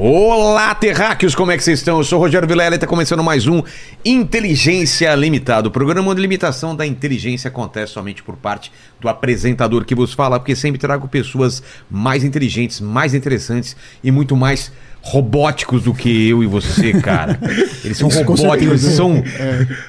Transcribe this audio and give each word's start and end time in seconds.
Olá, 0.00 0.72
terráqueos, 0.76 1.34
como 1.34 1.50
é 1.50 1.56
que 1.56 1.64
vocês 1.64 1.80
estão? 1.80 1.98
Eu 1.98 2.04
sou 2.04 2.20
o 2.20 2.22
Rogério 2.22 2.46
Vilela 2.46 2.72
e 2.72 2.76
está 2.76 2.86
começando 2.86 3.20
mais 3.20 3.48
um 3.48 3.64
Inteligência 4.04 5.12
Limitada. 5.16 5.66
O 5.66 5.72
programa 5.72 6.14
de 6.14 6.20
limitação 6.20 6.76
da 6.76 6.86
inteligência 6.86 7.48
acontece 7.48 7.94
somente 7.94 8.22
por 8.22 8.36
parte 8.36 8.70
do 9.00 9.08
apresentador 9.08 9.84
que 9.84 9.96
vos 9.96 10.12
fala, 10.12 10.38
porque 10.38 10.54
sempre 10.54 10.78
trago 10.78 11.08
pessoas 11.08 11.64
mais 11.90 12.22
inteligentes, 12.22 12.80
mais 12.80 13.12
interessantes 13.12 13.76
e 14.00 14.12
muito 14.12 14.36
mais 14.36 14.70
robóticos 15.02 15.84
do 15.84 15.94
que 15.94 16.28
eu 16.28 16.42
e 16.42 16.46
você, 16.46 16.92
cara. 17.00 17.38
Eles 17.84 17.96
são 17.96 18.08
Isso, 18.08 18.22
robóticos, 18.22 18.84
eles 18.84 18.96
são. 18.96 19.22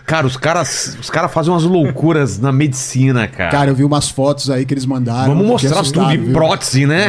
Cara, 0.05 0.25
os 0.25 0.37
caras, 0.37 0.97
os 1.01 1.09
caras 1.09 1.31
fazem 1.33 1.51
umas 1.51 1.63
loucuras 1.63 2.39
na 2.39 2.51
medicina, 2.51 3.27
cara. 3.27 3.51
Cara, 3.51 3.71
eu 3.71 3.75
vi 3.75 3.83
umas 3.83 4.07
fotos 4.09 4.49
aí 4.49 4.63
que 4.65 4.73
eles 4.73 4.85
mandaram. 4.85 5.33
Vamos 5.33 5.45
mostrar 5.45 5.81
assustado, 5.81 6.03
tudo, 6.05 6.13
e 6.13 6.17
viu? 6.17 6.33
prótese, 6.33 6.85
né? 6.85 7.07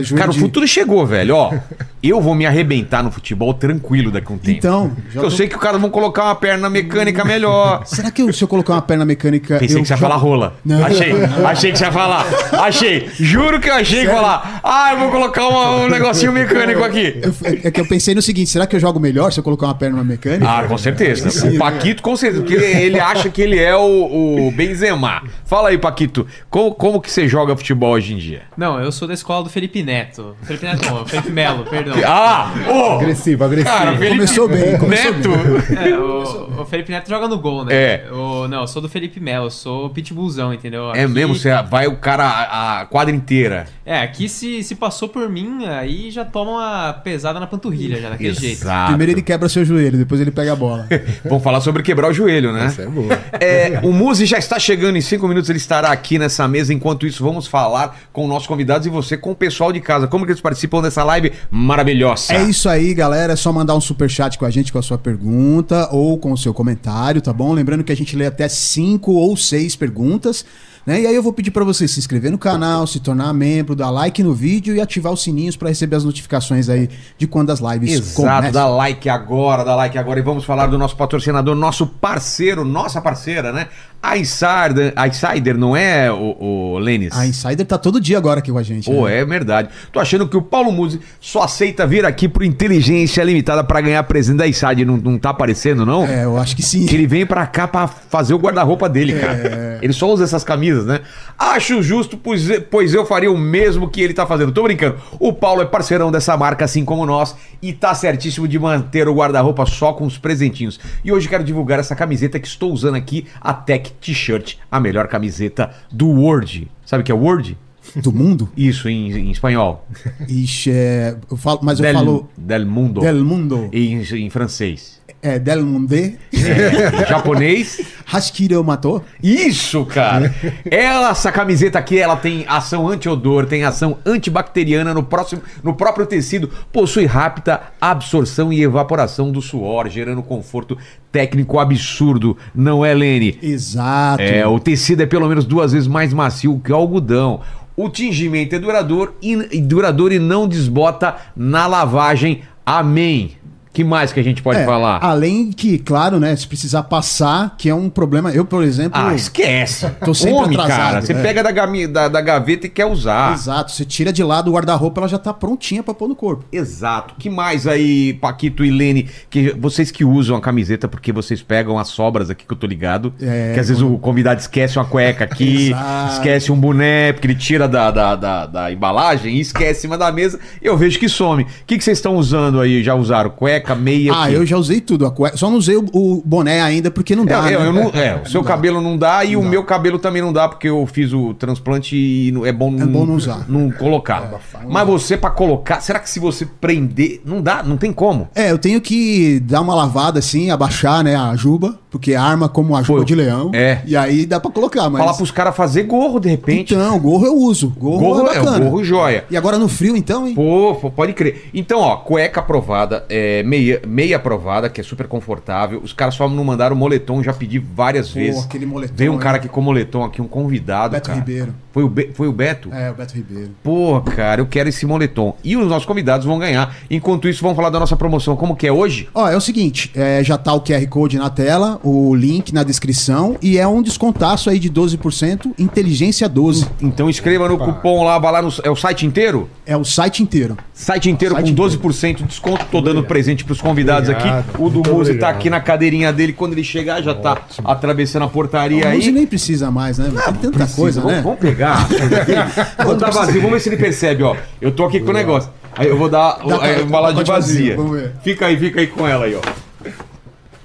É, 0.00 0.02
Cara, 0.16 0.30
o 0.30 0.34
de- 0.34 0.40
futuro 0.40 0.66
chegou, 0.66 1.06
velho. 1.06 1.36
Ó, 1.36 1.54
eu 2.02 2.20
vou 2.20 2.34
me 2.34 2.46
arrebentar 2.46 3.02
no 3.04 3.10
futebol 3.12 3.54
tranquilo 3.54 4.10
daqui 4.10 4.32
a 4.32 4.34
um 4.34 4.38
tempo. 4.38 4.58
Então, 4.58 4.92
eu 5.14 5.22
tô- 5.22 5.30
sei 5.30 5.46
que 5.46 5.54
o 5.54 5.58
cara 5.60 5.78
vão 5.78 5.90
colocar 5.90 6.24
uma 6.24 6.34
perna 6.34 6.68
mecânica 6.68 7.24
melhor. 7.24 7.82
Será 7.86 8.10
que 8.10 8.22
eu- 8.22 8.32
se 8.32 8.42
eu 8.42 8.48
colocar 8.48 8.72
uma 8.72 8.82
perna 8.82 9.04
mecânica. 9.04 9.58
Pensei 9.58 9.80
que 9.80 9.86
você 9.86 9.92
ia 9.94 9.98
falar 9.98 10.16
rola. 10.16 10.54
Não. 10.64 10.84
Achei, 10.84 11.12
achei 11.44 11.70
que 11.72 11.78
você 11.78 11.84
ia 11.84 11.92
falar. 11.92 12.26
Achei. 12.52 13.08
Juro 13.20 13.60
que 13.60 13.68
eu 13.70 13.74
achei 13.74 14.00
que 14.00 14.06
ia 14.06 14.14
falar. 14.14 14.60
Ah, 14.64 14.92
eu 14.94 14.98
vou 14.98 15.10
colocar 15.10 15.46
uma- 15.46 15.76
um 15.84 15.88
negocinho 15.88 16.32
mecânico 16.32 16.82
aqui. 16.82 17.20
Eu- 17.26 17.58
é 17.64 17.70
que 17.70 17.80
eu 17.80 17.86
pensei 17.86 18.14
no 18.14 18.22
seguinte: 18.22 18.50
será 18.50 18.66
que 18.66 18.76
eu 18.76 18.80
jogo 18.80 18.98
melhor 19.00 19.32
se 19.32 19.38
eu 19.40 19.44
colocar 19.44 19.66
uma 19.66 19.74
perna 19.74 20.02
mecânica? 20.04 20.48
Ah, 20.48 20.64
com 20.64 20.78
certeza. 20.78 21.30
Sim, 21.30 21.56
o 21.56 21.58
Paquito, 21.58 22.02
com 22.02 22.16
certeza. 22.16 22.42
Porque 22.42 22.54
ele, 22.54 22.98
acha 23.00 23.28
que 23.28 23.40
ele 23.42 23.58
é 23.58 23.74
o, 23.76 24.46
o 24.46 24.50
Benzema. 24.52 25.22
Fala 25.44 25.70
aí, 25.70 25.78
Paquito. 25.78 26.26
Como, 26.50 26.74
como 26.74 27.00
que 27.00 27.10
você 27.10 27.28
joga 27.28 27.56
futebol 27.56 27.92
hoje 27.92 28.14
em 28.14 28.16
dia? 28.18 28.42
Não, 28.56 28.80
eu 28.80 28.90
sou 28.92 29.06
da 29.08 29.14
escola 29.14 29.44
do 29.44 29.50
Felipe 29.50 29.82
Neto. 29.82 30.36
Felipe 30.42 30.64
Neto 30.66 30.86
não, 30.86 31.06
Felipe 31.06 31.30
Melo, 31.30 31.64
perdão. 31.64 31.94
Ah! 32.04 32.52
ô! 32.68 32.92
Agressivo, 32.96 33.44
agressivo. 33.44 33.76
Cara, 33.76 33.92
Felipe 33.96 34.16
Começou 34.16 34.48
bem, 34.48 34.78
começou 34.78 35.12
Neto. 35.12 35.30
É, 35.78 35.98
o, 35.98 36.62
o 36.62 36.64
Felipe 36.64 36.90
Neto 36.92 37.08
joga 37.08 37.28
no 37.28 37.38
gol, 37.38 37.64
né? 37.64 37.74
É. 37.74 38.06
O, 38.12 38.48
não, 38.48 38.60
eu 38.62 38.66
sou 38.66 38.80
do 38.82 38.88
Felipe 38.88 39.20
Melo, 39.20 39.46
eu 39.46 39.50
sou 39.50 39.90
pitbullzão, 39.90 40.52
entendeu? 40.54 40.90
É 40.94 41.04
Aqui- 41.04 41.12
mesmo? 41.12 41.34
Você 41.34 41.50
vai 41.62 41.86
o 41.86 41.96
cara 41.96 42.24
a, 42.24 42.80
a 42.80 42.86
quadra 42.86 43.14
inteira. 43.14 43.66
É, 43.84 44.00
aqui 44.00 44.28
se, 44.28 44.62
se 44.62 44.74
passou 44.74 45.08
por 45.08 45.28
mim, 45.28 45.64
aí 45.66 46.10
já 46.10 46.24
toma 46.24 46.50
uma 46.52 46.92
pesada 46.92 47.15
na 47.22 47.46
panturrilha, 47.46 48.00
já 48.00 48.10
daquele 48.10 48.34
jeito. 48.34 48.66
Primeiro 48.86 49.12
ele 49.12 49.22
quebra 49.22 49.48
seu 49.48 49.64
joelho, 49.64 49.98
depois 49.98 50.20
ele 50.20 50.30
pega 50.30 50.52
a 50.52 50.56
bola. 50.56 50.86
Vamos 51.24 51.42
falar 51.42 51.60
sobre 51.60 51.82
quebrar 51.82 52.10
o 52.10 52.12
joelho, 52.12 52.52
né? 52.52 52.66
Essa 52.66 52.82
é 52.82 52.86
boa. 52.86 53.18
É, 53.40 53.80
o 53.82 53.92
Muzi 53.92 54.26
já 54.26 54.38
está 54.38 54.58
chegando 54.58 54.96
em 54.96 55.00
cinco 55.00 55.26
minutos, 55.28 55.50
ele 55.50 55.58
estará 55.58 55.90
aqui 55.90 56.18
nessa 56.18 56.46
mesa. 56.48 56.72
Enquanto 56.72 57.06
isso, 57.06 57.22
vamos 57.22 57.46
falar 57.46 57.98
com 58.12 58.26
nossos 58.26 58.46
convidados 58.46 58.86
e 58.86 58.90
você 58.90 59.16
com 59.16 59.32
o 59.32 59.36
pessoal 59.36 59.72
de 59.72 59.80
casa. 59.80 60.06
Como 60.06 60.24
que 60.24 60.32
eles 60.32 60.40
participam 60.40 60.82
dessa 60.82 61.02
live 61.04 61.32
maravilhosa? 61.50 62.34
É 62.34 62.42
isso 62.44 62.68
aí, 62.68 62.94
galera. 62.94 63.32
É 63.32 63.36
só 63.36 63.52
mandar 63.52 63.74
um 63.74 63.80
superchat 63.80 64.38
com 64.38 64.44
a 64.44 64.50
gente 64.50 64.72
com 64.72 64.78
a 64.78 64.82
sua 64.82 64.98
pergunta 64.98 65.88
ou 65.92 66.18
com 66.18 66.32
o 66.32 66.38
seu 66.38 66.52
comentário, 66.52 67.20
tá 67.20 67.32
bom? 67.32 67.52
Lembrando 67.52 67.84
que 67.84 67.92
a 67.92 67.96
gente 67.96 68.16
lê 68.16 68.26
até 68.26 68.48
cinco 68.48 69.12
ou 69.12 69.36
seis 69.36 69.76
perguntas. 69.76 70.44
Né? 70.86 71.00
E 71.00 71.06
aí 71.06 71.14
eu 71.14 71.22
vou 71.22 71.32
pedir 71.32 71.50
pra 71.50 71.64
você 71.64 71.88
se 71.88 71.98
inscrever 71.98 72.30
no 72.30 72.38
canal, 72.38 72.86
se 72.86 73.00
tornar 73.00 73.32
membro, 73.32 73.74
dar 73.74 73.90
like 73.90 74.22
no 74.22 74.32
vídeo 74.32 74.74
e 74.76 74.80
ativar 74.80 75.12
os 75.12 75.20
sininhos 75.22 75.56
pra 75.56 75.68
receber 75.68 75.96
as 75.96 76.04
notificações 76.04 76.68
aí 76.68 76.88
de 77.18 77.26
quando 77.26 77.50
as 77.50 77.58
lives 77.58 77.92
Exato, 77.92 78.14
começam. 78.14 78.52
dá 78.52 78.68
like 78.68 79.08
agora, 79.08 79.64
dá 79.64 79.74
like 79.74 79.98
agora. 79.98 80.20
E 80.20 80.22
vamos 80.22 80.44
falar 80.44 80.68
do 80.68 80.78
nosso 80.78 80.96
patrocinador, 80.96 81.56
nosso 81.56 81.86
parceiro, 81.88 82.64
nossa 82.64 83.00
parceira, 83.00 83.52
né? 83.52 83.66
A 84.02 84.16
Insider, 84.16 84.92
a 84.94 85.08
Insider 85.08 85.58
não 85.58 85.76
é, 85.76 86.10
o, 86.12 86.36
o 86.38 86.78
Lênis? 86.78 87.12
A 87.12 87.26
Insider 87.26 87.66
tá 87.66 87.76
todo 87.76 88.00
dia 88.00 88.16
agora 88.16 88.38
aqui 88.38 88.52
com 88.52 88.58
a 88.58 88.62
gente. 88.62 88.84
Pô, 88.90 89.06
né? 89.06 89.18
é 89.18 89.24
verdade. 89.24 89.68
Tô 89.92 89.98
achando 89.98 90.28
que 90.28 90.36
o 90.36 90.42
Paulo 90.42 90.70
Musi 90.70 91.00
só 91.20 91.42
aceita 91.42 91.86
vir 91.86 92.04
aqui 92.04 92.28
pro 92.28 92.44
Inteligência 92.44 93.22
Limitada 93.24 93.64
pra 93.64 93.80
ganhar 93.80 94.02
presente 94.04 94.36
da 94.36 94.46
Insider. 94.46 94.86
Não, 94.86 94.96
não 94.96 95.18
tá 95.18 95.30
aparecendo, 95.30 95.84
não? 95.84 96.06
É, 96.06 96.24
eu 96.24 96.38
acho 96.38 96.54
que 96.54 96.62
sim. 96.62 96.86
Que 96.86 96.94
ele 96.94 97.06
vem 97.06 97.26
pra 97.26 97.46
cá 97.46 97.66
pra 97.66 97.88
fazer 97.88 98.32
o 98.32 98.38
guarda-roupa 98.38 98.88
dele, 98.88 99.18
cara. 99.18 99.78
Ele 99.82 99.92
só 99.92 100.08
usa 100.10 100.24
essas 100.24 100.44
camisas, 100.44 100.86
né? 100.86 101.00
Acho 101.38 101.82
justo, 101.82 102.16
pois, 102.16 102.48
pois 102.70 102.94
eu 102.94 103.04
faria 103.04 103.30
o 103.30 103.36
mesmo 103.36 103.90
que 103.90 104.00
ele 104.00 104.14
tá 104.14 104.24
fazendo. 104.24 104.52
Tô 104.52 104.62
brincando. 104.62 104.96
O 105.18 105.32
Paulo 105.32 105.62
é 105.62 105.66
parceirão 105.66 106.10
dessa 106.12 106.36
marca, 106.36 106.64
assim 106.64 106.84
como 106.84 107.04
nós, 107.04 107.36
e 107.60 107.72
tá 107.72 107.94
certíssimo 107.94 108.46
de 108.46 108.58
manter 108.58 109.08
o 109.08 109.14
guarda-roupa 109.14 109.66
só 109.66 109.92
com 109.92 110.06
os 110.06 110.16
presentinhos. 110.16 110.78
E 111.04 111.12
hoje 111.12 111.28
quero 111.28 111.42
divulgar 111.44 111.78
essa 111.78 111.96
camiseta 111.96 112.38
que 112.38 112.46
estou 112.46 112.72
usando 112.72 112.94
aqui, 112.94 113.26
a 113.40 113.52
T-shirt, 113.92 114.56
a 114.70 114.80
melhor 114.80 115.08
camiseta 115.08 115.70
do 115.90 116.08
Word. 116.08 116.68
Sabe 116.84 117.02
o 117.02 117.04
que 117.04 117.12
é 117.12 117.14
Word? 117.14 117.56
Do 117.96 118.12
mundo? 118.12 118.48
Isso, 118.56 118.88
em, 118.88 119.12
em 119.12 119.30
espanhol. 119.30 119.86
Ixi, 120.28 120.70
é, 120.70 121.16
eu 121.30 121.36
falo, 121.36 121.60
mas 121.62 121.78
eu 121.78 121.84
del, 121.84 121.94
falo 121.94 122.30
del 122.36 122.66
mundo. 122.66 123.00
del 123.00 123.24
mundo. 123.24 123.70
Em, 123.72 124.02
em 124.02 124.30
francês. 124.30 124.95
É, 125.26 125.40
del 125.40 125.66
monde. 125.66 126.16
É, 126.32 127.08
japonês. 127.08 127.80
Hashikiro 128.06 128.62
matou? 128.62 129.04
Isso, 129.20 129.84
cara! 129.84 130.32
ela, 130.70 131.10
essa 131.10 131.32
camiseta 131.32 131.80
aqui, 131.80 131.98
ela 131.98 132.14
tem 132.14 132.44
ação 132.46 132.88
anti-odor, 132.88 133.46
tem 133.46 133.64
ação 133.64 133.98
antibacteriana 134.06 134.94
no, 134.94 135.02
próximo, 135.02 135.42
no 135.64 135.74
próprio 135.74 136.06
tecido, 136.06 136.48
possui 136.72 137.06
rápida 137.06 137.60
absorção 137.80 138.52
e 138.52 138.62
evaporação 138.62 139.32
do 139.32 139.42
suor, 139.42 139.88
gerando 139.88 140.22
conforto 140.22 140.78
técnico 141.10 141.58
absurdo, 141.58 142.36
não 142.54 142.84
é, 142.84 142.94
Lene? 142.94 143.36
Exato. 143.42 144.22
É, 144.22 144.46
o 144.46 144.60
tecido 144.60 145.02
é 145.02 145.06
pelo 145.06 145.26
menos 145.26 145.44
duas 145.44 145.72
vezes 145.72 145.88
mais 145.88 146.14
macio 146.14 146.60
que 146.64 146.70
o 146.70 146.76
algodão. 146.76 147.40
O 147.76 147.88
tingimento 147.88 148.54
é 148.54 148.60
duradouro 148.60 149.16
e, 149.20 149.32
e 149.50 149.60
duradouro 149.60 150.14
e 150.14 150.20
não 150.20 150.46
desbota 150.46 151.16
na 151.36 151.66
lavagem. 151.66 152.42
Amém. 152.64 153.35
Que 153.76 153.84
mais 153.84 154.10
que 154.10 154.18
a 154.18 154.22
gente 154.24 154.40
pode 154.42 154.60
É, 154.60 154.64
falar? 154.64 155.00
Além 155.02 155.52
que, 155.52 155.76
claro, 155.78 156.18
né, 156.18 156.34
se 156.34 156.46
precisar 156.48 156.84
passar, 156.84 157.56
que 157.58 157.68
é 157.68 157.74
um 157.74 157.90
problema. 157.90 158.30
Eu, 158.30 158.42
por 158.46 158.64
exemplo. 158.64 158.98
Ah, 158.98 159.14
esquece. 159.14 159.86
Tô 160.02 160.14
sempre 160.14 160.32
Homem, 160.38 160.58
atrasado, 160.58 160.78
cara. 160.78 161.02
Você 161.02 161.12
é. 161.12 161.22
pega 161.22 161.42
da, 161.42 161.50
da- 161.52 162.08
da 162.08 162.20
gaveta 162.22 162.66
e 162.66 162.70
quer 162.70 162.86
usar. 162.86 163.34
Exato, 163.34 163.72
você 163.72 163.84
tira 163.84 164.10
de 164.10 164.22
lado 164.24 164.50
o 164.50 164.54
guarda-roupa, 164.54 165.02
ela 165.02 165.08
já 165.08 165.18
tá 165.18 165.30
prontinha 165.34 165.82
pra 165.82 165.92
pôr 165.92 166.08
no 166.08 166.16
corpo. 166.16 166.44
Exato. 166.50 167.14
que 167.18 167.28
mais 167.28 167.66
aí, 167.66 168.14
Paquito 168.14 168.64
e 168.64 168.70
Lene, 168.70 169.10
que 169.28 169.50
vocês 169.58 169.90
que 169.90 170.06
usam 170.06 170.36
a 170.38 170.40
camiseta 170.40 170.88
porque 170.88 171.12
vocês 171.12 171.42
pegam 171.42 171.78
as 171.78 171.88
sobras 171.88 172.30
aqui 172.30 172.46
que 172.46 172.52
eu 172.54 172.56
tô 172.56 172.66
ligado, 172.66 173.12
É, 173.20 173.52
que 173.52 173.60
às 173.60 173.68
vezes 173.68 173.82
o 173.82 173.98
convidado 173.98 174.40
esquece 174.40 174.78
uma 174.78 174.86
cueca 174.86 175.24
aqui, 175.24 175.74
esquece 176.12 176.50
um 176.50 176.56
boné, 176.58 177.12
porque 177.12 177.26
ele 177.26 177.34
tira 177.34 177.68
da, 177.68 177.90
da, 177.90 178.16
da, 178.16 178.46
da 178.46 178.72
embalagem 178.72 179.36
e 179.36 179.40
esquece 179.40 179.80
em 179.80 179.82
cima 179.82 179.98
da 179.98 180.10
mesa, 180.10 180.40
eu 180.62 180.78
vejo 180.78 180.98
que 180.98 181.08
some. 181.10 181.42
O 181.42 181.46
que, 181.66 181.76
que 181.76 181.84
vocês 181.84 181.98
estão 181.98 182.16
usando 182.16 182.58
aí? 182.58 182.82
Já 182.82 182.94
usaram 182.94 183.28
cueca, 183.30 183.65
meia? 183.74 184.12
Ah, 184.14 184.30
eu 184.30 184.44
já 184.46 184.56
usei 184.56 184.80
tudo. 184.80 185.06
a 185.06 185.10
cueca- 185.10 185.36
Só 185.36 185.50
não 185.50 185.56
usei 185.58 185.76
o, 185.76 185.84
o 185.92 186.22
boné 186.24 186.60
ainda 186.62 186.90
porque 186.90 187.14
não 187.16 187.24
É, 187.24 187.26
dá. 187.26 187.50
eu- 187.52 187.60
né? 187.60 187.66
eu 187.68 187.72
não- 187.72 187.90
é, 188.00 188.20
o 188.24 188.28
seu 188.28 188.42
dá. 188.42 188.48
cabelo 188.48 188.80
não 188.80 188.96
dá 188.96 189.24
e 189.24 189.32
Não 189.32 189.40
o 189.40 189.44
dá. 189.44 189.50
meu 189.50 189.64
cabelo 189.64 189.98
também 189.98 190.22
não 190.22 190.32
dá, 190.32 190.48
porque 190.48 190.68
eu 190.68 190.86
fiz 190.86 191.12
o 191.12 191.34
transplante 191.34 191.96
e 191.96 192.30
não- 192.32 192.44
é 192.46 192.52
bom 192.52 192.70
não, 192.70 192.86
bom 192.86 193.06
não 193.06 193.14
usar. 193.14 193.44
não 193.48 193.70
colocar. 193.70 194.30
Mas 194.68 194.86
você, 194.86 195.16
pra 195.16 195.30
colocar, 195.30 195.80
será 195.80 195.98
que 195.98 196.08
se 196.08 196.18
você 196.20 196.46
prender, 196.46 197.20
não 197.24 197.40
dá? 197.42 197.62
Não 197.62 197.76
tem 197.76 197.92
como? 197.92 198.28
É, 198.34 198.50
eu 198.50 198.58
tenho 198.58 198.80
que 198.80 199.40
dar 199.40 199.60
uma 199.60 199.74
lavada 199.74 200.18
assim, 200.18 200.50
abaixar, 200.50 201.02
né, 201.04 201.16
a 201.16 201.34
juba, 201.36 201.78
porque 201.98 202.14
arma 202.14 202.48
como 202.48 202.76
a 202.76 202.82
Pô, 202.82 203.02
de 203.02 203.14
leão. 203.14 203.50
é. 203.54 203.80
E 203.86 203.96
aí 203.96 204.26
dá 204.26 204.38
pra 204.38 204.50
colocar, 204.50 204.88
mas. 204.90 205.00
Falar 205.02 205.14
pros 205.14 205.30
caras 205.30 205.56
fazer 205.56 205.84
gorro, 205.84 206.20
de 206.20 206.28
repente. 206.28 206.74
Então, 206.74 206.98
gorro 206.98 207.26
eu 207.26 207.34
uso. 207.36 207.72
Gorro, 207.78 207.98
gorro 207.98 208.28
é 208.28 208.32
é, 208.32 208.38
bacana. 208.38 208.64
gorro 208.64 208.84
joia. 208.84 209.24
E 209.30 209.36
agora 209.36 209.58
no 209.58 209.68
frio, 209.68 209.96
então, 209.96 210.26
hein? 210.28 210.34
Pô, 210.34 210.74
pode 210.90 211.12
crer. 211.14 211.48
Então, 211.54 211.80
ó, 211.80 211.96
cueca 211.96 212.40
aprovada, 212.40 213.04
é, 213.08 213.42
meia, 213.42 213.80
meia 213.86 214.16
aprovada, 214.16 214.68
que 214.68 214.80
é 214.80 214.84
super 214.84 215.06
confortável. 215.08 215.80
Os 215.82 215.92
caras 215.92 216.14
só 216.14 216.28
não 216.28 216.44
mandaram 216.44 216.76
moletom, 216.76 217.22
já 217.22 217.32
pedi 217.32 217.58
várias 217.58 218.08
Pô, 218.08 218.14
vezes. 218.20 218.44
aquele 218.44 218.66
moletom, 218.66 218.94
Veio 218.96 219.12
um 219.12 219.18
cara 219.18 219.36
aqui 219.38 219.48
com 219.48 219.60
moletom 219.60 220.04
aqui, 220.04 220.20
um 220.20 220.28
convidado, 220.28 220.92
Beto 220.92 221.08
cara. 221.08 221.18
Ribeiro. 221.18 221.54
Foi 221.72 221.82
o, 221.84 221.88
Be- 221.88 222.10
foi 222.14 222.26
o 222.26 222.32
Beto? 222.32 222.72
É, 222.72 222.90
o 222.90 222.94
Beto 222.94 223.14
Ribeiro. 223.14 223.50
Pô, 223.62 224.00
cara, 224.00 224.40
eu 224.40 224.46
quero 224.46 224.68
esse 224.68 224.86
moletom. 224.86 225.36
E 225.44 225.56
os 225.56 225.66
nossos 225.68 225.84
convidados 225.84 226.26
vão 226.26 226.38
ganhar. 226.38 226.74
Enquanto 226.90 227.28
isso, 227.28 227.42
vamos 227.42 227.56
falar 227.56 227.68
da 227.70 227.78
nossa 227.78 227.96
promoção. 227.96 228.34
Como 228.34 228.56
que 228.56 228.66
é 228.66 228.72
hoje? 228.72 229.08
Ó, 229.14 229.28
é 229.28 229.36
o 229.36 229.40
seguinte, 229.40 229.90
é, 229.94 230.24
já 230.24 230.38
tá 230.38 230.54
o 230.54 230.60
QR 230.62 230.86
Code 230.88 231.18
na 231.18 231.28
tela, 231.28 231.78
o 231.88 232.14
link 232.16 232.52
na 232.52 232.64
descrição 232.64 233.36
e 233.40 233.58
é 233.58 233.66
um 233.68 233.80
descontaço 233.80 234.50
aí 234.50 234.58
de 234.58 234.68
12%, 234.68 235.52
inteligência 235.56 236.28
12. 236.28 236.66
Então 236.82 237.08
escreva 237.08 237.48
no 237.48 237.56
cupom 237.56 238.02
lá, 238.04 238.18
vai 238.18 238.32
lá 238.32 238.42
no. 238.42 238.48
É 238.64 238.70
o 238.70 238.74
site 238.74 239.06
inteiro? 239.06 239.48
É 239.64 239.76
o 239.76 239.84
site 239.84 240.20
inteiro. 240.22 240.56
Site 240.74 241.08
inteiro 241.08 241.34
Site 241.36 241.44
com 241.44 241.50
inteiro. 241.52 241.78
12% 241.80 242.16
de 242.16 242.22
desconto. 242.24 242.64
Tô 242.72 242.80
dando 242.80 243.04
presente 243.04 243.44
pros 243.44 243.60
convidados 243.60 244.08
Obrigado. 244.08 244.38
aqui. 244.50 244.62
O 244.62 244.68
do 244.68 244.78
Muzi 244.78 244.88
tá 244.90 244.96
obrigado. 244.98 245.34
aqui 245.36 245.50
na 245.50 245.60
cadeirinha 245.60 246.12
dele. 246.12 246.32
Quando 246.32 246.52
ele 246.54 246.64
chegar, 246.64 247.00
já 247.02 247.14
tá 247.14 247.38
atravessando 247.64 248.24
a 248.24 248.28
portaria 248.28 248.84
O 248.84 248.88
aí. 248.88 248.96
Muzi 248.96 249.12
nem 249.12 249.26
precisa 249.26 249.70
mais, 249.70 249.98
né? 249.98 250.06
Tem 250.10 250.34
tanta 250.34 250.50
Precisa. 250.58 250.76
coisa, 250.76 251.00
vamos, 251.00 251.16
né? 251.16 251.22
Vamos 251.22 251.38
pegar. 251.38 251.88
vamos 252.78 252.98
dar 252.98 253.10
vazio, 253.10 253.36
vamos 253.40 253.52
ver 253.52 253.60
se 253.60 253.68
ele 253.68 253.76
percebe, 253.76 254.22
ó. 254.24 254.34
Eu 254.60 254.72
tô 254.72 254.84
aqui 254.84 254.98
com 255.00 255.10
o 255.10 255.14
negócio. 255.14 255.50
Aí 255.76 255.86
eu 255.88 255.96
vou 255.96 256.08
dar 256.08 256.38
Dá 256.46 256.54
a 256.56 256.58
pra- 256.58 256.80
embalagem 256.80 257.16
pode 257.16 257.30
vazio, 257.30 257.54
vazia. 257.58 257.76
vamos 257.76 257.92
ver. 258.00 258.12
Fica 258.24 258.46
aí, 258.46 258.56
fica 258.58 258.80
aí 258.80 258.86
com 258.86 259.06
ela 259.06 259.26
aí, 259.26 259.34
ó. 259.36 259.65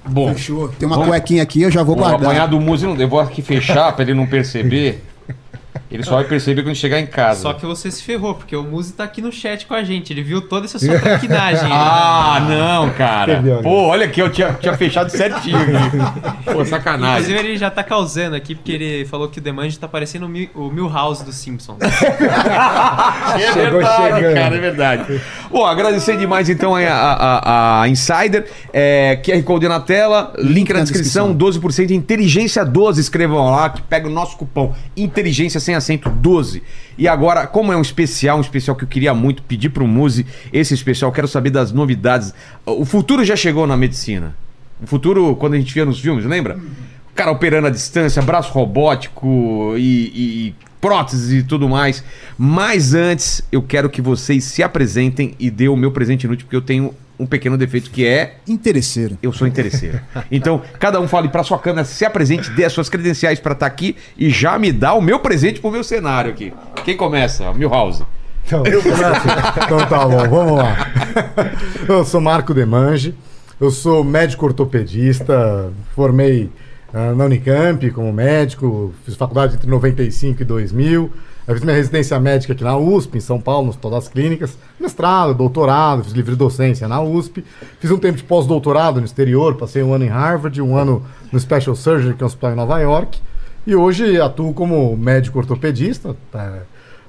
Bom. 0.08 0.32
Fechou. 0.34 0.68
Tem 0.68 0.86
uma 0.86 0.96
Vamos- 0.96 1.10
cuequinha 1.10 1.42
aqui, 1.42 1.62
eu 1.62 1.70
já 1.70 1.82
vou 1.82 1.94
O 1.94 1.98
guardar. 1.98 2.20
apanhar 2.22 2.46
do 2.46 2.60
Muzi 2.60 2.86
não. 2.86 2.96
Eu 2.96 3.08
vou 3.08 3.20
aqui 3.20 3.40
fechar 3.42 3.92
pra 3.92 4.02
ele 4.04 4.14
não 4.14 4.26
perceber. 4.26 5.02
Ele 5.92 6.02
só 6.02 6.14
vai 6.14 6.24
perceber 6.24 6.62
quando 6.62 6.74
chegar 6.74 6.98
em 6.98 7.06
casa. 7.06 7.42
Só 7.42 7.52
que 7.52 7.66
você 7.66 7.90
se 7.90 8.02
ferrou, 8.02 8.34
porque 8.34 8.56
o 8.56 8.62
Muzi 8.62 8.94
tá 8.94 9.04
aqui 9.04 9.20
no 9.20 9.30
chat 9.30 9.66
com 9.66 9.74
a 9.74 9.82
gente. 9.84 10.12
Ele 10.12 10.22
viu 10.22 10.40
toda 10.40 10.64
essa 10.66 10.78
sua 10.78 10.98
traquinagem. 10.98 11.70
Ah, 11.72 12.40
não, 12.48 12.90
cara. 12.90 13.40
Né? 13.40 13.60
Pô, 13.62 13.88
olha 13.88 14.06
aqui, 14.06 14.20
eu 14.20 14.30
tinha, 14.30 14.52
tinha 14.54 14.74
fechado 14.76 15.10
certinho 15.10 15.56
aqui. 15.58 16.50
Pô, 16.52 16.64
sacanagem. 16.64 17.22
Inclusive, 17.30 17.38
ele 17.48 17.58
já 17.58 17.70
tá 17.70 17.82
causando 17.82 18.34
aqui, 18.36 18.54
porque 18.54 18.72
ele 18.72 19.04
falou 19.06 19.28
que 19.28 19.38
o 19.38 19.42
Demange 19.42 19.78
tá 19.78 19.86
parecendo 19.88 20.26
o 20.26 20.28
Mil- 20.28 20.48
o 20.54 20.70
Milhouse 20.70 21.24
dos 21.24 21.34
Simpsons. 21.36 21.76
É 23.34 23.52
Chegou 23.52 23.80
verdade, 23.80 24.14
chegando. 24.16 24.34
cara, 24.34 24.56
é 24.56 24.60
verdade. 24.60 25.20
Bom, 25.50 25.64
agradecer 25.66 26.16
demais 26.16 26.48
então 26.48 26.74
a, 26.74 26.80
a- 26.82 27.82
a 27.82 27.88
Insider. 27.88 28.46
É, 28.72 29.20
QR 29.24 29.42
Code 29.42 29.68
na 29.68 29.80
tela, 29.80 30.32
link, 30.38 30.68
na, 30.72 30.78
na 30.78 30.84
descrição, 30.84 31.34
12% 31.34 31.86
de 31.86 31.94
inteligência 31.94 32.64
12. 32.64 33.00
Escrevam 33.00 33.50
lá 33.50 33.70
que 33.70 33.82
pega 33.82 34.08
o 34.08 34.10
nosso 34.10 34.36
cupom 34.36 34.74
inteligência 34.96 35.60
sem 35.60 35.74
acento 35.82 36.08
12. 36.08 36.62
E 36.96 37.08
agora, 37.08 37.46
como 37.46 37.72
é 37.72 37.76
um 37.76 37.82
especial, 37.82 38.38
um 38.38 38.40
especial 38.40 38.76
que 38.76 38.84
eu 38.84 38.88
queria 38.88 39.12
muito 39.12 39.42
pedir 39.42 39.70
pro 39.70 39.86
Muzi, 39.86 40.26
esse 40.52 40.72
especial, 40.72 41.10
quero 41.12 41.28
saber 41.28 41.50
das 41.50 41.72
novidades. 41.72 42.32
O 42.64 42.84
futuro 42.84 43.24
já 43.24 43.36
chegou 43.36 43.66
na 43.66 43.76
medicina. 43.76 44.34
O 44.82 44.86
futuro, 44.86 45.36
quando 45.36 45.54
a 45.54 45.58
gente 45.58 45.72
via 45.72 45.84
nos 45.84 46.00
filmes, 46.00 46.24
lembra? 46.24 46.58
O 47.10 47.14
cara 47.14 47.30
operando 47.30 47.66
à 47.66 47.70
distância, 47.70 48.22
braço 48.22 48.52
robótico 48.52 49.74
e, 49.76 50.48
e 50.48 50.54
próteses 50.80 51.32
e 51.32 51.42
tudo 51.44 51.68
mais. 51.68 52.02
Mas 52.36 52.94
antes, 52.94 53.42
eu 53.52 53.62
quero 53.62 53.88
que 53.88 54.02
vocês 54.02 54.44
se 54.44 54.62
apresentem 54.62 55.34
e 55.38 55.50
dê 55.50 55.68
o 55.68 55.76
meu 55.76 55.92
presente 55.92 56.24
inútil, 56.24 56.46
porque 56.46 56.56
eu 56.56 56.62
tenho 56.62 56.94
um 57.22 57.26
pequeno 57.26 57.56
defeito 57.56 57.90
que 57.90 58.04
é 58.04 58.36
Interesseiro. 58.48 59.16
eu 59.22 59.32
sou 59.32 59.46
interesseiro. 59.46 60.00
Então, 60.30 60.60
cada 60.78 61.00
um 61.00 61.06
fale 61.06 61.28
para 61.28 61.44
sua 61.44 61.58
câmera, 61.58 61.84
se 61.84 62.04
apresente, 62.04 62.50
dê 62.50 62.64
as 62.64 62.72
suas 62.72 62.88
credenciais 62.88 63.38
para 63.38 63.52
estar 63.52 63.66
aqui 63.66 63.96
e 64.18 64.28
já 64.28 64.58
me 64.58 64.72
dá 64.72 64.92
o 64.94 65.00
meu 65.00 65.20
presente 65.20 65.60
pro 65.60 65.70
meu 65.70 65.84
cenário 65.84 66.30
aqui. 66.30 66.52
Quem 66.84 66.96
começa? 66.96 67.52
Milhouse. 67.52 68.04
Então, 68.44 68.62
então 68.66 69.86
tá 69.88 70.04
bom, 70.04 70.28
vamos 70.28 70.58
lá. 70.58 70.76
Eu 71.88 72.04
sou 72.04 72.20
Marco 72.20 72.52
Demange, 72.52 73.14
eu 73.60 73.70
sou 73.70 74.02
médico 74.02 74.44
ortopedista, 74.46 75.72
formei 75.94 76.50
ah, 76.92 77.14
na 77.14 77.24
Unicamp 77.26 77.88
como 77.92 78.12
médico, 78.12 78.92
fiz 79.04 79.14
faculdade 79.14 79.54
entre 79.54 79.70
95 79.70 80.42
e 80.42 80.44
2000, 80.44 81.12
eu 81.46 81.54
fiz 81.54 81.64
minha 81.64 81.76
residência 81.76 82.18
médica 82.20 82.52
aqui 82.52 82.62
na 82.62 82.76
USP, 82.76 83.18
em 83.18 83.20
São 83.20 83.40
Paulo, 83.40 83.64
no 83.64 83.70
Hospital 83.70 83.90
das 83.90 84.08
Clínicas, 84.08 84.56
mestrado, 84.78 85.34
doutorado, 85.34 86.04
fiz 86.04 86.12
livre 86.12 86.36
docência 86.36 86.86
na 86.86 87.00
USP, 87.00 87.44
fiz 87.80 87.90
um 87.90 87.98
tempo 87.98 88.18
de 88.18 88.24
pós-doutorado 88.24 89.00
no 89.00 89.06
exterior, 89.06 89.56
passei 89.56 89.82
um 89.82 89.92
ano 89.92 90.04
em 90.04 90.08
Harvard, 90.08 90.60
um 90.62 90.76
ano 90.76 91.04
no 91.32 91.40
Special 91.40 91.74
Surgery, 91.74 92.14
que 92.14 92.22
é 92.22 92.24
um 92.24 92.26
hospital 92.26 92.52
em 92.52 92.56
Nova 92.56 92.78
York, 92.78 93.20
e 93.66 93.74
hoje 93.74 94.20
atuo 94.20 94.54
como 94.54 94.96
médico 94.96 95.38
ortopedista, 95.38 96.16
tá? 96.30 96.62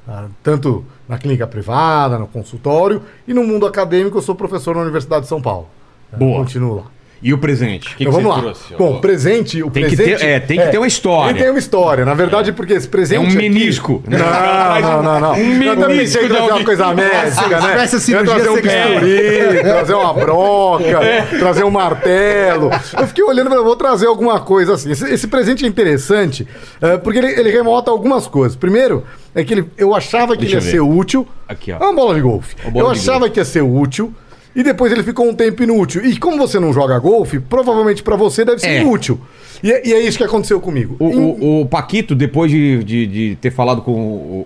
Ah, 0.07 0.25
tanto 0.41 0.83
na 1.07 1.17
clínica 1.17 1.47
privada, 1.47 2.19
no 2.19 2.27
consultório 2.27 3.01
e 3.25 3.33
no 3.33 3.43
mundo 3.43 3.65
acadêmico 3.65 4.17
eu 4.17 4.21
sou 4.21 4.35
professor 4.35 4.75
na 4.75 4.81
Universidade 4.81 5.21
de 5.21 5.29
São 5.29 5.41
Paulo. 5.41 5.67
Boa. 6.11 6.39
Continuo 6.39 6.75
lá. 6.75 6.83
E 7.23 7.33
o 7.33 7.37
presente? 7.37 7.93
O 7.93 7.95
que, 7.97 8.03
então 8.03 8.13
que 8.17 8.21
vamos 8.23 8.23
você 8.23 8.45
lá. 8.47 8.53
trouxe? 8.53 8.73
Bom, 8.77 8.99
presente, 8.99 9.63
o 9.63 9.71
Tem 9.71 9.85
que 9.87 9.95
presente 9.95 10.19
ter- 10.19 10.25
é, 10.25 10.39
tem 10.41 10.59
que 10.59 10.67
ter 10.67 10.77
uma 10.77 10.87
história. 10.87 11.31
Ele 11.31 11.39
tem 11.39 11.49
uma 11.49 11.57
história, 11.59 12.03
na 12.05 12.13
verdade, 12.13 12.51
porque 12.51 12.73
esse 12.73 12.87
É 12.87 12.89
presente 12.89 13.19
um 13.21 13.27
aqui- 13.27 13.37
menisco. 13.37 14.03
Não, 14.07 14.19
não, 14.19 15.03
não, 15.03 15.19
não. 15.19 15.31
Um 15.33 15.63
eu 15.63 15.75
também 15.77 15.97
menisco 15.97 16.19
pensei 16.19 16.27
trazer 16.27 16.51
uma 16.51 16.63
coisa 16.65 16.93
médica, 16.93 17.61
né? 17.61 17.69
tivesse 17.71 17.95
a 17.95 18.15
Eu 18.15 18.23
ia 18.23 18.25
cirurgia 18.25 18.35
trazer 18.35 18.49
um 18.49 18.55
bisturi, 18.61 19.59
trazer 19.63 19.93
uma 19.93 20.13
broca, 20.13 20.99
trazer 21.39 21.63
um 21.63 21.69
martelo. 21.71 22.69
Eu 22.99 23.07
fiquei 23.07 23.23
olhando 23.23 23.47
e 23.47 23.49
falei, 23.49 23.63
vou 23.63 23.75
trazer 23.75 24.07
alguma 24.07 24.39
coisa 24.39 24.73
assim. 24.73 24.91
Esse, 24.91 25.09
esse 25.13 25.27
presente 25.27 25.63
é 25.63 25.67
interessante, 25.67 26.47
eh, 26.81 26.97
porque 26.97 27.19
ele, 27.19 27.27
ele 27.39 27.51
remota 27.51 27.89
algumas 27.89 28.27
coisas. 28.27 28.55
Primeiro, 28.55 29.03
é 29.33 29.43
que 29.43 29.53
ele, 29.53 29.65
eu 29.77 29.95
achava 29.95 30.33
que 30.35 30.41
Deixa 30.41 30.57
ele 30.57 30.65
ia 30.65 30.71
ser 30.71 30.79
útil. 30.81 31.27
Aqui, 31.47 31.71
ó. 31.71 31.77
É 31.77 31.83
uma 31.87 31.93
bola 31.93 32.15
de 32.15 32.21
golfe. 32.21 32.55
Bola 32.69 32.89
eu 32.89 32.93
de 32.93 32.99
achava 32.99 33.29
que 33.29 33.39
ia 33.39 33.45
ser 33.45 33.61
útil. 33.61 34.13
E 34.55 34.61
depois 34.63 34.91
ele 34.91 35.03
ficou 35.03 35.27
um 35.27 35.33
tempo 35.33 35.63
inútil. 35.63 36.05
E 36.05 36.17
como 36.17 36.37
você 36.37 36.59
não 36.59 36.71
joga 36.73 36.97
golfe, 36.99 37.39
provavelmente 37.39 38.03
pra 38.03 38.15
você 38.15 38.45
deve 38.45 38.59
ser 38.59 38.67
É. 38.67 38.81
inútil. 38.81 39.19
E, 39.63 39.71
é- 39.71 39.87
e 39.87 39.93
é 39.93 39.99
isso 40.01 40.17
que 40.17 40.23
aconteceu 40.25 40.59
comigo. 40.59 40.97
O, 40.99 41.09
Em- 41.09 41.15
o- 41.15 41.61
o 41.61 41.65
Paquito, 41.65 42.13
depois 42.13 42.51
de, 42.51 42.83
de, 42.83 43.07
de 43.07 43.37
ter 43.39 43.49
falado 43.49 43.81
com 43.81 43.91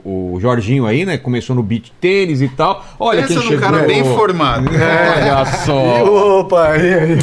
o, 0.06 0.34
o 0.36 0.40
Jorginho 0.40 0.86
aí, 0.86 1.06
né? 1.06 1.18
Começou 1.18 1.56
no 1.56 1.64
beat 1.64 1.90
tênis 2.00 2.40
e 2.40 2.48
tal. 2.48 2.86
Olha 3.00 3.22
Pensa 3.24 3.30
quem 3.34 3.38
num 3.38 3.50
chegou. 3.50 3.60
cara 3.72 3.84
bem 3.88 4.04
formado. 4.04 4.70
Olha 4.70 5.46
só. 5.66 6.40
Opa, 6.42 6.78
e 6.78 6.94
aí? 6.94 7.18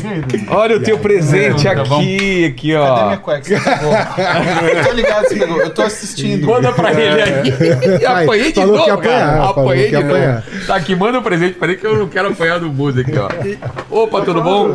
Olha 0.49 0.77
o 0.77 0.81
teu 0.81 0.99
presente 0.99 1.63
Tá 1.63 1.71
aqui, 1.73 2.45
aqui, 2.47 2.73
Cadê 2.73 2.77
ó. 2.77 3.05
minha 3.07 3.19
cueca? 3.19 3.55
Eu 3.55 4.85
tô 4.85 4.93
ligado, 4.93 5.29
você 5.29 5.37
pegou. 5.37 5.61
Eu 5.61 5.71
tô 5.71 5.83
assistindo. 5.83 6.47
Manda 6.49 6.73
pra 6.73 6.91
ele 6.93 7.23
aí. 7.23 8.05
Apanhei 8.05 8.49
de 8.53 8.61
falou 8.61 8.77
novo, 8.77 8.91
apanhar, 8.91 9.19
cara. 9.37 9.51
Apanhei 9.51 9.87
de 9.91 10.03
novo. 10.03 10.43
Tá 10.67 10.75
aqui, 10.77 10.97
manda 10.97 11.19
o 11.19 11.23
presente. 11.23 11.55
Peraí 11.55 11.77
que 11.77 11.87
eu 11.87 11.97
não 11.97 12.09
quero 12.09 12.29
apanhar 12.31 12.59
do 12.59 12.71
Aqui, 13.00 13.12
ó. 13.19 13.29
Opa, 14.05 14.23
tudo 14.23 14.43
bom? 14.43 14.71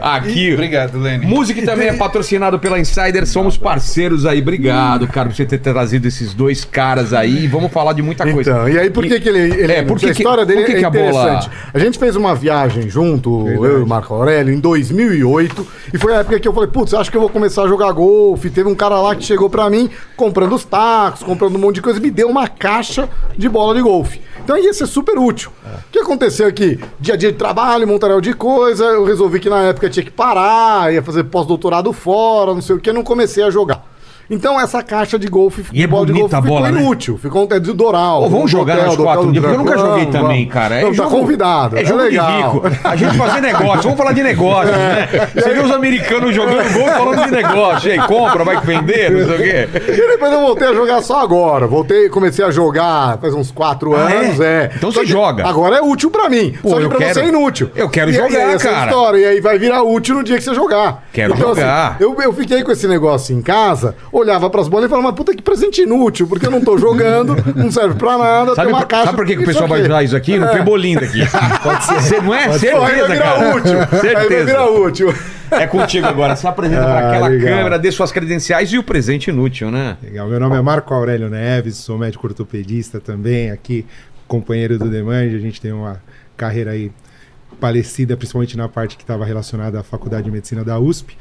Aqui. 0.00 0.52
Obrigado, 0.54 0.98
Lenny. 0.98 1.26
Música 1.26 1.62
também 1.64 1.88
é 1.88 1.92
patrocinado 1.92 2.58
pela 2.58 2.78
Insider, 2.78 3.26
somos 3.26 3.56
parceiros 3.56 4.24
aí. 4.26 4.40
Obrigado, 4.40 5.06
cara, 5.06 5.28
por 5.28 5.34
você 5.36 5.44
ter 5.44 5.58
trazido 5.58 6.06
esses 6.08 6.32
dois 6.34 6.64
caras 6.64 7.12
aí. 7.12 7.46
Vamos 7.46 7.70
falar 7.72 7.92
de 7.92 8.02
muita 8.02 8.30
coisa. 8.30 8.50
Então, 8.50 8.68
e 8.68 8.78
aí 8.78 8.90
por 8.90 9.04
que, 9.04 9.20
que 9.20 9.28
ele, 9.28 9.38
ele 9.62 9.72
É, 9.72 9.82
por 9.82 9.98
que 9.98 10.06
a 10.06 10.10
história 10.10 10.44
dele 10.46 10.64
que 10.64 10.72
é 10.72 10.78
que 10.78 10.84
a 10.84 10.90
bola- 10.90 11.06
interessante. 11.06 11.50
A 11.72 11.78
gente 11.78 11.98
fez 11.98 12.16
uma 12.16 12.34
viagem 12.34 12.88
junto, 12.88 13.48
eu 13.48 13.80
e 13.80 13.82
o 13.82 13.86
Marco 13.86 14.14
Aurélio, 14.14 14.52
em 14.54 14.60
2008, 14.60 15.66
e 15.92 15.98
foi 15.98 16.14
a 16.14 16.18
época 16.20 16.38
que 16.40 16.48
eu 16.48 16.52
falei, 16.52 16.68
putz, 16.70 16.94
acho 16.94 17.10
que 17.10 17.16
eu 17.16 17.20
vou 17.20 17.30
começar 17.30 17.62
a 17.64 17.68
jogar 17.68 17.92
golfe. 17.92 18.50
Teve 18.50 18.68
um 18.68 18.74
cara 18.74 19.00
lá 19.00 19.14
que 19.14 19.24
chegou 19.24 19.48
pra 19.50 19.68
mim 19.70 19.88
comprando 20.16 20.54
os 20.54 20.64
tacos, 20.64 21.22
comprando 21.22 21.56
um 21.56 21.58
monte 21.58 21.76
de 21.76 21.82
coisa, 21.82 21.98
e 21.98 22.02
me 22.02 22.10
deu 22.10 22.28
uma 22.28 22.48
caixa 22.48 23.08
de 23.36 23.48
bola 23.48 23.74
de 23.74 23.82
golfe. 23.82 24.20
Então 24.46 24.56
ia 24.56 24.72
ser 24.72 24.86
super 24.86 25.18
útil. 25.18 25.50
O 25.64 25.90
que 25.90 25.98
aconteceu 25.98 26.46
aqui? 26.46 26.78
Dia 27.00 27.14
a 27.14 27.16
dia 27.16 27.32
de 27.32 27.36
trabalho, 27.36 27.84
montaréu 27.84 28.20
de 28.20 28.32
coisa, 28.32 28.84
eu 28.84 29.04
resolvi 29.04 29.40
que 29.40 29.50
na 29.50 29.60
época 29.62 29.90
tinha 29.90 30.04
que 30.04 30.10
parar, 30.12 30.94
ia 30.94 31.02
fazer 31.02 31.24
pós-doutorado 31.24 31.92
fora, 31.92 32.54
não 32.54 32.62
sei 32.62 32.76
o 32.76 32.78
que, 32.78 32.92
não 32.92 33.02
comecei 33.02 33.42
a 33.42 33.50
jogar. 33.50 33.84
Então 34.28 34.60
essa 34.60 34.82
caixa 34.82 35.18
de 35.18 35.28
golfe, 35.28 35.64
E 35.72 35.78
é 35.78 35.80
de 35.82 35.86
bola 35.86 36.06
de 36.06 36.12
bonita 36.12 36.22
golfe 36.22 36.36
a 36.36 36.42
ficou 36.42 36.58
bola, 36.58 36.72
né? 36.72 36.80
inútil, 36.80 37.18
ficou 37.18 37.48
é 37.50 37.60
de 37.60 37.72
Doral. 37.72 38.28
Vamos 38.28 38.50
jogar 38.50 38.74
hotel, 38.74 38.86
nós 38.86 38.96
quatro 38.96 39.10
hotel 39.20 39.28
um 39.28 39.32
dia, 39.32 39.40
do 39.40 39.46
porque 39.48 39.60
eu 39.60 39.64
nunca 39.64 39.78
joguei 39.78 40.06
também, 40.06 40.46
cara. 40.48 40.74
É 40.76 40.82
Não, 40.82 40.88
tá 40.90 40.94
jogo- 40.96 41.10
convidado. 41.10 41.78
É 41.78 41.84
jogo 41.84 42.02
legal. 42.02 42.26
de 42.26 42.66
rico. 42.68 42.78
A 42.88 42.96
gente 42.96 43.16
fazer 43.16 43.40
negócio. 43.42 43.82
Vamos 43.82 43.96
falar 43.98 44.12
de 44.12 44.22
negócio, 44.22 44.72
né? 44.72 45.08
Você 45.34 45.54
vê 45.54 45.60
os 45.60 45.70
americanos 45.70 46.34
jogando 46.34 46.72
gol 46.72 46.86
falando 46.88 47.24
de 47.24 47.30
negócio. 47.30 47.88
E 47.88 47.92
aí, 47.92 48.06
compra, 48.06 48.42
vai 48.44 48.60
vender, 48.60 49.10
não 49.12 49.26
sei 49.26 49.36
o 49.36 49.38
quê. 49.38 49.68
E 49.92 50.08
depois 50.08 50.32
eu 50.32 50.40
voltei 50.40 50.68
a 50.68 50.74
jogar 50.74 51.02
só 51.02 51.20
agora. 51.20 51.66
Voltei, 51.66 52.08
comecei 52.08 52.44
a 52.44 52.50
jogar 52.50 53.18
faz 53.18 53.32
uns 53.34 53.50
quatro 53.50 53.94
Ah, 53.94 54.10
é? 54.10 54.16
anos, 54.16 54.40
é. 54.40 54.70
Então 54.74 54.90
Só 54.90 55.00
você 55.00 55.06
joga. 55.06 55.46
Agora 55.46 55.76
é 55.76 55.80
útil 55.80 56.10
pra 56.10 56.28
mim. 56.28 56.54
Pô, 56.62 56.70
só 56.70 56.76
que 56.78 56.84
eu 56.84 56.88
pra 56.88 56.98
quero- 56.98 57.14
você 57.14 57.20
é 57.20 57.28
inútil. 57.28 57.70
eu 57.76 57.88
quero 57.88 58.10
E- 58.10 58.14
jogar, 58.14 58.30
e 58.30 58.36
essa 58.54 58.68
é 58.68 58.72
cara. 58.72 58.86
história. 58.90 59.18
E 59.18 59.24
aí 59.24 59.40
vai 59.40 59.58
virar 59.58 59.82
útil 59.82 60.16
no 60.16 60.24
dia 60.24 60.36
que 60.36 60.42
você 60.42 60.54
jogar. 60.54 61.04
Quero 61.12 61.32
assim, 61.34 61.42
jogar. 61.42 61.96
eu, 62.00 62.14
eu 62.20 62.32
fiquei 62.32 62.62
com 62.64 62.72
esse 62.72 62.86
negócio 62.88 63.34
em 63.36 63.40
casa, 63.42 63.94
olhava 64.18 64.48
pras 64.48 64.68
bolas 64.68 64.86
e 64.86 64.88
falava, 64.88 65.08
mas 65.08 65.16
puta 65.16 65.34
que 65.34 65.42
presente 65.42 65.82
inútil, 65.82 66.26
porque 66.26 66.46
eu 66.46 66.50
não 66.50 66.60
tô 66.60 66.78
jogando, 66.78 67.36
não 67.54 67.70
serve 67.70 67.94
pra 67.96 68.16
nada, 68.16 68.54
Sabe, 68.54 68.66
tem 68.68 68.74
uma 68.74 68.80
por, 68.82 68.88
caixa. 68.88 69.04
sabe 69.06 69.16
por 69.16 69.26
que, 69.26 69.36
que 69.36 69.42
o 69.42 69.46
pessoal 69.46 69.68
vai 69.68 69.82
usar 69.82 70.02
isso 70.02 70.16
aqui? 70.16 70.38
No 70.38 70.46
É. 70.46 70.52
Pebolinda 70.56 71.04
aqui. 71.04 71.20
Pode 71.62 71.84
ser. 72.02 72.22
Não 72.22 72.34
é? 72.34 72.46
Pô, 72.46 72.52
aí 72.52 72.58
vai 72.58 72.58
Certeza, 72.58 73.08
virar 73.12 73.24
cara. 73.34 73.56
útil. 73.56 73.78
Aí 73.80 73.86
vai 73.86 74.00
Certeza. 74.00 74.44
virar 74.46 74.66
útil. 74.70 75.14
É 75.50 75.66
contigo 75.66 76.06
agora. 76.06 76.34
Se 76.34 76.46
apresenta 76.46 76.82
pra 76.82 76.92
Ah, 76.98 77.08
aquela 77.10 77.28
legal. 77.28 77.56
câmera, 77.56 77.78
dê 77.78 77.92
suas 77.92 78.10
credenciais 78.10 78.72
e 78.72 78.78
o 78.78 78.82
presente 78.82 79.30
inútil, 79.30 79.70
né? 79.70 79.96
Legal, 80.02 80.26
meu 80.28 80.40
nome 80.40 80.56
é 80.56 80.60
Marco 80.62 80.92
Aurélio 80.94 81.28
Neves, 81.28 81.76
sou 81.76 81.96
médico 81.98 82.26
ortopedista 82.26 82.98
também, 83.00 83.50
aqui 83.50 83.86
companheiro 84.26 84.76
do 84.78 84.88
Demange, 84.90 85.36
a 85.36 85.38
gente 85.38 85.60
tem 85.60 85.72
uma 85.72 86.02
carreira 86.36 86.72
aí 86.72 86.90
parecida, 87.60 88.16
principalmente 88.16 88.56
na 88.56 88.68
parte 88.68 88.96
que 88.96 89.02
estava 89.02 89.24
relacionada 89.24 89.80
à 89.80 89.82
Faculdade 89.82 90.24
de 90.24 90.30
Medicina 90.30 90.64
da 90.64 90.78
USP. 90.78 91.16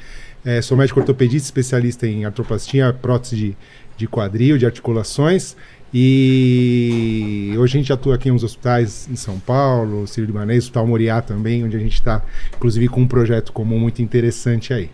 É, 0.45 0.61
sou 0.61 0.77
médico 0.77 0.99
ortopedista, 0.99 1.47
especialista 1.47 2.05
em 2.05 2.23
artroplastia, 2.23 2.93
prótese 2.93 3.35
de, 3.35 3.57
de 3.97 4.07
quadril, 4.07 4.59
de 4.59 4.65
articulações. 4.65 5.55
E 5.91 7.53
hoje 7.57 7.77
a 7.77 7.79
gente 7.79 7.91
atua 7.91 8.15
aqui 8.15 8.29
em 8.29 8.31
uns 8.31 8.43
hospitais 8.43 9.07
em 9.09 9.15
São 9.15 9.39
Paulo, 9.39 10.05
Círio 10.05 10.27
Libanês, 10.27 10.65
Hospital 10.65 10.85
Moriá 10.85 11.21
também, 11.21 11.63
onde 11.63 11.75
a 11.75 11.79
gente 11.79 11.93
está, 11.93 12.21
inclusive, 12.55 12.87
com 12.89 13.01
um 13.01 13.07
projeto 13.07 13.51
comum 13.51 13.79
muito 13.79 14.01
interessante 14.01 14.71
aí. 14.73 14.89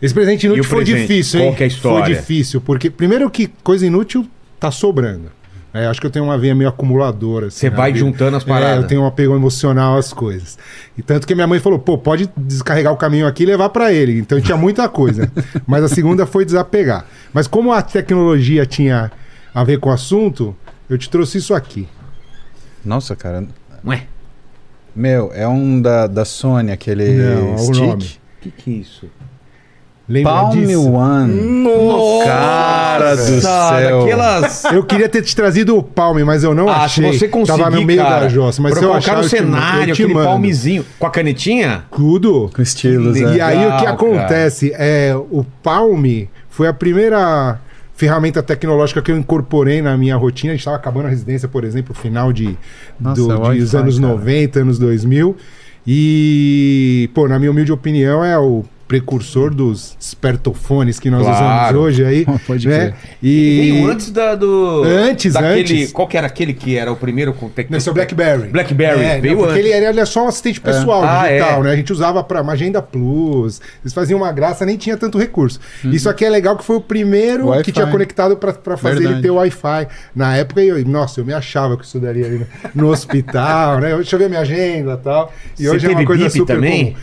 Esse 0.00 0.14
presente 0.14 0.46
inútil 0.46 0.64
foi 0.64 0.84
presente? 0.84 1.08
difícil, 1.08 1.40
hein? 1.40 1.46
Qual 1.46 1.56
que 1.56 1.62
é 1.62 1.64
a 1.64 1.68
história? 1.68 2.04
Foi 2.04 2.14
difícil, 2.14 2.60
porque 2.60 2.90
primeiro 2.90 3.28
que 3.30 3.48
coisa 3.64 3.86
inútil 3.86 4.28
tá 4.60 4.70
sobrando. 4.70 5.32
É, 5.76 5.86
acho 5.86 6.00
que 6.00 6.06
eu 6.06 6.10
tenho 6.10 6.24
uma 6.24 6.38
veia 6.38 6.54
meio 6.54 6.68
acumuladora. 6.70 7.48
assim, 7.48 7.58
Você 7.58 7.70
vai 7.70 7.92
vida. 7.92 8.04
juntando 8.06 8.36
as 8.36 8.42
É, 8.42 8.46
paradas. 8.46 8.82
eu 8.82 8.86
tenho 8.88 9.02
um 9.02 9.06
apego 9.06 9.34
emocional 9.34 9.96
às 9.98 10.12
coisas. 10.12 10.58
E 10.96 11.02
tanto 11.02 11.26
que 11.26 11.34
minha 11.34 11.46
mãe 11.46 11.58
falou, 11.60 11.78
pô, 11.78 11.98
pode 11.98 12.30
descarregar 12.36 12.92
o 12.92 12.96
caminho 12.96 13.26
aqui 13.26 13.42
e 13.42 13.46
levar 13.46 13.68
pra 13.68 13.92
ele. 13.92 14.18
Então 14.18 14.40
tinha 14.40 14.56
muita 14.56 14.88
coisa. 14.88 15.30
Mas 15.66 15.84
a 15.84 15.88
segunda 15.88 16.24
foi 16.26 16.44
desapegar. 16.44 17.04
Mas 17.32 17.46
como 17.46 17.72
a 17.72 17.82
tecnologia 17.82 18.64
tinha 18.64 19.10
a 19.54 19.64
ver 19.64 19.78
com 19.78 19.90
o 19.90 19.92
assunto, 19.92 20.54
eu 20.88 20.96
te 20.96 21.10
trouxe 21.10 21.38
isso 21.38 21.52
aqui. 21.54 21.88
Nossa, 22.84 23.14
cara. 23.16 23.44
Ué, 23.84 24.04
Meu, 24.94 25.30
é 25.34 25.46
um 25.46 25.80
da, 25.82 26.06
da 26.06 26.24
Sony, 26.24 26.72
aquele 26.72 27.04
Não, 27.12 27.52
é 27.52 27.54
o 27.54 27.58
stick. 27.58 27.76
nome. 27.80 28.04
o 28.04 28.42
que, 28.42 28.50
que 28.50 28.70
é 28.70 28.74
isso? 28.74 29.06
Lembra 30.08 30.32
Palm 30.32 30.50
disso? 30.52 30.92
One. 30.92 31.34
Nossa! 31.64 32.24
Cara 32.26 33.16
do 33.16 33.40
céu. 33.40 33.98
Daquelas... 34.00 34.64
Eu 34.66 34.84
queria 34.84 35.08
ter 35.08 35.20
te 35.22 35.34
trazido 35.34 35.76
o 35.76 35.82
Palme, 35.82 36.22
mas 36.22 36.44
eu 36.44 36.54
não 36.54 36.68
Ah, 36.68 36.88
se 36.88 37.00
achei. 37.04 37.12
você 37.18 37.26
conseguir, 37.28 37.58
Tava 37.58 37.70
no 37.74 37.82
meio 37.82 38.00
cara, 38.02 38.20
da 38.20 38.28
jossa. 38.28 38.62
Mas 38.62 38.74
se 38.74 38.84
eu 38.84 38.88
colocar 38.90 38.98
achar, 38.98 39.16
eu 39.18 39.22
te- 39.22 39.28
cenário, 39.30 39.80
eu 39.90 39.94
te 39.96 40.02
aquele 40.02 40.14
mando. 40.14 40.26
palmezinho 40.28 40.84
com 40.98 41.06
a 41.06 41.10
canetinha? 41.10 41.84
Tudo. 41.90 42.50
Com 42.54 42.62
estilos, 42.62 43.16
Que 43.18 43.24
é. 43.24 43.34
E 43.36 43.40
aí 43.40 43.66
o 43.66 43.76
que 43.78 43.86
acontece 43.86 44.72
é 44.76 45.12
o 45.30 45.44
Palme 45.62 46.30
foi 46.48 46.68
a 46.68 46.72
primeira 46.72 47.58
ferramenta 47.96 48.42
tecnológica 48.42 49.02
que 49.02 49.10
eu 49.10 49.16
incorporei 49.18 49.82
na 49.82 49.96
minha 49.96 50.14
rotina. 50.16 50.52
A 50.52 50.54
gente 50.54 50.60
estava 50.60 50.76
acabando 50.76 51.06
a 51.06 51.10
residência, 51.10 51.48
por 51.48 51.64
exemplo, 51.64 51.94
final 51.94 52.32
de 52.32 52.56
Nossa, 53.00 53.20
do- 53.22 53.52
é 53.52 53.56
dos 53.56 53.74
anos 53.74 53.98
cara. 53.98 54.12
90, 54.12 54.60
anos 54.60 54.78
2000. 54.78 55.36
E, 55.84 57.10
pô, 57.14 57.26
na 57.26 57.38
minha 57.38 57.50
humilde 57.50 57.72
opinião, 57.72 58.24
é 58.24 58.38
o 58.38 58.64
precursor 58.88 59.52
dos 59.52 59.96
espertofones 59.98 61.00
que 61.00 61.10
nós 61.10 61.22
Claro. 61.22 61.78
usamos 61.80 61.86
hoje 61.88 62.04
aí. 62.04 62.24
Pode 62.46 62.68
né? 62.68 62.78
crer. 62.78 62.94
E 63.22 63.70
Veio 63.72 63.90
antes 63.90 64.10
da, 64.10 64.34
do... 64.34 64.82
Antes, 64.84 65.32
daquele, 65.32 65.60
antes. 65.60 65.92
Qual 65.92 66.06
que 66.06 66.16
era 66.16 66.26
aquele 66.26 66.52
que 66.54 66.76
era 66.76 66.92
o 66.92 66.96
primeiro 66.96 67.32
com 67.32 67.48
tecnologia? 67.48 67.78
Esse 67.78 67.88
é 67.88 67.90
o 67.90 67.94
BlackBerry. 67.94 68.48
Blackberry, 68.48 69.00
É, 69.04 69.20
veio 69.20 69.34
não, 69.34 69.42
porque 69.44 69.58
antes. 69.60 69.72
ele, 69.72 69.84
era- 69.84 70.00
é 70.00 70.04
só 70.04 70.24
um 70.24 70.28
assistente 70.28 70.60
pessoal 70.60 71.02
Ah, 71.04 71.26
digital, 71.26 71.60
é. 71.60 71.62
né? 71.64 71.70
A 71.72 71.76
gente 71.76 71.92
usava 71.92 72.22
pra 72.22 72.42
Magenda 72.42 72.80
Plus. 72.80 73.60
Eles 73.82 73.92
faziam 73.92 74.18
uma 74.20 74.30
graça, 74.32 74.64
nem 74.64 74.76
tinha 74.76 74.96
tanto 74.96 75.18
recurso. 75.18 75.58
Uhum. 75.84 75.90
Isso 75.90 76.08
aqui 76.08 76.24
é 76.24 76.30
legal 76.30 76.56
que 76.56 76.64
foi 76.64 76.76
o 76.76 76.80
primeiro 76.80 77.46
Wi-Fi. 77.48 77.64
que 77.64 77.72
tinha 77.72 77.86
conectado 77.88 78.36
pra, 78.36 78.52
pra 78.52 78.76
fazer 78.76 78.96
Verdade. 79.00 79.14
ele 79.16 79.22
ter 79.22 79.30
Wi-Fi. 79.30 79.88
Na 80.14 80.36
época, 80.36 80.62
eu, 80.62 80.84
nossa, 80.86 81.20
eu 81.20 81.24
me 81.24 81.32
achava 81.32 81.74
que 81.76 81.82
eu 81.82 81.86
estudaria 81.86 82.26
ali 82.26 82.38
no, 82.74 82.84
no 82.84 82.90
hospital, 82.90 83.80
né? 83.80 83.94
Deixa 83.96 84.14
eu 84.14 84.20
ver 84.20 84.28
minha 84.28 84.40
agenda 84.42 84.92
e 84.94 85.04
tal. 85.04 85.32
E 85.58 85.62
Você 85.64 85.70
hoje 85.70 85.86
é 85.86 85.90
uma 85.90 86.04
coisa 86.04 86.30
super 86.30 86.54
também? 86.54 86.92
comum. 86.92 86.96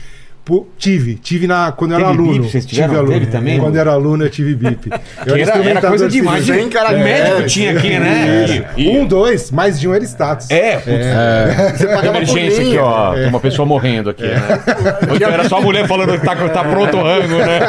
Pô, 0.46 0.68
tive, 0.78 1.16
tive 1.16 1.48
na, 1.48 1.72
quando 1.72 1.92
eu 1.92 2.00
era 2.00 2.08
Teve 2.10 2.20
aluno. 2.20 2.34
bip? 2.42 2.52
Vocês 2.52 2.66
tiveram? 2.66 2.90
tive 2.90 3.00
aluno. 3.00 3.14
Teve 3.14 3.26
também? 3.32 3.60
Quando 3.62 3.76
eu 3.76 3.82
era 3.82 3.92
aluno, 3.92 4.26
eu 4.26 4.30
tive 4.30 4.54
bip. 4.54 4.90
Eu 5.26 5.36
era, 5.38 5.52
era 5.70 5.82
coisa 5.82 6.10
demais. 6.10 6.46
Sem 6.46 6.66
O 6.66 6.70
caractere. 6.70 7.02
médico 7.04 7.48
tinha 7.48 7.72
aqui, 7.72 7.98
né? 7.98 8.66
E- 8.76 8.90
Um, 8.90 9.06
dois, 9.06 9.52
mais 9.52 9.80
de 9.80 9.88
um 9.88 9.94
era 9.94 10.04
status. 10.04 10.52
É, 10.52 10.76
putz. 10.80 11.78
Você 11.80 11.88
pagava 11.88 12.04
por 12.04 12.16
Emergência 12.18 12.60
aqui, 12.62 12.78
ó. 12.78 13.14
Tem 13.14 13.28
uma 13.28 13.40
pessoa 13.40 13.66
morrendo 13.66 14.10
aqui, 14.10 14.24
né? 14.24 14.36
Então 15.16 15.30
era 15.30 15.48
só 15.48 15.60
a 15.60 15.62
mulher 15.62 15.88
falando 15.88 16.12
que 16.20 16.26
tá, 16.26 16.36
tá 16.36 16.64
pronto 16.66 16.98
o 16.98 17.04
rango, 17.04 17.38
né? 17.38 17.60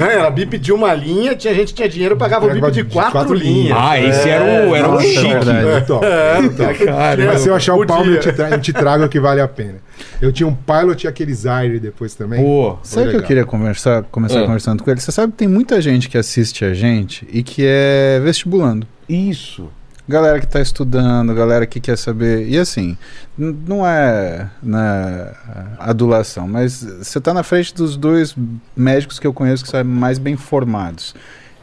Não, 0.00 0.06
era 0.06 0.30
bip 0.30 0.58
de 0.58 0.72
uma 0.72 0.92
linha, 0.94 1.36
tinha 1.36 1.54
gente 1.54 1.68
que 1.68 1.74
tinha 1.74 1.88
dinheiro, 1.88 2.16
pagava 2.16 2.46
o 2.46 2.50
bip 2.52 2.70
de 2.72 2.82
quatro, 2.84 3.34
linhas. 3.34 3.76
Ah, 3.80 4.00
esse 4.00 4.28
era 4.28 4.44
o, 4.44 4.74
era 4.74 4.88
o 4.88 4.92
Nossa, 4.94 5.06
chique. 5.06 5.28
verdade. 5.28 5.82
Então, 5.84 6.00
Cara, 6.86 7.24
Mas 7.26 7.40
se 7.40 7.48
eu 7.48 7.54
achar 7.54 7.74
o. 7.74 7.86
Palme, 7.86 8.16
eu 8.16 8.60
te, 8.60 8.72
trago 8.72 9.08
que 9.08 9.20
vale 9.20 9.40
a 9.40 9.46
pena. 9.46 9.76
Eu 10.20 10.32
tinha 10.32 10.46
um 10.48 10.54
Pilot 10.54 11.04
e 11.04 11.08
depois 11.80 12.14
também. 12.14 12.42
Pô, 12.42 12.78
Sabe 12.82 13.08
o 13.08 13.10
que 13.10 13.16
eu 13.16 13.22
queria 13.22 13.44
conversar, 13.44 14.02
começar 14.04 14.40
Ah. 14.40 14.44
conversando 14.44 14.82
com 14.82 14.90
ele? 14.90 15.00
Você 15.00 15.12
sabe 15.12 15.32
que 15.32 15.38
tem 15.38 15.48
muita 15.48 15.80
gente 15.80 16.08
que 16.08 16.16
assiste 16.18 16.64
a 16.64 16.72
gente 16.74 17.26
e 17.32 17.42
que 17.42 17.62
é 17.66 18.20
vestibulando. 18.22 18.86
isso. 19.08 19.68
Galera 20.08 20.40
que 20.40 20.48
tá 20.48 20.60
estudando, 20.60 21.32
galera 21.32 21.64
que 21.64 21.78
quer 21.78 21.96
saber. 21.96 22.48
E 22.48 22.58
assim, 22.58 22.98
não 23.38 23.86
é 23.86 24.50
né, 24.60 25.32
adulação, 25.78 26.48
mas 26.48 26.82
você 26.82 27.20
tá 27.20 27.32
na 27.32 27.44
frente 27.44 27.72
dos 27.72 27.96
dois 27.96 28.34
médicos 28.76 29.20
que 29.20 29.26
eu 29.26 29.32
conheço 29.32 29.62
que 29.62 29.70
são 29.70 29.82
mais 29.84 30.18
bem 30.18 30.36
formados. 30.36 31.14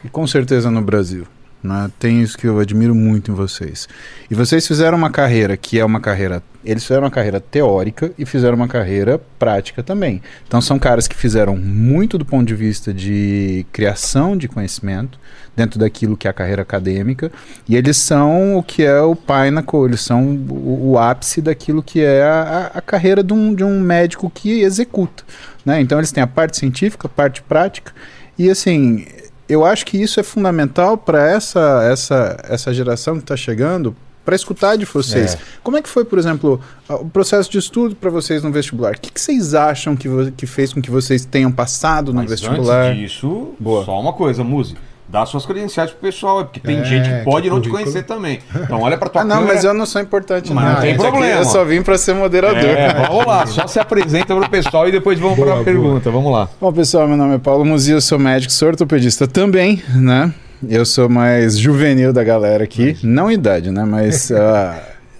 E 0.03 0.08
com 0.10 0.25
certeza 0.25 0.72
no 0.72 0.81
Brasil. 0.81 1.25
Né? 1.61 1.91
Tem 1.99 2.21
isso 2.21 2.37
que 2.37 2.47
eu 2.47 2.57
admiro 2.59 2.95
muito 2.95 3.31
em 3.31 3.33
vocês. 3.33 3.87
E 4.31 4.35
vocês 4.35 4.65
fizeram 4.65 4.97
uma 4.97 5.09
carreira 5.09 5.57
que 5.57 5.77
é 5.77 5.83
uma 5.83 5.99
carreira. 5.99 6.41
Eles 6.63 6.83
fizeram 6.83 7.03
uma 7.03 7.11
carreira 7.11 7.39
teórica 7.39 8.11
e 8.17 8.25
fizeram 8.25 8.55
uma 8.55 8.67
carreira 8.67 9.19
prática 9.37 9.83
também. 9.83 10.21
Então 10.47 10.61
são 10.61 10.79
caras 10.79 11.07
que 11.07 11.15
fizeram 11.15 11.57
muito 11.57 12.17
do 12.17 12.25
ponto 12.25 12.45
de 12.47 12.55
vista 12.55 12.93
de 12.93 13.65
criação 13.73 14.37
de 14.37 14.47
conhecimento 14.47 15.19
dentro 15.55 15.77
daquilo 15.79 16.15
que 16.15 16.27
é 16.27 16.31
a 16.31 16.33
carreira 16.33 16.61
acadêmica 16.61 17.29
e 17.67 17.75
eles 17.75 17.97
são 17.97 18.55
o 18.57 18.63
que 18.63 18.83
é 18.83 19.01
o 19.01 19.13
pinnacle, 19.15 19.83
eles 19.85 19.99
são 20.01 20.23
o, 20.23 20.91
o 20.91 20.97
ápice 20.97 21.41
daquilo 21.41 21.83
que 21.83 22.01
é 22.01 22.23
a, 22.23 22.71
a- 22.75 22.81
carreira 22.81 23.21
de 23.21 23.33
um, 23.33 23.53
de 23.53 23.63
um 23.65 23.79
médico 23.81 24.29
que 24.29 24.61
executa. 24.61 25.23
Né? 25.65 25.81
Então 25.81 25.97
eles 25.97 26.11
têm 26.13 26.23
a 26.23 26.27
parte 26.27 26.55
científica, 26.57 27.07
a 27.07 27.09
parte 27.09 27.41
prática 27.41 27.91
e 28.37 28.49
assim 28.49 29.05
eu 29.49 29.65
acho 29.65 29.85
que 29.85 29.97
isso 29.97 30.19
é 30.19 30.23
fundamental 30.23 30.97
para 30.97 31.27
essa, 31.27 31.83
essa, 31.91 32.37
essa 32.47 32.73
geração 32.73 33.15
que 33.15 33.21
está 33.21 33.35
chegando 33.35 33.95
para 34.23 34.35
escutar 34.35 34.75
de 34.75 34.85
vocês. 34.85 35.35
Como 35.63 35.75
é 35.75 35.81
que 35.81 35.89
foi, 35.89 36.05
por 36.05 36.19
exemplo, 36.19 36.61
o 36.87 37.09
processo 37.09 37.49
de 37.49 37.57
estudo 37.57 37.95
para 37.95 38.11
vocês 38.11 38.43
no 38.43 38.51
vestibular? 38.51 38.93
O 38.95 38.99
que, 38.99 39.11
que 39.11 39.19
vocês 39.19 39.55
acham 39.55 39.95
que, 39.95 40.07
que 40.37 40.45
fez 40.45 40.71
com 40.71 40.79
que 40.79 40.91
vocês 40.91 41.25
tenham 41.25 41.51
passado 41.51 42.13
no 42.13 42.21
Mas 42.21 42.29
vestibular? 42.29 42.91
antes 42.91 43.11
disso, 43.11 43.55
Boa. 43.59 43.83
só 43.83 43.99
uma 43.99 44.13
coisa, 44.13 44.43
Muzi. 44.43 44.75
Dá 45.11 45.25
suas 45.25 45.43
credenciais 45.43 45.89
pro 45.89 45.99
pessoal, 46.01 46.41
é 46.41 46.43
porque 46.43 46.59
tem 46.59 46.79
É, 46.81 46.83
gente 46.83 47.09
que 47.09 47.23
pode 47.23 47.49
não 47.49 47.59
te 47.59 47.67
conhecer 47.67 48.03
também. 48.03 48.39
Então 48.55 48.79
olha 48.81 48.95
pra 48.95 49.09
tua 49.09 49.21
Ah, 49.21 49.25
não, 49.25 49.37
câmera. 49.37 49.53
mas 49.55 49.63
eu 49.63 49.73
não 49.73 49.85
sou 49.87 49.99
importante, 50.01 50.53
Mas 50.53 50.63
não. 50.65 50.73
não 50.73 50.81
tem 50.81 50.95
problema. 50.95 51.39
Eu 51.39 51.45
só 51.45 51.65
vim 51.65 51.81
para 51.81 51.97
ser 51.97 52.13
moderador. 52.13 52.59
É, 52.63 52.93
vamos 53.07 53.25
lá, 53.25 53.45
só 53.47 53.65
se 53.65 53.79
apresenta 53.79 54.35
pro 54.35 54.47
pessoal 54.49 54.87
e 54.87 54.91
depois 54.91 55.17
vamos 55.19 55.35
Boa, 55.37 55.55
pra 55.55 55.63
pergunta. 55.63 56.11
Vamos 56.11 56.31
lá. 56.31 56.47
Bom, 56.61 56.71
pessoal, 56.71 57.07
meu 57.07 57.17
nome 57.17 57.35
é 57.35 57.37
Paulo 57.39 57.65
Muzi, 57.65 57.91
eu 57.91 58.01
sou 58.01 58.19
médico, 58.19 58.53
sou 58.53 58.67
ortopedista 58.67 59.27
também, 59.27 59.81
né? 59.95 60.31
Eu 60.67 60.85
sou 60.85 61.09
mais 61.09 61.57
juvenil 61.57 62.13
da 62.13 62.23
galera 62.23 62.63
aqui, 62.63 62.95
não 63.01 63.31
idade, 63.31 63.71
né? 63.71 63.83
Mas 63.85 64.29
ah, 64.35 64.77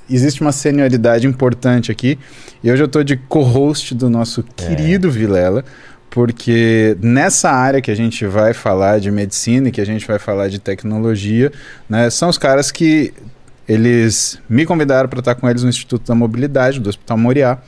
existe 0.08 0.42
uma 0.42 0.52
senioridade 0.52 1.26
importante 1.26 1.92
aqui. 1.92 2.20
E 2.64 2.72
hoje 2.72 2.84
eu 2.84 2.88
tô 2.88 3.02
de 3.04 3.16
co-host 3.18 3.96
do 3.96 4.10
nosso 4.10 4.44
querido 4.56 5.10
Vilela, 5.10 5.64
porque 6.10 6.98
nessa 7.02 7.52
área 7.52 7.82
que 7.82 7.92
a 7.92 7.96
gente 7.96 8.26
vai 8.26 8.54
falar 8.54 9.00
de 9.00 9.12
medicina 9.12 9.70
e 9.70 9.72
que 9.72 9.82
a 9.82 9.86
gente 9.86 10.08
vai 10.08 10.18
falar 10.18 10.48
de 10.48 10.60
tecnologia, 10.60 11.52
né? 11.88 12.10
São 12.10 12.30
os 12.30 12.38
caras 12.38 12.72
que 12.72 13.14
eles 13.68 14.40
me 14.50 14.66
convidaram 14.66 15.08
para 15.08 15.20
estar 15.20 15.36
com 15.36 15.48
eles 15.48 15.64
no 15.64 15.70
Instituto 15.70 16.08
da 16.08 16.16
Mobilidade, 16.16 16.80
do 16.80 16.90
Hospital 16.90 17.18
Moriá, 17.18 17.60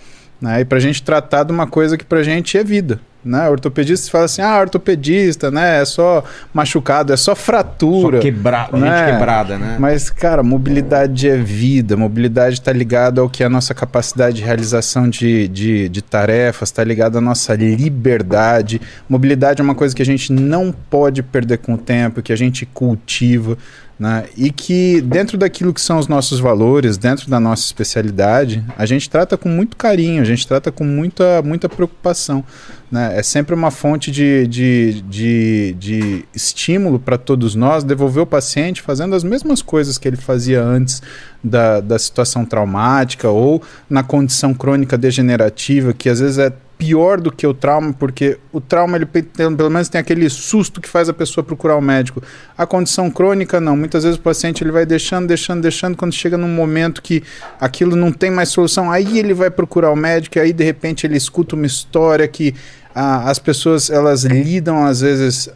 né? 0.41 0.61
E 0.61 0.65
para 0.65 0.79
a 0.79 0.81
gente 0.81 1.03
tratar 1.03 1.43
de 1.43 1.51
uma 1.51 1.67
coisa 1.67 1.97
que 1.97 2.03
para 2.03 2.19
a 2.19 2.23
gente 2.23 2.57
é 2.57 2.63
vida. 2.63 2.99
Né? 3.23 3.47
Ortopedista 3.49 4.09
fala 4.09 4.25
assim, 4.25 4.41
ah, 4.41 4.59
ortopedista, 4.59 5.51
né? 5.51 5.81
É 5.81 5.85
só 5.85 6.23
machucado, 6.53 7.13
é 7.13 7.17
só 7.17 7.35
fratura. 7.35 8.17
Só 8.17 8.23
quebra... 8.23 8.69
gente 8.71 8.81
né? 8.81 9.11
quebrada, 9.11 9.57
né? 9.57 9.77
Mas, 9.79 10.09
cara, 10.09 10.41
mobilidade 10.41 11.29
é 11.29 11.37
vida. 11.37 11.95
Mobilidade 11.95 12.55
está 12.55 12.73
ligada 12.73 13.21
ao 13.21 13.29
que 13.29 13.43
é 13.43 13.45
a 13.45 13.49
nossa 13.49 13.73
capacidade 13.73 14.37
de 14.37 14.43
realização 14.43 15.07
de, 15.07 15.47
de, 15.47 15.87
de 15.89 16.01
tarefas, 16.01 16.69
está 16.69 16.83
ligada 16.83 17.19
à 17.19 17.21
nossa 17.21 17.53
liberdade. 17.53 18.81
Mobilidade 19.07 19.61
é 19.61 19.63
uma 19.63 19.75
coisa 19.75 19.95
que 19.95 20.01
a 20.01 20.05
gente 20.05 20.33
não 20.33 20.71
pode 20.71 21.21
perder 21.21 21.59
com 21.59 21.75
o 21.75 21.77
tempo, 21.77 22.21
que 22.21 22.33
a 22.33 22.35
gente 22.35 22.65
cultiva. 22.65 23.57
Né? 24.01 24.25
E 24.35 24.51
que 24.51 24.99
dentro 24.99 25.37
daquilo 25.37 25.71
que 25.71 25.79
são 25.79 25.99
os 25.99 26.07
nossos 26.07 26.39
valores, 26.39 26.97
dentro 26.97 27.29
da 27.29 27.39
nossa 27.39 27.63
especialidade, 27.63 28.65
a 28.75 28.83
gente 28.83 29.07
trata 29.07 29.37
com 29.37 29.47
muito 29.47 29.77
carinho, 29.77 30.23
a 30.23 30.25
gente 30.25 30.47
trata 30.47 30.71
com 30.71 30.83
muita, 30.83 31.39
muita 31.43 31.69
preocupação. 31.69 32.43
Né? 32.91 33.19
É 33.19 33.21
sempre 33.21 33.53
uma 33.53 33.69
fonte 33.69 34.09
de, 34.09 34.47
de, 34.47 35.03
de, 35.03 35.75
de 35.77 36.25
estímulo 36.33 36.97
para 36.97 37.15
todos 37.15 37.53
nós 37.53 37.83
devolver 37.83 38.23
o 38.23 38.25
paciente 38.25 38.81
fazendo 38.81 39.13
as 39.13 39.23
mesmas 39.23 39.61
coisas 39.61 39.99
que 39.99 40.07
ele 40.07 40.17
fazia 40.17 40.63
antes 40.63 40.99
da, 41.43 41.79
da 41.79 41.99
situação 41.99 42.43
traumática 42.43 43.29
ou 43.29 43.61
na 43.87 44.01
condição 44.01 44.51
crônica 44.51 44.97
degenerativa, 44.97 45.93
que 45.93 46.09
às 46.09 46.19
vezes 46.19 46.39
é 46.39 46.51
pior 46.81 47.21
do 47.21 47.31
que 47.31 47.45
o 47.45 47.53
trauma, 47.53 47.93
porque 47.93 48.39
o 48.51 48.59
trauma, 48.59 48.97
ele 48.97 49.05
pelo 49.05 49.69
menos 49.69 49.87
tem 49.87 50.01
aquele 50.01 50.27
susto 50.31 50.81
que 50.81 50.89
faz 50.89 51.07
a 51.07 51.13
pessoa 51.13 51.43
procurar 51.43 51.75
o 51.75 51.81
médico. 51.81 52.23
A 52.57 52.65
condição 52.65 53.11
crônica, 53.11 53.61
não. 53.61 53.77
Muitas 53.77 54.03
vezes 54.03 54.17
o 54.17 54.21
paciente 54.21 54.63
ele 54.63 54.71
vai 54.71 54.83
deixando, 54.83 55.27
deixando, 55.27 55.61
deixando, 55.61 55.95
quando 55.95 56.11
chega 56.11 56.39
num 56.39 56.47
momento 56.47 57.03
que 57.03 57.21
aquilo 57.59 57.95
não 57.95 58.11
tem 58.11 58.31
mais 58.31 58.49
solução, 58.49 58.89
aí 58.89 59.19
ele 59.19 59.31
vai 59.31 59.51
procurar 59.51 59.91
o 59.91 59.95
médico, 59.95 60.39
e 60.39 60.41
aí 60.41 60.51
de 60.51 60.63
repente 60.63 61.05
ele 61.05 61.15
escuta 61.15 61.55
uma 61.55 61.67
história 61.67 62.27
que 62.27 62.55
ah, 62.95 63.29
as 63.29 63.37
pessoas, 63.37 63.91
elas 63.91 64.23
lidam 64.23 64.83
às 64.83 65.01
vezes 65.01 65.51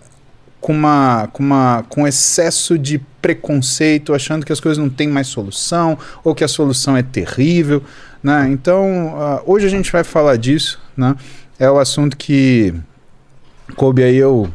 com 0.65 0.73
uma, 0.73 1.29
com 1.31 1.43
uma 1.43 1.85
com 1.87 2.07
excesso 2.07 2.75
de 2.75 2.97
preconceito, 3.21 4.15
achando 4.15 4.43
que 4.43 4.51
as 4.51 4.59
coisas 4.59 4.79
não 4.79 4.89
têm 4.89 5.07
mais 5.07 5.27
solução 5.27 5.95
ou 6.23 6.33
que 6.33 6.43
a 6.43 6.47
solução 6.47 6.97
é 6.97 7.03
terrível, 7.03 7.83
né? 8.23 8.47
Então, 8.49 9.13
ah, 9.15 9.43
hoje 9.45 9.67
a 9.67 9.69
gente 9.69 9.91
vai 9.91 10.03
falar 10.03 10.37
disso, 10.37 10.81
né? 10.97 11.15
É 11.59 11.69
o 11.69 11.77
assunto 11.77 12.17
que 12.17 12.73
coube 13.75 14.01
aí 14.01 14.15
eu 14.15 14.49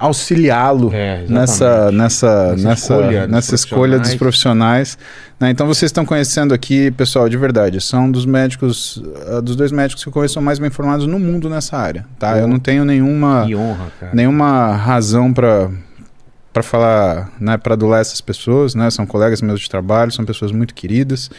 auxiliá-lo 0.00 0.90
É, 0.92 1.24
nessa 1.28 1.92
nessa 1.92 2.50
Nessa 2.52 2.56
nessa 2.56 2.74
escolha 2.74 3.20
dos 3.20 3.30
nessa 3.30 3.54
escolha 3.54 3.98
dos 3.98 4.14
profissionais. 4.14 4.98
né? 5.38 5.50
Então 5.50 5.66
vocês 5.66 5.88
estão 5.90 6.04
conhecendo 6.06 6.52
aqui, 6.54 6.90
pessoal, 6.90 7.28
de 7.28 7.36
verdade, 7.36 7.80
são 7.80 8.10
dos 8.10 8.24
médicos, 8.24 9.02
ah, 9.28 9.40
dos 9.40 9.54
dois 9.54 9.70
médicos 9.70 10.02
que 10.02 10.08
eu 10.08 10.12
conheço 10.12 10.34
são 10.34 10.42
mais 10.42 10.58
bem 10.58 10.70
formados 10.70 11.06
no 11.06 11.18
mundo 11.18 11.48
nessa 11.50 11.76
área, 11.76 12.06
tá? 12.18 12.38
Eu 12.38 12.48
não 12.48 12.58
tenho 12.58 12.84
nenhuma 12.84 13.44
honra, 13.46 13.86
nenhuma 14.12 14.74
razão 14.74 15.32
para 15.32 15.70
para 16.52 16.64
falar, 16.64 17.30
né, 17.38 17.56
para 17.56 17.74
adular 17.74 18.00
essas 18.00 18.20
pessoas, 18.20 18.74
né? 18.74 18.90
São 18.90 19.06
colegas 19.06 19.40
meus 19.40 19.60
de 19.60 19.70
trabalho, 19.70 20.10
são 20.10 20.24
pessoas 20.24 20.50
muito 20.50 20.74
queridas 20.74 21.30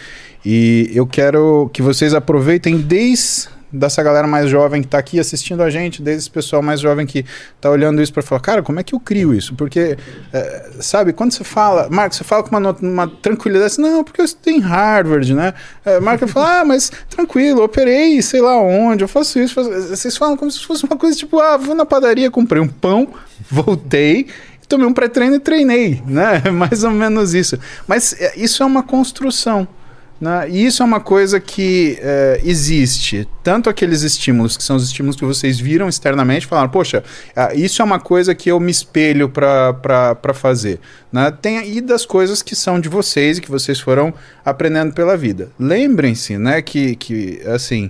e 0.45 0.89
eu 0.93 1.05
quero 1.05 1.69
que 1.73 1.81
vocês 1.81 2.13
aproveitem 2.13 2.77
desde 2.77 3.49
dessa 3.71 4.01
galera 4.03 4.27
mais 4.27 4.49
jovem 4.49 4.81
que 4.81 4.87
está 4.87 4.97
aqui 4.97 5.19
assistindo 5.19 5.61
a 5.61 5.69
gente, 5.69 6.01
desde 6.01 6.23
esse 6.23 6.29
pessoal 6.29 6.61
mais 6.61 6.79
jovem 6.79 7.05
que 7.05 7.25
está 7.55 7.69
olhando 7.69 8.01
isso 8.01 8.13
para 8.13 8.23
falar, 8.23 8.41
cara, 8.41 8.63
como 8.63 8.79
é 8.79 8.83
que 8.83 8.93
eu 8.93 8.99
crio 8.99 9.33
isso? 9.33 9.55
Porque, 9.55 9.97
é, 10.33 10.69
sabe, 10.79 11.13
quando 11.13 11.31
você 11.31 11.43
fala, 11.43 11.87
Marco, 11.89 12.15
você 12.15 12.23
fala 12.23 12.43
com 12.43 12.55
uma, 12.55 12.71
uma 12.81 13.07
tranquilidade, 13.07 13.73
assim, 13.73 13.81
não, 13.81 14.03
porque 14.03 14.21
eu 14.21 14.25
estudei 14.25 14.55
em 14.55 14.59
Harvard, 14.59 15.33
né? 15.33 15.53
É, 15.85 15.99
Marco 15.99 16.27
fala, 16.27 16.61
ah, 16.61 16.65
mas 16.65 16.91
tranquilo, 17.09 17.63
operei 17.63 18.21
sei 18.21 18.41
lá 18.41 18.57
onde, 18.57 19.03
eu 19.03 19.07
faço 19.07 19.39
isso. 19.39 19.53
faço-" 19.53 19.71
Vocês 19.89 20.17
falam 20.17 20.37
como 20.37 20.49
se 20.49 20.63
fosse 20.63 20.83
uma 20.85 20.97
coisa 20.97 21.15
tipo, 21.17 21.39
ah, 21.39 21.57
vou 21.57 21.75
na 21.75 21.85
padaria, 21.85 22.31
comprei 22.31 22.61
um 22.61 22.67
pão, 22.67 23.07
voltei. 23.49 24.27
Tomei 24.67 24.87
um 24.87 24.93
pré-treino 24.93 25.35
e 25.35 25.39
treinei, 25.39 26.01
né? 26.07 26.41
Mais 26.49 26.85
ou 26.85 26.91
menos 26.91 27.33
isso. 27.33 27.59
Mas 27.85 28.15
isso 28.37 28.63
é 28.63 28.65
uma 28.65 28.81
construção. 28.81 29.67
Né? 30.21 30.47
E 30.51 30.65
isso 30.67 30.83
é 30.83 30.85
uma 30.85 30.99
coisa 30.99 31.39
que 31.39 31.97
é, 31.99 32.39
existe. 32.43 33.27
Tanto 33.43 33.71
aqueles 33.71 34.03
estímulos, 34.03 34.55
que 34.55 34.63
são 34.63 34.75
os 34.75 34.83
estímulos 34.83 35.15
que 35.15 35.25
vocês 35.25 35.59
viram 35.59 35.89
externamente, 35.89 36.45
falaram, 36.45 36.69
poxa, 36.69 37.03
isso 37.55 37.81
é 37.81 37.85
uma 37.85 37.99
coisa 37.99 38.35
que 38.35 38.51
eu 38.51 38.59
me 38.59 38.69
espelho 38.69 39.27
para 39.27 40.33
fazer. 40.35 40.79
Né? 41.11 41.31
Tem 41.41 41.57
aí 41.57 41.81
das 41.81 42.05
coisas 42.05 42.43
que 42.43 42.55
são 42.55 42.79
de 42.79 42.87
vocês 42.87 43.39
e 43.39 43.41
que 43.41 43.49
vocês 43.49 43.79
foram 43.79 44.13
aprendendo 44.45 44.93
pela 44.93 45.17
vida. 45.17 45.49
Lembrem-se 45.59 46.37
né, 46.37 46.61
que, 46.61 46.95
que, 46.95 47.41
assim, 47.47 47.89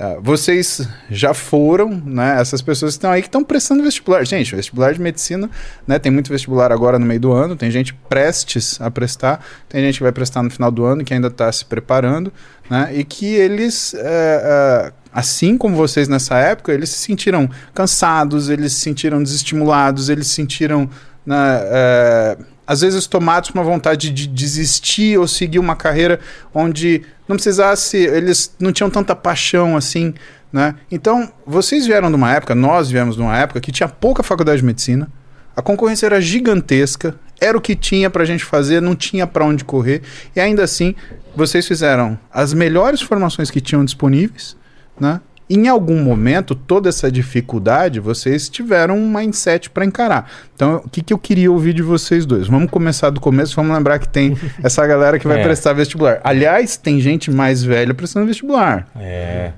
ah, 0.00 0.16
vocês 0.22 0.88
já 1.10 1.34
foram, 1.34 1.90
né? 1.90 2.40
Essas 2.40 2.62
pessoas 2.62 2.92
que 2.92 2.98
estão 2.98 3.10
aí 3.10 3.20
que 3.20 3.26
estão 3.26 3.42
prestando 3.42 3.82
vestibular. 3.82 4.24
Gente, 4.24 4.54
vestibular 4.54 4.92
de 4.92 5.00
medicina, 5.00 5.50
né? 5.84 5.98
Tem 5.98 6.12
muito 6.12 6.30
vestibular 6.30 6.70
agora 6.70 7.00
no 7.00 7.04
meio 7.04 7.18
do 7.18 7.32
ano, 7.32 7.56
tem 7.56 7.68
gente 7.68 7.92
prestes 8.08 8.80
a 8.80 8.88
prestar, 8.92 9.44
tem 9.68 9.82
gente 9.82 9.96
que 9.96 10.04
vai 10.04 10.12
prestar 10.12 10.44
no 10.44 10.50
final 10.50 10.70
do 10.70 10.84
ano 10.84 11.04
que 11.04 11.12
ainda 11.12 11.26
está 11.26 11.50
se 11.50 11.64
preparando, 11.64 12.32
né? 12.70 12.90
E 12.94 13.02
que 13.02 13.26
eles, 13.26 13.92
é, 13.94 13.98
é, 14.04 14.92
assim 15.12 15.58
como 15.58 15.74
vocês 15.74 16.06
nessa 16.06 16.38
época, 16.38 16.72
eles 16.72 16.90
se 16.90 16.98
sentiram 16.98 17.50
cansados, 17.74 18.48
eles 18.48 18.74
se 18.74 18.80
sentiram 18.80 19.20
desestimulados, 19.20 20.08
eles 20.08 20.28
se 20.28 20.34
sentiram 20.34 20.88
né, 21.26 21.60
é, 21.64 22.38
às 22.68 22.82
vezes 22.82 23.06
tomados 23.06 23.48
com 23.48 23.58
uma 23.58 23.64
vontade 23.64 24.10
de 24.10 24.26
desistir 24.26 25.18
ou 25.18 25.26
seguir 25.26 25.58
uma 25.58 25.74
carreira 25.74 26.20
onde 26.52 27.00
não 27.26 27.34
precisasse, 27.34 27.96
eles 27.96 28.54
não 28.60 28.70
tinham 28.70 28.90
tanta 28.90 29.16
paixão 29.16 29.74
assim, 29.74 30.12
né? 30.52 30.74
Então, 30.90 31.32
vocês 31.46 31.86
vieram 31.86 32.10
de 32.10 32.16
uma 32.16 32.30
época, 32.30 32.54
nós 32.54 32.90
viemos 32.90 33.16
de 33.16 33.22
uma 33.22 33.34
época 33.38 33.58
que 33.58 33.72
tinha 33.72 33.88
pouca 33.88 34.22
faculdade 34.22 34.60
de 34.60 34.66
medicina, 34.66 35.10
a 35.56 35.62
concorrência 35.62 36.04
era 36.04 36.20
gigantesca, 36.20 37.18
era 37.40 37.56
o 37.56 37.60
que 37.60 37.74
tinha 37.74 38.10
pra 38.10 38.26
gente 38.26 38.44
fazer, 38.44 38.82
não 38.82 38.94
tinha 38.94 39.26
pra 39.26 39.46
onde 39.46 39.64
correr, 39.64 40.02
e 40.36 40.40
ainda 40.40 40.62
assim, 40.62 40.94
vocês 41.34 41.66
fizeram 41.66 42.18
as 42.30 42.52
melhores 42.52 43.00
formações 43.00 43.50
que 43.50 43.62
tinham 43.62 43.82
disponíveis, 43.82 44.56
né? 45.00 45.22
Em 45.50 45.66
algum 45.66 46.02
momento, 46.02 46.54
toda 46.54 46.88
essa 46.90 47.10
dificuldade, 47.10 48.00
vocês 48.00 48.48
tiveram 48.50 48.98
um 48.98 49.10
mindset 49.10 49.70
para 49.70 49.84
encarar. 49.84 50.30
Então, 50.54 50.82
o 50.84 50.88
que, 50.90 51.00
que 51.02 51.12
eu 51.12 51.18
queria 51.18 51.50
ouvir 51.50 51.72
de 51.72 51.82
vocês 51.82 52.26
dois? 52.26 52.46
Vamos 52.48 52.70
começar 52.70 53.08
do 53.10 53.18
começo, 53.20 53.56
vamos 53.56 53.74
lembrar 53.74 53.98
que 53.98 54.08
tem 54.08 54.36
essa 54.62 54.86
galera 54.86 55.18
que 55.18 55.26
vai 55.26 55.40
É. 55.40 55.42
prestar 55.42 55.72
vestibular. 55.72 56.20
Aliás, 56.22 56.76
tem 56.76 57.00
gente 57.00 57.30
mais 57.30 57.62
velha 57.64 57.94
prestando 57.94 58.26
vestibular. 58.26 58.86
É. 58.96 59.52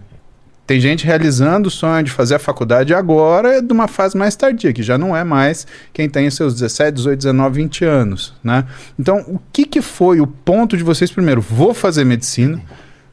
Tem 0.64 0.78
gente 0.78 1.04
realizando 1.04 1.66
o 1.66 1.70
sonho 1.70 2.04
de 2.04 2.12
fazer 2.12 2.36
a 2.36 2.38
faculdade 2.38 2.94
agora, 2.94 3.60
de 3.60 3.72
uma 3.72 3.88
fase 3.88 4.16
mais 4.16 4.36
tardia, 4.36 4.72
que 4.72 4.84
já 4.84 4.96
não 4.96 5.16
é 5.16 5.24
mais 5.24 5.66
quem 5.92 6.08
tem 6.08 6.30
seus 6.30 6.54
17, 6.54 6.92
18, 6.94 7.18
19, 7.18 7.62
20 7.62 7.84
anos, 7.84 8.34
né? 8.44 8.64
Então, 8.96 9.18
o 9.26 9.40
que, 9.52 9.64
que 9.64 9.82
foi 9.82 10.20
o 10.20 10.28
ponto 10.28 10.76
de 10.76 10.84
vocês, 10.84 11.10
primeiro, 11.10 11.40
vou 11.40 11.74
fazer 11.74 12.04
medicina, 12.04 12.62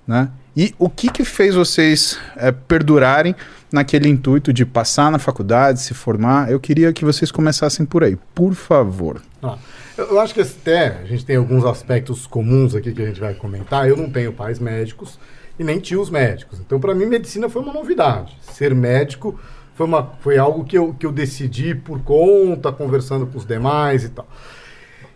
né? 0.08 0.30
E 0.58 0.74
o 0.80 0.90
que, 0.90 1.08
que 1.12 1.24
fez 1.24 1.54
vocês 1.54 2.20
eh, 2.36 2.52
perdurarem 2.52 3.36
naquele 3.72 4.10
intuito 4.10 4.52
de 4.52 4.66
passar 4.66 5.12
na 5.12 5.20
faculdade, 5.20 5.80
se 5.80 5.94
formar? 5.94 6.50
Eu 6.50 6.60
queria 6.60 6.92
que 6.92 7.06
vocês 7.06 7.32
começassem 7.32 7.86
por 7.86 8.04
aí, 8.04 8.18
por 8.34 8.56
favor. 8.56 9.22
Ah, 9.44 9.60
eu 9.96 10.20
acho 10.20 10.34
que 10.34 10.42
até 10.42 10.98
a 11.04 11.06
gente 11.06 11.24
tem 11.24 11.36
alguns 11.36 11.64
aspectos 11.64 12.26
comuns 12.26 12.74
aqui 12.74 12.92
que 12.92 13.04
a 13.04 13.06
gente 13.06 13.20
vai 13.20 13.36
comentar. 13.36 13.88
Eu 13.88 13.96
não 13.96 14.10
tenho 14.10 14.34
pais 14.34 14.58
médicos 14.58 15.20
e 15.60 15.64
nem 15.64 15.78
tios 15.78 16.10
médicos. 16.10 16.60
Então, 16.60 16.80
para 16.80 16.96
mim, 16.96 17.06
medicina 17.06 17.48
foi 17.48 17.62
uma 17.62 17.74
novidade. 17.74 18.36
Ser 18.42 18.74
médico 18.74 19.40
foi, 19.76 19.86
uma, 19.86 20.14
foi 20.22 20.40
algo 20.40 20.66
que 20.66 20.76
eu, 20.76 20.92
que 20.92 21.06
eu 21.06 21.12
decidi 21.12 21.76
por 21.76 22.02
conta, 22.02 22.72
conversando 22.72 23.28
com 23.28 23.38
os 23.38 23.46
demais 23.46 24.06
e 24.06 24.10
tal. 24.10 24.28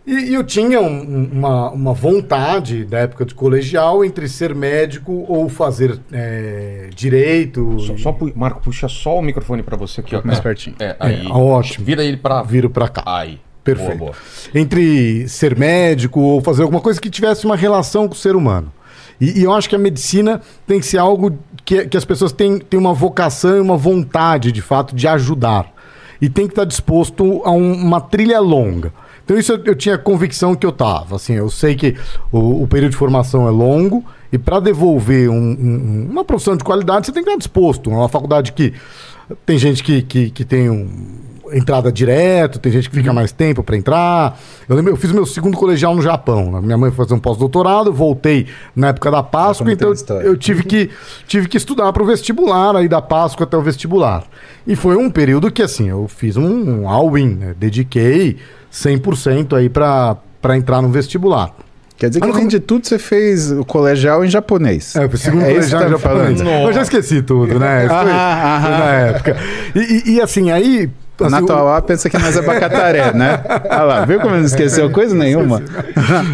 E, 0.06 0.34
eu 0.34 0.42
tinha 0.42 0.80
um- 0.80 0.86
um- 0.86 1.30
uma, 1.32 1.70
uma 1.70 1.92
vontade, 1.94 2.84
da 2.84 2.98
época 3.00 3.24
de 3.24 3.34
colegial, 3.34 4.04
entre 4.04 4.28
ser 4.28 4.52
médico 4.54 5.24
ou 5.28 5.48
fazer 5.48 6.00
é, 6.12 6.88
direito. 6.94 7.78
Só, 7.80 7.96
só 7.96 8.12
pu- 8.12 8.32
Marco, 8.34 8.60
puxa 8.60 8.88
só 8.88 9.18
o 9.18 9.22
microfone 9.22 9.62
pra 9.62 9.76
você 9.76 10.00
aqui, 10.00 10.16
ó. 10.16 10.20
Mais 10.24 10.38
É. 10.38 10.42
pertinho. 10.42 10.74
É, 10.80 10.96
aí. 10.98 11.26
ótimo. 11.30 11.84
Vira 11.86 12.04
ele 12.04 12.16
pra. 12.16 12.42
Viro 12.42 12.68
para 12.68 12.88
cá. 12.88 13.02
Aí. 13.06 13.38
Perfeito. 13.62 13.96
Boa, 13.98 14.10
boa. 14.10 14.14
entre 14.60 15.28
ser 15.28 15.56
médico 15.56 16.18
ou 16.20 16.40
fazer 16.40 16.62
alguma 16.62 16.80
coisa 16.80 17.00
que 17.00 17.08
tivesse 17.08 17.44
uma 17.44 17.54
relação 17.54 18.08
com 18.08 18.14
o 18.14 18.16
ser 18.16 18.34
humano. 18.34 18.72
E, 19.20 19.38
e 19.38 19.44
eu 19.44 19.52
acho 19.52 19.68
que 19.68 19.76
a 19.76 19.78
medicina 19.78 20.40
tem 20.66 20.80
que 20.80 20.86
ser 20.86 20.98
algo 20.98 21.38
que, 21.64 21.86
que 21.86 21.96
as 21.96 22.04
pessoas 22.04 22.32
têm, 22.32 22.58
têm 22.58 22.80
uma 22.80 22.92
vocação 22.92 23.56
e 23.56 23.60
uma 23.60 23.76
vontade, 23.76 24.50
de 24.50 24.60
fato, 24.60 24.96
de 24.96 25.06
ajudar. 25.06 25.72
E 26.20 26.28
tem 26.28 26.46
que 26.48 26.52
estar 26.52 26.64
disposto 26.64 27.40
a 27.44 27.52
um- 27.52 27.72
uma 27.74 28.00
trilha 28.00 28.40
longa. 28.40 28.92
Então 29.24 29.38
isso 29.38 29.52
eu, 29.52 29.60
eu 29.64 29.74
tinha 29.74 29.96
convicção 29.98 30.54
que 30.54 30.66
eu 30.66 30.70
estava. 30.70 31.16
Assim, 31.16 31.34
eu 31.34 31.48
sei 31.48 31.74
que 31.74 31.96
o, 32.30 32.62
o 32.62 32.66
período 32.66 32.92
de 32.92 32.96
formação 32.96 33.46
é 33.46 33.50
longo 33.50 34.04
e 34.32 34.38
para 34.38 34.60
devolver 34.60 35.28
um- 35.28 35.34
um- 35.34 36.08
uma 36.10 36.24
profissão 36.24 36.56
de 36.56 36.64
qualidade 36.64 37.06
você 37.06 37.12
tem 37.12 37.22
que 37.22 37.28
estar 37.28 37.38
disposto. 37.38 37.90
É 37.90 37.94
uma 37.94 38.08
faculdade 38.08 38.52
que 38.52 38.72
tem 39.46 39.56
gente 39.58 39.82
que, 39.82 40.02
que, 40.02 40.30
que 40.30 40.44
tem 40.44 40.68
um, 40.68 40.88
entrada 41.52 41.92
direto, 41.92 42.58
tem 42.58 42.72
gente 42.72 42.88
que 42.88 42.96
fica 42.96 43.12
mais 43.12 43.30
tempo 43.30 43.62
para 43.62 43.76
entrar. 43.76 44.38
Eu 44.68 44.74
lembro, 44.74 44.90
eu 44.92 44.96
fiz 44.96 45.12
meu 45.12 45.26
segundo 45.26 45.56
colegial 45.56 45.94
no 45.94 46.00
Japão. 46.02 46.50
né? 46.50 46.60
Minha 46.62 46.78
mãe 46.78 46.90
foi 46.90 47.04
fazer 47.04 47.14
um 47.14 47.20
pós-doutorado, 47.20 47.92
voltei 47.92 48.46
na 48.74 48.88
época 48.88 49.10
da 49.10 49.22
Páscoa, 49.22 49.66
comentei 49.66 49.86
então 49.86 49.92
história. 49.92 50.26
eu 50.26 50.36
tive 50.36 50.62
que, 50.64 50.88
tive 51.28 51.48
que 51.48 51.56
estudar 51.58 51.92
para 51.92 52.02
o 52.02 52.06
vestibular, 52.06 52.74
aí 52.74 52.88
da 52.88 53.02
Páscoa 53.02 53.44
até 53.44 53.56
o 53.56 53.62
vestibular. 53.62 54.24
E 54.66 54.74
foi 54.74 54.96
um 54.96 55.10
período 55.10 55.50
que, 55.50 55.62
assim, 55.62 55.88
eu 55.88 56.08
fiz 56.08 56.36
um, 56.38 56.80
um 56.82 56.88
all-in, 56.88 57.34
né? 57.34 57.54
dediquei 57.58 58.38
100% 58.72 59.56
aí 59.56 59.68
para 59.68 60.16
entrar 60.56 60.80
no 60.82 60.88
vestibular. 60.88 61.50
Quer 61.96 62.08
dizer 62.08 62.20
que, 62.20 62.26
Ah, 62.26 62.30
além 62.32 62.48
de 62.48 62.58
tudo, 62.58 62.86
você 62.86 62.98
fez 62.98 63.52
o 63.52 63.64
colegial 63.64 64.24
em 64.24 64.28
japonês. 64.28 64.96
É, 64.96 65.06
o 65.06 65.16
segundo 65.16 65.42
É 65.44 65.52
colegial 65.52 65.82
tá 65.82 65.88
já 65.88 65.98
falando. 65.98 66.38
falando. 66.38 66.66
Eu 66.68 66.72
já 66.72 66.82
esqueci 66.82 67.22
tudo, 67.22 67.58
né? 67.60 67.84
Isso 67.86 67.94
foi, 67.94 68.10
Ah, 68.12 68.60
foi 68.62 68.70
na 68.72 68.90
época. 68.92 69.36
E, 69.76 69.78
e- 69.78 70.14
e, 70.14 70.20
assim, 70.20 70.50
aí... 70.50 70.90
Assim, 71.20 71.30
Na 71.46 71.76
o- 71.76 71.82
pensa 71.82 72.10
que 72.10 72.18
nós 72.18 72.36
é 72.36 72.42
bacataré, 72.42 73.12
né? 73.14 73.40
Olha 73.70 73.82
lá, 73.82 74.04
viu 74.04 74.18
como 74.18 74.34
não 74.34 74.42
esqueceu 74.44 74.90
coisa 74.90 75.14
nenhuma? 75.14 75.62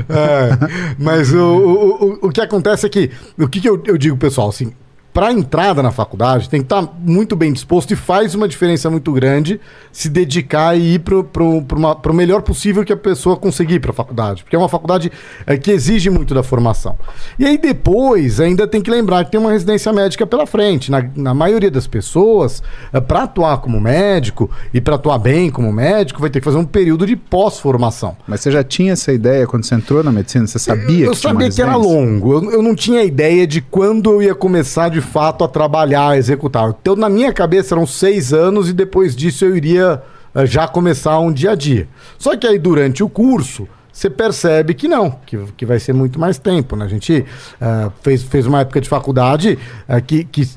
É, 0.08 0.94
mas 0.98 1.34
o, 1.34 1.38
o, 1.38 2.04
o, 2.22 2.28
o 2.28 2.30
que 2.30 2.40
acontece 2.40 2.86
é 2.86 2.88
que, 2.88 3.10
o 3.38 3.46
que, 3.46 3.60
que 3.60 3.68
eu, 3.68 3.82
eu 3.84 3.98
digo, 3.98 4.16
pessoal, 4.16 4.48
assim, 4.48 4.72
para 5.18 5.32
entrada 5.32 5.82
na 5.82 5.90
faculdade, 5.90 6.48
tem 6.48 6.60
que 6.60 6.66
estar 6.66 6.94
muito 7.00 7.34
bem 7.34 7.52
disposto 7.52 7.90
e 7.90 7.96
faz 7.96 8.36
uma 8.36 8.46
diferença 8.46 8.88
muito 8.88 9.12
grande 9.12 9.60
se 9.90 10.08
dedicar 10.08 10.78
e 10.78 10.94
ir 10.94 11.00
para 11.00 11.42
o 11.42 12.14
melhor 12.14 12.42
possível 12.42 12.84
que 12.84 12.92
a 12.92 12.96
pessoa 12.96 13.36
conseguir 13.36 13.80
para 13.80 13.90
a 13.90 13.94
faculdade. 13.94 14.44
Porque 14.44 14.54
é 14.54 14.58
uma 14.60 14.68
faculdade 14.68 15.10
é, 15.44 15.56
que 15.56 15.72
exige 15.72 16.08
muito 16.08 16.34
da 16.34 16.44
formação. 16.44 16.96
E 17.36 17.44
aí 17.44 17.58
depois 17.58 18.38
ainda 18.38 18.64
tem 18.64 18.80
que 18.80 18.88
lembrar 18.88 19.24
que 19.24 19.32
tem 19.32 19.40
uma 19.40 19.50
residência 19.50 19.92
médica 19.92 20.24
pela 20.24 20.46
frente. 20.46 20.88
Na, 20.88 21.04
na 21.16 21.34
maioria 21.34 21.68
das 21.68 21.88
pessoas, 21.88 22.62
para 23.08 23.24
atuar 23.24 23.58
como 23.58 23.80
médico 23.80 24.48
e 24.72 24.80
para 24.80 24.94
atuar 24.94 25.18
bem 25.18 25.50
como 25.50 25.72
médico, 25.72 26.20
vai 26.20 26.30
ter 26.30 26.38
que 26.38 26.44
fazer 26.44 26.58
um 26.58 26.64
período 26.64 27.04
de 27.04 27.16
pós-formação. 27.16 28.16
Mas 28.24 28.40
você 28.40 28.52
já 28.52 28.62
tinha 28.62 28.92
essa 28.92 29.12
ideia 29.12 29.48
quando 29.48 29.64
você 29.64 29.74
entrou 29.74 30.04
na 30.04 30.12
medicina? 30.12 30.46
Você 30.46 30.60
sabia 30.60 31.06
eu 31.06 31.10
que 31.10 31.18
tinha 31.18 31.32
uma 31.32 31.40
sabia 31.40 31.50
que 31.52 31.60
era 31.60 31.74
longo. 31.74 32.34
Eu, 32.34 32.52
eu 32.52 32.62
não 32.62 32.76
tinha 32.76 33.02
ideia 33.02 33.48
de 33.48 33.60
quando 33.60 34.12
eu 34.12 34.22
ia 34.22 34.34
começar 34.36 34.88
de 34.90 35.07
fato 35.08 35.42
a 35.42 35.48
trabalhar, 35.48 36.10
a 36.10 36.16
executar. 36.16 36.74
Então, 36.80 36.94
na 36.94 37.08
minha 37.08 37.32
cabeça, 37.32 37.74
eram 37.74 37.86
seis 37.86 38.32
anos 38.32 38.68
e 38.68 38.72
depois 38.72 39.16
disso 39.16 39.44
eu 39.44 39.56
iria 39.56 40.02
eh, 40.34 40.46
já 40.46 40.68
começar 40.68 41.18
um 41.18 41.32
dia 41.32 41.52
a 41.52 41.54
dia. 41.54 41.88
Só 42.18 42.36
que 42.36 42.46
aí, 42.46 42.58
durante 42.58 43.02
o 43.02 43.08
curso, 43.08 43.66
você 43.92 44.08
percebe 44.08 44.74
que 44.74 44.86
não, 44.86 45.10
que, 45.26 45.36
que 45.56 45.66
vai 45.66 45.80
ser 45.80 45.92
muito 45.92 46.20
mais 46.20 46.38
tempo. 46.38 46.76
Né? 46.76 46.84
A 46.84 46.88
gente 46.88 47.24
eh, 47.60 47.90
fez, 48.02 48.22
fez 48.22 48.46
uma 48.46 48.60
época 48.60 48.80
de 48.80 48.88
faculdade 48.88 49.58
eh, 49.88 50.00
que. 50.00 50.24
que 50.24 50.48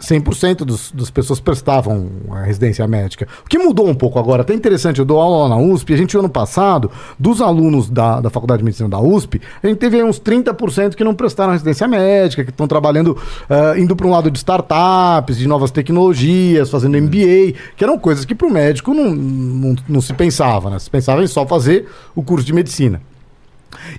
100% 0.00 0.58
dos, 0.58 0.92
das 0.92 1.10
pessoas 1.10 1.40
prestavam 1.40 2.08
a 2.30 2.42
residência 2.42 2.86
médica. 2.86 3.26
O 3.44 3.48
que 3.48 3.58
mudou 3.58 3.88
um 3.88 3.94
pouco 3.94 4.18
agora, 4.18 4.42
até 4.42 4.54
interessante, 4.54 4.98
eu 4.98 5.04
dou 5.04 5.20
aula 5.20 5.48
na 5.48 5.56
USP, 5.56 5.94
a 5.94 5.96
gente, 5.96 6.16
ano 6.16 6.28
passado, 6.28 6.90
dos 7.18 7.40
alunos 7.40 7.88
da, 7.88 8.20
da 8.20 8.30
Faculdade 8.30 8.58
de 8.58 8.64
Medicina 8.64 8.88
da 8.88 9.00
USP, 9.00 9.40
a 9.62 9.66
gente 9.66 9.78
teve 9.78 10.02
uns 10.02 10.20
30% 10.20 10.94
que 10.94 11.04
não 11.04 11.14
prestaram 11.14 11.52
residência 11.52 11.86
médica, 11.86 12.44
que 12.44 12.50
estão 12.50 12.66
trabalhando, 12.66 13.16
ah, 13.48 13.74
indo 13.78 13.94
para 13.94 14.06
um 14.06 14.10
lado 14.10 14.30
de 14.30 14.38
startups, 14.38 15.38
de 15.38 15.46
novas 15.46 15.70
tecnologias, 15.70 16.70
fazendo 16.70 17.00
MBA, 17.00 17.54
que 17.76 17.84
eram 17.84 17.98
coisas 17.98 18.24
que 18.24 18.34
para 18.34 18.46
o 18.46 18.50
médico 18.50 18.92
não, 18.92 19.14
não, 19.14 19.76
não 19.88 20.00
se 20.00 20.12
pensava, 20.12 20.70
né? 20.70 20.78
Se 20.78 20.90
pensava 20.90 21.22
em 21.22 21.26
só 21.26 21.46
fazer 21.46 21.88
o 22.14 22.22
curso 22.22 22.44
de 22.44 22.52
medicina. 22.52 23.00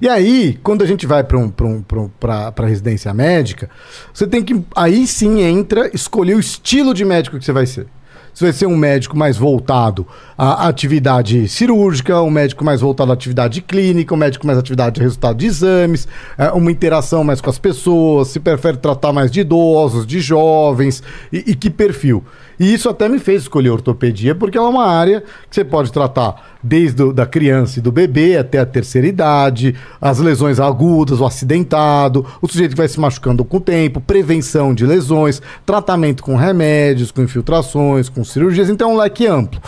E 0.01 0.09
aí, 0.09 0.59
quando 0.63 0.83
a 0.83 0.87
gente 0.87 1.05
vai 1.05 1.23
para 1.23 1.37
um, 1.37 1.51
um, 1.61 2.65
residência 2.65 3.13
médica, 3.13 3.69
você 4.13 4.27
tem 4.27 4.43
que. 4.43 4.63
Aí 4.75 5.07
sim 5.07 5.41
entra 5.41 5.89
escolher 5.93 6.35
o 6.35 6.39
estilo 6.39 6.93
de 6.93 7.05
médico 7.05 7.37
que 7.37 7.45
você 7.45 7.51
vai 7.51 7.65
ser. 7.65 7.87
Você 8.35 8.43
vai 8.43 8.53
ser 8.53 8.65
um 8.65 8.75
médico 8.75 9.15
mais 9.15 9.37
voltado 9.37 10.05
à 10.37 10.67
atividade 10.67 11.47
cirúrgica, 11.47 12.21
um 12.21 12.29
médico 12.29 12.65
mais 12.65 12.81
voltado 12.81 13.11
à 13.11 13.13
atividade 13.13 13.61
clínica, 13.61 14.13
um 14.13 14.17
médico 14.17 14.45
mais 14.45 14.59
atividade 14.59 14.95
de 14.95 15.01
resultado 15.01 15.37
de 15.37 15.45
exames, 15.45 16.05
é, 16.37 16.49
uma 16.49 16.69
interação 16.69 17.23
mais 17.23 17.39
com 17.39 17.49
as 17.49 17.57
pessoas, 17.57 18.27
se 18.27 18.41
prefere 18.41 18.75
tratar 18.75 19.13
mais 19.13 19.31
de 19.31 19.39
idosos, 19.39 20.05
de 20.05 20.19
jovens, 20.19 21.01
e, 21.31 21.51
e 21.51 21.55
que 21.55 21.69
perfil. 21.69 22.25
E 22.59 22.73
isso 22.73 22.87
até 22.87 23.09
me 23.09 23.19
fez 23.19 23.43
escolher 23.43 23.69
ortopedia, 23.69 24.33
porque 24.33 24.57
ela 24.57 24.67
é 24.67 24.69
uma 24.69 24.85
área 24.87 25.21
que 25.49 25.55
você 25.55 25.63
pode 25.65 25.91
tratar 25.91 26.55
desde 26.63 27.03
o, 27.03 27.11
da 27.13 27.25
criança 27.25 27.79
e 27.79 27.81
do 27.81 27.91
bebê 27.91 28.37
até 28.37 28.59
a 28.59 28.65
terceira 28.65 29.05
idade, 29.07 29.75
as 29.99 30.19
lesões 30.19 30.59
agudas, 30.59 31.19
o 31.19 31.25
acidentado, 31.25 32.25
o 32.41 32.47
sujeito 32.47 32.71
que 32.71 32.77
vai 32.77 32.87
se 32.87 32.99
machucando 32.99 33.43
com 33.43 33.57
o 33.57 33.61
tempo, 33.61 33.99
prevenção 33.99 34.73
de 34.73 34.85
lesões, 34.85 35.41
tratamento 35.65 36.23
com 36.23 36.35
remédios, 36.35 37.11
com 37.11 37.21
infiltrações, 37.21 38.07
com 38.09 38.23
cirurgias, 38.23 38.69
então 38.69 38.91
é 38.91 38.93
um 38.93 38.97
leque 38.97 39.27
amplo. 39.27 39.59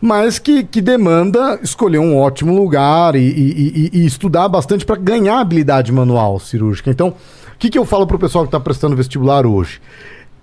Mas 0.00 0.38
que, 0.38 0.64
que 0.64 0.80
demanda 0.80 1.60
escolher 1.62 1.98
um 1.98 2.16
ótimo 2.18 2.54
lugar 2.56 3.14
e, 3.14 3.20
e- 3.20 3.90
e- 3.94 4.00
e 4.00 4.06
estudar 4.06 4.48
bastante 4.48 4.84
para 4.84 4.96
ganhar 4.96 5.38
habilidade 5.38 5.92
manual 5.92 6.40
cirúrgica. 6.40 6.90
Então, 6.90 7.08
o 7.10 7.14
que, 7.56 7.70
que 7.70 7.78
eu 7.78 7.84
falo 7.86 8.04
para 8.04 8.16
o 8.16 8.18
pessoal 8.18 8.42
que 8.44 8.48
está 8.48 8.58
prestando 8.58 8.96
vestibular 8.96 9.46
hoje? 9.46 9.80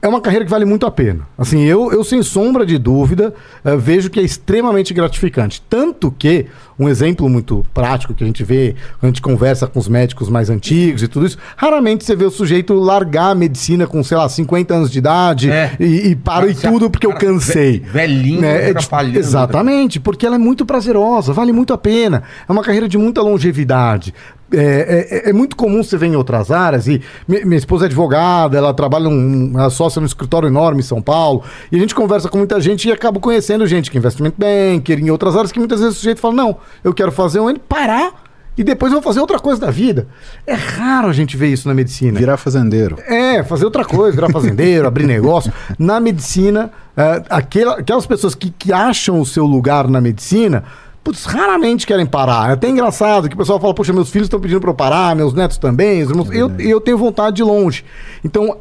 É 0.02 0.08
uma 0.08 0.22
carreira 0.22 0.46
que 0.46 0.52
vale 0.52 0.64
muito 0.64 0.86
a 0.86 0.92
pena. 0.92 1.28
Assim, 1.38 1.62
eu, 1.66 1.92
eu 1.92 2.06
sem 2.06 2.24
sombra 2.24 2.66
de 2.66 2.78
dúvida, 2.78 3.34
eh, 3.66 3.76
vejo 3.76 4.10
que 4.10 4.18
é 4.18 4.24
extremamente 4.24 4.94
gratificante. 4.94 5.62
Tanto 5.70 6.10
que, 6.10 6.46
um 6.80 6.88
exemplo 6.88 7.28
muito 7.28 7.66
prático 7.74 8.14
que 8.14 8.24
a 8.24 8.28
gente 8.28 8.42
vê 8.42 8.76
quando 8.98 9.04
a 9.04 9.08
gente 9.08 9.22
conversa 9.22 9.68
com 9.68 9.78
os 9.78 9.90
médicos 9.90 10.30
mais 10.30 10.50
antigos 10.50 11.04
e 11.04 11.08
tudo 11.10 11.26
isso, 11.26 11.38
raramente 11.58 12.06
você 12.06 12.16
vê 12.16 12.24
o 12.24 12.32
sujeito 12.32 12.74
largar 12.76 13.32
a 13.32 13.36
medicina 13.36 13.86
com, 13.86 14.02
sei 14.02 14.16
lá, 14.16 14.30
50 14.30 14.74
anos 14.74 14.90
de 14.90 15.00
idade 15.00 15.52
É. 15.52 15.76
e, 15.78 16.12
e 16.12 16.16
paro 16.16 16.50
e 16.50 16.56
tudo 16.56 16.90
porque 16.90 17.06
eu 17.06 17.14
cansei. 17.16 17.80
ve- 17.80 17.90
velhinho, 17.90 18.40
Né? 18.40 18.56
É, 18.56 18.68
tipo, 18.68 18.80
atrapalhando. 18.80 19.20
exatamente, 19.20 20.00
porque 20.00 20.26
ela 20.26 20.36
é 20.36 20.40
muito 20.40 20.66
prazerosa, 20.66 21.34
vale 21.34 21.52
muito 21.52 21.74
a 21.74 21.78
pena. 21.78 22.24
É 22.48 22.52
uma 22.54 22.64
carreira 22.64 22.88
de 22.88 22.98
muita 22.98 23.22
longevidade. 23.22 24.14
É, 24.52 25.22
é- 25.26 25.30
é 25.30 25.34
muito 25.34 25.56
comum 25.56 25.84
você 25.84 25.96
ver 25.98 26.08
em 26.08 26.16
outras 26.16 26.50
áreas, 26.52 26.88
e 26.88 27.02
mi- 27.28 27.46
minha 27.46 27.58
esposa 27.58 27.86
é 27.86 27.88
advogada, 27.88 28.58
ela 28.58 28.74
trabalha 28.74 29.10
num, 29.10 29.52
ela 29.56 29.68
é 29.68 29.70
sócia 29.70 30.00
num 30.00 30.06
escritório 30.08 30.48
enorme 30.48 30.80
em 30.80 30.84
São 30.84 31.02
Paulo, 31.02 31.44
e 31.72 31.76
a 31.76 31.80
gente 31.80 31.94
conversa 31.94 32.28
com 32.30 32.38
muita 32.38 32.60
gente 32.60 32.88
e 32.88 32.92
acaba 32.92 33.20
conhecendo 33.20 33.68
gente 33.68 33.92
que 33.92 33.98
é 33.98 34.00
investment 34.00 34.34
banker, 34.38 35.00
em 35.00 35.10
outras 35.12 35.36
áreas, 35.36 35.52
que 35.52 35.60
muitas 35.60 35.80
vezes 35.80 35.96
o 35.96 36.00
sujeito 36.00 36.20
fala, 36.20 36.34
não, 36.34 36.58
eu 36.84 36.94
quero 36.94 37.12
fazer 37.12 37.40
um 37.40 37.48
ano, 37.48 37.60
parar, 37.60 38.12
e 38.58 38.64
depois 38.64 38.92
eu 38.92 39.00
vou 39.00 39.04
fazer 39.04 39.22
outra 39.22 39.40
coisa 39.40 39.62
da 39.62 39.72
vida. 39.72 40.08
É 40.46 40.54
raro 40.54 41.08
a 41.08 41.14
gente 41.14 41.38
ver 41.38 41.48
isso 41.48 41.66
na 41.68 41.74
medicina. 41.74 42.20
Virar 42.20 42.36
fazendeiro. 42.36 42.98
É, 43.08 43.42
fazer 43.42 43.64
outra 43.64 43.86
coisa, 43.86 44.14
virar 44.14 44.30
fazendeiro, 44.32 44.86
abrir 44.88 45.06
negócio. 45.06 45.54
Na 45.78 45.98
medicina, 46.00 46.70
é, 46.98 47.24
aquela- 47.30 47.76
aquelas 47.80 48.06
pessoas 48.06 48.36
que, 48.36 48.50
que 48.50 48.74
acham 48.74 49.22
o 49.22 49.26
seu 49.26 49.46
lugar 49.46 49.88
na 49.88 50.02
medicina, 50.02 50.66
putz, 51.10 51.26
raramente 51.26 51.88
querem 51.88 52.06
parar. 52.06 52.52
É 52.52 52.54
até 52.54 52.70
engraçado 52.70 53.28
que 53.28 53.36
o 53.36 53.38
pessoal 53.38 53.60
fala, 53.60 53.74
poxa, 53.74 53.92
meus 53.92 54.10
filhos 54.12 54.28
estão 54.28 54.40
pedindo 54.40 54.62
para 54.62 54.70
eu 54.70 54.76
parar, 54.76 55.16
meus 55.16 55.34
netos 55.34 55.58
também, 55.58 56.04
os 56.04 56.10
irmãos- 56.10 56.30
eu, 56.32 56.52
eu 56.60 56.80
tenho 56.80 56.98
vontade 56.98 57.38
de 57.38 57.44
longe. 57.44 57.84
Então, 58.24 58.58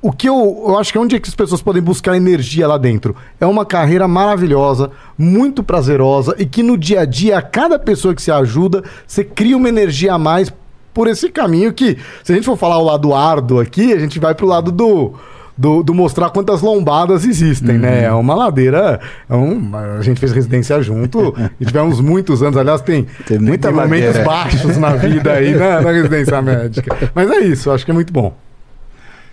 o 0.00 0.12
que 0.12 0.28
eu, 0.28 0.64
eu 0.68 0.78
acho 0.78 0.92
que 0.92 0.96
é 0.98 1.00
onde 1.00 1.16
é 1.16 1.20
que 1.20 1.28
as 1.28 1.34
pessoas 1.34 1.60
podem 1.60 1.82
buscar 1.82 2.16
energia 2.16 2.66
lá 2.66 2.78
dentro? 2.78 3.14
É 3.40 3.44
uma 3.44 3.66
carreira 3.66 4.06
maravilhosa, 4.08 4.90
muito 5.18 5.62
prazerosa 5.62 6.34
e 6.38 6.46
que 6.46 6.62
no 6.62 6.78
dia 6.78 7.00
a 7.00 7.04
dia, 7.04 7.36
a 7.36 7.42
cada 7.42 7.78
pessoa 7.78 8.14
que 8.14 8.22
se 8.22 8.30
ajuda, 8.30 8.82
você 9.06 9.24
cria 9.24 9.56
uma 9.56 9.68
energia 9.68 10.14
a 10.14 10.18
mais 10.18 10.50
por 10.94 11.06
esse 11.06 11.28
caminho 11.30 11.72
que, 11.72 11.98
se 12.24 12.32
a 12.32 12.34
gente 12.34 12.44
for 12.44 12.56
falar 12.56 12.78
o 12.78 12.84
lado 12.84 13.12
árduo 13.14 13.60
aqui, 13.60 13.92
a 13.92 13.98
gente 13.98 14.18
vai 14.18 14.34
pro 14.34 14.46
lado 14.46 14.70
do. 14.72 15.14
Do, 15.60 15.82
do 15.82 15.92
mostrar 15.92 16.30
quantas 16.30 16.62
lombadas 16.62 17.26
existem, 17.26 17.76
né? 17.76 18.04
É 18.04 18.12
uma 18.12 18.34
ladeira. 18.34 18.98
É 19.28 19.36
um, 19.36 19.70
a 19.76 20.00
gente 20.00 20.18
fez 20.18 20.32
residência 20.32 20.80
junto 20.80 21.34
e 21.60 21.66
tivemos 21.66 22.00
muitos 22.00 22.42
anos. 22.42 22.56
Aliás, 22.56 22.80
tem, 22.80 23.06
Tem 23.26 23.38
muita 23.38 23.68
tem 23.68 23.76
momentos 23.76 24.24
baixos 24.24 24.78
na 24.78 24.96
vida 24.96 25.32
aí 25.34 25.54
na, 25.54 25.82
na 25.84 25.92
residência 25.92 26.40
médica. 26.40 27.10
Mas 27.14 27.30
é 27.30 27.40
isso, 27.40 27.70
acho 27.70 27.84
que 27.84 27.90
é 27.90 27.94
muito 27.94 28.10
bom. 28.10 28.34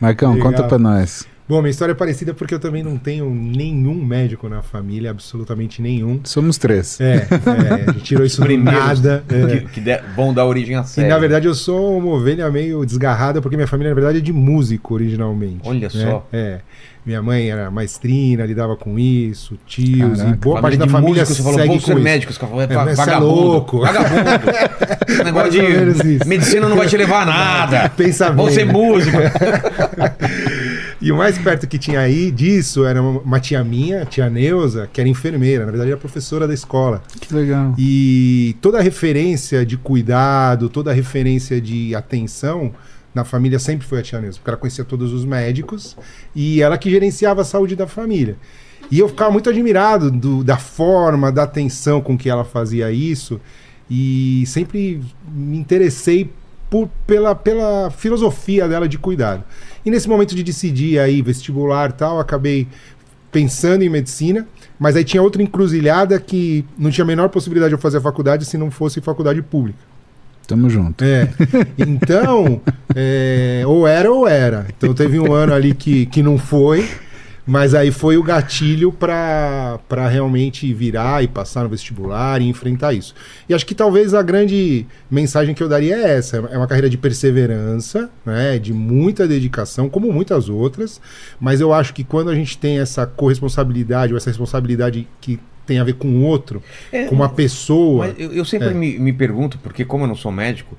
Marcão, 0.02 0.34
Legal. 0.34 0.52
conta 0.52 0.64
pra 0.66 0.78
nós. 0.78 1.26
Bom, 1.50 1.62
minha 1.62 1.70
história 1.72 1.94
é 1.94 1.96
parecida 1.96 2.34
porque 2.34 2.54
eu 2.54 2.60
também 2.60 2.84
não 2.84 2.98
tenho 2.98 3.30
nenhum 3.30 3.94
médico 4.04 4.50
na 4.50 4.62
família, 4.62 5.12
absolutamente 5.12 5.82
nenhum. 5.82 6.20
Somos 6.26 6.58
três. 6.58 7.00
É, 7.00 7.26
é, 7.26 7.90
a 7.90 7.92
gente 7.94 8.02
tirou 8.04 8.26
isso 8.26 8.42
do 8.42 8.58
nada. 8.58 9.24
é. 9.32 9.58
que, 9.60 9.66
que 9.68 9.80
der- 9.80 10.04
vão 10.16 10.34
dar 10.34 10.46
origem 10.46 10.76
a 10.76 10.82
E 10.82 10.88
série. 10.88 11.08
na 11.08 11.18
verdade 11.18 11.48
eu 11.48 11.56
sou 11.56 11.98
uma 12.00 12.12
ovelha 12.12 12.52
meio 12.52 12.86
desgarrada, 12.86 13.42
porque 13.42 13.56
minha 13.56 13.68
família, 13.68 13.92
na 13.92 13.96
verdade, 13.96 14.18
é 14.18 14.22
de 14.22 14.34
músico 14.34 14.94
originalmente. 14.96 15.62
Olha 15.64 15.80
né? 15.88 15.90
só. 15.90 16.28
É. 16.34 16.60
Minha 17.06 17.22
mãe 17.22 17.50
era 17.50 17.72
maestrina, 17.72 18.46
lidava 18.46 18.76
com 18.76 19.00
isso, 19.00 19.58
tios, 19.66 20.20
e 20.20 20.24
Caraca, 20.24 20.38
boa 20.42 20.62
parte 20.62 20.78
Família 20.78 20.78
da 20.80 20.86
de 20.86 20.92
família 20.92 21.22
músicos, 21.22 21.38
você 21.38 21.44
falou, 21.44 21.58
segue 21.60 21.70
com 21.70 21.78
isso. 21.78 21.96
médicos. 22.04 22.36
Você 22.36 22.42
falou, 22.42 22.62
é, 22.62 22.66
É, 22.66 22.92
é 22.92 22.96
vagabundo. 22.96 23.26
louco. 23.34 23.80
Vagabundo. 23.80 24.50
Esse 25.08 25.24
negócio 25.24 25.52
de 25.52 26.28
medicina 26.28 26.68
não 26.68 26.76
vai 26.76 26.88
te 26.88 26.98
levar 26.98 27.22
a 27.22 27.26
nada. 27.26 27.90
Pensa 27.96 28.30
Vamos 28.30 28.54
bem. 28.54 28.66
ser 28.66 28.66
músico. 28.74 29.16
E 31.00 31.12
o 31.12 31.16
mais 31.16 31.38
perto 31.38 31.68
que 31.68 31.78
tinha 31.78 32.00
aí 32.00 32.32
disso 32.32 32.84
era 32.86 33.02
uma 33.02 33.40
tia 33.40 33.64
minha, 33.64 34.04
tia 34.06 34.30
Neuza, 34.30 34.90
que 34.92 35.00
era 35.00 35.08
enfermeira, 35.08 35.64
na 35.66 35.72
verdade 35.72 35.92
era 35.92 36.00
professora 36.00 36.48
da 36.48 36.54
escola. 36.54 37.04
Que 37.20 37.34
legal. 37.34 37.76
E 37.78 38.56
toda 38.62 38.80
a 38.80 38.82
referência 38.82 39.64
de 39.66 39.78
cuidado, 39.78 40.70
toda 40.70 40.90
a 40.90 40.94
referência 40.94 41.62
de 41.62 41.94
atenção 41.94 42.74
na 43.14 43.24
família 43.24 43.60
sempre 43.60 43.86
foi 43.86 44.00
a 44.00 44.02
tia 44.02 44.20
Neuza, 44.20 44.38
porque 44.40 44.50
ela 44.50 44.58
conhecia 44.58 44.84
todos 44.84 45.14
os 45.14 45.24
médicos 45.24 45.96
e 46.36 46.62
ela 46.62 46.78
que 46.78 46.90
gerenciava 46.90 47.42
a 47.42 47.46
saúde 47.46 47.76
da 47.76 47.86
família. 47.88 48.36
E 48.90 48.98
eu 49.00 49.08
ficava 49.08 49.30
muito 49.32 49.50
admirado 49.50 50.10
do- 50.10 50.44
da 50.44 50.58
forma, 50.58 51.32
da 51.32 51.44
atenção 51.44 52.02
com 52.02 52.18
que 52.18 52.30
ela 52.30 52.44
fazia 52.44 52.92
isso 52.92 53.40
e 53.90 54.44
sempre 54.48 55.00
me 55.32 55.58
interessei 55.58 56.30
por- 56.70 56.90
pela, 57.06 57.34
pela 57.36 57.90
filosofia 57.92 58.68
dela 58.68 58.88
de 58.90 58.98
cuidado. 58.98 59.44
E 59.88 59.90
nesse 59.90 60.10
momento 60.10 60.36
de 60.36 60.44
decidir 60.44 61.00
aí 61.00 61.22
vestibular 61.22 61.92
e 61.92 61.94
tal, 61.94 62.20
acabei 62.20 62.68
pensando 63.32 63.84
em 63.84 63.90
medicina, 63.90 64.46
mas 64.78 64.98
aí 64.98 65.04
tinha 65.06 65.24
outra 65.24 65.42
encruzilhada 65.42 66.20
que 66.20 66.66
não 66.78 66.92
tinha 66.92 67.06
a 67.06 67.08
menor 67.08 67.30
possibilidade 67.30 67.70
de 67.70 67.76
eu 67.76 67.80
fazer 67.80 68.00
a 68.00 68.02
faculdade 68.02 68.44
se 68.44 68.58
não 68.58 68.70
fosse 68.70 69.00
faculdade 69.00 69.42
pública. 69.42 69.80
Tamo 70.46 70.70
junto. 70.70 71.06
É. 71.06 71.30
Então, 71.78 72.60
é, 72.94 73.64
ou 73.66 73.88
era 73.88 74.12
ou 74.12 74.28
era. 74.28 74.68
Então 74.78 74.94
teve 74.94 75.22
um 75.22 75.32
ano 75.32 75.54
ali 75.54 75.74
que, 75.74 76.06
que 76.08 76.22
não 76.22 76.38
foi, 76.38 76.86
mas 77.48 77.74
aí 77.74 77.92
foi 77.92 78.18
o 78.18 78.24
gatilho 78.24 78.92
para 78.92 79.80
realmente 80.12 80.72
virar 80.74 81.24
e 81.24 81.28
passar 81.28 81.64
no 81.64 81.70
vestibular 81.70 82.42
e 82.42 82.46
enfrentar 82.50 82.94
isso. 82.94 83.16
E 83.48 83.54
acho 83.54 83.66
que 83.66 83.74
talvez 83.74 84.14
a 84.14 84.22
grande 84.22 84.86
mensagem 85.10 85.56
que 85.56 85.64
eu 85.64 85.70
daria 85.70 85.96
é 85.96 86.18
essa: 86.18 86.38
é 86.52 86.58
uma 86.58 86.68
carreira 86.68 86.90
de 86.90 86.98
perseverança, 86.98 88.10
né, 88.26 88.60
de 88.60 88.74
muita 88.74 89.28
dedicação, 89.28 89.90
como 89.90 90.12
muitas 90.12 90.50
outras, 90.50 91.00
mas 91.40 91.62
eu 91.62 91.74
acho 91.74 91.94
que 91.94 92.04
quando 92.04 92.30
a 92.30 92.36
gente 92.36 92.58
tem 92.58 92.80
essa 92.80 93.06
corresponsabilidade 93.08 94.14
ou 94.14 94.18
essa 94.18 94.30
responsabilidade 94.30 95.08
que 95.22 95.40
tem 95.66 95.80
a 95.80 95.84
ver 95.84 95.94
com 95.94 96.08
o 96.08 96.24
outro, 96.24 96.64
É, 96.92 97.06
com 97.06 97.16
uma 97.16 97.28
pessoa. 97.30 98.08
Eu, 98.18 98.32
eu 98.34 98.46
sempre 98.46 98.70
É. 98.70 98.74
me, 98.74 98.98
me 98.98 99.12
pergunto, 99.14 99.58
porque 99.60 99.84
como 99.84 100.06
eu 100.06 100.08
não 100.08 100.16
sou 100.16 100.32
médico, 100.32 100.78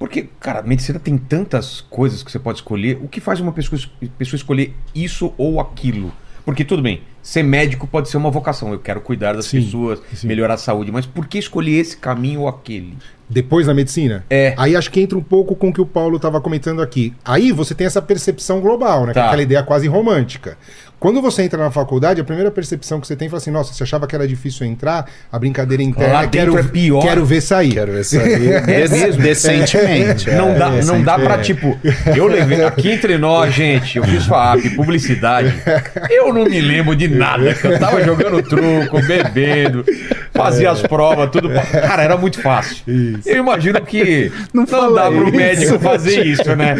porque, 0.00 0.28
cara, 0.40 0.62
medicina 0.62 0.98
tem 0.98 1.18
tantas 1.18 1.82
coisas 1.82 2.22
que 2.22 2.32
você 2.32 2.38
pode 2.38 2.58
escolher. 2.58 2.98
O 3.02 3.06
que 3.06 3.20
faz 3.20 3.38
uma 3.38 3.52
pessoa, 3.52 3.78
es- 3.78 4.08
pessoa 4.18 4.36
escolher 4.38 4.74
isso 4.94 5.34
ou 5.36 5.60
aquilo? 5.60 6.10
Porque 6.42 6.64
tudo 6.64 6.82
bem, 6.82 7.02
ser 7.22 7.42
médico 7.42 7.86
pode 7.86 8.08
ser 8.08 8.16
uma 8.16 8.30
vocação. 8.30 8.72
Eu 8.72 8.78
quero 8.78 9.00
cuidar 9.00 9.34
das 9.34 9.46
Sim, 9.46 9.62
pessoas, 9.62 10.00
sim. 10.14 10.26
melhorar 10.26 10.54
a 10.54 10.58
saúde. 10.58 10.90
Mas 10.92 11.06
por 11.06 11.26
que 11.26 11.38
escolher 11.38 11.78
esse 11.78 11.96
caminho 11.96 12.40
ou 12.40 12.48
aquele? 12.48 12.94
Depois 13.28 13.66
da 13.66 13.72
medicina? 13.74 14.24
É. 14.28 14.54
Aí 14.56 14.74
acho 14.74 14.90
que 14.90 15.00
entra 15.00 15.16
um 15.16 15.22
pouco 15.22 15.54
com 15.54 15.68
o 15.68 15.72
que 15.72 15.80
o 15.80 15.86
Paulo 15.86 16.16
estava 16.16 16.40
comentando 16.40 16.82
aqui. 16.82 17.14
Aí 17.24 17.52
você 17.52 17.74
tem 17.76 17.86
essa 17.86 18.02
percepção 18.02 18.60
global, 18.60 19.06
né? 19.06 19.12
Que 19.12 19.18
é 19.18 19.22
Tá. 19.22 19.28
aquela 19.28 19.42
ideia 19.42 19.62
quase 19.62 19.86
romântica. 19.86 20.58
Quando 20.98 21.22
você 21.22 21.42
entra 21.44 21.58
na 21.62 21.70
faculdade, 21.70 22.20
a 22.20 22.24
primeira 22.24 22.50
percepção 22.50 23.00
que 23.00 23.06
você 23.06 23.16
tem 23.16 23.26
é 23.32 23.34
assim: 23.34 23.50
nossa, 23.50 23.72
você 23.72 23.84
achava 23.84 24.06
que 24.06 24.14
era 24.14 24.26
difícil 24.28 24.66
entrar, 24.66 25.06
a 25.32 25.38
brincadeira 25.38 25.82
interna 25.82 26.12
Lá 26.12 26.24
é 26.24 26.26
quero, 26.28 26.58
é 26.58 26.62
pior. 26.62 27.00
quero 27.02 27.24
ver 27.24 27.40
sair. 27.40 27.72
Quero 27.72 27.92
ver 27.92 28.04
sair 28.04 28.60
des- 28.66 29.16
decentemente. 29.16 30.30
não 30.30 30.58
dá, 30.58 30.74
É, 30.74 30.84
não 30.84 31.02
dá 31.02 31.18
pra, 31.18 31.34
é. 31.36 31.38
tipo, 31.38 31.78
eu 32.14 32.26
levei 32.26 32.62
aqui 32.64 32.90
entre 32.90 33.16
nós, 33.16 33.54
gente, 33.54 33.96
eu 33.96 34.04
fiz 34.04 34.26
FAP, 34.26 34.70
publicidade. 34.76 35.54
Eu 36.10 36.32
não 36.34 36.44
me 36.44 36.60
lembro 36.60 36.94
de 36.94 37.08
nada. 37.10 37.56
Eu 37.62 37.78
tava 37.78 38.02
jogando 38.02 38.42
truco, 38.42 39.00
bebendo, 39.06 39.84
fazia 40.32 40.70
as 40.70 40.82
provas, 40.82 41.30
tudo. 41.30 41.50
Cara, 41.50 42.02
era 42.02 42.16
muito 42.16 42.40
fácil. 42.40 42.82
Eu 43.26 43.36
imagino 43.38 43.80
que 43.82 44.30
não, 44.52 44.64
dá 44.64 45.10
pro 45.10 45.32
médico 45.32 45.78
fazer 45.78 46.24
isso, 46.24 46.54
né? 46.56 46.76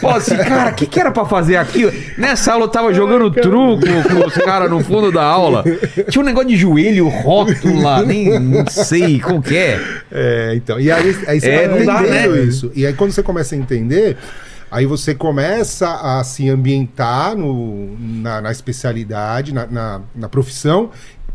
Fala 0.00 0.16
assim, 0.16 0.36
cara, 0.36 0.70
o 0.70 0.74
que, 0.74 0.86
que 0.86 1.00
era 1.00 1.10
pra 1.10 1.24
fazer 1.24 1.56
aqui? 1.56 1.86
Nessa 2.18 2.52
aula 2.52 2.64
eu 2.64 2.68
tava 2.68 2.92
jogando 2.92 3.30
truco 3.30 3.82
com 4.08 4.26
os 4.26 4.34
caras 4.34 4.70
no 4.70 4.82
fundo 4.82 5.12
da 5.12 5.22
aula. 5.22 5.64
Tinha 6.08 6.22
um 6.22 6.24
negócio 6.26 6.48
de 6.48 6.56
joelho, 6.56 7.08
rótula, 7.08 8.02
nem 8.06 8.38
não 8.38 8.66
sei 8.66 9.20
como 9.20 9.42
que 9.42 9.56
é. 9.56 9.80
É, 10.10 10.52
então. 10.56 10.78
E 10.80 10.90
aí, 10.90 11.16
aí 11.26 11.40
você 11.40 11.48
É, 11.50 11.68
vai 11.68 11.78
não 11.78 11.86
dá, 11.86 12.02
entendendo 12.02 12.32
né? 12.36 12.42
isso. 12.42 12.72
E 12.74 12.86
aí 12.86 12.92
quando 12.92 13.12
você 13.12 13.22
começa 13.22 13.54
a 13.54 13.58
entender, 13.58 14.16
aí 14.70 14.86
você 14.86 15.14
começa 15.14 15.88
a 15.88 16.22
se 16.24 16.48
ambientar 16.48 17.36
no, 17.36 17.96
na, 17.98 18.40
na 18.40 18.50
especialidade, 18.52 19.52
na, 19.54 19.66
na, 19.66 20.00
na 20.14 20.28
profissão, 20.28 20.90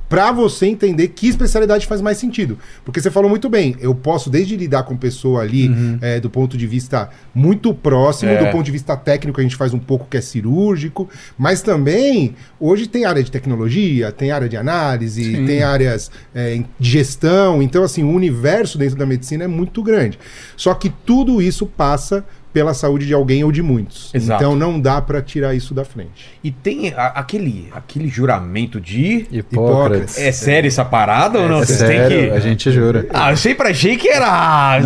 pra 0.10 0.30
você 0.30 0.66
entender 0.66 1.08
que 1.08 1.30
especialidade 1.30 1.88
faz 1.88 2.02
mais 2.02 2.18
sentido. 2.18 2.60
Porque 2.84 3.00
você 3.00 3.10
falou 3.10 3.30
muito 3.30 3.48
bem, 3.50 3.78
eu 3.80 3.96
posso 3.96 4.30
desde 4.30 4.58
lidar 4.58 4.84
com 4.84 4.98
pessoa 4.98 5.42
ali 5.42 5.72
é, 6.02 6.20
do 6.20 6.30
ponto 6.30 6.58
de 6.58 6.68
vista 6.68 7.10
muito 7.34 7.74
próximo, 7.74 8.30
É. 8.30 8.44
do 8.44 8.52
ponto 8.52 8.66
de 8.66 8.72
vista 8.72 8.98
técnico 8.98 9.40
a 9.40 9.44
gente 9.44 9.56
faz 9.56 9.74
um 9.74 9.80
pouco 9.80 10.06
que 10.10 10.18
é 10.18 10.22
cirúrgico, 10.22 11.10
mas 11.38 11.62
também 11.62 12.36
hoje 12.60 12.88
tem 12.88 13.06
área 13.06 13.24
de 13.24 13.32
tecnologia, 13.32 14.12
tem 14.12 14.32
área 14.32 14.50
de 14.50 14.58
análise, 14.58 15.46
tem 15.46 15.64
áreas 15.64 16.12
é, 16.36 16.62
de 16.78 16.90
gestão, 16.90 17.62
então 17.62 17.82
assim, 17.82 18.04
o 18.04 18.10
universo 18.12 18.78
dentro 18.78 18.98
da 18.98 19.06
medicina 19.06 19.46
é 19.46 19.48
muito 19.48 19.82
grande. 19.82 20.20
Só 20.58 20.74
que 20.74 20.90
tudo 20.90 21.42
isso 21.42 21.66
passa 21.66 22.26
pela 22.54 22.74
saúde 22.74 23.06
de 23.08 23.14
alguém 23.14 23.44
ou 23.44 23.52
de 23.52 23.62
muitos. 23.62 24.14
Exato. 24.14 24.44
Então 24.44 24.56
não 24.56 24.80
dá 24.80 25.02
pra 25.02 25.22
tirar 25.22 25.54
isso 25.56 25.74
da 25.74 25.86
frente. 25.86 26.30
E 26.44 26.52
tem 26.52 26.94
a- 26.96 27.08
aquele, 27.16 27.70
aquele 27.74 28.08
juramento 28.08 28.80
de. 28.80 29.26
Hipócrates. 29.32 30.18
É 30.18 30.32
sério 30.32 30.68
essa 30.68 30.84
parada 30.86 31.40
ou 31.40 31.48
não? 31.50 31.62
É 31.62 31.66
Vocês 31.66 31.80
sério, 31.80 32.18
têm 32.20 32.30
que. 32.30 32.36
a 32.36 32.40
gente 32.40 32.72
jura. 32.72 33.08
Ah, 33.14 33.32
eu 33.32 33.38
sempre 33.38 33.70
achei 33.70 33.96
que 33.98 34.10
era. 34.10 34.80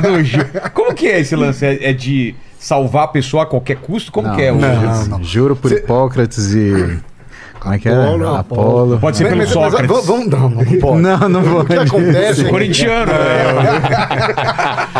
do 0.00 0.22
ju- 0.24 0.38
Como 0.74 0.94
que 0.94 1.06
é 1.06 1.20
esse 1.20 1.34
lance? 1.36 1.64
É, 1.64 1.90
é 1.90 1.92
de 1.92 2.34
salvar 2.58 3.04
a 3.04 3.08
pessoa 3.08 3.42
a 3.42 3.46
qualquer 3.46 3.76
custo? 3.76 4.12
Como 4.12 4.28
Não, 4.28 4.36
que 4.36 4.42
é 4.42 4.52
o. 4.52 4.56
não, 4.56 5.06
não. 5.06 5.24
Juro 5.24 5.56
por 5.56 5.72
Hipócrates 5.72 6.52
e. 6.54 6.98
Como 7.62 7.74
é 7.74 7.78
que 7.78 7.88
é? 7.88 7.92
Apolo, 7.94 8.34
Apolo. 8.34 8.98
Pode 8.98 9.16
ser 9.16 9.24
pelo 9.28 9.36
Mas- 9.38 9.48
Sócrates. 9.50 9.88
mas 9.90 10.06
vamos, 10.06 10.26
não, 10.26 10.50
não 10.50 10.64
pode. 10.80 11.00
Não, 11.02 11.28
não 11.28 11.42
vou. 11.42 11.60
O 11.60 11.64
que 11.64 11.74
acontece? 11.74 12.44
Corintiano, 12.46 13.12
né? 13.12 13.42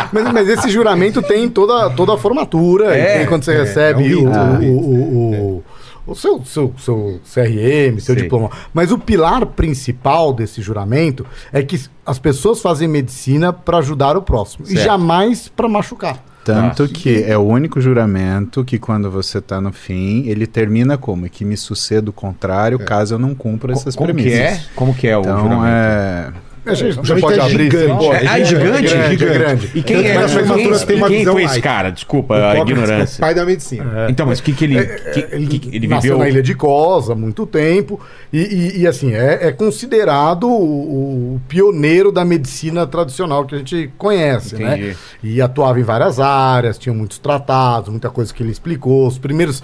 Mas, 0.13 0.31
mas 0.31 0.47
esse 0.47 0.69
juramento 0.69 1.21
tem 1.23 1.45
em 1.45 1.49
toda, 1.49 1.89
toda 1.89 2.13
a 2.13 2.17
formatura. 2.17 2.95
É, 2.95 3.15
e 3.15 3.17
tem 3.19 3.27
quando 3.27 3.43
você 3.43 3.53
é, 3.53 3.57
recebe 3.63 4.11
é 4.11 4.15
o, 4.15 4.29
é 4.31 4.59
o, 4.59 4.71
o, 4.71 5.55
o- 5.57 5.63
o 6.05 6.13
seu, 6.15 6.43
seu, 6.45 6.73
seu 6.77 7.19
CRM, 7.33 7.97
seu 7.99 8.13
Sei. 8.13 8.23
diploma. 8.23 8.49
Mas 8.73 8.91
o 8.91 8.97
pilar 8.99 9.45
principal 9.45 10.31
desse 10.33 10.61
juramento 10.61 11.25
é 11.51 11.63
que 11.63 11.79
as 12.05 12.19
pessoas 12.19 12.61
fazem 12.61 12.87
medicina 12.87 13.51
para 13.53 13.77
ajudar 13.79 14.15
o 14.17 14.21
próximo 14.21 14.65
e 14.65 14.73
Certo. 14.73 14.83
jamais 14.85 15.47
para 15.47 15.67
machucar. 15.67 16.17
Tanto 16.43 16.87
que 16.87 17.23
é 17.23 17.37
o 17.37 17.41
único 17.41 17.79
juramento 17.79 18.63
que 18.65 18.77
quando 18.77 19.09
você 19.09 19.39
tá 19.39 19.61
no 19.61 19.71
fim, 19.71 20.27
ele 20.27 20.45
termina 20.45 20.97
como? 20.97 21.29
Que 21.29 21.45
me 21.45 21.55
suceda 21.55 22.09
o 22.09 22.13
contrário 22.13 22.77
caso 22.79 23.15
eu 23.15 23.19
não 23.19 23.33
cumpra 23.33 23.71
essas 23.73 23.95
Como 23.95 24.09
que 24.09 24.13
premissas. 24.15 24.39
é? 24.39 24.61
Como 24.75 24.93
que 24.93 25.07
é 25.07 25.17
o 25.17 25.21
Então 25.21 25.39
juramento? 25.41 25.65
é. 25.67 26.31
A 26.65 26.73
gente, 26.73 26.97
O 26.99 27.03
juramento 27.03 27.41
é 27.41 27.49
gigante. 27.49 27.87
pode. 27.97 28.27
Ah, 28.27 28.39
é 28.39 28.45
gigante? 28.45 28.67
É 28.67 28.81
grande, 28.81 28.87
é 28.93 29.09
Gigante. 29.09 29.37
grande. 29.39 29.71
E 29.75 29.83
quem, 29.83 29.97
é, 29.97 30.17
quem, 30.17 30.27
formaturas 30.29 30.83
tem 30.85 30.95
uma 30.97 31.07
quem 31.09 31.17
visão 31.19 31.33
foi 31.33 31.43
esse 31.43 31.61
cara? 31.61 31.89
Desculpa 31.91 32.35
a 32.35 32.55
é 32.55 32.61
ignorância. 32.61 33.19
pai 33.19 33.35
da 33.35 33.45
medicina. 33.45 34.07
Então, 34.09 34.25
mas 34.25 34.39
o 34.39 34.43
que, 34.43 34.53
que 34.53 34.63
ele. 34.63 34.85
que- 34.85 35.27
Ele, 35.33 35.59
que- 35.59 35.75
ele 35.75 35.87
nasceu 35.87 36.13
viveu. 36.13 36.17
na 36.19 36.29
Ilha 36.29 36.41
de 36.41 36.55
Cosa 36.55 37.13
há 37.13 37.15
muito 37.15 37.45
tempo 37.45 37.99
e, 38.31 38.39
e- 38.39 38.81
e, 38.81 38.87
assim, 38.87 39.13
é, 39.13 39.47
é 39.47 39.51
considerado 39.51 40.47
o, 40.47 41.35
o 41.35 41.41
pioneiro 41.49 42.11
da 42.11 42.23
medicina 42.23 42.87
tradicional 42.87 43.45
que 43.45 43.55
a 43.55 43.57
gente 43.57 43.91
conhece, 43.97 44.55
Entendi. 44.55 44.81
né? 44.87 44.95
E 45.21 45.41
atuava 45.41 45.79
em 45.79 45.83
várias 45.83 46.19
áreas, 46.19 46.77
tinha 46.77 46.93
muitos 46.93 47.17
tratados, 47.17 47.89
muita 47.89 48.09
coisa 48.09 48.33
que 48.33 48.41
ele 48.41 48.51
explicou. 48.51 49.05
Os 49.07 49.17
primeiros, 49.17 49.61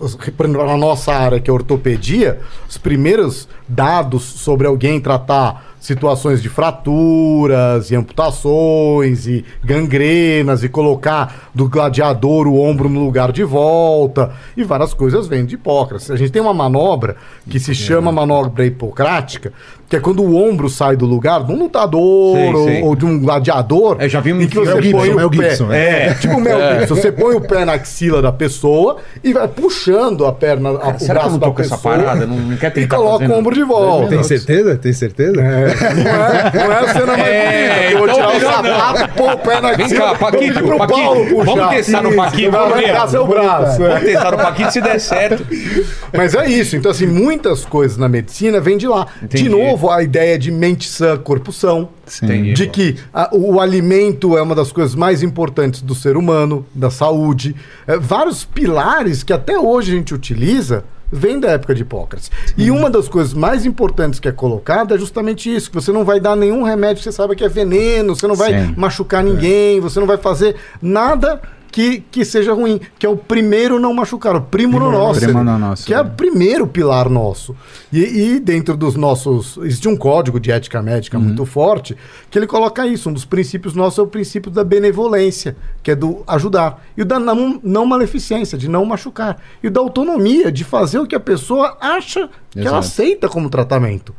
exemplo, 0.00 0.66
na 0.66 0.76
nossa 0.76 1.12
área, 1.12 1.40
que 1.40 1.50
é 1.50 1.52
ortopedia, 1.52 2.38
os 2.68 2.78
primeiros 2.78 3.48
dados 3.68 4.22
sobre 4.22 4.66
alguém 4.66 5.00
tratar 5.00 5.71
situações 5.82 6.40
de 6.40 6.48
fraturas 6.48 7.90
e 7.90 7.96
amputações 7.96 9.26
e 9.26 9.44
gangrenas 9.64 10.62
e 10.62 10.68
colocar 10.68 11.50
do 11.52 11.68
gladiador 11.68 12.46
o 12.46 12.60
ombro 12.60 12.88
no 12.88 13.04
lugar 13.04 13.32
de 13.32 13.42
volta 13.42 14.32
e 14.56 14.62
várias 14.62 14.94
coisas 14.94 15.26
vêm 15.26 15.44
de 15.44 15.56
Hipócrates. 15.56 16.08
A 16.08 16.16
gente 16.16 16.30
tem 16.30 16.40
uma 16.40 16.54
manobra 16.54 17.16
que 17.50 17.58
se 17.58 17.74
chama 17.74 18.12
manobra 18.12 18.64
hipocrática, 18.64 19.52
que 19.92 19.96
é 19.96 20.00
quando 20.00 20.22
o 20.22 20.34
ombro 20.42 20.70
sai 20.70 20.96
do 20.96 21.04
lugar 21.04 21.44
de 21.44 21.52
um 21.52 21.58
lutador 21.58 22.34
Sei, 22.34 22.54
ou, 22.54 22.64
sei. 22.64 22.82
ou 22.82 22.96
de 22.96 23.04
um 23.04 23.20
gladiador 23.20 23.98
É, 23.98 24.08
já 24.08 24.20
vi 24.20 24.32
um 24.32 24.40
em 24.40 24.48
que 24.48 24.56
você 24.56 24.72
Mel 24.72 24.90
põe 24.90 25.02
Gibson, 25.04 25.12
o 25.12 25.16
Mel 25.16 25.30
pé. 25.30 25.50
Gibson, 25.50 25.72
é. 25.72 26.06
é. 26.06 26.14
tipo 26.14 26.34
o 26.34 26.40
Mel 26.40 26.58
Gibson. 26.80 26.94
Você 26.94 27.12
põe 27.12 27.34
o 27.34 27.40
pé 27.42 27.66
na 27.66 27.74
axila 27.74 28.22
da 28.22 28.32
pessoa 28.32 28.96
e 29.22 29.34
vai 29.34 29.46
puxando 29.48 30.24
a 30.24 30.32
perna, 30.32 30.70
a, 30.70 30.72
o 30.72 30.78
Será 30.78 30.96
que 30.96 31.02
eu 31.02 31.14
braço 31.14 31.30
não 31.32 31.38
da 31.38 31.46
tô 31.48 31.52
com 31.52 31.60
essa 31.60 31.76
pessoa 31.76 31.94
parada? 31.98 32.26
Não, 32.26 32.36
não 32.38 32.56
quer 32.56 32.68
e 32.68 32.70
tentar 32.70 32.96
coloca 32.96 33.18
fazer, 33.18 33.34
o 33.34 33.38
ombro 33.38 33.54
de 33.54 33.60
não? 33.60 33.68
volta. 33.68 34.08
Tem 34.08 34.22
certeza? 34.22 34.76
Tem 34.78 34.92
certeza? 34.94 35.40
É, 35.42 35.66
não, 35.94 36.10
é, 36.10 36.66
não 36.66 36.72
é 36.72 36.78
a 36.78 36.88
cena 36.94 37.06
mais 37.18 37.28
É, 37.28 37.90
bonita. 37.90 37.92
Eu 37.92 37.98
vou 37.98 38.08
então 38.08 38.14
tirar 38.16 38.36
o 38.36 38.40
sapato 38.40 39.02
e 39.04 39.08
pôr 39.08 39.32
o 39.32 39.36
pé 39.36 39.60
na 39.60 39.72
Vem 39.74 39.84
axila. 39.84 40.00
cá, 40.12 40.14
Paquito, 40.14 40.64
pro 40.64 40.78
Paquito, 40.78 41.00
Paulo 41.02 41.26
puxar. 41.26 41.44
vamos 41.44 41.68
testar 41.76 42.02
no 42.02 42.12
Paquito, 42.16 42.50
vamos 42.50 42.72
arrancar 42.72 43.08
seu 43.08 43.26
braço. 43.26 43.82
é. 43.84 43.88
Vamos 43.88 44.04
testar 44.04 44.30
no 44.30 44.36
Paquito 44.38 44.72
se 44.72 44.80
der 44.80 44.98
certo. 44.98 45.46
Mas 46.16 46.34
é 46.34 46.48
isso. 46.48 46.76
Então, 46.76 46.90
assim, 46.90 47.06
muitas 47.06 47.66
coisas 47.66 47.98
na 47.98 48.08
medicina 48.08 48.58
vêm 48.58 48.78
de 48.78 48.88
lá. 48.88 49.06
De 49.22 49.48
novo, 49.48 49.81
a 49.90 50.02
ideia 50.02 50.38
de 50.38 50.50
mente 50.50 50.88
sã, 50.88 51.16
corpo 51.16 51.52
são. 51.52 51.88
Sim. 52.06 52.52
De 52.52 52.66
que 52.66 52.96
a- 53.12 53.30
o 53.32 53.60
alimento 53.60 54.36
é 54.36 54.42
uma 54.42 54.54
das 54.54 54.70
coisas 54.72 54.94
mais 54.94 55.22
importantes 55.22 55.80
do 55.82 55.94
ser 55.94 56.16
humano, 56.16 56.64
da 56.74 56.90
saúde. 56.90 57.54
É, 57.86 57.98
vários 57.98 58.44
pilares 58.44 59.22
que 59.22 59.32
até 59.32 59.58
hoje 59.58 59.92
a 59.92 59.94
gente 59.96 60.14
utiliza 60.14 60.84
vêm 61.14 61.38
da 61.38 61.50
época 61.50 61.74
de 61.74 61.82
Hipócrates. 61.82 62.30
E 62.56 62.70
uma 62.70 62.88
das 62.88 63.06
coisas 63.08 63.34
mais 63.34 63.66
importantes 63.66 64.18
que 64.18 64.28
é 64.28 64.32
colocada 64.32 64.94
é 64.94 64.98
justamente 64.98 65.54
isso: 65.54 65.70
que 65.70 65.74
você 65.74 65.92
não 65.92 66.04
vai 66.04 66.18
dar 66.20 66.34
nenhum 66.36 66.62
remédio 66.62 66.96
que 66.98 67.04
você 67.04 67.12
sabe 67.12 67.36
que 67.36 67.44
é 67.44 67.48
veneno, 67.48 68.14
você 68.16 68.26
não 68.26 68.34
vai 68.34 68.52
Sim. 68.66 68.74
machucar 68.76 69.22
ninguém, 69.22 69.78
você 69.80 70.00
não 70.00 70.06
vai 70.06 70.16
fazer 70.16 70.56
nada. 70.80 71.40
Que, 71.72 72.00
que 72.10 72.22
seja 72.22 72.52
ruim, 72.52 72.78
que 72.98 73.06
é 73.06 73.08
o 73.08 73.16
primeiro 73.16 73.80
não 73.80 73.94
machucar, 73.94 74.36
o 74.36 74.42
primo 74.42 74.78
no 74.78 74.92
nosso. 74.92 75.20
Primo 75.20 75.42
no 75.42 75.58
nosso, 75.58 75.86
Que 75.86 75.94
é 75.94 75.96
é. 75.96 76.02
o 76.02 76.10
primeiro 76.10 76.66
pilar 76.66 77.08
nosso. 77.08 77.56
E, 77.90 78.34
e 78.34 78.40
dentro 78.40 78.76
dos 78.76 78.94
nossos. 78.94 79.56
Existe 79.56 79.88
um 79.88 79.96
código 79.96 80.38
de 80.38 80.52
ética 80.52 80.82
médica 80.82 81.18
muito 81.18 81.46
forte 81.46 81.96
que 82.30 82.38
ele 82.38 82.46
coloca 82.46 82.86
isso. 82.86 83.08
Um 83.08 83.12
dos 83.14 83.24
princípios 83.24 83.74
nossos 83.74 83.98
é 83.98 84.02
o 84.02 84.06
princípio 84.06 84.50
da 84.50 84.62
benevolência, 84.62 85.56
que 85.82 85.90
é 85.90 85.94
do 85.94 86.22
ajudar. 86.26 86.84
E 86.94 87.00
o 87.00 87.04
da 87.06 87.18
não, 87.18 87.58
não 87.64 87.86
maleficência, 87.86 88.58
de 88.58 88.68
não 88.68 88.84
machucar. 88.84 89.40
E 89.62 89.68
o 89.68 89.70
da 89.70 89.80
autonomia, 89.80 90.52
de 90.52 90.64
fazer 90.64 90.98
o 90.98 91.06
que 91.06 91.14
a 91.14 91.20
pessoa 91.20 91.78
acha 91.80 92.28
que 92.50 92.58
ela 92.60 92.68
Exato. 92.68 92.78
aceita 92.78 93.28
como 93.30 93.48
tratamento. 93.48 94.14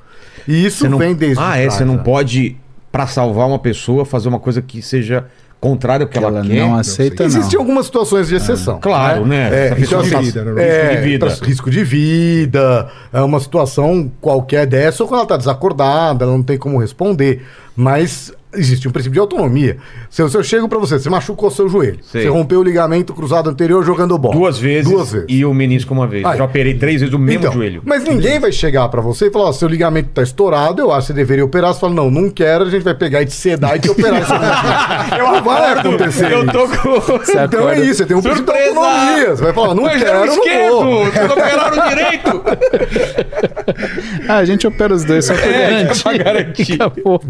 E 0.48 0.66
isso 0.66 0.90
não, 0.90 0.98
vem 0.98 1.14
desde. 1.14 1.42
ah, 1.42 1.56
é, 1.56 1.62
trás, 1.62 1.76
você 1.76 1.86
não 1.86 1.98
né? 1.98 2.04
pode, 2.04 2.58
pra 2.92 3.06
salvar 3.06 3.48
uma 3.48 3.60
pessoa, 3.60 4.06
fazer 4.06 4.28
uma 4.28 4.40
coisa 4.40 4.60
que 4.60 4.82
seja 4.82 5.28
contrária 5.64 6.04
ao 6.04 6.08
que, 6.10 6.20
Que 6.20 6.24
ela, 6.26 6.40
ela 6.40 6.46
quer. 6.48 6.60
não 6.60 6.76
aceita, 6.76 7.24
não. 7.24 7.28
Existem 7.30 7.58
algumas 7.58 7.86
situações 7.86 8.28
de 8.28 8.36
exceção. 8.36 8.80
Claro, 8.82 9.26
né? 9.26 9.50
É, 9.52 9.66
Essa 9.68 9.76
pessoa 9.76 10.06
então, 10.06 10.10
de 10.10 10.16
assim, 10.16 10.26
vida, 10.40 10.44
né? 10.54 10.64
é, 10.64 10.82
Risco 10.82 10.96
de 11.02 11.02
vida. 11.10 11.26
pra- 11.26 11.48
risco 11.48 11.72
de 11.72 11.84
vida, 11.84 12.88
é 13.14 13.22
uma 13.22 13.40
situação 13.40 14.12
qualquer 14.20 14.66
dessa, 14.68 15.02
ou 15.04 15.08
quando 15.08 15.20
ela 15.20 15.24
está 15.26 15.38
desacordada, 15.38 16.26
ela 16.26 16.34
não 16.34 16.44
tem 16.44 16.58
como 16.58 16.78
responder. 16.80 17.44
Mas 17.76 18.32
existe 18.56 18.88
um 18.88 18.92
princípio 18.92 19.14
de 19.14 19.20
autonomia. 19.20 19.78
Se 20.10 20.22
eu, 20.22 20.30
se 20.30 20.38
eu 20.38 20.44
chego 20.44 20.68
para 20.68 20.78
você, 20.80 21.00
você 21.00 21.10
machucou 21.10 21.50
seu 21.52 21.68
joelho, 21.70 22.00
Sei. 22.04 22.24
você 22.24 22.28
rompeu 22.30 22.60
o 22.60 22.64
ligamento 22.64 23.14
cruzado 23.14 23.50
anterior 23.50 23.84
jogando 23.84 24.18
bola. 24.18 24.36
Duas 24.36 24.58
vezes, 24.58 24.90
Duas 24.92 25.12
vezes. 25.12 25.28
e 25.30 25.44
o 25.46 25.54
menisco 25.54 25.94
uma 25.94 26.08
vez. 26.08 26.24
Ai. 26.26 26.38
Já 26.38 26.44
operei 26.46 26.74
três 26.76 27.02
vezes 27.02 27.14
o 27.14 27.20
mesmo 27.20 27.40
Então, 27.42 27.54
joelho. 27.54 27.82
Mas 27.86 28.04
ninguém 28.04 28.40
vai 28.40 28.52
chegar 28.52 28.88
pra 28.90 29.02
você 29.02 29.28
e 29.28 29.32
falar: 29.32 29.46
ó, 29.46 29.52
seu 29.52 29.68
ligamento 29.68 30.10
tá 30.14 30.22
estourado, 30.22 30.82
eu 30.82 30.92
acho 30.92 31.08
que 31.08 31.08
você 31.08 31.14
deveria 31.14 31.44
operar. 31.46 31.74
Você 31.74 31.80
fala: 31.80 31.94
não, 31.94 32.10
não 32.12 32.30
quero, 32.30 32.66
a 32.66 32.70
gente 32.70 32.84
vai 32.84 32.94
pegar 32.96 33.22
e 33.22 33.26
te 33.26 33.34
sedar 33.34 33.76
e 33.76 33.80
te 33.80 33.90
operar. 33.90 34.22
Isso 34.22 34.32
não 35.18 35.44
vai 35.44 35.74
acontecer. 35.80 36.32
Eu 36.32 36.44
isso. 36.44 36.52
tô 36.52 36.68
com. 36.68 37.00
Você 37.18 37.40
Então 37.40 37.70
é 37.70 37.80
isso, 37.80 37.96
você 37.96 38.06
tem 38.06 38.16
um 38.18 38.22
princípio 38.22 38.46
da 38.46 38.54
Surpresa! 38.54 38.80
autonomia. 38.80 39.30
Você 39.36 39.44
vai 39.44 39.54
falar, 39.54 39.76
não 39.76 39.84
Mas 39.84 40.02
quero, 40.04 40.26
não 40.26 40.36
vou. 40.82 41.06
Vocês 41.06 41.32
operaram 41.32 41.90
direito! 41.90 42.44
Ah, 44.28 44.38
a 44.38 44.46
gente 44.46 44.66
opera 44.68 44.94
os 44.94 45.04
dois 45.04 45.26
só 45.26 45.34
pra 45.34 45.44
É, 45.54 45.70
garantir. 45.84 46.04
pra 46.04 46.18
garantir. 46.18 46.74
Acabou. 46.74 47.22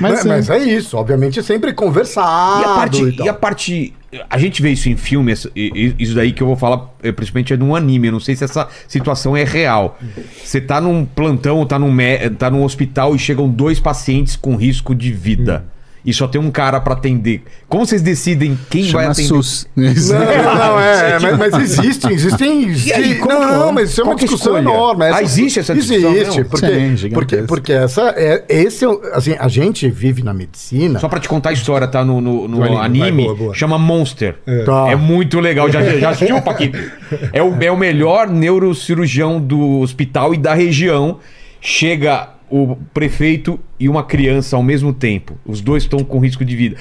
Mas, 0.00 0.24
Mas, 0.24 0.46
sim. 0.46 0.49
Mas 0.50 0.66
é 0.66 0.66
isso, 0.66 0.96
obviamente 0.96 1.38
é 1.38 1.42
sempre 1.42 1.72
conversado. 1.72 2.62
E 2.62 2.64
a 2.64 2.74
parte. 2.74 3.02
e. 3.04 3.22
E 3.22 3.28
a 3.28 3.34
parte 3.34 3.94
a 4.28 4.36
gente 4.36 4.60
vê 4.60 4.70
isso 4.70 4.88
em 4.88 4.96
filme, 4.96 5.32
isso 5.32 6.14
daí 6.16 6.32
que 6.32 6.42
eu 6.42 6.46
vou 6.48 6.56
falar, 6.56 6.92
é, 7.00 7.12
principalmente 7.12 7.52
é 7.52 7.56
de 7.56 7.62
um 7.62 7.76
anime. 7.76 8.08
Eu 8.08 8.12
não 8.14 8.20
sei 8.20 8.34
se 8.34 8.42
essa 8.42 8.66
situação 8.88 9.36
é 9.36 9.44
real. 9.44 9.96
Você 10.42 10.60
tá 10.60 10.80
num 10.80 11.04
plantão, 11.04 11.64
tá 11.64 11.78
num, 11.78 11.96
tá 12.36 12.50
num 12.50 12.64
hospital 12.64 13.14
e 13.14 13.18
chegam 13.20 13.48
dois 13.48 13.78
pacientes 13.78 14.34
com 14.34 14.56
risco 14.56 14.92
de 14.92 15.12
vida. 15.12 15.64
E 16.04 16.12
só 16.14 16.26
tem 16.26 16.40
um 16.40 16.50
cara 16.50 16.80
pra 16.80 16.94
atender. 16.94 17.42
Como 17.68 17.84
vocês 17.84 18.00
decidem 18.02 18.58
quem 18.70 18.82
vai 18.90 18.90
Chama 19.04 19.12
atender? 19.12 19.28
SUS. 19.28 19.68
Não, 19.76 20.54
não, 20.54 20.80
é, 20.80 21.18
mas, 21.20 21.38
mas 21.38 21.54
existem, 21.62 22.12
existem. 22.12 22.70
E 22.86 22.92
aí, 22.92 23.14
como 23.16 23.32
não, 23.32 23.40
que- 23.40 23.46
não, 23.54 23.72
mas 23.72 23.90
isso 23.90 24.00
é 24.00 24.04
uma 24.04 24.12
é 24.12 24.16
discussão 24.16 24.58
escolha? 24.58 24.74
enorme. 24.74 25.04
Ah, 25.04 25.22
existe 25.22 25.58
essa 25.60 25.74
discussão 25.74 26.12
Existe, 26.14 26.44
porque, 26.44 26.66
Sim, 26.96 27.10
porque, 27.10 27.36
porque 27.42 27.72
essa 27.72 28.14
é, 28.16 28.44
esse 28.48 28.84
é, 28.84 28.88
assim, 29.12 29.34
a 29.38 29.48
gente 29.48 29.88
vive 29.88 30.22
na 30.22 30.32
medicina. 30.34 30.98
Só 30.98 31.08
pra 31.08 31.20
te 31.20 31.28
contar 31.28 31.50
a 31.50 31.52
história, 31.52 31.86
tá? 31.86 32.04
No, 32.04 32.20
no, 32.20 32.48
no 32.48 32.62
anime, 32.64 32.78
anime, 32.78 33.00
vai, 33.00 33.12
boa, 33.12 33.34
boa. 33.36 33.54
chama 33.54 33.78
Monster. 33.78 34.36
É, 34.46 34.64
Tá. 34.64 34.96
muito 34.96 35.38
legal. 35.40 35.70
Já, 35.70 35.82
já 35.98 36.10
assistiu, 36.10 36.40
Paquito? 36.42 36.78
É 37.32 37.42
o, 37.42 37.54
é 37.62 37.70
o 37.70 37.76
melhor 37.76 38.28
neurocirurgião 38.28 39.40
do 39.40 39.80
hospital 39.80 40.34
e 40.34 40.38
da 40.38 40.54
região. 40.54 41.18
Chega 41.60 42.28
o 42.50 42.76
prefeito 42.92 43.58
e 43.78 43.88
uma 43.88 44.02
criança 44.02 44.56
ao 44.56 44.62
mesmo 44.62 44.92
tempo. 44.92 45.38
Os 45.46 45.60
dois 45.60 45.84
estão 45.84 46.02
com 46.02 46.18
risco 46.18 46.44
de 46.44 46.56
vida. 46.56 46.76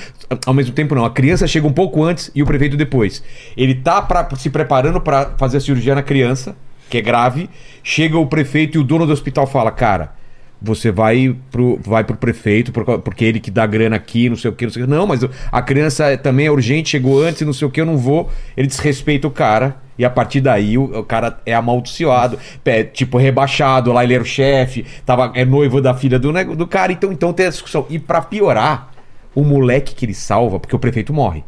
Ao 0.46 0.54
mesmo 0.54 0.74
tempo, 0.74 0.96
não. 0.96 1.06
A 1.06 1.12
criança 1.12 1.48
chega 1.48 1.68
um 1.68 1.72
pouco 1.72 2.04
antes 2.04 2.32
e 2.34 2.42
o 2.42 2.46
prefeito 2.46 2.76
depois. 2.76 3.24
Ele 3.56 3.76
tá 3.76 4.02
pra, 4.02 4.28
se 4.36 4.50
preparando 4.50 5.00
pra 5.00 5.34
fazer 5.38 5.58
a 5.58 5.62
cirurgia 5.62 5.94
na 5.94 6.02
criança, 6.02 6.56
que 6.90 6.98
é 6.98 7.02
grave. 7.02 7.50
Chega 7.84 8.18
o 8.18 8.26
prefeito 8.26 8.78
e 8.78 8.82
o 8.82 8.84
dono 8.84 9.06
do 9.06 9.14
hospital 9.14 9.46
fala: 9.46 9.72
Cara, 9.72 10.14
você 10.62 10.92
vai 10.92 11.36
pro, 11.52 11.80
vai 11.84 12.04
pro 12.04 12.16
prefeito, 12.18 12.72
por- 12.72 13.00
porque 13.00 13.24
ele 13.26 13.40
que 13.40 13.50
dá 13.50 13.66
grana 13.66 13.96
aqui, 13.96 14.28
não 14.30 14.36
sei 14.36 14.52
o 14.52 14.54
que, 14.54 14.66
não 14.66 14.72
sei 14.74 14.84
o 14.84 14.86
que. 14.86 14.92
Não, 14.92 15.08
mas 15.08 15.22
a 15.52 15.62
criança 15.62 16.06
é- 16.08 16.18
também 16.18 16.48
é 16.48 16.52
urgente, 16.52 16.90
chegou 16.90 17.22
antes, 17.24 17.42
não 17.44 17.54
sei 17.54 17.68
o 17.68 17.72
que, 17.72 17.80
eu 17.80 17.86
não 17.86 17.98
vou. 17.98 18.30
Ele 18.58 18.68
desrespeita 18.68 19.28
o 19.28 19.32
cara. 19.32 19.78
E 19.98 20.06
a 20.06 20.10
partir 20.10 20.40
daí 20.40 20.78
o, 20.78 20.84
o 21.00 21.04
cara 21.04 21.40
é 21.46 21.54
amaldiçoado, 21.54 22.40
é, 22.64 22.84
tipo 22.86 23.18
rebaixado, 23.18 23.92
lá 23.92 24.02
ele 24.04 24.14
era 24.14 24.24
o 24.24 24.26
chefe, 24.26 24.86
tava, 25.06 25.32
é 25.36 25.44
noivo 25.44 25.82
da 25.82 25.94
filha 25.94 26.18
do, 26.18 26.32
do 26.56 26.66
cara, 26.68 26.92
então, 26.94 27.12
então 27.12 27.34
tem 27.34 27.46
essa 27.48 27.56
discussão. 27.56 27.86
E 27.90 28.00
pra 28.00 28.22
piorar, 28.22 28.92
o 29.36 29.44
moleque 29.44 29.94
que 29.94 30.06
ele 30.06 30.14
salva, 30.14 30.58
porque 30.60 30.76
o 30.76 30.80
prefeito 30.80 31.14
morre. 31.14 31.44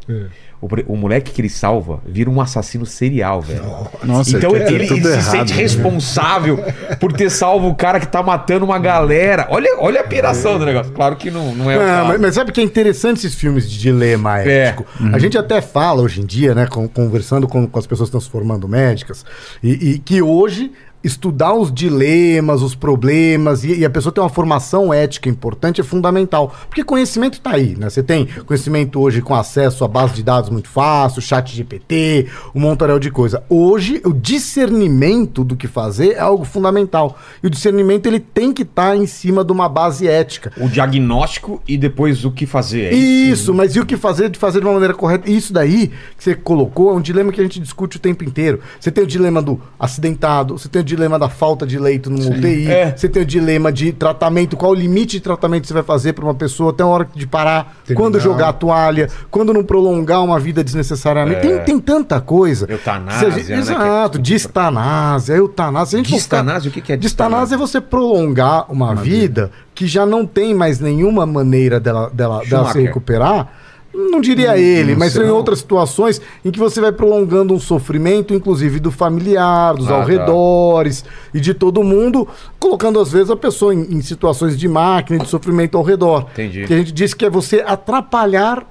O, 0.62 0.68
o 0.92 0.96
moleque 0.96 1.32
que 1.32 1.40
ele 1.40 1.48
salva 1.48 2.00
vira 2.06 2.30
um 2.30 2.40
assassino 2.40 2.86
serial, 2.86 3.42
velho. 3.42 3.64
Nossa, 4.04 4.36
então 4.36 4.54
é 4.54 4.60
ele, 4.72 4.74
ele- 4.84 4.94
ele 4.94 5.02
se 5.02 5.08
errado, 5.08 5.30
sente 5.32 5.54
né? 5.54 5.60
responsável 5.60 6.58
por 7.00 7.12
ter 7.12 7.30
salvo 7.30 7.66
o 7.68 7.74
cara 7.74 7.98
que 7.98 8.06
tá 8.06 8.22
matando 8.22 8.64
uma 8.64 8.78
galera. 8.78 9.48
Olha, 9.50 9.68
olha 9.80 10.00
a 10.02 10.04
piração 10.04 10.58
do 10.60 10.64
negócio. 10.64 10.92
Claro 10.92 11.16
que 11.16 11.32
não, 11.32 11.52
não 11.52 11.68
é 11.68 11.76
o 11.76 11.80
Não, 11.84 12.04
mas, 12.06 12.20
mas 12.20 12.34
sabe 12.36 12.52
que 12.52 12.60
é 12.60 12.64
interessante 12.64 13.18
esses 13.18 13.34
filmes 13.34 13.68
de 13.68 13.76
dilema 13.76 14.40
É. 14.40 14.66
ético? 14.68 14.86
A 15.12 15.18
gente 15.18 15.36
até 15.36 15.60
fala 15.60 16.00
hoje 16.00 16.20
em 16.20 16.24
dia, 16.26 16.54
né, 16.54 16.66
com- 16.66 16.86
conversando 16.86 17.48
com, 17.48 17.66
com 17.66 17.78
as 17.80 17.86
pessoas 17.86 18.08
que 18.08 18.16
estão 18.16 18.20
se 18.20 18.30
formando 18.30 18.68
médicas, 18.68 19.24
e, 19.62 19.94
e 19.94 19.98
que 19.98 20.22
hoje 20.22 20.70
estudar 21.02 21.54
os 21.54 21.72
dilemas, 21.72 22.62
os 22.62 22.74
problemas, 22.74 23.64
e, 23.64 23.80
e 23.80 23.84
a 23.84 23.90
pessoa 23.90 24.12
ter 24.12 24.20
uma 24.20 24.28
formação 24.28 24.92
ética 24.92 25.28
importante 25.28 25.80
é 25.80 25.84
fundamental. 25.84 26.54
Porque 26.68 26.84
conhecimento 26.84 27.34
está 27.34 27.52
aí, 27.52 27.76
né? 27.76 27.90
Você 27.90 28.02
tem 28.02 28.26
conhecimento 28.46 29.00
hoje 29.00 29.20
com 29.20 29.34
acesso 29.34 29.84
a 29.84 29.88
base 29.88 30.14
de 30.14 30.22
dados 30.22 30.50
muito 30.50 30.68
fácil, 30.68 31.20
chat 31.20 31.54
GPT, 31.54 32.28
um 32.54 32.60
montaréu 32.60 32.98
de 32.98 33.10
coisa. 33.10 33.42
Hoje, 33.48 34.00
o 34.04 34.12
discernimento 34.12 35.44
do 35.44 35.56
que 35.56 35.66
fazer 35.66 36.12
é 36.12 36.20
algo 36.20 36.44
fundamental. 36.44 37.18
E 37.42 37.46
o 37.46 37.50
discernimento 37.50 38.06
ele 38.06 38.20
tem 38.20 38.52
que 38.52 38.62
estar 38.62 38.96
em 38.96 39.06
cima 39.06 39.44
de 39.44 39.52
uma 39.52 39.68
base 39.68 40.06
ética. 40.06 40.52
O 40.56 40.68
diagnóstico 40.68 41.62
e 41.66 41.76
depois 41.76 42.24
o 42.24 42.30
que 42.30 42.46
fazer. 42.46 42.92
É 42.92 42.94
Isso, 42.94 43.52
mas 43.52 43.74
e 43.74 43.80
o 43.80 43.86
que 43.86 43.96
fazer 43.96 44.28
de 44.28 44.38
fazer 44.38 44.60
de 44.60 44.66
uma 44.66 44.74
maneira 44.74 44.94
correta? 44.94 45.30
Isso 45.30 45.52
daí 45.52 45.88
que 46.16 46.24
você 46.24 46.34
colocou 46.34 46.90
é 46.90 46.94
um 46.94 47.00
dilema 47.00 47.32
que 47.32 47.40
a 47.40 47.44
gente 47.44 47.60
discute 47.60 47.96
o 47.96 48.00
tempo 48.00 48.24
inteiro. 48.24 48.60
Você 48.78 48.90
tem 48.90 49.04
o 49.04 49.06
dilema 49.06 49.42
do 49.42 49.60
acidentado, 49.78 50.58
você 50.58 50.68
tem 50.68 50.82
o 50.82 50.84
dilema 50.94 51.18
da 51.18 51.28
falta 51.28 51.66
de 51.66 51.78
leito 51.78 52.10
no 52.10 52.18
UTI, 52.18 52.68
É. 52.70 52.94
você 52.96 53.08
tem 53.08 53.22
o 53.22 53.26
dilema 53.26 53.72
de 53.72 53.92
tratamento, 53.92 54.56
qual 54.56 54.72
o 54.72 54.74
limite 54.74 55.12
de 55.16 55.20
tratamento 55.20 55.66
você 55.66 55.74
vai 55.74 55.82
fazer 55.82 56.12
para 56.12 56.24
uma 56.24 56.34
pessoa 56.34 56.70
até 56.70 56.82
a 56.82 56.86
hora 56.86 57.08
de 57.14 57.26
parar, 57.26 57.76
Terminar. 57.86 58.00
quando 58.10 58.20
jogar 58.20 58.48
a 58.48 58.52
toalha, 58.52 59.08
quando 59.30 59.52
não 59.54 59.64
prolongar 59.64 60.22
uma 60.22 60.38
vida 60.38 60.62
desnecessariamente. 60.62 61.40
Tem, 61.40 61.58
tem 61.60 61.78
tanta 61.80 62.20
coisa. 62.20 62.66
Eutanásia, 62.70 63.30
gente- 63.30 63.48
né, 63.50 63.56
é 63.56 63.58
Exato, 63.58 64.12
tudo 64.18 64.22
distanásia, 64.22 65.34
eutanásia. 65.34 65.96
A 65.98 66.02
gente 66.02 66.12
Distanásia? 66.12 66.68
O 66.68 66.72
que 66.72 66.80
que 66.80 66.92
é 66.92 66.96
Distanásia 66.96 67.54
é 67.54 67.58
você 67.58 67.80
prolongar 67.80 68.70
uma, 68.70 68.94
vida, 68.94 69.50
que 69.74 69.86
já 69.86 70.04
não 70.04 70.26
tem 70.26 70.54
mais 70.54 70.78
nenhuma 70.78 71.24
maneira 71.26 71.80
dela, 71.80 72.10
dela, 72.12 72.42
dela 72.44 72.72
se 72.72 72.80
recuperar. 72.80 73.48
Não 73.94 74.20
diria 74.22 74.56
ele, 74.56 74.96
mas 74.96 75.14
em 75.16 75.28
outras 75.28 75.58
situações 75.58 76.20
em 76.44 76.50
que 76.50 76.58
você 76.58 76.80
vai 76.80 76.92
prolongando 76.92 77.52
um 77.52 77.60
sofrimento, 77.60 78.32
inclusive 78.32 78.80
do 78.80 78.90
familiar, 78.90 79.74
dos 79.74 79.86
Ah, 79.86 79.90
tá. 79.90 79.94
alredores 79.96 81.04
e 81.34 81.38
de 81.40 81.52
todo 81.52 81.82
mundo, 81.84 82.26
colocando 82.58 82.98
às 82.98 83.12
vezes 83.12 83.30
a 83.30 83.36
pessoa 83.36 83.74
em, 83.74 83.80
em 83.82 84.00
situações 84.00 84.58
de 84.58 84.66
máquina, 84.66 85.18
de 85.18 85.28
sofrimento 85.28 85.76
ao 85.76 85.84
redor. 85.84 86.26
Entendi. 86.32 86.64
Que 86.66 86.72
a 86.72 86.78
gente 86.78 86.90
diz 86.92 87.12
que 87.12 87.24
é 87.26 87.30
você 87.30 87.62
atrapalhar 87.66 88.64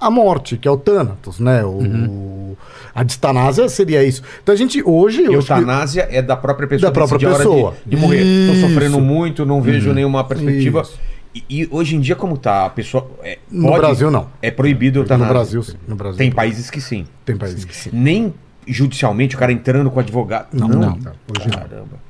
a 0.00 0.10
morte, 0.10 0.56
que 0.56 0.68
é 0.68 0.70
o 0.70 0.76
Thanatos, 0.76 1.40
né? 1.40 1.64
O, 1.64 1.68
Uhum. 1.78 2.56
A 2.94 3.04
distanásia 3.04 3.68
seria 3.68 4.02
isso. 4.02 4.22
Então 4.42 4.52
a 4.52 4.58
gente 4.58 4.82
hoje. 4.84 5.22
Eutanásia 5.24 6.08
é 6.10 6.20
da 6.20 6.36
própria 6.36 6.66
pessoa. 6.66 6.90
Da 6.90 6.92
própria 6.92 7.30
pessoa. 7.30 7.74
De, 7.86 7.94
de 7.94 7.96
morrer. 8.02 8.22
Uhum. 8.24 8.60
sofrendo 8.68 9.00
muito, 9.00 9.46
não 9.46 9.62
vejo 9.62 9.92
nenhuma 9.92 10.24
perspectiva. 10.24 10.82
Isso. 10.82 10.98
E, 11.34 11.44
e 11.48 11.68
hoje 11.70 11.94
em 11.96 12.00
dia, 12.00 12.16
como 12.16 12.36
tá? 12.36 12.66
A 12.66 12.70
pessoa. 12.70 13.10
é, 13.22 13.38
No 13.50 13.72
Brasil, 13.72 14.10
não. 14.10 14.28
É 14.42 14.50
proibido 14.50 15.00
a 15.00 15.02
No 15.02 15.04
eutanásia. 15.04 15.32
Brasil, 15.34 15.62
sim. 15.62 15.76
No 15.86 15.94
Brasil, 15.96 16.18
Tem 16.18 16.30
sim. 16.30 16.34
países 16.36 16.70
que 16.70 16.80
sim. 16.80 17.06
Tem 17.24 17.36
países 17.36 17.64
que 17.64 17.74
sim. 17.76 17.90
Nem 17.92 18.34
judicialmente 18.66 19.34
o 19.36 19.38
cara 19.38 19.52
entrando 19.52 19.90
com 19.90 20.00
advogado. 20.00 20.48
Não, 20.52 20.68
não. 20.68 20.92
Hoje 20.92 21.48
não. 21.50 21.58
Caramba. 21.58 22.08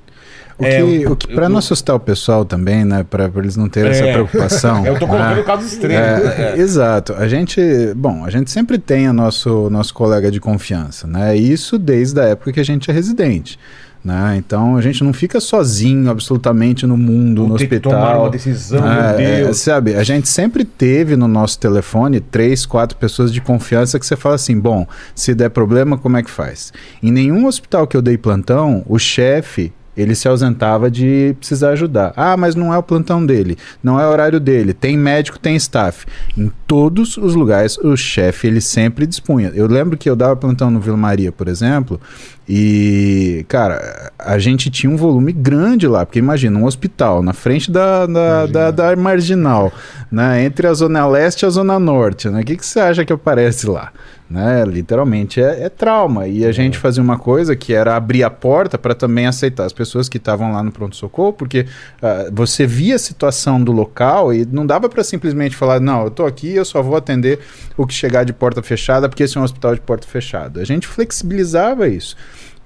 O 0.60 0.64
É, 0.64 0.70
que, 0.70 0.82
eu- 0.82 1.12
o 1.12 1.16
que 1.16 1.30
eu- 1.30 1.34
para 1.36 1.48
não 1.48 1.58
assustar 1.58 1.94
o 1.94 2.00
pessoal 2.00 2.44
também, 2.44 2.84
né? 2.84 3.04
Para 3.08 3.30
eles 3.36 3.56
não 3.56 3.68
terem 3.68 3.90
essa 3.92 4.04
É. 4.04 4.12
preocupação. 4.12 4.84
Eu 4.86 4.98
tô 4.98 5.06
colocando 5.06 5.36
né? 5.36 5.40
o 5.40 5.44
caso 5.44 5.64
extremo. 5.64 5.94
É, 5.94 6.54
É. 6.56 6.58
Exato. 6.58 7.12
A 7.14 7.28
gente, 7.28 7.60
bom, 7.94 8.24
a 8.24 8.30
gente 8.30 8.50
sempre 8.50 8.76
tem 8.76 9.08
o 9.08 9.12
nosso, 9.12 9.70
nosso 9.70 9.94
colega 9.94 10.32
de 10.32 10.40
confiança, 10.40 11.06
né? 11.06 11.36
Isso 11.36 11.78
desde 11.78 12.20
a 12.20 12.24
época 12.24 12.52
que 12.52 12.58
a 12.58 12.64
gente 12.64 12.90
é 12.90 12.92
residente. 12.94 13.56
Né? 14.04 14.36
Então 14.38 14.76
a 14.76 14.80
gente 14.80 15.02
não 15.02 15.12
fica 15.12 15.40
sozinho 15.40 16.08
absolutamente 16.08 16.86
no 16.86 16.96
mundo, 16.96 17.42
Vou 17.42 17.48
no 17.50 17.56
ter 17.56 17.66
que 17.66 17.74
hospital. 17.74 17.92
tomar 18.00 18.18
uma 18.20 18.30
decisão, 18.30 18.80
meu 18.80 18.90
É, 18.92 19.16
Deus. 19.42 19.58
sabe, 19.58 19.94
a 19.96 20.04
gente 20.04 20.28
sempre 20.28 20.64
teve 20.64 21.16
no 21.16 21.26
nosso 21.26 21.58
telefone 21.58 22.20
três, 22.20 22.64
quatro 22.64 22.96
pessoas 22.96 23.32
de 23.32 23.40
confiança 23.40 23.98
que 23.98 24.06
você 24.06 24.16
fala 24.16 24.36
assim: 24.36 24.58
bom, 24.58 24.86
se 25.14 25.34
der 25.34 25.50
problema, 25.50 25.98
como 25.98 26.16
é 26.16 26.22
que 26.22 26.30
faz? 26.30 26.72
Em 27.02 27.10
nenhum 27.10 27.46
hospital 27.46 27.86
que 27.86 27.96
eu 27.96 28.02
dei 28.02 28.16
plantão, 28.16 28.82
o 28.86 28.98
chefe. 28.98 29.72
Ele 29.96 30.14
se 30.14 30.28
ausentava 30.28 30.88
de 30.88 31.34
precisar 31.40 31.70
ajudar. 31.70 32.12
Ah, 32.14 32.36
mas 32.36 32.54
não 32.54 32.72
é 32.72 32.78
o 32.78 32.82
plantão 32.84 33.26
dele, 33.26 33.58
não 33.82 33.98
é 33.98 34.06
o 34.06 34.10
horário 34.12 34.38
dele. 34.38 34.72
Tem 34.72 34.96
médico, 34.96 35.40
tem 35.40 35.56
staff. 35.56 36.06
Em 36.36 36.52
todos 36.68 37.16
os 37.16 37.34
lugares, 37.34 37.76
o 37.78 37.96
chefe 37.96 38.46
ele 38.46 38.60
sempre 38.60 39.08
dispunha. 39.08 39.50
Eu 39.56 39.66
lembro 39.66 39.96
que 39.98 40.08
eu 40.08 40.14
dava 40.14 40.36
plantão 40.36 40.70
no 40.70 40.78
Vila 40.78 40.96
Maria, 40.96 41.32
por 41.32 41.48
exemplo, 41.48 42.00
e, 42.48 43.44
cara, 43.46 44.10
a 44.18 44.38
gente 44.38 44.70
tinha 44.70 44.90
um 44.90 44.96
volume 44.96 45.32
grande 45.32 45.86
lá, 45.86 46.06
porque 46.06 46.18
imagina, 46.18 46.58
um 46.58 46.64
hospital 46.64 47.22
na 47.22 47.34
frente 47.34 47.70
da, 47.70 48.06
da, 48.06 48.46
da, 48.46 48.70
da 48.70 48.96
marginal, 48.96 49.70
né, 50.10 50.44
entre 50.44 50.66
a 50.66 50.72
Zona 50.72 51.06
Leste 51.06 51.42
e 51.42 51.46
a 51.46 51.50
Zona 51.50 51.78
Norte, 51.78 52.30
né, 52.30 52.40
o 52.40 52.44
que, 52.44 52.56
que 52.56 52.64
você 52.64 52.80
acha 52.80 53.04
que 53.04 53.12
aparece 53.12 53.66
lá? 53.66 53.92
Né, 54.30 54.62
literalmente 54.66 55.40
é, 55.40 55.64
é 55.64 55.68
trauma. 55.70 56.28
E 56.28 56.44
a 56.44 56.52
gente 56.52 56.76
fazia 56.76 57.02
uma 57.02 57.18
coisa 57.18 57.56
que 57.56 57.72
era 57.72 57.96
abrir 57.96 58.22
a 58.22 58.28
porta 58.28 58.76
para 58.76 58.94
também 58.94 59.26
aceitar 59.26 59.64
as 59.64 59.72
pessoas 59.72 60.06
que 60.06 60.18
estavam 60.18 60.52
lá 60.52 60.62
no 60.62 60.70
pronto-socorro, 60.70 61.32
porque 61.32 61.64
ah, 62.02 62.28
você 62.30 62.66
via 62.66 62.96
a 62.96 62.98
situação 62.98 63.62
do 63.62 63.72
local 63.72 64.34
e 64.34 64.44
não 64.44 64.66
dava 64.66 64.86
para 64.86 65.02
simplesmente 65.02 65.56
falar, 65.56 65.80
não, 65.80 66.04
eu 66.04 66.10
tô 66.10 66.26
aqui, 66.26 66.54
eu 66.54 66.64
só 66.66 66.82
vou 66.82 66.94
atender 66.94 67.38
o 67.74 67.86
que 67.86 67.94
chegar 67.94 68.24
de 68.24 68.34
porta 68.34 68.62
fechada, 68.62 69.08
porque 69.08 69.22
esse 69.22 69.38
é 69.38 69.40
um 69.40 69.44
hospital 69.44 69.74
de 69.74 69.80
porta 69.80 70.06
fechada. 70.06 70.60
A 70.60 70.64
gente 70.64 70.86
flexibilizava 70.86 71.88
isso. 71.88 72.14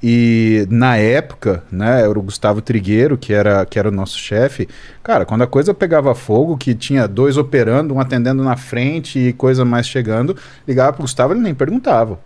E 0.03 0.67
na 0.69 0.97
época, 0.97 1.63
né, 1.71 2.01
era 2.01 2.19
o 2.19 2.23
Gustavo 2.23 2.61
Trigueiro, 2.61 3.17
que 3.17 3.33
era, 3.33 3.65
que 3.65 3.79
era 3.79 3.89
o 3.89 3.93
nosso 3.93 4.19
chefe. 4.19 4.69
Cara, 5.03 5.25
quando 5.25 5.43
a 5.43 5.47
coisa 5.47 5.73
pegava 5.73 6.13
fogo, 6.15 6.57
que 6.57 6.75
tinha 6.75 7.07
dois 7.07 7.37
operando, 7.37 7.95
um 7.95 8.01
atendendo 8.01 8.43
na 8.43 8.57
frente 8.57 9.19
e 9.19 9.33
coisa 9.33 9.65
mais 9.65 9.87
chegando, 9.87 10.37
ligava 10.67 10.93
pro 10.93 11.03
Gustavo, 11.03 11.35
ele 11.35 11.41
nem 11.41 11.55
perguntava. 11.55 12.19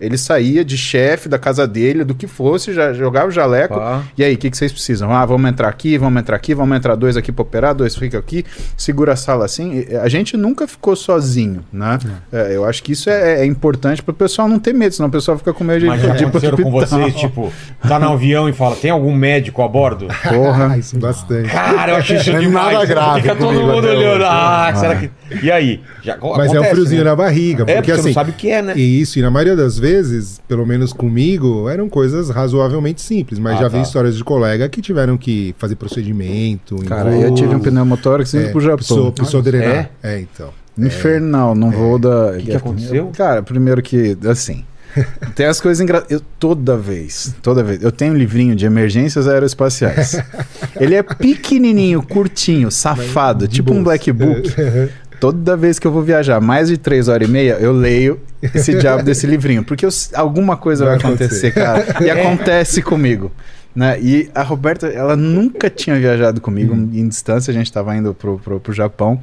Ele 0.00 0.18
saía 0.18 0.64
de 0.64 0.76
chefe 0.76 1.28
da 1.28 1.38
casa 1.38 1.66
dele, 1.66 2.04
do 2.04 2.14
que 2.14 2.26
fosse, 2.26 2.72
já 2.72 2.92
jogava 2.92 3.28
o 3.28 3.30
jaleco. 3.30 3.74
Pá. 3.74 4.02
E 4.16 4.22
aí, 4.22 4.34
o 4.34 4.38
que, 4.38 4.50
que 4.50 4.56
vocês 4.56 4.70
precisam? 4.70 5.12
Ah, 5.12 5.24
vamos 5.24 5.50
entrar 5.50 5.68
aqui, 5.68 5.96
vamos 5.96 6.20
entrar 6.20 6.36
aqui, 6.36 6.54
vamos 6.54 6.76
entrar 6.76 6.94
dois 6.94 7.16
aqui 7.16 7.32
para 7.32 7.42
operar, 7.42 7.74
dois 7.74 7.96
fica 7.96 8.18
aqui, 8.18 8.44
segura 8.76 9.14
a 9.14 9.16
sala 9.16 9.44
assim. 9.44 9.86
E 9.88 9.96
A 9.96 10.08
gente 10.08 10.36
nunca 10.36 10.68
ficou 10.68 10.94
sozinho, 10.94 11.64
né? 11.72 11.98
É, 12.32 12.54
eu 12.54 12.64
acho 12.64 12.82
que 12.82 12.92
isso 12.92 13.08
é, 13.08 13.40
é 13.40 13.46
importante 13.46 14.02
para 14.02 14.12
o 14.12 14.14
pessoal 14.14 14.48
não 14.48 14.58
ter 14.58 14.74
medo, 14.74 14.94
senão 14.94 15.08
o 15.08 15.12
pessoal 15.12 15.38
fica 15.38 15.52
com 15.52 15.64
medo 15.64 15.80
de, 15.80 15.86
Mas 15.86 16.02
já 16.02 16.12
aconteceram 16.12 16.58
com 16.58 16.70
vocês, 16.70 17.14
tipo, 17.14 17.52
tá 17.86 17.98
no 17.98 18.12
avião 18.12 18.48
e 18.48 18.52
fala, 18.52 18.76
tem 18.76 18.90
algum 18.90 19.14
médico 19.14 19.62
a 19.62 19.68
bordo? 19.68 20.08
Porra. 20.28 20.72
Ah, 20.72 20.78
isso 20.78 20.98
bastante. 20.98 21.48
Cara, 21.48 21.92
eu 21.92 21.96
achei 21.96 22.16
isso 22.18 22.30
é 22.30 22.38
demais. 22.38 22.72
nada 22.72 22.84
grave 22.84 23.22
Fica 23.22 23.36
todo 23.36 23.52
mundo 23.52 23.86
olhando. 23.86 24.24
Ah, 24.24 24.72
será 24.74 24.96
que... 24.96 25.10
E 25.42 25.50
aí? 25.50 25.80
Já 26.02 26.16
Mas 26.16 26.22
é 26.22 26.30
um 26.30 26.34
acontece, 26.54 26.70
friozinho 26.70 27.04
né? 27.04 27.10
na 27.10 27.16
barriga. 27.16 27.62
É, 27.64 27.66
porque 27.66 27.74
porque 27.76 27.92
você 27.92 27.98
assim. 28.00 28.08
não 28.08 28.14
sabe 28.14 28.30
o 28.30 28.34
que 28.34 28.50
é, 28.50 28.62
né? 28.62 28.72
E 28.76 29.00
isso, 29.00 29.18
e 29.18 29.22
na 29.22 29.30
maioria 29.30 29.56
das 29.56 29.78
vezes, 29.78 30.40
pelo 30.46 30.64
menos 30.66 30.92
comigo, 30.92 31.68
eram 31.68 31.88
coisas 31.88 32.30
razoavelmente 32.30 33.00
simples. 33.02 33.38
Mas 33.38 33.56
Ah, 33.56 33.62
já 33.62 33.68
vi 33.68 33.76
tá. 33.76 33.82
histórias 33.82 34.16
de 34.16 34.24
colega 34.24 34.68
que 34.68 34.80
tiveram 34.80 35.16
que 35.16 35.54
fazer 35.58 35.74
procedimento. 35.76 36.76
Cara, 36.86 37.10
voo, 37.10 37.20
eu 37.22 37.34
tive 37.34 37.54
um 37.54 37.60
pneumotórax 37.60 38.32
indo 38.34 38.46
é, 38.46 38.50
pro 38.50 38.60
Japão. 38.60 38.76
Precisou, 38.76 39.12
precisou 39.12 39.42
drenar. 39.42 39.90
É, 40.02 40.20
então. 40.20 40.50
Infernal, 40.78 41.54
não 41.54 41.70
vou 41.70 41.98
dar. 41.98 42.34
O 42.34 42.38
que 42.38 42.54
aconteceu? 42.54 43.10
Cara, 43.16 43.42
primeiro 43.42 43.82
que, 43.82 44.16
assim. 44.28 44.64
Tem 45.34 45.46
as 45.46 45.60
coisas 45.60 45.80
engraçadas. 45.80 46.22
Toda 46.38 46.76
vez, 46.76 47.34
toda 47.42 47.62
vez. 47.62 47.82
Eu 47.82 47.92
tenho 47.92 48.12
um 48.14 48.16
livrinho 48.16 48.54
de 48.56 48.64
emergências 48.66 49.28
aeroespaciais. 49.28 50.22
Ele 50.80 50.94
é 50.94 51.02
pequenininho, 51.02 52.02
curtinho, 52.02 52.70
safado, 52.70 53.46
tipo 53.46 53.72
um 53.72 53.82
black 53.82 54.10
book. 54.12 54.54
Toda 55.20 55.56
vez 55.56 55.78
que 55.78 55.86
eu 55.86 55.90
vou 55.92 56.02
viajar 56.02 56.40
mais 56.40 56.68
de 56.68 56.76
três 56.76 57.08
horas 57.08 57.28
e 57.28 57.30
meia, 57.30 57.54
eu 57.54 57.72
leio 57.72 58.20
esse 58.54 58.74
diabo 58.78 59.02
desse 59.02 59.26
livrinho. 59.28 59.64
Porque 59.64 59.84
eu- 59.86 59.90
alguma 60.14 60.56
coisa 60.56 60.84
vai, 60.84 60.98
Vai 60.98 61.06
acontecer, 61.12 61.52
cara. 61.52 61.84
E 62.04 62.08
acontece 62.10 62.82
comigo. 62.82 63.32
Né? 63.74 63.98
E 64.00 64.30
a 64.34 64.42
Roberta, 64.42 64.86
ela 64.86 65.16
nunca 65.16 65.68
tinha 65.68 65.98
viajado 65.98 66.40
comigo 66.40 66.74
em 66.74 67.06
distância. 67.08 67.50
A 67.50 67.54
gente 67.54 67.66
estava 67.66 67.94
indo 67.96 68.14
pro, 68.14 68.38
pro, 68.38 68.58
pro 68.60 68.72
Japão. 68.72 69.20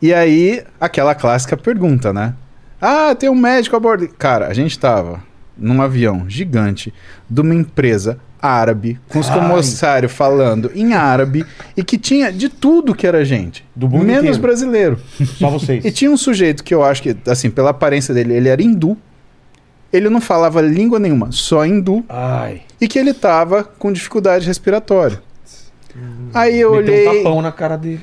E 0.00 0.12
aí, 0.14 0.62
aquela 0.80 1.14
clássica 1.14 1.56
pergunta, 1.56 2.12
né? 2.12 2.34
Ah, 2.80 3.14
tem 3.14 3.28
um 3.28 3.34
médico 3.34 3.74
a 3.76 3.80
bordo. 3.80 4.08
Cara, 4.18 4.46
a 4.46 4.54
gente 4.54 4.78
tava 4.78 5.22
num 5.58 5.82
avião 5.82 6.24
gigante 6.28 6.92
de 7.28 7.40
uma 7.40 7.54
empresa 7.54 8.18
árabe, 8.40 8.98
com 9.08 9.18
os 9.18 9.28
comissários 9.28 10.12
falando 10.12 10.70
em 10.74 10.94
árabe 10.94 11.44
e 11.76 11.82
que 11.82 11.98
tinha 11.98 12.32
de 12.32 12.48
tudo 12.48 12.94
que 12.94 13.04
era 13.06 13.24
gente. 13.24 13.64
Do 13.74 13.88
mundo 13.88 14.04
menos 14.04 14.22
inteiro. 14.22 14.40
brasileiro. 14.42 15.00
Só 15.38 15.50
vocês. 15.50 15.84
E 15.84 15.90
tinha 15.90 16.10
um 16.10 16.16
sujeito 16.16 16.62
que 16.62 16.72
eu 16.74 16.84
acho 16.84 17.02
que, 17.02 17.16
assim, 17.26 17.50
pela 17.50 17.70
aparência 17.70 18.14
dele, 18.14 18.34
ele 18.34 18.48
era 18.48 18.62
hindu. 18.62 18.96
Ele 19.92 20.08
não 20.10 20.20
falava 20.20 20.60
língua 20.60 20.98
nenhuma, 20.98 21.32
só 21.32 21.64
hindu. 21.64 22.04
Ai. 22.10 22.60
E 22.78 22.86
que 22.86 22.98
ele 22.98 23.14
tava 23.14 23.64
com 23.64 23.90
dificuldade 23.90 24.46
respiratória. 24.46 25.20
Aí 26.34 26.60
eu 26.60 26.72
Meteu 26.76 26.94
olhei. 26.94 27.08
um 27.08 27.14
tapão 27.24 27.42
na 27.42 27.50
cara 27.50 27.76
dele. 27.78 28.00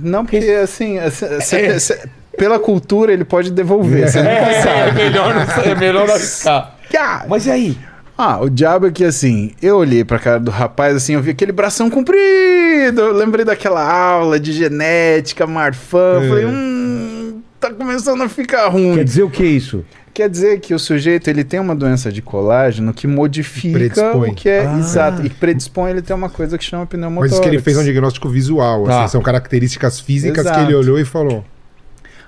Não, 0.00 0.24
porque 0.24 0.38
assim, 0.62 0.98
cê- 1.10 1.40
cê- 1.40 1.80
cê- 1.80 2.08
pela 2.36 2.58
cultura 2.58 3.12
ele 3.12 3.24
pode 3.24 3.50
devolver. 3.50 4.08
Você 4.10 4.22
nunca 4.22 4.62
sabe. 4.62 4.92
melhor 5.02 5.34
não, 5.34 5.62
é 5.62 5.74
melhor 5.74 6.06
não 6.06 6.14
arriscar. 6.14 6.76
Cara, 6.90 7.24
Mas 7.28 7.46
e 7.46 7.50
aí? 7.50 7.78
Ah, 8.16 8.40
o 8.40 8.50
diabo 8.50 8.86
é 8.86 8.90
que 8.90 9.04
assim, 9.04 9.52
eu 9.60 9.78
olhei 9.78 10.04
pra 10.04 10.18
cara 10.18 10.38
do 10.38 10.50
rapaz 10.50 10.94
assim, 10.94 11.14
eu 11.14 11.22
vi 11.22 11.30
aquele 11.30 11.50
bração 11.52 11.88
comprido. 11.88 13.00
Eu 13.00 13.12
lembrei 13.12 13.44
daquela 13.44 13.82
aula 13.90 14.38
de 14.38 14.52
genética, 14.52 15.46
Marfan. 15.46 15.98
Eu 15.98 16.22
É. 16.24 16.28
Falei, 16.28 16.44
hum, 16.46 17.40
tá 17.58 17.70
começando 17.72 18.22
a 18.22 18.28
ficar 18.28 18.68
ruim. 18.68 18.94
Quer 18.96 19.04
dizer 19.04 19.22
o 19.22 19.30
que 19.30 19.42
é 19.42 19.46
isso? 19.46 19.84
Quer 20.14 20.28
dizer 20.28 20.60
que 20.60 20.74
o 20.74 20.78
sujeito 20.78 21.28
ele 21.30 21.42
tem 21.42 21.58
uma 21.58 21.74
doença 21.74 22.12
de 22.12 22.20
colágeno 22.20 22.92
que 22.92 23.06
modifica 23.06 23.78
Predispõe. 23.78 24.30
o 24.30 24.34
que 24.34 24.46
é 24.46 24.66
Ah. 24.66 24.78
exato. 24.78 25.24
E 25.24 25.30
predispõe 25.30 25.90
ele 25.90 26.02
ter 26.02 26.12
uma 26.12 26.28
coisa 26.28 26.58
que 26.58 26.64
chama 26.64 26.82
Mas 26.82 26.90
pneumotórax. 26.90 27.32
isso 27.32 27.40
que 27.42 27.48
ele 27.48 27.62
fez 27.62 27.78
um 27.78 27.82
diagnóstico 27.82 28.28
visual. 28.28 28.84
Tá. 28.84 29.04
assim, 29.04 29.12
são 29.12 29.22
características 29.22 29.98
físicas 30.00 30.44
Exato. 30.44 30.58
que 30.58 30.64
ele 30.66 30.74
olhou 30.74 31.00
e 31.00 31.04
falou. 31.06 31.42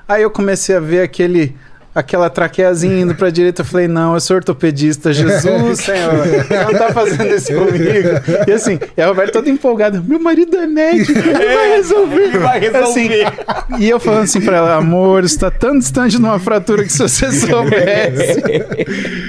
Aí 0.09 0.22
eu 0.22 0.30
comecei 0.30 0.74
a 0.76 0.80
ver 0.80 1.02
aquele 1.02 1.55
aquela 1.94 2.28
traqueazinha 2.28 3.02
indo 3.02 3.14
pra 3.14 3.30
direita, 3.30 3.62
eu 3.62 3.64
falei, 3.64 3.86
não, 3.86 4.14
eu 4.14 4.20
sou 4.20 4.34
ortopedista, 4.34 5.12
Jesus, 5.12 5.78
Senhor, 5.78 6.12
não 6.50 6.76
tá 6.76 6.92
fazendo 6.92 7.32
isso 7.32 7.55
comigo. 7.55 8.09
E 8.48 8.50
assim, 8.50 8.80
e 8.96 9.00
a 9.00 9.07
Roberta 9.07 9.34
toda 9.34 9.48
empolgada, 9.48 10.02
meu 10.05 10.18
marido 10.18 10.57
é 10.57 10.66
médico, 10.66 11.16
ele 11.16 11.32
vai 11.55 11.68
resolver. 11.76 12.20
Ele 12.22 12.38
vai 12.38 12.59
resolver. 12.59 13.26
Assim, 13.26 13.78
e 13.78 13.88
eu 13.88 14.00
falando 14.00 14.24
assim 14.24 14.40
pra 14.40 14.57
ela, 14.57 14.74
amor, 14.74 15.22
você 15.22 15.38
tá 15.38 15.52
tão 15.52 15.78
distante 15.78 16.16
de 16.16 16.16
uma 16.18 16.40
fratura 16.40 16.82
que 16.82 16.92
se 16.92 16.98
você 16.98 17.30
soubesse. 17.32 18.42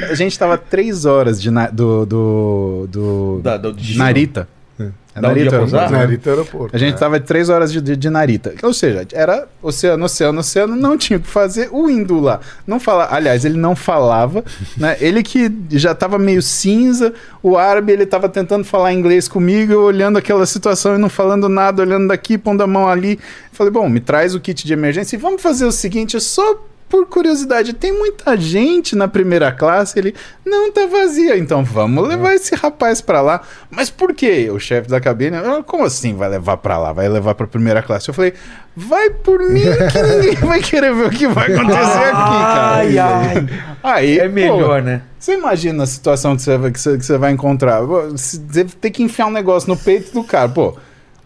A 0.09 0.15
gente 0.15 0.37
tava 0.39 0.57
três 0.57 1.05
horas 1.05 1.39
de 1.39 1.51
na- 1.51 1.69
do, 1.69 2.03
do, 2.03 2.87
do 2.89 3.39
Da- 3.43 3.57
do. 3.57 3.75
Narita. 3.95 4.47
É 4.77 4.91
ia 5.15 5.21
Narita, 5.21 5.57
pousar? 5.57 5.77
aeroporto, 5.77 5.93
né? 5.93 5.99
Narita 5.99 6.29
Aeroporto. 6.29 6.75
a 6.75 6.79
gente 6.79 6.93
né? 6.93 6.99
tava 6.99 7.19
de 7.19 7.25
três 7.25 7.47
horas 7.47 7.71
de, 7.71 7.79
de, 7.79 7.95
de 7.95 8.09
Narita. 8.09 8.53
Ou 8.61 8.73
seja, 8.73 9.07
era 9.13 9.47
oceano, 9.61 10.03
oceano, 10.03 10.39
oceano, 10.39 10.75
não 10.75 10.97
tinha 10.97 11.17
o 11.17 11.21
que 11.21 11.27
fazer. 11.27 11.69
O 11.71 11.89
hindu 11.89 12.19
lá 12.19 12.41
não 12.67 12.79
fala, 12.79 13.07
aliás, 13.09 13.45
ele 13.45 13.57
não 13.57 13.75
falava, 13.75 14.43
né? 14.75 14.97
Ele 14.99 15.23
que 15.23 15.49
já 15.71 15.95
tava 15.95 16.19
meio 16.19 16.41
cinza, 16.41 17.13
o 17.41 17.57
árabe 17.57 17.93
ele 17.93 18.05
tava 18.05 18.27
tentando 18.27 18.65
falar 18.65 18.91
inglês 18.91 19.27
comigo, 19.27 19.71
eu 19.71 19.83
olhando 19.83 20.17
aquela 20.17 20.45
situação 20.45 20.95
e 20.95 20.97
não 20.97 21.09
falando 21.09 21.47
nada, 21.47 21.81
olhando 21.81 22.09
daqui, 22.09 22.37
pondo 22.37 22.61
a 22.61 22.67
mão 22.67 22.87
ali. 22.87 23.17
Falei, 23.53 23.71
bom, 23.71 23.87
me 23.87 24.01
traz 24.01 24.35
o 24.35 24.39
kit 24.39 24.65
de 24.65 24.73
emergência 24.73 25.15
e 25.15 25.19
vamos 25.19 25.41
fazer 25.41 25.65
o 25.65 25.71
seguinte, 25.71 26.17
é 26.17 26.19
só 26.19 26.57
por 26.87 27.07
curiosidade, 27.07 27.73
tem 27.73 27.91
muita 27.91 28.37
gente 28.37 28.95
na 28.95 29.07
primeira 29.07 29.51
classe, 29.51 29.97
ele 29.97 30.13
não 30.45 30.71
tá 30.71 30.85
vazia, 30.85 31.37
então 31.37 31.63
vamos 31.63 32.07
levar 32.07 32.33
esse 32.35 32.53
rapaz 32.55 33.01
pra 33.01 33.21
lá. 33.21 33.41
Mas 33.71 33.89
por 33.89 34.13
quê? 34.13 34.49
O 34.51 34.59
chefe 34.59 34.87
da 34.89 35.01
cabine, 35.01 35.35
"Ah, 35.37 35.63
como 35.65 35.83
assim 35.83 36.15
vai 36.15 36.29
levar 36.29 36.57
pra 36.57 36.77
lá? 36.77 36.93
Vai 36.93 37.09
levar 37.09 37.33
pra 37.35 37.47
primeira 37.47 37.81
classe? 37.81 38.07
Eu 38.09 38.13
falei, 38.13 38.33
vai 38.75 39.09
por 39.09 39.39
mim 39.39 39.61
que 39.91 40.01
ninguém 40.03 40.35
vai 40.35 40.61
querer 40.61 40.93
ver 40.93 41.07
o 41.07 41.09
que 41.09 41.27
vai 41.27 41.51
acontecer 41.51 41.79
aqui, 41.79 42.11
cara. 42.11 42.75
Ai, 42.75 42.97
ai. 42.99 43.49
Aí, 43.83 44.19
É 44.19 44.27
melhor, 44.29 44.79
pô, 44.79 44.85
né? 44.85 45.01
Você 45.19 45.33
imagina 45.33 45.83
a 45.83 45.87
situação 45.87 46.35
que 46.35 46.43
você, 46.43 46.57
vai- 46.57 46.71
que 46.71 46.79
você, 46.79 46.97
que 46.97 47.05
você 47.05 47.17
vai 47.17 47.31
encontrar. 47.31 47.81
Você 47.81 48.37
deve 48.37 48.73
ter 48.75 48.91
que 48.91 49.01
enfiar 49.01 49.25
um 49.25 49.31
negócio 49.31 49.67
no 49.69 49.75
peito 49.75 50.13
do 50.13 50.23
cara, 50.23 50.49
pô. 50.49 50.75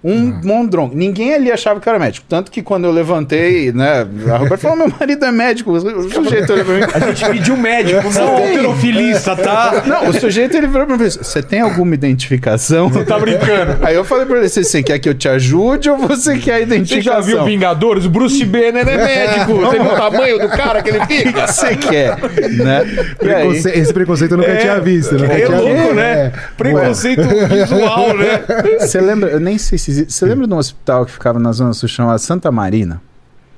Um 0.02 0.40
mondron. 0.46 0.90
Ninguém 0.94 1.34
ali 1.34 1.52
achava 1.52 1.80
que 1.80 1.88
eu 1.90 1.92
era 1.92 2.00
médico. 2.00 2.26
Tanto 2.30 2.50
que 2.52 2.62
quando 2.62 2.86
eu 2.86 2.92
levantei, 2.92 3.72
né? 3.74 4.08
A 4.32 4.38
Roberta 4.38 4.58
falou: 4.60 4.78
meu 4.78 4.94
marido 4.98 5.26
é 5.26 5.32
médico. 5.32 5.72
O 5.74 6.10
sujeito 6.10 6.54
olhou 6.54 6.64
pra 6.66 6.74
mim. 6.76 6.84
A 6.94 7.00
gente 7.12 7.26
pediu 7.30 7.58
médico, 7.58 8.10
não 8.14 8.38
alterofilista, 8.38 9.36
tá? 9.36 9.84
Não, 9.86 10.08
o 10.10 10.14
sujeito 10.14 10.56
ele 10.56 10.68
virou 10.68 10.86
pra 10.88 10.98
mim 10.98 11.04
Você 11.04 11.42
tem 11.44 11.60
alguma 11.62 11.94
identificação? 11.96 12.90
Tá 12.90 13.20
brincando. 13.20 13.78
Aí 13.82 13.96
eu 13.96 14.06
falei 14.06 14.26
pra 14.26 14.38
ele: 14.38 14.48
Você 14.48 14.64
você 14.64 14.82
quer 14.84 15.00
que 15.00 15.10
eu 15.10 15.14
te 15.14 15.28
ajude 15.28 15.90
ou 15.90 15.98
você 15.98 16.38
quer 16.38 16.54
a 16.54 16.58
Você 16.60 16.64
identificação? 16.64 17.22
já 17.22 17.22
viu 17.22 17.44
Vingadores? 17.44 18.06
O 18.06 18.10
Bruce 18.10 18.46
Banner 18.46 18.88
é 18.88 18.98
médico. 18.98 19.54
Você 19.56 19.80
viu 19.80 19.92
o 19.92 19.96
tamanho 19.96 20.40
do 20.40 20.48
cara 20.50 20.82
que 20.82 20.90
ele 20.92 21.00
O 21.00 21.08
que 21.08 21.18
fica? 21.24 21.48
você 21.48 21.76
quer? 21.76 22.18
Né? 22.52 22.86
Preconce- 23.18 23.70
Esse 23.72 23.94
preconceito 23.94 24.32
eu 24.32 24.38
nunca 24.38 24.56
tinha 24.56 24.80
visto. 24.80 25.16
Nunca 25.18 25.34
É 25.34 25.46
tinha 25.46 25.58
louco, 25.60 25.74
visto. 25.76 25.94
né? 25.96 26.12
É. 26.12 26.32
Preconceito 26.58 27.22
visual, 27.50 28.16
né? 28.16 28.42
Você 28.80 29.02
lembra? 29.02 29.30
Eu 29.30 29.40
nem 29.40 29.58
sei 29.58 29.78
se 29.78 29.89
Você 29.90 30.26
lembra 30.26 30.48
de 30.48 30.54
um 30.54 30.58
hospital 30.58 31.06
que 31.06 31.12
ficava 31.12 31.40
na 31.40 31.52
Zona 31.52 31.74
Sul 31.74 31.90
chamado 31.90 32.20
Santa 32.20 32.52
Marina? 32.52 33.02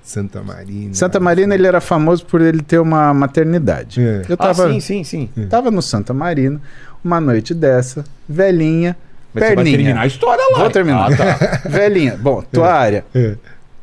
Santa 0.04 0.42
Marina. 0.42 0.94
Santa 0.94 1.20
Marina 1.20 1.54
ele 1.56 1.68
era 1.68 1.80
famoso 1.80 2.26
por 2.26 2.42
ele 2.42 2.62
ter 2.62 2.80
uma 2.80 3.14
maternidade. 3.14 4.02
É. 4.02 4.24
Eu 4.28 4.34
Ah, 4.34 4.48
tava, 4.48 4.68
sim, 4.72 4.80
sim, 4.80 5.04
sim. 5.04 5.30
tava 5.50 5.70
no 5.72 5.82
Santa 5.82 6.14
Marina, 6.14 6.60
uma 7.04 7.22
noite 7.22 7.54
dessa, 7.54 8.04
velhinha, 8.28 8.98
Mas 9.34 9.44
você 9.44 9.56
vai 9.56 9.64
terminar 9.64 9.78
perninha. 9.86 10.02
a 10.02 10.08
história 10.08 10.44
lá. 10.54 10.60
Vou 10.60 10.70
terminar. 10.72 11.12
Ah, 11.12 11.16
tá. 11.16 11.62
Velhinha. 11.70 12.18
Bom, 12.20 12.42
toalha, 12.52 13.06
É. 13.14 13.36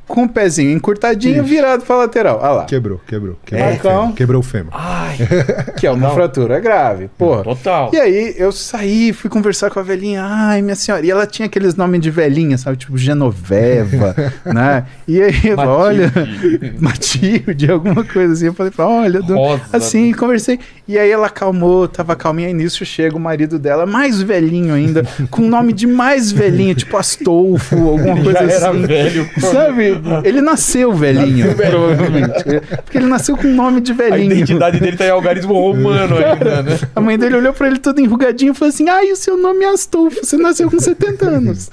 com 0.09 0.25
o 0.25 0.29
pezinho 0.29 0.73
encurtadinho, 0.73 1.43
Ixi. 1.45 1.49
virado 1.55 1.85
pra 1.85 1.97
lateral. 1.97 2.39
Olha 2.43 2.51
lá. 2.53 2.65
Quebrou, 2.65 3.01
quebrou. 3.07 3.37
Quebrou, 3.45 3.69
É, 3.69 3.75
o 3.75 3.79
fêmur, 3.79 4.13
quebrou 4.15 4.41
o 4.41 4.43
fêmur. 4.43 4.73
Ai, 4.75 5.17
Que 5.79 5.87
é 5.87 5.91
uma 5.91 6.11
fratura 6.11 6.59
grave. 6.59 7.09
Porra. 7.19 7.45
total. 7.45 7.91
E 7.93 7.99
aí 8.01 8.35
eu 8.39 8.51
saí, 8.51 9.13
fui 9.13 9.29
conversar 9.31 9.71
com 9.71 9.79
a 9.79 9.83
velhinha, 9.83 10.23
ai, 10.25 10.63
minha 10.63 10.75
senhora. 10.75 11.05
E 11.07 11.11
ela 11.11 11.27
tinha 11.27 11.47
aqueles 11.47 11.75
nomes 11.77 12.01
de 12.01 12.11
velhinha, 12.11 12.57
sabe? 12.59 12.77
Tipo 12.79 12.97
Genoveva, 12.97 14.15
né? 14.45 14.87
E 15.07 15.23
aí, 15.23 15.41
eu 15.47 15.57
falei, 15.57 15.71
olha, 15.71 16.13
Matilde, 16.81 17.71
alguma 17.71 18.05
coisa 18.05 18.33
assim. 18.33 18.47
Eu 18.47 18.55
falei, 18.55 18.73
pra 18.73 18.87
olha, 18.89 19.21
Rosa. 19.21 19.63
assim, 19.73 20.13
conversei. 20.13 20.59
E 20.89 20.99
aí 20.99 21.11
ela 21.11 21.27
acalmou, 21.27 21.87
tava 21.87 22.17
calminha. 22.17 22.49
E 22.49 22.55
nisso 22.55 22.83
chega 22.87 23.15
o 23.15 23.21
marido 23.21 23.59
dela, 23.59 23.85
mais 23.85 24.23
velhinho 24.23 24.73
ainda, 24.73 25.03
com 25.31 25.43
nome 25.43 25.75
de 25.75 25.87
mais 25.87 26.33
velhinho, 26.33 26.75
tipo 26.75 26.97
Astolfo, 26.97 27.77
alguma 27.77 28.17
Já 28.17 28.23
coisa 28.23 28.39
era 28.39 28.71
assim. 28.71 28.87
velho. 28.87 29.31
Sabe? 29.39 30.01
Ele 30.25 30.41
nasceu 30.41 30.93
velhinho, 30.95 31.55
provavelmente. 31.55 32.43
Porque 32.85 32.97
ele 32.97 33.07
nasceu 33.07 33.37
com 33.37 33.49
nome 33.49 33.83
de 33.83 33.93
A 33.93 33.95
velhinho. 33.97 34.33
identidade 34.33 34.81
dele 34.81 34.97
tá 34.97 35.05
em 35.05 35.11
algarismo 35.11 35.53
romano 35.53 36.17
ainda, 36.25 36.63
né? 36.63 36.79
A 36.97 37.01
mãe 37.03 37.19
dele 37.19 37.37
olhou 37.37 37.53
pra 37.53 37.67
ele 37.67 37.79
todo 37.79 38.01
enrugadinho 38.01 38.53
e 38.53 38.55
falou 38.55 38.71
assim: 38.73 38.89
Ai, 38.89 39.13
o 39.13 39.17
seu 39.17 39.37
nome 39.37 39.65
é 39.65 39.69
Astolfo, 39.69 40.25
você 40.25 40.39
nasceu 40.39 40.71
com 40.71 40.79
70 40.79 41.27
anos. 41.29 41.71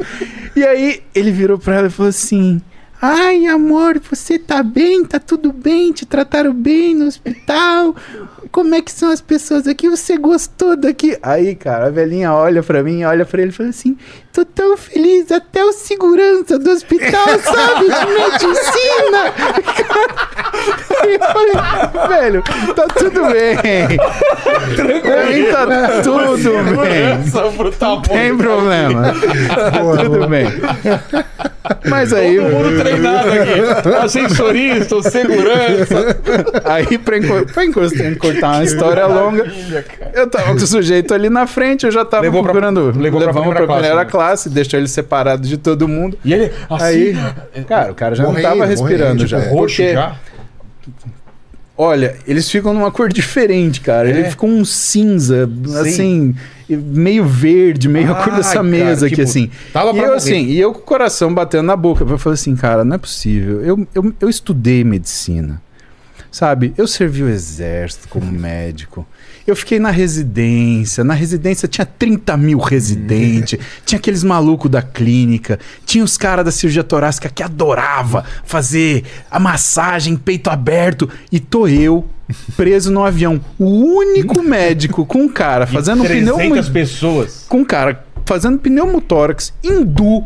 e 0.56 0.64
aí 0.64 1.02
ele 1.16 1.32
virou 1.32 1.58
pra 1.58 1.76
ela 1.76 1.88
e 1.88 1.90
falou 1.90 2.10
assim: 2.10 2.60
Ai, 3.02 3.46
amor, 3.48 4.00
você 4.10 4.38
tá 4.38 4.62
bem? 4.62 5.06
Tá 5.06 5.20
tudo 5.20 5.54
bem? 5.54 5.92
Te 5.94 6.06
trataram 6.06 6.54
bem 6.54 6.94
no 6.96 7.06
hospital? 7.06 7.96
Como 8.56 8.74
é 8.74 8.82
que 8.82 8.90
são 8.90 9.12
as 9.12 9.20
pessoas 9.20 9.68
aqui? 9.68 9.90
Você 9.90 10.18
gostou 10.18 10.78
daqui? 10.78 11.18
Aí, 11.22 11.56
cara, 11.56 11.88
a 11.88 11.90
velhinha 11.90 12.32
olha 12.32 12.64
pra 12.64 12.82
mim, 12.82 13.04
olha 13.04 13.26
pra 13.26 13.42
ele 13.42 13.50
e 13.50 13.54
fala 13.54 13.68
assim: 13.68 13.98
Tô 14.36 14.44
tão 14.44 14.76
feliz, 14.76 15.32
até 15.32 15.64
o 15.64 15.72
segurança 15.72 16.60
do 16.60 16.70
hospital 16.70 17.24
sabe 17.40 17.86
de 17.86 18.06
medicina. 18.14 19.34
Aí 21.02 21.14
eu 21.16 21.20
falei, 21.22 22.08
velho, 22.10 22.44
tá 22.76 22.84
tudo 22.88 23.22
bem. 23.28 23.56
Pra 25.02 25.26
mim 25.26 25.46
tá 25.46 26.02
tudo 26.04 26.82
bem. 26.82 27.56
Pro 27.56 27.72
tamanho. 27.72 28.04
Tem 28.04 28.38
problema. 28.38 29.14
Tá 29.56 30.04
tudo 30.04 30.28
bem. 30.28 30.48
Mas 31.90 32.14
aí, 32.14 32.36
Todo 32.38 32.50
mundo 32.52 32.80
treinado 32.80 33.30
aqui. 33.30 33.96
Ascensorista, 34.04 35.02
segurança. 35.02 36.18
aí 36.66 36.98
pra, 36.98 37.18
encor- 37.18 37.46
pra 37.52 37.66
encurtar 37.66 38.52
uma 38.54 38.64
história 38.64 39.08
longa, 39.08 39.46
eu 40.14 40.30
tava 40.30 40.46
com 40.50 40.56
o 40.56 40.68
sujeito 40.68 41.14
ali 41.14 41.28
na 41.30 41.48
frente, 41.48 41.86
eu 41.86 41.92
já 41.92 42.06
tava 42.06 42.24
Levou 42.24 42.44
pra- 42.44 42.52
procurando. 42.52 42.86
levou 42.96 43.20
pra 43.20 43.28
levamos 43.32 43.34
primeira 43.42 43.66
pra 43.66 43.76
primeira 43.78 44.06
classe, 44.06 44.06
classe, 44.26 44.50
deixou 44.50 44.80
ele 44.80 44.88
separado 44.88 45.48
de 45.48 45.58
todo 45.58 45.88
mundo. 45.88 46.18
E 46.24 46.34
ele, 46.34 46.52
assim, 46.70 46.84
Aí, 47.54 47.64
cara, 47.68 47.92
o 47.92 47.96
cara 47.96 48.16
já 48.16 48.24
Morrendo, 48.24 48.42
não 48.42 48.50
tava 48.50 48.56
morrendo, 48.56 48.82
respirando 48.82 49.26
tipo, 49.26 49.30
já. 49.30 49.50
roxo 49.50 49.76
Porque, 49.78 49.94
já. 49.94 50.16
olha, 51.78 52.16
eles 52.28 52.50
ficam 52.50 52.74
numa 52.74 52.92
cor 52.92 53.12
diferente, 53.12 53.82
cara. 53.82 54.10
Ele 54.10 54.24
ficou 54.30 54.50
um 54.50 54.66
cinza, 54.66 55.50
assim, 55.82 56.36
meio 56.70 57.26
verde, 57.26 57.88
meio 57.88 58.12
a 58.12 58.16
cor 58.16 58.34
Ai, 58.34 58.38
dessa 58.38 58.54
cara, 58.54 58.64
mesa 58.64 59.06
aqui, 59.06 59.16
tipo, 59.16 59.28
assim. 59.28 59.52
tava 59.72 59.92
e 59.92 59.98
eu, 59.98 60.04
morrer. 60.06 60.16
assim, 60.16 60.46
e 60.46 60.60
eu 60.60 60.74
com 60.74 60.80
o 60.80 60.84
coração 60.84 61.34
batendo 61.34 61.64
na 61.64 61.76
boca. 61.76 62.04
Eu 62.04 62.18
falei 62.18 62.36
assim, 62.36 62.56
cara, 62.56 62.84
não 62.84 62.96
é 62.96 63.00
possível. 63.00 63.62
Eu, 63.62 63.88
eu, 63.94 64.14
eu 64.20 64.30
estudei 64.30 64.84
medicina. 64.84 65.62
Sabe, 66.32 66.74
eu 66.78 66.86
servi 66.86 67.24
o 67.24 67.30
exército 67.30 68.10
como 68.10 68.30
médico. 68.30 69.08
Eu 69.48 69.56
fiquei 69.56 69.80
na 69.80 69.92
residência. 69.92 71.04
Na 71.04 71.14
residência 71.14 71.68
tinha 71.68 71.86
30 71.86 72.36
mil 72.36 72.58
residentes. 72.58 73.60
tinha 73.86 74.00
aqueles 74.00 74.24
malucos 74.24 74.72
da 74.72 74.82
clínica. 74.82 75.60
Tinha 75.86 76.04
os 76.04 76.18
caras 76.18 76.46
da 76.46 76.52
cirurgia 76.52 76.84
torácica 76.84 77.30
que 77.30 77.44
adorava 77.44 78.26
fazer 78.44 79.04
a 79.30 79.40
massagem, 79.40 80.16
peito 80.16 80.50
aberto. 80.50 81.08
E 81.32 81.40
tô 81.40 81.68
eu, 81.68 82.06
preso 82.58 82.92
no 82.92 83.04
avião. 83.04 83.40
O 83.60 83.66
único 83.66 84.42
médico 84.42 85.06
com 85.06 85.20
um 85.26 85.30
cara 85.30 85.68
fazendo 85.68 86.04
300 86.04 86.36
pneumo... 86.36 86.72
pessoas. 86.72 87.46
Com 87.48 87.60
um 87.60 87.66
cara 87.66 88.04
fazendo 88.26 88.58
pneumotórax 88.58 89.54
hindu 89.64 90.24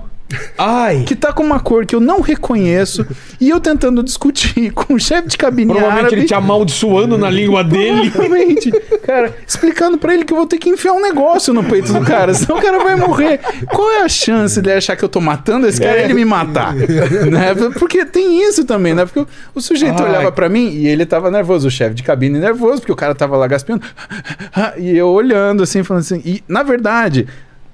Ai. 0.57 1.03
que 1.05 1.15
tá 1.15 1.33
com 1.33 1.43
uma 1.43 1.59
cor 1.59 1.85
que 1.85 1.95
eu 1.95 1.99
não 1.99 2.21
reconheço 2.21 3.05
e 3.39 3.49
eu 3.49 3.59
tentando 3.59 4.03
discutir 4.03 4.71
com 4.73 4.93
o 4.93 4.99
chefe 4.99 5.27
de 5.27 5.37
cabine 5.37 5.71
Provavelmente 5.71 6.05
árabe. 6.05 6.15
ele 6.21 6.25
te 6.25 6.33
amaldiçoando 6.33 7.17
na 7.17 7.29
língua 7.29 7.63
dele. 7.63 8.11
Provavelmente, 8.11 8.71
cara, 9.03 9.35
explicando 9.47 9.97
pra 9.97 10.13
ele 10.13 10.23
que 10.23 10.33
eu 10.33 10.37
vou 10.37 10.45
ter 10.45 10.57
que 10.57 10.69
enfiar 10.69 10.93
um 10.93 11.01
negócio 11.01 11.53
no 11.53 11.63
peito 11.63 11.91
do 11.91 12.01
cara, 12.01 12.33
senão 12.33 12.57
o 12.57 12.61
cara 12.61 12.79
vai 12.83 12.95
morrer. 12.95 13.39
Qual 13.67 13.91
é 13.91 14.03
a 14.03 14.09
chance 14.09 14.61
dele 14.61 14.77
achar 14.77 14.95
que 14.95 15.03
eu 15.03 15.09
tô 15.09 15.19
matando 15.19 15.67
esse 15.67 15.81
cara 15.81 15.99
e 15.99 16.03
ele 16.03 16.13
me 16.13 16.25
matar? 16.25 16.73
né? 16.75 17.55
Porque 17.77 18.05
tem 18.05 18.47
isso 18.47 18.65
também, 18.65 18.93
né? 18.93 19.05
Porque 19.05 19.25
o, 19.55 19.61
sujeito 19.61 20.01
Ai. 20.03 20.09
olhava 20.09 20.31
pra 20.31 20.47
mim 20.49 20.69
e 20.69 20.87
ele 20.87 21.05
tava 21.05 21.31
nervoso, 21.31 21.67
o 21.67 21.71
chefe 21.71 21.95
de 21.95 22.03
cabine 22.03 22.39
nervoso, 22.39 22.81
porque 22.81 22.91
o 22.91 22.95
cara 22.95 23.15
tava 23.15 23.35
lá 23.37 23.47
gaspando. 23.47 23.81
E 24.77 24.95
eu 24.97 25.07
olhando 25.07 25.63
assim, 25.63 25.83
falando 25.83 26.01
assim. 26.01 26.21
E, 26.25 26.43
na 26.47 26.63
verdade, 26.63 27.27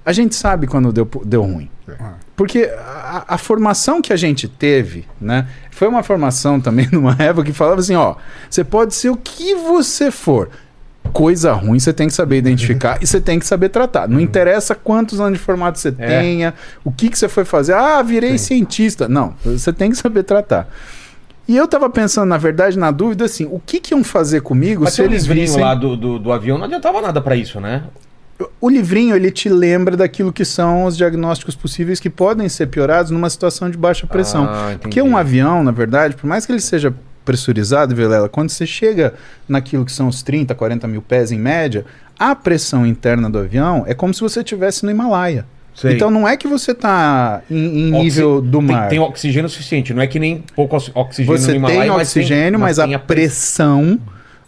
a 0.06 0.12
gente 0.14 0.36
sabe 0.36 0.68
quando 0.68 0.91
deu, 0.91 1.10
deu 1.26 1.41
ruim. 1.43 1.70
Porque 2.36 2.69
a, 2.77 3.23
a 3.29 3.38
formação 3.38 4.01
que 4.01 4.11
a 4.11 4.15
gente 4.15 4.47
teve, 4.47 5.05
né? 5.19 5.47
Foi 5.71 5.88
uma 5.88 6.03
formação 6.03 6.59
também 6.59 6.88
numa 6.91 7.15
época 7.19 7.45
que 7.45 7.53
falava 7.53 7.79
assim, 7.79 7.95
ó, 7.95 8.15
você 8.49 8.63
pode 8.63 8.93
ser 8.93 9.09
o 9.09 9.15
que 9.17 9.55
você 9.55 10.11
for. 10.11 10.49
Coisa 11.13 11.53
ruim 11.53 11.79
você 11.79 11.93
tem 11.93 12.07
que 12.07 12.13
saber 12.13 12.38
identificar 12.38 12.97
e 13.01 13.07
você 13.07 13.21
tem 13.21 13.39
que 13.39 13.45
saber 13.45 13.69
tratar. 13.69 14.07
Não 14.09 14.19
interessa 14.19 14.73
quantos 14.75 15.21
anos 15.21 15.39
de 15.39 15.45
formato 15.45 15.79
você 15.79 15.89
É. 15.97 16.19
tenha, 16.19 16.53
o 16.83 16.91
que, 16.91 17.09
que 17.09 17.17
você 17.17 17.29
foi 17.29 17.45
fazer. 17.45 17.73
Ah, 17.73 18.01
virei 18.01 18.38
cientista. 18.38 19.07
Não, 19.07 19.33
você 19.45 19.71
tem 19.71 19.91
que 19.91 19.97
saber 19.97 20.23
tratar. 20.23 20.67
E 21.47 21.55
eu 21.55 21.67
tava 21.67 21.89
pensando, 21.91 22.27
na 22.27 22.38
verdade, 22.38 22.77
na 22.77 22.89
dúvida, 22.89 23.25
assim, 23.25 23.47
o 23.51 23.61
que, 23.63 23.79
que 23.79 23.93
iam 23.93 24.03
fazer 24.03 24.41
comigo 24.41 24.83
Mas 24.83 24.93
se 24.95 25.03
eles 25.03 25.27
vissem... 25.27 25.61
lá 25.61 25.75
do, 25.75 25.95
do, 25.95 26.17
do 26.17 26.31
avião 26.31 26.57
não 26.57 26.65
adiantava 26.65 26.99
nada 27.01 27.21
pra 27.21 27.36
isso, 27.36 27.61
né? 27.61 27.83
O 28.59 28.69
livrinho, 28.69 29.15
ele 29.15 29.31
te 29.31 29.47
lembra 29.47 29.95
daquilo 29.95 30.33
que 30.33 30.43
são 30.43 30.83
os 30.86 30.97
diagnósticos 30.97 31.55
possíveis 31.55 31.99
que 31.99 32.09
podem 32.09 32.49
ser 32.49 32.67
piorados 32.67 33.11
numa 33.11 33.29
situação 33.29 33.69
de 33.69 33.77
baixa 33.77 34.05
pressão. 34.05 34.45
Ah. 34.45 34.75
Porque 34.81 35.01
um 35.01 35.15
avião, 35.15 35.63
na 35.63 35.71
verdade, 35.71 36.15
por 36.15 36.27
mais 36.27 36.45
que 36.45 36.51
ele 36.51 36.59
seja 36.59 36.93
pressurizado, 37.23 37.95
Vilela, 37.95 38.27
quando 38.29 38.49
você 38.49 38.65
chega 38.65 39.13
naquilo 39.47 39.86
que 39.86 39.91
são 39.91 40.07
os 40.07 40.21
30, 40.21 40.53
40 40.53 40.88
mil 40.88 41.01
pés 41.01 41.31
em 41.31 41.39
média, 41.39 41.86
a 42.19 42.36
pressão 42.36 42.86
interna 42.86 43.29
do 43.29 43.39
avião 43.39 43.83
é 43.88 43.93
como 43.93 44.13
se 44.13 44.21
você 44.21 44.41
estivesse 44.41 44.83
no 44.86 44.91
Himalaia. 44.91 45.45
Sei. 45.73 45.93
Então 45.93 46.09
não 46.09 46.27
é 46.27 46.38
que 46.38 46.47
você 46.47 46.71
está 46.71 47.41
em, 47.49 47.89
em 47.89 47.91
nível 47.91 48.41
do 48.41 48.59
tem, 48.59 48.67
mar. 48.67 48.88
tem 48.89 48.99
oxigênio 48.99 49.49
suficiente, 49.49 49.93
não 49.93 50.01
é 50.01 50.07
que 50.07 50.17
nem 50.19 50.43
pouco 50.55 50.75
ox- 50.77 50.91
oxigênio 50.93 51.38
Você 51.38 51.51
no 51.51 51.57
Himalaia, 51.57 51.81
tem 51.81 51.89
mas 51.89 52.07
oxigênio, 52.07 52.59
mas, 52.59 52.77
tem 52.77 52.93
a 52.93 52.99
pressão, 52.99 53.99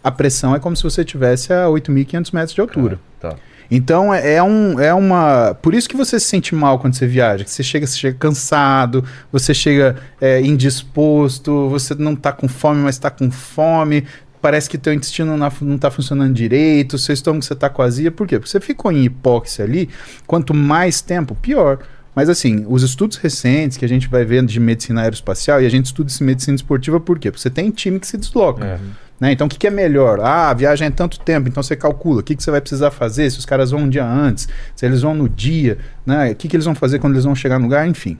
a 0.01 0.09
pressão 0.09 0.55
é 0.55 0.59
como 0.59 0.75
se 0.75 0.83
você 0.83 1.01
estivesse 1.01 1.51
a 1.51 1.65
8.500 1.65 2.33
metros 2.33 2.53
de 2.53 2.61
altura. 2.61 2.99
Tá. 3.19 3.35
Então 3.69 4.13
é, 4.13 4.35
é 4.35 4.43
um, 4.43 4.79
é 4.79 4.93
uma. 4.93 5.53
Por 5.61 5.73
isso 5.73 5.89
que 5.89 5.97
você 5.97 6.19
se 6.19 6.27
sente 6.27 6.55
mal 6.55 6.79
quando 6.79 6.93
você 6.93 7.05
viaja. 7.05 7.43
Que 7.43 7.51
você 7.51 7.63
chega, 7.63 7.85
você 7.85 7.97
chega 7.97 8.17
cansado, 8.17 9.03
você 9.31 9.53
chega 9.53 9.97
é, 10.21 10.41
indisposto, 10.41 11.69
você 11.69 11.93
não 11.95 12.15
tá 12.15 12.31
com 12.31 12.47
fome, 12.47 12.81
mas 12.81 12.97
tá 12.97 13.09
com 13.09 13.29
fome. 13.29 14.05
Parece 14.41 14.69
que 14.69 14.77
teu 14.77 14.93
intestino 14.93 15.35
não, 15.35 15.77
tá 15.77 15.89
funcionando 15.89 16.33
direito, 16.33 16.97
seu 16.97 17.13
estômago 17.13 17.43
você 17.43 17.55
tá 17.55 17.69
com 17.69 17.81
azia. 17.81 18.11
Por 18.11 18.27
quê? 18.27 18.39
Porque 18.39 18.49
você 18.49 18.59
ficou 18.59 18.91
em 18.91 19.03
hipóxia 19.03 19.65
ali, 19.65 19.89
quanto 20.25 20.53
mais 20.53 21.01
tempo, 21.01 21.35
pior. 21.35 21.79
Mas 22.15 22.29
assim, 22.29 22.65
os 22.67 22.81
estudos 22.81 23.17
recentes 23.17 23.77
que 23.77 23.85
a 23.85 23.87
gente 23.87 24.07
vai 24.07 24.25
vendo 24.25 24.47
de 24.47 24.59
medicina 24.59 25.01
aeroespacial, 25.01 25.61
e 25.61 25.65
a 25.65 25.69
gente 25.69 25.85
estuda 25.85 26.09
isso 26.09 26.23
em 26.23 26.27
medicina 26.27 26.55
esportiva 26.55 26.99
por 26.99 27.19
quê? 27.19 27.29
Porque 27.29 27.41
você 27.41 27.49
tem 27.49 27.69
time 27.71 27.99
que 27.99 28.07
se 28.07 28.17
desloca. 28.17 28.65
É. 28.65 28.79
Né? 29.19 29.31
Então, 29.31 29.47
o 29.47 29.49
que, 29.49 29.57
que 29.57 29.67
é 29.67 29.71
melhor? 29.71 30.19
Ah, 30.19 30.49
a 30.49 30.53
viagem 30.53 30.87
é 30.87 30.91
tanto 30.91 31.19
tempo, 31.19 31.49
então 31.49 31.63
você 31.63 31.75
calcula 31.75 32.19
o 32.19 32.23
que, 32.23 32.35
que 32.35 32.43
você 32.43 32.51
vai 32.51 32.61
precisar 32.61 32.91
fazer, 32.91 33.29
se 33.31 33.39
os 33.39 33.45
caras 33.45 33.71
vão 33.71 33.81
um 33.81 33.89
dia 33.89 34.05
antes, 34.05 34.47
se 34.75 34.85
eles 34.85 35.01
vão 35.01 35.15
no 35.15 35.27
dia, 35.27 35.79
né? 36.05 36.31
o 36.31 36.35
que, 36.35 36.47
que 36.47 36.55
eles 36.55 36.65
vão 36.65 36.75
fazer 36.75 36.99
quando 36.99 37.13
eles 37.13 37.25
vão 37.25 37.35
chegar 37.35 37.57
no 37.57 37.65
lugar, 37.65 37.87
enfim. 37.87 38.17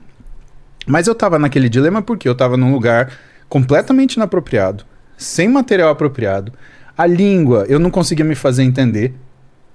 Mas 0.86 1.06
eu 1.06 1.14
tava 1.14 1.38
naquele 1.38 1.68
dilema 1.68 2.02
porque 2.02 2.28
eu 2.28 2.34
tava 2.34 2.56
num 2.56 2.72
lugar 2.72 3.12
completamente 3.48 4.14
inapropriado, 4.14 4.84
sem 5.16 5.48
material 5.48 5.90
apropriado, 5.90 6.52
a 6.96 7.06
língua 7.06 7.64
eu 7.68 7.78
não 7.78 7.90
conseguia 7.90 8.24
me 8.24 8.34
fazer 8.34 8.64
entender 8.64 9.14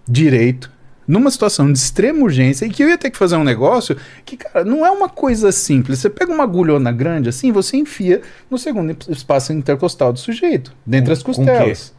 direito, 0.07 0.69
numa 1.07 1.29
situação 1.31 1.71
de 1.71 1.77
extrema 1.77 2.23
urgência 2.23 2.65
e 2.65 2.69
que 2.69 2.83
eu 2.83 2.89
ia 2.89 2.97
ter 2.97 3.09
que 3.09 3.17
fazer 3.17 3.35
um 3.35 3.43
negócio 3.43 3.95
que, 4.25 4.37
cara, 4.37 4.63
não 4.63 4.85
é 4.85 4.91
uma 4.91 5.09
coisa 5.09 5.51
simples. 5.51 5.99
Você 5.99 6.09
pega 6.09 6.31
uma 6.33 6.43
agulhona 6.43 6.91
grande 6.91 7.29
assim, 7.29 7.51
você 7.51 7.77
enfia 7.77 8.21
no 8.49 8.57
segundo 8.57 8.95
espaço 9.09 9.51
intercostal 9.53 10.13
do 10.13 10.19
sujeito, 10.19 10.73
dentre 10.85 11.11
as 11.13 11.21
com 11.23 11.33
costelas. 11.33 11.93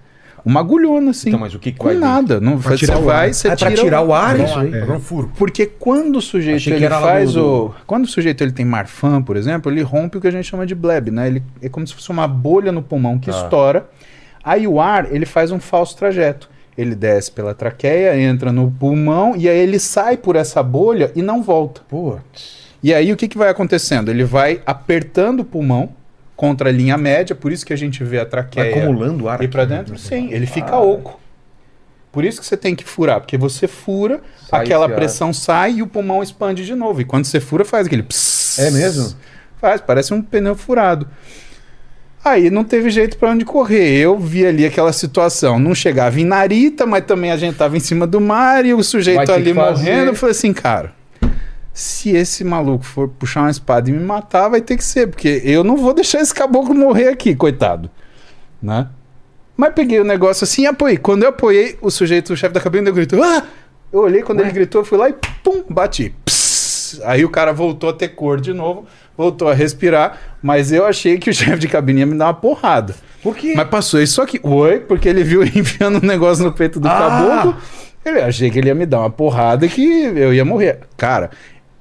Uma 0.47 0.61
agulhona 0.61 1.13
assim. 1.13 1.31
Então, 1.31 1.41
mas 1.41 1.55
o 1.55 1.59
que 1.59 1.73
que 1.73 1.79
com 1.79 1.87
vai 1.87 1.95
nada, 1.95 2.39
não 2.39 2.59
Pra 2.59 2.73
você 2.73 2.85
tirar 2.85 2.99
o 2.99 3.05
vai, 3.05 3.29
ar. 3.29 3.35
você 3.35 3.49
É 3.49 3.57
pra 3.57 3.71
tira 3.71 3.83
tirar 3.83 4.03
o 4.03 4.13
ar 4.13 4.35
Pra 4.37 4.45
isso 4.45 4.59
aí? 4.59 4.71
pra 4.85 4.95
um 4.97 5.01
furo. 5.01 5.33
porque 5.39 5.65
quando 5.65 6.17
o 6.17 6.21
sujeito 6.21 6.57
Achei 6.57 6.75
ele 6.75 6.87
faz 6.91 7.33
do- 7.33 7.67
o. 7.69 7.75
Quando 7.87 8.05
o 8.05 8.09
sujeito 8.09 8.45
ele 8.45 8.53
tem 8.53 8.63
marfan, 8.67 9.23
por 9.23 9.39
exemplo, 9.39 9.73
ele 9.73 9.81
rompe 9.81 10.19
o 10.19 10.21
que 10.21 10.27
a 10.29 10.31
gente 10.31 10.45
chama 10.47 10.67
de 10.67 10.75
bleb, 10.75 11.11
né? 11.11 11.29
Ele 11.29 11.43
é 11.63 11.69
como 11.71 11.87
se 11.87 11.95
fosse 11.95 12.11
uma 12.11 12.29
bolha 12.29 12.71
no 12.71 12.83
pulmão 12.83 13.19
que 13.19 13.31
Tá. 13.31 13.39
estoura. 13.43 13.89
Aí 14.45 14.67
o 14.69 14.79
ar, 14.79 15.11
ele 15.11 15.25
faz 15.25 15.51
um 15.51 15.59
falso 15.59 15.97
trajeto. 15.97 16.51
Ele 16.77 16.95
desce 16.95 17.31
pela 17.31 17.55
traqueia, 17.55 18.18
entra 18.20 18.51
no 18.53 18.70
pulmão 18.70 19.35
e 19.37 19.49
aí 19.49 19.59
ele 19.59 19.79
sai 19.79 20.16
por 20.16 20.35
essa 20.37 20.62
bolha 20.62 21.12
e 21.14 21.22
não 21.22 21.43
volta. 21.43 21.83
Putz. 21.89 22.64
E 22.83 22.93
aí 22.93 23.12
o 23.12 23.16
que, 23.16 23.29
que 23.29 23.39
vai 23.39 23.49
acontecendo? 23.49 24.11
Ele 24.11 24.25
vai 24.25 24.61
apertando 24.66 25.41
o 25.41 25.45
pulmão 25.45 25.91
contra 26.37 26.68
a 26.68 26.72
linha 26.72 26.99
média, 26.99 27.35
por 27.35 27.53
isso 27.53 27.64
que 27.64 27.72
a 27.72 27.77
gente 27.77 28.03
vê 28.03 28.16
a 28.18 28.20
Vai 28.22 28.31
traqueia 28.31 28.70
acumulando 28.77 29.29
ar 29.29 29.37
aqui. 29.37 29.47
para 29.49 29.64
dentro. 29.64 29.97
Sim, 29.97 30.31
ele 30.33 30.47
fica 30.47 30.77
oco. 30.77 31.20
Por 32.11 32.25
isso 32.25 32.41
que 32.41 32.47
você 32.47 32.57
tem 32.57 32.75
que 32.77 32.85
furar, 32.85 33.20
porque 33.20 33.37
você 33.39 33.66
fura, 33.66 34.20
Sai 34.49 34.62
aquela 34.62 34.85
esse 34.85 34.93
ar. 34.93 34.97
pressão 34.97 35.33
sai 35.33 35.75
e 35.75 35.83
o 35.83 35.87
pulmão 35.87 36.22
expande 36.22 36.64
de 36.66 36.75
novo. 36.75 37.01
E 37.01 37.05
quando 37.05 37.25
você 37.25 37.41
fura, 37.41 37.64
faz 37.64 37.87
aquele 37.87 38.03
psss. 38.03 38.59
É 38.62 38.70
mesmo? 38.70 39.14
Faz, 39.61 39.81
parece 39.81 40.12
um 40.12 40.20
pneu 40.20 40.55
furado. 40.55 41.09
Aí 42.25 42.51
não 42.51 42.64
teve 42.64 42.89
jeito 42.89 43.18
pra 43.18 43.31
onde 43.31 43.45
correr. 43.45 43.99
Eu 43.99 44.18
vi 44.18 44.47
ali 44.47 44.64
aquela 44.64 44.93
situação. 44.93 45.59
Não 45.59 45.75
chegava 45.75 46.18
em 46.18 46.25
Narita, 46.25 46.87
mas 46.87 47.05
também 47.05 47.31
a 47.31 47.37
gente 47.37 47.57
tava 47.57 47.77
em 47.77 47.81
cima 47.81 48.07
do 48.07 48.20
mar 48.20 48.64
e 48.64 48.72
o 48.72 48.83
sujeito 48.83 49.31
ali 49.31 49.53
morrendo. 49.53 50.07
Eu 50.07 50.14
falei 50.14 50.31
assim, 50.31 50.53
cara, 50.53 50.93
se 51.75 52.11
esse 52.11 52.43
maluco 52.43 52.85
for 52.85 53.09
puxar 53.09 53.41
uma 53.43 53.51
espada 53.51 53.91
e 53.91 53.93
me 53.93 54.03
matar, 54.03 54.49
vai 54.49 54.62
ter 54.62 54.77
que 54.77 54.85
ser, 54.85 55.09
porque 55.09 55.43
eu 55.45 55.62
não 55.62 55.77
vou 55.77 55.93
deixar 55.93 56.20
esse 56.20 56.33
caboclo 56.33 56.75
morrer 56.75 57.09
aqui, 57.09 57.35
coitado. 57.35 57.91
Né? 58.62 58.87
Mas 59.57 59.75
peguei 59.75 60.01
o 60.01 60.05
negócio 60.05 60.45
assim 60.45 60.62
e 60.62 60.66
apoiei. 60.66 60.97
Quando 60.97 61.25
eu 61.25 61.29
apoiei, 61.29 61.77
o 61.83 61.91
sujeito, 61.91 62.33
o 62.33 62.37
chefe 62.37 62.55
da 62.55 62.61
cabine, 62.61 62.91
gritou: 62.91 63.22
Ah! 63.22 63.45
Eu 63.93 64.01
olhei, 64.01 64.22
quando 64.22 64.41
ele 64.41 64.51
gritou, 64.51 64.81
eu 64.81 64.85
fui 64.85 64.99
lá 64.99 65.09
e 65.09 65.14
pum, 65.43 65.62
bati. 65.68 66.12
Aí 67.05 67.25
o 67.25 67.29
cara 67.29 67.53
voltou 67.53 67.91
a 67.91 67.93
ter 67.93 68.09
cor 68.09 68.41
de 68.41 68.53
novo, 68.53 68.87
voltou 69.17 69.49
a 69.49 69.55
respirar, 69.55 70.19
mas 70.43 70.73
eu 70.73 70.85
achei 70.87 71.19
que 71.19 71.31
o 71.31 71.35
chefe 71.35 71.59
de 71.59 71.69
cabine 71.69 72.01
ia 72.01 72.07
me 72.07 72.17
dar 72.17 72.27
uma 72.27 72.35
porrada. 72.35 72.95
Por 73.23 73.35
quê? 73.37 73.55
Mas 73.57 73.69
passou 73.69 74.01
isso 74.03 74.21
aqui. 74.21 74.39
Oi, 74.43 74.81
porque 74.81 75.09
ele 75.09 75.25
viu 75.25 75.43
enfiando 75.47 76.03
um 76.03 76.07
negócio 76.07 76.45
no 76.45 76.53
peito 76.53 76.79
do 76.81 76.89
Ah! 76.89 76.99
caboclo. 76.99 77.57
Eu 78.05 78.23
achei 78.25 78.51
que 78.51 78.59
ele 78.59 78.69
ia 78.69 78.75
me 78.75 78.85
dar 78.85 79.01
uma 79.01 79.09
porrada 79.11 79.67
que 79.67 79.83
eu 79.83 80.35
ia 80.35 80.45
morrer. 80.45 80.81
Cara, 80.95 81.31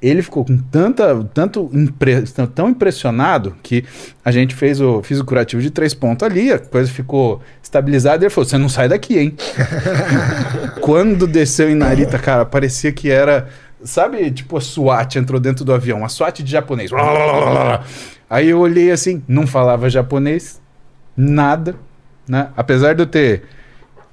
ele 0.01 0.21
ficou 0.21 0.45
com 0.45 0.57
tanta, 0.57 1.21
tanto 1.33 1.69
impre- 1.73 2.21
tão 2.55 2.69
impressionado 2.69 3.55
que 3.61 3.83
a 4.23 4.31
gente 4.31 4.55
fez 4.55 4.79
o, 4.79 5.01
fiz 5.03 5.19
o 5.19 5.25
curativo 5.25 5.61
de 5.61 5.69
três 5.69 5.93
pontos 5.93 6.25
ali, 6.25 6.49
a 6.51 6.59
coisa 6.59 6.89
ficou 6.89 7.41
estabilizada 7.61 8.23
e 8.23 8.27
ele 8.27 8.29
falou: 8.33 8.49
Você 8.49 8.57
não 8.57 8.69
sai 8.69 8.87
daqui, 8.87 9.17
hein? 9.19 9.35
Quando 10.81 11.27
desceu 11.27 11.69
em 11.69 11.75
Narita, 11.75 12.17
cara, 12.19 12.45
parecia 12.45 12.91
que 12.91 13.09
era 13.09 13.47
Sabe, 13.83 14.31
tipo 14.31 14.57
a 14.57 14.61
SWAT 14.61 15.15
entrou 15.17 15.39
dentro 15.39 15.65
do 15.65 15.73
avião, 15.73 16.05
a 16.05 16.09
SWAT 16.09 16.39
de 16.41 16.51
japonês. 16.51 16.89
Aí 18.29 18.49
eu 18.49 18.59
olhei 18.59 18.91
assim, 18.91 19.21
não 19.27 19.45
falava 19.45 19.89
japonês, 19.89 20.59
nada, 21.15 21.75
né? 22.27 22.49
Apesar 22.55 22.93
de 22.95 23.01
eu 23.01 23.05
ter. 23.05 23.43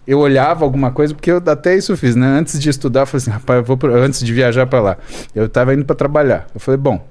Eu 0.07 0.19
olhava 0.19 0.65
alguma 0.65 0.91
coisa, 0.91 1.15
porque 1.15 1.31
eu 1.31 1.41
até 1.47 1.77
isso 1.77 1.97
fiz, 1.97 2.17
né? 2.17 2.27
Antes 2.27 2.59
de 2.59 2.69
estudar, 2.69 3.01
eu 3.03 3.07
falei 3.07 3.23
assim, 3.23 3.31
rapaz, 3.31 3.59
eu 3.59 3.65
vou 3.65 3.77
pro- 3.77 3.95
antes 3.95 4.21
de 4.25 4.33
viajar 4.33 4.67
pra 4.67 4.81
lá. 4.81 4.97
Eu 5.35 5.49
tava 5.49 5.73
indo 5.73 5.85
pra 5.85 5.95
trabalhar. 5.95 6.47
Eu 6.53 6.59
falei, 6.59 6.79
bom, 6.79 7.07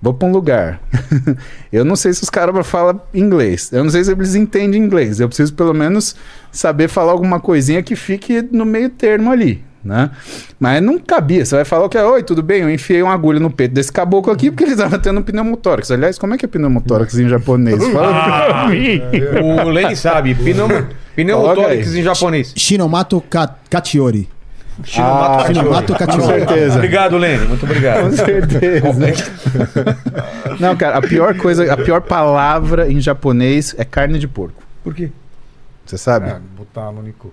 vou 0.00 0.14
pra 0.14 0.28
um 0.28 0.32
lugar. 0.32 0.78
eu 1.72 1.84
não 1.84 1.96
sei 1.96 2.12
se 2.12 2.22
os 2.22 2.30
caras 2.30 2.64
falam 2.66 3.00
inglês. 3.12 3.72
Eu 3.72 3.82
não 3.82 3.90
sei 3.90 4.04
se 4.04 4.12
eles 4.12 4.36
entendem 4.36 4.80
inglês. 4.80 5.18
Eu 5.18 5.26
preciso 5.26 5.54
pelo 5.54 5.74
menos 5.74 6.14
saber 6.52 6.86
falar 6.88 7.10
alguma 7.12 7.40
coisinha 7.40 7.82
que 7.82 7.96
fique 7.96 8.42
no 8.52 8.64
meio 8.64 8.90
termo 8.90 9.32
ali. 9.32 9.64
Né? 9.86 10.10
Mas 10.58 10.82
não 10.82 10.98
cabia. 10.98 11.44
Você 11.44 11.54
vai 11.54 11.64
falar 11.64 11.84
o 11.84 11.88
que 11.88 11.96
é, 11.96 12.04
oi, 12.04 12.20
tudo 12.24 12.42
bem? 12.42 12.62
Eu 12.62 12.70
enfiei 12.70 13.00
uma 13.02 13.14
agulha 13.14 13.38
no 13.38 13.48
peito 13.50 13.72
desse 13.72 13.92
caboclo 13.92 14.32
aqui 14.32 14.50
porque 14.50 14.64
ele 14.64 14.72
estava 14.72 14.98
tendo 14.98 15.22
pneumotórax. 15.22 15.92
Aliás, 15.92 16.18
como 16.18 16.34
é 16.34 16.38
que 16.38 16.44
é 16.44 16.48
pneumotórax 16.48 17.16
em 17.16 17.28
japonês? 17.28 17.78
Fala 17.92 18.46
pra 18.46 18.66
mim. 18.74 19.00
O 19.64 19.68
Lenny 19.70 19.94
sabe. 19.94 20.34
Pneu- 20.34 20.88
Pneumotórax 21.14 21.94
em 21.94 22.02
japonês. 22.02 22.52
Shinomato 22.56 23.20
Ka- 23.30 23.54
Kachiori. 23.70 24.28
Shinomato 24.84 25.44
Kachiori. 25.44 25.54
Shinomato 25.54 25.94
Com 25.94 26.20
certeza. 26.26 26.74
Obrigado, 26.74 27.16
Lenny. 27.16 27.46
Muito 27.46 27.64
obrigado. 27.64 28.02
Com 28.02 28.12
certeza. 28.12 29.36
Não, 30.58 30.76
cara, 30.76 30.98
a 30.98 31.02
pior 31.02 31.36
coisa, 31.36 31.72
a 31.72 31.76
pior 31.76 32.00
palavra 32.02 32.90
em 32.90 33.00
japonês 33.00 33.74
é 33.78 33.84
carne 33.84 34.18
de 34.18 34.26
porco. 34.26 34.62
Por 34.82 34.92
quê? 34.94 35.10
Você 35.84 35.96
sabe? 35.96 36.28
É, 36.28 36.36
botar 36.56 36.90
no 36.92 37.02
Nico. 37.02 37.32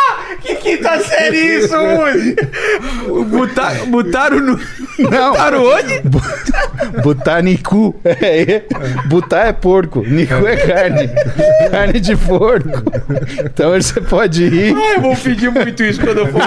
Que 0.41 0.55
quinta 0.55 0.99
série 0.99 1.37
isso, 1.57 1.73
Mui? 1.77 2.35
Botar, 3.25 3.73
botaram 3.87 4.39
no. 4.39 4.59
Não. 4.99 5.31
Botaram 5.31 5.63
onde? 5.65 6.01
Botar 7.03 7.41
niku. 7.41 7.95
É, 8.05 8.63
Botar 9.07 9.47
é 9.47 9.53
porco. 9.53 10.03
Niku 10.05 10.45
é 10.47 10.55
carne. 10.57 11.09
carne 11.71 11.99
de 11.99 12.15
porco. 12.15 12.69
Então 13.45 13.71
você 13.71 13.99
pode 14.01 14.43
ir. 14.43 14.75
Ah, 14.77 14.93
eu 14.95 15.01
vou 15.01 15.15
pedir 15.15 15.51
muito 15.51 15.83
isso 15.83 15.99
quando 15.99 16.19
eu 16.19 16.27
for. 16.27 16.41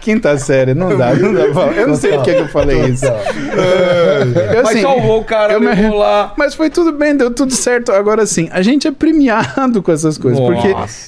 Quinta 0.00 0.36
série, 0.38 0.74
não 0.74 0.96
dá, 0.96 1.14
não 1.14 1.32
dá 1.34 1.46
pra. 1.52 1.72
Eu 1.72 1.88
não 1.88 1.96
sei 1.96 2.12
por 2.12 2.24
que 2.24 2.30
eu 2.30 2.48
falei 2.48 2.80
isso. 2.86 3.04
Eu, 3.06 4.62
Mas 4.62 4.68
assim, 4.70 4.82
salvou 4.82 5.20
o 5.20 5.24
cara, 5.24 5.52
eu 5.54 5.60
me 5.60 5.66
levou 5.66 5.84
arre- 5.86 5.96
lá. 5.96 6.34
Mas 6.36 6.54
foi 6.54 6.70
tudo 6.70 6.92
bem, 6.92 7.16
deu 7.16 7.30
tudo 7.30 7.52
certo. 7.54 7.92
Agora 7.92 8.26
sim, 8.26 8.48
a 8.52 8.62
gente 8.62 8.86
é 8.86 8.90
premiado 8.92 9.82
com 9.82 9.92
essas 9.92 10.18
coisas. 10.18 10.38
Nossa. 10.40 10.52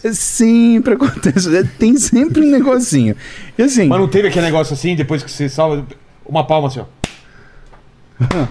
Porque 0.03 0.15
sempre 0.15 0.95
acontece. 0.95 1.20
Tem 1.79 1.97
sempre 1.97 2.41
um 2.43 2.51
negocinho. 2.51 3.15
E 3.59 3.63
assim. 3.63 3.87
Mas 3.89 3.99
não 4.01 4.09
teve 4.09 4.29
aquele 4.29 4.47
negócio 4.47 4.75
assim, 4.75 4.95
depois 4.97 5.23
que 5.23 5.31
você 5.31 5.49
salva. 5.49 5.85
Uma 6.27 6.47
palma 6.47 6.69
assim, 6.69 6.81
ó. 6.81 6.85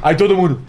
Aí 0.01 0.15
todo 0.15 0.35
mundo. 0.35 0.59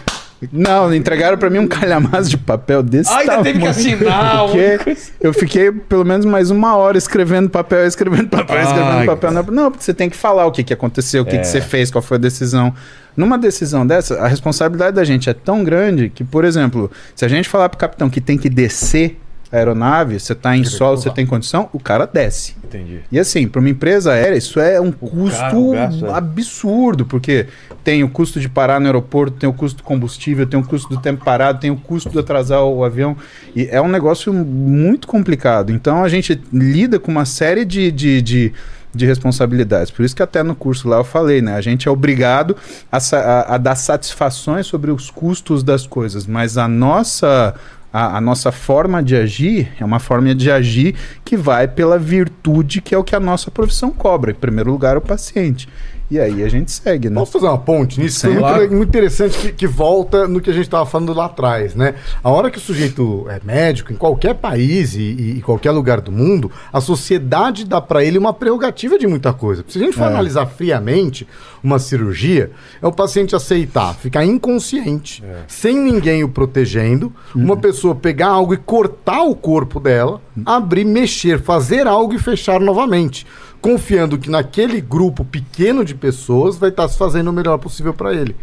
Não, 0.51 0.93
entregaram 0.95 1.37
pra 1.37 1.51
mim 1.51 1.59
um 1.59 1.69
calhamaço 1.69 2.31
de 2.31 2.39
papel 2.39 2.83
desse 2.83 3.11
ainda 3.11 3.27
tamanho. 3.27 3.45
teve 3.45 3.59
que 3.59 3.67
assinar. 3.67 4.45
um- 4.47 4.49
Porque 4.49 4.97
eu 5.21 5.35
fiquei 5.35 5.71
pelo 5.71 6.03
menos 6.03 6.25
mais 6.25 6.51
uma 6.51 6.77
hora 6.77 6.97
escrevendo 6.97 7.51
papel, 7.51 7.87
escrevendo 7.87 8.29
papel, 8.29 8.57
Ai, 8.57 8.65
escrevendo 8.65 9.05
papel. 9.07 9.31
Não, 9.33 9.43
Não, 9.43 9.71
porque 9.71 9.85
você 9.85 9.93
tem 9.93 10.09
que 10.09 10.17
falar 10.17 10.47
o 10.47 10.51
que, 10.53 10.65
que 10.65 10.73
aconteceu, 10.73 11.23
o 11.23 11.27
que, 11.27 11.37
que 11.37 11.45
você 11.47 11.61
fez, 11.61 11.91
qual 11.91 12.01
foi 12.01 12.17
a 12.17 12.21
decisão. 12.21 12.75
Numa 13.15 13.37
decisão 13.37 13.87
dessa, 13.87 14.19
a 14.19 14.29
responsabilidade 14.29 14.97
da 14.97 15.05
gente 15.05 15.29
é 15.29 15.35
tão 15.35 15.63
grande 15.63 16.09
que, 16.09 16.25
por 16.25 16.43
exemplo, 16.47 16.91
se 17.15 17.23
a 17.25 17.29
gente 17.29 17.47
falar 17.47 17.69
pro 17.69 17.77
capitão 17.79 18.09
que 18.09 18.21
tem 18.21 18.39
que 18.39 18.49
descer 18.49 19.21
aeronave, 19.53 20.19
você 20.21 20.35
tá 20.35 20.57
em 20.57 20.63
solo, 20.65 20.97
você 20.97 21.11
tem 21.11 21.27
condição, 21.27 21.69
o 21.73 21.81
cara 21.81 22.07
desce. 22.07 22.55
Entendi. 22.65 23.01
E 23.11 23.19
assim, 23.19 23.49
para 23.49 23.59
uma 23.61 23.69
empresa 23.69 24.13
aérea, 24.13 24.37
isso 24.37 24.61
é 24.61 24.81
um 24.81 24.93
custo 24.93 25.39
cara- 25.39 25.57
o 25.59 25.73
gasto 25.73 26.07
é- 26.07 26.13
absurdo, 26.13 27.05
porque 27.05 27.47
tem 27.83 28.05
o 28.05 28.09
custo 28.09 28.39
de 28.39 28.49
parar 28.49 28.79
no 28.79 28.87
aeroporto, 28.87 29.37
tem 29.39 29.49
o 29.49 29.53
custo 29.53 29.79
do 29.79 29.83
combustível, 29.83 30.47
tem 30.47 30.61
o 30.61 30.63
custo 30.65 30.89
do 30.95 31.01
tempo 31.01 31.25
parado, 31.25 31.59
tem 31.59 31.71
o 31.71 31.77
custo 31.77 32.11
de 32.11 32.19
atrasar 32.19 32.63
o 32.63 32.85
avião. 32.85 33.17
E 33.57 33.67
é 33.71 33.81
um 33.81 33.89
negócio 33.89 34.33
muito 34.33 35.09
complicado. 35.09 35.73
Então 35.73 36.05
a 36.05 36.09
gente 36.09 36.41
lida 36.53 37.01
com 37.01 37.11
uma 37.11 37.25
série 37.25 37.65
de, 37.65 37.91
de, 37.91 38.23
de, 38.23 38.53
de 38.95 39.05
responsabilidades. 39.07 39.91
Por 39.91 40.05
isso 40.05 40.15
que 40.15 40.23
até 40.23 40.43
no 40.45 40.55
curso 40.55 40.89
lá 40.89 40.99
eu 40.99 41.05
falei, 41.05 41.41
né? 41.43 41.55
A 41.55 41.61
gente 41.61 41.89
é 41.89 41.91
obrigado 41.91 42.57
a, 42.93 42.99
a- 42.99 43.55
a 43.55 43.59
dar 43.59 43.75
satisfações 43.75 44.67
sobre 44.67 44.93
os 44.93 45.11
custos 45.11 45.65
das 45.65 45.87
coisas, 45.89 46.25
mas 46.27 46.57
a 46.57 46.69
nossa 46.69 47.55
a, 47.93 48.17
a 48.17 48.21
nossa 48.21 48.53
forma 48.53 49.03
de 49.03 49.17
agir 49.17 49.73
é 49.79 49.85
uma 49.85 49.99
forma 49.99 50.35
de 50.35 50.51
agir 50.51 50.95
que 51.25 51.37
vai 51.37 51.67
pela 51.67 51.99
virtude 51.99 52.81
que 52.81 52.95
é 52.95 52.99
o 52.99 53.05
que 53.05 53.17
a 53.17 53.21
nossa 53.21 53.51
profissão 53.51 53.91
cobra. 53.91 54.31
Em 54.31 54.35
primeiro 54.35 54.71
lugar, 54.71 54.97
o 54.97 55.01
paciente. 55.01 55.69
E 56.11 56.19
aí 56.19 56.43
a 56.43 56.49
gente 56.49 56.73
segue, 56.73 57.09
né? 57.09 57.15
Posso 57.21 57.33
fazer 57.33 57.47
uma 57.47 57.57
ponte 57.59 58.01
nisso? 58.01 58.21
Foi 58.23 58.35
muito, 58.59 58.75
muito 58.75 58.89
interessante 58.89 59.39
que, 59.39 59.53
que 59.53 59.67
volta 59.67 60.27
no 60.27 60.41
que 60.41 60.51
a 60.51 60.53
gente 60.53 60.65
estava 60.65 60.85
falando 60.85 61.15
lá 61.15 61.27
atrás, 61.27 61.75
né? 61.77 61.95
A 62.23 62.31
hora 62.31 62.51
que 62.51 62.59
o 62.59 62.61
sujeito 62.61 63.27
é 63.29 63.41
médico, 63.45 63.93
em 63.93 63.97
qualquer 63.97 64.35
país 64.35 64.95
e, 64.97 65.01
e- 65.03 65.35
e 65.39 65.41
qualquer 65.43 65.71
lugar 65.71 66.01
do 66.01 66.11
mundo, 66.11 66.51
a 66.73 66.81
sociedade 66.81 67.65
dá 67.65 67.81
para 67.81 68.05
ele 68.05 68.19
uma 68.19 68.33
prerrogativa 68.33 68.99
de 68.99 69.07
muita 69.07 69.33
coisa. 69.33 69.65
Se 69.69 69.79
a 69.79 69.83
gente 69.83 69.95
for 69.97 70.03
analisar 70.05 70.47
friamente 70.47 71.29
uma 71.63 71.79
cirurgia, 71.79 72.51
é 72.83 72.87
o 72.87 72.93
paciente 72.93 73.37
aceitar, 73.37 73.95
ficar 73.95 74.25
inconsciente, 74.25 75.23
sem 75.47 75.79
ninguém 75.79 76.25
o 76.25 76.29
protegendo, 76.29 77.13
uma 77.35 77.57
pessoa 77.57 77.95
pegar 77.95 78.29
algo 78.29 78.53
e 78.53 78.57
cortar 78.57 79.23
o 79.23 79.35
corpo 79.37 79.79
dela, 79.79 80.21
abrir, 80.45 80.85
mexer, 80.85 81.41
fazer 81.41 81.87
algo 81.87 82.15
e 82.15 82.19
fechar 82.19 82.59
novamente 82.59 83.27
confiando 83.61 84.19
que 84.19 84.31
naquele 84.31 84.81
grupo 84.81 85.25
pequeno 85.25 85.85
de 85.85 85.95
pessoas 85.95 86.57
vai 86.57 86.71
estar 86.71 86.89
se 86.89 86.97
fazendo 86.97 87.29
o 87.29 87.33
melhor 87.33 87.59
possível 87.59 87.93
para 87.93 88.13
ele. 88.13 88.35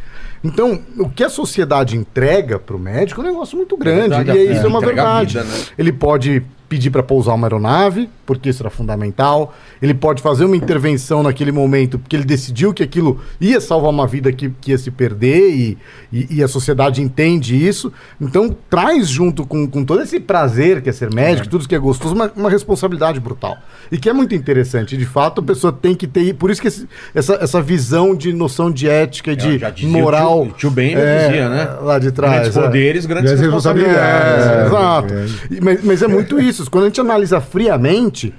Então, 0.44 0.80
o 0.98 1.10
que 1.10 1.24
a 1.24 1.30
sociedade 1.30 1.98
entrega 1.98 2.60
para 2.60 2.76
o 2.76 2.80
médico 2.80 3.22
é 3.22 3.24
um 3.24 3.28
negócio 3.28 3.58
muito 3.58 3.76
grande. 3.76 4.10
verdade, 4.10 4.38
e 4.38 4.48
é, 4.48 4.52
isso 4.54 4.66
é 4.66 4.68
uma 4.68 4.80
entrega 4.80 5.02
a 5.02 5.20
verdade. 5.20 5.38
vida, 5.40 5.44
né? 5.44 5.66
Ele 5.78 5.92
pode 5.92 6.44
pedir 6.70 6.90
para 6.90 7.02
pousar 7.02 7.34
uma 7.34 7.48
aeronave, 7.48 8.10
porque 8.26 8.50
isso 8.50 8.62
era 8.62 8.70
fundamental. 8.70 9.54
Ele 9.82 9.94
pode 9.94 10.22
fazer 10.22 10.44
uma 10.46 10.56
intervenção 10.58 11.24
naquele 11.24 11.52
momento, 11.52 11.98
porque 11.98 12.16
ele 12.16 12.26
decidiu 12.26 12.74
que 12.74 12.84
aquilo 12.84 13.22
ia 13.40 13.62
salvar 13.62 13.90
uma 13.90 14.06
vida 14.06 14.32
que, 14.34 14.50
que 14.60 14.72
ia 14.72 14.78
se 14.78 14.92
perder 14.92 15.50
e, 15.50 15.78
e, 16.12 16.38
e 16.38 16.44
a 16.44 16.48
sociedade 16.48 17.02
entende 17.02 17.56
isso. 17.56 17.92
Então, 18.20 18.56
traz 18.70 19.08
junto 19.08 19.46
com, 19.46 19.66
com 19.68 19.86
todo 19.86 20.02
esse 20.02 20.20
prazer 20.20 20.82
que 20.82 20.90
é 20.90 20.92
ser 20.94 21.14
médico, 21.14 21.48
tudo 21.48 21.62
isso 21.62 21.70
que 21.70 21.76
é 21.76 21.80
gostoso, 21.80 22.14
uma, 22.14 22.32
uma 22.36 22.50
responsabilidade 22.50 23.20
brutal. 23.20 23.58
E 23.92 23.98
que 23.98 24.10
é 24.10 24.14
muito 24.14 24.36
interessante. 24.36 24.98
De 24.98 25.06
fato, 25.06 25.40
a 25.40 25.44
pessoa 25.44 25.72
tem 25.72 25.96
que 25.96 26.06
ter. 26.06 26.34
Por 26.34 26.52
isso 26.52 26.62
que 26.62 26.68
esse- 26.68 26.88
essa, 27.16 27.36
essa 27.36 27.62
visão 27.62 28.14
de 28.14 28.34
noção 28.34 28.70
de 28.70 28.90
ética 28.90 29.32
e 29.32 29.36
de 29.38 29.56
É, 29.56 29.60
já 29.60 29.70
dizia 29.70 29.88
o 29.98 30.02
moral. 30.02 30.44
tio- 30.44 30.52
o 30.52 30.56
tio 30.58 30.72
Ben 30.72 30.96
é, 30.96 31.28
dizia, 31.28 31.50
né? 31.50 31.70
Lá 31.82 31.98
de 31.98 32.12
trás. 32.12 32.34
Grandes 32.42 32.58
é. 32.58 32.62
poderes, 32.62 33.06
grandes 33.06 33.32
Grandes 33.32 33.46
responsabilidades. 33.46 34.46
É, 34.46 34.66
exato. 34.66 35.14
é. 35.14 35.62
Mas, 35.62 35.84
mas 35.84 36.02
é 36.02 36.08
muito 36.08 36.38
isso. 36.40 36.57
Quando 36.70 36.86
a 36.86 36.88
gente 36.88 37.02
analisa 37.02 37.40
friamente, 37.42 38.34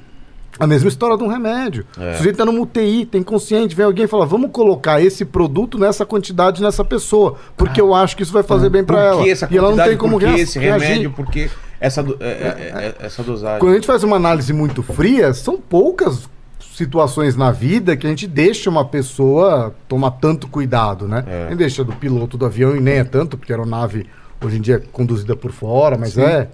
a 0.58 0.66
mesma 0.66 0.88
história 0.88 1.16
de 1.16 1.22
um 1.22 1.28
remédio. 1.28 1.84
É. 1.98 2.12
O 2.12 2.16
sujeito 2.16 2.34
está 2.34 2.44
numa 2.44 2.60
UTI, 2.60 3.06
tem 3.06 3.22
consciente, 3.22 3.74
vem 3.76 3.84
alguém 3.86 4.06
e 4.06 4.08
fala: 4.08 4.26
vamos 4.26 4.50
colocar 4.50 5.00
esse 5.00 5.24
produto 5.24 5.78
nessa 5.78 6.04
quantidade 6.04 6.60
nessa 6.62 6.84
pessoa, 6.84 7.36
porque 7.56 7.80
eu 7.80 7.94
acho 7.94 8.16
que 8.16 8.22
isso 8.22 8.32
vai 8.32 8.42
fazer 8.42 8.68
bem 8.70 8.82
para 8.82 9.00
ela. 9.04 9.22
E 9.26 9.56
ela 9.56 9.70
não 9.70 9.84
tem 9.84 9.96
como 9.96 10.14
por 10.14 10.20
que 10.20 10.26
rea- 10.26 10.38
esse 10.42 10.58
reagir. 10.58 10.88
remédio? 10.88 11.10
Por 11.12 11.26
que 11.30 11.48
essa, 11.80 12.02
do- 12.02 12.16
é- 12.18 12.26
é- 12.26 12.94
é- 13.00 13.06
essa 13.06 13.22
dosagem? 13.22 13.60
Quando 13.60 13.72
a 13.72 13.74
gente 13.76 13.86
faz 13.86 14.02
uma 14.02 14.16
análise 14.16 14.52
muito 14.52 14.82
fria, 14.82 15.32
são 15.32 15.58
poucas 15.58 16.28
situações 16.74 17.36
na 17.36 17.50
vida 17.50 17.96
que 17.96 18.06
a 18.06 18.10
gente 18.10 18.26
deixa 18.26 18.68
uma 18.70 18.84
pessoa 18.84 19.74
tomar 19.88 20.12
tanto 20.12 20.46
cuidado, 20.48 21.06
né? 21.08 21.24
É. 21.26 21.46
Nem 21.48 21.56
deixa 21.56 21.82
do 21.84 21.92
piloto 21.92 22.36
do 22.36 22.46
avião 22.46 22.76
e 22.76 22.80
nem 22.80 22.94
é 22.98 23.04
tanto, 23.04 23.36
porque 23.36 23.52
a 23.52 23.56
aeronave 23.56 24.06
hoje 24.44 24.58
em 24.58 24.60
dia 24.60 24.76
é 24.76 24.78
conduzida 24.92 25.34
por 25.36 25.50
fora, 25.52 25.96
mas 25.98 26.16
é, 26.16 26.48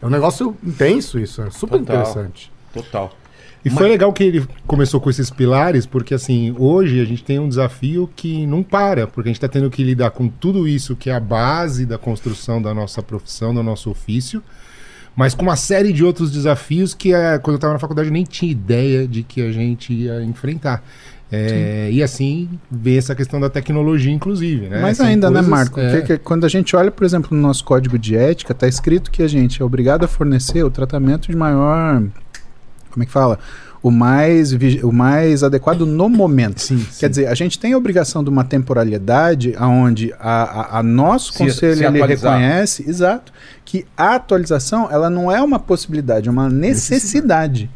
é 0.00 0.06
um 0.06 0.10
negócio 0.10 0.56
intenso 0.64 1.18
isso, 1.18 1.42
é 1.42 1.50
super 1.50 1.78
Total. 1.78 1.96
interessante. 1.96 2.52
Total. 2.72 3.12
E 3.62 3.68
foi 3.68 3.88
legal 3.88 4.10
que 4.12 4.24
ele 4.24 4.46
começou 4.66 5.00
com 5.00 5.10
esses 5.10 5.28
pilares, 5.28 5.84
porque 5.84 6.14
assim, 6.14 6.54
hoje 6.58 6.98
a 6.98 7.04
gente 7.04 7.22
tem 7.22 7.38
um 7.38 7.48
desafio 7.48 8.08
que 8.16 8.46
não 8.46 8.62
para, 8.62 9.06
porque 9.06 9.28
a 9.28 9.30
gente 9.30 9.36
está 9.36 9.48
tendo 9.48 9.68
que 9.68 9.84
lidar 9.84 10.12
com 10.12 10.28
tudo 10.28 10.66
isso 10.66 10.96
que 10.96 11.10
é 11.10 11.14
a 11.14 11.20
base 11.20 11.84
da 11.84 11.98
construção 11.98 12.62
da 12.62 12.72
nossa 12.72 13.02
profissão, 13.02 13.52
do 13.52 13.62
nosso 13.62 13.90
ofício, 13.90 14.42
mas 15.14 15.34
com 15.34 15.42
uma 15.42 15.56
série 15.56 15.92
de 15.92 16.02
outros 16.02 16.30
desafios 16.32 16.94
que 16.94 17.12
eh, 17.12 17.38
quando 17.38 17.54
eu 17.54 17.56
estava 17.56 17.74
na 17.74 17.78
faculdade 17.78 18.08
eu 18.08 18.12
nem 18.12 18.24
tinha 18.24 18.50
ideia 18.50 19.06
de 19.06 19.22
que 19.22 19.42
a 19.42 19.52
gente 19.52 19.92
ia 19.92 20.22
enfrentar. 20.22 20.82
É, 21.32 21.88
e 21.92 22.02
assim 22.02 22.48
vê 22.70 22.96
essa 22.96 23.14
questão 23.14 23.38
da 23.40 23.48
tecnologia, 23.48 24.12
inclusive. 24.12 24.68
Né? 24.68 24.80
Mas 24.82 24.96
São 24.96 25.06
ainda, 25.06 25.28
né, 25.28 25.34
coisas- 25.34 25.48
Marco? 25.50 25.80
é. 25.80 26.00
Que- 26.00 26.06
que 26.06 26.18
quando 26.18 26.44
a 26.44 26.48
gente 26.48 26.74
olha, 26.74 26.90
por 26.90 27.04
exemplo, 27.04 27.36
no 27.36 27.40
nosso 27.42 27.64
código 27.64 27.98
de 27.98 28.16
ética, 28.16 28.52
está 28.52 28.66
escrito 28.66 29.10
que 29.10 29.22
a 29.22 29.28
gente 29.28 29.62
é 29.62 29.64
obrigado 29.64 30.04
a 30.04 30.08
fornecer 30.08 30.64
o 30.64 30.70
tratamento 30.70 31.28
de 31.30 31.36
maior. 31.36 32.02
Como 32.90 33.02
é 33.02 33.06
que 33.06 33.12
fala? 33.12 33.38
O 33.82 33.90
mais, 33.90 34.52
o 34.82 34.92
mais 34.92 35.42
adequado 35.42 35.86
no 35.86 36.08
momento. 36.08 36.60
Sim, 36.60 36.84
Quer 36.98 37.08
dizer, 37.08 37.28
a 37.28 37.34
gente 37.34 37.58
tem 37.58 37.72
a 37.72 37.78
obrigação 37.78 38.22
de 38.22 38.28
uma 38.28 38.44
temporalidade 38.44 39.54
onde 39.58 40.12
a, 40.20 40.42
a, 40.42 40.78
a 40.80 40.82
nosso 40.82 41.32
Se- 41.32 41.38
conselho 41.38 41.76
se 41.76 41.84
ele 41.86 42.04
reconhece, 42.04 42.84
exato, 42.86 43.32
que 43.64 43.86
a 43.96 44.16
atualização 44.16 44.88
ela 44.90 45.08
não 45.08 45.32
é 45.32 45.40
uma 45.40 45.58
possibilidade, 45.58 46.28
é 46.28 46.30
uma 46.30 46.50
necessidade. 46.50 47.70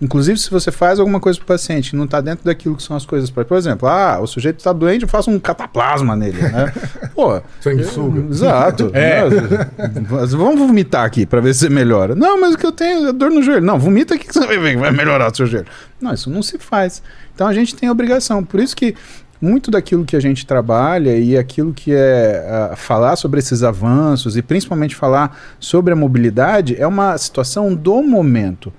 Inclusive, 0.00 0.38
se 0.38 0.50
você 0.50 0.70
faz 0.70 0.98
alguma 0.98 1.18
coisa 1.18 1.38
pro 1.38 1.46
paciente 1.46 1.90
que 1.90 1.96
não 1.96 2.04
está 2.04 2.20
dentro 2.20 2.44
daquilo 2.44 2.76
que 2.76 2.82
são 2.82 2.94
as 2.94 3.06
coisas 3.06 3.30
para, 3.30 3.46
por 3.46 3.56
exemplo, 3.56 3.88
ah, 3.88 4.18
o 4.20 4.26
sujeito 4.26 4.58
está 4.58 4.70
doente, 4.70 5.04
eu 5.04 5.08
faço 5.08 5.30
um 5.30 5.38
cataplasma 5.38 6.14
nele, 6.14 6.42
né? 6.42 6.70
Pô, 7.14 7.40
Sanguessuga. 7.60 8.26
Exato. 8.30 8.92
É. 8.96 9.22
Vamos 10.30 10.58
vomitar 10.58 11.04
aqui 11.04 11.26
para 11.26 11.40
ver 11.40 11.54
se 11.54 11.60
você 11.60 11.68
melhora. 11.68 12.14
Não, 12.14 12.40
mas 12.40 12.54
o 12.54 12.58
que 12.58 12.66
eu 12.66 12.72
tenho 12.72 13.08
é 13.08 13.12
dor 13.12 13.30
no 13.30 13.42
joelho. 13.42 13.64
Não, 13.64 13.78
vomita 13.78 14.14
aqui 14.14 14.26
que 14.26 14.34
você 14.34 14.46
vai 14.46 14.58
ver 14.58 14.74
que 14.74 14.80
vai 14.80 14.90
melhorar 14.90 15.30
o 15.30 15.34
seu 15.34 15.46
joelho. 15.46 15.66
Não, 16.00 16.12
isso 16.12 16.30
não 16.30 16.42
se 16.42 16.58
faz. 16.58 17.02
Então 17.34 17.46
a 17.46 17.52
gente 17.52 17.74
tem 17.74 17.90
obrigação. 17.90 18.42
Por 18.42 18.58
isso 18.58 18.74
que 18.74 18.94
muito 19.40 19.70
daquilo 19.70 20.04
que 20.04 20.16
a 20.16 20.20
gente 20.20 20.46
trabalha 20.46 21.16
e 21.16 21.36
aquilo 21.36 21.72
que 21.72 21.92
é 21.92 22.44
ah, 22.48 22.76
falar 22.76 23.16
sobre 23.16 23.38
esses 23.38 23.62
avanços 23.62 24.36
e 24.36 24.42
principalmente 24.42 24.96
falar 24.96 25.38
sobre 25.60 25.92
a 25.92 25.96
mobilidade 25.96 26.74
é 26.78 26.86
uma 26.86 27.16
situação 27.18 27.74
do 27.74 28.02
momento. 28.02 28.72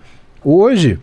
Hoje, 0.43 0.99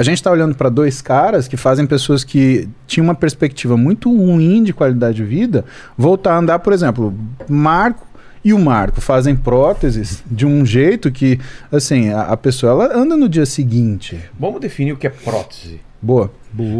a 0.00 0.02
gente 0.02 0.16
está 0.16 0.30
olhando 0.30 0.54
para 0.54 0.70
dois 0.70 1.02
caras 1.02 1.46
que 1.46 1.58
fazem 1.58 1.84
pessoas 1.86 2.24
que 2.24 2.66
tinham 2.86 3.04
uma 3.04 3.14
perspectiva 3.14 3.76
muito 3.76 4.10
ruim 4.10 4.62
de 4.64 4.72
qualidade 4.72 5.16
de 5.18 5.24
vida 5.24 5.62
voltar 5.96 6.32
a 6.34 6.38
andar, 6.38 6.58
por 6.60 6.72
exemplo, 6.72 7.14
Marco 7.46 8.06
e 8.42 8.54
o 8.54 8.58
Marco 8.58 8.98
fazem 9.02 9.36
próteses 9.36 10.24
de 10.30 10.46
um 10.46 10.64
jeito 10.64 11.12
que, 11.12 11.38
assim, 11.70 12.08
a, 12.08 12.22
a 12.22 12.36
pessoa 12.38 12.72
ela 12.72 12.96
anda 12.96 13.14
no 13.14 13.28
dia 13.28 13.44
seguinte. 13.44 14.18
Vamos 14.38 14.58
definir 14.62 14.92
o 14.92 14.96
que 14.96 15.06
é 15.06 15.10
prótese. 15.10 15.80
Boa. 16.00 16.32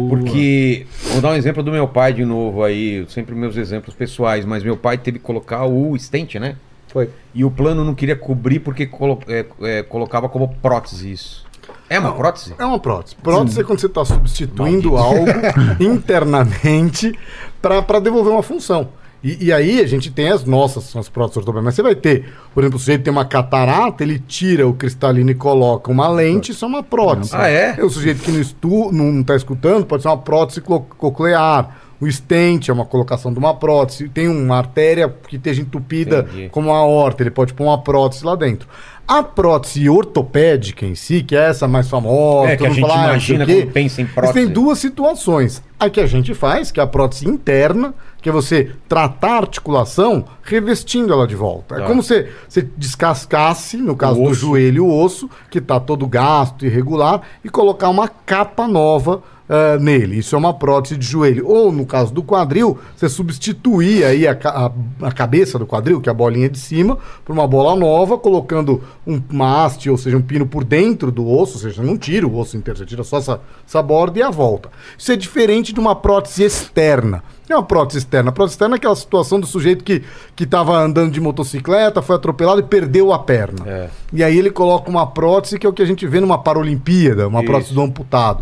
Porque, 0.09 0.87
vou 1.11 1.21
dar 1.21 1.29
um 1.29 1.35
exemplo 1.35 1.61
do 1.61 1.71
meu 1.71 1.87
pai 1.87 2.13
de 2.13 2.25
novo 2.25 2.63
aí, 2.63 3.05
sempre 3.07 3.35
meus 3.35 3.55
exemplos 3.55 3.93
pessoais, 3.95 4.43
mas 4.45 4.63
meu 4.63 4.75
pai 4.75 4.97
teve 4.97 5.19
que 5.19 5.23
colocar 5.23 5.65
o 5.65 5.95
stent, 5.99 6.35
né? 6.39 6.55
Foi. 6.87 7.07
E 7.35 7.45
o 7.45 7.51
plano 7.51 7.85
não 7.85 7.93
queria 7.93 8.15
cobrir 8.15 8.59
porque 8.59 8.87
colo- 8.87 9.21
é, 9.27 9.45
é, 9.61 9.83
colocava 9.83 10.27
como 10.27 10.47
prótese 10.55 11.11
isso. 11.11 11.45
É 11.91 11.99
uma 11.99 12.13
prótese? 12.13 12.55
É 12.57 12.65
uma 12.65 12.79
prótese. 12.79 13.15
Prótese 13.17 13.59
é 13.59 13.63
quando 13.65 13.79
você 13.81 13.87
está 13.87 14.05
substituindo 14.05 14.95
algo 14.95 15.25
internamente 15.77 17.13
para 17.61 17.99
devolver 17.99 18.31
uma 18.31 18.41
função. 18.41 18.87
E, 19.21 19.47
e 19.47 19.53
aí 19.53 19.81
a 19.81 19.85
gente 19.85 20.09
tem 20.09 20.29
as 20.29 20.45
nossas, 20.45 20.95
as 20.95 21.09
próteses 21.09 21.37
ortopédicas. 21.37 21.65
Mas 21.65 21.75
você 21.75 21.81
vai 21.81 21.93
ter, 21.93 22.33
por 22.53 22.63
exemplo, 22.63 22.77
o 22.77 22.79
sujeito 22.79 23.03
tem 23.03 23.11
uma 23.11 23.25
catarata, 23.25 24.03
ele 24.03 24.19
tira 24.19 24.65
o 24.65 24.73
cristalino 24.73 25.31
e 25.31 25.35
coloca 25.35 25.91
uma 25.91 26.07
lente, 26.07 26.53
isso 26.53 26.63
é 26.63 26.67
uma 26.69 26.81
prótese. 26.81 27.35
Ah, 27.35 27.49
é? 27.49 27.83
O 27.83 27.89
sujeito 27.89 28.23
que 28.23 28.31
não, 28.31 28.39
estu, 28.39 28.89
não 28.93 29.19
está 29.19 29.35
escutando 29.35 29.85
pode 29.85 30.01
ser 30.03 30.07
uma 30.07 30.17
prótese 30.17 30.61
coclear. 30.61 31.77
O 31.99 32.07
stent 32.11 32.69
é 32.69 32.73
uma 32.73 32.85
colocação 32.85 33.31
de 33.31 33.37
uma 33.37 33.53
prótese. 33.53 34.09
Tem 34.09 34.27
uma 34.27 34.57
artéria 34.57 35.13
que 35.27 35.35
esteja 35.35 35.61
entupida 35.61 36.25
Entendi. 36.27 36.49
como 36.49 36.71
a 36.71 36.77
aorta, 36.77 37.21
ele 37.21 37.29
pode 37.29 37.53
pôr 37.53 37.65
uma 37.65 37.77
prótese 37.77 38.25
lá 38.25 38.35
dentro. 38.35 38.67
A 39.07 39.21
prótese 39.23 39.89
ortopédica 39.89 40.85
em 40.85 40.95
si, 40.95 41.21
que 41.21 41.35
é 41.35 41.49
essa 41.49 41.67
mais 41.67 41.89
famosa, 41.89 42.51
É, 42.51 42.57
que 42.57 42.65
a 42.65 42.69
gente 42.69 42.89
ah, 42.89 43.05
imagina 43.05 43.45
quando 43.45 43.67
pensa 43.71 44.01
em 44.01 44.05
prótese. 44.05 44.33
tem 44.33 44.47
duas 44.47 44.79
situações. 44.79 45.61
A 45.79 45.89
que 45.89 45.99
a 45.99 46.05
gente 46.05 46.33
faz, 46.33 46.71
que 46.71 46.79
é 46.79 46.83
a 46.83 46.87
prótese 46.87 47.27
interna, 47.27 47.93
que 48.21 48.29
é 48.29 48.31
você 48.31 48.71
tratar 48.87 49.31
a 49.31 49.37
articulação 49.37 50.25
revestindo 50.43 51.11
ela 51.11 51.27
de 51.27 51.35
volta. 51.35 51.75
Tá. 51.75 51.83
É 51.83 51.87
como 51.87 52.03
se 52.03 52.27
você 52.47 52.61
descascasse, 52.77 53.77
no 53.77 53.95
caso 53.95 54.21
do 54.21 54.33
joelho, 54.33 54.85
o 54.85 55.03
osso, 55.03 55.29
que 55.49 55.57
está 55.57 55.79
todo 55.79 56.05
gasto, 56.07 56.65
irregular, 56.65 57.21
e 57.43 57.49
colocar 57.49 57.89
uma 57.89 58.07
capa 58.07 58.67
nova 58.67 59.23
ah, 59.53 59.77
nele. 59.77 60.17
Isso 60.19 60.33
é 60.33 60.37
uma 60.37 60.53
prótese 60.53 60.95
de 60.95 61.05
joelho. 61.05 61.45
Ou, 61.45 61.73
no 61.73 61.85
caso 61.85 62.13
do 62.13 62.23
quadril, 62.23 62.79
você 62.95 63.09
substituir 63.09 64.05
aí 64.05 64.25
a, 64.25 64.31
a- 64.31 64.71
a 65.01 65.11
cabeça 65.11 65.59
do 65.59 65.65
quadril, 65.67 65.99
que 65.99 66.07
é 66.07 66.11
a 66.11 66.13
bolinha 66.13 66.47
de 66.49 66.57
cima, 66.57 66.97
por 67.25 67.33
uma 67.33 67.45
bola 67.45 67.75
nova, 67.75 68.17
colocando 68.17 68.81
um, 69.05 69.21
uma 69.29 69.65
haste, 69.65 69.89
ou 69.89 69.97
seja, 69.97 70.15
um 70.15 70.21
pino 70.21 70.45
por 70.45 70.63
dentro 70.63 71.11
do 71.11 71.27
osso, 71.27 71.55
ou 71.55 71.59
seja, 71.59 71.83
não 71.83 71.97
tira 71.97 72.25
o 72.25 72.37
osso 72.37 72.55
inteiro, 72.55 72.79
você 72.79 72.85
tira 72.85 73.03
só 73.03 73.17
essa, 73.17 73.41
essa 73.67 73.81
borda 73.81 74.17
e 74.19 74.23
a 74.23 74.29
volta. 74.29 74.69
Isso 74.97 75.11
é 75.11 75.17
diferente 75.17 75.73
de 75.73 75.79
uma 75.81 75.95
prótese 75.95 76.43
externa. 76.43 77.21
É 77.49 77.53
uma 77.55 77.63
prótese 77.63 77.97
externa. 77.99 78.29
A 78.29 78.31
prótese 78.31 78.53
externa 78.53 78.75
é 78.75 78.77
aquela 78.77 78.95
situação 78.95 79.37
do 79.37 79.45
sujeito 79.45 79.83
que 79.83 80.01
estava 80.41 80.77
andando 80.77 81.11
de 81.11 81.19
motocicleta, 81.19 82.01
foi 82.01 82.15
atropelado 82.15 82.61
e 82.61 82.63
perdeu 82.63 83.11
a 83.11 83.19
perna. 83.19 83.67
É. 83.67 83.89
E 84.13 84.23
aí 84.23 84.37
ele 84.39 84.49
coloca 84.49 84.89
uma 84.89 85.05
prótese 85.05 85.59
que 85.59 85.67
é 85.67 85.69
o 85.69 85.73
que 85.73 85.81
a 85.81 85.85
gente 85.85 86.07
vê 86.07 86.21
numa 86.21 86.37
Paralimpíada, 86.37 87.27
uma 87.27 87.41
Isso. 87.41 87.47
prótese 87.51 87.73
do 87.73 87.81
amputado. 87.81 88.41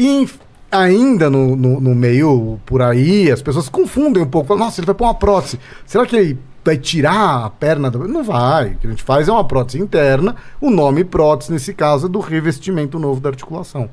E 0.00 0.28
ainda 0.70 1.28
no, 1.28 1.56
no, 1.56 1.80
no 1.80 1.92
meio 1.92 2.60
por 2.64 2.80
aí, 2.80 3.32
as 3.32 3.42
pessoas 3.42 3.68
confundem 3.68 4.22
um 4.22 4.28
pouco. 4.28 4.46
Falam, 4.46 4.66
Nossa, 4.66 4.80
ele 4.80 4.86
vai 4.86 4.94
pôr 4.94 5.06
uma 5.06 5.14
prótese. 5.14 5.58
Será 5.84 6.06
que 6.06 6.14
ele 6.14 6.38
vai 6.64 6.76
tirar 6.76 7.46
a 7.46 7.50
perna? 7.50 7.90
Do... 7.90 8.06
Não 8.06 8.22
vai. 8.22 8.68
O 8.68 8.76
que 8.76 8.86
a 8.86 8.90
gente 8.90 9.02
faz 9.02 9.26
é 9.26 9.32
uma 9.32 9.42
prótese 9.42 9.80
interna. 9.80 10.36
O 10.60 10.70
nome 10.70 11.02
prótese, 11.02 11.50
nesse 11.50 11.74
caso, 11.74 12.06
é 12.06 12.08
do 12.08 12.20
revestimento 12.20 12.96
novo 12.96 13.20
da 13.20 13.28
articulação. 13.28 13.90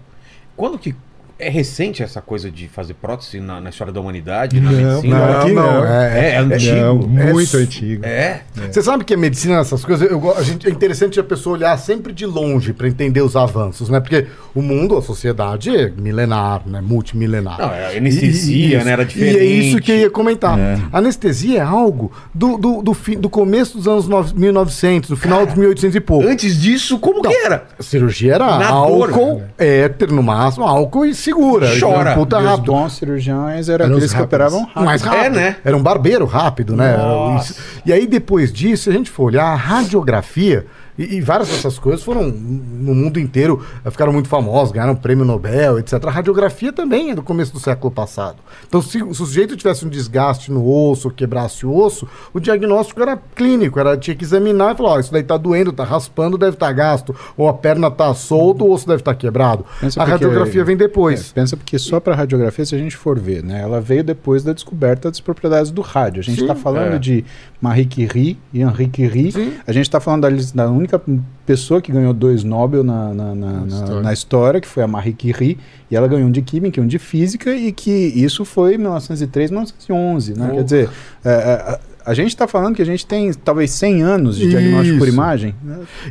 Quando 0.56 0.78
que. 0.78 0.96
É 1.38 1.50
recente 1.50 2.02
essa 2.02 2.22
coisa 2.22 2.50
de 2.50 2.70
fazer 2.70 2.94
prótese 2.94 3.42
na, 3.42 3.60
na 3.60 3.70
história 3.70 3.92
da 3.92 4.00
humanidade, 4.00 4.60
na 4.62 4.72
Não, 4.72 4.78
medicina? 4.94 5.18
não, 5.20 5.42
aqui 5.42 5.52
não. 5.52 5.86
É, 5.86 6.30
é 6.30 6.38
antigo. 6.38 6.76
Não, 6.76 6.96
muito 7.34 7.58
É- 7.58 7.60
antigo. 7.62 8.06
É. 8.06 8.42
Você 8.72 8.82
sabe 8.82 9.04
que 9.04 9.14
a 9.14 9.18
medicina, 9.18 9.60
essas 9.60 9.84
coisas, 9.84 10.10
eu, 10.10 10.38
a 10.38 10.42
gente, 10.42 10.66
é 10.66 10.70
interessante 10.72 11.20
a 11.20 11.24
pessoa 11.24 11.58
olhar 11.58 11.78
sempre 11.78 12.14
de 12.14 12.26
longe 12.26 12.72
para 12.72 12.88
entender 12.88 13.22
os 13.22 13.36
avanços, 13.36 13.90
né? 13.90 14.00
Porque 14.00 14.28
o 14.54 14.62
mundo, 14.62 14.98
a 14.98 15.02
sociedade 15.02 15.76
é 15.76 15.90
milenar, 15.90 16.62
né? 16.66 16.80
Multimilenar. 16.82 17.60
Não, 17.60 17.70
é 17.74 17.98
anestesia, 17.98 18.84
né? 18.86 18.92
Era 18.92 19.02
E 19.02 19.06
é 19.06 19.08
diferente. 19.08 19.68
isso 19.70 19.82
que 19.82 19.92
eu 19.92 19.98
ia 19.98 20.10
comentar. 20.10 20.58
Anestesia 20.94 21.60
é 21.60 21.62
algo 21.62 22.14
do, 22.34 22.58
do, 22.58 22.82
do, 22.82 22.94
fim, 22.94 23.18
do 23.20 23.30
começo 23.30 23.78
dos 23.78 23.88
anos 23.90 24.08
nove- 24.08 24.34
1900, 24.40 25.10
do 25.10 25.18
final 25.18 25.46
dos 25.46 25.56
1800 25.56 25.96
e 25.96 26.00
pouco. 26.00 26.26
Antes 26.28 26.58
disso, 26.62 26.98
como 26.98 27.22
que 27.22 27.34
era? 27.36 27.66
A 27.78 27.84
cirurgia 27.84 28.36
era 28.36 28.46
Na 28.58 28.72
dor. 28.72 29.10
álcool, 29.10 29.44
éter 29.58 30.12
no 30.14 30.24
máximo, 30.24 30.64
álcool 30.66 31.06
e 31.06 31.14
segura. 31.26 31.68
Chora. 31.80 32.14
Puta 32.16 32.38
E 32.38 32.40
os 32.40 32.46
rápido. 32.46 32.72
bons 32.72 32.94
cirurgiões 32.94 33.68
eram 33.70 33.86
Eram 33.86 33.96
os 33.96 34.04
aqueles 34.04 34.14
que 34.14 34.22
operavam 34.22 34.62
rápido. 34.64 34.84
Mais 34.86 35.02
rápido. 35.02 35.26
É, 35.26 35.30
né? 35.30 35.56
Era 35.64 35.76
um 35.76 35.84
barbeiro 35.84 36.26
rápido, 36.26 36.76
né? 36.76 36.94
Era 36.94 36.98
Nossa. 37.04 37.56
E 37.86 37.92
aí, 37.92 38.08
depois 38.08 38.54
disso, 38.54 38.84
se 38.84 38.90
a 38.90 38.94
gente 38.94 39.10
for 39.10 39.24
olhar 39.26 39.46
a 39.46 39.56
radiografia, 39.56 40.66
e, 40.98 41.16
e 41.16 41.22
várias 41.22 41.50
dessas 41.50 41.78
coisas 41.78 42.04
foram 42.04 42.30
no 42.30 42.96
mundo 42.96 43.20
inteiro, 43.20 43.66
ficaram 43.90 44.14
muito 44.14 44.30
famosas, 44.30 44.72
ganharam 44.72 44.96
prêmio 44.96 45.26
Nobel, 45.26 45.80
etc. 45.80 45.94
A 46.06 46.12
radiografia 46.12 46.72
também 46.72 47.12
é 47.12 47.16
do 47.16 47.24
começo 47.24 47.54
do 47.54 47.60
século 47.60 47.92
passado. 47.92 48.38
Então, 48.68 48.82
se 48.82 49.04
o 49.04 49.14
sujeito 49.14 49.56
tivesse 49.56 49.86
um 49.86 49.90
desgaste 49.90 50.52
no 50.52 50.66
osso, 50.68 51.08
ou 51.08 51.14
quebrasse 51.14 51.66
o 51.66 51.76
osso, 51.76 52.08
o 52.34 52.40
diagnóstico 52.40 53.02
era 53.02 53.18
clínico, 53.36 53.80
era, 53.80 53.98
tinha 53.98 54.16
que 54.16 54.24
examinar 54.24 54.74
e 54.74 54.78
falar: 54.78 54.90
ó, 54.92 55.00
isso 55.00 55.12
daí 55.12 55.24
tá 55.24 55.38
doendo, 55.38 55.72
tá 55.72 55.84
raspando, 55.84 56.38
deve 56.38 56.54
estar 56.54 56.72
gasto, 56.72 57.16
ou 57.38 57.48
a 57.48 57.54
perna 57.54 57.92
tá 57.92 58.14
solta, 58.14 58.64
o 58.64 58.72
osso 58.72 58.88
deve 58.88 59.02
estar 59.02 59.16
quebrado. 59.16 59.66
Pensa 59.80 60.02
a 60.02 60.06
porque- 60.06 60.26
radiografia 60.26 60.64
vem 60.64 60.78
depois. 60.78 61.32
É, 61.32 61.34
pensa 61.34 61.58
porque 61.58 61.78
só 61.78 62.00
para 62.00 62.16
radiografia, 62.16 62.66
se 62.66 62.76
a 62.76 62.78
gente 62.78 62.96
for 62.96 63.20
ver, 63.20 63.44
né, 63.44 63.62
ela 63.62 63.82
veio 63.82 64.04
depois 64.04 64.44
da 64.44 64.54
descoberta 64.54 65.10
das 65.10 65.20
propriedades 65.20 65.72
do 65.72 65.82
rádio. 65.82 66.20
A 66.22 66.24
gente 66.24 66.42
está 66.42 66.56
falando 66.56 66.96
é. 66.96 67.00
de 67.00 67.26
Marie 67.62 67.86
Curie 67.86 68.38
e 68.54 68.62
Henri 68.62 68.88
Curie. 68.88 69.32
Sim. 69.32 69.54
A 69.66 69.72
gente 69.72 69.86
está 69.86 70.00
falando 70.00 70.22
da, 70.22 70.30
da 70.30 70.70
única 70.86 71.02
pessoa 71.46 71.82
que 71.82 71.92
ganhou 71.92 72.14
dois 72.14 72.44
Nobel 72.44 72.84
na, 72.84 73.14
na, 73.14 73.36
na- 73.36 73.52
na- 73.52 73.68
história. 73.68 74.02
na 74.02 74.14
história, 74.14 74.62
que 74.62 74.68
foi 74.68 74.84
a 74.84 74.88
Marie 74.88 75.14
Curie. 75.14 75.58
E 75.90 75.96
ela 75.96 76.08
ganhou 76.08 76.28
um 76.28 76.32
de 76.32 76.42
química 76.42 76.80
e 76.80 76.84
um 76.84 76.88
de 76.88 77.00
física, 77.00 77.54
e 77.56 77.72
que 77.72 77.92
isso 77.92 78.46
foi 78.46 78.76
em 78.76 78.78
1903, 78.78 79.52
1911. 79.52 80.34
Né? 80.34 80.50
Oh. 80.52 80.56
Quer 80.56 80.64
dizer, 80.64 80.90
é, 81.24 81.32
é, 81.32 81.80
a, 82.06 82.14
gente 82.14 82.30
está 82.30 82.48
falando 82.48 82.76
que 82.76 82.82
a 82.82 82.86
gente 82.86 83.06
tem 83.06 83.34
talvez 83.34 83.72
100 83.72 84.02
anos 84.04 84.38
de 84.38 84.50
diagnóstico 84.50 84.98
por 85.00 85.08
Isso. 85.08 85.16
imagem. 85.16 85.56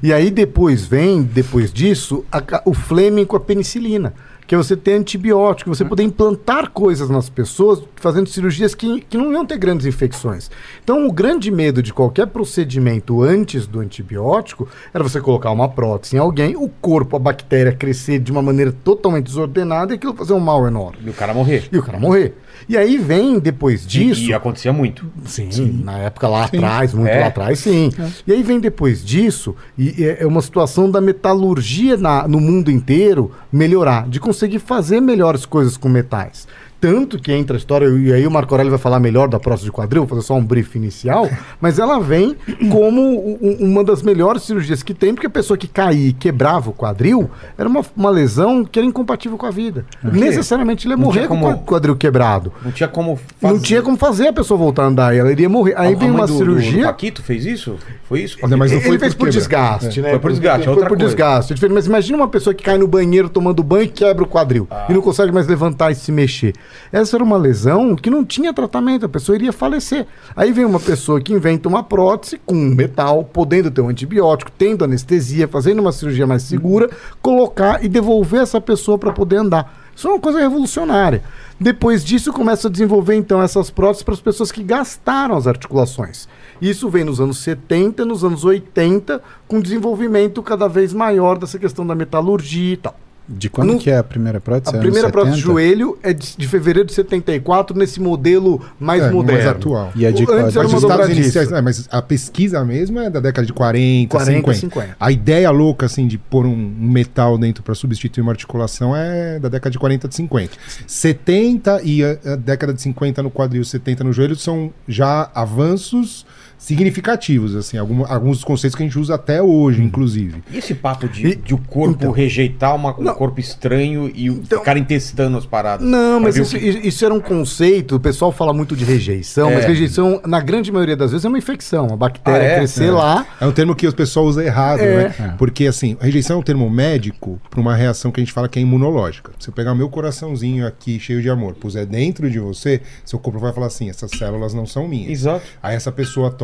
E 0.03 0.13
aí 0.13 0.31
depois 0.31 0.85
vem, 0.85 1.23
depois 1.23 1.73
disso, 1.73 2.25
a 2.31 2.43
o 2.65 2.75
Fleming 2.75 3.25
com 3.25 3.37
a 3.37 3.41
penicilina. 3.41 4.13
Que 4.47 4.55
é 4.55 4.59
você 4.59 4.77
ter 4.77 4.93
antibiótico, 4.93 5.75
você 5.75 5.85
poder 5.85 6.03
implantar 6.03 6.71
coisas 6.71 7.09
nas 7.09 7.31
pessoas, 7.31 7.83
fazendo 7.97 8.29
cirurgias 8.29 8.75
que, 8.75 9.01
que 9.01 9.17
não 9.17 9.33
iam 9.33 9.47
ter 9.47 9.57
grandes 9.57 9.87
infecções. 9.87 10.51
Então, 10.83 11.07
o 11.07 11.13
grande 11.13 11.51
medo 11.51 11.83
de 11.83 11.93
qualquer 11.95 12.27
procedimento 12.27 13.23
antes 13.23 13.67
do 13.67 13.81
antibiótico 13.81 14.69
era 14.93 15.03
você 15.03 15.21
colocar 15.21 15.51
uma 15.51 15.69
prótese 15.69 16.17
em 16.17 16.19
alguém, 16.19 16.55
o 16.57 16.69
corpo, 16.69 17.17
a 17.17 17.19
bactéria 17.19 17.73
crescer 17.73 18.19
de 18.19 18.31
uma 18.31 18.43
maneira 18.43 18.71
totalmente 18.71 19.25
desordenada 19.27 19.93
e 19.93 19.97
aquilo 19.97 20.15
fazer 20.15 20.35
um 20.35 20.41
mal 20.41 20.67
enorme. 20.67 20.99
E 21.07 21.11
o 21.11 21.15
cara 21.15 21.33
morrer. 21.33 21.69
E 21.73 21.79
o 21.79 21.83
cara 21.83 21.99
morrer. 21.99 22.35
E 22.69 22.77
aí 22.77 22.97
vem, 22.99 23.39
depois 23.39 23.87
disso. 23.87 24.23
E, 24.23 24.29
e 24.29 24.35
acontecia 24.35 24.73
muito. 24.73 25.05
Sim, 25.25 25.83
na 25.83 25.99
época 25.99 26.29
lá 26.29 26.45
atrás, 26.45 26.95
muito 26.95 27.09
É. 27.11 27.21
lá 27.21 27.27
atrás, 27.27 27.59
sim. 27.59 27.91
E 28.27 28.33
aí 28.33 28.43
vem 28.43 28.61
depois 28.61 29.05
disso, 29.05 29.57
e 29.77 30.05
é 30.05 30.23
é 30.25 30.27
uma 30.27 30.41
situação 30.41 30.89
da 30.91 31.01
metalurgia 31.01 31.97
na- 31.97 32.29
no 32.29 32.41
mundo 32.41 32.71
inteiro 32.71 33.33
melhorar, 33.53 34.09
de 34.09 34.21
conseguir 34.21 34.34
fazer 34.59 35.01
melhores 35.01 35.47
coisas 35.47 35.77
com 35.77 35.89
metais. 35.89 36.47
Tanto 36.85 37.19
que 37.19 37.33
entra 37.33 37.57
a 37.57 37.59
história, 37.59 37.87
e 37.89 38.13
aí 38.13 38.27
o 38.27 38.31
Marco 38.31 38.53
Aurélio 38.53 38.71
vai 38.71 38.79
falar 38.79 39.01
melhor 39.01 39.27
da 39.27 39.41
próstata 39.41 39.65
de 39.65 39.73
quadril, 39.73 40.03
vou 40.03 40.09
fazer 40.19 40.27
só 40.27 40.35
um 40.35 40.45
brief 40.45 40.75
inicial, 40.77 41.27
mas 41.59 41.79
ela 41.79 41.99
vem 41.99 42.37
como 42.71 43.39
uma 43.59 43.83
das 43.83 44.03
melhores 44.03 44.43
cirurgias 44.43 44.83
que 44.83 44.93
tem, 44.93 45.15
porque 45.15 45.27
a 45.27 45.31
pessoa 45.31 45.57
que 45.57 45.67
caía 45.67 46.09
e 46.09 46.13
quebrava 46.13 46.69
o 46.69 46.73
quadril 46.75 47.31
era 47.57 47.67
uma, 47.67 47.81
uma 47.97 48.11
lesão 48.11 48.67
que 48.67 48.79
era 48.79 48.87
incompatível 48.87 49.39
com 49.39 49.47
a 49.47 49.51
vida. 49.51 49.87
Necessariamente 50.03 50.87
ele 50.87 50.93
ia 50.93 50.97
Não 50.99 51.05
morrer 51.05 51.21
tinha 51.21 51.29
com 51.29 51.37
o 51.37 51.41
como- 51.41 51.55
qua- 51.57 51.65
quadril 51.65 51.97
quebrado. 51.97 52.53
Não 52.63 52.71
tinha 52.71 52.89
como 52.89 53.19
Não 53.41 53.59
tinha 53.59 53.81
como 53.81 53.97
fazer 53.97 54.29
a 54.29 54.33
pessoa 54.35 54.59
voltar 54.59 54.83
a 54.83 54.87
andar, 54.89 55.17
ela 55.17 55.33
iria 55.33 55.49
morrer. 55.49 55.75
Aí 55.79 55.95
A- 55.95 55.97
vem 55.99 56.11
uma 56.11 56.27
do- 56.27 56.37
cirurgia. 56.37 56.83
Do 56.83 56.87
Paquito 56.89 57.23
fez 57.23 57.47
isso? 57.47 57.77
Foi 58.07 58.21
isso? 58.21 58.37
Não, 58.47 58.59
mas 58.59 58.71
não 58.71 58.79
ele 58.79 58.87
foi 58.89 58.99
fez 58.99 59.15
por 59.15 59.21
por 59.25 59.31
desgaste, 59.31 60.01
É. 60.01 60.03
né? 60.03 60.11
Foi 60.11 60.19
por 60.19 60.31
desgaste, 60.31 60.61
é 60.63 60.65
Foi 60.65 60.75
por 60.83 60.89
coisa. 60.89 61.05
desgaste. 61.05 61.53
É 61.53 61.55
diferente. 61.55 61.75
Mas 61.75 61.87
imagina 61.87 62.19
uma 62.19 62.29
pessoa 62.29 62.53
que 62.53 62.63
cai 62.63 62.77
no 62.77 62.87
banheiro 62.87 63.31
tomando 63.31 63.63
banho 63.63 63.85
e 63.85 63.89
quebra 63.89 64.23
o 64.23 64.27
quadril. 64.27 64.67
Ah. 64.71 64.85
E 64.91 64.93
não 64.93 65.01
consegue 65.01 65.33
mais 65.33 65.47
levantar 65.47 65.91
e 65.91 65.95
se 65.95 66.13
mexer. 66.13 66.53
Essa 66.93 67.17
era 67.17 67.25
uma 67.25 67.37
lesão 67.37 67.97
que 67.97 68.11
não 68.11 68.25
tinha 68.25 68.53
tratamento. 68.53 69.07
A 69.07 69.09
pessoa 69.09 69.37
iria 69.37 69.53
falecer. 69.53 70.07
Aí 70.35 70.53
vem 70.53 70.65
uma 70.65 70.81
pessoa 70.81 71.21
que 71.21 71.33
inventa 71.33 71.69
uma 71.69 71.83
prótese 71.83 72.41
com 72.45 72.55
metal, 72.55 73.25
podendo 73.25 73.71
ter 73.71 73.81
um 73.81 73.89
antibiótico, 73.89 74.51
tendo 74.51 74.85
anestesia, 74.85 75.49
fazendo 75.49 75.81
uma 75.81 75.93
cirurgia 75.93 76.27
mais 76.27 76.43
segura, 76.43 76.91
colocar 77.21 77.85
e 77.85 77.89
devolver 77.89 78.41
essa 78.41 78.61
pessoa 78.61 78.99
para 78.99 79.13
poder 79.13 79.37
andar. 79.37 79.85
Isso 79.95 80.09
é 80.09 80.11
uma 80.11 80.21
coisa 80.21 80.41
revolucionária. 80.41 81.23
Depois 81.59 82.05
disso, 82.05 82.33
começa 82.33 82.67
a 82.67 82.71
desenvolver 82.71 83.15
então 83.15 83.41
essas 83.41 83.71
próteses 83.71 84.03
para 84.03 84.15
as 84.15 84.21
pessoas 84.21 84.51
que 84.51 84.63
gastaram 84.63 85.37
as 85.37 85.47
articulações. 85.47 86.29
Isso 86.61 86.89
vem 86.89 87.05
nos 87.05 87.21
anos 87.21 87.39
70, 87.39 88.05
nos 88.05 88.25
anos 88.25 88.45
80, 88.45 89.23
com 89.47 89.61
desenvolvimento 89.61 90.43
cada 90.43 90.69
vez 90.69 90.93
maior 90.93 91.39
dessa 91.39 91.59
questão 91.59 91.87
da 91.87 91.95
metalurgia 91.95 92.75
e 92.75 92.77
tal. 92.77 92.97
De 93.27 93.49
quando 93.49 93.73
No- 93.73 93.79
que 93.79 93.89
é 93.91 93.97
a 93.97 94.05
primeira 94.05 94.39
prótese? 94.39 94.77
A 94.77 94.79
primeira 94.79 95.09
prótese 95.11 95.37
de 95.37 95.43
70? 95.43 95.53
joelho 95.55 95.99
é 96.03 96.13
de, 96.13 96.37
de 96.37 96.47
fevereiro 96.47 96.87
de 96.87 96.93
74, 96.95 97.75
nesse 97.77 97.99
modelo 97.99 98.61
mais 98.79 99.03
É, 99.03 99.11
moderno. 99.11 99.43
mais 99.43 99.57
atual. 99.57 99.91
E 99.97 100.05
a 100.07 100.11
de 100.11 100.25
O- 100.25 100.31
antes 100.31 100.55
era 100.55 100.65
Mas 100.65 100.73
uma 100.75 100.79
estados 100.93 101.09
iniciais, 101.17 101.51
é, 101.51 101.61
mas 101.63 101.89
a 101.91 102.03
pesquisa 102.03 102.63
mesmo 102.65 102.99
é 103.01 103.09
da 103.09 103.21
década 103.21 103.47
de 103.47 103.53
40, 103.55 104.11
40, 104.11 104.37
50. 104.53 104.59
50. 104.61 104.97
A 105.01 105.11
ideia 105.11 105.51
louca, 105.51 105.87
assim, 105.87 106.07
de 106.07 106.19
pôr 106.19 106.45
um, 106.45 106.51
um 106.53 106.91
metal 106.91 107.39
dentro 107.39 107.63
para 107.63 107.75
substituir 107.75 108.21
uma 108.21 108.33
articulação 108.33 108.95
é 108.95 109.39
da 109.39 109.49
década 109.49 109.71
de 109.71 109.79
40, 109.79 110.07
de 110.07 110.15
50. 110.17 110.53
70 110.87 111.81
e 111.83 112.05
a, 112.05 112.19
a 112.33 112.37
década 112.37 112.75
de 112.75 112.83
50 112.83 113.23
no 113.23 113.31
quadril, 113.31 113.65
70 113.65 114.05
no 114.05 114.13
joelho 114.13 114.37
são 114.37 114.71
já 114.87 115.31
avanços 115.35 116.27
significativos, 116.59 117.55
assim, 117.57 117.77
algum- 117.79 118.05
alguns 118.07 118.39
dos 118.39 118.45
conceitos 118.45 118.75
que 118.77 118.83
a 118.83 118.87
gente 118.87 118.99
usa 118.99 119.15
até 119.15 119.43
hoje, 119.43 119.83
inclusive. 119.83 120.43
E 120.51 120.59
esse 120.59 120.75
papo 120.75 121.09
de, 121.09 121.27
E- 121.29 121.37
de 121.37 121.55
o 121.55 121.59
corpo 121.59 121.95
então. 122.01 122.11
rejeitar 122.13 122.75
uma- 122.75 122.99
um 122.99 123.03
Não. 123.03 123.15
corpo 123.15 123.41
estranho 123.41 124.11
e 124.15 124.31
o- 124.31 124.35
Então- 124.35 124.59
ficarem 124.59 124.85
testando 124.85 125.37
as 125.39 125.47
paradas? 125.47 125.87
Não, 125.87 126.21
mas 126.21 126.37
isso, 126.37 126.59
que- 126.59 126.67
isso 126.67 127.05
era 127.05 127.13
um 127.15 127.21
conceito, 127.21 127.97
o 127.97 128.01
pessoal 128.01 128.33
fala 128.33 128.53
muito 128.53 128.75
de 128.77 128.85
rejeição, 128.85 129.51
É. 129.51 129.55
mas 129.57 129.65
rejeição, 129.65 130.21
na 130.27 130.41
grande 130.41 130.71
maioria 130.73 130.97
das 130.97 131.11
vezes, 131.11 131.25
é 131.25 131.29
uma 131.29 131.39
infecção. 131.39 131.89
A 131.93 131.97
bactéria 131.97 132.41
Ah, 132.41 132.53
é? 132.53 132.57
crescer 132.59 132.87
É. 132.89 132.91
lá. 132.91 133.27
É 133.41 133.47
um 133.47 133.53
termo 133.53 133.75
que 133.75 133.87
o 133.87 133.93
pessoal 133.95 134.27
usa 134.27 134.45
errado, 134.45 134.81
É. 134.81 135.09
né? 135.19 135.35
Porque, 135.39 135.67
assim, 135.67 135.97
rejeição 136.01 136.37
é 136.37 136.39
um 136.41 136.43
termo 136.43 136.69
médico 136.71 137.41
para 137.51 137.61
uma 137.61 137.75
reação 137.75 138.11
que 138.11 138.21
a 138.21 138.25
gente 138.25 138.33
fala 138.33 138.49
que 138.49 138.59
é 138.59 138.63
imunológica. 138.63 139.33
Se 139.39 139.49
eu 139.49 139.53
pegar 139.55 139.75
meu 139.75 139.89
coraçãozinho 139.89 140.67
aqui, 140.67 140.99
cheio 140.99 141.21
de 141.21 141.29
amor, 141.31 141.55
puser 141.55 141.87
dentro 141.87 142.31
de 142.31 142.39
você, 142.39 142.81
seu 143.05 143.19
corpo 143.19 143.39
vai 143.39 143.53
falar 143.53 143.67
assim: 143.67 143.89
essas 143.91 144.11
células 144.11 144.55
não 144.55 144.67
são 144.67 144.87
minhas. 144.89 145.11
Exato. 145.11 145.43
Aí 145.63 145.75
essa 145.77 145.93
pessoa 145.93 146.31
toma 146.31 146.44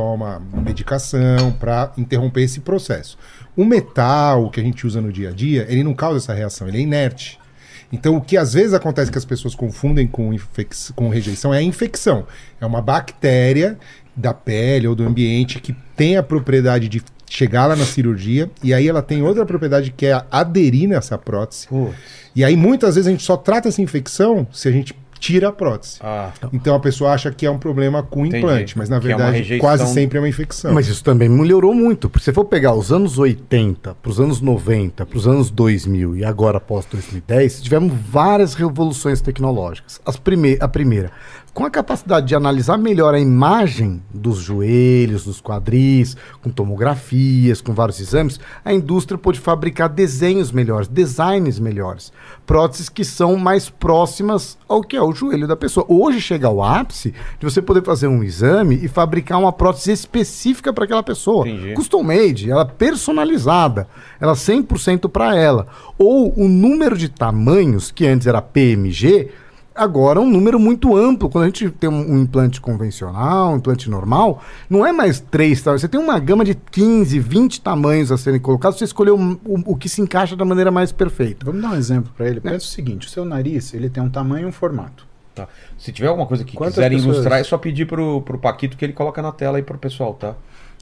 medicação 0.52 1.52
para 1.58 1.92
interromper 1.96 2.42
esse 2.42 2.60
processo. 2.60 3.18
O 3.56 3.64
metal 3.64 4.50
que 4.50 4.60
a 4.60 4.62
gente 4.62 4.86
usa 4.86 5.00
no 5.00 5.12
dia 5.12 5.30
a 5.30 5.32
dia, 5.32 5.66
ele 5.68 5.82
não 5.82 5.94
causa 5.94 6.18
essa 6.18 6.32
reação, 6.32 6.68
ele 6.68 6.78
é 6.78 6.80
inerte. 6.80 7.38
Então, 7.92 8.16
o 8.16 8.20
que 8.20 8.36
às 8.36 8.54
vezes 8.54 8.72
acontece 8.72 9.10
que 9.10 9.18
as 9.18 9.24
pessoas 9.24 9.54
confundem 9.54 10.06
com, 10.06 10.30
com 10.94 11.08
rejeição 11.08 11.52
é 11.52 11.58
a 11.58 11.62
infecção. 11.62 12.24
É 12.60 12.66
uma 12.66 12.80
bactéria 12.80 13.76
da 14.14 14.32
pele 14.32 14.86
ou 14.86 14.94
do 14.94 15.04
ambiente 15.04 15.60
que 15.60 15.74
tem 15.96 16.16
a 16.16 16.22
propriedade 16.22 16.88
de 16.88 17.02
chegar 17.28 17.66
lá 17.66 17.76
na 17.76 17.84
cirurgia 17.84 18.50
e 18.62 18.74
aí 18.74 18.88
ela 18.88 19.00
tem 19.00 19.22
outra 19.22 19.46
propriedade 19.46 19.92
que 19.92 20.06
é 20.06 20.24
aderir 20.30 20.88
nessa 20.88 21.16
prótese. 21.16 21.68
Pô, 21.68 21.90
E 22.34 22.44
aí 22.44 22.56
muitas 22.56 22.96
vezes 22.96 23.06
a 23.06 23.10
gente 23.10 23.22
só 23.22 23.36
trata 23.36 23.68
essa 23.68 23.80
infecção 23.80 24.46
se 24.52 24.68
a 24.68 24.72
gente 24.72 24.94
tira 25.20 25.48
a 25.48 25.52
prótese. 25.52 25.98
ah, 26.00 26.32
Então 26.52 26.74
a 26.74 26.80
pessoa 26.80 27.12
acha 27.12 27.30
que 27.30 27.44
é 27.46 27.50
um 27.50 27.58
problema 27.58 28.02
com 28.02 28.22
o 28.22 28.26
Entendi. 28.26 28.38
implante, 28.42 28.76
mas 28.78 28.88
na 28.88 28.98
Que 28.98 29.04
é 29.06 29.08
verdade 29.08 29.36
rejeição. 29.36 29.60
quase 29.68 29.86
sempre 29.92 30.16
é 30.18 30.20
uma 30.20 30.28
infecção. 30.28 30.72
Mas 30.72 30.88
isso 30.88 31.04
também 31.04 31.28
melhorou 31.28 31.74
muito. 31.74 32.08
Porque 32.08 32.20
se 32.24 32.30
você 32.30 32.32
for 32.32 32.46
pegar 32.46 32.74
os 32.74 32.90
anos 32.90 33.18
80 33.18 33.94
para 33.94 34.10
os 34.10 34.18
anos 34.18 34.40
90, 34.40 35.04
para 35.06 35.16
os 35.18 35.28
anos 35.28 35.50
2000 35.50 36.16
e 36.16 36.24
agora 36.24 36.56
após 36.56 36.86
2010, 36.86 37.60
tivemos 37.62 37.92
várias 38.10 38.54
revoluções 38.54 39.20
tecnológicas. 39.20 40.00
As 40.04 40.16
prime 40.16 40.56
a 40.58 40.66
primeira, 40.66 41.10
com 41.52 41.64
a 41.64 41.70
capacidade 41.70 42.26
de 42.26 42.34
analisar 42.34 42.78
melhor 42.78 43.14
a 43.14 43.18
imagem 43.18 44.02
dos 44.12 44.38
joelhos, 44.38 45.24
dos 45.24 45.40
quadris, 45.40 46.16
com 46.42 46.50
tomografias, 46.50 47.60
com 47.60 47.74
vários 47.74 48.00
exames, 48.00 48.38
a 48.64 48.72
indústria 48.72 49.18
pôde 49.18 49.40
fabricar 49.40 49.88
desenhos 49.88 50.52
melhores, 50.52 50.88
designs 50.88 51.58
melhores, 51.58 52.12
próteses 52.46 52.88
que 52.88 53.04
são 53.04 53.36
mais 53.36 53.68
próximas 53.68 54.56
ao 54.68 54.82
que 54.82 54.96
é 54.96 55.02
o 55.02 55.12
joelho 55.12 55.48
da 55.48 55.56
pessoa. 55.56 55.84
Hoje 55.88 56.20
chega 56.20 56.46
ao 56.46 56.62
ápice 56.62 57.12
de 57.38 57.44
você 57.44 57.60
poder 57.60 57.84
fazer 57.84 58.06
um 58.06 58.22
exame 58.22 58.78
e 58.82 58.88
fabricar 58.88 59.38
uma 59.38 59.52
prótese 59.52 59.92
específica 59.92 60.72
para 60.72 60.84
aquela 60.84 61.02
pessoa. 61.02 61.48
Entendi. 61.48 61.74
Custom 61.74 62.02
made, 62.02 62.50
ela 62.50 62.64
personalizada, 62.64 63.88
ela 64.20 64.34
100% 64.34 65.08
para 65.08 65.36
ela. 65.36 65.66
Ou 65.98 66.32
o 66.36 66.48
número 66.48 66.96
de 66.96 67.08
tamanhos, 67.08 67.90
que 67.90 68.06
antes 68.06 68.26
era 68.26 68.40
PMG, 68.40 69.30
agora 69.82 70.18
é 70.18 70.22
um 70.22 70.28
número 70.30 70.58
muito 70.58 70.96
amplo. 70.96 71.28
Quando 71.28 71.44
a 71.44 71.46
gente 71.46 71.70
tem 71.70 71.88
um, 71.88 72.12
um 72.14 72.18
implante 72.22 72.60
convencional, 72.60 73.52
um 73.52 73.56
implante 73.56 73.88
normal, 73.88 74.42
não 74.68 74.84
é 74.84 74.92
mais 74.92 75.20
três 75.20 75.62
tamanhos. 75.62 75.80
Você 75.82 75.88
tem 75.88 76.00
uma 76.00 76.18
gama 76.18 76.44
de 76.44 76.54
15, 76.54 77.18
20 77.18 77.60
tamanhos 77.60 78.12
a 78.12 78.18
serem 78.18 78.40
colocados, 78.40 78.78
você 78.78 78.84
escolheu 78.84 79.16
o, 79.18 79.32
o- 79.44 79.72
o 79.72 79.76
que 79.76 79.88
se 79.88 80.00
encaixa 80.00 80.36
da 80.36 80.44
maneira 80.44 80.70
mais 80.70 80.92
perfeita. 80.92 81.44
Vamos 81.46 81.62
dar 81.62 81.70
um 81.70 81.76
exemplo 81.76 82.12
para 82.16 82.28
ele. 82.28 82.40
Pensa 82.40 82.56
o 82.56 82.60
seguinte: 82.68 83.06
o 83.06 83.10
seu 83.10 83.24
nariz 83.24 83.72
ele 83.74 83.88
tem 83.88 84.02
um 84.02 84.10
tamanho 84.10 84.44
e 84.44 84.46
um 84.46 84.52
formato. 84.52 85.06
tá. 85.34 85.48
Se 85.78 85.92
tiver 85.92 86.08
alguma 86.08 86.26
coisa 86.26 86.44
que 86.44 86.56
Quantas 86.56 86.74
quiserem 86.74 86.98
pessoas- 86.98 87.16
ilustrar, 87.16 87.40
é 87.40 87.44
só 87.44 87.56
pedir 87.56 87.86
pro, 87.86 88.20
pro 88.22 88.38
Paquito 88.38 88.76
que 88.76 88.84
ele 88.84 88.92
coloca 88.92 89.22
na 89.22 89.32
tela 89.32 89.56
aí 89.58 89.62
pro 89.62 89.78
pessoal, 89.78 90.12
tá? 90.14 90.34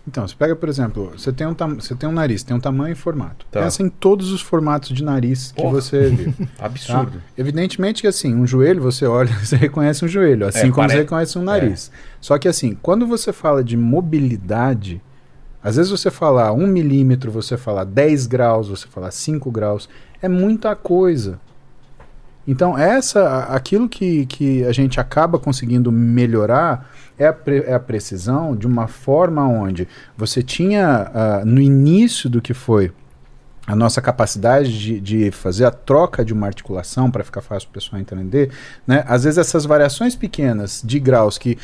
Então, 0.07 0.27
você 0.27 0.35
pega, 0.35 0.57
por 0.57 0.69
exemplo, 0.69 1.13
você 1.17 1.31
tem 1.33 1.47
um, 1.47 1.55
você 1.55 1.95
tem 1.95 2.09
um 2.09 2.13
nariz, 2.13 2.43
tem 2.43 2.57
um 2.57 2.61
tamanho 2.61 2.93
e 2.93 2.95
formato. 2.95 3.45
Tá. 3.51 3.61
Pensa 3.63 3.83
em 3.83 3.91
todos 3.91 4.31
os 4.31 4.41
formatos 4.41 4.97
de 4.97 5.05
nariz 5.05 5.53
que 5.53 5.61
Porra. 5.61 5.75
você 5.75 6.09
viu. 6.09 6.33
tá? 6.57 6.65
Absurdo. 6.65 7.23
Evidentemente 7.37 8.01
que 8.01 8.09
assim, 8.09 8.35
um 8.35 8.47
joelho, 8.47 8.81
você 8.81 9.05
olha, 9.05 9.33
você 9.45 9.57
reconhece 9.57 10.05
um 10.05 10.09
joelho, 10.09 10.47
assim 10.47 10.69
É, 10.69 10.71
como 10.71 10.89
você 10.89 10.97
reconhece 10.97 11.39
um 11.39 11.43
nariz. 11.43 11.91
Só 12.21 12.39
que 12.39 12.49
assim, 12.49 12.77
quando 12.81 13.07
você 13.07 13.33
fala 13.33 13.63
de 13.63 13.77
mobilidade, 13.77 15.03
às 15.63 15.77
vezes 15.77 15.91
você 15.91 16.11
falar 16.11 16.53
1 16.53 16.67
milímetro, 16.67 17.31
você 17.31 17.57
falar 17.57 17.85
10 17.85 18.27
graus, 18.27 18.69
você 18.69 18.87
falar 18.87 19.11
5 19.11 19.51
graus, 19.51 19.89
é 20.23 20.29
muita 20.29 20.75
coisa. 20.75 21.39
Então, 22.51 22.79
essa, 22.79 23.41
aquilo 23.45 23.87
que, 23.87 24.25
que 24.25 24.65
a 24.65 24.73
gente 24.73 24.99
acaba 24.99 25.39
conseguindo 25.39 25.93
melhorar 25.93 26.91
é 27.19 27.27
a, 27.27 27.33
pre- 27.33 27.65
é 27.67 27.75
a 27.75 27.79
precisão 27.79 28.57
de 28.57 28.67
uma 28.67 28.87
forma 28.87 29.47
onde 29.47 29.87
você 30.17 30.43
tinha, 30.43 31.11
ah, 31.15 31.43
no 31.45 31.61
início 31.61 32.31
do 32.31 32.41
que 32.41 32.55
foi 32.55 32.91
a 33.67 33.77
nossa 33.77 34.01
capacidade 34.01 34.79
de, 34.79 34.99
de 34.99 35.31
fazer 35.31 35.67
a 35.67 35.71
troca 35.71 36.25
de 36.25 36.33
uma 36.33 36.47
articulação 36.47 37.11
para 37.11 37.23
ficar 37.23 37.43
fácil 37.43 37.69
o 37.69 37.73
pessoal 37.73 38.01
entender, 38.01 38.51
né? 38.87 39.05
às 39.07 39.25
vezes 39.25 39.37
essas 39.37 39.67
variações 39.67 40.17
pequenas 40.17 40.81
de 40.83 40.99
graus 40.99 41.37
que 41.37 41.59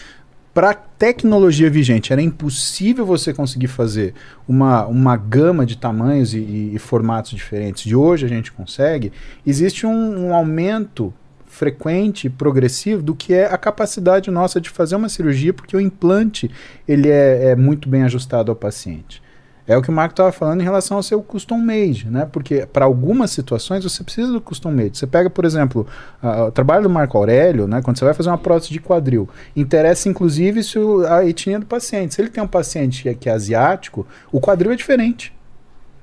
para 0.55 0.71
a 0.71 0.75
tecnologia 0.75 1.69
vigente 1.69 2.13
era 2.13 2.23
impossível 2.23 3.05
você 3.05 3.35
conseguir 3.35 3.67
fazer 3.67 4.15
uma, 4.49 4.87
uma 4.87 5.17
gama 5.17 5.67
de 5.67 5.77
tamanhos 5.77 6.33
e, 6.33 6.39
e- 6.39 6.71
e 6.75 6.79
formatos 6.79 7.33
diferentes. 7.33 7.83
De 7.83 7.97
hoje 7.97 8.25
a 8.25 8.29
gente 8.29 8.53
consegue. 8.53 9.13
Existe 9.45 9.85
um, 9.85 10.29
um 10.29 10.33
aumento 10.35 11.13
frequente, 11.47 12.31
progressivo, 12.31 13.03
do 13.03 13.15
que 13.15 13.35
é 13.35 13.47
a 13.47 13.59
capacidade 13.59 14.31
nossa 14.31 14.61
de 14.61 14.71
fazer 14.71 14.97
uma 14.97 15.09
cirurgia, 15.09 15.53
porque 15.53 15.77
o 15.77 15.81
implante 15.81 16.51
ele 16.87 17.09
é, 17.09 17.51
é 17.51 17.57
muito 17.57 17.89
bem 17.89 18.03
ajustado 18.05 18.51
ao 18.51 18.57
paciente. 18.57 19.23
É 19.67 19.77
o 19.79 19.81
que 19.81 19.89
o 19.89 19.93
Marco 19.93 20.13
estava 20.13 20.31
falando 20.31 20.61
em 20.61 20.65
relação 20.65 20.99
ao 20.99 21.03
seu 21.03 21.23
custom 21.23 21.57
made, 21.59 22.07
né? 22.11 22.29
Porque 22.31 22.67
para 22.67 22.85
algumas 22.85 23.31
situações 23.31 23.83
você 23.83 24.05
precisa 24.05 24.31
do 24.31 24.41
custom 24.41 24.71
made. 24.71 24.99
Você 24.99 25.07
pega, 25.07 25.31
por 25.31 25.45
exemplo, 25.47 25.87
a- 26.23 26.45
o 26.47 26.53
trabalho 26.53 26.83
do 26.83 26.91
Marco 26.91 27.17
Aurélio, 27.17 27.67
né? 27.67 27.81
Quando 27.81 27.99
você 27.99 28.05
vai 28.05 28.13
fazer 28.13 28.29
uma 28.29 28.37
prótese 28.37 28.71
de 28.73 28.79
quadril, 28.79 29.27
interessa 29.57 30.07
inclusive 30.09 30.63
se 30.63 30.79
o- 30.79 31.07
a 31.07 31.25
etnia 31.27 31.59
do 31.59 31.65
paciente. 31.65 32.15
Se 32.15 32.21
ele 32.21 32.29
tem 32.29 32.43
um 32.45 32.47
paciente 32.47 33.03
que 33.03 33.09
é, 33.09 33.15
que 33.15 33.29
é 33.29 33.33
asiático, 33.33 34.07
o 34.31 34.39
quadril 34.39 34.71
é 34.71 34.77
diferente. 34.77 35.33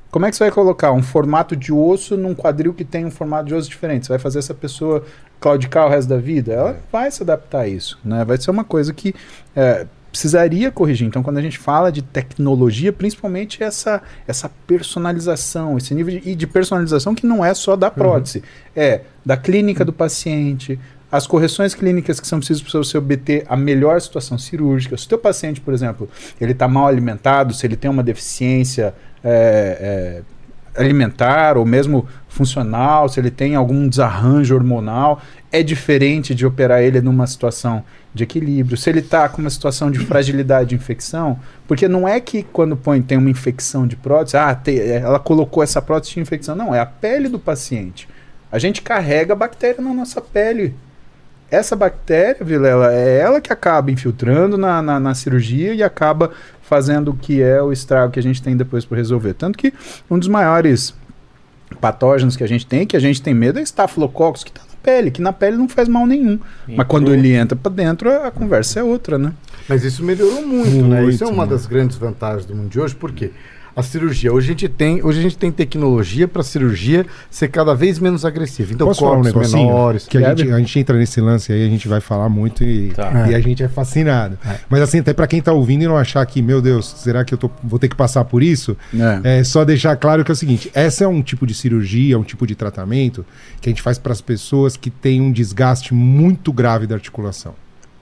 Como 0.10 0.26
é 0.26 0.30
que 0.32 0.36
você 0.36 0.44
vai 0.46 0.52
colocar 0.52 0.92
um 0.92 1.04
formato 1.04 1.56
de 1.56 1.72
osso 1.72 2.18
num 2.18 2.34
quadril 2.36 2.74
que 2.74 2.84
tem 2.84 3.06
um 3.06 3.12
formato 3.12 3.46
de 3.46 3.54
osso 3.56 3.70
diferente? 3.70 4.08
Você 4.08 4.14
vai 4.14 4.20
fazer 4.20 4.40
essa 4.40 4.54
pessoa 4.56 5.04
claudicar 5.40 5.86
o 5.86 5.90
resto 5.90 6.10
da 6.10 6.18
vida? 6.18 6.52
Ela 6.52 6.78
vai 6.92 7.10
se 7.12 7.22
adaptar 7.24 7.62
a 7.62 7.68
isso, 7.68 7.98
né? 8.04 8.26
Vai 8.26 8.38
ser 8.38 8.52
uma 8.52 8.64
coisa 8.64 8.92
que 8.92 9.14
é, 9.56 9.86
precisaria 10.12 10.70
corrigir. 10.72 11.08
Então, 11.08 11.24
quando 11.24 11.38
a 11.38 11.42
gente 11.42 11.58
fala 11.58 11.92
de 11.92 12.02
tecnologia, 12.02 12.92
principalmente 12.92 13.64
essa, 13.64 14.02
essa 14.28 14.52
personalização, 14.68 15.78
esse 15.78 15.96
nível 15.96 16.20
de, 16.20 16.30
e 16.30 16.36
de 16.36 16.46
personalização 16.46 17.16
que 17.16 17.26
não 17.26 17.44
é 17.44 17.54
só 17.54 17.76
da 17.76 17.90
prótese, 17.90 18.44
é 18.76 19.02
da 19.26 19.38
clínica 19.38 19.86
do 19.86 19.94
paciente, 19.94 20.78
as 21.12 21.26
correções 21.26 21.74
clínicas 21.74 22.20
que 22.20 22.28
são 22.28 22.40
precisas 22.40 22.62
para 22.62 22.72
você 22.72 22.98
obter 22.98 23.46
a 23.48 23.56
melhor 23.56 24.00
situação 24.00 24.38
cirúrgica. 24.38 24.98
Se 24.98 25.06
o 25.06 25.10
teu 25.10 25.18
paciente, 25.18 25.60
por 25.60 25.74
exemplo, 25.74 26.10
ele 26.40 26.54
está 26.54 26.68
mal 26.68 26.88
alimentado, 26.88 27.54
se 27.54 27.66
ele 27.66 27.76
tem 27.76 27.90
uma 27.90 28.04
deficiência 28.04 28.94
é, 29.24 30.22
é, 30.76 30.82
alimentar 30.82 31.58
ou 31.58 31.66
mesmo 31.66 32.08
funcional, 32.30 33.10
se 33.10 33.20
ele 33.20 33.30
tem 33.30 33.56
algum 33.56 33.90
desarranjo 33.90 34.56
hormonal, 34.56 35.22
é 35.52 35.62
diferente 35.62 36.34
de 36.34 36.46
operar 36.46 36.82
ele 36.82 37.02
numa 37.02 37.28
situação 37.28 37.84
de 38.14 38.24
equilíbrio. 38.24 38.78
Se 38.78 38.90
ele 38.90 39.00
está 39.00 39.28
com 39.30 39.42
uma 39.42 39.50
situação 39.50 39.90
de 39.90 40.00
fragilidade 40.00 40.70
de 40.70 40.76
infecção, 40.76 41.40
porque 41.68 41.88
não 41.88 42.08
é 42.08 42.20
que 42.20 42.44
quando 42.44 42.76
põe 42.76 43.02
tem 43.02 43.18
uma 43.18 43.30
infecção 43.30 43.88
de 43.88 43.96
prótese, 43.96 44.38
ah, 44.38 44.54
te, 44.54 44.80
ela 44.80 45.20
colocou 45.20 45.64
essa 45.64 45.82
prótese 45.82 46.16
de 46.16 46.20
infecção. 46.20 46.56
Não, 46.56 46.76
é 46.76 46.80
a 46.80 46.86
pele 46.86 47.30
do 47.30 47.40
paciente. 47.40 48.08
A 48.52 48.60
gente 48.60 48.82
carrega 48.82 49.34
a 49.34 49.36
bactéria 49.36 49.82
na 49.82 49.94
nossa 49.94 50.22
pele. 50.22 50.76
Essa 51.50 51.76
bactéria, 51.76 52.44
Vilela, 52.44 52.94
é 52.94 53.20
ela 53.20 53.42
que 53.42 53.52
acaba 53.52 53.92
infiltrando 53.92 54.58
na, 54.58 54.82
na, 54.82 55.00
na 55.00 55.16
cirurgia 55.16 55.74
e 55.74 55.84
acaba 55.84 56.32
fazendo 56.62 57.12
o 57.12 57.14
que 57.14 57.42
é 57.42 57.62
o 57.62 57.74
estrago 57.74 58.14
que 58.14 58.20
a 58.20 58.24
gente 58.24 58.42
tem 58.42 58.56
depois 58.56 58.86
para 58.86 58.98
resolver. 58.98 59.34
Tanto 59.34 59.58
que 59.58 59.74
um 60.10 60.18
dos 60.18 60.30
maiores 60.30 60.94
patógenos 61.82 62.38
que 62.38 62.44
a 62.44 62.48
gente 62.48 62.66
tem, 62.66 62.88
que 62.88 62.96
a 62.96 63.00
gente 63.00 63.22
tem 63.22 63.34
medo, 63.34 63.60
é 63.60 63.62
estafilococcus, 63.62 64.44
que 64.44 64.50
está 64.50 64.62
pele, 64.82 65.12
que 65.12 65.22
na 65.22 65.32
pele 65.32 65.58
não 65.58 65.68
faz 65.70 65.88
mal 65.88 66.06
nenhum. 66.06 66.40
Mas 66.68 66.88
quando 66.88 67.14
ele 67.14 67.34
entra 67.34 67.56
para 67.56 67.72
dentro, 67.72 68.10
a, 68.10 68.32
conversa 68.32 68.80
é 68.80 68.84
outra, 68.84 69.18
né? 69.18 69.34
Mas 69.68 69.84
isso 69.84 70.04
melhorou 70.04 70.46
muito, 70.46 70.86
né? 70.88 71.06
Isso 71.06 71.24
é 71.24 71.28
Muito, 71.28 71.38
uma 71.38 71.46
né? 71.46 71.52
das 71.52 71.66
grandes 71.66 71.98
vantagens 71.98 72.46
do 72.46 72.56
mundo 72.56 72.70
de 72.70 72.80
hoje, 72.80 72.96
porque 72.96 73.32
a 73.76 73.82
cirurgia, 73.84 74.32
hoje 74.34 74.48
a 74.48 74.52
gente 74.52 74.68
tem, 74.70 75.04
hoje 75.04 75.20
a 75.20 75.22
gente 75.22 75.38
tem 75.38 75.52
tecnologia 75.52 76.28
para 76.28 76.42
a 76.42 76.44
cirurgia 76.44 77.06
ser 77.30 77.48
cada 77.48 77.74
vez 77.74 78.00
menos 78.00 78.26
agressiva. 78.26 78.74
Então, 78.74 78.88
Posso 78.88 79.02
falar 79.02 79.18
um 79.18 79.22
menores. 79.24 80.08
Que 80.08 80.18
a 80.18 80.36
gente, 80.36 80.52
a 80.52 80.58
gente 80.60 80.80
entra 80.80 80.98
nesse 80.98 81.22
lance 81.22 81.52
aí, 81.52 81.66
a 81.66 81.70
gente 81.70 81.88
vai 81.88 82.02
falar 82.02 82.30
muito 82.30 82.64
e, 82.64 82.90
Tá. 82.90 83.30
e 83.30 83.36
a 83.36 83.40
gente 83.40 83.64
é 83.64 83.68
fascinado. 83.68 84.38
Mas 84.70 84.82
assim, 84.82 85.00
até 85.00 85.14
pra 85.14 85.28
quem 85.28 85.42
tá 85.42 85.52
ouvindo 85.54 85.84
e 85.84 85.88
não 85.88 85.98
achar 85.98 86.26
que, 86.26 86.42
meu 86.42 86.62
Deus, 86.62 86.86
será 86.98 87.24
que 87.24 87.34
eu 87.34 87.38
tô- 87.38 87.52
vou 87.64 87.80
ter 87.80 87.88
que 87.88 87.96
passar 87.96 88.26
por 88.26 88.44
isso? 88.44 88.76
É. 89.24 89.40
É 89.40 89.44
só 89.44 89.64
deixar 89.64 89.96
claro 89.96 90.24
que 90.24 90.32
é 90.32 90.34
o 90.34 90.36
seguinte: 90.36 90.70
essa 90.74 91.04
é 91.04 91.08
um 91.08 91.22
tipo 91.22 91.46
de 91.48 91.54
cirurgia, 91.54 92.18
um 92.20 92.24
tipo 92.24 92.46
de 92.46 92.56
tratamento 92.56 93.26
que 93.62 93.70
a 93.70 93.72
gente 93.72 93.82
faz 93.82 93.98
para 93.98 94.12
as 94.12 94.22
pessoas 94.22 94.76
que 94.76 94.90
têm 94.90 95.22
um 95.22 95.32
desgaste 95.32 95.94
muito 95.94 96.52
grave 96.52 96.86
da 96.88 96.96
articulação. 96.96 97.54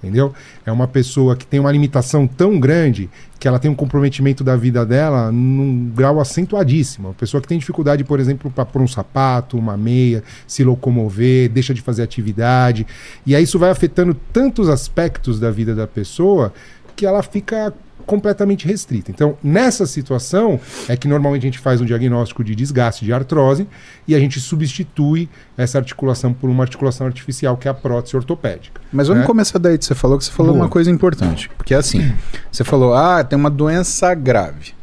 Entendeu? 0.02 0.34
É 0.66 0.72
uma 0.72 0.88
pessoa 0.88 1.36
que 1.36 1.45
tem 1.45 1.60
uma 1.60 1.72
limitação 1.72 2.26
tão 2.26 2.58
grande 2.58 3.10
que 3.38 3.47
ela 3.47 3.60
tem 3.60 3.70
um 3.70 3.76
comprometimento 3.76 4.43
da 4.43 4.56
vida 4.56 4.86
dela 4.86 5.30
num 5.32 5.91
grau 5.93 6.22
acentuadíssimo. 6.22 7.10
Uma 7.10 7.14
pessoa 7.14 7.41
que 7.41 7.47
tem 7.47 7.60
dificuldade, 7.60 8.04
por 8.06 8.20
exemplo, 8.20 8.50
para 8.50 8.66
pôr 8.66 8.82
um 8.82 8.88
sapato, 8.88 9.58
uma 9.58 9.76
meia, 9.76 10.24
se 10.47 10.64
locomover, 10.64 11.50
deixa 11.50 11.74
de 11.74 11.82
fazer 11.82 12.04
atividade. 12.04 12.88
E 13.26 13.36
aí 13.36 13.43
isso 13.43 13.60
vai 13.60 13.70
afetando 13.70 14.14
tantos 14.32 14.70
aspectos 14.70 15.39
da 15.39 15.52
vida 15.52 15.76
da 15.76 15.86
pessoa 15.86 16.54
que 16.95 17.06
ela 17.06 17.22
fica 17.22 17.74
completamente 18.10 18.66
restrita. 18.66 19.12
Então, 19.12 19.38
nessa 19.43 19.86
situação 19.86 20.60
é 20.88 20.97
que 20.97 21.07
normalmente 21.07 21.43
a 21.43 21.45
gente 21.45 21.60
faz 21.60 21.80
um 21.80 21.86
diagnóstico 21.86 22.43
de 22.43 22.55
desgaste 22.55 23.05
de 23.05 23.14
artrose 23.14 23.68
e 24.07 24.16
a 24.16 24.20
gente 24.20 24.39
substitui 24.39 25.30
essa 25.55 25.78
articulação 25.78 26.34
por 26.34 26.49
uma 26.49 26.64
articulação 26.64 27.05
artificial, 27.05 27.55
que 27.55 27.68
é 27.68 27.72
a 27.72 27.74
prótese 27.74 28.16
ortopédica. 28.16 28.82
Mas 28.91 29.10
vamos 29.10 29.22
né? 29.22 29.28
começar 29.28 29.60
daí 29.60 29.78
que 29.78 29.86
você 29.86 29.93
falou, 29.93 30.18
que 30.18 30.24
você 30.24 30.32
falou 30.32 30.53
Boa. 30.53 30.66
uma 30.66 30.72
coisa 30.72 30.89
importante. 30.89 31.51
Porque 31.55 31.76
assim, 31.76 32.12
você 32.51 32.64
falou, 32.64 32.95
ah, 32.95 33.24
tem 33.24 33.38
uma 33.38 33.51
doença 33.51 34.12
grave. 34.16 34.74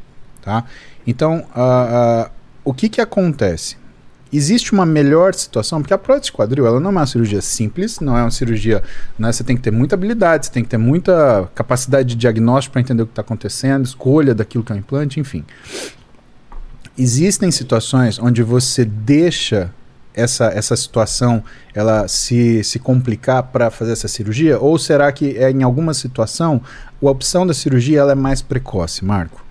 Tá? 0.41 0.63
Então, 1.05 1.45
ah, 1.53 2.29
ah, 2.29 2.31
o 2.65 2.73
que, 2.73 2.89
que 2.89 3.01
acontece? 3.01 3.77
Existe 4.37 4.73
uma 4.73 4.85
melhor 4.85 5.35
situação, 5.35 5.81
porque 5.81 5.95
a 5.95 5.99
prótese 5.99 6.31
quadril 6.31 6.67
ela 6.67 6.79
não 6.79 6.91
é 6.91 6.93
uma 6.93 7.07
cirurgia 7.07 7.41
simples, 7.41 8.01
não 8.01 8.19
é 8.19 8.21
uma 8.21 8.31
cirurgia. 8.31 8.83
Né, 9.19 9.33
você 9.33 9.43
tem 9.43 9.57
que 9.57 9.63
ter 9.63 9.71
muita 9.71 9.95
habilidade, 9.95 10.47
você 10.47 10.53
tem 10.53 10.63
que 10.63 10.69
ter 10.69 10.77
muita 10.77 11.49
capacidade 11.55 12.11
de 12.11 12.17
diagnóstico 12.17 12.73
para 12.73 12.83
entender 12.83 13.03
o 13.03 13.07
que 13.07 13.13
está 13.13 13.23
acontecendo, 13.23 13.85
escolha 13.85 14.35
daquilo 14.35 14.63
que 14.63 14.73
é 14.73 14.75
um 14.75 14.79
implante, 14.79 15.19
enfim. 15.19 15.45
Existem 16.99 17.51
situações 17.51 18.19
onde 18.19 18.43
você 18.43 18.85
deixa 18.85 19.73
essa, 20.15 20.47
essa 20.47 20.75
situação 20.75 21.45
ela 21.75 22.09
se, 22.09 22.65
se 22.65 22.79
complicar 22.79 23.43
para 23.45 23.71
fazer 23.71 23.93
essa 23.93 24.09
cirurgia? 24.09 24.59
Ou 24.59 24.79
será 24.79 25.13
que 25.13 25.37
é, 25.37 25.51
em 25.51 25.63
alguma 25.63 25.93
situação 25.93 26.61
a 27.03 27.11
opção 27.11 27.47
da 27.47 27.53
cirurgia 27.53 28.01
ela 28.01 28.13
é 28.13 28.15
mais 28.15 28.41
precoce, 28.41 29.05
Marco? 29.05 29.45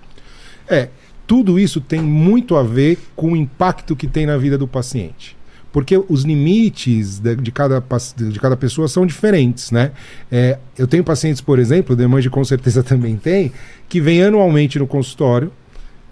É, 0.67 0.89
tudo 1.27 1.59
isso 1.59 1.81
tem 1.81 2.01
muito 2.01 2.55
a 2.55 2.63
ver 2.63 2.97
com 3.15 3.33
o 3.33 3.35
impacto 3.35 3.95
que 3.95 4.07
tem 4.07 4.25
na 4.25 4.37
vida 4.37 4.57
do 4.57 4.67
paciente. 4.67 5.35
Porque 5.71 6.01
os 6.07 6.23
limites 6.23 7.19
de, 7.19 7.35
de 7.35 7.51
cada, 7.51 7.83
de 8.15 8.39
cada 8.39 8.55
pessoa 8.55 8.87
são 8.87 9.05
diferentes, 9.05 9.71
né? 9.71 9.91
É, 10.31 10.57
eu 10.77 10.87
tenho 10.87 11.03
pacientes, 11.03 11.41
por 11.41 11.59
exemplo, 11.59 11.93
o 11.93 11.97
Demange 11.97 12.29
com 12.29 12.43
certeza 12.45 12.81
também 12.83 13.17
tem, 13.17 13.51
que 13.89 13.99
vêm 13.99 14.23
anualmente 14.23 14.79
no 14.79 14.87
consultório, 14.87 15.51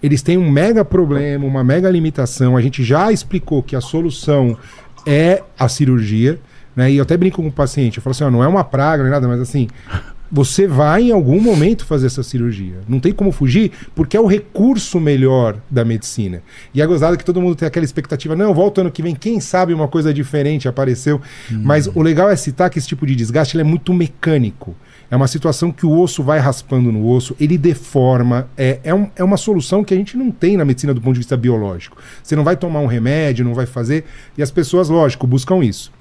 eles 0.02 0.20
têm 0.20 0.36
um 0.36 0.50
mega 0.50 0.84
problema, 0.84 1.46
uma 1.46 1.64
mega 1.64 1.88
limitação. 1.88 2.58
A 2.58 2.60
gente 2.60 2.84
já 2.84 3.10
explicou 3.10 3.62
que 3.62 3.74
a 3.74 3.80
solução 3.80 4.54
é 5.06 5.42
a 5.58 5.66
cirurgia, 5.66 6.38
né? 6.76 6.92
E 6.92 6.98
eu 6.98 7.02
até 7.02 7.16
brinco 7.16 7.40
com 7.40 7.48
o 7.48 7.52
paciente, 7.52 7.96
eu 7.96 8.02
falo 8.02 8.10
assim, 8.10 8.24
ó, 8.24 8.30
não 8.30 8.44
é 8.44 8.48
uma 8.48 8.64
praga, 8.64 9.02
não 9.02 9.08
é 9.08 9.12
nada, 9.12 9.26
mas 9.26 9.40
assim, 9.40 9.68
você 10.30 10.66
vai 10.66 11.02
em 11.04 11.10
algum 11.12 11.40
momento 11.40 11.84
fazer 11.84 12.06
essa 12.06 12.22
cirurgia. 12.22 12.78
Não 12.88 12.98
tem 12.98 13.12
como 13.12 13.30
fugir, 13.30 13.70
porque 13.94 14.16
é 14.16 14.20
o 14.20 14.26
recurso 14.26 14.98
melhor 14.98 15.56
da 15.70 15.84
medicina. 15.84 16.42
E 16.74 16.82
é 16.82 16.86
gozado 16.86 17.16
que 17.16 17.24
todo 17.24 17.40
mundo 17.40 17.54
tem 17.54 17.68
aquela 17.68 17.84
expectativa, 17.84 18.34
não, 18.34 18.52
volta 18.52 18.80
ano 18.80 18.90
que 18.90 19.02
vem, 19.02 19.14
quem 19.14 19.38
sabe 19.40 19.72
uma 19.72 19.86
coisa 19.88 20.12
diferente 20.12 20.66
apareceu. 20.66 21.20
Mas 21.50 21.86
o 21.86 22.02
legal 22.02 22.28
é 22.30 22.36
citar 22.36 22.68
que 22.70 22.78
esse 22.78 22.88
tipo 22.88 23.06
de 23.06 23.14
desgaste 23.14 23.58
é 23.58 23.64
muito 23.64 23.92
mecânico. 23.94 24.74
É 25.10 25.16
uma 25.16 25.28
situação 25.28 25.70
que 25.70 25.84
o 25.86 26.00
osso 26.00 26.22
vai 26.22 26.38
raspando 26.40 26.90
no 26.90 27.06
osso, 27.08 27.36
ele 27.38 27.56
deforma. 27.58 28.48
É, 28.56 28.80
é, 28.82 28.94
um- 28.94 29.08
é 29.14 29.22
uma 29.22 29.36
solução 29.36 29.84
que 29.84 29.92
a 29.94 29.96
gente 29.96 30.16
não 30.16 30.30
tem 30.30 30.56
na 30.56 30.64
medicina 30.64 30.92
do 30.94 31.00
ponto 31.00 31.12
de 31.12 31.20
vista 31.20 31.36
biológico. 31.36 31.96
Você 32.22 32.34
não 32.34 32.42
vai 32.42 32.56
tomar 32.56 32.80
um 32.80 32.86
remédio, 32.86 33.44
não 33.44 33.54
vai 33.54 33.66
fazer. 33.66 34.04
E 34.36 34.42
as 34.42 34.50
pessoas, 34.50 34.88
lógico, 34.88 35.26
buscam 35.26 35.62
isso. 35.62 35.92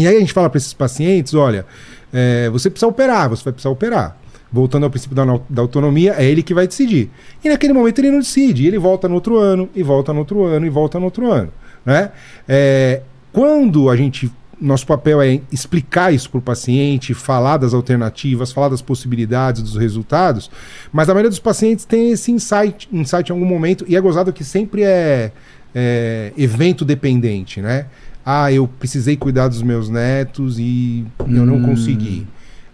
E 0.00 0.08
aí 0.08 0.16
a 0.16 0.20
gente 0.20 0.32
fala 0.32 0.48
para 0.48 0.58
esses 0.58 0.72
pacientes: 0.72 1.34
olha, 1.34 1.66
é, 2.12 2.48
você 2.50 2.70
precisa 2.70 2.86
operar, 2.86 3.28
você 3.28 3.44
vai 3.44 3.52
precisar 3.52 3.70
operar. 3.70 4.16
Voltando 4.52 4.82
ao 4.82 4.90
princípio 4.90 5.14
da, 5.14 5.24
da 5.48 5.62
autonomia, 5.62 6.14
é 6.18 6.24
ele 6.24 6.42
que 6.42 6.52
vai 6.52 6.66
decidir. 6.66 7.08
E 7.44 7.48
naquele 7.48 7.72
momento 7.72 8.00
ele 8.00 8.10
não 8.10 8.18
decide, 8.18 8.66
ele 8.66 8.78
volta 8.78 9.08
no 9.08 9.14
outro 9.14 9.38
ano, 9.38 9.68
e 9.74 9.82
volta 9.82 10.12
no 10.12 10.20
outro 10.20 10.44
ano, 10.44 10.66
e 10.66 10.70
volta 10.70 10.98
no 10.98 11.04
outro 11.04 11.30
ano. 11.30 11.52
Né? 11.84 12.10
É, 12.48 13.02
quando 13.32 13.88
a 13.88 13.96
gente. 13.96 14.30
Nosso 14.60 14.86
papel 14.86 15.22
é 15.22 15.40
explicar 15.50 16.12
isso 16.12 16.28
para 16.28 16.36
o 16.36 16.42
paciente, 16.42 17.14
falar 17.14 17.56
das 17.56 17.72
alternativas, 17.72 18.52
falar 18.52 18.68
das 18.68 18.82
possibilidades, 18.82 19.62
dos 19.62 19.74
resultados, 19.74 20.50
mas 20.92 21.08
a 21.08 21.14
maioria 21.14 21.30
dos 21.30 21.38
pacientes 21.38 21.86
tem 21.86 22.10
esse 22.10 22.30
insight, 22.30 22.86
insight 22.92 23.30
em 23.30 23.32
algum 23.32 23.46
momento, 23.46 23.86
e 23.88 23.96
é 23.96 24.00
gozado 24.02 24.34
que 24.34 24.44
sempre 24.44 24.82
é, 24.82 25.32
é 25.74 26.34
evento 26.36 26.84
dependente, 26.84 27.62
né? 27.62 27.86
Ah, 28.24 28.52
eu 28.52 28.68
precisei 28.68 29.16
cuidar 29.16 29.48
dos 29.48 29.62
meus 29.62 29.88
netos 29.88 30.58
e 30.58 31.04
eu 31.20 31.46
não 31.46 31.62
consegui. 31.62 32.26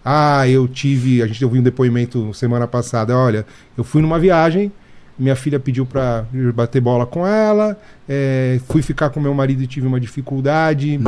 Ah, 0.03 0.47
eu 0.47 0.67
tive. 0.67 1.21
A 1.21 1.27
gente 1.27 1.43
ouviu 1.43 1.61
um 1.61 1.63
depoimento 1.63 2.33
semana 2.33 2.67
passada. 2.67 3.15
Olha, 3.17 3.45
eu 3.77 3.83
fui 3.83 4.01
numa 4.01 4.19
viagem, 4.19 4.71
minha 5.17 5.35
filha 5.35 5.59
pediu 5.59 5.85
para 5.85 6.25
bater 6.53 6.79
bola 6.81 7.05
com 7.05 7.25
ela, 7.25 7.77
é, 8.07 8.59
fui 8.67 8.81
ficar 8.81 9.09
com 9.09 9.19
meu 9.19 9.33
marido 9.33 9.61
e 9.63 9.67
tive 9.67 9.87
uma 9.87 9.99
dificuldade. 9.99 10.99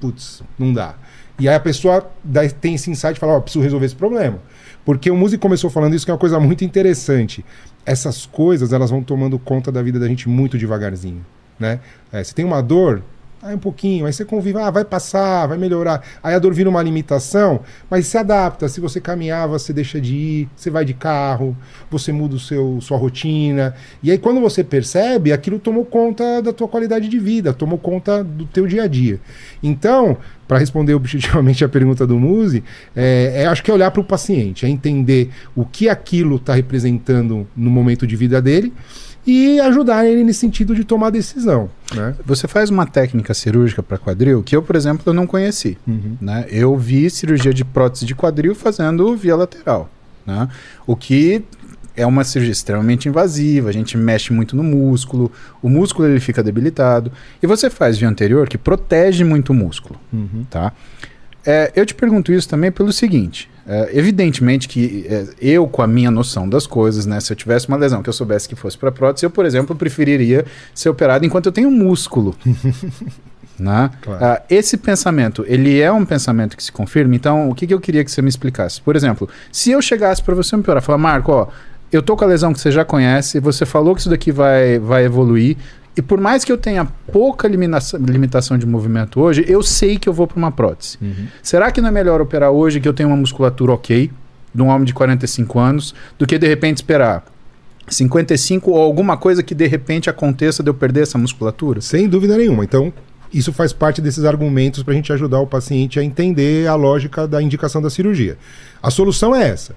Putz, 0.00 0.42
não 0.58 0.72
dá. 0.72 0.94
E 1.38 1.48
aí 1.48 1.54
a 1.54 1.60
pessoa 1.60 2.08
dá- 2.22 2.48
tem 2.48 2.74
esse 2.74 2.90
insight 2.90 3.16
e 3.16 3.20
fala: 3.20 3.32
Ó, 3.34 3.40
preciso 3.40 3.62
resolver 3.62 3.86
esse 3.86 3.96
problema. 3.96 4.38
Porque 4.84 5.10
o 5.10 5.16
músico 5.16 5.40
começou 5.42 5.70
falando 5.70 5.94
isso, 5.94 6.04
que 6.04 6.10
é 6.10 6.14
uma 6.14 6.18
coisa 6.20 6.38
muito 6.40 6.64
interessante. 6.64 7.44
Essas 7.86 8.26
coisas, 8.26 8.72
elas 8.72 8.90
vão 8.90 9.02
tomando 9.02 9.38
conta 9.38 9.70
da 9.72 9.82
vida 9.82 9.98
da 9.98 10.06
gente 10.08 10.28
muito 10.28 10.58
devagarzinho, 10.58 11.24
né? 11.58 11.80
É, 12.12 12.22
se 12.22 12.34
tem 12.34 12.44
uma 12.44 12.60
dor, 12.60 13.02
aí 13.42 13.54
um 13.56 13.58
pouquinho, 13.58 14.06
aí 14.06 14.12
você 14.12 14.24
convive, 14.24 14.58
ah, 14.58 14.70
vai 14.70 14.84
passar, 14.84 15.46
vai 15.46 15.58
melhorar. 15.58 16.02
Aí 16.22 16.34
a 16.34 16.38
dor 16.38 16.54
vira 16.54 16.70
uma 16.70 16.80
limitação, 16.80 17.60
mas 17.90 18.06
se 18.06 18.16
adapta. 18.16 18.68
Se 18.68 18.80
você 18.80 19.00
caminhar, 19.00 19.48
você 19.48 19.72
deixa 19.72 20.00
de 20.00 20.14
ir, 20.14 20.48
você 20.54 20.70
vai 20.70 20.84
de 20.84 20.94
carro, 20.94 21.56
você 21.90 22.12
muda 22.12 22.36
o 22.36 22.38
seu, 22.38 22.78
sua 22.80 22.96
rotina. 22.96 23.74
E 24.02 24.10
aí 24.12 24.18
quando 24.18 24.40
você 24.40 24.62
percebe, 24.62 25.32
aquilo 25.32 25.58
tomou 25.58 25.84
conta 25.84 26.40
da 26.40 26.52
tua 26.52 26.68
qualidade 26.68 27.08
de 27.08 27.18
vida, 27.18 27.52
tomou 27.52 27.78
conta 27.78 28.22
do 28.22 28.46
teu 28.46 28.66
dia 28.66 28.84
a 28.84 28.86
dia. 28.86 29.20
Então, 29.60 30.16
para 30.46 30.58
responder 30.58 30.94
objetivamente 30.94 31.64
a 31.64 31.68
pergunta 31.68 32.06
do 32.06 32.18
Muzi, 32.18 32.62
é, 32.94 33.42
é, 33.42 33.46
acho 33.46 33.62
que 33.62 33.70
é 33.70 33.74
olhar 33.74 33.90
para 33.90 34.00
o 34.00 34.04
paciente, 34.04 34.64
é 34.64 34.68
entender 34.68 35.30
o 35.56 35.64
que 35.64 35.88
aquilo 35.88 36.36
está 36.36 36.54
representando 36.54 37.46
no 37.56 37.70
momento 37.70 38.06
de 38.06 38.14
vida 38.14 38.40
dele 38.40 38.72
e 39.26 39.60
ajudar 39.60 40.04
ele 40.06 40.24
nesse 40.24 40.40
sentido 40.40 40.74
de 40.74 40.84
tomar 40.84 41.10
decisão. 41.10 41.70
Né? 41.94 42.14
Você 42.24 42.48
faz 42.48 42.70
uma 42.70 42.86
técnica 42.86 43.32
cirúrgica 43.34 43.82
para 43.82 43.98
quadril 43.98 44.42
que 44.42 44.56
eu, 44.56 44.62
por 44.62 44.74
exemplo, 44.74 45.02
eu 45.06 45.14
não 45.14 45.26
conheci. 45.26 45.78
Né? 46.20 46.46
Eu 46.48 46.76
vi 46.76 47.08
cirurgia 47.08 47.54
de 47.54 47.64
prótese 47.64 48.04
de 48.04 48.14
quadril 48.14 48.54
fazendo 48.54 49.16
via 49.16 49.36
lateral. 49.36 49.88
Né? 50.26 50.48
O 50.86 50.96
que 50.96 51.44
é 51.96 52.06
uma 52.06 52.24
cirurgia 52.24 52.52
extremamente 52.52 53.08
invasiva, 53.08 53.68
a 53.68 53.72
gente 53.72 53.96
mexe 53.96 54.32
muito 54.32 54.56
no 54.56 54.62
músculo, 54.62 55.30
o 55.60 55.68
músculo 55.68 56.08
ele 56.08 56.20
fica 56.20 56.42
debilitado. 56.42 57.12
E 57.42 57.46
você 57.46 57.68
faz 57.70 57.98
via 57.98 58.08
anterior 58.08 58.48
que 58.48 58.58
protege 58.58 59.24
muito 59.24 59.50
o 59.50 59.54
músculo. 59.54 60.00
Tá? 60.50 60.72
É, 61.44 61.72
eu 61.76 61.84
te 61.84 61.94
pergunto 61.94 62.32
isso 62.32 62.48
também 62.48 62.72
pelo 62.72 62.92
seguinte: 62.92 63.50
é, 63.66 63.90
evidentemente 63.92 64.68
que 64.68 65.06
é, 65.08 65.26
eu, 65.40 65.66
com 65.66 65.82
a 65.82 65.86
minha 65.86 66.10
noção 66.10 66.48
das 66.48 66.66
coisas, 66.66 67.06
né? 67.06 67.20
Se 67.20 67.32
eu 67.32 67.36
tivesse 67.36 67.68
uma 67.68 67.76
lesão 67.76 68.02
que 68.02 68.08
eu 68.08 68.12
soubesse 68.12 68.48
que 68.48 68.56
fosse 68.56 68.76
para 68.76 68.90
prótese, 68.90 69.24
eu, 69.24 69.30
por 69.30 69.46
exemplo, 69.46 69.74
preferiria 69.76 70.44
ser 70.74 70.88
operado 70.88 71.24
enquanto 71.24 71.46
eu 71.46 71.52
tenho 71.52 71.70
músculo. 71.70 72.34
né? 73.58 73.90
Claro. 74.02 74.24
Ah, 74.24 74.42
esse 74.50 74.76
pensamento, 74.76 75.44
ele 75.46 75.80
é 75.80 75.92
um 75.92 76.04
pensamento 76.04 76.56
que 76.56 76.62
se 76.62 76.72
confirma. 76.72 77.14
Então, 77.14 77.48
o 77.48 77.54
que, 77.54 77.66
que 77.66 77.74
eu 77.74 77.80
queria 77.80 78.04
que 78.04 78.10
você 78.10 78.20
me 78.20 78.28
explicasse? 78.28 78.80
Por 78.80 78.96
exemplo, 78.96 79.28
se 79.52 79.70
eu 79.70 79.80
chegasse 79.80 80.22
para 80.22 80.34
você 80.34 80.56
me 80.56 80.62
piorar, 80.62 80.82
falar, 80.82 80.98
Marco, 80.98 81.32
ó, 81.32 81.46
eu 81.92 82.02
tô 82.02 82.16
com 82.16 82.24
a 82.24 82.26
lesão 82.26 82.52
que 82.52 82.60
você 82.60 82.72
já 82.72 82.84
conhece, 82.84 83.38
você 83.38 83.66
falou 83.66 83.94
que 83.94 84.00
isso 84.00 84.10
daqui 84.10 84.32
vai, 84.32 84.78
vai 84.78 85.04
evoluir. 85.04 85.56
E 85.96 86.00
por 86.00 86.20
mais 86.20 86.44
que 86.44 86.50
eu 86.50 86.56
tenha 86.56 86.86
pouca 87.12 87.46
limitação, 87.46 88.58
de 88.58 88.66
movimento 88.66 89.20
hoje, 89.20 89.44
eu 89.46 89.62
sei 89.62 89.98
que 89.98 90.08
eu 90.08 90.12
vou 90.12 90.26
para 90.26 90.38
uma 90.38 90.50
prótese. 90.50 90.98
Será 91.42 91.70
que 91.70 91.80
não 91.80 91.88
é 91.88 91.92
melhor 91.92 92.20
operar 92.20 92.50
hoje 92.50 92.80
que 92.80 92.88
eu 92.88 92.94
tenho 92.94 93.10
uma 93.10 93.16
musculatura 93.16 93.72
ok, 93.72 94.10
de 94.54 94.62
um 94.62 94.68
homem 94.68 94.84
de 94.84 94.94
45 94.94 95.58
anos, 95.58 95.94
do 96.18 96.26
que 96.26 96.38
de 96.38 96.46
repente 96.46 96.78
esperar 96.78 97.24
55 97.88 98.70
ou 98.70 98.78
alguma 98.78 99.16
coisa 99.16 99.42
que 99.42 99.54
de 99.54 99.66
repente 99.66 100.08
aconteça 100.08 100.62
de 100.62 100.70
eu 100.70 100.74
perder 100.74 101.02
essa 101.02 101.18
musculatura? 101.18 101.80
Sem 101.80 102.08
dúvida 102.08 102.38
nenhuma. 102.38 102.64
Então, 102.64 102.92
isso 103.32 103.52
faz 103.52 103.72
parte 103.72 104.00
desses 104.00 104.24
argumentos 104.24 104.82
para 104.82 104.92
a 104.92 104.96
gente 104.96 105.12
ajudar 105.12 105.40
o 105.40 105.46
paciente 105.46 105.98
a 105.98 106.04
entender 106.04 106.66
a 106.68 106.74
lógica 106.74 107.26
da 107.26 107.42
indicação 107.42 107.82
da 107.82 107.90
cirurgia. 107.90 108.38
A 108.82 108.90
solução 108.90 109.34
é 109.34 109.48
essa. 109.48 109.74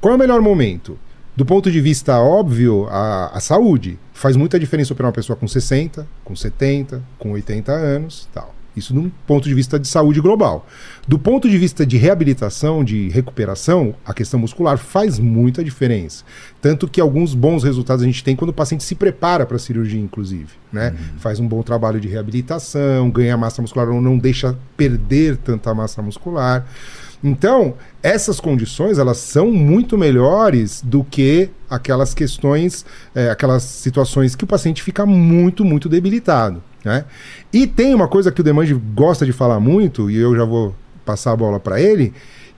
Qual 0.00 0.12
é 0.12 0.16
o 0.16 0.18
melhor 0.18 0.40
momento? 0.40 0.98
Do 1.34 1.46
ponto 1.46 1.70
de 1.70 1.80
vista 1.80 2.20
óbvio, 2.20 2.86
a, 2.90 3.36
a 3.36 3.40
saúde. 3.40 3.98
Faz 4.12 4.36
muita 4.36 4.60
diferença 4.60 4.92
operar 4.92 5.08
uma 5.08 5.14
pessoa 5.14 5.36
com 5.36 5.48
60, 5.48 6.06
com 6.22 6.36
70, 6.36 7.02
com 7.18 7.32
80 7.32 7.72
anos 7.72 8.28
tal. 8.32 8.54
Isso 8.74 8.92
de 8.92 8.98
um 8.98 9.10
ponto 9.26 9.46
de 9.46 9.54
vista 9.54 9.78
de 9.78 9.86
saúde 9.86 10.20
global. 10.20 10.66
Do 11.06 11.18
ponto 11.18 11.48
de 11.48 11.58
vista 11.58 11.84
de 11.84 11.98
reabilitação, 11.98 12.82
de 12.82 13.08
recuperação, 13.10 13.94
a 14.04 14.14
questão 14.14 14.40
muscular 14.40 14.78
faz 14.78 15.18
muita 15.18 15.62
diferença. 15.62 16.24
Tanto 16.60 16.88
que 16.88 17.00
alguns 17.00 17.34
bons 17.34 17.64
resultados 17.64 18.02
a 18.02 18.06
gente 18.06 18.24
tem 18.24 18.34
quando 18.34 18.50
o 18.50 18.54
paciente 18.54 18.82
se 18.82 18.94
prepara 18.94 19.44
para 19.44 19.56
a 19.56 19.60
cirurgia, 19.60 20.00
inclusive. 20.00 20.48
Né? 20.72 20.94
Faz 21.18 21.38
um 21.38 21.46
bom 21.46 21.62
trabalho 21.62 22.00
de 22.00 22.08
reabilitação, 22.08 23.10
ganha 23.10 23.36
massa 23.36 23.60
muscular 23.60 23.88
ou 23.90 24.00
não 24.00 24.16
deixa 24.16 24.56
perder 24.76 25.36
tanta 25.36 25.74
massa 25.74 26.00
muscular. 26.00 26.66
Então, 27.22 27.74
essas 28.02 28.40
condições 28.40 28.98
elas 28.98 29.18
são 29.18 29.52
muito 29.52 29.96
melhores 29.96 30.82
do 30.82 31.04
que 31.04 31.50
aquelas 31.70 32.12
questões, 32.12 32.84
eh, 33.14 33.30
aquelas 33.30 33.62
situações 33.62 34.34
que 34.34 34.44
o 34.44 34.46
paciente 34.46 34.82
fica 34.82 35.06
muito, 35.06 35.64
muito 35.64 35.88
debilitado. 35.88 36.62
Né? 36.84 37.04
E 37.52 37.66
tem 37.66 37.94
uma 37.94 38.08
coisa 38.08 38.32
que 38.32 38.40
o 38.40 38.44
Demange 38.44 38.74
gosta 38.74 39.24
de 39.24 39.32
falar 39.32 39.60
muito, 39.60 40.10
e 40.10 40.16
eu 40.16 40.34
já 40.36 40.44
vou 40.44 40.74
passar 41.04 41.32
a 41.32 41.36
bola 41.36 41.60
para 41.60 41.80
ele, 41.80 42.12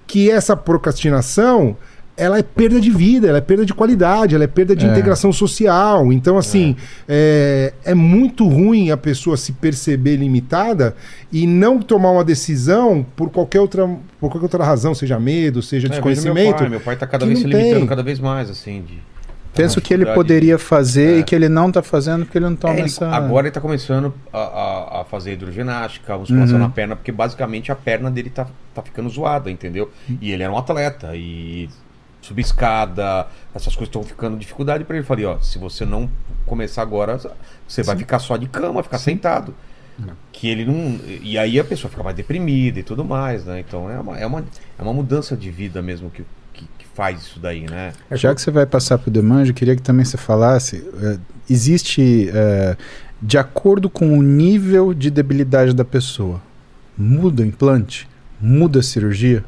que 0.07 0.31
essa 0.31 0.57
procrastinação 0.57 1.77
ela 2.17 2.39
é 2.39 2.43
perda 2.43 2.81
de 2.81 2.91
vida, 2.91 3.27
ela 3.29 3.39
é 3.39 3.41
perda 3.41 3.67
de 3.67 3.75
qualidade, 3.75 4.35
ela 4.35 4.45
é 4.45 4.47
perda 4.47 4.77
de 4.77 4.87
É. 4.87 4.89
integração 4.91 5.33
social. 5.33 6.13
Então, 6.13 6.39
assim, 6.39 6.77
é. 7.09 7.73
É, 7.85 7.95
muito 7.95 8.47
ruim 8.49 8.91
a 8.91 8.97
pessoa 8.97 9.37
se 9.37 9.53
perceber 9.53 10.17
limitada 10.17 10.95
e 11.33 11.47
não 11.47 11.81
tomar 11.81 12.11
uma 12.13 12.25
decisão 12.25 13.05
por 13.17 13.31
qualquer 13.31 13.61
outra, 13.61 13.87
por 14.21 14.31
qualquer 14.31 14.45
outra 14.45 14.65
razão, 14.65 14.95
seja 14.95 15.19
medo, 15.19 15.61
seja 15.63 15.89
É, 15.89 15.91
desconhecimento. 15.91 16.47
Meu 16.49 16.55
pai, 16.55 16.69
meu 16.69 16.81
pai 16.81 16.97
tá 16.97 17.07
cada 17.07 17.27
vez 17.27 17.39
se 17.41 17.47
limitando 17.47 17.75
tem. 17.81 17.87
cada 17.87 18.03
vez 18.03 18.21
mais, 18.21 18.49
assim, 18.51 18.83
de. 18.83 18.99
Penso 19.57 19.81
que 19.81 19.95
ele 19.95 20.05
poderia 20.07 20.59
fazer 20.59 21.17
É. 21.17 21.19
e 21.21 21.23
que 21.23 21.33
ele 21.33 21.49
não 21.49 21.71
tá 21.71 21.81
fazendo 21.81 22.25
porque 22.25 22.39
ele 22.39 22.45
não 22.47 22.57
toma 22.57 22.75
É, 22.75 22.79
ele- 22.79 22.87
essa. 22.87 23.09
Agora 23.09 23.47
ele 23.47 23.53
tá 23.55 23.61
começando 23.61 24.13
a, 24.33 24.39
a- 24.39 25.01
a 25.01 25.05
fazer 25.05 25.33
hidroginástica, 25.35 26.15
a 26.15 26.19
musculação 26.19 26.57
Uhum. 26.57 26.63
na 26.65 26.69
perna, 26.71 26.97
porque 26.97 27.13
basicamente 27.13 27.71
a 27.71 27.77
perna 27.77 28.11
dele 28.11 28.31
tá, 28.31 28.49
tá 28.75 28.83
ficando 28.83 29.09
zoada, 29.09 29.49
entendeu? 29.51 29.93
E 30.21 30.33
ele 30.33 30.43
era 30.43 30.53
um 30.53 30.59
atleta, 30.59 31.15
e 31.15 31.69
subir 32.25 32.43
escada, 32.43 33.27
essas 33.55 33.75
coisas 33.75 33.89
estão 33.89 34.03
ficando 34.03 34.37
dificuldade 34.37 34.85
pra 34.85 34.97
ele. 34.97 35.03
Eu 35.03 35.07
falei, 35.07 35.25
ó, 35.27 35.39
se 35.41 35.59
você 35.59 35.85
não 35.85 36.09
começar 36.47 36.83
agora, 36.83 37.19
você 37.69 37.83
vai 37.83 37.97
ficar 37.97 38.19
só 38.19 38.37
de 38.37 38.49
cama, 38.49 38.83
ficar 38.83 38.99
sentado. 38.99 39.55
Que 40.33 40.49
ele 40.49 40.65
não. 40.65 40.99
E 41.23 41.39
aí 41.39 41.61
a 41.61 41.65
pessoa 41.65 41.89
fica 41.91 42.03
mais 42.03 42.17
deprimida 42.17 42.81
e 42.81 42.83
tudo 42.83 43.05
mais, 43.05 43.45
né? 43.45 43.61
Então 43.61 43.89
é 43.89 44.01
uma, 44.01 44.19
é 44.19 44.27
uma, 44.27 44.45
é 44.79 44.83
uma 44.83 44.93
mudança 44.93 45.37
de 45.37 45.51
vida 45.51 45.81
mesmo 45.81 46.11
que, 46.11 46.25
que, 46.53 46.67
que 46.79 46.87
faz 46.95 47.21
isso 47.21 47.39
daí, 47.39 47.67
né? 47.71 47.93
Já 48.13 48.35
que 48.35 48.41
você 48.41 48.51
vai 48.51 48.67
passar 48.67 48.99
pro 48.99 49.11
Demange, 49.11 49.51
eu 49.51 49.55
queria 49.55 49.77
que 49.77 49.83
também 49.83 50.05
você 50.05 50.17
falasse. 50.17 50.85
eh, 51.01 51.19
existe, 51.49 52.29
eh, 52.35 52.77
de 53.23 53.39
acordo 53.39 53.89
com 53.89 54.19
o 54.19 54.23
nível 54.23 54.93
de 54.93 55.11
debilidade 55.11 55.73
da 55.73 55.85
pessoa, 55.85 56.43
muda 56.99 57.43
o 57.43 57.47
implante? 57.47 58.09
Muda 58.41 58.81
a 58.81 58.83
cirurgia? 58.83 59.45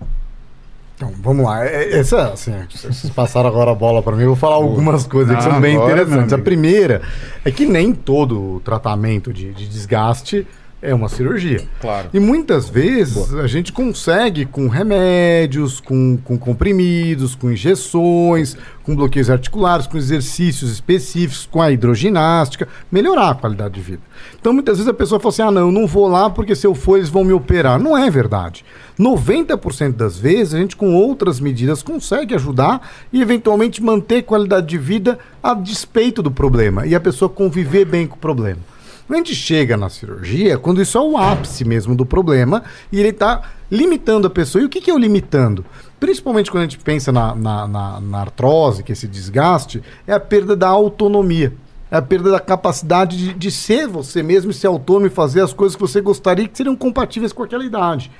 Então, 0.96 1.12
vamos 1.22 1.44
lá. 1.44 1.64
É- 1.64 1.84
é- 1.92 1.98
Essa, 1.98 2.28
assim, 2.32 2.52
vocês 2.70 3.10
passaram 3.14 3.48
agora 3.48 3.70
a 3.70 3.74
bola 3.74 4.02
para 4.02 4.16
mim, 4.16 4.22
eu 4.22 4.28
vou 4.28 4.36
falar 4.36 4.54
algumas 4.56 5.06
coisas 5.06 5.34
que 5.36 5.40
Ah, 5.46 5.50
são 5.50 5.60
bem 5.60 5.76
interessantes. 5.76 6.32
A 6.32 6.38
primeira 6.38 7.02
é 7.44 7.50
que 7.50 7.66
nem 7.66 7.92
todo 7.92 8.60
tratamento 8.64 9.30
de, 9.32 9.52
de 9.52 9.68
desgaste 9.68 10.46
é 10.80 10.94
uma 10.94 11.08
cirurgia. 11.08 11.62
Claro. 11.80 12.08
E 12.14 12.20
muitas 12.20 12.68
vezes 12.68 13.34
a 13.34 13.46
gente 13.46 13.72
consegue 13.72 14.44
com 14.44 14.68
remédios, 14.68 15.80
com, 15.80 16.16
com 16.22 16.38
comprimidos, 16.38 17.34
com 17.34 17.50
injeções, 17.50 18.56
com 18.84 18.94
bloqueios 18.94 19.28
articulares, 19.28 19.86
com 19.86 19.96
exercícios 19.96 20.70
específicos, 20.70 21.48
com 21.50 21.60
a 21.60 21.72
hidroginástica, 21.72 22.68
melhorar 22.90 23.30
a 23.30 23.34
qualidade 23.34 23.74
de 23.74 23.80
vida. 23.80 24.02
Então 24.40 24.52
muitas 24.52 24.76
vezes 24.76 24.88
a 24.88 24.94
pessoa 24.94 25.18
fala 25.18 25.30
assim: 25.30 25.42
ah, 25.42 25.50
não, 25.50 25.62
eu 25.62 25.72
não 25.72 25.86
vou 25.86 26.06
lá 26.08 26.30
porque 26.30 26.54
se 26.54 26.66
eu 26.66 26.74
for 26.74 26.96
eles 26.98 27.08
vão 27.08 27.24
me 27.24 27.32
operar. 27.32 27.78
Não 27.80 27.96
é 27.96 28.08
verdade. 28.10 28.64
90% 28.98 29.92
das 29.92 30.18
vezes 30.18 30.54
a 30.54 30.58
gente 30.58 30.74
com 30.76 30.94
outras 30.94 31.38
medidas 31.38 31.82
consegue 31.82 32.34
ajudar 32.34 32.80
e 33.12 33.20
eventualmente 33.20 33.82
manter 33.82 34.22
qualidade 34.22 34.66
de 34.66 34.78
vida 34.78 35.18
a 35.42 35.52
despeito 35.54 36.22
do 36.22 36.30
problema 36.30 36.86
e 36.86 36.94
a 36.94 37.00
pessoa 37.00 37.28
conviver 37.28 37.84
bem 37.84 38.06
com 38.06 38.16
o 38.16 38.18
problema. 38.18 38.60
A 39.08 39.14
gente 39.14 39.34
chega 39.36 39.76
na 39.76 39.88
cirurgia, 39.88 40.58
quando 40.58 40.82
isso 40.82 40.98
é 40.98 41.00
o 41.00 41.16
ápice 41.16 41.64
mesmo 41.64 41.94
do 41.94 42.04
problema, 42.04 42.64
e 42.90 42.98
ele 42.98 43.10
está 43.10 43.40
limitando 43.70 44.26
a 44.26 44.30
pessoa. 44.30 44.60
E 44.62 44.64
o 44.64 44.68
que, 44.68 44.80
que 44.80 44.90
é 44.90 44.94
o 44.94 44.98
limitando? 44.98 45.64
Principalmente 46.00 46.50
quando 46.50 46.62
a 46.62 46.66
gente 46.66 46.78
pensa 46.78 47.12
na, 47.12 47.32
na, 47.32 47.68
na- 47.68 48.00
na 48.00 48.18
artrose, 48.22 48.82
que 48.82 48.90
é 48.90 48.94
esse 48.94 49.06
desgaste, 49.06 49.80
é 50.08 50.12
a 50.12 50.18
perda 50.18 50.56
da 50.56 50.66
autonomia. 50.68 51.52
É 51.88 51.96
a 51.98 52.02
perda 52.02 52.32
da 52.32 52.40
capacidade 52.40 53.16
de, 53.16 53.32
de 53.34 53.48
ser 53.48 53.86
você 53.86 54.24
mesmo, 54.24 54.52
ser 54.52 54.66
autônomo 54.66 55.06
e 55.06 55.10
fazer 55.10 55.40
as 55.40 55.52
coisas 55.52 55.76
que 55.76 55.82
você 55.82 56.00
gostaria 56.00 56.48
que 56.48 56.56
seriam 56.56 56.74
compatíveis 56.74 57.32
com 57.32 57.44
aquela 57.44 57.64
idade. 57.64 58.10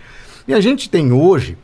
E 0.48 0.54
a 0.54 0.60
gente 0.60 0.88
tem 0.88 1.12
hoje, 1.12 1.58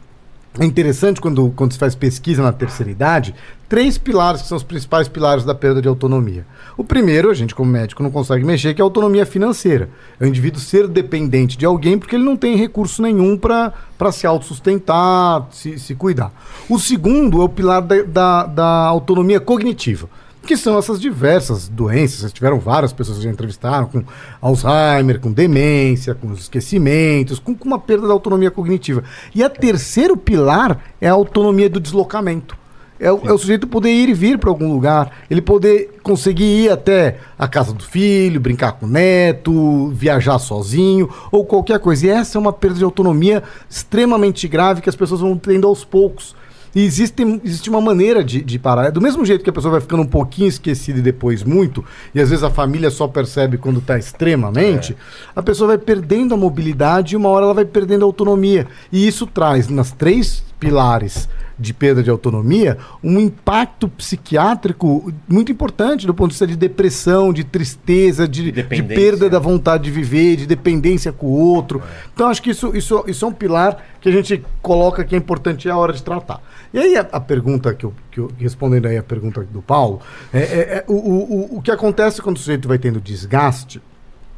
é 0.58 0.64
interessante 0.64 1.20
quando, 1.20 1.52
quando 1.54 1.72
se 1.72 1.78
faz 1.78 1.94
pesquisa 1.94 2.42
na 2.42 2.52
terceira 2.52 2.90
idade, 2.90 3.32
três 3.68 3.96
pilares 3.96 4.42
que 4.42 4.48
são 4.48 4.56
os 4.56 4.64
principais 4.64 5.06
pilares 5.06 5.44
da 5.44 5.54
perda 5.54 5.80
de 5.80 5.86
autonomia. 5.86 6.44
O 6.76 6.82
primeiro, 6.82 7.30
a 7.30 7.34
gente 7.34 7.54
como 7.54 7.70
médico 7.70 8.02
não 8.02 8.10
consegue 8.10 8.44
mexer, 8.44 8.74
que 8.74 8.80
é 8.80 8.82
a 8.82 8.84
autonomia 8.84 9.24
financeira. 9.24 9.88
É 10.18 10.24
o 10.24 10.26
indivíduo 10.26 10.60
ser 10.60 10.88
dependente 10.88 11.56
de 11.56 11.64
alguém 11.64 11.96
porque 11.96 12.16
ele 12.16 12.24
não 12.24 12.36
tem 12.36 12.56
recurso 12.56 13.00
nenhum 13.02 13.38
para 13.38 13.72
se 14.10 14.26
autossustentar, 14.26 15.46
se, 15.52 15.78
se 15.78 15.94
cuidar. 15.94 16.32
O 16.68 16.76
segundo 16.76 17.40
é 17.40 17.44
o 17.44 17.48
pilar 17.48 17.82
da, 17.82 18.02
da, 18.02 18.46
da 18.46 18.66
autonomia 18.66 19.38
cognitiva 19.38 20.08
que 20.43 20.57
são 20.57 20.78
essas 20.78 21.01
diversas 21.01 21.68
doenças. 21.68 22.32
Tiveram 22.32 22.59
várias 22.59 22.93
pessoas 22.93 23.18
que 23.18 23.24
já 23.24 23.30
entrevistaram 23.30 23.86
com 23.86 24.05
Alzheimer, 24.40 25.20
com 25.20 25.32
demência, 25.32 26.14
com 26.14 26.32
esquecimentos, 26.32 27.38
com, 27.38 27.55
com 27.55 27.66
uma 27.66 27.78
perda 27.78 28.07
da 28.07 28.12
autonomia 28.12 28.51
cognitiva. 28.51 29.05
E 29.34 29.43
a 29.43 29.49
terceiro 29.49 30.16
pilar 30.16 30.78
é 31.01 31.09
a 31.09 31.12
autonomia 31.12 31.70
do 31.70 31.80
deslocamento. 31.80 32.61
É 33.03 33.11
o, 33.11 33.20
é 33.24 33.32
o 33.32 33.38
sujeito 33.38 33.66
poder 33.66 33.90
ir 33.90 34.09
e 34.11 34.14
vir 34.14 34.38
para 34.38 34.49
algum 34.49 34.72
lugar, 34.72 35.11
ele 35.28 35.43
poder 35.43 35.99
conseguir 36.05 36.45
ir 36.45 36.70
até 36.70 37.18
a 37.36 37.49
casa 37.49 37.72
do 37.72 37.82
filho, 37.82 38.40
brincar 38.40 38.72
com 38.72 38.86
o 38.86 38.88
neto, 38.88 39.88
viajar 39.88 40.38
sozinho 40.38 41.11
ou 41.32 41.45
qualquer 41.45 41.80
coisa. 41.80 42.07
E 42.07 42.11
essa 42.11 42.38
é 42.38 42.40
uma 42.40 42.53
perda 42.53 42.78
de 42.78 42.84
autonomia 42.84 43.43
extremamente 43.68 44.47
grave 44.47 44.80
que 44.80 44.88
as 44.88 44.95
pessoas 44.95 45.20
vão 45.20 45.36
tendo 45.36 45.66
aos 45.66 45.84
poucos. 45.84 46.36
E 46.74 46.84
existe, 46.84 47.22
existe 47.44 47.68
uma 47.68 47.80
maneira 47.80 48.24
de, 48.24 48.42
de 48.42 48.58
parar. 48.58 48.86
É 48.86 48.90
do 48.90 49.00
mesmo 49.00 49.24
jeito 49.24 49.44
que 49.44 49.50
a 49.50 49.52
pessoa 49.52 49.72
vai 49.72 49.80
ficando 49.80 50.02
um 50.02 50.06
pouquinho 50.06 50.48
esquecida 50.48 50.98
e 50.98 51.02
depois 51.02 51.42
muito, 51.42 51.84
e 52.14 52.20
às 52.20 52.30
vezes 52.30 52.42
a 52.42 52.50
família 52.50 52.90
só 52.90 53.06
percebe 53.06 53.58
quando 53.58 53.78
está 53.78 53.98
extremamente, 53.98 54.96
a 55.34 55.42
pessoa 55.42 55.68
vai 55.68 55.78
perdendo 55.78 56.34
a 56.34 56.36
mobilidade 56.36 57.14
e 57.14 57.16
uma 57.16 57.28
hora 57.28 57.44
ela 57.44 57.54
vai 57.54 57.64
perdendo 57.64 58.02
a 58.02 58.06
autonomia. 58.06 58.66
E 58.90 59.06
isso 59.06 59.26
traz 59.26 59.68
nas 59.68 59.92
três 59.92 60.42
pilares 60.58 61.28
de 61.58 61.74
perda 61.74 62.02
de 62.02 62.10
autonomia 62.10 62.78
um 63.02 63.18
impacto 63.18 63.88
psiquiátrico 63.88 65.12
muito 65.28 65.52
importante 65.52 66.06
do 66.06 66.14
ponto 66.14 66.28
de 66.28 66.34
vista 66.34 66.46
de 66.46 66.56
depressão, 66.56 67.32
de 67.32 67.44
tristeza, 67.44 68.26
de, 68.26 68.50
de 68.50 68.82
perda 68.82 69.28
da 69.28 69.38
vontade 69.38 69.84
de 69.84 69.90
viver, 69.90 70.36
de 70.36 70.46
dependência 70.46 71.12
com 71.12 71.26
o 71.26 71.30
outro. 71.30 71.82
Então 72.12 72.28
acho 72.28 72.42
que 72.42 72.50
isso, 72.50 72.76
isso, 72.76 73.04
isso 73.06 73.24
é 73.24 73.28
um 73.28 73.32
pilar 73.32 73.78
que 74.01 74.09
a 74.09 74.12
gente 74.12 74.44
coloca 74.60 75.05
que 75.05 75.14
é 75.14 75.18
importante 75.18 75.66
e 75.66 75.68
é 75.68 75.72
a 75.72 75.76
hora 75.76 75.92
de 75.92 76.02
tratar. 76.02 76.40
E 76.73 76.78
aí 76.78 76.97
a, 76.97 77.01
a 77.12 77.20
pergunta 77.20 77.74
que 77.74 77.85
eu, 77.85 77.93
que 78.11 78.19
eu 78.20 78.31
respondendo 78.39 78.86
aí 78.86 78.97
a 78.97 79.03
pergunta 79.03 79.43
do 79.43 79.61
Paulo, 79.61 80.01
é, 80.32 80.39
é- 80.40 80.61
é 80.78 80.85
o, 80.89 80.94
o, 80.94 81.57
o- 81.59 81.62
que 81.62 81.70
acontece 81.70 82.23
quando 82.23 82.36
o 82.36 82.39
sujeito 82.40 82.66
vai 82.66 82.78
tendo 82.78 83.01
desgaste, 83.01 83.81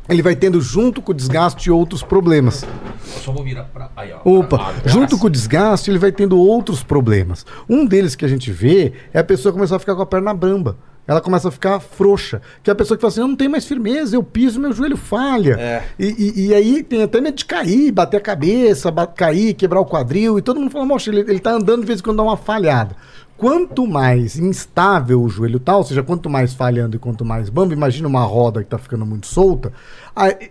ele 0.08 0.20
vai 0.22 0.34
tendo 0.36 0.60
junto 0.60 1.00
com 1.00 1.12
o 1.12 1.14
desgaste 1.14 1.70
outros 1.70 2.02
problemas. 2.02 2.66
Só 3.00 3.32
vou 3.32 3.42
virar 3.44 3.64
pra. 3.64 3.90
Aí, 3.96 4.12
ó. 4.12 4.20
Opa, 4.38 4.58
pra- 4.58 4.88
junto 4.90 5.16
com 5.18 5.26
o 5.28 5.30
desgaste, 5.30 5.90
ele 5.90 5.98
vai 5.98 6.12
tendo 6.12 6.36
outros 6.38 6.82
problemas. 6.82 7.46
Um 7.68 7.86
deles 7.86 8.14
que 8.14 8.24
a 8.24 8.28
gente 8.28 8.50
vê 8.52 8.92
é 9.12 9.18
a 9.20 9.24
pessoa 9.24 9.52
começar 9.52 9.76
a 9.76 9.78
ficar 9.78 9.94
com 9.94 10.02
a 10.02 10.06
perna 10.06 10.34
bamba. 10.34 10.76
Ela 11.06 11.20
começa 11.20 11.48
a 11.48 11.50
ficar 11.50 11.80
frouxa. 11.80 12.40
Que 12.62 12.70
é 12.70 12.72
a 12.72 12.74
pessoa 12.76 12.96
que 12.96 13.00
fala 13.02 13.10
assim: 13.12 13.20
eu 13.20 13.28
não 13.28 13.36
tenho 13.36 13.50
mais 13.50 13.64
firmeza, 13.66 14.16
eu 14.16 14.22
piso, 14.22 14.58
meu 14.58 14.72
joelho 14.72 14.96
falha. 14.96 15.54
É. 15.58 15.82
E, 15.98 16.06
e- 16.06 16.46
e 16.46 16.54
aí 16.54 16.82
tem 16.82 17.02
até 17.02 17.20
medo 17.20 17.36
de 17.36 17.44
cair, 17.44 17.92
bater 17.92 18.16
a 18.16 18.20
cabeça, 18.20 18.90
ba- 18.90 19.06
cair, 19.06 19.54
quebrar 19.54 19.80
o 19.80 19.84
quadril. 19.86 20.38
E 20.38 20.42
todo 20.42 20.58
mundo 20.60 20.70
fala: 20.70 20.86
moxa, 20.86 21.10
ele, 21.10 21.20
ele 21.20 21.40
tá 21.40 21.50
andando 21.52 21.80
de 21.82 21.86
vez 21.86 22.00
em 22.00 22.02
quando 22.02 22.16
dá 22.16 22.22
uma 22.22 22.36
falhada. 22.36 22.96
Quanto 23.36 23.84
mais 23.86 24.38
instável 24.38 25.20
o 25.20 25.28
joelho 25.28 25.58
tá, 25.58 25.76
ou 25.76 25.82
seja, 25.82 26.02
quanto 26.04 26.30
mais 26.30 26.54
falhando 26.54 26.94
e 26.96 26.98
quanto 27.00 27.24
mais 27.24 27.48
bamba, 27.50 27.74
imagina 27.74 28.06
uma 28.06 28.22
roda 28.22 28.62
que 28.62 28.70
tá 28.70 28.78
ficando 28.78 29.04
muito 29.04 29.26
solta, 29.26 29.72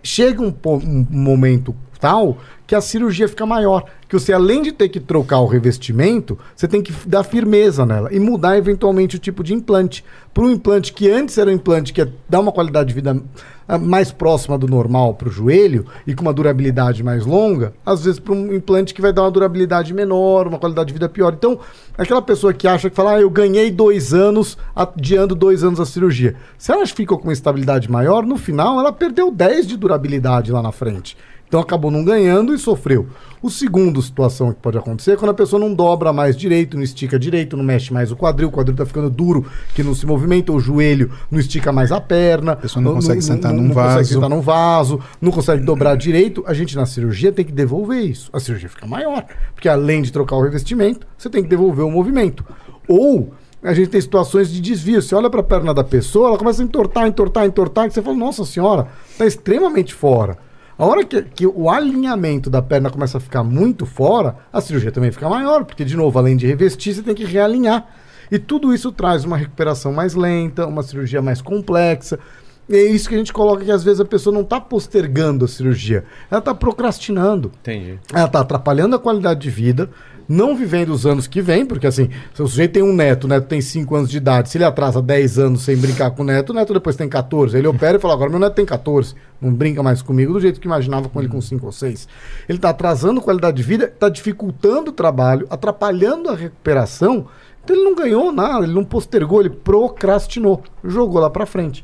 chega 0.02 0.42
um, 0.42 0.54
um 0.66 1.06
momento 1.10 1.74
tal 1.98 2.36
que 2.66 2.74
a 2.74 2.80
cirurgia 2.80 3.28
fica 3.28 3.44
maior. 3.44 3.84
Que 4.08 4.18
você, 4.18 4.32
além 4.32 4.62
de 4.62 4.72
ter 4.72 4.88
que 4.88 5.00
trocar 5.00 5.40
o 5.40 5.46
revestimento, 5.46 6.38
você 6.54 6.68
tem 6.68 6.82
que 6.82 6.92
dar 7.06 7.24
firmeza 7.24 7.84
nela 7.84 8.12
e 8.12 8.20
mudar 8.20 8.56
eventualmente 8.56 9.16
o 9.16 9.18
tipo 9.18 9.42
de 9.42 9.54
implante. 9.54 10.04
Para 10.32 10.44
um 10.44 10.50
implante 10.50 10.92
que 10.92 11.10
antes 11.10 11.36
era 11.38 11.50
um 11.50 11.54
implante 11.54 11.92
que 11.92 12.00
ia 12.00 12.12
dar 12.28 12.40
uma 12.40 12.52
qualidade 12.52 12.88
de 12.88 12.94
vida 12.94 13.20
ah, 13.66 13.78
mais 13.78 14.12
próxima 14.12 14.58
do 14.58 14.68
normal 14.68 15.14
para 15.14 15.28
o 15.28 15.32
joelho 15.32 15.86
e 16.06 16.14
com 16.14 16.22
uma 16.22 16.34
durabilidade 16.34 17.02
mais 17.02 17.24
longa, 17.24 17.72
às 17.84 18.04
vezes 18.04 18.20
para 18.20 18.34
um 18.34 18.52
implante 18.52 18.92
que 18.92 19.00
vai 19.00 19.12
dar 19.12 19.22
uma 19.22 19.30
durabilidade 19.30 19.94
menor, 19.94 20.46
uma 20.46 20.58
qualidade 20.58 20.88
de 20.88 20.92
vida 20.92 21.08
pior. 21.08 21.32
Então, 21.32 21.58
aquela 21.96 22.20
pessoa 22.20 22.52
que 22.52 22.68
acha 22.68 22.90
que 22.90 22.96
fala, 22.96 23.14
ah, 23.14 23.20
eu 23.20 23.30
ganhei 23.30 23.70
dois 23.70 24.12
anos 24.12 24.58
adiando 24.76 25.34
dois 25.34 25.64
anos 25.64 25.80
a 25.80 25.86
cirurgia. 25.86 26.36
Se 26.58 26.72
ela 26.72 26.86
fica 26.86 27.16
com 27.16 27.24
uma 27.24 27.32
estabilidade 27.32 27.90
maior, 27.90 28.26
no 28.26 28.36
final 28.36 28.78
ela 28.78 28.92
perdeu 28.92 29.30
10 29.30 29.66
de 29.66 29.76
durabilidade 29.76 30.52
lá 30.52 30.62
na 30.62 30.70
frente. 30.70 31.16
Então 31.46 31.60
acabou 31.60 31.90
não 31.90 32.04
ganhando 32.04 32.54
e 32.54 32.58
sofreu. 32.58 33.06
O 33.40 33.50
segundo 33.50 34.00
situação 34.00 34.52
que 34.52 34.58
pode 34.58 34.78
acontecer 34.78 35.12
é 35.12 35.16
quando 35.16 35.30
a 35.30 35.34
pessoa 35.34 35.60
não 35.60 35.74
dobra 35.74 36.12
mais 36.12 36.34
direito, 36.34 36.76
não 36.76 36.82
estica 36.82 37.18
direito, 37.18 37.56
não 37.56 37.62
mexe 37.62 37.92
mais 37.92 38.10
o 38.10 38.16
quadril, 38.16 38.48
o 38.48 38.50
quadril 38.50 38.74
tá 38.74 38.86
ficando 38.86 39.10
duro, 39.10 39.44
que 39.74 39.82
não 39.82 39.94
se 39.94 40.06
movimenta, 40.06 40.50
o 40.50 40.58
joelho 40.58 41.12
não 41.30 41.38
estica 41.38 41.70
mais 41.70 41.92
a 41.92 42.00
perna. 42.00 42.52
A 42.52 42.56
pessoa 42.56 42.82
não 42.82 42.94
consegue 42.94 43.20
sentar 43.20 43.52
num 43.52 43.64
Não 43.64 43.74
consegue 43.74 43.96
vaso. 43.96 44.14
sentar 44.14 44.30
num 44.30 44.40
vaso, 44.40 45.00
não 45.20 45.30
consegue 45.30 45.62
dobrar 45.62 45.96
direito. 45.96 46.42
A 46.46 46.54
gente 46.54 46.74
na 46.74 46.86
cirurgia 46.86 47.30
tem 47.30 47.44
que 47.44 47.52
devolver 47.52 48.02
isso. 48.02 48.30
A 48.32 48.40
cirurgia 48.40 48.68
fica 48.68 48.86
maior, 48.86 49.24
porque 49.54 49.68
além 49.68 50.00
de 50.00 50.10
trocar 50.10 50.36
o 50.36 50.42
revestimento, 50.42 51.06
você 51.16 51.28
tem 51.28 51.42
que 51.42 51.48
devolver 51.48 51.84
o 51.84 51.90
movimento. 51.90 52.44
Ou 52.88 53.32
a 53.62 53.72
gente 53.72 53.88
tem 53.88 54.00
situações 54.00 54.50
de 54.50 54.60
desvio. 54.60 55.00
Você 55.00 55.14
olha 55.14 55.30
para 55.30 55.40
a 55.40 55.44
perna 55.44 55.72
da 55.72 55.84
pessoa, 55.84 56.28
ela 56.28 56.38
começa 56.38 56.62
a 56.62 56.64
entortar, 56.64 57.06
entortar, 57.06 57.44
entortar, 57.46 57.88
que 57.88 57.94
você 57.94 58.02
fala, 58.02 58.16
nossa 58.16 58.44
senhora, 58.44 58.88
está 59.10 59.26
extremamente 59.26 59.94
fora. 59.94 60.36
A 60.76 60.84
hora 60.84 61.04
que, 61.04 61.22
que 61.22 61.46
o 61.46 61.70
alinhamento 61.70 62.50
da 62.50 62.60
perna 62.60 62.90
começa 62.90 63.18
a 63.18 63.20
ficar 63.20 63.44
muito 63.44 63.86
fora, 63.86 64.36
a 64.52 64.60
cirurgia 64.60 64.90
também 64.90 65.12
fica 65.12 65.28
maior, 65.28 65.64
porque, 65.64 65.84
de 65.84 65.96
novo, 65.96 66.18
além 66.18 66.36
de 66.36 66.46
revestir, 66.46 66.94
você 66.94 67.02
tem 67.02 67.14
que 67.14 67.24
realinhar. 67.24 67.86
E 68.30 68.38
tudo 68.38 68.74
isso 68.74 68.90
traz 68.90 69.24
uma 69.24 69.36
recuperação 69.36 69.92
mais 69.92 70.14
lenta, 70.14 70.66
uma 70.66 70.82
cirurgia 70.82 71.22
mais 71.22 71.40
complexa. 71.40 72.18
E 72.68 72.74
é 72.74 72.82
isso 72.82 73.08
que 73.08 73.14
a 73.14 73.18
gente 73.18 73.32
coloca 73.32 73.64
que 73.64 73.70
às 73.70 73.84
vezes 73.84 74.00
a 74.00 74.04
pessoa 74.04 74.32
não 74.32 74.40
está 74.40 74.60
postergando 74.60 75.44
a 75.44 75.48
cirurgia, 75.48 76.04
ela 76.30 76.38
está 76.38 76.54
procrastinando. 76.54 77.52
Entendi. 77.60 77.98
Ela 78.12 78.26
está 78.26 78.40
atrapalhando 78.40 78.96
a 78.96 78.98
qualidade 78.98 79.40
de 79.40 79.50
vida, 79.50 79.90
não 80.28 80.56
vivendo 80.56 80.90
os 80.90 81.06
anos 81.06 81.26
que 81.26 81.40
vem, 81.42 81.66
porque 81.66 81.86
assim, 81.86 82.08
se 82.32 82.42
o 82.42 82.46
sujeito 82.46 82.72
tem 82.72 82.82
um 82.82 82.94
neto, 82.94 83.24
o 83.24 83.28
neto 83.28 83.46
tem 83.46 83.60
5 83.60 83.94
anos 83.94 84.10
de 84.10 84.16
idade, 84.16 84.48
se 84.48 84.58
ele 84.58 84.64
atrasa 84.64 85.02
10 85.02 85.38
anos 85.38 85.62
sem 85.62 85.76
brincar 85.76 86.10
com 86.10 86.22
o 86.22 86.26
neto, 86.26 86.50
o 86.50 86.54
neto 86.54 86.72
depois 86.72 86.96
tem 86.96 87.08
14. 87.08 87.56
Aí 87.56 87.60
Ele 87.60 87.68
opera 87.68 87.98
e 87.98 88.00
fala: 88.00 88.14
agora 88.14 88.30
meu 88.30 88.38
neto 88.38 88.54
tem 88.54 88.64
14, 88.64 89.14
não 89.40 89.52
brinca 89.52 89.82
mais 89.82 90.02
comigo 90.02 90.32
do 90.32 90.40
jeito 90.40 90.60
que 90.60 90.66
imaginava 90.66 91.08
com 91.08 91.20
ele 91.20 91.28
com 91.28 91.40
5 91.40 91.64
ou 91.64 91.72
6. 91.72 92.08
Ele 92.48 92.58
está 92.58 92.70
atrasando 92.70 93.20
a 93.20 93.22
qualidade 93.22 93.56
de 93.56 93.62
vida, 93.62 93.84
está 93.84 94.08
dificultando 94.08 94.90
o 94.90 94.94
trabalho, 94.94 95.46
atrapalhando 95.50 96.28
a 96.28 96.34
recuperação. 96.34 97.26
Então 97.62 97.74
ele 97.74 97.84
não 97.84 97.94
ganhou 97.94 98.30
nada, 98.30 98.64
ele 98.64 98.74
não 98.74 98.84
postergou, 98.84 99.40
ele 99.40 99.50
procrastinou, 99.50 100.62
jogou 100.84 101.20
lá 101.20 101.30
para 101.30 101.46
frente. 101.46 101.82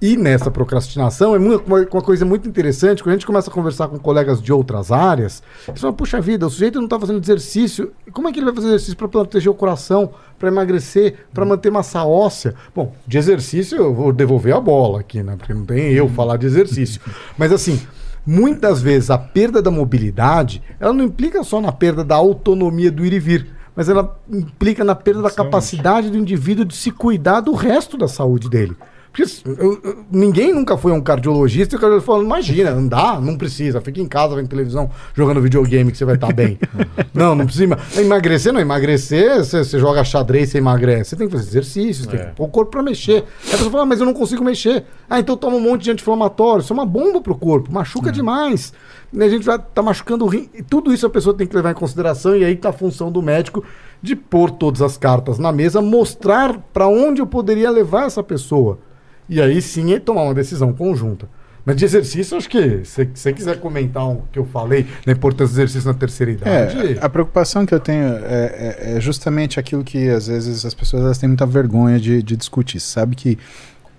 E 0.00 0.14
nessa 0.14 0.50
procrastinação 0.50 1.34
é 1.34 1.38
uma, 1.38 1.86
coisa 1.86 2.24
muito 2.24 2.46
interessante, 2.46 3.02
quando 3.02 3.14
a 3.14 3.16
gente 3.16 3.26
começa 3.26 3.50
a 3.50 3.52
conversar 3.52 3.88
com 3.88 3.98
colegas 3.98 4.42
de 4.42 4.52
outras 4.52 4.92
áreas, 4.92 5.42
eles 5.66 5.80
falam, 5.80 5.96
puxa 5.96 6.20
vida, 6.20 6.46
o 6.46 6.50
sujeito 6.50 6.76
não 6.76 6.84
está 6.84 7.00
fazendo 7.00 7.22
exercício, 7.22 7.92
como 8.12 8.28
é 8.28 8.32
que 8.32 8.38
ele 8.38 8.44
vai 8.44 8.54
fazer 8.54 8.68
exercício 8.68 8.96
para 8.96 9.08
proteger 9.08 9.50
o 9.50 9.54
coração, 9.54 10.10
para 10.38 10.48
emagrecer, 10.48 11.26
para 11.32 11.46
manter 11.46 11.70
massa 11.70 12.04
óssea? 12.04 12.54
Bom, 12.74 12.92
de 13.06 13.16
exercício 13.16 13.78
eu 13.78 13.94
vou 13.94 14.12
devolver 14.12 14.54
a 14.54 14.60
bola 14.60 15.00
aqui, 15.00 15.22
né? 15.22 15.34
Porque 15.34 15.54
não 15.54 15.64
tem 15.64 15.92
eu 15.94 16.10
falar 16.10 16.36
de 16.36 16.44
exercício. 16.44 17.00
Mas 17.38 17.50
assim, 17.50 17.80
muitas 18.26 18.82
vezes 18.82 19.08
a 19.08 19.16
perda 19.16 19.62
da 19.62 19.70
mobilidade, 19.70 20.62
ela 20.78 20.92
não 20.92 21.04
implica 21.04 21.42
só 21.42 21.58
na 21.58 21.72
perda 21.72 22.04
da 22.04 22.16
autonomia 22.16 22.90
do 22.90 23.04
ir 23.06 23.14
e 23.14 23.18
vir, 23.18 23.46
mas 23.74 23.90
ela 23.90 24.18
implica 24.30 24.82
na 24.82 24.94
perda 24.94 25.20
da 25.20 25.30
capacidade 25.30 26.08
do 26.08 26.16
indivíduo 26.16 26.64
de 26.64 26.74
se 26.74 26.90
cuidar 26.90 27.40
do 27.40 27.52
resto 27.52 27.98
da 27.98 28.08
saúde 28.08 28.48
dele. 28.48 28.74
Porque 29.16 29.62
eu- 29.64 29.80
eu- 29.82 30.04
ninguém 30.12 30.52
nunca 30.52 30.76
foi 30.76 30.92
um 30.92 31.00
cardiologista 31.00 31.74
e 31.74 31.78
o 31.78 31.80
cardiologista 31.80 32.06
falou, 32.12 32.22
imagina, 32.22 32.70
andar, 32.70 33.18
não 33.20 33.38
precisa, 33.38 33.80
fica 33.80 33.98
em 33.98 34.06
casa 34.06 34.36
vendo 34.36 34.46
televisão, 34.48 34.90
jogando 35.14 35.40
videogame 35.40 35.90
que 35.90 35.96
você 35.96 36.04
vai 36.04 36.16
estar 36.16 36.32
bem. 36.34 36.58
não, 37.14 37.34
não 37.34 37.44
precisa. 37.46 37.64
ema- 37.64 37.78
Emagrecer, 37.96 38.52
não, 38.52 38.60
emagrecer, 38.60 39.38
você, 39.38 39.64
você 39.64 39.78
joga 39.78 40.04
xadrez, 40.04 40.50
você 40.50 40.58
emagrece. 40.58 41.10
Você 41.10 41.16
tem 41.16 41.28
que 41.28 41.32
fazer 41.34 41.48
exercícios, 41.48 42.06
tem 42.06 42.18
que 42.18 42.26
pôr 42.36 42.44
o 42.44 42.48
corpo 42.48 42.72
pra 42.72 42.82
mexer. 42.82 43.24
Aí 43.44 43.48
a 43.48 43.52
pessoa 43.52 43.70
fala, 43.70 43.82
ah, 43.84 43.86
mas 43.86 44.00
eu 44.00 44.06
não 44.06 44.12
consigo 44.12 44.44
mexer. 44.44 44.84
Ah, 45.08 45.18
então 45.18 45.34
toma 45.34 45.56
um 45.56 45.60
monte 45.60 45.84
de 45.84 45.90
anti-inflamatório, 45.92 46.60
isso 46.62 46.72
é 46.72 46.74
uma 46.74 46.84
bomba 46.86 47.20
pro 47.22 47.34
corpo, 47.34 47.72
machuca 47.72 48.12
demais. 48.12 48.74
E 49.12 49.22
a 49.22 49.28
gente 49.30 49.44
vai 49.46 49.58
tá 49.58 49.82
machucando 49.82 50.26
o 50.26 50.28
rim. 50.28 50.50
E 50.54 50.62
tudo 50.62 50.92
isso 50.92 51.06
a 51.06 51.10
pessoa 51.10 51.34
tem 51.34 51.46
que 51.46 51.56
levar 51.56 51.70
em 51.70 51.74
consideração, 51.74 52.36
e 52.36 52.44
aí 52.44 52.54
tá 52.54 52.68
a 52.68 52.72
função 52.72 53.10
do 53.10 53.22
médico 53.22 53.64
de 54.02 54.14
pôr 54.14 54.50
todas 54.50 54.82
as 54.82 54.98
cartas 54.98 55.38
na 55.38 55.50
mesa, 55.52 55.80
mostrar 55.80 56.58
para 56.74 56.86
onde 56.86 57.22
eu 57.22 57.26
poderia 57.26 57.70
levar 57.70 58.04
essa 58.06 58.22
pessoa. 58.22 58.78
E 59.28 59.40
aí 59.40 59.60
sim 59.60 59.92
é 59.92 59.98
tomar 60.00 60.22
uma 60.22 60.34
decisão 60.34 60.72
conjunta. 60.72 61.28
Mas 61.64 61.74
de 61.76 61.84
exercício, 61.84 62.36
acho 62.36 62.48
que 62.48 62.84
se 62.84 63.08
você 63.12 63.32
quiser 63.32 63.58
comentar 63.58 64.06
o 64.08 64.22
que 64.30 64.38
eu 64.38 64.44
falei 64.46 64.86
da 65.04 65.10
importância 65.12 65.52
do 65.52 65.58
exercício 65.58 65.88
na 65.90 65.94
terceira 65.98 66.30
idade. 66.30 66.94
É, 66.94 66.98
a 67.00 67.08
preocupação 67.08 67.66
que 67.66 67.74
eu 67.74 67.80
tenho 67.80 68.04
é, 68.04 68.76
é- 68.84 68.96
é 68.96 69.00
justamente 69.00 69.58
aquilo 69.58 69.82
que 69.82 70.08
às 70.08 70.28
vezes 70.28 70.64
as 70.64 70.74
pessoas 70.74 71.02
elas 71.02 71.18
têm 71.18 71.28
muita 71.28 71.44
vergonha 71.44 71.98
de, 71.98 72.22
de 72.22 72.36
discutir. 72.36 72.78
Sabe 72.78 73.16
que 73.16 73.36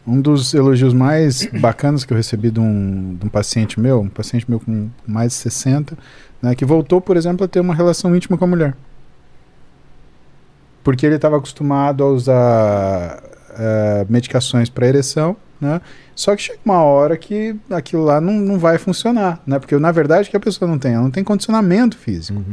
um 0.07 0.21
dos 0.21 0.53
elogios 0.53 0.93
mais 0.93 1.45
bacanas 1.59 2.05
que 2.05 2.13
eu 2.13 2.15
recebi 2.15 2.49
de 2.49 2.61
um, 2.61 3.17
de 3.19 3.25
um 3.25 3.29
paciente 3.29 3.77
meu, 3.81 3.99
um 3.99 4.07
paciente 4.07 4.45
meu 4.49 4.61
com 4.61 4.87
mais 5.05 5.33
de 5.33 5.39
60, 5.39 5.97
né, 6.41 6.55
que 6.55 6.63
voltou, 6.63 7.01
por 7.01 7.17
exemplo, 7.17 7.43
a 7.43 7.49
ter 7.49 7.59
uma 7.59 7.75
relação 7.75 8.15
íntima 8.15 8.37
com 8.37 8.45
a 8.45 8.47
mulher. 8.47 8.73
Porque 10.85 11.05
ele 11.05 11.15
estava 11.15 11.35
acostumado 11.35 12.01
a 12.01 12.07
usar 12.07 13.21
eh, 13.57 14.05
medicações 14.09 14.69
para 14.69 14.87
ereção, 14.87 15.35
né? 15.59 15.81
Só 16.15 16.35
que 16.35 16.41
chega 16.41 16.59
uma 16.63 16.81
hora 16.81 17.17
que 17.17 17.55
aquilo 17.69 18.03
lá 18.03 18.21
não, 18.21 18.33
não 18.33 18.59
vai 18.59 18.77
funcionar, 18.77 19.41
né? 19.45 19.59
Porque 19.59 19.77
na 19.77 19.91
verdade 19.91 20.27
o 20.27 20.31
que 20.31 20.37
a 20.37 20.39
pessoa 20.39 20.69
não 20.69 20.77
tem? 20.77 20.93
Ela 20.93 21.03
não 21.03 21.11
tem 21.11 21.23
condicionamento 21.23 21.97
físico. 21.97 22.43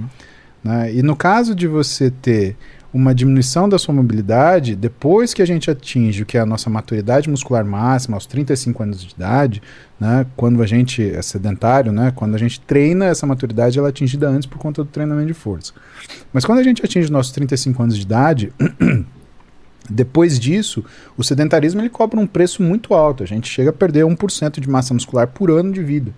Né? 0.62 0.94
E 0.94 1.02
no 1.02 1.14
caso 1.14 1.54
de 1.54 1.68
você 1.68 2.10
ter 2.10 2.56
uma 2.94 3.12
diminuição 3.12 3.68
da 3.68 3.76
sua 3.76 3.92
mobilidade, 3.92 4.76
depois 4.76 5.34
que 5.34 5.42
a 5.42 5.44
gente 5.44 5.68
atinge 5.68 6.22
o 6.22 6.26
que 6.26 6.38
é 6.38 6.40
a 6.40 6.46
nossa 6.46 6.70
maturidade 6.70 7.28
muscular 7.28 7.64
máxima, 7.64 8.16
aos 8.16 8.24
35 8.24 8.82
anos 8.84 9.04
de 9.04 9.12
idade, 9.12 9.60
né? 9.98 10.24
quando 10.36 10.62
a 10.62 10.66
gente 10.66 11.02
é 11.02 11.20
sedentário, 11.20 11.90
né? 11.90 12.12
quando 12.14 12.36
a 12.36 12.38
gente 12.38 12.60
treina, 12.60 13.06
essa 13.06 13.26
maturidade 13.26 13.76
ela 13.76 13.88
é 13.88 13.90
atingida 13.90 14.28
antes 14.28 14.46
por 14.46 14.58
conta 14.58 14.84
do 14.84 14.88
treinamento 14.88 15.26
de 15.26 15.34
força. 15.34 15.72
Mas 16.32 16.44
quando 16.44 16.60
a 16.60 16.62
gente 16.62 16.84
atinge 16.84 17.06
os 17.06 17.10
nossos 17.10 17.32
35 17.32 17.82
anos 17.82 17.96
de 17.96 18.02
idade, 18.02 18.52
depois 19.88 20.38
disso, 20.38 20.84
o 21.16 21.22
sedentarismo 21.22 21.80
ele 21.80 21.90
cobra 21.90 22.18
um 22.18 22.26
preço 22.26 22.62
muito 22.62 22.94
alto. 22.94 23.22
A 23.22 23.26
gente 23.26 23.48
chega 23.48 23.70
a 23.70 23.72
perder 23.72 24.04
1% 24.04 24.60
de 24.60 24.68
massa 24.68 24.94
muscular 24.94 25.28
por 25.28 25.50
ano 25.50 25.72
de 25.72 25.82
vida. 25.82 26.12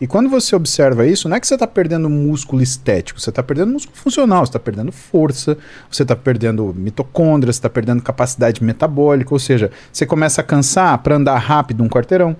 E 0.00 0.06
quando 0.06 0.28
você 0.28 0.56
observa 0.56 1.06
isso, 1.06 1.28
não 1.28 1.36
é 1.36 1.40
que 1.40 1.46
você 1.46 1.54
está 1.54 1.66
perdendo 1.66 2.10
músculo 2.10 2.60
estético, 2.60 3.20
você 3.20 3.30
está 3.30 3.40
perdendo 3.40 3.72
músculo 3.72 3.96
funcional, 3.96 4.44
você 4.44 4.50
está 4.50 4.58
perdendo 4.58 4.90
força, 4.90 5.56
você 5.88 6.02
está 6.02 6.16
perdendo 6.16 6.74
mitocôndrias, 6.76 7.54
você 7.54 7.60
está 7.60 7.70
perdendo 7.70 8.02
capacidade 8.02 8.64
metabólica, 8.64 9.32
ou 9.32 9.38
seja, 9.38 9.70
você 9.92 10.04
começa 10.04 10.40
a 10.40 10.44
cansar 10.44 10.98
para 10.98 11.14
andar 11.14 11.38
rápido 11.38 11.84
um 11.84 11.88
quarteirão, 11.88 12.36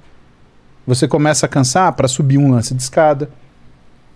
você 0.84 1.06
começa 1.06 1.46
a 1.46 1.48
cansar 1.48 1.92
para 1.92 2.08
subir 2.08 2.36
um 2.36 2.50
lance 2.50 2.74
de 2.74 2.82
escada. 2.82 3.30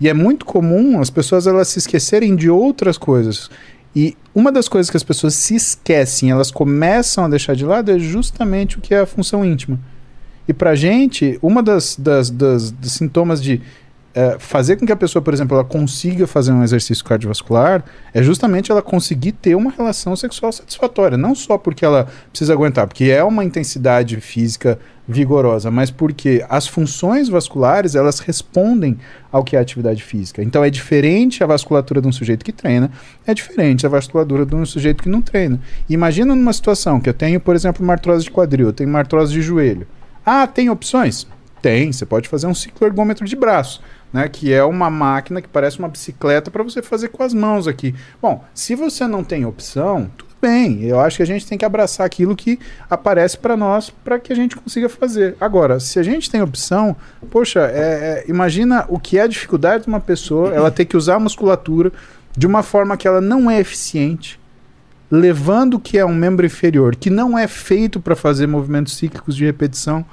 E 0.01 0.09
é 0.09 0.13
muito 0.13 0.45
comum 0.45 1.01
as 1.01 1.09
pessoas 1.09 1.47
elas 1.47 1.69
se 1.69 1.79
esquecerem 1.79 2.35
de 2.35 2.51
outras 2.51 2.99
coisas. 2.99 3.49
E 3.97 4.15
uma 4.35 4.53
das 4.53 4.69
coisas 4.69 4.91
que 4.91 4.97
as 4.99 5.03
pessoas 5.03 5.33
se 5.35 5.55
esquecem, 5.57 6.31
elas 6.31 6.51
começam 6.51 7.25
a 7.25 7.29
deixar 7.29 7.57
de 7.57 7.65
lado 7.65 7.91
é 7.91 7.99
justamente 7.99 8.77
o 8.77 8.81
que 8.83 8.95
é 8.95 9.01
a 9.01 9.07
função 9.07 9.43
íntima. 9.43 9.81
E 10.47 10.53
pra 10.53 10.75
gente, 10.75 11.39
uma 11.43 11.63
das, 11.63 11.97
das, 11.97 12.29
das- 12.29 12.71
dos 12.71 12.93
sintomas 12.93 13.43
de 13.43 13.61
é, 14.17 14.39
fazer 14.39 14.77
com 14.77 14.87
que 14.87 14.93
a 14.93 14.97
pessoa, 14.97 15.21
por 15.21 15.35
exemplo, 15.35 15.55
ela 15.55 15.65
consiga 15.65 16.27
fazer 16.27 16.51
um 16.51 16.65
exercício 16.65 17.05
cardiovascular 17.05 17.85
é 18.15 18.23
justamente 18.23 18.73
ela 18.73 18.81
conseguir 18.81 19.33
ter 19.33 19.55
uma 19.55 19.71
relação 19.71 20.17
sexual 20.17 20.51
satisfatória. 20.51 21.19
Não 21.19 21.35
só 21.35 21.59
porque 21.59 21.85
ela 21.85 22.09
precisa 22.31 22.55
aguentar, 22.55 22.87
porque 22.87 23.05
é 23.05 23.23
uma 23.23 23.45
intensidade 23.45 24.19
física 24.23 24.79
vigorosa, 25.07 25.71
mas 25.71 25.91
porque 25.91 26.43
as 26.49 26.67
funções 26.67 27.29
vasculares 27.29 27.95
elas 27.95 28.19
respondem 28.19 28.97
ao 29.31 29.45
que 29.45 29.55
é 29.55 29.61
atividade 29.61 30.03
física. 30.03 30.43
Então 30.43 30.65
é 30.65 30.71
diferente 30.71 31.45
a 31.45 31.47
vasculatura 31.47 32.01
de 32.01 32.09
um 32.09 32.13
sujeito 32.13 32.43
que 32.43 32.53
treina, 32.53 32.91
é 33.27 33.35
diferente 33.35 33.85
a 33.85 33.89
vasculatura 33.91 34.47
de 34.47 34.55
um 34.55 34.65
sujeito 34.65 35.03
que 35.03 35.11
não 35.11 35.21
treina. 35.21 35.61
Imagina 35.91 36.35
numa 36.35 36.55
situação 36.55 36.99
que 36.99 37.11
eu 37.11 37.15
tenho, 37.15 37.39
por 37.39 37.55
exemplo, 37.55 37.85
uma 37.85 37.93
artrose 37.93 38.25
de 38.25 38.31
quadril, 38.31 38.69
eu 38.69 38.73
tenho 38.73 38.89
uma 38.89 39.01
artrose 39.01 39.31
de 39.31 39.43
joelho. 39.43 39.87
Ah, 40.25 40.47
tem 40.47 40.71
opções? 40.71 41.27
Tem, 41.67 41.93
você 41.93 42.07
pode 42.07 42.29
fazer 42.29 42.47
um 42.47 42.55
ciclo 42.55 42.87
ergômetro 42.87 43.27
de 43.27 43.35
braço 43.35 43.83
né, 44.13 44.29
que 44.29 44.53
é 44.53 44.65
uma 44.65 44.89
máquina 44.89 45.43
que 45.43 45.49
parece 45.49 45.79
uma 45.79 45.89
bicicleta 45.89 46.51
para 46.51 46.63
você 46.63 46.81
fazer 46.81 47.09
com 47.09 47.23
as 47.23 47.35
mãos 47.35 47.67
aqui. 47.67 47.95
Bom, 48.21 48.45
se 48.55 48.75
você 48.75 49.07
não 49.07 49.23
tem 49.23 49.45
opção, 49.45 50.11
tudo 50.17 50.31
bem. 50.41 50.85
Eu 50.85 51.01
acho 51.01 51.17
que 51.17 51.23
a 51.23 51.27
gente 51.27 51.47
tem 51.47 51.59
que 51.59 51.65
abraçar 51.65 52.07
aquilo 52.07 52.37
que 52.37 52.59
aparece 52.89 53.37
para 53.37 53.57
nós 53.57 53.91
para 53.91 54.19
que 54.19 54.33
a 54.33 54.37
gente 54.37 54.57
consiga 54.57 54.89
fazer. 54.89 55.37
Agora, 55.41 55.81
se 55.81 55.99
a 55.99 56.03
gente 56.03 56.31
tem 56.31 56.41
opção, 56.41 56.97
poxa, 57.31 57.61
é, 57.61 58.25
é, 58.25 58.25
imagina 58.29 58.87
o 58.89 58.99
que 58.99 59.19
é 59.19 59.23
a 59.23 59.27
dificuldade 59.27 59.85
de 59.85 59.89
uma 59.89 60.01
pessoa 60.01 60.55
ela 60.55 60.71
ter 60.71 60.85
que 60.85 60.97
usar 60.97 61.17
a 61.17 61.21
musculatura 61.21 61.93
de 62.37 62.47
uma 62.47 62.63
forma 62.63 62.97
que 62.97 63.09
ela 63.09 63.21
não 63.21 63.51
é 63.51 63.61
eficiente, 63.61 64.39
levando 65.11 65.79
que 65.79 65.99
é 65.99 66.05
um 66.05 66.15
membro 66.15 66.47
inferior, 66.47 66.97
que 66.97 67.11
não 67.11 67.39
é 67.39 67.47
feito 67.47 68.01
para 68.01 68.17
fazer 68.17 68.47
movimentos 68.47 68.97
cíclicos 68.97 69.35
de 69.35 69.45
repetição 69.45 70.05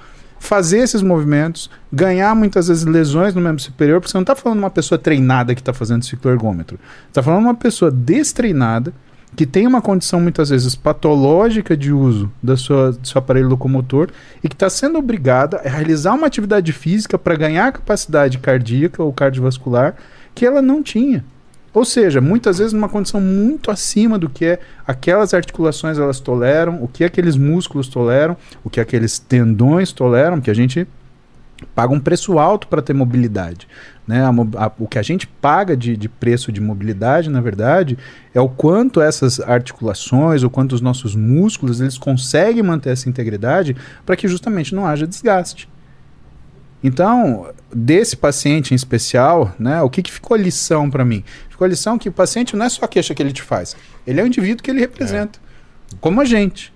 fazer 0.43 0.79
esses 0.79 1.01
movimentos, 1.01 1.69
ganhar 1.91 2.35
muitas 2.35 2.67
vezes 2.67 2.83
lesões 2.83 3.33
no 3.33 3.39
membro 3.39 3.61
superior, 3.61 4.01
porque 4.01 4.11
você 4.11 4.17
não 4.17 4.23
está 4.23 4.35
falando 4.35 4.57
de 4.57 4.63
uma 4.65 4.69
pessoa 4.69 4.99
treinada 4.99 5.55
que 5.55 5.61
está 5.61 5.71
fazendo 5.71 6.03
ciclo 6.03 6.29
ergômetro. 6.29 6.77
Você 6.77 7.07
está 7.11 7.23
falando 7.23 7.39
de 7.39 7.45
uma 7.45 7.55
pessoa 7.55 7.89
destreinada, 7.89 8.93
que 9.37 9.45
tem 9.45 9.65
uma 9.65 9.81
condição 9.81 10.19
muitas 10.19 10.49
vezes 10.49 10.75
patológica 10.75 11.77
de 11.77 11.93
uso 11.93 12.29
da 12.43 12.57
sua, 12.57 12.91
do 12.91 13.07
seu 13.07 13.19
aparelho 13.19 13.47
locomotor 13.47 14.09
e 14.43 14.49
que 14.49 14.53
está 14.53 14.69
sendo 14.69 14.99
obrigada 14.99 15.61
a 15.63 15.69
realizar 15.69 16.13
uma 16.13 16.27
atividade 16.27 16.73
física 16.73 17.17
para 17.17 17.35
ganhar 17.35 17.71
capacidade 17.71 18.37
cardíaca 18.37 19.01
ou 19.01 19.13
cardiovascular 19.13 19.95
que 20.35 20.45
ela 20.45 20.61
não 20.61 20.83
tinha. 20.83 21.23
Ou 21.73 21.83
seja, 21.83 22.21
muitas 22.21 22.59
vezes 22.59 22.71
numa 22.71 22.87
condição 22.87 23.19
muito 23.19 23.71
acima 23.71 24.19
do 24.19 24.29
que 24.29 24.45
é 24.45 24.59
aquelas 24.85 25.33
articulações 25.33 25.97
elas 25.97 26.19
toleram, 26.19 26.83
o 26.83 26.87
que 26.87 27.03
aqueles 27.03 27.35
músculos 27.35 27.87
toleram, 27.87 28.37
o 28.63 28.69
que 28.69 28.79
aqueles 28.79 29.17
tendões 29.17 29.91
toleram, 29.91 30.39
que 30.39 30.51
a 30.51 30.53
gente 30.53 30.87
paga 31.73 31.93
um 31.93 31.99
preço 31.99 32.37
alto 32.37 32.67
para 32.67 32.81
ter 32.81 32.93
mobilidade. 32.93 33.67
Né? 34.07 34.23
A, 34.23 34.29
a, 34.65 34.71
o 34.77 34.87
que 34.87 34.99
a 34.99 35.01
gente 35.01 35.25
paga 35.25 35.75
de, 35.75 35.95
de, 35.95 36.09
preço 36.09 36.51
de 36.51 36.61
mobilidade, 36.61 37.29
na 37.29 37.41
verdade, 37.41 37.97
é 38.33 38.41
o 38.41 38.49
quanto 38.49 39.01
essas 39.01 39.39
articulações, 39.39 40.43
o 40.43 40.49
quanto 40.49 40.73
os 40.73 40.81
nossos 40.81 41.15
músculos, 41.15 41.81
eles 41.81 41.97
conseguem 41.97 42.61
manter 42.61 42.91
essa 42.91 43.09
integridade 43.09 43.75
para 44.05 44.15
que 44.15 44.27
justamente 44.27 44.75
não 44.75 44.85
haja 44.85 45.07
desgaste. 45.07 45.69
Então, 46.83 47.49
desse 47.73 48.17
paciente 48.17 48.73
em 48.73 48.75
especial, 48.75 49.55
né, 49.57 49.81
o 49.81 49.89
que, 49.89 50.01
que 50.01 50.11
ficou 50.11 50.35
lição 50.35 50.89
para 50.89 51.05
mim? 51.05 51.23
Ficou 51.49 51.65
lição 51.65 51.97
que 51.97 52.09
o 52.09 52.11
paciente 52.11 52.55
não 52.55 52.65
é 52.65 52.69
só 52.69 52.83
a 52.83 52.87
queixa 52.87 53.15
que 53.15 53.23
ele 53.23 53.31
te 53.31 53.41
faz, 53.41 53.75
ele 54.05 54.19
é 54.19 54.23
o 54.23 54.27
indivíduo 54.27 54.61
que 54.61 54.69
ele 54.69 54.81
representa, 54.81 55.39
é. 55.39 55.95
como 56.01 56.19
a 56.19 56.25
gente. 56.25 56.72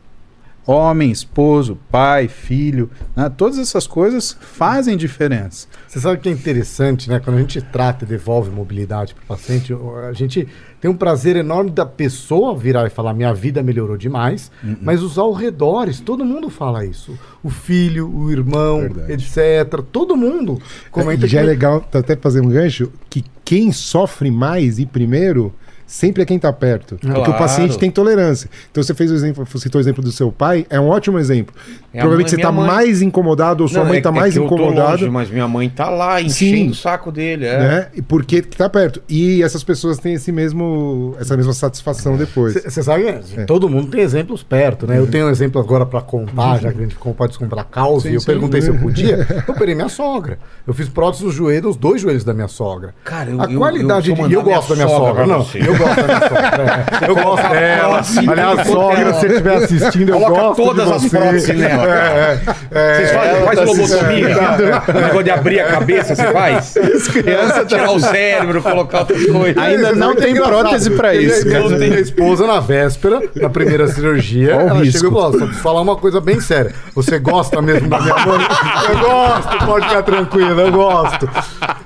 Homem, 0.68 1.10
esposo, 1.10 1.77
pai, 1.89 2.27
filho, 2.27 2.91
né, 3.15 3.31
todas 3.35 3.57
essas 3.57 3.88
coisas 3.88 4.35
fazem 4.39 4.98
diferença. 4.98 5.65
Você 5.88 6.02
sabe 6.02 6.19
que 6.19 6.27
é 6.27 6.31
interessante, 6.31 7.10
né? 7.10 7.22
Quando 7.22 7.38
a 7.38 7.39
gente 7.39 7.61
trata 7.61 8.03
e 8.03 8.07
devolve 8.07 8.52
mobilidade 8.52 9.15
para 9.15 9.23
o 9.23 9.27
paciente, 9.27 9.73
a 9.73 10.11
gente 10.11 10.45
tem 10.81 10.91
um 10.91 10.95
prazer 10.95 11.38
enorme 11.38 11.72
da 11.72 11.85
pessoa 11.85 12.53
virar 12.56 12.85
e 12.85 12.89
falar: 12.89 13.14
minha 13.14 13.34
vida 13.34 13.64
melhorou 13.64 13.98
demais, 13.98 14.52
uh 14.61 14.68
-uh. 14.68 14.77
mas 14.81 15.02
os 15.02 15.18
alredores, 15.18 16.02
todo 16.02 16.26
mundo 16.26 16.49
fala 16.49 16.85
isso. 16.85 17.18
O 17.41 17.49
filho, 17.49 18.14
o 18.14 18.30
irmão, 18.30 18.81
Verdade. 18.81 19.14
etc. 19.14 19.81
Todo 19.91 20.18
mundo 20.18 20.61
comenta. 20.91 21.26
É, 21.26 21.30
já 21.30 21.39
que... 21.39 21.45
é 21.45 21.48
legal, 21.48 21.80
tá 21.80 21.99
até 21.99 22.15
fazer 22.15 22.41
um 22.41 22.49
gancho, 22.49 22.91
que 23.10 23.23
quem 23.45 23.72
sofre 23.72 24.30
mais 24.30 24.80
e 24.80 24.85
primeiro 24.85 25.53
sempre 25.88 26.22
é 26.22 26.26
quem 26.26 26.35
está 26.35 26.51
perto. 26.51 26.97
Claro. 26.99 27.15
Porque 27.15 27.31
o 27.31 27.38
paciente 27.38 27.77
tem 27.80 27.89
tolerância. 27.89 28.49
Então 28.69 28.84
você 28.84 28.93
fez 28.93 29.09
o 29.09 29.15
exemplo, 29.15 29.47
citou 29.57 29.80
o 29.80 29.81
exemplo 29.81 30.03
do 30.03 30.11
seu 30.11 30.31
pai, 30.31 30.65
é 30.69 30.80
um 30.80 30.89
ótimo 30.89 31.18
exemplo. 31.18 31.55
É 31.93 31.99
Provavelmente 31.99 32.26
mãe, 32.26 32.30
você 32.30 32.35
está 32.35 32.51
mais 32.51 33.01
incomodado 33.01 33.64
ou 33.64 33.69
sua 33.69 33.80
não, 33.80 33.88
mãe 33.88 33.97
está 33.97 34.09
é, 34.09 34.14
mais 34.14 34.38
é 34.38 34.39
incomodada. 34.39 35.09
mas 35.09 35.30
minha 35.30 35.47
mãe 35.47 35.68
está 35.68 35.89
lá 35.89 36.22
enchendo 36.22 36.57
Sim. 36.57 36.69
o 36.69 36.76
saco 36.76 37.11
dele. 37.11 37.45
É. 37.45 37.57
Né? 37.57 37.88
Porque 38.07 38.38
está 38.38 38.69
perto. 38.69 39.01
E 39.07 39.41
essas 39.41 39.64
pessoas 39.64 39.97
têm 39.97 40.14
esse 40.14 40.31
mesmo, 40.31 41.15
essa 41.19 41.35
mesma 41.38 41.53
satisfação 41.53 42.18
depois. 42.18 42.53
Você 42.53 42.84
sabe, 42.84 43.07
é. 43.07 43.45
todo 43.45 43.69
mundo 43.69 43.89
tem 43.89 44.01
exemplos 44.01 44.43
perto, 44.43 44.85
né? 44.85 44.95
Uhum. 44.95 45.05
Eu 45.05 45.07
tenho 45.07 45.27
um 45.27 45.30
exemplo 45.30 45.61
agora 45.61 45.85
para 45.85 46.01
contar, 46.01 46.55
uhum. 46.55 46.59
já 46.59 46.72
que 46.73 46.80
a 46.80 46.81
gente 46.81 46.95
pode 46.95 47.39
comprar 47.39 47.64
causa, 47.64 48.09
e 48.09 48.14
eu 48.14 48.19
sim. 48.19 48.26
perguntei 48.26 48.61
se 48.61 48.68
eu 48.69 48.77
podia. 48.77 49.26
Eu 49.47 49.53
operei 49.53 49.76
minha 49.76 49.89
sogra. 49.89 50.39
Eu 50.65 50.73
fiz 50.73 50.89
prótese 50.89 51.23
nos 51.23 51.34
joelhos, 51.34 51.72
os 51.72 51.77
dois 51.77 52.01
joelhos 52.01 52.23
da 52.23 52.34
minha 52.34 52.47
sogra. 52.47 52.93
Cara, 53.03 53.30
eu, 53.30 53.41
a 53.41 53.47
qualidade 53.47 54.09
eu, 54.09 54.18
eu, 54.18 54.27
de. 54.27 54.34
Eu 54.34 54.43
gosto 54.43 54.69
da 54.69 54.76
minha 54.76 54.88
sogra. 54.88 55.26
sogra. 55.26 55.27
Não, 55.27 55.68
eu 55.68 55.76
gosto 55.77 55.95
da 55.95 56.03
minha 56.03 56.19
sogra. 56.19 56.85
Eu 57.07 57.15
gosto 57.15 57.49
dela. 57.49 58.01
Aliás, 58.31 58.67
sogra, 58.67 59.13
se 59.13 59.19
você 59.19 59.27
estiver 59.27 59.55
assistindo, 59.55 60.09
eu 60.09 60.19
Coloca 60.19 60.41
gosto. 60.41 60.63
todas 60.63 60.91
as 60.91 61.05
próteses 61.09 61.57
nela. 61.57 61.87
É, 61.87 62.39
é, 62.71 62.93
Vocês 62.95 63.11
fazem, 63.11 63.43
faz 63.43 63.59
tá 63.59 63.65
lobotomia? 63.65 64.27
Negócio 64.27 65.23
de 65.23 65.31
abrir 65.31 65.59
a 65.61 65.67
cabeça, 65.67 66.15
você 66.15 66.31
faz? 66.31 66.73
Criança 67.11 67.65
tirar 67.65 67.91
o 67.91 67.99
cérebro, 67.99 68.61
colocar 68.61 68.99
outras 68.99 69.25
coisas. 69.25 69.57
Ainda 69.63 69.93
não 69.93 70.15
tem 70.15 70.35
prótese 70.35 70.91
pra 70.91 71.13
isso. 71.15 71.47
Não 71.47 71.77
tem 71.77 71.93
esposa 71.95 72.45
na 72.47 72.59
véspera, 72.59 73.21
na 73.35 73.49
primeira 73.49 73.87
cirurgia. 73.87 74.53
Ela 74.53 74.85
chegou 74.85 75.09
e 75.09 75.13
falou: 75.13 75.31
só 75.31 75.37
preciso 75.39 75.61
falar 75.61 75.81
uma 75.81 75.95
coisa 75.95 76.19
bem 76.21 76.39
séria. 76.39 76.73
Você 76.95 77.19
gosta 77.19 77.61
mesmo 77.61 77.87
da 77.89 77.99
minha 77.99 78.15
mãe? 78.25 78.47
Eu 78.89 78.99
gosto, 78.99 79.65
pode 79.65 79.87
ficar 79.87 80.03
tranquilo, 80.03 80.59
eu 80.61 80.71
gosto. 80.71 81.29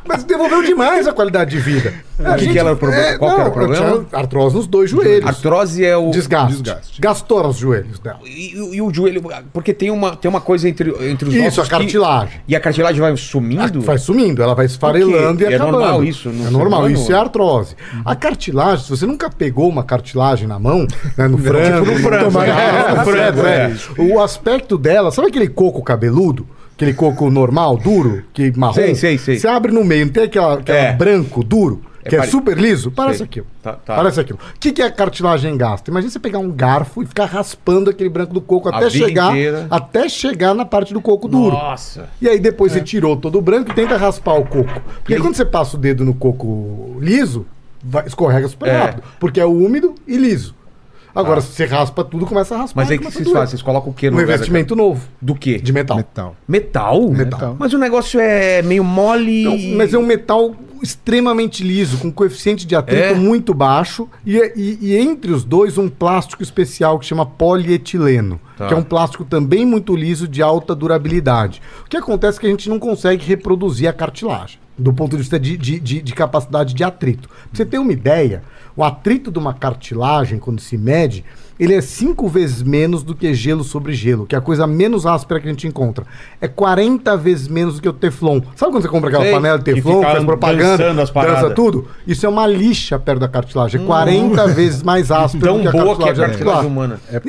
Mas 0.07 0.23
devolveu 0.23 0.63
demais 0.63 1.07
a 1.07 1.13
qualidade 1.13 1.51
de 1.51 1.59
vida. 1.59 1.93
O 2.22 2.38
que, 2.38 2.48
que 2.48 2.60
era 2.60 2.73
o 2.73 2.77
problema? 2.77 3.06
É, 3.06 3.18
Qual 3.18 3.39
era 3.39 3.49
o 3.49 3.52
problema? 3.52 4.06
Artrose 4.11 4.56
nos 4.56 4.68
dois 4.68 4.89
joelhos. 4.89 5.27
Artrose 5.27 5.84
é 5.84 5.95
o. 5.98 6.11
Desgaste. 6.11 6.61
Desgaste. 6.61 7.02
Gastou 7.02 7.48
os 7.48 7.57
joelhos 7.57 7.99
dela. 7.99 8.19
E, 8.26 8.56
e, 8.76 8.81
o 8.81 8.93
joelho. 8.93 9.23
Porque 9.53 9.73
tem 9.73 9.91
uma, 9.91 10.15
tem 10.15 10.30
uma 10.30 10.41
coisa 10.41 10.68
entre, 10.68 10.89
entre 11.10 11.30
os 11.30 11.35
Isso, 11.35 11.61
a 11.61 11.65
cartilagem. 11.65 12.39
Que, 12.45 12.53
e 12.53 12.56
a 12.56 12.60
cartilagem 12.60 13.02
vai 13.02 13.15
sumindo? 13.18 13.81
vai 13.81 13.98
sumindo, 13.98 14.41
ela 14.43 14.53
vai 14.53 14.65
esfarelando 14.65 15.41
e 15.41 15.45
é 15.45 15.56
acabando. 15.56 15.77
É 15.77 15.80
normal 15.80 16.03
isso. 16.03 16.30
é 16.30 16.49
normal, 16.49 16.89
isso 16.89 17.11
é 17.11 17.15
artrose. 17.15 17.76
Uhum. 17.93 18.02
A 18.06 18.15
cartilagem, 18.15 18.84
se 18.84 18.89
você 18.89 19.06
nunca 19.06 19.30
pegou 19.30 19.68
uma 19.68 19.84
cartilagem 19.84 20.48
na 20.48 20.60
mão, 20.60 20.88
né, 21.18 21.27
no 21.27 21.38
frango, 21.39 21.85
tipo 21.85 21.91
no 21.91 22.10
frango, 22.10 22.41
é, 22.41 22.95
no 22.95 23.03
frango 23.03 23.41
é. 23.48 23.73
o 23.98 24.22
aspecto 24.22 24.77
dela, 24.77 25.11
sabe 25.11 25.30
aquele 25.30 25.48
coco 25.48 25.81
cabeludo? 25.81 26.48
Aquele 26.76 26.93
coco 26.93 27.30
normal, 27.30 27.77
duro, 27.77 28.23
que 28.34 28.52
marrom. 28.57 28.73
Sei, 28.73 28.95
sei, 28.95 29.18
sei. 29.18 29.38
Você 29.38 29.48
abre 29.48 29.72
no 29.72 29.84
meio, 29.85 30.06
não 30.06 30.14
tem 30.14 30.23
aquela, 30.23 30.56
aquela 30.56 30.77
é. 30.77 30.93
branco, 30.93 31.43
duro? 31.43 31.84
É 32.03 32.10
que 32.10 32.15
é, 32.15 32.23
super 32.23 32.57
liso? 32.57 32.91
Parece 32.91 33.19
sei. 33.19 33.26
aquilo. 33.26 33.48
Tá, 33.61 33.73
tá. 33.73 33.95
Parece 33.95 34.19
aquilo. 34.19 34.40
O 34.56 34.60
que, 34.60 34.72
que 34.72 34.82
é 34.82 34.90
cartilagem 34.90 35.56
gasta? 35.56 35.91
Imagina 35.91 36.11
você 36.11 36.19
pegar 36.19 36.40
um 36.40 36.52
garfo 36.52 37.03
e 37.03 37.06
ficar 37.06 37.26
raspando 37.26 37.90
aquele 37.90 38.10
branco 38.10 38.34
do 38.34 38.41
coco 38.41 38.69
até 38.69 38.90
chegar, 38.90 39.34
até 39.69 40.10
chegar 40.10 40.53
na 40.53 40.65
parte 40.65 40.94
do 40.94 41.02
coco 41.02 41.28
duro. 41.28 41.56
Nossa. 41.56 42.10
E 42.22 42.28
aí 42.28 42.40
depois 42.40 42.72
é. 42.72 42.80
você 42.80 42.84
tirou 42.84 43.15
todo 43.15 43.38
o 43.38 43.41
branco 43.41 43.72
e 43.72 43.76
tenta 43.76 43.98
raspar 43.98 44.34
o 44.34 44.45
coco. 44.45 44.82
Porque 45.03 45.18
quando 45.19 45.36
você 45.36 45.45
passa 45.45 45.78
o 45.78 45.80
dedo 45.80 46.03
no 46.03 46.14
coco 46.14 46.98
liso, 46.99 47.45
vai, 47.84 48.06
escorrega 48.07 48.48
super 48.48 48.69
é. 48.69 48.78
rápido. 48.78 49.03
Porque 49.19 49.40
é 49.40 49.45
úmido 49.45 49.95
e 50.07 50.18
liso. 50.18 50.56
Agora, 51.13 51.39
ah. 51.39 51.41
se 51.41 51.53
você 51.53 51.65
raspa 51.65 52.03
tudo, 52.03 52.25
começa 52.25 52.55
a 52.55 52.59
raspar. 52.59 52.81
Mas 52.81 52.91
aí 52.91 52.97
o 52.97 52.99
que 53.01 53.11
vocês 53.11 53.29
fazem? 53.29 53.47
Vocês 53.47 53.61
colocam 53.61 53.91
o 53.91 53.93
quê 53.93 54.09
no 54.09 54.17
Um 54.17 54.21
investimento 54.21 54.75
novo. 54.75 55.07
Do 55.21 55.35
quê? 55.35 55.59
De 55.59 55.73
metal. 55.73 55.97
Metal. 55.97 56.35
Metal? 56.47 57.09
Metal. 57.09 57.55
Mas 57.59 57.73
o 57.73 57.77
negócio 57.77 58.19
é 58.19 58.61
meio 58.61 58.83
mole. 58.83 59.43
Não, 59.43 59.77
mas 59.77 59.93
é 59.93 59.97
um 59.97 60.05
metal 60.05 60.55
extremamente 60.81 61.63
liso, 61.63 61.97
com 61.97 62.11
coeficiente 62.11 62.65
de 62.65 62.75
atrito 62.75 63.03
é. 63.03 63.13
muito 63.13 63.53
baixo. 63.53 64.09
E, 64.25 64.38
e, 64.55 64.77
e, 64.81 64.97
entre 64.97 65.31
os 65.31 65.43
dois, 65.43 65.77
um 65.77 65.88
plástico 65.88 66.41
especial 66.41 66.97
que 66.99 67.05
chama 67.05 67.25
polietileno, 67.25 68.39
tá. 68.57 68.67
que 68.67 68.73
é 68.73 68.77
um 68.77 68.83
plástico 68.83 69.23
também 69.23 69.65
muito 69.65 69.95
liso 69.95 70.27
de 70.27 70.41
alta 70.41 70.73
durabilidade. 70.73 71.61
O 71.85 71.89
que 71.89 71.97
acontece 71.97 72.38
é 72.38 72.41
que 72.41 72.47
a 72.47 72.49
gente 72.49 72.69
não 72.69 72.79
consegue 72.79 73.23
reproduzir 73.25 73.88
a 73.88 73.93
cartilagem, 73.93 74.59
do 74.82 74.94
ponto 74.94 75.12
de 75.12 75.18
vista 75.18 75.40
de, 75.40 75.58
de, 75.58 75.80
de, 75.80 76.02
de 76.02 76.14
capacidade 76.14 76.74
de 76.74 76.84
atrito. 76.84 77.30
Pra 77.30 77.38
você 77.53 77.66
ter 77.66 77.78
uma 77.78 77.91
ideia, 77.91 78.44
o 78.76 78.84
atrito 78.84 79.32
de 79.32 79.40
uma 79.40 79.53
cartilagem, 79.53 80.40
quando 80.40 80.60
se 80.62 80.78
mede, 80.78 81.24
ele 81.60 81.76
é 81.76 81.82
cinco 81.82 82.28
vezes 82.28 82.64
menos 82.64 83.03
do 83.03 83.14
que 83.14 83.32
gelo 83.36 83.64
sobre 83.64 83.94
gelo, 83.94 84.26
que 84.26 84.34
é 84.34 84.38
a 84.38 84.41
coisa 84.41 84.66
menos 84.66 85.06
áspera 85.06 85.40
que 85.40 85.48
a 85.48 85.52
gente 85.52 85.68
encontra. 85.68 86.06
É 86.41 86.48
40 86.48 87.16
vezes 87.18 87.48
menos 87.48 87.76
do 87.76 87.82
que 87.82 87.88
o 87.88 87.94
Teflon. 87.94 88.41
Sabe 88.56 88.72
quando 88.72 88.82
você 88.82 88.88
compra 88.88 89.10
aquela 89.10 89.26
Sei, 89.26 89.34
panela 89.34 89.60
de 89.60 89.66
Teflon, 89.66 90.02
faz 90.02 90.24
propaganda, 90.24 90.94
dança 90.95 91.49
tudo? 91.52 91.88
Isso 92.08 92.26
é 92.26 92.30
uma 92.30 92.48
lixa 92.48 92.98
perto 92.98 93.20
da 93.20 93.28
cartilagem. 93.28 93.80
É 93.80 93.86
40 93.86 94.44
hum. 94.44 94.48
vezes 94.48 94.82
mais 94.82 95.12
áspera 95.12 95.45
Tão 95.45 95.58
do 95.58 95.62
que 95.62 95.78
a 95.78 95.84
boa 95.84 95.95
cartilagem, 95.98 96.16
que 96.16 96.22
é 96.22 96.24
a 96.24 96.28
cartilagem 96.30 96.68
humana. 96.68 96.99
É 97.12 97.18
a, 97.18 97.22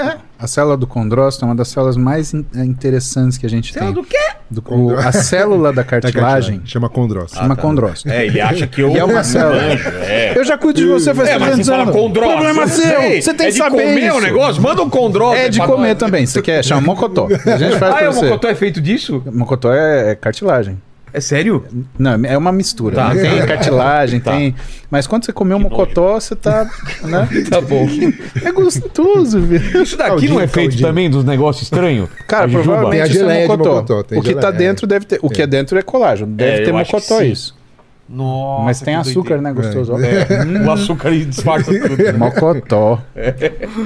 é. 0.00 0.18
A 0.44 0.46
célula 0.46 0.76
do 0.76 0.86
condrócito 0.86 1.44
é 1.44 1.48
uma 1.48 1.54
das 1.54 1.68
células 1.68 1.96
mais 1.96 2.34
in, 2.34 2.44
interessantes 2.54 3.38
que 3.38 3.46
a 3.46 3.48
gente 3.48 3.72
célula 3.72 3.94
tem. 3.94 4.02
Célula 4.02 4.02
do 4.02 4.08
quê? 4.08 4.34
Do, 4.50 4.62
o- 4.94 4.98
a 4.98 5.10
célula 5.12 5.72
da 5.72 5.82
Da 5.84 5.84
cartilagem 5.84 6.62
Chama 6.64 6.88
condrócito. 6.88 7.38
chama 7.38 7.56
condrócito. 7.56 8.08
É, 8.10 8.26
ele 8.26 8.40
acha 8.40 8.66
que 8.66 8.80
eu. 8.80 8.90
E 8.90 8.98
é 8.98 9.04
uma 9.04 9.24
célula. 9.24 9.60
É. 9.62 10.32
Eu 10.36 10.44
já 10.44 10.56
cuido 10.58 10.80
de 10.80 10.86
você 10.86 11.14
faz 11.14 11.28
É, 11.28 11.32
mas 11.38 11.48
300 11.56 11.66
você 11.66 11.70
fala 11.72 11.82
anos. 11.84 11.94
condrócito. 11.96 12.32
Problema 12.36 12.62
eu 12.62 12.68
seu. 12.68 13.22
Você 13.22 13.34
tem 13.34 13.46
é 13.46 13.48
que 13.50 13.52
de 13.52 13.58
saber 13.58 13.70
comer 13.84 14.06
isso. 14.06 14.16
o 14.16 14.20
negócio? 14.20 14.62
Manda 14.62 14.82
um 14.82 14.90
condrócito. 14.90 15.40
É 15.44 15.48
de 15.48 15.58
comer 15.60 15.88
nós. 15.88 15.98
também. 15.98 16.26
Você 16.26 16.42
quer? 16.42 16.62
Chama 16.64 16.80
mocotó. 16.82 17.26
A 17.46 17.56
gente 17.56 17.78
faz 17.78 17.94
Ah, 17.94 17.98
é, 17.98 18.00
pra 18.02 18.10
o 18.10 18.12
você. 18.12 18.24
mocotó 18.26 18.48
é 18.48 18.54
feito 18.54 18.80
disso? 18.80 19.22
Mocotó 19.32 19.72
é, 19.72 20.10
é 20.10 20.14
cartilagem. 20.14 20.78
É 21.14 21.20
sério? 21.20 21.64
Não, 21.96 22.14
é 22.24 22.36
uma 22.36 22.50
mistura. 22.50 22.96
Tá. 22.96 23.14
né? 23.14 23.22
Tem 23.22 23.46
cartilagem, 23.46 24.18
Tá. 24.18 24.32
tem. 24.32 24.52
Mas 24.90 25.06
quando 25.06 25.24
você 25.24 25.32
comer 25.32 25.54
um 25.54 25.60
mocotó, 25.60 26.14
você 26.18 26.34
tá. 26.34 26.68
Né? 27.04 27.28
Tá 27.48 27.60
bom. 27.60 27.86
É 28.44 28.50
gostoso, 28.50 29.40
viu? 29.40 29.60
Isso 29.82 29.96
daqui 29.96 30.10
Caldinho, 30.10 30.34
não 30.34 30.40
é 30.40 30.48
feito 30.48 30.70
caldinho. 30.70 30.88
também 30.88 31.08
dos 31.08 31.24
negócios 31.24 31.62
estranhos? 31.62 32.08
Cara, 32.26 32.46
A 32.46 32.48
a 32.48 32.50
provavelmente 32.50 33.04
isso 33.10 33.12
geleia 33.20 33.38
é 33.38 33.42
de 33.42 33.48
mocotó. 33.48 33.74
mocotó, 33.76 34.02
tem 34.02 34.18
o 34.18 34.22
que 34.22 34.34
tá 34.34 34.50
dentro 34.50 34.86
deve 34.88 35.04
ter. 35.06 35.20
O 35.22 35.30
que 35.30 35.40
é 35.40 35.46
dentro 35.46 35.78
é 35.78 35.82
colágeno. 35.82 36.32
Deve 36.34 36.62
É, 36.62 36.64
ter 36.64 36.72
mocotó 36.72 37.22
isso. 37.22 37.54
Nossa, 38.08 38.64
Mas 38.64 38.80
tem 38.80 38.96
açúcar, 38.96 39.40
doideira. 39.40 39.42
né? 39.42 39.52
Gostoso. 39.52 39.92
É, 40.04 40.66
o 40.66 40.70
açúcar 40.72 41.08
aí 41.10 41.24
disfarça 41.24 41.70
tudo. 41.72 42.18
Mocotó. 42.18 43.00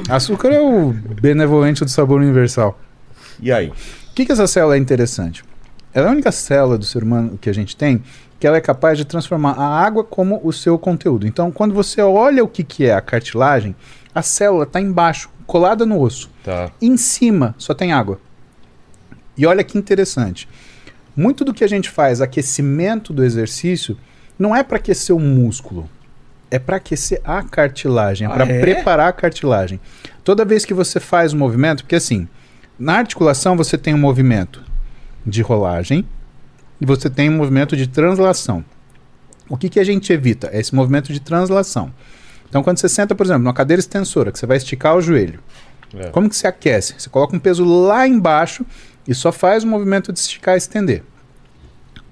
Açúcar 0.08 0.48
é 0.48 0.60
o 0.60 0.92
benevolente 1.20 1.84
do 1.84 1.90
sabor 1.90 2.20
universal. 2.20 2.78
E 3.40 3.52
aí? 3.52 3.68
O 3.68 3.74
que, 4.14 4.24
que 4.26 4.32
essa 4.32 4.46
célula 4.46 4.74
é 4.74 4.78
interessante? 4.78 5.44
Ela 5.92 6.06
é 6.06 6.08
a 6.08 6.12
única 6.12 6.32
célula 6.32 6.78
do 6.78 6.84
ser 6.84 7.02
humano 7.02 7.38
que 7.40 7.48
a 7.48 7.54
gente 7.54 7.76
tem 7.76 8.02
que 8.38 8.46
ela 8.46 8.56
é 8.56 8.60
capaz 8.60 8.96
de 8.96 9.04
transformar 9.04 9.52
a 9.52 9.84
água 9.84 10.04
como 10.04 10.40
o 10.44 10.52
seu 10.52 10.78
conteúdo. 10.78 11.26
Então, 11.26 11.50
quando 11.50 11.74
você 11.74 12.00
olha 12.00 12.44
o 12.44 12.48
que, 12.48 12.62
que 12.62 12.86
é 12.86 12.94
a 12.94 13.00
cartilagem, 13.00 13.74
a 14.14 14.22
célula 14.22 14.62
está 14.64 14.80
embaixo, 14.80 15.28
colada 15.46 15.84
no 15.84 16.00
osso. 16.00 16.30
Tá. 16.44 16.70
Em 16.80 16.96
cima 16.96 17.54
só 17.58 17.74
tem 17.74 17.92
água. 17.92 18.20
E 19.36 19.46
olha 19.46 19.64
que 19.64 19.78
interessante. 19.78 20.48
Muito 21.16 21.44
do 21.44 21.52
que 21.52 21.64
a 21.64 21.68
gente 21.68 21.90
faz, 21.90 22.20
aquecimento 22.20 23.12
do 23.12 23.24
exercício, 23.24 23.98
não 24.38 24.54
é 24.54 24.62
para 24.62 24.76
aquecer 24.76 25.14
o 25.14 25.20
músculo. 25.20 25.88
É 26.50 26.58
para 26.58 26.76
aquecer 26.76 27.20
a 27.24 27.42
cartilagem, 27.42 28.26
é 28.26 28.30
Ah, 28.30 28.34
para 28.34 28.46
é? 28.46 28.60
preparar 28.60 29.08
a 29.08 29.12
cartilagem. 29.12 29.80
Toda 30.22 30.44
vez 30.44 30.64
que 30.64 30.72
você 30.72 31.00
faz 31.00 31.32
um 31.34 31.38
movimento, 31.38 31.82
porque 31.82 31.96
assim, 31.96 32.28
na 32.78 32.94
articulação 32.94 33.56
você 33.56 33.76
tem 33.76 33.94
um 33.94 33.98
movimento 33.98 34.67
de 35.28 35.42
rolagem 35.42 36.04
e 36.80 36.86
você 36.86 37.10
tem 37.10 37.28
um 37.28 37.36
movimento 37.36 37.76
de 37.76 37.86
translação. 37.86 38.64
O 39.48 39.56
que, 39.56 39.68
que 39.68 39.80
a 39.80 39.84
gente 39.84 40.12
evita? 40.12 40.48
É 40.52 40.60
esse 40.60 40.74
movimento 40.74 41.12
de 41.12 41.20
translação. 41.20 41.92
Então, 42.48 42.62
quando 42.62 42.78
você 42.78 42.88
senta, 42.88 43.14
por 43.14 43.24
exemplo, 43.26 43.42
numa 43.42 43.52
cadeira 43.54 43.80
extensora, 43.80 44.32
que 44.32 44.38
você 44.38 44.46
vai 44.46 44.56
esticar 44.56 44.96
o 44.96 45.00
joelho, 45.00 45.40
É. 45.94 46.08
como 46.10 46.28
que 46.28 46.36
você 46.36 46.46
aquece? 46.46 46.94
Você 46.98 47.08
coloca 47.10 47.34
um 47.36 47.38
peso 47.38 47.64
lá 47.64 48.06
embaixo 48.06 48.64
e 49.06 49.14
só 49.14 49.32
faz 49.32 49.64
o 49.64 49.66
movimento 49.66 50.12
de 50.12 50.18
esticar 50.18 50.54
e 50.54 50.58
estender. 50.58 51.02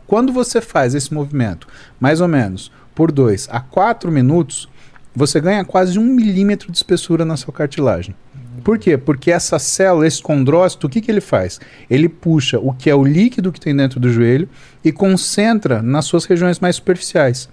Quando 0.06 0.32
você 0.32 0.60
faz 0.60 0.94
esse 0.94 1.12
movimento, 1.12 1.66
mais 1.98 2.20
ou 2.20 2.28
menos 2.28 2.70
por 2.94 3.10
2 3.12 3.48
a 3.50 3.60
4 3.60 4.10
minutos, 4.10 4.68
você 5.14 5.40
ganha 5.40 5.64
quase 5.64 5.98
um 5.98 6.04
milímetro 6.04 6.70
de 6.70 6.76
espessura 6.78 7.24
na 7.24 7.36
sua 7.36 7.52
cartilagem. 7.52 8.14
Por 8.62 8.78
quê? 8.78 8.96
Porque 8.96 9.30
essa 9.30 9.58
célula, 9.58 10.06
esse 10.06 10.22
condrócito, 10.22 10.86
o 10.86 10.90
que, 10.90 11.00
que 11.00 11.10
ele 11.10 11.20
faz? 11.20 11.60
Ele 11.88 12.08
puxa 12.08 12.58
o 12.58 12.72
que 12.72 12.90
é 12.90 12.94
o 12.94 13.04
líquido 13.04 13.52
que 13.52 13.60
tem 13.60 13.74
dentro 13.74 13.98
do 14.00 14.10
joelho 14.12 14.48
e 14.84 14.92
concentra 14.92 15.82
nas 15.82 16.04
suas 16.04 16.24
regiões 16.24 16.58
mais 16.58 16.76
superficiais. 16.76 17.48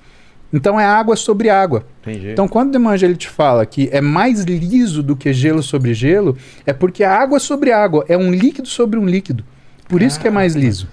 Então 0.54 0.80
é 0.80 0.86
água 0.86 1.16
sobre 1.16 1.50
água. 1.50 1.84
Entendi. 2.04 2.30
Então, 2.30 2.48
quando 2.48 2.70
o 2.70 2.72
Demanja 2.72 3.08
ele 3.08 3.16
te 3.16 3.28
fala 3.28 3.66
que 3.66 3.90
é 3.92 4.00
mais 4.00 4.44
liso 4.44 5.02
do 5.02 5.16
que 5.16 5.34
gelo 5.34 5.64
sobre 5.64 5.96
gelo, 5.96 6.38
é 6.66 6.72
porque 6.72 7.04
a 7.04 7.12
água 7.12 7.40
sobre 7.40 7.72
água 7.72 8.06
é 8.08 8.16
um 8.16 8.32
líquido 8.32 8.68
sobre 8.68 9.00
um 9.00 9.06
líquido. 9.06 9.44
Por 9.90 10.02
isso 10.02 10.20
que 10.20 10.28
é 10.28 10.32
mais 10.32 10.56
liso. 10.56 10.88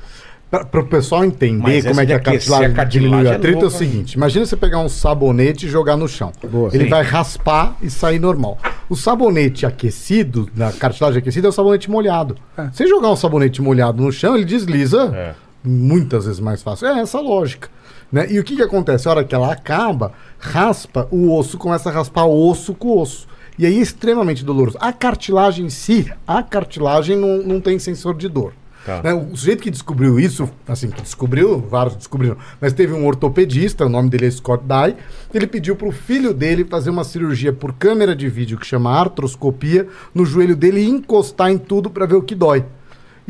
Para 0.50 0.80
o 0.80 0.84
pessoal 0.86 1.24
entender 1.24 1.62
Mas 1.62 1.86
como 1.86 2.00
é 2.00 2.06
que 2.06 2.12
a 2.12 2.18
cartilagem, 2.18 2.74
a 2.76 2.82
diminui 2.84 3.24
é 3.26 3.34
atrito 3.36 3.58
é 3.58 3.60
o 3.60 3.62
louca. 3.62 3.78
seguinte: 3.78 4.14
imagina 4.14 4.44
você 4.44 4.56
pegar 4.56 4.80
um 4.80 4.88
sabonete 4.88 5.66
e 5.66 5.68
jogar 5.68 5.96
no 5.96 6.08
chão. 6.08 6.32
Boa. 6.50 6.70
Ele 6.74 6.84
Sim. 6.84 6.90
vai 6.90 7.04
raspar 7.04 7.76
e 7.80 7.88
sair 7.88 8.18
normal. 8.18 8.58
O 8.88 8.96
sabonete 8.96 9.64
aquecido, 9.64 10.48
na 10.56 10.72
cartilagem 10.72 11.20
aquecida, 11.20 11.46
é 11.46 11.50
o 11.50 11.52
sabonete 11.52 11.88
molhado. 11.88 12.36
É. 12.58 12.68
Se 12.72 12.84
jogar 12.88 13.10
um 13.10 13.16
sabonete 13.16 13.62
molhado 13.62 14.02
no 14.02 14.10
chão, 14.10 14.34
ele 14.34 14.44
desliza 14.44 15.14
É. 15.14 15.34
muitas 15.62 16.24
vezes 16.24 16.40
mais 16.40 16.62
fácil. 16.64 16.88
É 16.88 16.98
essa 16.98 17.18
a 17.18 17.20
lógica. 17.20 17.68
Né? 18.10 18.26
E 18.28 18.40
o 18.40 18.42
que, 18.42 18.56
que 18.56 18.62
acontece? 18.62 19.06
A 19.06 19.12
hora 19.12 19.22
que 19.24 19.32
ela 19.32 19.52
acaba, 19.52 20.10
raspa, 20.36 21.06
o 21.12 21.32
osso 21.32 21.56
começa 21.58 21.90
a 21.90 21.92
raspar 21.92 22.24
osso 22.26 22.74
com 22.74 22.98
osso. 22.98 23.28
E 23.56 23.64
aí 23.64 23.78
é 23.78 23.80
extremamente 23.82 24.44
doloroso. 24.44 24.76
A 24.80 24.92
cartilagem 24.92 25.66
em 25.66 25.70
si, 25.70 26.10
a 26.26 26.42
cartilagem 26.42 27.16
não, 27.16 27.38
não 27.44 27.60
tem 27.60 27.78
sensor 27.78 28.16
de 28.16 28.28
dor. 28.28 28.52
Tá. 28.84 29.02
Né, 29.02 29.12
O 29.12 29.36
sujeito 29.36 29.62
que 29.62 29.70
descobriu 29.70 30.18
isso, 30.18 30.48
assim, 30.66 30.90
que 30.90 31.02
descobriu, 31.02 31.58
vários 31.58 31.96
descobriram, 31.96 32.36
mas 32.60 32.72
teve 32.72 32.92
um 32.92 33.06
ortopedista, 33.06 33.84
o 33.84 33.88
nome 33.88 34.08
dele 34.08 34.26
é 34.26 34.30
Scott 34.30 34.64
Dye, 34.64 34.96
ele 35.34 35.46
pediu 35.46 35.76
para 35.76 35.88
o 35.88 35.92
filho 35.92 36.32
dele 36.32 36.64
fazer 36.64 36.90
uma 36.90 37.04
cirurgia 37.04 37.52
por 37.52 37.72
câmera 37.74 38.16
de 38.16 38.28
vídeo 38.28 38.58
que 38.58 38.66
chama 38.66 38.90
artroscopia 38.90 39.86
no 40.14 40.24
joelho 40.24 40.56
dele 40.56 40.80
e 40.80 40.88
encostar 40.88 41.50
em 41.50 41.58
tudo 41.58 41.90
para 41.90 42.06
ver 42.06 42.16
o 42.16 42.22
que 42.22 42.34
dói. 42.34 42.64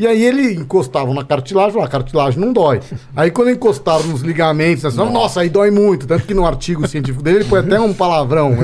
E 0.00 0.06
aí 0.06 0.24
ele 0.24 0.54
encostava 0.54 1.12
na 1.12 1.22
cartilagem, 1.22 1.78
a 1.82 1.86
cartilagem 1.86 2.40
não 2.40 2.54
dói. 2.54 2.80
Aí 3.14 3.30
quando 3.30 3.50
encostaram 3.50 4.06
nos 4.06 4.22
ligamentos, 4.22 4.82
assim, 4.86 4.96
nossa, 4.96 5.42
aí 5.42 5.50
dói 5.50 5.70
muito. 5.70 6.06
Tanto 6.06 6.24
que 6.24 6.32
no 6.32 6.46
artigo 6.46 6.88
científico 6.88 7.22
dele 7.22 7.40
ele 7.40 7.44
põe 7.44 7.60
até 7.60 7.78
um 7.78 7.92
palavrão. 7.92 8.54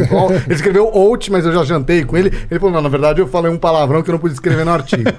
Ele 0.47 0.55
escreveu 0.55 0.89
out, 0.89 1.31
mas 1.31 1.45
eu 1.45 1.53
já 1.53 1.63
jantei 1.63 2.07
com 2.07 2.17
ele. 2.17 2.33
Ele 2.51 2.59
falou, 2.59 2.75
não, 2.75 2.81
na 2.81 2.89
verdade 2.89 3.21
eu 3.21 3.29
falei 3.29 3.53
um 3.53 3.59
palavrão 3.59 4.03
que 4.03 4.09
eu 4.09 4.15
não 4.15 4.19
pude 4.19 4.33
escrever 4.33 4.65
no 4.65 4.71
artigo. 4.71 5.11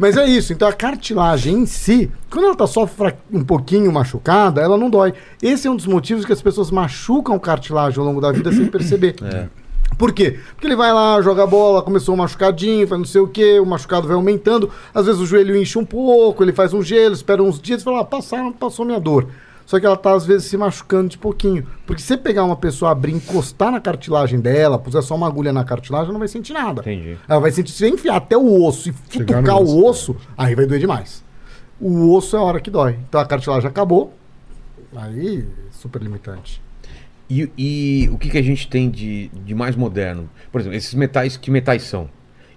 Mas 0.00 0.16
é 0.16 0.26
isso, 0.26 0.52
então 0.52 0.66
a 0.66 0.72
cartilagem 0.72 1.54
em 1.58 1.66
si, 1.66 2.10
quando 2.28 2.46
ela 2.46 2.56
tá 2.56 2.66
só 2.66 2.88
um 3.32 3.44
pouquinho 3.44 3.92
machucada, 3.92 4.60
ela 4.60 4.76
não 4.76 4.90
dói. 4.90 5.14
Esse 5.40 5.68
é 5.68 5.70
um 5.70 5.76
dos 5.76 5.86
motivos 5.86 6.24
que 6.24 6.32
as 6.32 6.42
pessoas 6.42 6.72
machucam 6.72 7.38
cartilagem 7.38 8.00
ao 8.00 8.04
longo 8.04 8.20
da 8.20 8.32
vida 8.32 8.50
sem 8.52 8.66
perceber. 8.66 9.14
Por 9.98 10.12
quê? 10.12 10.38
Porque 10.52 10.66
ele 10.66 10.76
vai 10.76 10.92
lá, 10.92 11.20
joga 11.20 11.46
bola, 11.46 11.82
começou 11.82 12.14
um 12.14 12.18
machucadinho, 12.18 12.86
faz 12.88 12.98
não 12.98 13.06
sei 13.06 13.20
o 13.20 13.28
quê, 13.28 13.60
o 13.60 13.66
machucado 13.66 14.06
vai 14.06 14.16
aumentando, 14.16 14.70
às 14.94 15.06
vezes 15.06 15.20
o 15.20 15.26
joelho 15.26 15.54
incha 15.54 15.78
um 15.78 15.84
pouco, 15.84 16.42
ele 16.42 16.52
faz 16.52 16.72
um 16.72 16.82
gelo, 16.82 17.14
espera 17.14 17.42
uns 17.42 17.60
dias 17.60 17.82
e 17.82 17.84
fala, 17.84 18.00
ah, 18.00 18.04
passaram, 18.04 18.52
passou 18.52 18.84
minha 18.84 18.98
dor. 18.98 19.28
Só 19.70 19.78
que 19.78 19.86
ela 19.86 19.96
tá, 19.96 20.14
às 20.14 20.26
vezes, 20.26 20.48
se 20.48 20.56
machucando 20.56 21.10
de 21.10 21.16
pouquinho. 21.16 21.64
Porque 21.86 22.02
se 22.02 22.08
você 22.08 22.16
pegar 22.16 22.42
uma 22.42 22.56
pessoa, 22.56 22.90
abrir, 22.90 23.12
encostar 23.12 23.70
na 23.70 23.80
cartilagem 23.80 24.40
dela, 24.40 24.80
puser 24.80 25.00
só 25.00 25.14
uma 25.14 25.28
agulha 25.28 25.52
na 25.52 25.62
cartilagem, 25.62 26.06
ela 26.06 26.12
não 26.14 26.18
vai 26.18 26.26
sentir 26.26 26.52
nada. 26.52 26.80
Entendi. 26.80 27.16
Ela 27.28 27.38
vai 27.38 27.52
sentir, 27.52 27.70
se 27.70 27.78
você 27.78 27.88
enfiar 27.88 28.16
até 28.16 28.36
o 28.36 28.64
osso 28.64 28.88
e 28.88 28.92
futucar 28.92 29.60
osso, 29.60 29.76
o 29.76 29.86
osso, 29.86 30.16
aí 30.36 30.56
vai 30.56 30.66
doer 30.66 30.80
demais. 30.80 31.22
O 31.80 32.12
osso 32.16 32.34
é 32.34 32.40
a 32.40 32.42
hora 32.42 32.60
que 32.60 32.68
dói. 32.68 32.98
Então 33.08 33.20
a 33.20 33.24
cartilagem 33.24 33.68
acabou, 33.68 34.12
aí 34.96 35.46
super 35.70 36.02
limitante. 36.02 36.60
E, 37.30 37.48
e 37.56 38.08
o 38.12 38.18
que, 38.18 38.28
que 38.28 38.38
a 38.38 38.42
gente 38.42 38.66
tem 38.68 38.90
de, 38.90 39.28
de 39.44 39.54
mais 39.54 39.76
moderno? 39.76 40.28
Por 40.50 40.60
exemplo, 40.60 40.76
esses 40.76 40.92
metais, 40.94 41.36
que 41.36 41.50
metais 41.50 41.82
são? 41.84 42.08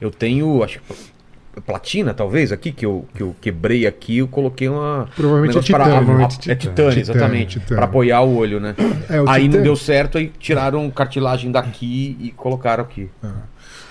Eu 0.01 0.09
tenho, 0.09 0.63
acho 0.63 0.79
que 0.79 1.61
platina, 1.61 2.13
talvez, 2.15 2.51
aqui, 2.51 2.71
que 2.71 2.83
eu, 2.85 3.05
que 3.13 3.21
eu 3.21 3.35
quebrei 3.39 3.85
aqui, 3.85 4.17
eu 4.17 4.27
coloquei 4.27 4.67
uma. 4.67 5.07
Provavelmente 5.15 5.55
um 5.55 5.59
é 5.59 5.63
pra- 5.63 5.63
titânio, 5.63 5.83
a- 5.93 5.97
provavelmente 5.97 6.33
é 6.33 6.55
titânio. 6.55 6.59
titânio, 6.59 6.91
Titânio, 6.91 6.99
exatamente. 6.99 7.59
titânio. 7.59 7.75
Pra 7.75 7.85
apoiar 7.85 8.21
o 8.21 8.35
olho, 8.35 8.59
né? 8.59 8.75
É, 9.09 9.21
o 9.21 9.29
aí 9.29 9.43
não 9.43 9.49
titânio- 9.49 9.63
deu 9.63 9.75
certo, 9.75 10.17
aí 10.17 10.31
tiraram 10.39 10.89
cartilagem 10.89 11.51
daqui 11.51 12.17
e 12.19 12.31
colocaram 12.31 12.83
aqui. 12.83 13.07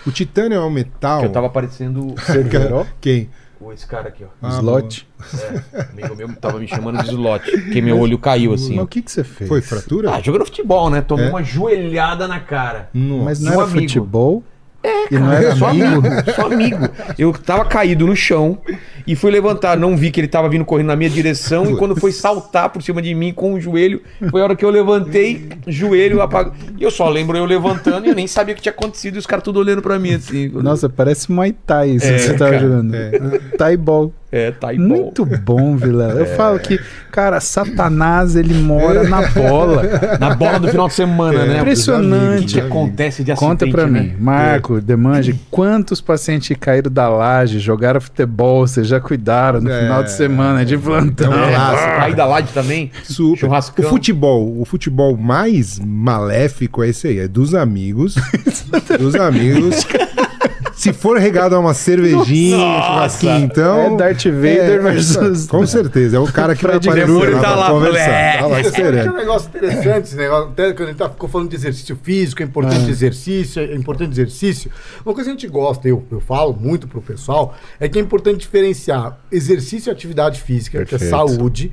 O 0.04 0.10
titânio 0.10 0.56
é 0.56 0.60
um 0.64 0.70
metal. 0.70 1.20
Que 1.20 1.26
eu 1.26 1.30
tava 1.32 1.48
parecendo? 1.48 2.14
Quem? 3.00 3.28
O- 3.66 3.72
esse 3.72 3.86
cara 3.86 4.08
aqui, 4.08 4.24
ó. 4.24 4.28
Ah, 4.42 4.50
Slot. 4.58 5.08
É, 5.74 5.80
amigo 5.92 6.16
meu 6.16 6.34
tava 6.36 6.58
me 6.58 6.66
chamando 6.68 7.02
de 7.02 7.10
slot. 7.10 7.44
Porque 7.50 7.80
meu 7.80 7.98
olho 7.98 8.18
caiu 8.18 8.52
assim. 8.52 8.74
Mas 8.76 8.84
o 8.84 8.88
que, 8.88 9.02
que 9.02 9.10
você 9.12 9.22
fez? 9.24 9.48
Foi 9.48 9.60
fratura? 9.60 10.14
Ah, 10.14 10.20
jogando 10.20 10.44
futebol, 10.44 10.90
né? 10.90 11.00
Tomei 11.00 11.26
É? 11.26 11.28
uma 11.28 11.42
joelhada 11.42 12.26
na 12.28 12.40
cara. 12.40 12.88
Nossa. 12.92 13.24
Mas 13.24 13.40
não 13.40 13.52
era 13.52 13.62
amigo. 13.64 13.80
futebol? 13.80 14.42
E 15.10 15.18
não 15.18 15.32
era 15.32 15.54
Só 15.56 15.68
amigo? 15.68 16.02
só 16.34 16.46
amigo. 16.46 16.78
Eu 17.18 17.32
tava 17.32 17.64
caído 17.64 18.06
no 18.06 18.16
chão 18.16 18.58
e 19.06 19.14
fui 19.14 19.30
levantar. 19.30 19.76
Não 19.76 19.96
vi 19.96 20.10
que 20.10 20.20
ele 20.20 20.28
tava 20.28 20.48
vindo 20.48 20.64
correndo 20.64 20.88
na 20.88 20.96
minha 20.96 21.10
direção. 21.10 21.70
E 21.70 21.76
quando 21.76 21.94
foi 21.96 22.12
saltar 22.12 22.70
por 22.70 22.82
cima 22.82 23.00
de 23.00 23.14
mim 23.14 23.32
com 23.32 23.54
o 23.54 23.60
joelho, 23.60 24.00
foi 24.30 24.40
a 24.40 24.44
hora 24.44 24.56
que 24.56 24.64
eu 24.64 24.70
levantei, 24.70 25.48
joelho 25.66 26.20
apagou. 26.20 26.52
E 26.78 26.82
eu 26.82 26.90
só 26.90 27.08
lembro 27.08 27.36
eu 27.36 27.44
levantando 27.44 28.06
e 28.08 28.14
nem 28.14 28.26
sabia 28.26 28.52
o 28.52 28.56
que 28.56 28.62
tinha 28.62 28.72
acontecido. 28.72 29.16
E 29.16 29.18
os 29.18 29.26
caras 29.26 29.44
tudo 29.44 29.58
olhando 29.60 29.82
pra 29.82 29.98
mim 29.98 30.14
assim. 30.14 30.48
Nossa, 30.48 30.88
parece 30.88 31.30
Muay 31.30 31.52
Thai 31.66 31.90
isso 31.90 32.06
É, 32.06 32.14
que 32.14 32.18
você 32.20 32.34
tava 32.34 32.50
cara, 32.52 32.62
jogando. 32.62 32.92
Thai 33.56 33.76
ball. 33.76 34.12
É, 34.34 34.50
tá. 34.50 34.72
Muito 34.72 35.26
bom, 35.26 35.76
Vilela. 35.76 36.18
Eu 36.20 36.24
falo 36.24 36.58
que, 36.58 36.80
cara, 37.10 37.38
Satanás, 37.38 38.34
ele 38.34 38.54
mora 38.54 39.04
na 39.06 39.28
bola. 39.28 39.82
Na 40.18 40.34
bola 40.34 40.58
do 40.58 40.68
final 40.68 40.88
de 40.88 40.94
semana, 40.94 41.44
né? 41.44 41.58
Impressionante. 41.60 42.44
O 42.44 42.46
que, 42.46 42.52
que 42.54 42.60
acontece 42.60 43.22
de 43.22 43.34
Conta 43.34 43.66
acidente, 43.66 43.72
pra 43.72 43.86
né? 43.86 44.00
mim, 44.00 44.14
Marco, 44.18 44.80
Demange, 44.80 45.38
quantos 45.50 46.00
pacientes 46.00 46.56
caíram 46.58 46.90
da 46.90 47.10
laje, 47.10 47.58
jogaram 47.58 48.00
futebol, 48.00 48.66
vocês 48.66 48.86
já 48.86 48.98
cuidaram 48.98 49.60
no 49.60 49.70
É. 49.70 49.80
final 49.82 50.02
de 50.02 50.12
semana 50.12 50.64
de 50.64 50.78
plantão? 50.78 51.30
É 51.32 51.52
É, 51.52 51.54
clássico. 51.54 51.96
cair 51.98 52.14
da 52.16 52.24
laje 52.24 52.48
também. 52.54 52.90
Super. 53.04 53.38
Churrascão. 53.40 53.84
O 53.84 53.88
futebol, 53.90 54.60
o 54.60 54.64
futebol 54.64 55.14
mais 55.14 55.78
maléfico 55.78 56.82
é 56.82 56.88
esse 56.88 57.06
aí, 57.08 57.18
é 57.18 57.28
dos 57.28 57.54
amigos. 57.54 58.14
dos 58.98 59.14
amigos. 59.14 59.86
Se 60.82 60.92
for 60.92 61.16
regado 61.16 61.54
a 61.54 61.60
uma 61.60 61.74
cervejinha, 61.74 62.56
churrasquinho, 62.56 63.44
então. 63.44 63.94
É 63.94 63.96
Darth 63.96 64.24
Vader 64.24 64.82
versus- 64.82 65.46
Com 65.46 65.64
certeza, 65.66 66.16
é 66.16 66.20
o 66.20 66.26
cara 66.26 66.56
que 66.56 66.66
vai 66.66 66.76
aparecer 66.76 67.34
lá 67.34 67.40
tá 67.40 67.54
lá, 67.54 67.70
conversar. 67.70 68.38
Tá 68.38 68.46
lá 68.46 68.60
é 68.60 69.10
um 69.10 69.16
negócio 69.16 69.48
interessante 69.48 70.04
esse 70.06 70.16
negócio, 70.16 70.48
até 70.50 70.72
quando 70.72 70.82
a 70.82 70.86
gente 70.90 70.98
tá, 70.98 71.08
ficou 71.08 71.28
falando 71.28 71.50
de 71.50 71.54
exercício 71.54 71.96
físico, 72.02 72.42
é 72.42 72.46
importante 72.46 72.90
exercício, 72.90 73.62
é 73.62 73.74
importante 73.76 74.10
exercício. 74.10 74.72
Uma 75.06 75.14
coisa 75.14 75.30
que 75.30 75.36
a 75.36 75.38
gente 75.38 75.48
gosta, 75.48 75.86
eu, 75.86 76.04
eu 76.10 76.20
falo 76.20 76.52
muito 76.52 76.88
pro 76.88 77.00
pessoal, 77.00 77.56
é 77.78 77.88
que 77.88 77.96
é 77.98 78.02
importante 78.02 78.40
diferenciar 78.40 79.20
exercício 79.30 79.88
e 79.88 79.92
atividade 79.92 80.40
física, 80.42 80.84
que 80.84 80.94
é 80.96 80.98
Perfeito. 80.98 81.10
saúde, 81.10 81.72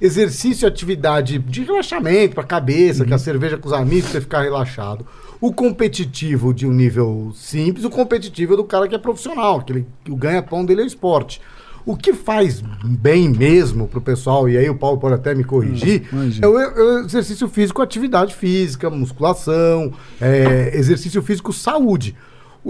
exercício 0.00 0.66
atividade 0.68 1.38
de 1.38 1.62
relaxamento 1.64 2.34
pra 2.34 2.44
cabeça, 2.44 3.04
que 3.04 3.12
é 3.12 3.16
a 3.16 3.18
cerveja 3.18 3.56
com 3.58 3.66
os 3.68 3.72
amigos, 3.72 4.10
você 4.10 4.20
ficar 4.20 4.42
relaxado. 4.42 5.06
O 5.40 5.52
competitivo 5.52 6.52
de 6.54 6.66
um 6.66 6.72
nível 6.72 7.32
simples, 7.34 7.84
o 7.84 7.90
competitivo 7.90 8.54
é 8.54 8.56
do 8.56 8.64
cara 8.64 8.88
que 8.88 8.94
é 8.94 8.98
profissional, 8.98 9.60
que 9.62 9.72
ele- 9.72 9.86
que 10.04 10.10
o 10.10 10.16
ganha-pão 10.16 10.64
dele 10.64 10.80
é 10.80 10.84
o 10.84 10.86
esporte. 10.86 11.40
O 11.84 11.96
que 11.96 12.12
faz 12.12 12.60
bem 12.84 13.28
mesmo 13.28 13.86
pro 13.86 14.00
pessoal, 14.00 14.48
e 14.48 14.56
aí 14.58 14.68
o 14.68 14.74
Paulo 14.74 14.98
pode 14.98 15.14
até 15.14 15.34
me 15.36 15.44
corrigir, 15.44 16.02
é 16.42 16.48
o, 16.48 16.58
é 16.58 16.68
o 16.68 16.98
exercício 17.04 17.46
físico, 17.48 17.80
atividade 17.80 18.34
física, 18.34 18.90
musculação, 18.90 19.92
é, 20.20 20.76
exercício 20.76 21.22
físico, 21.22 21.52
saúde. 21.52 22.16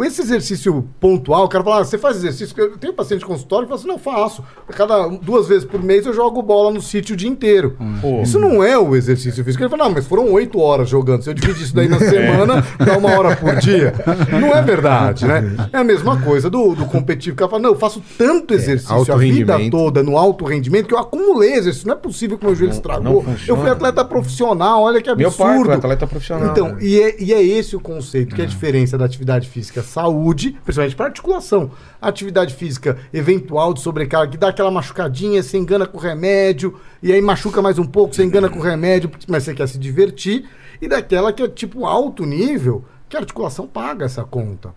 Esse 0.05 0.23
exercício 0.23 0.89
pontual, 1.01 1.45
o 1.45 1.49
cara 1.49 1.65
fala, 1.65 1.81
ah, 1.81 1.85
você 1.85 1.97
faz 1.97 2.17
exercício? 2.17 2.55
Eu 2.59 2.77
tenho 2.77 2.93
paciente 2.93 3.21
de 3.21 3.27
consultório 3.27 3.67
que 3.67 3.71
fala 3.71 3.81
assim, 3.81 3.89
não, 3.89 3.99
faço. 3.99 4.45
Cada 4.69 5.09
duas 5.09 5.49
vezes 5.49 5.65
por 5.65 5.83
mês 5.83 6.05
eu 6.07 6.13
jogo 6.13 6.43
bola 6.43 6.71
no 6.71 6.83
sítio 6.83 7.15
o 7.15 7.17
dia 7.17 7.29
inteiro. 7.29 7.77
Isso 8.23 8.39
não 8.39 8.63
é 8.63 8.79
o 8.79 8.95
exercício 8.95 9.43
físico. 9.45 9.63
Ele 9.63 9.71
fala, 9.71 9.85
não, 9.85 9.91
mas 9.93 10.07
foram 10.07 10.31
oito 10.33 10.61
horas 10.61 10.89
jogando. 10.89 11.23
Se 11.23 11.31
eu 11.31 11.35
dividir 11.35 11.63
isso 11.63 11.75
daí 11.75 11.89
na 11.89 11.99
semana, 12.01 12.65
dá 12.79 12.99
uma 12.99 13.11
hora 13.11 13.37
por 13.37 13.57
dia. 13.57 13.95
Não 14.41 14.55
é 14.55 14.63
verdade, 14.63 15.27
né? 15.27 15.69
É 15.73 15.79
a 15.79 15.85
mesma 15.85 16.21
coisa 16.21 16.51
do, 16.51 16.75
do 16.75 16.87
competitivo. 16.87 17.35
O 17.35 17.39
cara 17.39 17.51
fala, 17.51 17.63
não, 17.63 17.71
eu 17.71 17.79
faço 17.79 18.03
tanto 18.19 18.55
exercício 18.55 18.95
alto 18.95 19.13
a 19.13 19.17
vida 19.17 19.57
toda 19.71 20.03
no 20.03 20.19
alto 20.19 20.45
rendimento 20.45 20.87
que 20.87 20.95
eu 20.95 20.99
acumulei 20.99 21.55
exercício. 21.55 21.89
Não 21.89 21.95
é 21.95 21.99
possível 21.99 22.39
que 22.39 22.45
meu 22.45 22.55
joelho 22.55 22.73
estragou. 22.73 23.23
não 23.25 23.37
eu 23.47 23.57
fui 23.57 23.71
atleta 23.71 24.05
profissional, 24.05 24.83
olha 24.83 25.01
que 25.01 25.15
Meu 25.15 25.33
pai 25.33 25.47
absurdo. 25.49 25.67
foi 25.67 25.75
atleta 25.75 26.07
profissional. 26.07 26.51
Então, 26.51 26.69
né? 26.73 26.79
e 26.83 27.01
é, 27.01 27.23
e 27.23 27.33
é 27.33 27.43
esse 27.43 27.75
o 27.75 27.81
conceito, 27.81 28.35
que 28.35 28.43
é 28.43 28.45
a 28.45 28.49
diferença 28.49 28.99
da 28.99 29.05
atividade 29.05 29.49
física 29.49 29.86
saúde, 29.87 30.57
principalmente 30.65 30.97
para 30.97 31.07
articulação. 31.07 31.71
Atividade 32.01 32.55
física 32.55 32.99
eventual 33.13 33.73
de 33.73 33.81
sobrecarga, 33.81 34.33
que 34.33 34.37
dá 34.37 34.49
aquela 34.49 34.71
machucadinha, 34.71 35.43
você 35.43 35.57
engana 35.57 35.87
com 35.87 35.99
remédio, 35.99 36.79
e 37.03 37.13
aí 37.13 37.21
machuca 37.21 37.63
mais 37.63 37.79
um 37.79 37.85
pouco, 37.85 38.15
você 38.15 38.25
engana 38.25 38.49
com 38.49 38.61
remédio, 38.61 39.11
mas 39.29 39.45
você 39.45 39.55
quer 39.55 39.69
se 39.69 39.79
divertir. 39.79 40.49
E 40.81 40.89
daquela 40.89 41.33
que 41.33 41.43
é 41.43 41.49
tipo 41.49 41.87
alto 41.87 42.25
nível, 42.25 42.85
que 43.09 43.17
a 43.17 43.21
articulação 43.21 43.67
paga 43.67 44.05
essa 44.05 44.25
conta. 44.25 44.75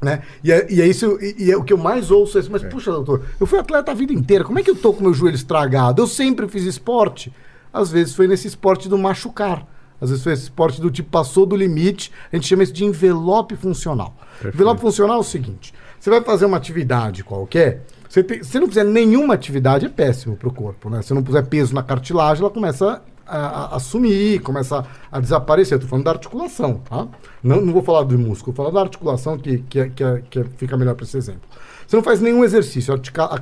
Né? 0.00 0.22
E, 0.42 0.50
é, 0.50 0.66
e 0.70 0.80
é 0.80 0.86
isso, 0.86 1.18
e, 1.20 1.44
e 1.44 1.50
é 1.52 1.56
o 1.56 1.62
que 1.62 1.72
eu 1.72 1.78
mais 1.78 2.10
ouço 2.10 2.38
é 2.38 2.40
isso, 2.40 2.50
mas 2.50 2.62
puxa, 2.62 2.90
doutor, 2.90 3.22
eu 3.38 3.46
fui 3.46 3.58
atleta 3.58 3.92
a 3.92 3.94
vida 3.94 4.12
inteira, 4.12 4.44
como 4.44 4.58
é 4.58 4.62
que 4.62 4.70
eu 4.70 4.76
tô 4.76 4.94
com 4.94 5.02
meu 5.02 5.12
joelho 5.12 5.34
estragado? 5.34 6.00
Eu 6.00 6.06
sempre 6.06 6.48
fiz 6.48 6.64
esporte. 6.64 7.32
Às 7.72 7.90
vezes 7.90 8.14
foi 8.14 8.26
nesse 8.26 8.48
esporte 8.48 8.88
do 8.88 8.98
machucar. 8.98 9.66
Às 10.00 10.10
vezes 10.10 10.24
foi 10.24 10.32
esse 10.32 10.44
esporte 10.44 10.80
do 10.80 10.90
tipo 10.90 11.10
passou 11.10 11.44
do 11.44 11.54
limite, 11.56 12.10
a 12.32 12.36
gente 12.36 12.46
chama 12.48 12.62
isso 12.62 12.72
de 12.72 12.84
envelope 12.84 13.54
funcional. 13.56 14.14
Envelope 14.44 14.80
funcional 14.80 15.16
é 15.18 15.20
o 15.20 15.24
seguinte: 15.24 15.74
você 15.98 16.08
vai 16.10 16.22
fazer 16.22 16.46
uma 16.46 16.56
atividade 16.56 17.22
qualquer, 17.22 17.82
você 18.08 18.22
tem- 18.24 18.42
se 18.42 18.58
não 18.58 18.66
fizer 18.66 18.84
nenhuma 18.84 19.34
atividade, 19.34 19.86
é 19.86 19.88
péssimo 19.88 20.36
para 20.36 20.48
o 20.48 20.52
corpo. 20.52 20.88
Né? 20.90 21.02
Se 21.02 21.12
não 21.14 21.22
puser 21.22 21.44
peso 21.46 21.74
na 21.74 21.82
cartilagem, 21.82 22.42
ela 22.42 22.50
começa 22.52 23.02
a, 23.26 23.36
a- 23.38 23.76
a 23.76 23.78
sumir, 23.78 24.40
começa 24.40 24.78
a, 25.12 25.18
a 25.18 25.20
desaparecer. 25.20 25.78
Tô 25.78 25.86
falando 25.86 26.06
da 26.06 26.10
articulação, 26.12 26.78
tá? 26.88 27.06
Não, 27.42 27.60
não 27.60 27.72
vou 27.72 27.82
falar 27.82 28.02
do 28.02 28.18
músculo, 28.18 28.52
vou 28.54 28.64
falar 28.66 28.74
da 28.74 28.80
articulação 28.80 29.38
que, 29.38 29.58
que, 29.68 29.78
é- 29.78 29.88
que, 29.90 30.02
é- 30.02 30.22
que 30.28 30.38
é- 30.40 30.44
fica 30.56 30.76
melhor 30.76 30.94
para 30.94 31.04
esse 31.04 31.16
exemplo. 31.16 31.42
Você 31.86 31.94
não 31.96 32.02
faz 32.02 32.20
nenhum 32.20 32.42
exercício, 32.44 32.92
a 32.92 32.96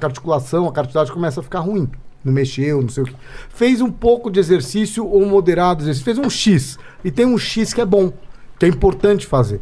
articulação, 0.04 0.66
a 0.66 0.72
cartilagem 0.72 1.12
começa 1.14 1.40
a 1.40 1.42
ficar 1.42 1.60
ruim. 1.60 1.88
Não 2.24 2.32
mexeu, 2.32 2.82
não 2.82 2.88
sei 2.88 3.04
o 3.04 3.06
que. 3.06 3.14
Fez 3.48 3.80
um 3.80 3.90
pouco 3.90 4.30
de 4.30 4.40
exercício 4.40 5.06
ou 5.06 5.24
moderado 5.24 5.82
exercício, 5.82 6.04
fez 6.04 6.18
um 6.18 6.28
X. 6.28 6.78
E 7.04 7.10
tem 7.10 7.24
um 7.26 7.38
X 7.38 7.72
que 7.72 7.80
é 7.80 7.86
bom, 7.86 8.12
que 8.58 8.66
é 8.66 8.68
importante 8.68 9.26
fazer. 9.26 9.60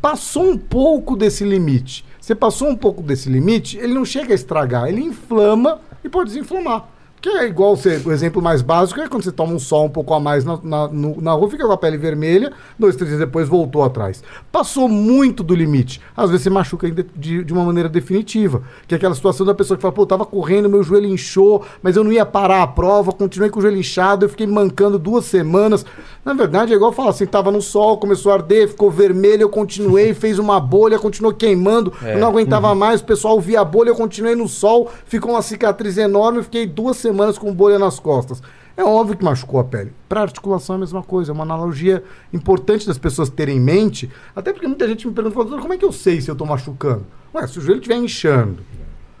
Passou 0.00 0.50
um 0.50 0.56
pouco 0.56 1.16
desse 1.16 1.44
limite. 1.44 2.04
Você 2.20 2.34
passou 2.34 2.68
um 2.68 2.76
pouco 2.76 3.02
desse 3.02 3.28
limite, 3.28 3.78
ele 3.78 3.94
não 3.94 4.04
chega 4.04 4.32
a 4.32 4.34
estragar, 4.34 4.88
ele 4.88 5.00
inflama 5.00 5.80
e 6.04 6.08
pode 6.08 6.30
desinflamar. 6.30 6.88
Que 7.20 7.28
é 7.28 7.46
igual 7.48 7.74
você, 7.76 8.00
o 8.04 8.12
exemplo 8.12 8.40
mais 8.40 8.62
básico 8.62 9.00
é 9.00 9.08
quando 9.08 9.24
você 9.24 9.32
toma 9.32 9.52
um 9.52 9.58
sol 9.58 9.86
um 9.86 9.90
pouco 9.90 10.14
a 10.14 10.20
mais 10.20 10.44
na, 10.44 10.58
na, 10.62 10.86
no- 10.88 11.20
na 11.20 11.32
rua, 11.32 11.50
fica 11.50 11.66
com 11.66 11.72
a 11.72 11.76
pele 11.76 11.96
vermelha, 11.96 12.52
dois, 12.78 12.94
três 12.94 13.08
dias 13.08 13.18
depois 13.18 13.48
voltou 13.48 13.82
atrás. 13.82 14.22
Passou 14.52 14.88
muito 14.88 15.42
do 15.42 15.54
limite. 15.54 16.00
Às 16.16 16.30
vezes 16.30 16.44
você 16.44 16.50
machuca 16.50 16.86
ainda 16.86 17.04
de, 17.16 17.42
de 17.42 17.52
uma 17.52 17.64
maneira 17.64 17.88
definitiva. 17.88 18.62
Que 18.86 18.94
é 18.94 18.96
aquela 18.96 19.14
situação 19.16 19.44
da 19.44 19.52
pessoa 19.52 19.76
que 19.76 19.82
fala, 19.82 19.92
pô, 19.92 20.02
eu 20.02 20.06
tava 20.06 20.24
correndo, 20.24 20.68
meu 20.68 20.82
joelho 20.84 21.06
inchou, 21.06 21.64
mas 21.82 21.96
eu 21.96 22.04
não 22.04 22.12
ia 22.12 22.24
parar 22.24 22.62
a 22.62 22.66
prova, 22.68 23.10
continuei 23.12 23.50
com 23.50 23.58
o 23.58 23.62
joelho 23.62 23.78
inchado, 23.78 24.24
eu 24.24 24.28
fiquei 24.28 24.46
mancando 24.46 24.96
duas 24.96 25.24
semanas. 25.24 25.84
Na 26.24 26.34
verdade, 26.34 26.72
é 26.72 26.76
igual 26.76 26.92
falar 26.92 27.10
assim, 27.10 27.26
tava 27.26 27.50
no 27.50 27.60
sol, 27.60 27.98
começou 27.98 28.30
a 28.30 28.36
arder, 28.36 28.68
ficou 28.68 28.90
vermelho, 28.92 29.42
eu 29.42 29.48
continuei, 29.48 30.14
fez 30.14 30.38
uma 30.38 30.60
bolha, 30.60 30.98
continuou 31.00 31.34
queimando, 31.34 31.92
eu 32.02 32.18
não 32.20 32.28
aguentava 32.28 32.72
mais, 32.76 33.00
o 33.00 33.04
pessoal 33.04 33.40
via 33.40 33.60
a 33.60 33.64
bolha, 33.64 33.88
eu 33.88 33.96
continuei 33.96 34.36
no 34.36 34.46
sol, 34.46 34.88
ficou 35.04 35.32
uma 35.32 35.42
cicatriz 35.42 35.98
enorme, 35.98 36.38
eu 36.38 36.44
fiquei 36.44 36.64
duas 36.64 36.96
semanas 36.96 37.07
com 37.38 37.52
bolha 37.52 37.78
nas 37.78 37.98
costas. 37.98 38.42
É 38.76 38.84
óbvio 38.84 39.16
que 39.16 39.24
machucou 39.24 39.58
a 39.58 39.64
pele. 39.64 39.92
Para 40.08 40.22
articulação 40.22 40.74
é 40.74 40.76
a 40.76 40.80
mesma 40.80 41.02
coisa, 41.02 41.32
é 41.32 41.34
uma 41.34 41.42
analogia 41.42 42.02
importante 42.32 42.86
das 42.86 42.96
pessoas 42.96 43.28
terem 43.28 43.56
em 43.56 43.60
mente, 43.60 44.08
até 44.36 44.52
porque 44.52 44.68
muita 44.68 44.86
gente 44.86 45.06
me 45.06 45.12
pergunta, 45.12 45.34
fala, 45.34 45.46
"Doutor, 45.46 45.62
como 45.62 45.74
é 45.74 45.76
que 45.78 45.84
eu 45.84 45.90
sei 45.92 46.20
se 46.20 46.30
eu 46.30 46.36
tô 46.36 46.46
machucando? 46.46 47.04
Ué, 47.34 47.46
se 47.46 47.58
o 47.58 47.60
joelho 47.60 47.80
estiver 47.80 47.96
inchando, 47.96 48.62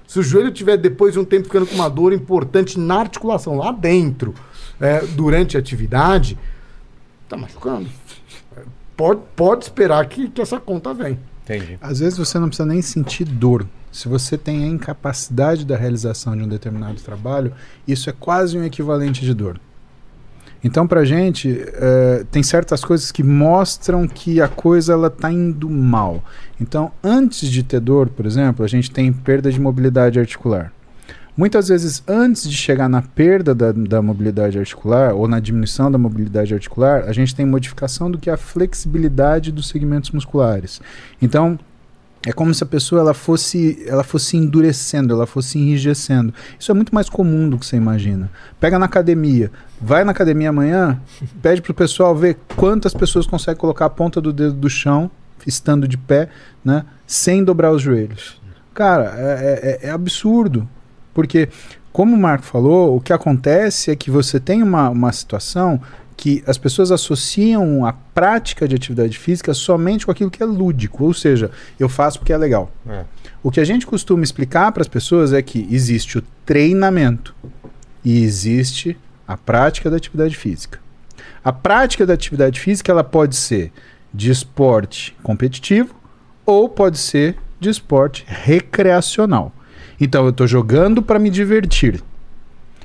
se 0.06 0.18
o 0.18 0.22
joelho 0.22 0.48
estiver 0.48 0.76
depois 0.76 1.12
de 1.12 1.18
um 1.18 1.24
tempo 1.24 1.44
ficando 1.44 1.66
com 1.66 1.74
uma 1.74 1.90
dor 1.90 2.12
importante 2.12 2.78
na 2.78 3.00
articulação, 3.00 3.56
lá 3.56 3.72
dentro, 3.72 4.32
é, 4.80 5.00
durante 5.00 5.56
a 5.56 5.60
atividade, 5.60 6.38
tá 7.28 7.36
machucando. 7.36 7.88
Pode, 8.96 9.20
pode 9.36 9.64
esperar 9.64 10.06
que, 10.08 10.28
que 10.28 10.40
essa 10.40 10.58
conta 10.58 10.94
vem. 10.94 11.18
Entendi. 11.44 11.78
Às 11.80 12.00
vezes 12.00 12.18
você 12.18 12.38
não 12.38 12.48
precisa 12.48 12.66
nem 12.66 12.82
sentir 12.82 13.24
dor. 13.24 13.66
Se 13.90 14.08
você 14.08 14.36
tem 14.36 14.64
a 14.64 14.66
incapacidade 14.66 15.64
da 15.64 15.76
realização 15.76 16.36
de 16.36 16.42
um 16.42 16.48
determinado 16.48 17.00
trabalho, 17.00 17.52
isso 17.86 18.08
é 18.08 18.12
quase 18.12 18.58
um 18.58 18.64
equivalente 18.64 19.24
de 19.24 19.34
dor. 19.34 19.60
Então, 20.62 20.88
pra 20.88 21.04
gente, 21.04 21.64
eh, 21.66 22.24
tem 22.32 22.42
certas 22.42 22.84
coisas 22.84 23.12
que 23.12 23.22
mostram 23.22 24.08
que 24.08 24.40
a 24.40 24.48
coisa 24.48 24.92
ela 24.92 25.08
tá 25.08 25.30
indo 25.30 25.70
mal. 25.70 26.22
Então, 26.60 26.90
antes 27.02 27.48
de 27.48 27.62
ter 27.62 27.80
dor, 27.80 28.08
por 28.08 28.26
exemplo, 28.26 28.64
a 28.64 28.68
gente 28.68 28.90
tem 28.90 29.12
perda 29.12 29.52
de 29.52 29.60
mobilidade 29.60 30.18
articular. 30.18 30.72
Muitas 31.36 31.68
vezes, 31.68 32.02
antes 32.08 32.50
de 32.50 32.56
chegar 32.56 32.88
na 32.88 33.00
perda 33.00 33.54
da, 33.54 33.70
da 33.70 34.02
mobilidade 34.02 34.58
articular 34.58 35.14
ou 35.14 35.28
na 35.28 35.38
diminuição 35.38 35.88
da 35.88 35.96
mobilidade 35.96 36.52
articular, 36.52 37.04
a 37.04 37.12
gente 37.12 37.32
tem 37.32 37.46
modificação 37.46 38.10
do 38.10 38.18
que 38.18 38.28
é 38.28 38.32
a 38.32 38.36
flexibilidade 38.36 39.52
dos 39.52 39.68
segmentos 39.68 40.10
musculares. 40.10 40.82
Então, 41.22 41.56
é 42.28 42.32
como 42.32 42.52
se 42.52 42.62
a 42.62 42.66
pessoa 42.66 43.00
ela 43.00 43.14
fosse, 43.14 43.82
ela 43.86 44.04
fosse 44.04 44.36
endurecendo, 44.36 45.14
ela 45.14 45.26
fosse 45.26 45.58
enrijecendo. 45.58 46.34
Isso 46.60 46.70
é 46.70 46.74
muito 46.74 46.94
mais 46.94 47.08
comum 47.08 47.48
do 47.48 47.56
que 47.56 47.64
você 47.64 47.74
imagina. 47.74 48.30
Pega 48.60 48.78
na 48.78 48.84
academia, 48.84 49.50
vai 49.80 50.04
na 50.04 50.10
academia 50.10 50.50
amanhã, 50.50 51.00
pede 51.40 51.62
pro 51.62 51.72
pessoal 51.72 52.14
ver 52.14 52.36
quantas 52.54 52.92
pessoas 52.92 53.26
conseguem 53.26 53.58
colocar 53.58 53.86
a 53.86 53.90
ponta 53.90 54.20
do 54.20 54.30
dedo 54.30 54.52
do 54.52 54.68
chão, 54.68 55.10
estando 55.46 55.88
de 55.88 55.96
pé, 55.96 56.28
né, 56.62 56.84
sem 57.06 57.42
dobrar 57.42 57.72
os 57.72 57.80
joelhos. 57.80 58.38
Cara, 58.74 59.14
é, 59.16 59.78
é- 59.82 59.86
é 59.88 59.90
absurdo. 59.90 60.68
Porque, 61.14 61.48
como 61.90 62.14
o 62.14 62.20
Marco 62.20 62.44
falou, 62.44 62.94
o 62.94 63.00
que 63.00 63.14
acontece 63.14 63.90
é 63.90 63.96
que 63.96 64.10
você 64.10 64.38
tem 64.38 64.62
uma, 64.62 64.90
uma 64.90 65.12
situação 65.12 65.80
que 66.18 66.42
as 66.48 66.58
pessoas 66.58 66.90
associam 66.90 67.86
a 67.86 67.92
prática 67.92 68.66
de 68.66 68.74
atividade 68.74 69.16
física 69.16 69.54
somente 69.54 70.04
com 70.04 70.10
aquilo 70.10 70.32
que 70.32 70.42
é 70.42 70.46
lúdico, 70.46 71.04
ou 71.04 71.14
seja, 71.14 71.48
eu 71.78 71.88
faço 71.88 72.18
porque 72.18 72.32
é 72.32 72.36
legal. 72.36 72.72
É. 72.88 73.04
O 73.40 73.52
que 73.52 73.60
a 73.60 73.64
gente 73.64 73.86
costuma 73.86 74.24
explicar 74.24 74.72
para 74.72 74.80
as 74.80 74.88
pessoas 74.88 75.32
é 75.32 75.40
que 75.40 75.68
existe 75.70 76.18
o 76.18 76.24
treinamento 76.44 77.32
e 78.04 78.24
existe 78.24 78.98
a 79.28 79.36
prática 79.36 79.88
da 79.88 79.96
atividade 79.96 80.36
física. 80.36 80.80
A 81.44 81.52
prática 81.52 82.04
da 82.04 82.14
atividade 82.14 82.58
física 82.58 82.90
ela 82.90 83.04
pode 83.04 83.36
ser 83.36 83.70
de 84.12 84.28
esporte 84.28 85.16
competitivo 85.22 85.94
ou 86.44 86.68
pode 86.68 86.98
ser 86.98 87.36
de 87.60 87.68
esporte 87.70 88.24
recreacional. 88.26 89.52
Então 90.00 90.24
eu 90.24 90.30
estou 90.30 90.48
jogando 90.48 91.00
para 91.00 91.20
me 91.20 91.30
divertir. 91.30 92.02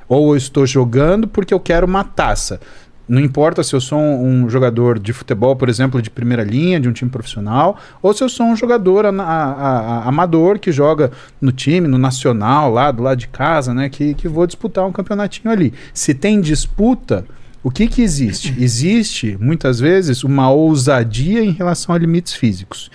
Ou 0.08 0.34
eu 0.34 0.36
estou 0.36 0.66
jogando 0.66 1.26
porque 1.26 1.54
eu 1.54 1.60
quero 1.60 1.86
uma 1.86 2.04
taça. 2.04 2.60
Não 3.06 3.20
importa 3.20 3.62
se 3.62 3.74
eu 3.74 3.80
sou 3.80 3.98
um, 3.98 4.48
jogador 4.48 4.98
de 4.98 5.12
futebol, 5.12 5.54
por 5.54 5.68
exemplo, 5.68 6.00
de 6.00 6.08
primeira 6.08 6.42
linha, 6.42 6.80
de 6.80 6.88
um 6.88 6.92
time 6.92 7.10
profissional, 7.10 7.78
ou 8.00 8.14
se 8.14 8.24
eu 8.24 8.28
sou 8.30 8.46
um 8.46 8.56
jogador 8.56 9.04
a- 9.04 9.10
a- 9.10 9.52
a- 9.52 10.08
amador 10.08 10.58
que 10.58 10.72
joga 10.72 11.10
no 11.40 11.52
time, 11.52 11.86
no 11.86 11.98
nacional, 11.98 12.70
lá 12.72 12.90
do 12.90 13.02
lado 13.02 13.18
de 13.18 13.28
casa, 13.28 13.74
né? 13.74 13.88
Que, 13.90 14.14
que 14.14 14.26
vou 14.26 14.46
disputar 14.46 14.86
um 14.86 14.92
campeonatinho 14.92 15.50
ali. 15.52 15.74
Se 15.92 16.14
tem 16.14 16.40
disputa, 16.40 17.26
o 17.62 17.70
que, 17.70 17.86
que 17.88 18.00
existe? 18.02 18.54
Existe, 18.58 19.36
muitas 19.40 19.78
vezes, 19.80 20.24
uma 20.24 20.50
ousadia 20.50 21.44
em 21.44 21.50
relação 21.50 21.94
a 21.94 21.98
limites 21.98 22.32
físicos. 22.32 22.90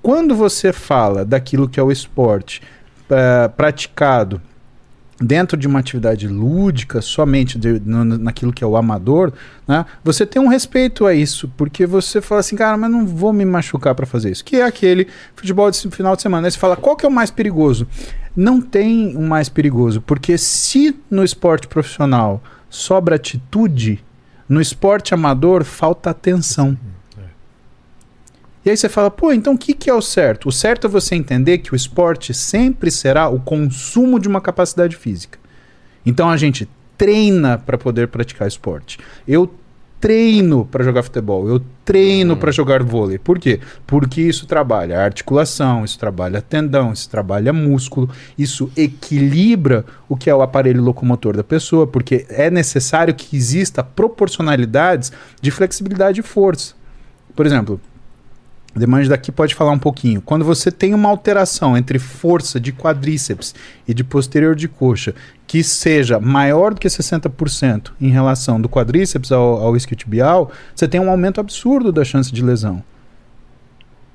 Quando 0.00 0.34
você 0.36 0.72
fala 0.72 1.24
daquilo 1.24 1.68
que 1.68 1.80
é 1.80 1.82
o 1.82 1.90
esporte 1.90 2.62
eh, 3.10 3.48
praticado 3.56 4.40
dentro 5.20 5.56
de 5.56 5.66
uma 5.66 5.80
atividade 5.80 6.28
lúdica, 6.28 7.02
somente 7.02 7.58
de- 7.58 7.80
no- 7.84 8.04
naquilo 8.04 8.52
que 8.52 8.62
é 8.62 8.66
o 8.66 8.76
amador, 8.76 9.32
né, 9.66 9.84
você 10.04 10.24
tem 10.24 10.40
um 10.40 10.46
respeito 10.48 11.06
a 11.06 11.12
isso, 11.14 11.50
porque 11.56 11.86
você 11.86 12.20
fala 12.20 12.40
assim, 12.40 12.54
cara, 12.54 12.76
mas 12.76 12.90
não 12.90 13.04
vou 13.06 13.32
me 13.32 13.44
machucar 13.44 13.94
para 13.94 14.06
fazer 14.06 14.30
isso. 14.30 14.44
Que 14.44 14.56
é 14.56 14.62
aquele 14.64 15.08
futebol 15.34 15.68
de 15.70 15.78
final 15.90 16.14
de 16.14 16.22
semana. 16.22 16.46
Aí 16.46 16.50
você 16.52 16.58
fala, 16.58 16.76
qual 16.76 16.96
que 16.96 17.04
é 17.04 17.08
o 17.08 17.12
mais 17.12 17.30
perigoso? 17.30 17.86
Não 18.36 18.60
tem 18.60 19.16
um 19.16 19.26
mais 19.26 19.48
perigoso, 19.48 20.00
porque 20.00 20.38
se 20.38 20.94
no 21.10 21.24
esporte 21.24 21.66
profissional 21.66 22.40
sobra 22.70 23.16
atitude, 23.16 24.04
no 24.48 24.60
esporte 24.60 25.12
amador 25.12 25.64
falta 25.64 26.10
atenção. 26.10 26.78
E 28.64 28.70
aí 28.70 28.76
você 28.76 28.88
fala, 28.88 29.10
pô, 29.10 29.32
então 29.32 29.54
o 29.54 29.58
que, 29.58 29.72
que 29.72 29.88
é 29.88 29.94
o 29.94 30.02
certo? 30.02 30.48
O 30.48 30.52
certo 30.52 30.86
é 30.86 30.90
você 30.90 31.14
entender 31.14 31.58
que 31.58 31.72
o 31.72 31.76
esporte 31.76 32.34
sempre 32.34 32.90
será 32.90 33.28
o 33.28 33.40
consumo 33.40 34.18
de 34.18 34.28
uma 34.28 34.40
capacidade 34.40 34.96
física. 34.96 35.38
Então 36.04 36.28
a 36.28 36.36
gente 36.36 36.68
treina 36.96 37.56
para 37.56 37.78
poder 37.78 38.08
praticar 38.08 38.48
esporte. 38.48 38.98
Eu 39.26 39.50
treino 40.00 40.64
para 40.64 40.84
jogar 40.84 41.02
futebol, 41.02 41.48
eu 41.48 41.60
treino 41.84 42.36
para 42.36 42.52
jogar 42.52 42.82
vôlei. 42.82 43.18
Por 43.18 43.38
quê? 43.38 43.60
Porque 43.86 44.20
isso 44.20 44.46
trabalha 44.46 45.00
articulação, 45.00 45.84
isso 45.84 45.98
trabalha 45.98 46.40
tendão, 46.40 46.92
isso 46.92 47.08
trabalha 47.08 47.52
músculo, 47.52 48.08
isso 48.36 48.70
equilibra 48.76 49.84
o 50.08 50.16
que 50.16 50.30
é 50.30 50.34
o 50.34 50.42
aparelho 50.42 50.82
locomotor 50.82 51.36
da 51.36 51.44
pessoa, 51.44 51.86
porque 51.86 52.26
é 52.28 52.50
necessário 52.50 53.14
que 53.14 53.36
exista 53.36 53.82
proporcionalidades 53.82 55.12
de 55.40 55.50
flexibilidade 55.50 56.20
e 56.20 56.22
força. 56.22 56.74
Por 57.34 57.46
exemplo, 57.46 57.80
o 58.78 58.80
Demange 58.80 59.08
daqui 59.08 59.32
pode 59.32 59.56
falar 59.56 59.72
um 59.72 59.78
pouquinho. 59.78 60.22
Quando 60.22 60.44
você 60.44 60.70
tem 60.70 60.94
uma 60.94 61.08
alteração 61.08 61.76
entre 61.76 61.98
força 61.98 62.60
de 62.60 62.72
quadríceps 62.72 63.52
e 63.88 63.92
de 63.92 64.04
posterior 64.04 64.54
de 64.54 64.68
coxa 64.68 65.14
que 65.48 65.64
seja 65.64 66.20
maior 66.20 66.72
do 66.72 66.80
que 66.80 66.86
60% 66.86 67.90
em 68.00 68.08
relação 68.08 68.60
do 68.60 68.68
quadríceps 68.68 69.32
ao, 69.32 69.60
ao 69.60 69.76
isquiotibial, 69.76 70.52
você 70.74 70.86
tem 70.86 71.00
um 71.00 71.10
aumento 71.10 71.40
absurdo 71.40 71.90
da 71.90 72.04
chance 72.04 72.32
de 72.32 72.40
lesão. 72.40 72.80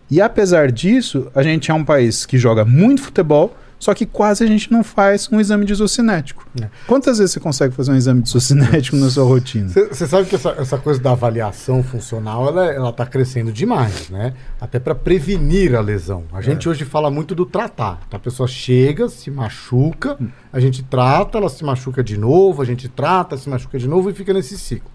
E 0.09 0.21
apesar 0.21 0.71
disso, 0.71 1.29
a 1.35 1.43
gente 1.43 1.69
é 1.69 1.73
um 1.73 1.83
país 1.83 2.25
que 2.25 2.37
joga 2.37 2.63
muito 2.63 3.01
futebol, 3.01 3.57
só 3.83 3.93
que 3.93 4.05
quase 4.05 4.43
a 4.43 4.47
gente 4.47 4.71
não 4.71 4.83
faz 4.83 5.29
um 5.29 5.41
exame 5.41 5.65
de 5.65 5.73
isocinético. 5.73 6.47
É. 6.61 6.69
Quantas 6.87 7.17
vezes 7.17 7.33
você 7.33 7.39
consegue 7.39 7.75
fazer 7.75 7.91
um 7.91 7.95
exame 7.95 8.21
de 8.21 8.29
isocinético 8.29 8.95
na 8.95 9.09
sua 9.09 9.25
rotina? 9.25 9.67
Você 9.67 10.07
sabe 10.07 10.27
que 10.29 10.35
essa, 10.35 10.51
essa 10.51 10.77
coisa 10.77 11.01
da 11.01 11.11
avaliação 11.11 11.83
funcional, 11.83 12.47
ela, 12.47 12.65
ela 12.67 12.93
tá 12.93 13.05
crescendo 13.05 13.51
demais, 13.51 14.09
né? 14.09 14.33
Até 14.61 14.79
para 14.79 14.95
prevenir 14.95 15.75
a 15.75 15.81
lesão. 15.81 16.23
A 16.31 16.41
gente 16.41 16.69
hoje 16.69 16.85
fala 16.85 17.11
muito 17.11 17.35
do 17.35 17.45
tratar. 17.45 17.99
A 18.09 18.19
pessoa 18.19 18.47
chega, 18.47 19.09
se 19.09 19.29
machuca, 19.29 20.17
a 20.51 20.59
gente 20.59 20.81
trata, 20.83 21.37
ela 21.37 21.49
se 21.49 21.63
machuca 21.63 22.01
de 22.01 22.17
novo, 22.17 22.61
a 22.61 22.65
gente 22.65 22.87
trata, 22.87 23.35
se 23.35 23.49
machuca 23.49 23.77
de 23.77 23.87
novo 23.87 24.09
e 24.09 24.13
fica 24.13 24.33
nesse 24.33 24.57
ciclo. 24.57 24.92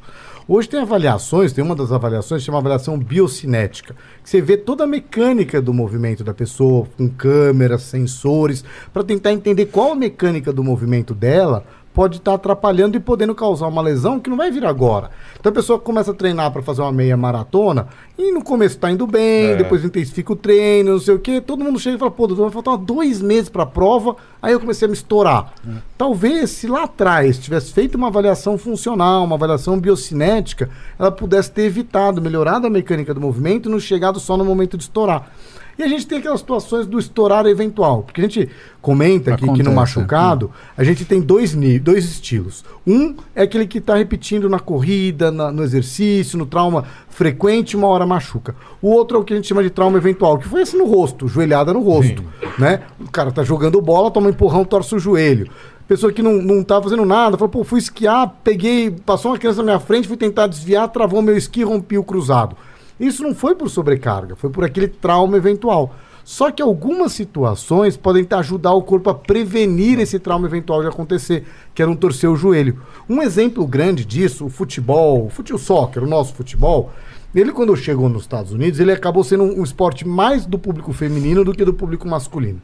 Hoje 0.51 0.67
tem 0.67 0.81
avaliações, 0.81 1.53
tem 1.53 1.63
uma 1.63 1.77
das 1.77 1.93
avaliações 1.93 2.43
chama 2.43 2.57
avaliação 2.57 2.99
biocinética, 2.99 3.95
que 4.25 4.31
você 4.31 4.41
vê 4.41 4.57
toda 4.57 4.85
a 4.85 4.87
mecânica 4.87 5.61
do 5.61 5.75
movimento 5.75 6.25
da 6.25 6.33
pessoa, 6.33 6.87
com 6.97 7.07
câmeras, 7.07 7.83
sensores, 7.83 8.65
para 8.91 9.05
tentar 9.05 9.35
entender 9.35 9.67
qual 9.67 9.93
a 9.93 9.95
mecânica 9.95 10.51
do 10.51 10.65
movimento 10.65 11.15
dela 11.15 11.67
pode 11.99 12.19
estar 12.19 12.35
atrapalhando 12.35 12.97
e 12.97 13.01
podendo 13.01 13.35
causar 13.35 13.67
uma 13.67 13.83
lesão 13.83 14.21
que 14.21 14.31
não 14.31 14.37
vai 14.37 14.53
vir 14.53 14.65
agora. 14.65 15.11
Então 15.41 15.51
a 15.51 15.53
pessoa 15.53 15.81
começa 15.81 16.13
a 16.13 16.15
treinar 16.15 16.53
para 16.53 16.63
fazer 16.63 16.81
uma 16.81 16.93
meia 16.93 17.17
maratona 17.17 17.89
e 18.17 18.31
no 18.31 18.41
começo 18.41 18.77
está 18.77 18.89
indo 18.89 19.05
bem, 19.05 19.57
depois 19.57 19.85
intensifica 19.85 20.33
o 20.33 20.37
treino, 20.37 20.93
não 20.93 21.01
sei 21.01 21.17
o 21.17 21.19
quê. 21.19 21.41
Todo 21.41 21.65
mundo 21.65 21.77
chega 21.77 21.97
e 21.97 21.99
fala, 21.99 22.13
pô, 22.13 22.29
doutor, 22.29 22.45
vai 22.45 22.53
faltar 22.53 22.77
dois 22.77 23.21
meses 23.21 23.49
para 23.49 23.65
a 23.65 23.67
prova. 23.67 24.15
Aí 24.41 24.53
eu 24.53 24.61
comecei 24.61 24.87
a 24.87 24.89
me 24.89 24.95
estourar. 24.95 25.53
Talvez 25.97 26.51
se 26.51 26.69
lá 26.69 26.85
atrás 26.85 27.37
tivesse 27.37 27.73
feito 27.73 27.97
uma 27.97 28.07
avaliação 28.07 28.57
funcional, 28.57 29.25
uma 29.25 29.35
avaliação 29.35 29.77
biocinética, 29.81 30.71
ela 30.97 31.11
pudesse 31.11 31.51
ter 31.51 31.63
evitado, 31.63 32.23
melhorado 32.23 32.69
a 32.69 32.71
mecânica 32.71 33.13
do 33.13 33.21
movimento 33.21 33.69
e 33.69 33.73
não 33.73 33.81
chegado 33.81 34.21
só 34.21 34.37
no 34.37 34.45
momento 34.45 34.77
de 34.77 34.85
estourar. 34.85 35.33
E 35.79 35.83
a 35.85 35.87
gente 35.89 36.07
tem 36.09 36.19
aquelas 36.19 36.41
situações 36.41 36.87
do 36.87 36.99
estourar 36.99 37.47
eventual. 37.47 38.03
Porque 38.03 38.21
a 38.21 38.25
gente 38.25 38.49
comenta 38.83 39.31
aqui 39.35 39.45
que 39.55 39.63
no 39.63 39.71
machucado, 39.77 40.51
a 40.77 40.83
gente 40.83 41.05
tem 41.05 41.21
dois, 41.21 41.55
dois 41.81 42.05
estilos. 42.05 42.65
Um 42.85 43.15
é 43.35 43.43
aquele 43.43 43.65
que 43.67 43.79
está 43.79 43.95
repetindo 43.95 44.49
na 44.49 44.59
corrida, 44.59 45.31
na- 45.31 45.53
no 45.53 45.63
exercício, 45.63 46.37
no 46.37 46.47
trauma 46.47 46.85
frequente, 47.09 47.77
uma 47.77 47.87
hora 47.87 48.05
machuca. 48.05 48.57
O 48.83 48.89
outro 48.91 49.19
é 49.19 49.21
o 49.21 49.25
que 49.25 49.33
a 49.33 49.37
gente 49.37 49.47
chama 49.47 49.63
de 49.63 49.71
trauma 49.71 49.97
eventual, 49.99 50.37
que 50.39 50.49
foi 50.49 50.63
esse 50.63 50.77
no 50.77 50.85
rosto, 50.85 51.29
joelhada 51.29 51.73
no 51.73 51.81
rosto. 51.81 52.25
Né? 52.59 52.81
O 53.01 53.11
cara 53.11 53.31
tá 53.31 53.45
jogando 53.45 53.81
bola, 53.81 54.11
toma 54.11 54.27
um 54.27 54.31
empurrão, 54.31 54.65
torce 54.65 54.95
o 54.95 54.99
joelho. 54.99 55.49
Pessoa 55.87 56.13
que 56.13 56.23
não, 56.23 56.35
não 56.35 56.63
tá 56.63 56.83
fazendo 56.83 57.05
nada, 57.05 57.39
falou, 57.39 57.49
pô, 57.51 57.65
fui 57.65 57.79
esquiar, 57.79 58.35
peguei, 58.45 58.91
passou 58.91 59.31
uma 59.31 59.39
criança 59.39 59.59
na 59.59 59.65
minha 59.65 59.81
frente, 59.81 60.07
fui 60.09 60.17
tentar 60.19 60.47
desviar, 60.47 60.87
travou 60.89 61.23
meu 61.23 61.37
esqui, 61.37 61.63
rompi 61.63 61.97
o 61.97 62.05
cruzado. 62.05 62.57
Isso 62.99 63.23
não 63.23 63.35
foi 63.35 63.55
por 63.55 63.69
sobrecarga, 63.71 64.35
foi 64.37 64.51
por 64.51 64.65
aquele 64.65 64.89
trauma 64.89 65.37
eventual. 65.37 65.95
Só 66.25 66.51
que 66.51 66.61
algumas 66.61 67.13
situações 67.13 67.97
podem 67.97 68.27
ajudar 68.31 68.73
o 68.73 68.83
corpo 68.83 69.09
a 69.09 69.15
prevenir 69.15 69.99
esse 69.99 70.19
trauma 70.19 70.47
eventual 70.47 70.83
de 70.83 70.89
acontecer, 70.89 71.47
que 71.75 71.83
é 71.83 71.87
não 71.87 71.97
torcer 71.97 72.29
o 72.29 72.37
joelho. 72.37 72.83
Um 73.09 73.23
exemplo 73.23 73.67
grande 73.67 74.05
disso, 74.05 74.45
o 74.45 74.51
futebol, 74.51 75.25
o 75.25 75.31
fute- 75.31 75.55
o 75.55 75.59
soccer, 75.59 76.03
o 76.03 76.07
nosso 76.07 76.35
futebol, 76.35 76.93
ele 77.35 77.51
quando 77.51 77.75
chegou 77.77 78.11
nos 78.11 78.23
Estados 78.23 78.53
Unidos, 78.53 78.79
ele 78.79 78.93
acabou 78.93 79.25
sendo 79.25 79.45
um, 79.45 79.61
um 79.61 79.65
esporte 79.65 80.07
mais 80.07 80.45
do 80.45 80.59
público 80.59 80.93
feminino 80.93 81.45
do 81.45 81.53
que 81.55 81.65
do 81.65 81.73
público 81.73 82.07
masculino. 82.07 82.61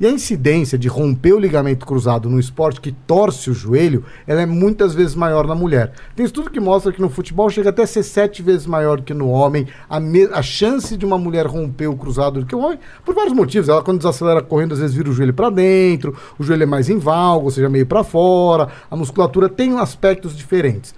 E 0.00 0.06
a 0.06 0.10
incidência 0.10 0.78
de 0.78 0.88
romper 0.88 1.32
o 1.32 1.38
ligamento 1.38 1.86
cruzado 1.86 2.28
no 2.28 2.38
esporte 2.38 2.80
que 2.80 2.92
torce 2.92 3.50
o 3.50 3.54
joelho, 3.54 4.04
ela 4.26 4.42
é 4.42 4.46
muitas 4.46 4.94
vezes 4.94 5.14
maior 5.14 5.46
na 5.46 5.54
mulher. 5.54 5.92
Tem 6.14 6.24
estudo 6.24 6.50
que 6.50 6.60
mostra 6.60 6.92
que 6.92 7.00
no 7.00 7.08
futebol 7.08 7.50
chega 7.50 7.70
até 7.70 7.82
a 7.82 7.86
ser 7.86 8.02
sete 8.02 8.42
vezes 8.42 8.66
maior 8.66 9.00
que 9.00 9.14
no 9.14 9.28
homem. 9.28 9.66
A, 9.88 9.98
a 10.32 10.42
chance 10.42 10.96
de 10.96 11.04
uma 11.04 11.18
mulher 11.18 11.46
romper 11.46 11.86
o 11.86 11.96
cruzado 11.96 12.40
do 12.40 12.46
que 12.46 12.54
o 12.54 12.60
homem, 12.60 12.78
por 13.04 13.14
vários 13.14 13.34
motivos. 13.34 13.68
Ela, 13.68 13.82
quando 13.82 13.98
desacelera 13.98 14.42
correndo, 14.42 14.72
às 14.72 14.80
vezes 14.80 14.94
vira 14.94 15.10
o 15.10 15.12
joelho 15.12 15.34
para 15.34 15.50
dentro, 15.50 16.16
o 16.38 16.44
joelho 16.44 16.62
é 16.62 16.66
mais 16.66 16.88
em 16.88 16.98
valgo, 16.98 17.46
ou 17.46 17.50
seja, 17.50 17.68
meio 17.68 17.86
para 17.86 18.04
fora. 18.04 18.68
A 18.90 18.96
musculatura 18.96 19.48
tem 19.48 19.78
aspectos 19.78 20.36
diferentes. 20.36 20.94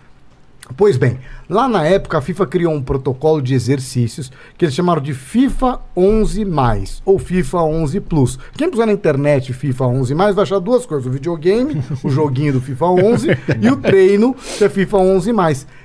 Pois 0.77 0.97
bem, 0.97 1.19
lá 1.49 1.69
na 1.69 1.85
época 1.85 2.19
a 2.19 2.21
FIFA 2.21 2.47
criou 2.47 2.73
um 2.73 2.83
protocolo 2.83 3.43
de 3.43 3.55
exercícios 3.55 4.31
que 4.57 4.65
eles 4.65 4.75
chamaram 4.75 5.03
de 5.03 5.13
FIFA 5.13 5.81
11 5.97 6.47
ou 7.05 7.19
FIFA 7.19 7.59
11 7.63 8.01
Plus. 8.01 8.39
Quem 8.57 8.71
puser 8.71 8.87
na 8.87 8.93
internet 8.93 9.53
FIFA 9.53 9.87
11 9.87 10.15
vai 10.15 10.33
achar 10.33 10.59
duas 10.59 10.87
coisas: 10.87 11.07
o 11.07 11.11
videogame, 11.11 11.83
o 12.03 12.09
joguinho 12.09 12.55
do 12.55 12.61
FIFA 12.61 12.87
11 12.87 13.29
e 13.61 13.69
o 13.69 13.77
treino 13.77 14.35
que 14.35 14.65
é 14.65 14.69
FIFA 14.69 14.99
11 14.99 15.33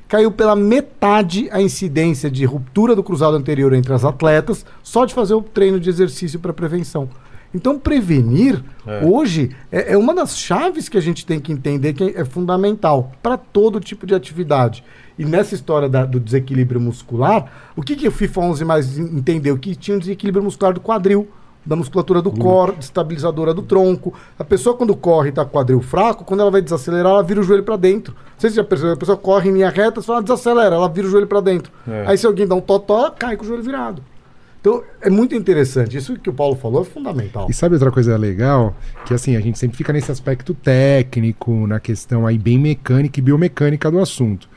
Caiu 0.07 0.31
pela 0.31 0.55
metade 0.55 1.49
a 1.51 1.59
incidência 1.59 2.29
de 2.29 2.45
ruptura 2.45 2.95
do 2.95 3.03
cruzado 3.03 3.35
anterior 3.35 3.73
entre 3.73 3.91
as 3.91 4.05
atletas 4.05 4.63
só 4.83 5.03
de 5.03 5.15
fazer 5.15 5.33
o 5.33 5.41
treino 5.41 5.79
de 5.79 5.89
exercício 5.89 6.39
para 6.39 6.53
prevenção. 6.53 7.09
Então, 7.55 7.79
prevenir, 7.79 8.61
hoje, 9.07 9.55
é, 9.71 9.93
é 9.93 9.97
uma 9.97 10.13
das 10.13 10.37
chaves 10.37 10.89
que 10.89 10.97
a 10.97 11.01
gente 11.01 11.25
tem 11.25 11.39
que 11.39 11.51
entender 11.53 11.93
que 11.93 12.03
é 12.15 12.25
fundamental 12.25 13.11
para 13.23 13.37
todo 13.37 13.79
tipo 13.79 14.05
de 14.05 14.13
atividade. 14.13 14.83
E 15.17 15.23
nessa 15.23 15.55
história 15.55 15.87
da- 15.87 16.03
do 16.05 16.19
desequilíbrio 16.19 16.81
muscular, 16.81 17.45
o 17.75 17.81
que, 17.81 17.95
que 17.95 18.07
o 18.07 18.11
FIFA 18.11 18.41
11 18.41 18.65
mais 18.65 18.97
en- 18.97 19.17
entendeu? 19.19 19.57
Que 19.57 19.73
tinha 19.75 19.95
um 19.95 19.99
desequilíbrio 19.99 20.43
muscular 20.43 20.73
do 20.73 20.81
quadril, 20.81 21.27
da 21.65 21.75
musculatura 21.75 22.21
do 22.21 22.29
core, 22.29 22.73
estabilizadora 22.79 23.53
do 23.53 23.61
tronco. 23.63 24.13
A 24.37 24.43
pessoa, 24.43 24.75
quando 24.75 24.93
corre 24.95 25.27
e 25.27 25.29
está 25.29 25.43
com 25.45 25.49
o 25.49 25.53
quadril 25.53 25.81
fraco, 25.81 26.23
quando 26.25 26.41
ela 26.41 26.51
vai 26.51 26.61
desacelerar, 26.61 27.13
ela 27.13 27.23
vira 27.23 27.39
o 27.39 27.43
joelho 27.43 27.63
para 27.63 27.75
dentro. 27.77 28.13
Não 28.13 28.21
sei 28.39 28.49
se 28.49 28.55
você 28.55 28.61
já 28.61 28.67
percebeu, 28.67 28.93
a 28.93 28.97
pessoa 28.97 29.17
corre 29.17 29.49
em 29.49 29.53
linha 29.53 29.69
reta, 29.69 30.01
você 30.01 30.07
fala, 30.07 30.21
desacelera, 30.21 30.75
ela 30.75 30.89
vira 30.89 31.07
o 31.07 31.09
joelho 31.09 31.25
para 31.25 31.39
dentro. 31.41 31.71
Aí 32.05 32.17
se 32.17 32.27
alguém 32.27 32.45
dá 32.45 32.53
um 32.53 32.61
totó, 32.61 33.09
cai 33.09 33.35
com 33.37 33.43
o 33.43 33.47
joelho 33.47 33.63
virado. 33.63 34.03
Então, 34.65 34.81
é 34.99 35.11
muito 35.11 35.35
interessante. 35.35 35.95
Isso 35.95 36.17
que 36.17 36.27
o 36.27 36.33
Paulo 36.33 36.55
falou 36.55 36.81
é 36.81 36.85
fundamental. 36.85 37.45
E 37.47 37.53
sabe 37.53 37.75
outra 37.75 37.91
coisa 37.91 38.17
legal? 38.17 38.75
Que 39.05 39.13
assim, 39.13 39.35
a 39.35 39.39
gente 39.39 39.59
sempre 39.59 39.77
fica 39.77 39.93
nesse 39.93 40.11
aspecto 40.11 40.55
técnico, 40.55 41.67
na 41.67 41.79
questão 41.79 42.25
aí 42.25 42.35
bem 42.35 42.57
mecânica 42.57 43.19
e 43.19 43.21
biomecânica 43.21 43.91
do 43.91 43.99
assunto. 43.99 44.49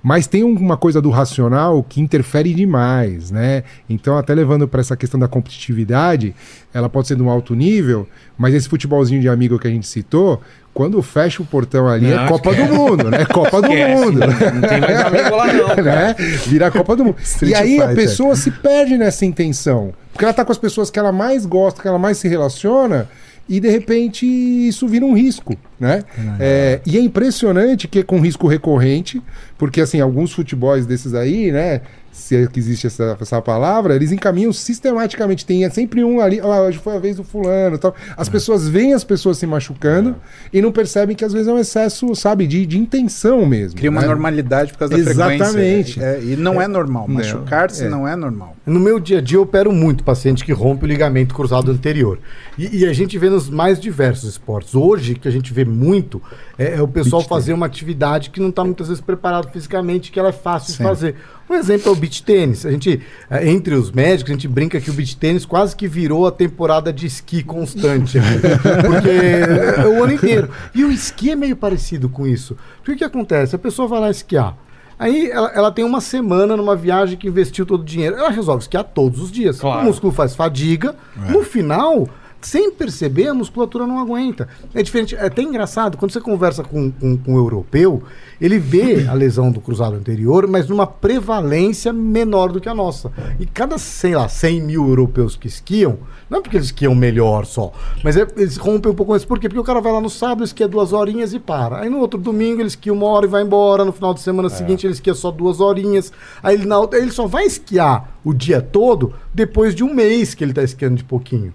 Mas 0.00 0.28
tem 0.28 0.44
uma 0.44 0.76
coisa 0.76 1.02
do 1.02 1.10
racional 1.10 1.82
que 1.82 2.00
interfere 2.00 2.54
demais, 2.54 3.32
né? 3.32 3.64
Então, 3.90 4.16
até 4.16 4.32
levando 4.32 4.68
para 4.68 4.80
essa 4.80 4.96
questão 4.96 5.18
da 5.18 5.26
competitividade, 5.26 6.36
ela 6.72 6.88
pode 6.88 7.08
ser 7.08 7.16
de 7.16 7.22
um 7.24 7.28
alto 7.28 7.52
nível, 7.56 8.06
mas 8.38 8.54
esse 8.54 8.68
futebolzinho 8.68 9.20
de 9.20 9.28
amigo 9.28 9.58
que 9.58 9.66
a 9.66 9.70
gente 9.70 9.88
citou, 9.88 10.40
quando 10.78 11.02
fecha 11.02 11.42
o 11.42 11.44
portão 11.44 11.88
ali, 11.88 12.06
Não, 12.06 12.24
é 12.24 12.28
Copa 12.28 12.50
esquece. 12.50 12.68
do 12.68 12.72
Mundo, 12.76 13.10
né? 13.10 13.24
Copa 13.24 13.60
do 13.60 13.66
Esquece, 13.66 13.94
Mundo. 13.96 14.20
Não 14.20 14.68
tem 14.68 14.80
mais 14.80 15.00
amigo 15.00 15.34
lá, 15.34 15.52
não. 15.52 15.74
né? 15.84 16.14
Vira 16.46 16.68
a 16.68 16.70
Copa 16.70 16.94
do 16.94 17.04
Mundo. 17.06 17.16
Street 17.20 17.50
e 17.50 17.54
aí 17.56 17.80
a 17.80 17.88
Fighter. 17.88 17.96
pessoa 17.96 18.36
se 18.36 18.48
perde 18.52 18.96
nessa 18.96 19.26
intenção. 19.26 19.92
Porque 20.12 20.24
ela 20.24 20.32
tá 20.32 20.44
com 20.44 20.52
as 20.52 20.58
pessoas 20.58 20.88
que 20.88 20.96
ela 20.96 21.10
mais 21.10 21.44
gosta, 21.44 21.82
que 21.82 21.88
ela 21.88 21.98
mais 21.98 22.18
se 22.18 22.28
relaciona, 22.28 23.08
e 23.48 23.58
de 23.58 23.68
repente 23.68 24.24
isso 24.24 24.86
vira 24.86 25.04
um 25.04 25.14
risco, 25.14 25.56
né? 25.80 26.04
É, 26.38 26.78
e 26.86 26.96
é 26.96 27.00
impressionante 27.00 27.88
que 27.88 27.98
é 27.98 28.02
com 28.04 28.20
risco 28.20 28.46
recorrente, 28.46 29.20
porque 29.58 29.80
assim, 29.80 30.00
alguns 30.00 30.32
futebols 30.32 30.86
desses 30.86 31.12
aí, 31.12 31.50
né? 31.50 31.80
Se 32.18 32.36
é 32.36 32.46
que 32.46 32.58
existe 32.58 32.86
essa, 32.86 33.16
essa 33.20 33.40
palavra, 33.40 33.94
eles 33.94 34.12
encaminham 34.12 34.52
sistematicamente. 34.52 35.46
Tem 35.46 35.68
sempre 35.70 36.02
um 36.04 36.20
ali, 36.20 36.40
ah, 36.40 36.62
hoje 36.62 36.78
foi 36.78 36.96
a 36.96 36.98
vez 36.98 37.16
do 37.16 37.24
fulano 37.24 37.76
e 37.76 37.78
tal. 37.78 37.94
As 38.16 38.28
pessoas 38.28 38.68
veem 38.68 38.92
as 38.92 39.04
pessoas 39.04 39.38
se 39.38 39.46
machucando 39.46 40.16
e 40.52 40.60
não 40.60 40.72
percebem 40.72 41.14
que 41.14 41.24
às 41.24 41.32
vezes 41.32 41.48
é 41.48 41.52
um 41.52 41.58
excesso, 41.58 42.14
sabe, 42.14 42.46
de, 42.46 42.66
de 42.66 42.78
intenção 42.78 43.46
mesmo. 43.46 43.78
Cria 43.78 43.90
uma 43.90 44.02
né? 44.02 44.06
normalidade 44.06 44.72
por 44.72 44.78
causa 44.78 44.94
da 44.94 45.00
Exatamente. 45.00 45.44
frequência. 45.44 46.02
É, 46.02 46.22
e 46.22 46.36
não 46.36 46.60
é, 46.60 46.66
normal. 46.66 47.06
Não, 47.08 47.14
Machucar-se 47.16 47.84
é. 47.84 47.88
não 47.88 48.06
é 48.06 48.16
normal. 48.16 48.56
No 48.66 48.80
meu 48.80 48.98
dia 48.98 49.18
a 49.18 49.20
dia, 49.20 49.38
eu 49.38 49.42
opero 49.42 49.72
muito 49.72 50.04
paciente 50.04 50.44
que 50.44 50.52
rompe 50.52 50.84
o 50.84 50.88
ligamento 50.88 51.34
cruzado 51.34 51.70
anterior. 51.70 52.18
E, 52.58 52.78
e 52.78 52.86
a 52.86 52.92
gente 52.92 53.16
vê 53.18 53.30
nos 53.30 53.48
mais 53.48 53.78
diversos 53.78 54.28
esportes. 54.28 54.74
Hoje, 54.74 55.14
que 55.14 55.28
a 55.28 55.30
gente 55.30 55.52
vê 55.52 55.64
muito, 55.64 56.20
é, 56.58 56.74
é 56.74 56.82
o 56.82 56.88
pessoal 56.88 57.22
Beach 57.22 57.28
fazer 57.28 57.52
uma 57.52 57.66
atividade 57.66 58.30
que 58.30 58.40
não 58.40 58.48
está 58.48 58.64
muitas 58.64 58.88
vezes 58.88 59.00
preparado 59.00 59.50
fisicamente, 59.50 60.10
que 60.10 60.18
ela 60.18 60.30
é 60.30 60.32
fácil 60.32 60.72
Sim. 60.72 60.78
de 60.78 60.82
fazer. 60.82 61.16
Um 61.48 61.54
exemplo 61.54 61.88
é 61.88 61.92
o 61.92 61.96
beach 61.96 62.22
tênis. 62.22 62.66
A 62.66 62.70
gente, 62.70 63.00
é, 63.30 63.48
entre 63.48 63.74
os 63.74 63.90
médicos, 63.90 64.30
a 64.30 64.34
gente 64.34 64.48
brinca 64.48 64.80
que 64.80 64.90
o 64.90 64.92
beach 64.92 65.16
tênis 65.16 65.46
quase 65.46 65.74
que 65.74 65.88
virou 65.88 66.26
a 66.26 66.32
temporada 66.32 66.92
de 66.92 67.06
esqui 67.06 67.42
constante. 67.42 68.18
porque 68.86 69.08
é 69.08 69.86
o 69.86 70.04
ano 70.04 70.12
inteiro. 70.12 70.50
E 70.74 70.84
o 70.84 70.92
esqui 70.92 71.30
é 71.30 71.36
meio 71.36 71.56
parecido 71.56 72.08
com 72.08 72.26
isso. 72.26 72.56
Porque 72.78 72.92
o 72.92 72.96
que 72.96 73.04
acontece? 73.04 73.56
A 73.56 73.58
pessoa 73.58 73.88
vai 73.88 74.00
lá 74.00 74.10
esquiar. 74.10 74.56
Aí 74.98 75.30
ela, 75.30 75.50
ela 75.54 75.70
tem 75.70 75.84
uma 75.84 76.00
semana 76.00 76.56
numa 76.56 76.74
viagem 76.74 77.16
que 77.16 77.28
investiu 77.28 77.64
todo 77.64 77.80
o 77.80 77.84
dinheiro. 77.84 78.16
Ela 78.16 78.30
resolve 78.30 78.62
esquiar 78.62 78.84
todos 78.84 79.20
os 79.20 79.30
dias. 79.30 79.60
Claro. 79.60 79.82
O 79.82 79.84
músculo 79.84 80.12
faz 80.12 80.34
fadiga. 80.34 80.96
No 81.28 81.42
final, 81.44 82.08
sem 82.40 82.70
perceber, 82.70 83.28
a 83.28 83.34
musculatura 83.34 83.86
não 83.86 83.98
aguenta. 83.98 84.48
É 84.74 84.82
diferente, 84.82 85.14
é 85.16 85.26
até 85.26 85.42
engraçado, 85.42 85.96
quando 85.96 86.12
você 86.12 86.20
conversa 86.20 86.62
com, 86.62 86.90
com, 86.90 87.16
com 87.16 87.34
um 87.34 87.36
europeu, 87.36 88.02
ele 88.40 88.58
vê 88.58 89.06
a 89.08 89.12
lesão 89.12 89.50
do 89.50 89.60
cruzado 89.60 89.96
anterior, 89.96 90.46
mas 90.46 90.68
numa 90.68 90.86
prevalência 90.86 91.92
menor 91.92 92.52
do 92.52 92.60
que 92.60 92.68
a 92.68 92.74
nossa. 92.74 93.10
E 93.40 93.46
cada, 93.46 93.76
sei 93.78 94.14
lá, 94.14 94.28
100 94.28 94.60
mil 94.62 94.86
europeus 94.88 95.34
que 95.34 95.48
esquiam, 95.48 95.98
não 96.30 96.38
é 96.38 96.42
porque 96.42 96.56
eles 96.56 96.66
esquiam 96.66 96.94
melhor 96.94 97.44
só, 97.46 97.72
mas 98.04 98.16
é- 98.16 98.26
eles 98.36 98.56
rompem 98.56 98.92
um 98.92 98.94
pouco 98.94 99.16
isso. 99.16 99.26
Por 99.26 99.38
quê? 99.38 99.48
Porque 99.48 99.60
o 99.60 99.64
cara 99.64 99.80
vai 99.80 99.92
lá 99.92 100.00
no 100.00 100.10
sábado, 100.10 100.44
esquia 100.44 100.68
duas 100.68 100.92
horinhas 100.92 101.32
e 101.32 101.38
para. 101.40 101.80
Aí 101.80 101.88
no 101.90 101.98
outro 101.98 102.20
domingo 102.20 102.60
ele 102.60 102.68
esquia 102.68 102.92
uma 102.92 103.06
hora 103.06 103.26
e 103.26 103.28
vai 103.28 103.42
embora. 103.42 103.84
No 103.84 103.92
final 103.92 104.14
de 104.14 104.20
semana 104.20 104.48
seguinte 104.48 104.86
ele 104.86 104.92
esquia 104.94 105.14
só 105.14 105.30
duas 105.30 105.58
horinhas. 105.60 106.12
Aí 106.42 106.54
ele, 106.54 106.66
na 106.66 106.76
ele 106.92 107.10
só 107.10 107.26
vai 107.26 107.44
esquiar 107.46 108.18
o 108.24 108.32
dia 108.32 108.60
todo 108.60 109.14
depois 109.34 109.74
de 109.74 109.82
um 109.82 109.92
mês 109.92 110.34
que 110.34 110.44
ele 110.44 110.52
está 110.52 110.62
esquiando 110.62 110.96
de 110.96 111.04
pouquinho. 111.04 111.52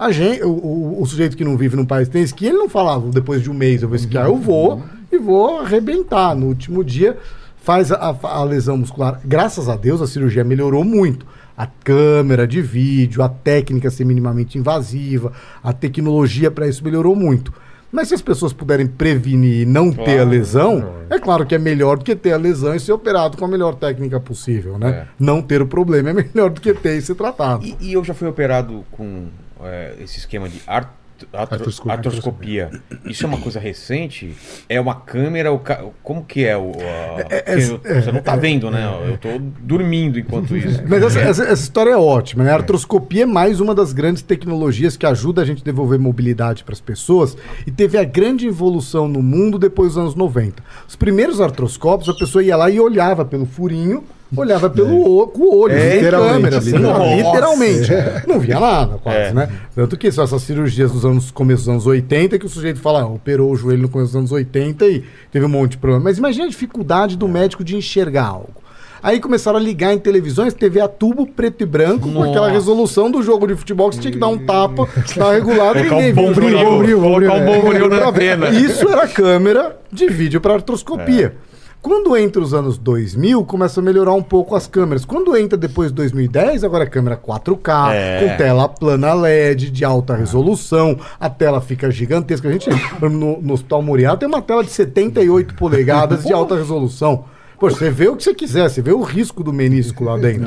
A 0.00 0.10
gente, 0.12 0.42
o, 0.42 0.48
o- 0.48 1.02
o 1.02 1.06
sujeito 1.06 1.36
que 1.36 1.44
não 1.44 1.56
vive 1.58 1.76
num 1.76 1.84
país 1.84 2.08
que 2.08 2.14
tem 2.14 2.22
esqui, 2.22 2.46
ele 2.46 2.56
não 2.56 2.70
falava 2.70 3.08
depois 3.10 3.42
de 3.42 3.50
um 3.50 3.54
mês 3.54 3.82
eu 3.82 3.88
vou 3.88 3.96
esquiar, 3.96 4.24
eu 4.26 4.36
vou 4.36 4.82
e 5.12 5.18
vou 5.18 5.60
arrebentar. 5.60 6.34
No 6.34 6.46
último 6.46 6.82
dia 6.82 7.18
faz 7.62 7.92
a, 7.92 8.16
a- 8.22 8.44
lesão 8.44 8.78
muscular. 8.78 9.20
Graças 9.24 9.68
a 9.68 9.76
Deus 9.76 10.00
a 10.00 10.06
cirurgia 10.06 10.42
melhorou 10.42 10.82
muito. 10.84 11.26
A 11.54 11.66
câmera 11.66 12.46
de 12.48 12.62
vídeo, 12.62 13.22
a 13.22 13.28
técnica 13.28 13.90
ser 13.90 14.06
minimamente 14.06 14.56
invasiva, 14.56 15.32
a 15.62 15.72
tecnologia 15.74 16.50
para 16.50 16.66
isso 16.66 16.82
melhorou 16.82 17.14
muito. 17.14 17.52
Mas 17.92 18.08
se 18.08 18.14
as 18.14 18.22
pessoas 18.22 18.52
puderem 18.54 18.86
prevenir 18.86 19.62
e 19.62 19.66
não 19.66 19.92
ter 19.92 20.02
a 20.02 20.04
Claro, 20.14 20.30
lesão, 20.30 20.90
é 21.10 21.18
claro 21.18 21.44
que 21.44 21.54
é 21.54 21.58
melhor 21.58 21.98
do 21.98 22.04
que 22.04 22.16
ter 22.16 22.32
a 22.32 22.36
lesão 22.38 22.74
e 22.74 22.80
ser 22.80 22.92
operado 22.92 23.36
com 23.36 23.44
a 23.44 23.48
melhor 23.48 23.74
técnica 23.74 24.18
possível, 24.20 24.78
né? 24.78 24.90
É. 24.90 25.06
Não 25.18 25.42
ter 25.42 25.60
o 25.60 25.66
problema 25.66 26.08
é 26.10 26.12
melhor 26.14 26.48
do 26.50 26.60
que 26.60 26.72
ter 26.72 26.96
e 26.96 27.02
ser 27.02 27.16
tratado. 27.16 27.66
E, 27.66 27.76
e 27.80 27.92
eu 27.92 28.02
já 28.04 28.14
fui 28.14 28.28
operado 28.28 28.84
com 28.92 29.24
é, 29.64 29.94
esse 30.00 30.18
esquema 30.18 30.48
de 30.48 30.60
art- 30.66 30.88
atro- 31.34 31.54
Artroscopia. 31.56 31.92
artroscopia. 31.92 32.70
Isso 33.04 33.24
é 33.24 33.28
uma 33.28 33.36
coisa 33.38 33.60
recente? 33.60 34.34
É 34.68 34.80
uma 34.80 34.94
câmera? 34.94 35.52
O 35.52 35.58
ca- 35.58 35.84
Como 36.02 36.24
que 36.24 36.46
é 36.46 36.56
o. 36.56 36.72
a- 36.78 37.26
É- 37.28 37.44
é- 37.46 38.00
você 38.00 38.10
não 38.10 38.22
tá 38.22 38.36
vendo, 38.36 38.70
né? 38.70 38.88
Eu 39.06 39.18
tô 39.18 39.28
dormindo 39.60 40.18
enquanto 40.18 40.56
isso. 40.56 40.82
Mas 40.88 41.02
essa, 41.02 41.20
essa- 41.20 41.42
essa 41.44 41.62
história 41.62 41.90
é 41.90 41.96
ótima, 41.96 42.42
né? 42.44 42.50
A 42.52 42.54
artroscopia 42.54 43.24
é 43.24 43.26
mais 43.26 43.60
uma 43.60 43.74
das 43.74 43.92
grandes 43.92 44.22
tecnologias 44.22 44.96
que 44.96 45.04
ajuda 45.04 45.42
a 45.42 45.44
gente 45.44 45.60
a 45.60 45.64
devolver 45.64 45.98
mobilidade 45.98 46.64
para 46.64 46.72
as 46.72 46.80
pessoas 46.80 47.36
e 47.66 47.70
teve 47.70 47.98
a 47.98 48.04
grande 48.04 48.46
evolução 48.46 49.06
no 49.06 49.22
mundo 49.22 49.58
depois 49.58 49.88
dos 49.90 49.98
anos 49.98 50.14
90. 50.14 50.62
Os 50.88 50.96
primeiros 50.96 51.38
artroscópios, 51.38 52.08
a 52.08 52.18
pessoa 52.18 52.42
ia 52.42 52.56
lá 52.56 52.70
e 52.70 52.80
olhava 52.80 53.26
pelo 53.26 53.44
furinho, 53.44 54.02
olhava 54.36 54.70
pelo 54.70 55.20
o, 55.22 55.26
com 55.26 55.42
o 55.42 55.58
olho, 55.58 55.74
É, 55.74 55.96
literalmente, 55.96 56.32
câmera, 56.34 56.58
assim, 56.58 56.70
literalmente. 56.72 57.22
literalmente. 57.22 57.90
Não 58.28 58.38
via 58.40 58.60
nada, 58.60 58.98
quase, 58.98 59.18
É. 59.18 59.32
né? 59.32 59.48
Tanto 59.74 59.96
que 59.96 60.10
são 60.12 60.24
essas 60.24 60.42
cirurgias 60.42 60.92
dos 60.92 61.04
anos, 61.04 61.30
começo 61.30 61.62
dos 61.62 61.68
anos 61.68 61.86
80 61.86 62.38
que 62.38 62.46
o 62.46 62.48
sujeito 62.48 62.80
fala, 62.80 63.02
ah, 63.02 63.06
operou 63.06 63.50
o 63.50 63.56
joelho 63.56 63.82
no 63.82 63.88
começo 63.88 64.12
dos 64.12 64.16
anos 64.18 64.32
80 64.32 64.86
e 64.86 65.04
teve 65.32 65.44
um 65.44 65.48
monte 65.48 65.72
de 65.72 65.78
problema. 65.78 66.04
Mas 66.04 66.18
imagina 66.18 66.46
a 66.46 66.48
dificuldade 66.48 67.16
do 67.16 67.26
médico 67.28 67.64
de 67.64 67.76
enxergar 67.76 68.26
algo. 68.26 68.60
Aí 69.02 69.18
começaram 69.18 69.58
a 69.58 69.62
ligar 69.62 69.94
em 69.94 69.98
televisões, 69.98 70.52
TV 70.52 70.78
a 70.78 70.86
tubo, 70.86 71.26
preto 71.26 71.62
e 71.62 71.66
branco, 71.66 72.06
com 72.12 72.22
aquela 72.22 72.40
Nossa. 72.48 72.50
resolução 72.52 73.10
do 73.10 73.22
jogo 73.22 73.46
de 73.46 73.56
futebol 73.56 73.88
que 73.88 73.96
você 73.96 74.02
tinha 74.02 74.12
que 74.12 74.18
dar 74.18 74.28
um 74.28 74.36
tapa 74.36 74.86
na 75.16 75.32
regulada 75.32 75.80
e 75.80 75.84
ninguém 75.84 76.10
um 76.12 76.32
via 76.34 76.58
o 76.58 76.70
bombril, 76.70 77.00
colocar 77.00 77.32
um 77.34 77.46
bombril, 77.46 77.88
bombril 77.88 78.36
na. 78.36 78.50
Isso 78.50 78.86
era 78.90 79.08
câmera 79.08 79.78
de 79.90 80.06
vídeo 80.06 80.38
para 80.38 80.52
artroscopia. 80.52 81.34
Quando 81.82 82.14
entra 82.14 82.42
os 82.42 82.52
anos 82.52 82.76
2000, 82.76 83.42
começa 83.46 83.80
a 83.80 83.82
melhorar 83.82 84.12
um 84.12 84.22
pouco 84.22 84.54
as 84.54 84.66
câmeras. 84.66 85.04
Quando 85.06 85.34
entra 85.34 85.56
depois 85.56 85.88
de 85.88 85.94
2010, 85.94 86.62
agora 86.62 86.84
é 86.84 86.86
câmera 86.86 87.16
4K, 87.16 87.94
É. 87.94 88.20
com 88.28 88.36
tela 88.36 88.68
plana 88.68 89.14
LED, 89.14 89.70
de 89.70 89.82
alta 89.82 90.14
resolução, 90.14 90.98
a 91.18 91.30
tela 91.30 91.58
fica 91.60 91.90
gigantesca. 91.90 92.48
A 92.48 92.52
gente, 92.52 92.68
no, 93.00 93.40
no 93.40 93.54
Hospital 93.54 93.80
Moriá, 93.80 94.14
tem 94.14 94.28
uma 94.28 94.42
tela 94.42 94.62
de 94.62 94.70
78 94.70 95.54
polegadas 95.54 96.24
de 96.24 96.32
alta 96.34 96.54
resolução. 96.54 97.24
Poxa, 97.58 97.76
você 97.76 97.90
vê 97.90 98.08
o 98.08 98.16
que 98.16 98.24
você 98.24 98.34
quiser, 98.34 98.68
você 98.68 98.82
vê 98.82 98.92
o 98.92 99.02
risco 99.02 99.42
do 99.42 99.52
menisco 99.52 100.04
lá 100.04 100.16
dentro. 100.18 100.46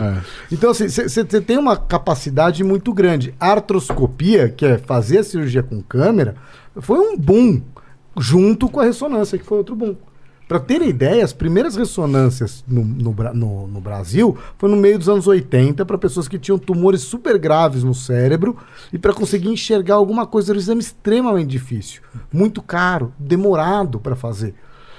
Então, 0.52 0.70
assim, 0.72 0.88
você 0.88 1.24
tem 1.24 1.58
uma 1.58 1.76
capacidade 1.78 2.64
muito 2.64 2.94
grande. 2.94 3.34
A 3.40 3.52
artroscopia, 3.52 4.50
que 4.50 4.66
é 4.66 4.78
fazer 4.78 5.20
a 5.20 5.24
cirurgia 5.24 5.64
com 5.64 5.82
câmera, 5.82 6.36
foi 6.78 6.98
um 7.00 7.18
boom, 7.18 7.62
junto 8.20 8.68
com 8.70 8.80
a 8.80 8.84
ressonância, 8.86 9.38
que 9.38 9.46
foi 9.46 9.58
outro 9.60 9.76
boom. 9.76 9.96
Para 10.48 10.60
terem 10.60 10.90
ideia, 10.90 11.24
as 11.24 11.34
primeiras 11.34 11.76
ressonâncias 11.76 12.64
no, 12.68 12.84
no, 12.84 13.14
no- 13.34 13.68
no 13.68 13.82
Brasil 13.82 14.38
foi 14.58 14.70
no 14.70 14.76
meio 14.76 15.00
dos 15.00 15.08
anos 15.10 15.26
80 15.26 15.86
para 15.86 15.98
pessoas 15.98 16.28
que 16.28 16.38
tinham 16.38 16.58
tumores 16.60 17.02
super 17.02 17.38
graves 17.40 17.84
no 17.84 17.94
cérebro 17.96 18.58
e 18.92 19.00
para 19.00 19.14
conseguir 19.14 19.50
enxergar 19.50 19.96
alguma 19.96 20.28
coisa 20.28 20.52
era 20.52 20.58
um 20.58 20.62
exame 20.62 20.82
extremamente 20.82 21.48
difícil, 21.50 22.02
muito 22.32 22.62
caro, 22.62 23.14
demorado 23.18 24.00
para 24.00 24.16
fazer. 24.16 24.54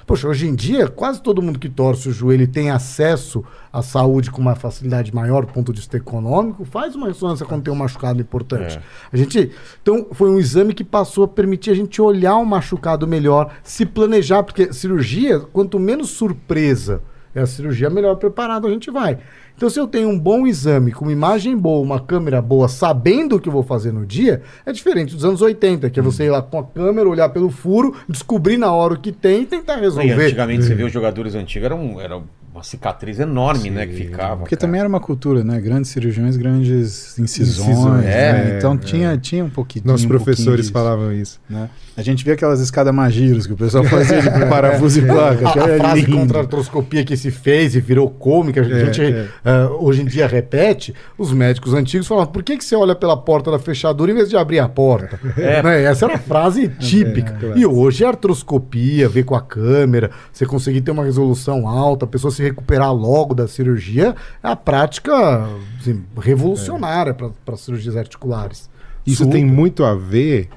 Poxa, 0.07 0.29
hoje 0.29 0.47
em 0.47 0.55
dia, 0.55 0.87
quase 0.87 1.23
todo 1.23 1.41
mundo 1.41 1.59
que 1.59 1.69
torce 1.69 2.09
o 2.09 2.13
joelho 2.13 2.43
e 2.43 2.47
tem 2.47 2.71
acesso 2.71 3.43
à 3.73 3.81
saúde 3.81 4.31
com 4.31 4.41
uma 4.41 4.55
facilidade 4.55 5.15
maior 5.15 5.47
do 5.47 5.53
ponto 5.53 5.73
de 5.73 5.81
vista 5.81 5.97
econômico, 5.97 6.65
faz 6.65 6.95
uma 6.95 7.09
ressonância 7.09 7.47
quando 7.47 7.63
tem 7.63 7.73
um 7.73 7.77
machucado 7.77 8.21
importante. 8.21 8.79
A 9.11 9.17
gente, 9.17 9.51
então, 9.83 10.09
foi 10.13 10.29
um 10.29 10.39
exame 10.39 10.75
que 10.75 10.85
passou 10.85 11.25
a 11.25 11.29
permitir 11.29 11.71
a 11.71 11.75
gente 11.75 12.03
olhar 12.03 12.37
o 12.37 12.45
machucado 12.45 13.07
melhor, 13.07 13.51
se 13.63 13.87
planejar, 13.87 14.43
porque 14.43 14.73
cirurgia, 14.73 15.41
quanto 15.41 15.79
menos 15.79 16.11
surpresa 16.11 17.01
é 17.35 17.41
a 17.41 17.47
cirurgia, 17.47 17.91
melhor 17.91 18.15
preparado 18.17 18.67
a 18.67 18.71
gente 18.71 18.91
vai. 18.91 19.19
Então, 19.57 19.71
se 19.71 19.79
eu 19.79 19.87
tenho 19.87 20.09
um 20.09 20.19
bom 20.19 20.47
exame, 20.47 20.91
com 20.91 21.05
uma 21.05 21.13
imagem 21.13 21.57
boa, 21.57 21.81
uma 21.81 22.01
câmera 22.01 22.43
boa, 22.43 22.69
sabendo 22.69 23.37
o 23.37 23.41
que 23.41 23.49
eu 23.49 23.53
vou 23.53 23.63
fazer 23.63 23.93
no 23.93 24.05
dia, 24.05 24.43
é 24.67 24.73
diferente 24.73 25.15
dos 25.15 25.25
anos 25.25 25.41
80, 25.41 25.91
que 25.91 26.01
é 26.01 26.03
você 26.03 26.25
ir 26.25 26.31
lá 26.31 26.43
com 26.43 26.59
a 26.59 26.65
câmera, 26.65 27.09
olhar 27.09 27.29
pelo 27.29 27.51
furo, 27.51 27.95
descobrir 28.09 28.57
na 28.57 28.73
hora 28.73 28.95
o 28.95 28.99
que 28.99 29.13
tem 29.13 29.43
e 29.43 29.47
tentar 29.47 29.79
E 29.79 29.83
resolver. 29.83 30.13
antigamente 30.13 30.65
você 30.65 30.75
vê 30.75 30.83
os 30.83 30.93
jogadores 30.93 31.35
antigos, 31.35 31.67
era, 31.67 31.75
um, 31.75 32.01
era 32.01 32.21
uma 32.55 32.63
cicatriz 32.63 33.19
enorme, 33.19 33.69
né? 33.69 33.85
Que 33.85 33.95
ficava. 33.95 34.39
Porque 34.39 34.55
cara. 34.55 34.61
também 34.61 34.79
era 34.79 34.89
uma 34.89 35.01
cultura, 35.01 35.43
né? 35.43 35.61
Grandes 35.61 35.91
cirurgiões, 35.91 36.37
grandes 36.37 37.19
incisões. 37.19 37.69
Incisões, 37.69 38.05
né? 38.05 38.55
é, 38.55 38.59
então 38.59 38.75
é. 38.75 38.79
tinha, 38.79 39.19
tinha 39.19 39.45
um 39.45 39.51
pouquinho. 39.51 39.85
Nossos 39.85 40.05
um 40.05 40.09
pouquinho 40.09 40.25
professores 40.25 40.67
disso, 40.67 40.73
falavam 40.73 41.13
isso. 41.13 41.41
né? 41.51 41.69
A 41.97 42.03
gente 42.03 42.25
via 42.25 42.35
aquelas 42.35 42.61
escadas 42.61 42.93
magiros 42.93 43.47
que 43.47 43.53
o 43.53 43.57
pessoal 43.57 43.85
fazia 43.85 44.21
de 44.21 44.29
parafuso 44.51 44.99
e 44.99 45.07
placa. 45.07 45.49
A, 45.49 45.53
a 45.53 45.69
era 45.69 45.79
frase 45.79 46.01
lindo. 46.03 46.17
contra 46.19 46.39
a 46.39 46.41
artroscopia 46.43 47.05
que 47.05 47.17
se 47.17 47.31
fez 47.31 47.77
e 47.77 47.81
virou 47.81 48.11
cômica, 48.11 48.61
a 48.61 48.65
É, 48.65 48.85
gente 48.87 49.03
é. 49.03 49.29
ah, 49.45 49.69
hoje 49.79 50.03
em 50.03 50.05
dia 50.05 50.27
repete, 50.27 50.93
os 51.17 51.33
médicos 51.33 51.73
antigos 51.73 52.07
falavam, 52.09 52.33
por 52.33 52.43
que, 52.43 52.57
que 52.57 52.65
você 52.65 52.75
olha 52.75 52.97
pela 52.97 53.17
porta 53.17 53.51
da 53.51 53.59
fechadura 53.61 54.11
em 54.11 54.15
vez 54.15 54.29
de 54.29 54.37
abrir 54.37 54.59
a 54.59 54.69
porta? 54.69 55.21
Né? 55.37 55.85
Essa 55.85 56.07
era 56.07 56.15
a 56.15 56.19
frase 56.19 56.69
típica. 56.69 57.39
É, 57.41 57.47
é. 57.51 57.59
E 57.59 57.67
hoje 57.67 58.05
a 58.05 58.09
artroscopia, 58.09 59.09
ver 59.09 59.23
com 59.25 59.37
a 59.37 59.41
câmera, 59.41 60.11
você 60.33 60.45
conseguir 60.45 60.81
ter 60.81 60.91
uma 60.91 61.05
resolução 61.05 61.69
alta, 61.69 62.07
a 62.07 62.09
pessoa 62.09 62.31
se 62.33 62.43
recuperar 62.43 62.93
logo 62.93 63.35
da 63.35 63.47
cirurgia, 63.47 64.17
é 64.43 64.49
a 64.49 64.57
prática 64.57 65.47
assim, 65.81 66.03
revolucionária 66.21 67.15
para 67.15 67.57
cirurgias 67.57 67.97
articulares. 67.97 68.69
Isso 69.07 69.19
Super. 69.25 69.33
tem 69.35 69.45
muito 69.45 69.85
a 69.85 69.95
ver 69.95 70.49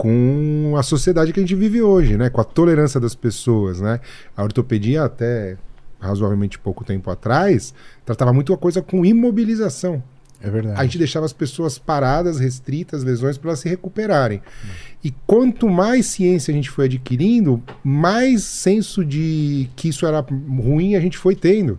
com 0.00 0.76
a 0.78 0.82
sociedade 0.82 1.30
que 1.30 1.38
a 1.38 1.42
gente 1.42 1.54
vive 1.54 1.82
hoje, 1.82 2.16
né? 2.16 2.30
Com 2.30 2.40
a 2.40 2.44
tolerância 2.44 2.98
das 2.98 3.14
pessoas, 3.14 3.82
né? 3.82 4.00
A 4.34 4.42
ortopedia 4.42 5.04
até 5.04 5.58
razoavelmente 6.00 6.58
pouco 6.58 6.82
tempo 6.82 7.10
atrás 7.10 7.74
tratava 8.02 8.32
muito 8.32 8.50
a 8.54 8.56
coisa 8.56 8.80
com 8.80 9.04
imobilização. 9.04 10.02
É 10.42 10.48
verdade. 10.48 10.80
a 10.80 10.84
gente 10.84 10.96
deixava 10.96 11.26
as 11.26 11.34
pessoas 11.34 11.78
paradas, 11.78 12.40
restritas, 12.40 13.04
lesões, 13.04 13.36
para 13.36 13.50
elas 13.50 13.60
se 13.60 13.68
recuperarem. 13.68 14.40
E 15.04 15.12
quanto 15.26 15.68
mais 15.68 16.06
ciência 16.06 16.50
a 16.50 16.54
gente 16.54 16.70
foi 16.70 16.86
adquirindo, 16.86 17.62
mais 17.84 18.42
senso 18.42 19.04
de 19.04 19.68
que 19.76 19.90
isso 19.90 20.06
era 20.06 20.20
ruim 20.20 20.94
a 20.94 21.00
gente 21.00 21.18
foi 21.18 21.36
tendo. 21.36 21.78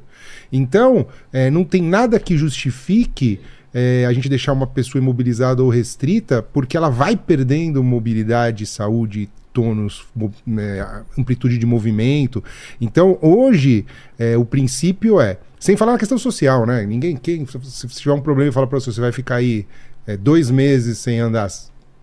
Então, 0.52 1.08
eh, 1.34 1.50
não 1.50 1.64
tem 1.64 1.82
nada 1.82 2.20
que 2.20 2.38
justifique 2.38 3.40
eh, 3.74 4.06
a 4.08 4.14
gente 4.14 4.28
deixar 4.30 4.54
uma 4.54 4.68
pessoa 4.68 5.02
imobilizada 5.02 5.64
ou 5.64 5.70
restrita, 5.70 6.42
porque 6.42 6.76
ela 6.76 6.90
vai 6.90 7.16
perdendo 7.16 7.84
mobilidade, 7.84 8.66
saúde, 8.66 9.30
tônus, 9.54 10.06
né, 10.46 11.04
amplitude 11.18 11.58
de 11.58 11.66
movimento. 11.66 12.44
Então, 12.80 13.18
hoje, 13.22 13.86
eh, 14.18 14.38
o 14.38 14.46
princípio 14.46 15.20
é, 15.20 15.38
sem 15.60 15.78
falar 15.78 15.94
na 15.94 16.00
questão 16.00 16.18
social, 16.18 16.66
né? 16.66 16.84
Ninguém, 16.86 17.16
quem, 17.16 17.46
se 17.46 17.88
tiver 17.88 18.14
um 18.14 18.22
problema 18.22 18.50
e 18.50 18.54
falar 18.54 18.68
para 18.68 18.80
você, 18.80 18.92
você 18.92 19.02
vai 19.02 19.12
ficar 19.12 19.36
aí 19.36 19.68
eh, 20.08 20.18
dois 20.18 20.50
meses 20.50 20.98
sem 20.98 21.20
andar, 21.20 21.50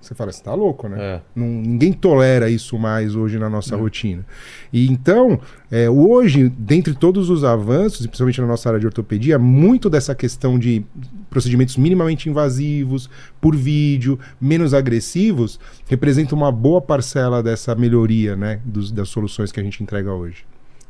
você 0.01 0.15
fala, 0.15 0.31
você 0.33 0.43
tá 0.43 0.55
louco, 0.55 0.89
né? 0.89 0.97
É. 1.01 1.21
Não- 1.35 1.47
ninguém 1.47 1.93
tolera 1.93 2.49
isso 2.49 2.79
mais 2.79 3.15
hoje 3.17 3.39
na 3.39 3.51
nossa 3.51 3.77
rotina. 3.77 4.25
E 4.73 4.89
então, 4.89 5.41
é, 5.71 5.91
hoje, 5.91 6.49
dentre 6.49 6.95
todos 6.95 7.29
os 7.31 7.43
avanços, 7.45 8.07
principalmente 8.07 8.41
na 8.41 8.47
nossa 8.47 8.69
área 8.69 8.81
de 8.81 8.87
ortopedia, 8.87 9.39
muito 9.39 9.91
dessa 9.91 10.15
questão 10.15 10.59
de 10.59 10.85
procedimentos 11.29 11.77
minimamente 11.77 12.29
invasivos, 12.29 13.11
por 13.41 13.55
vídeo, 13.57 14.19
menos 14.41 14.73
agressivos, 14.73 15.59
representa 15.89 16.35
uma 16.35 16.51
boa 16.53 16.81
parcela 16.81 17.43
dessa 17.43 17.75
melhoria 17.75 18.35
né, 18.37 18.61
dos- 18.65 18.91
das 18.91 19.09
soluções 19.09 19.53
que 19.53 19.61
a 19.61 19.63
gente 19.63 19.83
entrega 19.83 20.13
hoje. 20.13 20.45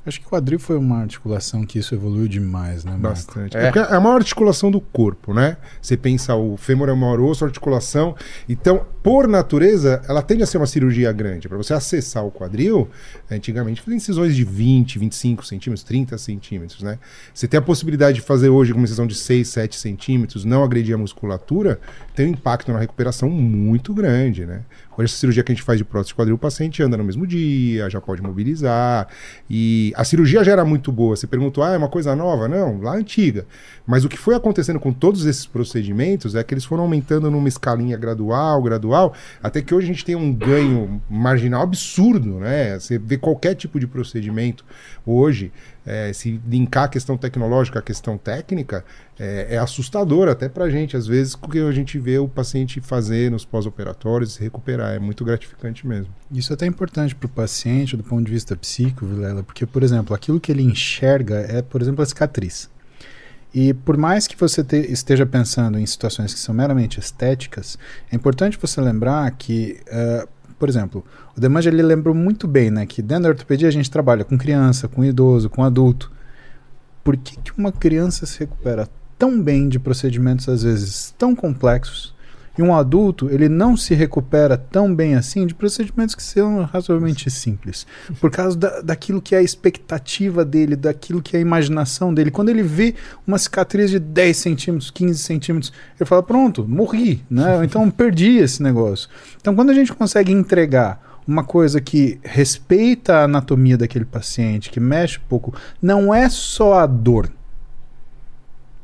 Acho 0.07 0.21
que 0.21 0.27
o 0.27 0.31
quadril 0.31 0.59
foi 0.59 0.77
uma 0.77 1.01
articulação 1.01 1.67
que 1.67 1.79
isso 1.79 1.95
evoluiu 1.95 2.27
demais, 2.27 2.83
né, 2.83 2.93
Marco? 2.93 3.09
Bastante. 3.09 3.57
É. 3.57 3.65
É. 3.65 3.65
porque 3.71 3.79
é 3.79 3.95
a 3.95 4.01
maior 4.01 4.17
articulação 4.17 4.71
do 4.71 4.81
corpo, 4.81 5.35
né? 5.35 5.59
Você 5.83 5.97
pensa, 5.97 6.35
o 6.35 6.57
fêmur 6.57 6.89
é 6.89 6.93
o 6.93 6.97
maior 6.97 7.21
osso, 7.21 7.45
a 7.45 7.49
articulação. 7.49 8.17
Então, 8.49 8.87
por 9.03 9.29
natureza, 9.29 10.03
ela 10.09 10.23
tende 10.23 10.43
a 10.43 10.47
ser 10.47 10.57
uma 10.57 10.67
cirurgia 10.67 11.13
grande. 11.13 11.49
Para 11.49 11.59
você 11.59 11.75
acessar 11.75 12.25
o 12.25 12.31
quadril, 12.31 12.89
antigamente 13.31 13.83
fazia 13.83 13.97
incisões 13.97 14.35
de 14.35 14.45
20, 14.45 14.99
25 14.99 15.45
centímetros, 15.45 15.85
30 15.85 16.17
centímetros, 16.17 16.83
né? 16.83 16.99
Você 17.35 17.47
tem 17.47 17.59
a 17.59 17.63
possibilidade 17.63 18.17
de 18.17 18.23
fazer 18.23 18.49
hoje 18.49 18.73
uma 18.73 18.85
incisão 18.85 19.07
de 19.07 19.15
6, 19.15 19.47
7 19.49 19.77
centímetros, 19.77 20.45
não 20.45 20.65
agredir 20.65 20.95
a 20.95 20.99
musculatura, 20.99 21.81
tem 22.15 22.27
um 22.27 22.31
impacto 22.31 22.73
na 22.73 22.79
recuperação 22.79 23.29
muito 23.29 23.93
grande, 23.93 24.47
né? 24.47 24.63
Hoje, 24.99 25.13
essa 25.13 25.21
cirurgia 25.21 25.45
que 25.45 25.53
a 25.53 25.55
gente 25.55 25.63
faz 25.63 25.79
de 25.79 25.85
prótese 25.85 26.13
quadril, 26.13 26.35
o 26.35 26.39
paciente 26.39 26.83
anda 26.83 26.97
no 26.97 27.05
mesmo 27.05 27.25
dia, 27.25 27.89
já 27.89 28.01
pode 28.01 28.21
mobilizar. 28.21 29.07
E 29.49 29.93
a 29.95 30.03
cirurgia 30.03 30.43
já 30.43 30.51
era 30.51 30.65
muito 30.65 30.91
boa. 30.91 31.15
Você 31.15 31.25
perguntou, 31.25 31.63
ah, 31.63 31.73
é 31.73 31.77
uma 31.77 31.89
coisa 31.89 32.17
nova? 32.17 32.49
Não, 32.49 32.81
lá 32.81 32.97
antiga. 32.97 33.47
Mas 33.87 34.05
o 34.05 34.09
que 34.09 34.19
foi 34.19 34.35
acontecendo 34.35 34.81
com 34.81 34.93
todos 34.93 35.25
esses 35.25 35.47
procedimentos 35.47 36.35
é 36.35 36.43
que 36.43 36.53
eles 36.53 36.65
foram 36.65 36.83
aumentando 36.83 37.31
numa 37.31 37.47
escalinha 37.47 37.97
gradual, 37.97 38.61
gradual, 38.61 39.15
até 39.41 39.63
que 39.63 39.73
hoje 39.73 39.85
a 39.85 39.93
gente 39.93 40.05
tem 40.05 40.17
um 40.17 40.35
ganho 40.35 41.01
marginal 41.09 41.63
absurdo, 41.63 42.41
né? 42.41 42.77
Você 42.77 42.99
vê 42.99 43.17
qualquer 43.17 43.55
tipo 43.55 43.79
de 43.79 43.87
procedimento 43.87 44.65
hoje, 45.07 45.53
é, 45.89 46.13
se 46.13 46.39
linkar 46.47 46.85
a 46.85 46.89
questão 46.89 47.17
tecnológica 47.17 47.79
à 47.79 47.83
questão 47.83 48.19
técnica, 48.19 48.85
é, 49.19 49.55
é 49.55 49.59
assustador 49.59 50.29
até 50.29 50.47
pra 50.49 50.69
gente, 50.69 50.97
às 50.97 51.07
vezes, 51.07 51.35
porque 51.35 51.59
a 51.59 51.73
gente 51.73 51.99
vê 51.99 52.19
o 52.19 52.29
paciente 52.29 52.79
fazer 52.81 53.31
nos 53.31 53.45
pós-operatórios 53.47 54.35
se 54.35 54.43
recuperar. 54.43 54.95
É 54.95 54.99
muito 54.99 55.25
gratificante 55.25 55.87
mesmo. 55.87 56.13
Isso 56.31 56.53
é 56.53 56.55
até 56.55 56.67
importante 56.67 57.15
para 57.15 57.27
o 57.27 57.31
paciente 57.31 57.97
do 57.97 58.05
ponto 58.05 58.25
de 58.27 58.31
vista 58.33 58.55
psíquico, 58.55 59.07
Vilela, 59.07 59.43
porque, 59.43 59.65
por 59.65 59.83
exemplo, 59.83 60.15
aquilo 60.15 60.39
que 60.39 60.53
ele 60.53 60.63
enxerga 60.63 61.37
é, 61.49 61.63
por 61.63 61.81
exemplo, 61.81 62.03
a 62.03 62.07
cicatriz. 62.07 62.69
E 63.55 63.73
por 63.73 63.97
mais 63.97 64.27
que 64.27 64.37
você 64.37 64.63
te- 64.63 64.93
esteja 64.93 65.25
pensando 65.25 65.79
em 65.79 65.87
situações 65.87 66.35
que 66.35 66.39
são 66.41 66.55
meramente 66.55 67.01
estéticas, 67.01 67.79
é 68.13 68.15
importante 68.15 68.59
você 68.61 68.79
lembrar 68.79 69.31
que, 69.31 69.81
eh, 69.87 70.29
por 70.59 70.69
exemplo, 70.69 71.05
o 71.37 71.41
Demanja 71.41 71.71
ele 71.71 71.83
lembrou 71.83 72.15
muito 72.15 72.49
bem 72.49 72.71
né, 72.71 72.85
que 72.85 73.01
dentro 73.01 73.25
da 73.25 73.29
ortopedia 73.31 73.69
a 73.69 73.71
gente 73.71 73.91
trabalha 73.91 74.25
com 74.25 74.37
criança, 74.37 74.89
com 74.89 75.05
idoso, 75.05 75.49
com 75.49 75.63
adulto. 75.63 76.11
Por 77.05 77.17
que, 77.17 77.37
que 77.39 77.53
uma 77.57 77.71
criança 77.71 78.27
se 78.27 78.41
recupera 78.41 78.89
tão 79.19 79.41
bem 79.41 79.69
de 79.69 79.79
procedimentos, 79.79 80.49
às 80.49 80.63
vezes, 80.63 81.15
tão 81.17 81.35
complexos, 81.35 82.15
e 82.59 82.63
um 82.63 82.75
adulto, 82.75 83.31
ele 83.31 83.49
não 83.49 83.77
se 83.77 83.95
recupera 83.95 84.59
tão 84.59 84.93
bem 84.93 85.15
assim 85.15 85.47
de 85.47 85.55
procedimentos 85.55 86.17
que 86.17 86.23
são 86.23 86.65
razoavelmente 86.65 87.31
simples. 87.31 87.87
Por 88.21 88.31
causa 88.33 88.57
da, 88.57 88.81
daquilo 88.81 89.23
que 89.23 89.35
é 89.35 89.39
a 89.39 89.43
expectativa 89.43 90.45
dele, 90.45 90.75
daquilo 90.75 91.23
que 91.23 91.37
é 91.37 91.39
a 91.39 91.43
imaginação 91.43 92.13
dele. 92.13 92.33
Quando 92.33 92.49
ele 92.49 92.65
vê 92.65 92.97
uma 93.25 93.39
cicatriz 93.39 93.91
de 93.91 94.01
10 94.01 94.37
centímetros, 94.37 94.91
15 94.91 95.19
centímetros, 95.21 95.73
ele 95.99 96.09
fala: 96.09 96.23
pronto, 96.23 96.67
morri, 96.69 97.25
né? 97.31 97.65
Então 97.65 97.89
perdi 97.91 98.39
esse 98.39 98.61
negócio. 98.61 99.09
Então 99.41 99.55
quando 99.55 99.71
a 99.71 99.75
gente 99.75 99.93
consegue 99.93 100.33
entregar 100.33 101.01
uma 101.29 101.45
coisa 101.45 101.81
que 101.81 102.19
respeita 102.25 103.17
a 103.17 103.25
anatomia 103.25 103.77
daquele 103.77 104.07
paciente, 104.07 104.71
que 104.71 104.81
mexe 104.81 105.19
um 105.19 105.29
pouco, 105.29 105.55
não 105.81 106.13
é 106.13 106.29
só 106.29 106.81
a 106.81 106.87
dor. 106.87 107.31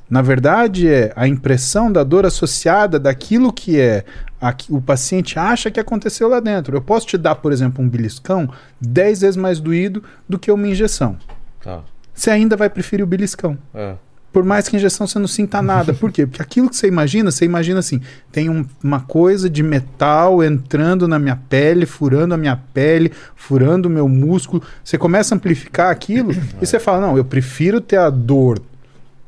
Na 0.09 0.21
verdade, 0.23 0.89
é 0.89 1.13
a 1.17 1.27
impressão 1.27 1.91
da 1.91 2.05
dor 2.05 2.27
associada 2.27 2.99
daquilo 2.99 3.53
que 3.53 3.81
é 3.81 4.05
a 4.41 4.55
o 4.69 4.81
paciente 4.81 5.39
acha 5.39 5.71
que 5.71 5.81
aconteceu 5.81 6.29
lá 6.29 6.41
dentro. 6.41 6.77
Eu 6.77 6.83
posso 6.83 7.07
te 7.07 7.17
dar, 7.17 7.35
por 7.37 7.51
exemplo, 7.53 7.83
um 7.83 7.89
beliscão 7.89 8.49
10 8.81 9.21
vezes 9.23 9.37
mais 9.37 9.59
doído 9.59 10.03
do 10.29 10.39
que 10.39 10.51
uma 10.53 10.69
injeção. 10.69 11.17
Tá. 11.63 11.81
Você 12.13 12.31
ainda 12.31 12.55
vai 12.57 12.69
preferir 12.69 13.03
o 13.03 13.07
beliscão. 13.07 13.57
É. 13.75 13.95
Por 14.31 14.45
mais 14.45 14.69
que 14.69 14.75
a 14.77 14.79
injeção 14.79 15.07
você 15.07 15.19
não 15.19 15.29
sinta 15.29 15.63
nada. 15.63 15.95
Por 15.95 16.11
quê? 16.13 16.27
Porque 16.27 16.43
aquilo 16.43 16.69
que 16.69 16.77
você 16.77 16.89
imagina, 16.89 17.31
você 17.31 17.45
imagina 17.45 17.79
assim: 17.81 18.01
tem 18.33 18.51
um- 18.51 18.67
uma 18.83 19.01
coisa 19.01 19.49
de 19.49 19.63
metal 19.63 20.43
entrando 20.45 21.07
na 21.09 21.19
minha 21.21 21.37
pele, 21.49 21.87
furando 21.87 22.35
a 22.35 22.37
minha 22.37 22.57
pele, 22.57 23.13
furando 23.37 23.89
o 23.89 23.91
meu 23.91 24.09
músculo. 24.09 24.61
Você 24.85 24.99
começa 24.99 25.35
a 25.35 25.37
amplificar 25.37 25.91
aquilo 25.91 26.33
e 26.61 26.67
você 26.67 26.79
fala: 26.81 27.07
não, 27.07 27.17
eu 27.17 27.25
prefiro 27.25 27.81
ter 27.81 27.97
a 27.97 28.11
dor 28.11 28.61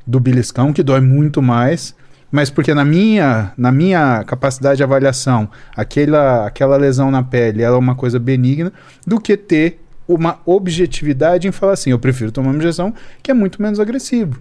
do 0.06 0.20
beliscão, 0.20 0.72
que 0.72 0.82
dói 0.82 1.00
muito 1.00 1.42
mais. 1.42 1.94
Mas 2.30 2.50
porque 2.50 2.74
na 2.74 2.84
minha, 2.84 3.52
na 3.56 3.70
minha 3.70 4.24
capacidade 4.24 4.78
de 4.78 4.82
avaliação, 4.82 5.48
aquela, 5.76 6.46
aquela 6.46 6.76
lesão 6.76 7.10
na 7.10 7.22
pele 7.22 7.62
ela 7.62 7.76
é 7.76 7.78
uma 7.78 7.94
coisa 7.94 8.18
benigna, 8.18 8.72
do 9.06 9.20
que 9.20 9.36
ter 9.36 9.80
uma 10.08 10.38
objetividade 10.44 11.48
em 11.48 11.52
falar 11.52 11.72
assim, 11.72 11.90
eu 11.90 11.98
prefiro 11.98 12.32
tomar 12.32 12.50
uma 12.50 12.58
injeção 12.58 12.94
que 13.22 13.30
é 13.30 13.34
muito 13.34 13.60
menos 13.60 13.80
agressivo. 13.80 14.40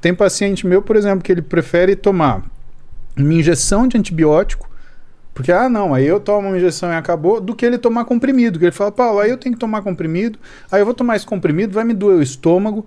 Tem 0.00 0.14
paciente 0.14 0.66
meu, 0.66 0.82
por 0.82 0.96
exemplo, 0.96 1.22
que 1.22 1.32
ele 1.32 1.42
prefere 1.42 1.96
tomar 1.96 2.42
uma 3.16 3.32
injeção 3.32 3.88
de 3.88 3.96
antibiótico, 3.96 4.68
porque, 5.32 5.50
ah, 5.50 5.68
não, 5.68 5.92
aí 5.92 6.06
eu 6.06 6.20
tomo 6.20 6.48
uma 6.48 6.56
injeção 6.56 6.90
e 6.90 6.94
acabou, 6.94 7.40
do 7.40 7.56
que 7.56 7.66
ele 7.66 7.76
tomar 7.76 8.04
comprimido. 8.04 8.56
Que 8.56 8.66
ele 8.66 8.72
fala, 8.72 8.92
Paulo, 8.92 9.18
aí 9.18 9.30
eu 9.30 9.36
tenho 9.36 9.54
que 9.54 9.58
tomar 9.58 9.82
comprimido, 9.82 10.38
aí 10.70 10.80
eu 10.80 10.84
vou 10.84 10.94
tomar 10.94 11.16
esse 11.16 11.26
comprimido, 11.26 11.74
vai 11.74 11.82
me 11.82 11.92
doer 11.92 12.18
o 12.18 12.22
estômago. 12.22 12.86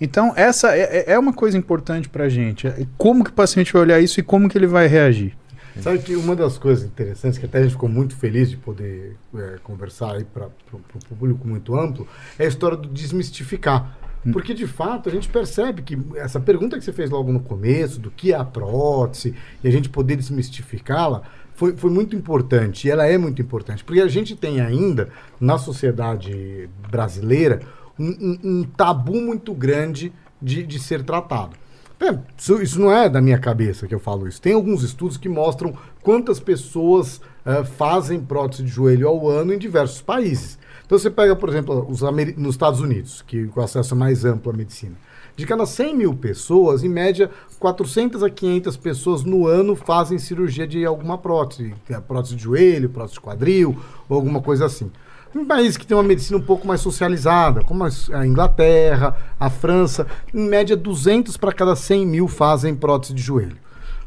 Então, 0.00 0.32
essa 0.36 0.76
é, 0.76 1.12
é 1.12 1.18
uma 1.18 1.32
coisa 1.32 1.56
importante 1.56 2.08
pra 2.08 2.28
gente. 2.28 2.66
É 2.66 2.86
Como 2.96 3.24
que 3.24 3.30
o 3.30 3.34
paciente 3.34 3.72
vai 3.72 3.82
olhar 3.82 4.00
isso 4.00 4.20
e 4.20 4.22
como 4.22 4.48
que 4.48 4.56
ele 4.56 4.66
vai 4.66 4.86
reagir. 4.86 5.36
Sabe 5.80 6.00
que 6.00 6.14
uma 6.14 6.36
das 6.36 6.58
coisas 6.58 6.84
interessantes, 6.84 7.38
que 7.38 7.46
até 7.46 7.58
a 7.58 7.62
gente 7.62 7.72
ficou 7.72 7.88
muito 7.88 8.14
feliz 8.14 8.50
de 8.50 8.58
poder 8.58 9.16
é, 9.34 9.58
conversar 9.62 10.16
aí 10.16 10.24
para 10.24 10.48
o 10.72 11.14
público 11.16 11.48
muito 11.48 11.74
amplo, 11.74 12.06
é 12.38 12.44
a 12.44 12.48
história 12.48 12.76
do 12.76 12.88
desmistificar. 12.88 13.96
Porque, 14.32 14.54
de 14.54 14.66
fato, 14.68 15.08
a 15.08 15.12
gente 15.12 15.28
percebe 15.28 15.82
que 15.82 15.98
essa 16.14 16.38
pergunta 16.38 16.78
que 16.78 16.84
você 16.84 16.92
fez 16.92 17.10
logo 17.10 17.32
no 17.32 17.40
começo, 17.40 17.98
do 17.98 18.10
que 18.10 18.32
é 18.32 18.36
a 18.36 18.44
prótese, 18.44 19.34
e 19.64 19.66
a 19.66 19.70
gente 19.70 19.88
poder 19.88 20.14
desmistificá-la, 20.14 21.22
foi, 21.54 21.76
foi 21.76 21.90
muito 21.90 22.14
importante. 22.14 22.86
E 22.86 22.90
ela 22.90 23.04
é 23.04 23.18
muito 23.18 23.42
importante. 23.42 23.82
Porque 23.82 24.00
a 24.00 24.06
gente 24.06 24.36
tem 24.36 24.60
ainda, 24.60 25.08
na 25.40 25.58
sociedade 25.58 26.68
brasileira, 26.88 27.62
um, 27.98 28.38
um- 28.42 28.64
tabu 28.64 29.20
muito 29.20 29.52
grande 29.54 30.12
de, 30.40 30.62
de 30.62 30.78
ser 30.78 31.02
tratado. 31.04 31.56
É, 32.00 32.18
isso, 32.36 32.60
isso 32.60 32.80
não 32.80 32.90
é 32.92 33.08
da 33.08 33.20
minha 33.20 33.38
cabeça 33.38 33.86
que 33.86 33.94
eu 33.94 34.00
falo 34.00 34.26
isso. 34.26 34.42
Tem 34.42 34.54
alguns 34.54 34.82
estudos 34.82 35.16
que 35.16 35.28
mostram 35.28 35.72
quantas 36.02 36.40
pessoas 36.40 37.20
eh, 37.46 37.62
fazem 37.62 38.20
prótese 38.20 38.64
de 38.64 38.68
joelho 38.68 39.06
ao 39.06 39.28
ano 39.28 39.54
em 39.54 39.58
diversos 39.58 40.02
países. 40.02 40.58
Então 40.84 40.98
você 40.98 41.08
pega, 41.10 41.36
por 41.36 41.48
exemplo, 41.48 41.86
os 41.88 42.00
nos 42.36 42.54
Estados 42.54 42.80
Unidos, 42.80 43.22
que 43.22 43.46
com 43.46 43.60
acesso 43.60 43.94
mais 43.94 44.24
amplo 44.24 44.52
à 44.52 44.56
medicina. 44.56 44.96
De 45.36 45.46
cada 45.46 45.64
100 45.64 45.96
mil 45.96 46.14
pessoas, 46.14 46.82
em 46.84 46.88
média, 46.88 47.30
400 47.58 48.22
a 48.22 48.28
500 48.28 48.76
pessoas 48.76 49.22
no 49.24 49.46
ano 49.46 49.74
fazem 49.74 50.18
cirurgia 50.18 50.66
de 50.66 50.84
alguma 50.84 51.16
prótese. 51.16 51.72
é 51.88 52.00
Prótese 52.00 52.34
de 52.34 52.42
joelho, 52.42 52.90
prótese 52.90 53.14
de 53.14 53.20
quadril, 53.20 53.76
ou 54.08 54.16
alguma 54.16 54.42
coisa 54.42 54.66
assim. 54.66 54.90
Em 55.34 55.46
países 55.46 55.78
que 55.78 55.86
têm 55.86 55.96
uma 55.96 56.02
medicina 56.02 56.38
um 56.38 56.42
pouco 56.42 56.66
mais 56.66 56.82
socializada, 56.82 57.62
como 57.62 57.84
a 57.84 58.26
Inglaterra, 58.26 59.16
a 59.40 59.48
França, 59.48 60.06
em 60.32 60.46
média 60.46 60.76
200 60.76 61.38
para 61.38 61.52
cada 61.52 61.74
100 61.74 62.06
mil 62.06 62.28
fazem 62.28 62.74
prótese 62.74 63.14
de 63.14 63.22
joelho. 63.22 63.56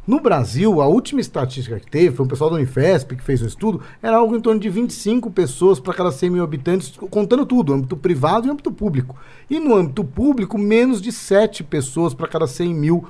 No 0.05 0.19
Brasil, 0.19 0.79
a 0.81 0.87
última 0.87 1.19
estatística 1.19 1.79
que 1.79 1.89
teve, 1.89 2.15
foi 2.15 2.25
um 2.27 2.29
pessoal 2.29 2.51
da 2.51 2.57
Unifesp 2.57 3.15
que 3.15 3.23
fez 3.23 3.41
um 3.41 3.47
estudo, 3.47 3.81
era 4.03 4.17
algo 4.17 4.35
em 4.35 4.39
torno 4.39 4.59
de 4.59 4.69
25 4.69 5.31
pessoas 5.31 5.79
para 5.79 5.95
cada 5.95 6.11
100 6.11 6.29
mil 6.29 6.43
habitantes, 6.43 6.93
contando 7.09 7.43
tudo, 7.43 7.73
âmbito 7.73 7.97
privado 7.97 8.45
e 8.45 8.51
âmbito 8.51 8.71
público. 8.71 9.15
E 9.49 9.59
no 9.59 9.73
âmbito 9.73 10.03
público, 10.03 10.59
menos 10.59 11.01
de 11.01 11.11
7 11.11 11.63
pessoas 11.63 12.13
para 12.13 12.27
cada 12.27 12.45
100 12.45 12.71
mil 12.71 13.03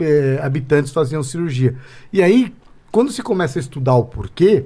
eh, 0.00 0.40
habitantes 0.42 0.92
faziam 0.92 1.22
cirurgia. 1.22 1.76
E 2.12 2.20
aí, 2.20 2.52
quando 2.90 3.12
se 3.12 3.22
começa 3.22 3.60
a 3.60 3.62
estudar 3.62 3.94
o 3.94 4.04
porquê, 4.04 4.64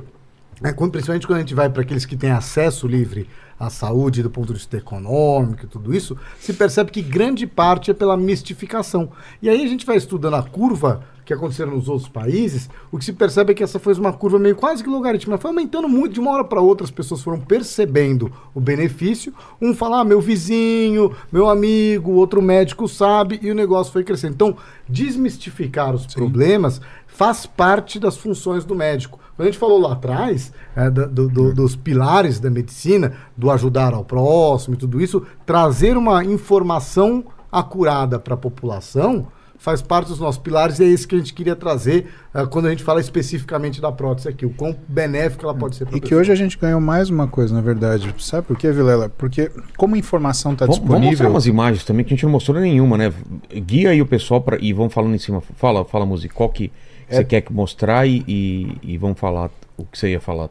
né, 0.60 0.72
quando- 0.72 0.92
principalmente 0.92 1.26
quando 1.26 1.36
a 1.38 1.40
gente 1.40 1.54
vai 1.54 1.68
para 1.68 1.82
aqueles 1.82 2.04
que 2.04 2.16
têm 2.16 2.30
acesso 2.30 2.86
livre 2.86 3.28
à 3.58 3.70
saúde 3.70 4.22
do 4.22 4.30
ponto 4.30 4.48
de 4.48 4.54
vista 4.54 4.76
econômico 4.76 5.64
e 5.64 5.68
tudo 5.68 5.94
isso, 5.94 6.16
se 6.38 6.52
percebe 6.52 6.90
que 6.92 7.02
grande 7.02 7.46
parte 7.46 7.90
é 7.90 7.94
pela 7.94 8.16
mistificação. 8.16 9.10
E 9.42 9.48
aí 9.48 9.64
a 9.64 9.68
gente 9.68 9.84
vai 9.84 9.96
estudando 9.96 10.34
a 10.34 10.42
curva 10.42 11.02
que 11.28 11.34
aconteceram 11.34 11.72
nos 11.72 11.90
outros 11.90 12.08
países, 12.08 12.70
o 12.90 12.96
que 12.96 13.04
se 13.04 13.12
percebe 13.12 13.52
é 13.52 13.54
que 13.54 13.62
essa 13.62 13.78
foi 13.78 13.92
uma 13.92 14.14
curva 14.14 14.38
meio 14.38 14.56
quase 14.56 14.82
que 14.82 14.88
logarítmica, 14.88 15.36
foi 15.36 15.50
aumentando 15.50 15.86
muito 15.86 16.14
de 16.14 16.20
uma 16.20 16.30
hora 16.30 16.42
para 16.42 16.58
outra, 16.62 16.84
as 16.86 16.90
pessoas 16.90 17.20
foram 17.20 17.38
percebendo 17.38 18.32
o 18.54 18.60
benefício, 18.60 19.34
um 19.60 19.74
fala, 19.74 20.00
ah, 20.00 20.04
meu 20.04 20.22
vizinho, 20.22 21.12
meu 21.30 21.50
amigo, 21.50 22.12
outro 22.12 22.40
médico 22.40 22.88
sabe, 22.88 23.38
e 23.42 23.50
o 23.50 23.54
negócio 23.54 23.92
foi 23.92 24.02
crescendo. 24.04 24.32
Então, 24.34 24.56
desmistificar 24.88 25.94
os 25.94 26.06
problemas 26.06 26.80
faz 27.06 27.44
parte 27.44 27.98
das 28.00 28.16
funções 28.16 28.64
do 28.64 28.74
médico. 28.74 29.18
Quando 29.36 29.48
a 29.48 29.50
gente 29.50 29.60
falou 29.60 29.78
lá 29.78 29.92
atrás 29.92 30.50
é, 30.74 30.88
do- 30.90 31.28
do- 31.28 31.54
dos 31.54 31.76
pilares 31.76 32.40
da 32.40 32.48
medicina, 32.50 33.12
do 33.36 33.50
ajudar 33.50 33.92
ao 33.92 34.02
próximo 34.04 34.76
e 34.76 34.78
tudo 34.78 34.98
isso, 34.98 35.22
trazer 35.44 35.94
uma 35.94 36.24
informação 36.24 37.22
acurada 37.52 38.18
para 38.18 38.32
a 38.32 38.38
população 38.38 39.26
faz 39.58 39.82
parte 39.82 40.08
dos 40.08 40.20
nossos 40.20 40.40
pilares 40.40 40.78
e 40.78 40.84
é 40.84 40.86
isso 40.86 41.06
que 41.08 41.14
a 41.14 41.18
gente 41.18 41.34
queria 41.34 41.56
trazer 41.56 42.06
eh, 42.32 42.46
quando 42.46 42.66
a 42.66 42.70
gente 42.70 42.82
fala 42.84 43.00
especificamente 43.00 43.80
da 43.80 43.90
prótese 43.90 44.28
aqui, 44.28 44.46
o 44.46 44.50
quão 44.50 44.74
benéfica 44.88 45.44
ela 45.44 45.54
pode 45.54 45.74
ser 45.76 45.84
para 45.84 45.96
E 45.96 46.00
que 46.00 46.14
hoje 46.14 46.30
a 46.30 46.34
gente 46.34 46.56
ganhou 46.56 46.80
mais 46.80 47.10
uma 47.10 47.26
coisa, 47.26 47.52
na 47.52 47.60
verdade. 47.60 48.14
Sabe 48.18 48.46
por 48.46 48.56
quê, 48.56 48.70
Vilela? 48.70 49.08
Porque 49.08 49.50
como 49.76 49.94
a 49.94 49.98
informação 49.98 50.52
está 50.52 50.64
Vamos, 50.64 50.78
vamos 50.78 50.90
mostrar 50.92 51.10
disponível. 51.10 51.34
umas 51.34 51.46
imagens 51.46 51.84
também 51.84 52.04
que 52.04 52.14
a 52.14 52.16
gente 52.16 52.24
não 52.24 52.30
mostrou 52.32 52.58
nenhuma, 52.60 52.96
né? 52.96 53.12
Guia 53.52 53.90
aí 53.90 54.00
o 54.00 54.06
pessoal 54.06 54.40
pra, 54.40 54.56
e 54.60 54.72
vão 54.72 54.88
falando 54.88 55.14
em 55.14 55.18
cima. 55.18 55.42
Fala, 55.56 55.84
fala, 55.84 56.06
música. 56.06 56.32
Qual 56.34 56.48
que 56.48 56.70
É. 57.08 57.16
você 57.16 57.24
quer 57.24 57.40
que 57.40 57.52
mostrar 57.52 58.06
e, 58.06 58.22
e, 58.28 58.78
e 58.82 58.96
vamos 58.98 59.18
falar 59.18 59.50
o 59.76 59.84
que 59.84 59.98
você 59.98 60.10
ia 60.10 60.20
falar. 60.20 60.48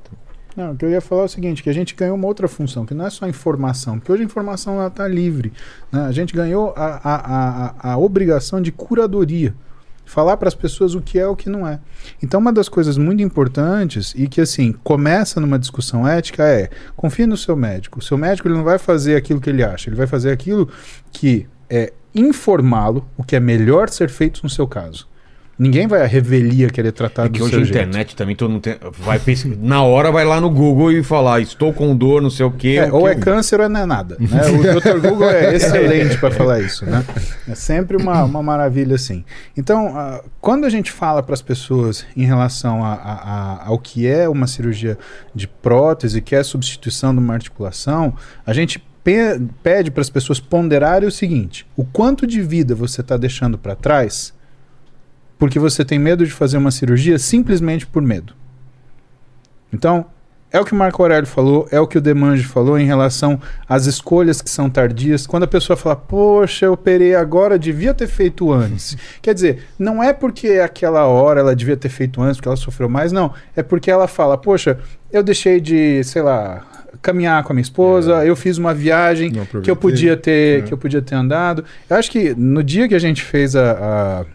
Não, 0.58 0.72
o 0.72 0.76
que 0.76 0.84
eu 0.84 0.90
ia 0.90 1.00
falar 1.00 1.22
é 1.22 1.26
o 1.26 1.30
seguinte, 1.30 1.62
que 1.62 1.70
a 1.70 1.74
gente 1.74 1.94
ganhou 1.94 2.16
uma 2.16 2.26
outra 2.26 2.48
função, 2.48 2.84
que 2.84 2.96
não 2.96 3.06
é 3.06 3.12
só 3.12 3.28
informação, 3.28 4.00
porque 4.00 4.12
hoje 4.12 4.24
a 4.24 4.26
informação 4.26 4.86
está 4.88 5.08
livre. 5.08 5.54
né? 5.92 6.02
A 6.02 6.12
gente 6.12 6.34
ganhou 6.34 6.74
a, 6.76 7.00
a, 7.04 7.92
a, 7.92 7.94
a 7.94 7.98
obrigação 8.00 8.60
de 8.60 8.72
curadoria. 8.72 9.54
Falar 10.04 10.36
para 10.38 10.48
as 10.48 10.56
pessoas 10.56 10.96
o 10.96 11.02
que 11.02 11.20
é 11.20 11.24
e 11.24 11.26
o 11.26 11.36
que 11.36 11.48
não 11.48 11.68
é. 11.68 11.80
Então, 12.24 12.40
uma 12.40 12.52
das 12.52 12.68
coisas 12.68 12.98
muito 12.98 13.22
importantes 13.22 14.16
e 14.16 14.28
que, 14.28 14.42
assim, 14.42 14.72
começa 14.84 15.40
numa 15.40 15.60
discussão 15.60 16.08
ética 16.08 16.44
é 16.44 16.70
confie 16.96 17.28
no 17.28 17.38
seu 17.38 17.56
médico. 17.56 18.00
O 18.00 18.02
seu 18.02 18.18
médico 18.18 18.48
ele 18.48 18.56
não 18.56 18.64
vai 18.64 18.80
fazer 18.80 19.16
aquilo 19.16 19.40
que 19.40 19.50
ele 19.50 19.64
acha, 19.64 19.90
ele 19.90 19.98
vai 19.98 20.08
fazer 20.08 20.32
aquilo 20.32 20.70
que 21.12 21.46
é 21.70 21.94
informá-lo, 22.16 23.08
o 23.16 23.24
que 23.24 23.36
é 23.36 23.40
melhor 23.40 23.90
ser 23.90 24.10
feito 24.10 24.40
no 24.42 24.50
seu 24.50 24.66
caso. 24.66 25.08
Ninguém 25.60 25.88
vai 25.88 26.04
à 26.04 26.06
revelia 26.06 26.70
querer 26.70 26.92
tratar 26.92 27.26
É 27.26 27.30
do 27.30 27.32
que 27.34 27.42
hoje 27.42 27.52
seu 27.52 27.60
a 27.62 27.64
internet 27.64 28.16
também 28.16 28.36
todo 28.36 28.52
mundo 28.52 28.62
tem, 28.62 28.76
vai 29.00 29.18
pesquisar. 29.18 29.56
Na 29.60 29.82
hora 29.82 30.12
vai 30.12 30.24
lá 30.24 30.40
no 30.40 30.52
Google 30.52 30.92
e 30.92 31.02
falar, 31.04 31.42
estou 31.42 31.74
com 31.74 31.96
dor, 31.96 32.22
não 32.22 32.30
sei 32.30 32.46
o 32.46 32.52
quê. 32.52 32.78
É, 32.80 32.92
ou 32.94 33.04
que 33.04 33.08
é 33.10 33.14
eu- 33.16 33.20
câncer 33.20 33.60
ou 33.60 33.66
é 33.66 33.70
não 33.70 33.80
é 33.82 33.86
nada. 33.88 34.18
Né? 34.20 34.28
O 34.54 34.80
Dr. 34.80 35.00
Google 35.10 35.30
é 35.32 35.56
excelente 35.56 36.18
para 36.20 36.30
falar 36.30 36.60
isso. 36.60 36.86
Né? 36.86 37.04
É 37.48 37.56
sempre 37.56 37.98
uma, 37.98 38.24
uma 38.24 38.44
maravilha 38.44 38.94
assim. 38.96 39.26
Então, 39.58 39.98
ah, 39.98 40.24
quando 40.40 40.66
a 40.66 40.70
gente 40.70 40.92
fala 40.92 41.24
para 41.24 41.34
as 41.34 41.42
pessoas 41.42 42.06
em 42.16 42.24
relação 42.26 42.84
a- 42.86 42.94
a- 42.94 43.14
a- 43.64 43.68
ao 43.68 43.80
que 43.80 44.06
é 44.06 44.30
uma 44.30 44.46
cirurgia 44.46 44.96
de 45.34 45.48
prótese, 45.48 46.22
que 46.22 46.36
é 46.36 46.40
a 46.40 46.44
substituição 46.44 47.14
de 47.14 47.20
uma 47.20 47.34
articulação, 47.34 48.14
a 48.46 48.54
gente 48.54 48.78
pe- 49.04 49.40
pede 49.64 49.90
para 49.90 50.02
as 50.02 50.10
pessoas 50.10 50.40
ponderarem 50.40 51.08
o 51.08 51.12
seguinte: 51.12 51.66
o 51.76 51.84
quanto 51.84 52.28
de 52.28 52.42
vida 52.44 52.76
você 52.76 53.02
está 53.02 53.18
deixando 53.18 53.58
para 53.58 53.74
trás 53.76 54.37
porque 55.38 55.60
você 55.60 55.84
tem 55.86 56.00
medo 56.00 56.26
de 56.26 56.32
fazer 56.32 56.58
uma 56.58 56.72
cirurgia 56.72 57.18
simplesmente 57.20 57.86
por 57.86 58.02
medo. 58.02 58.34
Então, 59.72 60.06
é 60.52 60.60
o 60.60 60.64
que 60.66 60.72
o 60.72 60.76
Marco 60.76 61.02
Aurélio 61.02 61.28
falou, 61.28 61.68
é 61.72 61.80
o 61.80 61.86
que 61.86 61.98
o 61.98 62.02
Demange 62.02 62.44
falou 62.44 62.80
em 62.80 62.86
relação 62.86 63.40
às 63.68 63.86
escolhas 63.86 64.42
que 64.42 64.50
são 64.50 64.70
tardias. 64.70 65.28
Quando 65.28 65.44
a 65.44 65.48
pessoa 65.48 65.76
fala, 65.76 65.96
poxa, 65.96 66.66
eu 66.68 66.74
operei 66.74 67.14
agora, 67.16 67.60
devia 67.60 67.94
ter 67.94 68.08
feito 68.08 68.52
antes. 68.52 68.98
Quer 69.22 69.34
dizer, 69.34 69.64
não 69.78 70.02
é 70.02 70.14
porque 70.14 70.52
aquela 70.54 71.06
hora 71.06 71.42
ela 71.42 71.56
devia 71.56 71.76
ter 71.76 71.90
feito 71.90 72.22
antes, 72.22 72.38
porque 72.38 72.48
ela 72.48 72.56
sofreu 72.56 72.88
mais, 72.88 73.12
não. 73.12 73.34
É 73.56 73.62
porque 73.62 73.92
ela 73.92 74.08
fala, 74.08 74.38
poxa, 74.38 74.80
eu 75.12 75.22
deixei 75.22 75.60
de, 75.60 76.02
sei 76.06 76.22
lá, 76.22 76.66
caminhar 77.02 77.44
com 77.44 77.52
a 77.52 77.54
minha 77.54 77.62
esposa, 77.62 78.26
eu 78.26 78.36
fiz 78.36 78.58
uma 78.58 78.74
viagem 78.74 79.32
que 79.62 79.70
eu 79.70 79.76
podia 79.76 80.16
ter, 80.16 80.60
É. 80.60 80.62
que 80.62 80.74
eu 80.74 80.78
podia 80.78 81.02
ter 81.02 81.16
andado. 81.16 81.64
Eu 81.90 81.98
acho 81.98 82.10
que 82.10 82.34
no 82.34 82.64
dia 82.64 82.88
que 82.88 82.96
a 82.96 83.00
gente 83.00 83.22
fez 83.22 83.54
a, 83.54 83.72
a 84.22 84.26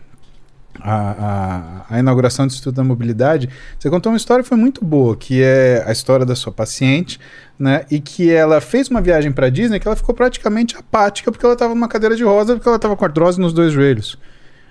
a, 0.81 1.85
a, 1.91 1.97
a 1.97 1.99
inauguração 1.99 2.47
do 2.47 2.51
Instituto 2.51 2.75
da 2.75 2.85
Mobilidade, 2.85 3.49
você 3.79 3.91
contou 3.91 4.13
uma 4.13 4.17
história 4.17 4.43
que 4.43 4.49
foi 4.49 4.59
muito 4.59 4.85
boa, 4.85 5.17
que 5.17 5.43
é 5.43 5.83
a 5.87 5.93
história 5.93 6.25
da 6.25 6.35
sua 6.35 6.53
paciente, 6.53 7.21
né? 7.59 7.85
E 7.91 8.01
que 8.01 8.31
ela 8.31 8.61
fez 8.61 8.89
uma 8.89 9.01
viagem 9.01 9.31
para 9.31 9.49
Disney 9.51 9.79
que 9.79 9.87
ela 9.87 9.97
ficou 9.97 10.15
praticamente 10.15 10.77
apática 10.77 11.31
porque 11.31 11.45
ela 11.45 11.55
estava 11.55 11.75
numa 11.75 11.89
cadeira 11.89 12.17
de 12.17 12.25
rosa, 12.25 12.55
porque 12.55 12.69
ela 12.69 12.77
estava 12.77 12.97
com 12.97 13.05
artrose 13.05 13.41
nos 13.41 13.53
dois 13.53 13.73
joelhos. 13.73 14.19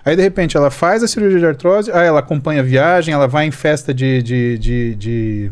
Aí, 0.04 0.16
de 0.16 0.22
repente, 0.22 0.58
ela 0.58 0.72
faz 0.72 1.04
a 1.04 1.08
cirurgia 1.08 1.40
de 1.40 1.46
artrose, 1.46 1.92
aí 1.92 2.08
ela 2.08 2.20
acompanha 2.20 2.62
a 2.62 2.64
viagem, 2.64 3.14
ela 3.14 3.28
vai 3.28 3.46
em 3.46 3.52
festa 3.52 3.94
de, 3.94 4.24
de, 4.24 4.58
de, 4.58 4.96
de, 4.96 5.52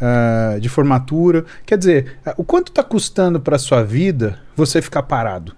ah, 0.00 0.56
de 0.60 0.68
formatura. 0.68 1.44
Quer 1.66 1.76
dizer, 1.76 2.18
o 2.36 2.44
quanto 2.44 2.68
está 2.68 2.84
custando 2.84 3.40
para 3.40 3.58
sua 3.58 3.82
vida 3.82 4.38
você 4.54 4.80
ficar 4.80 5.02
parado? 5.02 5.56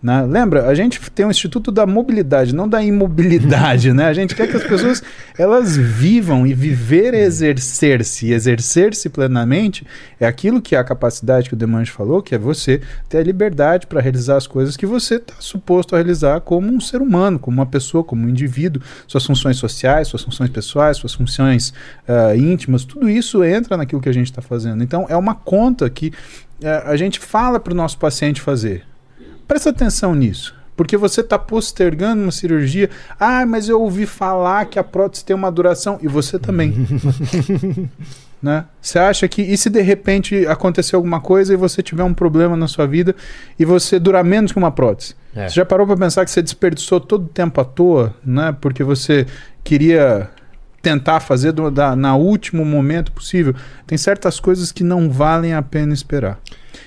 Né? 0.00 0.22
Lembra, 0.22 0.68
a 0.68 0.74
gente 0.76 1.00
tem 1.10 1.26
um 1.26 1.30
instituto 1.30 1.72
da 1.72 1.84
mobilidade, 1.84 2.54
não 2.54 2.68
da 2.68 2.80
imobilidade, 2.80 3.90
né? 3.94 4.06
A 4.06 4.12
gente 4.12 4.32
quer 4.32 4.46
que 4.46 4.56
as 4.56 4.62
pessoas 4.62 5.02
elas 5.36 5.76
vivam 5.76 6.46
e 6.46 6.54
viver 6.54 7.14
é 7.14 7.22
exercer-se, 7.22 8.30
exercer-se 8.30 9.08
plenamente 9.08 9.84
é 10.20 10.26
aquilo 10.26 10.62
que 10.62 10.76
é 10.76 10.78
a 10.78 10.84
capacidade 10.84 11.48
que 11.48 11.54
o 11.54 11.56
Demange 11.56 11.90
falou, 11.90 12.22
que 12.22 12.32
é 12.32 12.38
você 12.38 12.80
ter 13.08 13.18
a 13.18 13.22
liberdade 13.24 13.88
para 13.88 14.00
realizar 14.00 14.36
as 14.36 14.46
coisas 14.46 14.76
que 14.76 14.86
você 14.86 15.16
está 15.16 15.34
suposto 15.40 15.96
a 15.96 15.98
realizar 15.98 16.40
como 16.42 16.72
um 16.72 16.80
ser 16.80 17.02
humano, 17.02 17.36
como 17.36 17.56
uma 17.56 17.66
pessoa, 17.66 18.04
como 18.04 18.24
um 18.24 18.28
indivíduo, 18.28 18.80
suas 19.06 19.26
funções 19.26 19.56
sociais, 19.56 20.06
suas 20.06 20.22
funções 20.22 20.50
pessoais, 20.50 20.96
suas 20.96 21.14
funções 21.14 21.74
ah, 22.06 22.36
íntimas, 22.36 22.84
tudo 22.84 23.08
isso 23.08 23.42
entra 23.42 23.76
naquilo 23.76 24.00
que 24.00 24.08
a 24.08 24.14
gente 24.14 24.26
está 24.26 24.40
fazendo. 24.40 24.82
Então 24.82 25.06
é 25.08 25.16
uma 25.16 25.34
conta 25.34 25.90
que 25.90 26.12
ah, 26.64 26.84
a 26.90 26.96
gente 26.96 27.18
fala 27.18 27.58
para 27.58 27.72
o 27.72 27.76
nosso 27.76 27.98
paciente 27.98 28.40
fazer. 28.40 28.87
Presta 29.48 29.70
atenção 29.70 30.14
nisso. 30.14 30.54
Porque 30.76 30.96
você 30.96 31.22
está 31.22 31.36
postergando 31.36 32.22
uma 32.22 32.30
cirurgia. 32.30 32.88
Ah, 33.18 33.44
mas 33.44 33.68
eu 33.68 33.80
ouvi 33.82 34.06
falar 34.06 34.66
que 34.66 34.78
a 34.78 34.84
prótese 34.84 35.24
tem 35.24 35.34
uma 35.34 35.50
duração. 35.50 35.98
E 36.00 36.06
você 36.06 36.38
também. 36.38 36.72
né? 38.40 38.64
Você 38.80 38.98
acha 38.98 39.26
que. 39.26 39.42
E 39.42 39.58
se 39.58 39.68
de 39.68 39.80
repente 39.80 40.46
acontecer 40.46 40.94
alguma 40.94 41.20
coisa 41.20 41.52
e 41.52 41.56
você 41.56 41.82
tiver 41.82 42.04
um 42.04 42.14
problema 42.14 42.56
na 42.56 42.68
sua 42.68 42.86
vida 42.86 43.16
e 43.58 43.64
você 43.64 43.98
durar 43.98 44.22
menos 44.22 44.52
que 44.52 44.58
uma 44.58 44.70
prótese? 44.70 45.16
É. 45.34 45.48
Você 45.48 45.56
já 45.56 45.64
parou 45.64 45.84
para 45.84 45.96
pensar 45.96 46.24
que 46.24 46.30
você 46.30 46.40
desperdiçou 46.40 47.00
todo 47.00 47.24
o 47.24 47.28
tempo 47.28 47.60
à 47.60 47.64
toa, 47.64 48.14
né? 48.24 48.56
Porque 48.60 48.84
você 48.84 49.26
queria 49.64 50.30
tentar 50.80 51.18
fazer 51.18 51.50
do, 51.50 51.70
da, 51.70 51.96
na 51.96 52.14
último 52.14 52.64
momento 52.64 53.10
possível. 53.10 53.54
Tem 53.86 53.98
certas 53.98 54.38
coisas 54.38 54.70
que 54.70 54.84
não 54.84 55.10
valem 55.10 55.54
a 55.54 55.62
pena 55.62 55.92
esperar. 55.92 56.38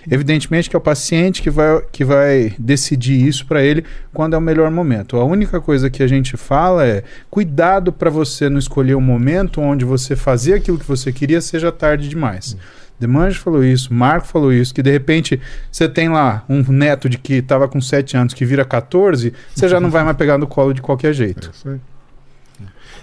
Evidentemente 0.10 0.70
que 0.70 0.76
é 0.76 0.80
o 0.80 0.82
paciente 0.82 1.42
que 1.42 1.50
vai, 1.50 1.82
que 1.92 2.04
vai 2.04 2.54
decidir 2.58 3.28
isso 3.28 3.46
para 3.46 3.62
ele 3.64 3.84
quando 4.14 4.34
é 4.34 4.38
o 4.38 4.42
melhor 4.42 4.70
momento. 4.72 5.18
A 5.18 5.24
única 5.26 5.60
coisa 5.62 5.90
que 5.90 6.02
a 6.04 6.08
gente 6.08 6.36
fala 6.38 6.86
é 6.86 7.04
cuidado 7.30 7.92
para 7.92 8.10
você 8.10 8.50
não 8.50 8.60
escolher 8.60 8.96
um 8.96 9.02
momento 9.02 9.62
onde 9.62 9.86
você 9.86 10.16
fazer 10.16 10.56
aquilo 10.56 10.78
que 10.80 10.88
você 10.88 11.12
queria 11.12 11.42
seja 11.42 11.72
tarde 11.72 12.10
demais. 12.10 12.58
Demange 13.00 13.40
falou 13.40 13.64
isso, 13.64 13.92
Marco 13.92 14.28
falou 14.28 14.54
isso, 14.54 14.72
que 14.74 14.84
de 14.84 14.92
repente 14.92 15.42
você 15.72 15.90
tem 15.90 16.08
lá 16.08 16.46
um 16.48 16.62
neto 16.72 17.10
de 17.10 17.18
que 17.18 17.34
estava 17.34 17.68
com 17.68 17.82
7 17.82 18.16
anos 18.16 18.34
que 18.34 18.46
vira 18.46 18.64
14, 18.64 19.34
você 19.56 19.68
já 19.68 19.80
não 19.80 19.90
vai 19.90 20.04
mais 20.04 20.16
pegar 20.16 20.38
no 20.38 20.46
colo 20.46 20.72
de 20.72 20.84
qualquer 20.84 21.12
jeito. 21.12 21.50
Isso 21.52 21.68
aí. 21.68 21.80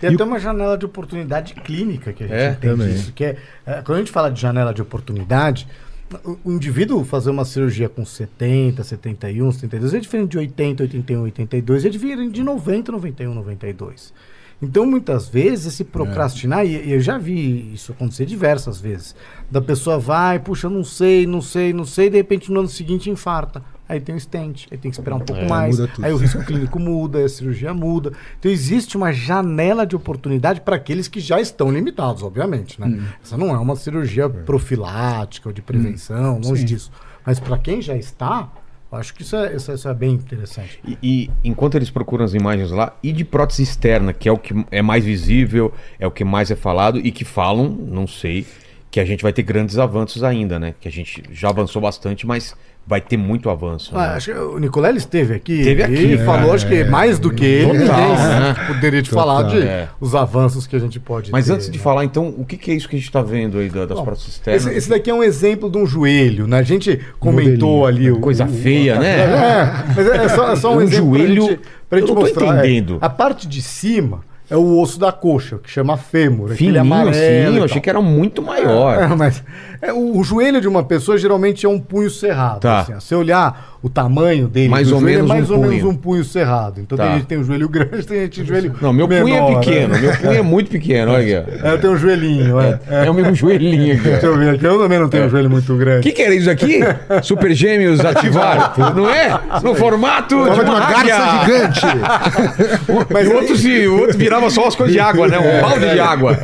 Tem 0.01 0.13
E 0.13 0.15
até 0.15 0.23
uma 0.23 0.39
janela 0.39 0.79
de 0.79 0.85
oportunidade 0.85 1.55
clínica 1.55 2.13
que 2.13 2.23
a 2.23 2.27
gente 2.29 2.37
É, 2.37 2.51
entende 2.53 2.77
também. 2.77 2.95
isso. 2.95 3.13
Que 3.13 3.25
é, 3.25 3.37
é, 3.67 3.73
quando 3.83 3.97
a 3.97 3.99
gente 3.99 4.13
fala 4.13 4.31
de 4.31 4.41
janela 4.41 4.73
de 4.73 4.81
oportunidade, 4.81 5.67
o, 6.45 6.53
indivíduo 6.53 7.05
fazer 7.05 7.31
uma 7.31 7.45
cirurgia 7.45 7.89
com 7.89 8.05
70, 8.05 8.83
71, 8.83 9.53
72 9.53 9.95
é 9.95 10.01
diferente 10.01 10.31
de 10.31 10.39
80, 10.39 10.83
81, 10.85 11.23
82, 11.23 11.85
é 11.85 11.89
diferente 11.89 12.33
de 12.35 12.43
90, 12.43 12.93
91, 12.93 13.35
92. 13.35 14.13
Então, 14.61 14.85
muitas 14.85 15.29
vezes, 15.29 15.67
esse 15.67 15.85
procrastinar, 15.85 16.67
e 16.67 16.89
e 16.89 16.93
eu 16.93 17.01
já 17.01 17.17
vi 17.17 17.73
isso 17.73 17.93
acontecer 17.93 18.27
diversas 18.27 18.81
vezes, 18.81 19.15
da 19.51 19.61
pessoa 19.61 19.99
vai, 19.99 20.39
puxa, 20.39 20.69
não 20.69 20.83
sei, 20.83 21.27
não 21.27 21.41
sei, 21.41 21.73
não 21.73 21.85
sei, 21.85 22.11
de 22.11 22.17
repente 22.17 22.51
no 22.51 22.61
ano 22.61 22.69
seguinte 22.69 23.09
infarta. 23.09 23.63
Aí 23.89 24.01
tem 24.01 24.15
o 24.15 24.21
stent, 24.21 24.67
aí 24.71 24.77
tem 24.77 24.91
que 24.91 24.99
esperar 24.99 25.17
um 25.17 25.21
pouco 25.21 25.41
É, 25.43 25.49
mais, 25.49 25.81
aí 26.03 26.13
o 26.13 26.17
risco 26.19 26.45
clínico 26.45 26.79
muda, 26.79 27.25
a 27.25 27.29
cirurgia 27.29 27.73
muda. 27.73 28.13
Então 28.39 28.51
existe 28.51 28.97
uma 28.97 29.13
janela 29.13 29.87
de 29.87 29.97
oportunidade 29.97 30.61
para 30.61 30.77
aqueles 30.77 31.09
que 31.09 31.21
já 31.21 31.41
estão 31.41 31.71
limitados, 31.73 32.23
obviamente, 32.23 32.79
né? 32.81 33.01
Essa 33.25 33.37
não 33.39 33.49
é 33.55 33.59
uma 33.59 33.77
cirurgia 33.77 34.29
profilática 34.29 35.49
ou 35.49 35.53
de 35.53 35.63
prevenção, 35.63 36.35
longe 36.39 36.61
Sim. 36.61 36.67
disso. 36.67 36.91
Mas 37.25 37.41
para 37.41 37.57
quem 37.59 37.81
já 37.83 37.97
está, 37.97 38.51
Eu 38.91 38.97
acho 38.97 39.13
que 39.15 39.21
isso 39.21 39.37
é, 39.37 39.55
isso 39.55 39.71
é- 39.71 39.75
isso 39.75 39.87
é 39.87 39.93
bem 39.93 40.15
interessante. 40.15 40.81
E, 40.83 40.97
e 41.03 41.31
enquanto 41.45 41.75
eles 41.75 41.91
procuram 41.91 42.25
as 42.25 42.33
imagens 42.33 42.71
lá, 42.71 42.97
e 43.03 43.13
de 43.13 43.23
prótese 43.23 43.63
externa, 43.63 44.15
que 44.15 44.27
é 44.27 44.33
o 44.33 44.39
que 44.39 44.55
é 44.71 44.81
mais 44.81 45.05
visível, 45.05 45.71
é 46.01 46.07
o 46.07 46.11
que 46.11 46.25
mais 46.25 46.51
é 46.51 46.57
falado, 46.57 46.99
e 46.99 47.13
que 47.13 47.23
falam, 47.23 47.69
não 47.69 48.07
sei, 48.07 48.47
que 48.91 48.99
a 48.99 49.05
gente 49.05 49.23
vai 49.23 49.31
ter 49.31 49.43
grandes 49.43 49.77
avanços 49.77 50.23
ainda, 50.25 50.59
né? 50.59 50.75
Que 50.81 50.89
a 50.89 50.91
gente 50.91 51.23
já 51.31 51.51
avançou 51.51 51.83
bastante, 51.83 52.27
mas 52.27 52.57
vai 52.89 53.03
ter 53.03 53.19
muito 53.19 53.51
avanço. 53.51 53.91
Ah, 53.95 54.09
né? 54.09 54.15
acho 54.15 54.33
que 54.33 54.39
o 54.39 54.59
Nicolé 54.59 54.91
esteve 54.93 55.35
aqui. 55.35 55.59
Esteve 55.61 55.83
aqui, 55.83 56.07
e 56.07 56.15
é, 56.15 56.19
falou, 56.25 56.55
acho 56.55 56.67
que 56.67 56.85
mais 56.85 57.19
do 57.19 57.31
que 57.31 57.45
ele, 57.45 57.73
ninguém 57.73 57.87
né? 57.89 58.55
poderia 58.67 59.03
te 59.03 59.11
Total, 59.11 59.27
falar 59.27 59.43
de 59.43 59.59
é. 59.63 59.89
os 60.01 60.15
avanços 60.15 60.67
que 60.67 60.75
a 60.75 60.79
gente 60.79 60.99
pode 60.99 61.31
Mas 61.31 61.47
ter, 61.47 61.53
antes 61.53 61.71
de 61.71 61.77
né? 61.77 61.85
falar, 61.85 62.05
então, 62.07 62.29
o 62.39 62.47
que, 62.47 62.57
que 62.57 62.71
é 62.71 62.75
isso 62.75 62.89
que 62.89 62.97
a 62.97 62.99
gente 62.99 63.07
está 63.09 63.21
vendo 63.21 63.59
aí 63.59 63.69
da- 63.69 63.85
das 63.85 63.99
Bom, 63.99 64.05
próteses 64.05 64.29
externas? 64.31 64.67
Esse, 64.67 64.75
esse 64.79 64.89
daqui 64.89 65.11
é 65.11 65.15
um 65.15 65.23
exemplo 65.23 65.71
de 65.71 65.77
um 65.77 65.85
joelho, 65.87 66.47
né? 66.47 66.59
A 66.59 66.63
gente 66.63 66.99
comentou 67.21 67.85
ali. 67.87 68.11
o- 68.11 68.21
Coisa 68.21 68.47
o- 68.47 68.49
feia, 68.49 68.99
né? 68.99 69.21
É, 69.21 69.73
mas 69.95 70.07
é 70.07 70.17
é 70.25 70.29
só, 70.31 70.53
é 70.53 70.57
só 70.57 70.73
um, 70.73 70.77
Um 70.79 70.81
exemplo 70.81 71.11
pra 71.11 71.19
joelho- 71.19 71.43
gente, 71.43 71.61
pra 71.91 71.99
gente 72.01 72.09
eu 72.09 72.15
mostrar. 72.17 72.47
é. 72.47 72.59
entendendo. 72.61 72.99
a 73.03 73.09
parte 73.11 73.47
de 73.47 73.61
cima 73.61 74.21
é 74.51 74.57
o 74.57 74.81
osso 74.81 74.99
da 74.99 75.13
coxa, 75.13 75.59
que 75.59 75.71
chama 75.71 75.97
fêmur. 75.97 76.51
Fininho 76.51 76.81
amarelo 76.81 77.11
assim, 77.11 77.57
eu 77.59 77.65
achei 77.65 77.81
que 77.81 77.91
era 77.91 78.01
muito 78.01 78.41
maior. 78.41 79.03
É, 79.03 79.07
mas 79.15 79.43
é, 79.83 79.93
o, 79.93 80.19
o 80.19 80.25
joelho 80.25 80.61
de 80.61 80.67
uma 80.67 80.83
pessoa 80.83 81.19
geralmente 81.19 81.67
é 81.67 81.69
um 81.69 81.79
punho 81.79 82.11
cerrado. 82.11 82.61
Tá. 82.61 82.81
assim, 82.81 82.95
ó. 82.95 83.01
Se 83.01 83.15
olhar 83.15 83.78
o 83.81 83.89
tamanho 83.89 84.49
dele, 84.49 84.69
Mais 84.69 84.89
do 84.89 84.97
ou 84.97 85.01
menos 85.01 85.25
é 85.25 85.29
mais 85.35 85.51
um 85.51 85.55
ou 85.55 85.61
menos 85.61 85.77
punho. 85.81 85.89
um 85.93 85.97
punho 85.97 86.25
cerrado. 86.25 86.81
Então 86.81 86.99
Tá. 86.99 87.05
tem 87.05 87.13
gente 87.13 87.23
que 87.23 87.29
tem 87.29 87.39
um 87.39 87.45
joelho 87.45 87.69
grande, 87.71 88.05
tem 88.07 88.21
gente 88.23 88.31
que 88.31 88.37
tem 88.39 88.47
joelho 88.47 88.75
Não, 88.81 88.93
meu 88.93 89.07
punho 89.07 89.25
menor, 89.25 89.53
é 89.53 89.55
pequeno, 89.61 89.95
né? 89.95 90.01
meu 90.01 90.17
punho 90.17 90.33
é 90.33 90.43
muito 90.43 90.71
pequeno, 90.71 91.13
olha 91.13 91.41
aqui. 91.41 91.51
É, 91.65 91.71
eu 91.73 91.81
tenho 91.81 91.93
um 91.93 91.97
joelhinho, 91.97 92.61
é. 92.61 92.81
É 92.89 93.09
o 93.11 93.15
meu 93.15 93.33
joelhinho 93.35 93.95
aqui. 93.95 94.03
Deixa 94.03 94.27
eu 94.27 94.37
ver 94.37 94.55
aqui, 94.57 94.65
eu 94.65 94.79
também 94.81 94.99
não 94.99 95.09
tenho 95.09 95.27
um 95.27 95.29
joelho 95.31 95.49
muito 95.49 95.73
O 95.73 95.77
grande. 95.77 96.03
que, 96.03 96.11
que 96.13 96.23
era 96.23 96.35
isso 96.35 96.51
aqui? 96.51 96.81
Super 97.23 97.53
Gêmeos 97.55 98.01
ativar, 98.05 98.75
não 98.97 99.09
é? 99.09 99.39
No 99.63 99.75
formato 99.77 100.35
de 100.35 100.61
uma, 100.61 100.81
garça 100.81 101.39
gigante. 101.45 101.87
Mas 103.13 103.29
o 103.29 103.35
outro, 103.35 103.57
se, 103.57 103.87
o 103.87 104.01
outro 104.01 104.19
virava 104.19 104.51
só 104.51 104.67
as 104.67 104.75
coisas 104.75 104.93
de 104.93 104.99
água, 105.01 105.29
né? 105.29 105.39
Um 105.39 105.61
balde 105.63 105.91
de 105.91 106.01
água. 106.01 106.37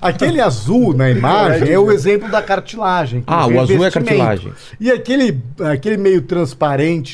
Aquele 0.00 0.40
azul 0.40 0.94
na 0.94 1.10
imagem 1.10 1.70
é 1.72 1.78
o 1.78 1.90
exemplo 1.90 2.30
da 2.30 2.40
cartilagem. 2.40 3.24
Ah, 3.26 3.46
é 3.50 3.52
o 3.52 3.60
azul 3.60 3.84
é 3.84 3.90
cartilagem. 3.90 4.52
E 4.78 4.92
aquele, 4.92 5.40
aquele 5.72 5.96
meio 5.96 6.22
transparente 6.22 6.67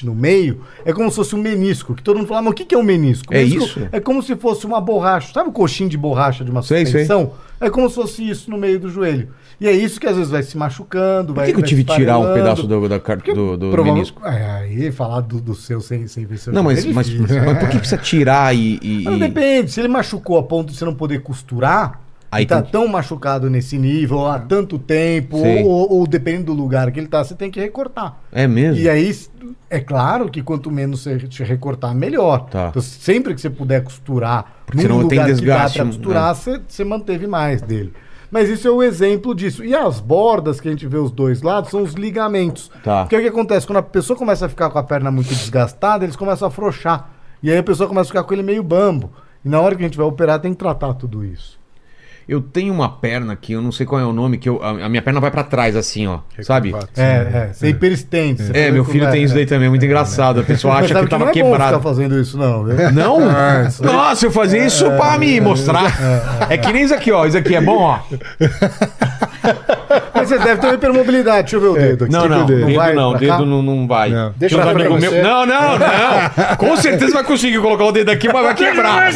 no 0.05 0.15
meio 0.15 0.61
é 0.85 0.93
como 0.93 1.09
se 1.11 1.17
fosse 1.17 1.35
um 1.35 1.41
menisco. 1.41 1.95
Que 1.95 2.03
todo 2.03 2.17
mundo 2.17 2.27
fala, 2.29 2.43
mas 2.43 2.53
o 2.53 2.55
que 2.55 2.65
que 2.65 2.75
é 2.75 2.79
um 2.79 2.83
menisco? 2.83 3.33
É 3.33 3.39
Menisco 3.45 3.65
isso? 3.81 3.89
É 3.93 4.01
como 4.01 4.23
se 4.23 4.35
fosse 4.37 4.67
uma 4.67 4.81
borracha. 4.81 5.33
Sabe 5.33 5.49
o 5.49 5.53
coxinho 5.53 5.89
de 5.89 5.97
borracha 5.97 6.45
de 6.45 6.51
uma 6.51 6.63
Sei, 6.63 6.79
sei. 6.79 7.05
suspensão? 7.05 7.33
É 7.61 7.71
como 7.71 7.89
se 7.89 7.95
fosse 7.95 8.29
isso 8.29 8.51
no 8.51 8.59
meio 8.59 8.79
do 8.81 8.91
joelho. 8.91 9.29
E 9.61 9.69
é 9.69 9.73
isso 9.73 10.01
que 10.01 10.07
às 10.07 10.17
vezes 10.17 10.31
vai 10.31 10.43
se 10.43 10.57
machucando. 10.59 11.29
Por 11.29 11.37
vai, 11.37 11.47
que, 11.47 11.53
que 11.55 11.61
eu 11.61 11.65
tive 11.65 11.85
que 11.85 11.95
tirar 11.95 12.19
um 12.19 12.35
pedaço 12.35 12.67
do, 12.67 12.89
da, 12.89 12.99
do, 12.99 13.57
do 13.57 13.85
menisco? 13.85 14.21
É, 14.27 14.45
aí 14.51 14.91
falar 14.93 15.21
do, 15.21 15.41
do 15.41 15.55
seu 15.55 15.81
sem, 15.81 16.07
sem 16.07 16.27
ver 16.27 16.39
seu 16.39 16.53
Não, 16.53 16.63
mas, 16.63 16.85
é 16.85 16.93
mas, 16.93 17.09
mas 17.09 17.59
por 17.59 17.69
que 17.69 17.79
precisa 17.79 17.97
tirar 18.01 18.55
e. 18.55 18.79
e- 18.83 19.05
Não, 19.05 19.17
e- 19.17 19.21
depende. 19.21 19.71
Se 19.71 19.81
ele 19.81 19.89
machucou 19.89 20.39
a 20.39 20.43
ponto 20.43 20.73
de 20.73 20.77
você 20.79 20.85
não 20.85 20.95
poder 20.95 21.23
costurar, 21.23 22.01
Aí 22.35 22.47
tá 22.47 22.61
tem- 22.61 22.73
tão 22.73 22.89
machucado 22.89 23.49
nesse 23.49 23.79
nível 23.79 24.27
há 24.27 24.39
tanto 24.39 24.79
tempo, 24.79 25.37
ou, 25.37 25.67
ou, 25.67 25.93
ou 26.01 26.07
dependendo 26.07 26.47
do 26.47 26.53
lugar 26.55 26.91
que 26.91 26.99
ele 26.99 27.07
tá, 27.07 27.23
você 27.23 27.35
tem 27.35 27.51
que 27.51 27.61
recortar. 27.61 28.19
É 28.33 28.47
mesmo? 28.47 28.81
E 28.81 28.89
aí, 28.89 29.15
é 29.71 29.81
claro 29.81 30.29
que 30.29 30.43
quanto 30.43 30.71
menos 30.71 31.03
você 31.03 31.19
te 31.19 31.43
recortar, 31.45 31.95
melhor. 31.95 32.47
Tá. 32.51 32.69
Então, 32.71 32.83
sempre 32.83 33.35
que 33.35 33.41
você 33.41 33.51
puder 33.51 33.85
costurar 33.85 34.53
Porque 34.67 34.83
senão 34.83 35.07
tem 35.07 35.11
que 35.11 35.17
dá 35.17 35.25
desgaste, 35.25 35.79
pra 35.79 35.87
costurar, 35.87 36.35
você, 36.35 36.61
você 36.67 36.85
manteve 36.85 37.27
mais 37.27 37.63
dele. 37.63 37.93
Mas 38.31 38.49
isso 38.49 38.67
é 38.67 38.71
o 38.71 38.83
exemplo 38.83 39.33
disso. 39.33 39.65
E 39.65 39.75
as 39.77 40.01
bordas 40.01 40.61
que 40.61 40.67
a 40.67 40.71
gente 40.73 40.89
vê 40.89 40.97
os 40.97 41.13
dois 41.13 41.41
lados 41.41 41.71
são 41.71 41.83
os 41.83 41.93
ligamentos. 41.93 42.69
Tá. 42.83 43.03
Porque 43.03 43.17
o 43.17 43.21
que 43.21 43.29
acontece? 43.29 43.65
Quando 43.65 43.77
a 43.77 43.83
pessoa 43.83 44.17
começa 44.19 44.47
a 44.47 44.49
ficar 44.49 44.71
com 44.71 44.79
a 44.79 44.83
perna 44.83 45.11
muito 45.11 45.29
desgastada, 45.29 46.05
eles 46.05 46.17
começam 46.17 46.47
a 46.47 46.49
afrouxar. 46.49 47.11
E 47.41 47.51
aí 47.51 47.59
a 47.59 47.63
pessoa 47.63 47.89
começa 47.89 48.07
a 48.09 48.13
ficar 48.13 48.25
com 48.25 48.35
ele 48.35 48.43
meio 48.43 48.63
bambo. 48.65 49.13
E 49.45 49.49
na 49.49 49.61
hora 49.61 49.77
que 49.77 49.83
a 49.83 49.87
gente 49.87 49.97
vai 49.97 50.07
operar, 50.07 50.41
tem 50.41 50.53
que 50.53 50.59
tratar 50.59 50.95
tudo 50.95 51.25
isso. 51.25 51.63
Eu 52.29 52.41
tenho 52.41 52.73
uma 52.73 52.89
perna 52.89 53.35
aqui, 53.35 53.53
eu 53.53 53.61
não 53.61 53.71
sei 53.71 53.85
qual 53.85 54.01
é 54.01 54.05
o 54.05 54.13
nome, 54.13 54.39
que 54.39 54.49
eu, 54.49 54.63
a, 54.63 54.87
a 54.87 54.89
minha 54.89 55.03
perna 55.03 55.21
vai 55.21 55.31
pra 55.31 55.43
trás, 55.45 55.77
assim, 55.77 56.07
ó. 56.07 56.21
Sabe? 56.41 56.75
É, 56.97 57.03
é. 57.03 57.51
Você 57.53 57.69
hiperestende. 57.69 58.43
você 58.43 58.51
É, 58.53 58.61
fica 58.63 58.73
meu 58.73 58.85
filho 58.85 59.07
é, 59.07 59.11
tem 59.11 59.23
isso 59.23 59.35
é. 59.35 59.37
daí 59.37 59.47
também, 59.47 59.67
é 59.67 59.71
muito 59.71 59.85
engraçado. 59.85 60.41
A 60.41 60.43
pessoa 60.43 60.75
Mas 60.75 60.85
acha 60.85 60.95
sabe 60.95 61.07
que 61.07 61.11
tava 61.11 61.25
não 61.27 61.31
é 61.31 61.35
bom 61.35 61.51
quebrado. 61.51 61.77
ficar 61.79 61.83
fazendo 61.89 62.19
isso, 62.19 62.39
não. 62.39 62.65
viu? 62.65 62.93
Não? 62.93 63.31
É. 63.31 63.69
Nossa, 63.83 64.27
eu 64.27 64.31
fazia 64.31 64.65
isso 64.65 64.87
pra 64.93 65.19
me 65.19 65.39
mostrar. 65.41 65.93
É 66.49 66.57
que 66.57 66.73
nem 66.73 66.85
isso 66.85 66.95
aqui, 66.95 67.13
ó. 67.13 67.27
Isso 67.27 67.37
aqui 67.37 67.55
é 67.55 67.61
bom, 67.61 67.79
ó. 67.79 67.99
Mas 70.25 70.29
você 70.29 70.39
deve 70.39 70.61
ter 70.61 70.67
uma 70.67 70.75
hipermobilidade. 70.75 71.41
Deixa 71.43 71.57
eu 71.57 71.61
ver 71.61 71.67
o 71.69 71.75
dedo 71.75 72.05
aqui. 72.05 72.13
Não, 72.13 72.29
não. 72.29 72.47
dedo. 72.47 72.69
Não, 72.95 73.13
dedo 73.17 73.47
não, 73.47 73.63
não 73.63 73.87
vai. 73.87 74.11
Não. 74.11 74.33
Deixa 74.37 74.63
amigos 74.63 74.99
frente. 74.99 75.13
meus- 75.13 75.25
Não, 75.27 75.47
não, 75.47 75.79
não. 75.79 76.57
Com 76.57 76.77
certeza 76.77 77.13
vai 77.13 77.25
conseguir 77.25 77.59
colocar 77.61 77.85
o 77.85 77.93
dedo 77.93 78.11
aqui, 78.11 78.33
mas 78.33 78.43
vai 78.43 78.55
quebrar. 78.55 79.13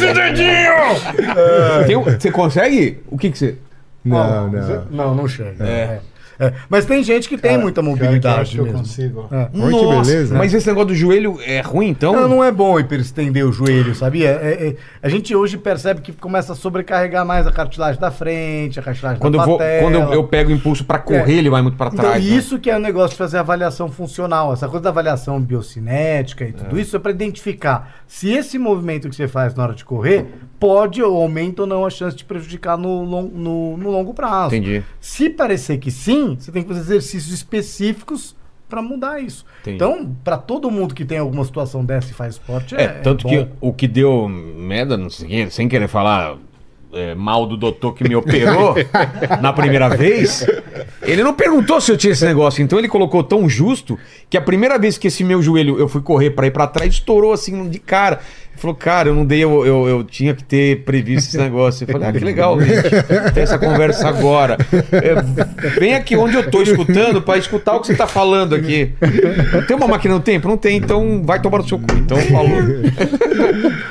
Tem 1.85 1.95
um- 1.95 2.03
Você 2.03 2.31
consegue? 2.31 2.99
O 3.07 3.17
que 3.17 3.29
que 3.31 3.37
você... 3.37 3.55
Não, 4.03 4.49
não. 4.49 4.85
Não, 4.91 5.15
não 5.15 5.27
chega. 5.27 5.63
É. 5.63 5.99
É. 6.39 6.53
Mas 6.69 6.85
tem 6.85 7.03
gente 7.03 7.27
que 7.27 7.37
tem 7.37 7.57
muita 7.57 7.81
mobilidade 7.81 8.51
que 8.51 8.57
eu 8.59 8.63
mesmo. 8.63 8.79
consigo. 8.79 9.27
É. 9.31 9.49
Olha 9.53 9.77
que 9.77 10.09
beleza. 10.09 10.37
Mas 10.37 10.53
esse 10.53 10.65
negócio 10.67 10.87
do 10.87 10.95
joelho 10.95 11.37
é 11.45 11.59
ruim, 11.59 11.89
então? 11.89 12.13
Não, 12.13 12.27
não 12.29 12.43
é 12.43 12.49
bom 12.51 12.79
hiperestender 12.79 13.45
o 13.45 13.51
joelho, 13.51 13.93
sabia? 13.93 14.29
É- 14.29 14.67
é- 14.69 14.75
a 15.03 15.09
gente 15.09 15.35
hoje 15.35 15.57
percebe 15.57 16.01
que 16.01 16.11
começa 16.13 16.53
a 16.53 16.55
sobrecarregar 16.55 17.25
mais 17.25 17.45
a 17.45 17.51
cartilagem 17.51 17.99
da 17.99 18.09
frente, 18.09 18.79
a 18.79 18.83
cartilagem 18.83 19.19
Quando 19.19 19.37
da 19.37 19.43
eu, 19.43 19.47
vou, 19.47 19.57
quando 19.57 19.95
eu, 19.95 20.13
eu 20.13 20.23
pego 20.23 20.49
o 20.51 20.53
impulso 20.53 20.85
pra 20.85 20.97
correr, 20.99 21.33
É. 21.33 21.37
ele 21.37 21.49
vai 21.49 21.61
muito 21.61 21.75
pra 21.77 21.87
Então, 21.87 21.99
trás. 22.05 22.23
né? 22.23 22.31
isso 22.31 22.57
que 22.57 22.69
é 22.69 22.75
o 22.77 22.79
negócio 22.79 23.11
de 23.11 23.17
fazer 23.17 23.37
avaliação 23.37 23.89
funcional. 23.91 24.53
Essa 24.53 24.67
coisa 24.67 24.83
da 24.83 24.89
avaliação 24.89 25.41
biocinética 25.41 26.45
e 26.45 26.53
tudo 26.53 26.79
isso 26.79 26.95
é 26.95 26.99
para 26.99 27.11
identificar 27.11 27.95
se 28.07 28.29
esse 28.31 28.57
movimento 28.57 29.09
que 29.09 29.15
você 29.15 29.27
faz 29.27 29.53
na 29.55 29.63
hora 29.63 29.73
de 29.73 29.83
correr 29.83 30.25
pode 30.59 31.01
ou 31.01 31.21
aumenta 31.21 31.61
ou 31.61 31.67
não 31.67 31.85
a 31.85 31.89
chance 31.89 32.15
de 32.15 32.23
prejudicar 32.23 32.77
no, 32.77 33.05
no, 33.05 33.77
no 33.77 33.89
longo 33.91 34.13
prazo. 34.13 34.55
Entendi. 34.55 34.83
Se 34.99 35.29
parecer 35.29 35.77
que 35.77 35.89
sim, 35.89 36.35
você 36.39 36.51
tem 36.51 36.63
que 36.63 36.67
fazer 36.69 36.81
exercícios 36.81 37.33
específicos 37.33 38.35
para 38.67 38.81
mudar 38.81 39.19
isso. 39.19 39.45
Entendi. 39.61 39.75
Então, 39.77 40.15
para 40.23 40.37
todo 40.37 40.69
mundo 40.69 40.93
que 40.93 41.03
tem 41.03 41.17
alguma 41.17 41.43
situação 41.43 41.83
dessa 41.83 42.11
e 42.11 42.13
faz 42.13 42.35
esporte, 42.35 42.75
É, 42.75 42.83
é, 42.83 42.87
tanto 42.87 43.23
bom. 43.23 43.29
que 43.29 43.47
o 43.59 43.73
que 43.73 43.87
deu 43.87 44.27
merda, 44.27 44.95
não 44.95 45.09
sei, 45.09 45.49
sem 45.49 45.67
querer 45.67 45.87
falar 45.87 46.37
é, 46.93 47.15
mal 47.15 47.45
do 47.45 47.55
doutor 47.57 47.93
que 47.93 48.07
me 48.07 48.15
operou 48.15 48.75
na 49.41 49.53
primeira 49.53 49.89
vez, 49.89 50.45
ele 51.01 51.23
não 51.23 51.33
perguntou 51.33 51.79
se 51.79 51.91
eu 51.91 51.97
tinha 51.97 52.13
esse 52.13 52.25
negócio, 52.25 52.63
então 52.63 52.77
ele 52.79 52.87
colocou 52.87 53.23
tão 53.23 53.47
justo 53.49 53.97
que 54.29 54.37
a 54.37 54.41
primeira 54.41 54.77
vez 54.77 54.97
que 54.97 55.07
esse 55.07 55.23
meu 55.23 55.41
joelho 55.41 55.79
eu 55.79 55.87
fui 55.87 56.01
correr 56.01 56.31
pra 56.31 56.47
ir 56.47 56.51
pra 56.51 56.67
trás, 56.67 56.93
estourou 56.93 57.33
assim 57.33 57.69
de 57.69 57.79
cara. 57.79 58.19
Falou, 58.59 58.75
cara, 58.75 59.07
eu 59.09 59.15
não 59.15 59.25
dei, 59.25 59.41
eu, 59.41 59.65
eu, 59.65 59.87
eu 59.87 60.03
tinha 60.03 60.33
que 60.33 60.43
ter 60.43 60.83
previsto 60.83 61.29
esse 61.29 61.37
negócio. 61.37 61.85
Eu 61.85 61.91
falei, 61.93 62.09
ah, 62.09 62.11
que 62.11 62.19
legal, 62.19 62.59
gente, 62.59 62.89
ter 63.33 63.39
essa 63.39 63.57
conversa 63.57 64.09
agora. 64.09 64.57
É, 64.91 65.69
vem 65.79 65.95
aqui 65.95 66.17
onde 66.17 66.35
eu 66.35 66.51
tô 66.51 66.61
escutando 66.61 67.21
pra 67.21 67.37
escutar 67.37 67.75
o 67.75 67.79
que 67.79 67.87
você 67.87 67.95
tá 67.95 68.05
falando 68.05 68.53
aqui. 68.55 68.91
Tem 69.65 69.77
uma 69.77 69.87
máquina 69.87 70.15
no 70.15 70.19
tempo? 70.19 70.47
Não 70.47 70.57
tem, 70.57 70.75
então 70.75 71.23
vai 71.23 71.41
tomar 71.41 71.59
no 71.59 71.67
seu 71.67 71.79
cu. 71.79 71.85
Então 71.95 72.17
falou. 72.17 72.49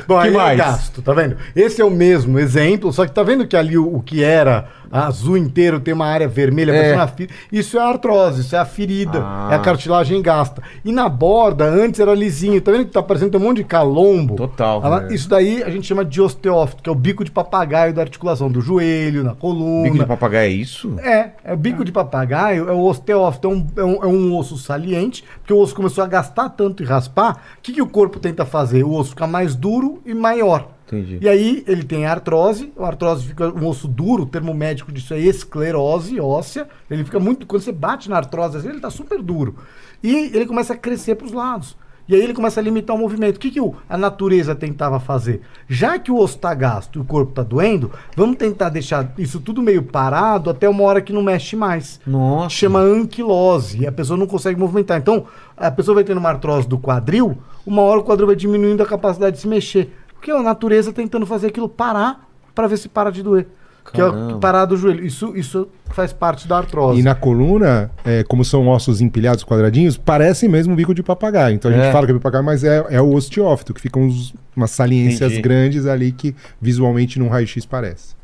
Bom, 0.07 0.21
Que 0.21 0.29
aí 0.29 0.35
mais? 0.35 0.53
é 0.53 0.57
gasto, 0.63 1.01
tá 1.03 1.13
vendo? 1.15 1.37
Esse 1.57 1.81
é 1.81 1.85
o 1.85 1.91
mesmo 1.91 2.39
exemplo, 2.39 2.93
só 2.93 3.07
que 3.07 3.13
tá 3.13 3.23
vendo 3.23 3.47
que 3.47 3.57
ali 3.57 3.79
o, 3.79 3.97
o 3.97 4.03
que 4.03 4.23
era 4.23 4.69
azul 4.91 5.37
inteiro 5.37 5.81
tem 5.81 5.93
uma 5.95 6.07
área 6.07 6.27
vermelha, 6.29 6.73
É. 6.73 6.95
uma 6.95 7.07
fi- 7.07 7.29
isso 7.53 7.79
é 7.79 7.83
artrose, 7.83 8.41
isso 8.41 8.55
é 8.55 8.59
a 8.59 8.65
ferida, 8.65 9.21
Ah. 9.23 9.49
é 9.53 9.55
a 9.57 9.59
cartilagem 9.59 10.21
gasta. 10.23 10.63
E 10.85 10.91
na 10.93 11.09
borda, 11.09 11.65
antes 11.65 12.01
era 12.01 12.15
lisinho, 12.15 12.61
tá 12.61 12.71
vendo 12.73 12.85
que 12.87 12.93
tá 12.93 13.03
parecendo 13.03 13.31
tem 13.33 13.41
um 13.41 13.45
monte 13.45 13.59
de 13.59 13.65
calombo? 13.65 14.37
Total. 14.37 14.81
Ah, 14.85 15.07
É. 15.11 15.15
Isso 15.15 15.29
daí 15.29 15.63
a 15.63 15.71
gente 15.71 15.87
chama 15.87 16.05
de 16.05 16.21
osteófito, 16.21 16.83
que 16.83 16.89
é 16.89 16.93
o 16.93 16.95
bico 16.95 17.25
de 17.25 17.31
papagaio 17.31 17.93
da 17.95 18.03
articulação, 18.03 18.51
do 18.51 18.61
joelho, 18.61 19.23
na 19.25 19.35
coluna. 19.35 19.85
Bico 19.85 19.99
de 19.99 20.07
papagaio 20.07 20.47
é 20.47 20.49
isso? 20.49 20.95
É, 21.01 21.31
é 21.45 21.53
o 21.53 21.57
bico 21.57 21.85
de 21.85 21.93
papagaio, 21.93 22.69
é 22.69 22.73
o 22.73 22.81
osteófito, 22.85 23.49
é 23.49 23.51
um, 23.51 23.67
é, 23.77 23.85
um, 23.85 24.05
é 24.05 24.07
um 24.07 24.37
osso 24.37 24.57
saliente, 24.57 25.25
porque 25.41 25.53
o 25.53 25.59
osso 25.59 25.75
começou 25.75 26.03
a 26.05 26.07
gastar 26.07 26.49
tanto 26.51 26.83
e 26.83 26.87
raspar, 26.87 27.33
o 27.59 27.63
que, 27.63 27.73
que 27.73 27.83
o 27.83 27.87
corpo 27.87 28.19
tenta 28.19 28.45
fazer? 28.45 28.85
O 28.85 28.93
osso 28.95 29.11
fica 29.11 29.27
mais 29.27 29.55
duro 29.55 30.01
e 30.07 30.15
maior. 30.15 30.69
Entendi. 30.89 31.19
E 31.21 31.29
aí 31.29 31.63
ele 31.67 31.85
tem 31.85 32.07
artrose, 32.07 32.73
a 32.79 32.87
artrose 32.87 33.27
fica 33.27 33.49
um 33.49 33.67
osso 33.67 33.87
duro, 33.87 34.23
o 34.23 34.27
termo 34.27 34.55
médico 34.55 34.91
disso 34.91 35.15
é 35.15 35.21
esclerose 35.21 36.19
óssea, 36.19 36.67
ele 36.91 37.05
fica 37.05 37.21
muito, 37.21 37.47
quando 37.47 37.63
você 37.63 37.73
bate 37.73 38.09
na 38.09 38.17
artrose, 38.17 38.57
assim, 38.57 38.69
ele 38.69 38.81
tá 38.81 38.91
super 38.91 39.23
duro. 39.23 39.57
E 40.03 40.31
ele 40.35 40.47
começa 40.47 40.73
a 40.73 40.77
crescer 40.77 41.15
para 41.15 41.27
os 41.27 41.33
lados. 41.33 41.77
E 42.09 42.15
aí 42.15 42.23
ele 42.23 42.33
começa 42.33 42.59
a 42.59 42.63
limitar 42.63 42.97
o 42.97 42.99
movimento. 42.99 43.37
O 43.37 43.39
que, 43.39 43.51
que 43.51 43.61
a 43.87 43.99
natureza 43.99 44.55
tentava 44.55 44.99
fazer? 44.99 45.43
Já 45.69 45.99
que 45.99 46.11
o 46.11 46.17
osso 46.17 46.37
está 46.37 46.55
gasto 46.55 46.99
e 46.99 47.03
o 47.03 47.05
corpo 47.05 47.33
está 47.33 47.43
doendo, 47.43 47.93
vamos 48.17 48.39
tentar 48.39 48.71
deixar 48.71 49.13
isso 49.19 49.41
tudo 49.41 49.61
meio 49.61 49.83
parado 49.83 50.49
até 50.49 50.67
uma 50.67 50.85
hora 50.85 51.03
que 51.03 51.13
não 51.13 51.23
mexe 51.23 51.55
mais. 51.55 52.01
Nossa. 52.07 52.49
Chama 52.49 52.81
anquilose. 52.81 53.83
E 53.83 53.87
a 53.87 53.93
pessoa 53.93 54.17
não 54.17 54.27
consegue 54.27 54.59
movimentar. 54.59 54.97
Então, 54.97 55.27
a 55.55 55.71
pessoa 55.71 55.97
vai 55.97 56.05
tendo 56.05 56.17
uma 56.17 56.31
artrose 56.31 56.67
do 56.67 56.79
quadril, 56.79 57.37
uma 57.67 57.83
hora 57.83 58.01
o 58.01 58.05
quadril 58.05 58.29
vai 58.29 58.37
diminuindo 58.37 58.83
a 58.83 58.87
capacidade 58.87 59.37
de 59.37 59.43
se 59.43 59.49
mexer. 59.49 59.95
Porque 60.19 60.31
é 60.31 60.37
a 60.37 60.43
natureza 60.43 60.93
tentando 60.93 61.25
fazer 61.25 61.47
aquilo 61.47 61.69
parar 61.69 62.29
para 62.55 62.67
ver 62.67 62.77
se 62.77 62.89
para 62.89 63.11
de 63.11 63.23
doer. 63.23 63.47
que 63.91 63.99
é 64.03 64.05
o 64.05 64.11
Caramba. 64.13 64.35
que 64.35 64.41
parar 64.41 64.65
do 64.67 64.77
joelho. 64.77 65.03
Isso, 65.03 65.35
isso 65.35 65.67
faz 65.87 66.13
parte 66.13 66.47
da 66.47 66.59
artrose. 66.59 67.01
E 67.01 67.03
na 67.03 67.15
coluna, 67.15 67.91
é, 68.05 68.23
como 68.23 68.45
são 68.45 68.69
ossos 68.69 69.01
empilhados 69.01 69.43
quadradinhos, 69.43 69.97
parece 69.97 70.47
mesmo 70.47 70.75
um 70.75 70.77
bico 70.77 70.93
de 70.93 71.03
papagaio. 71.03 71.55
Então 71.55 71.71
a 71.71 71.75
gente 71.75 71.87
É. 71.87 71.93
fala 71.93 72.05
que 72.05 72.13
é 72.13 72.15
papagaio, 72.17 72.45
mas 72.45 72.63
é, 72.65 72.85
é 72.91 73.01
o 73.01 73.15
osteófito, 73.15 73.73
que 73.73 73.81
ficam 73.81 74.03
uns- 74.03 74.35
umas 74.55 74.73
saliências 74.73 75.31
Entendi. 75.33 75.41
grandes 75.41 75.87
ali 75.87 76.13
que 76.13 76.37
visualmente 76.61 77.19
num 77.19 77.29
raio-x 77.29 77.65
parece. 77.65 78.15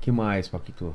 que 0.00 0.12
mais, 0.12 0.46
Paquito? 0.46 0.94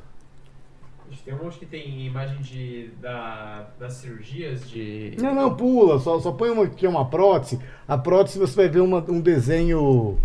Tem 1.30 1.38
um 1.38 1.44
monte 1.44 1.60
que 1.60 1.66
tem 1.68 2.08
imagem 2.08 2.38
de, 2.42 2.90
da, 3.00 3.68
das 3.80 3.94
cirurgias 3.94 4.68
de. 4.68 5.14
Não, 5.22 5.36
não, 5.36 5.54
pula. 5.54 6.00
Só, 6.00 6.20
só 6.20 6.32
põe 6.32 6.50
uma, 6.50 6.64
aqui 6.64 6.88
uma 6.88 7.06
prótese. 7.06 7.60
A 7.88 7.96
prótese 8.00 8.40
você 8.40 8.56
vai 8.56 8.68
ver 8.68 8.80
uma- 8.80 9.06
um 9.08 9.22
desenho 9.22 10.18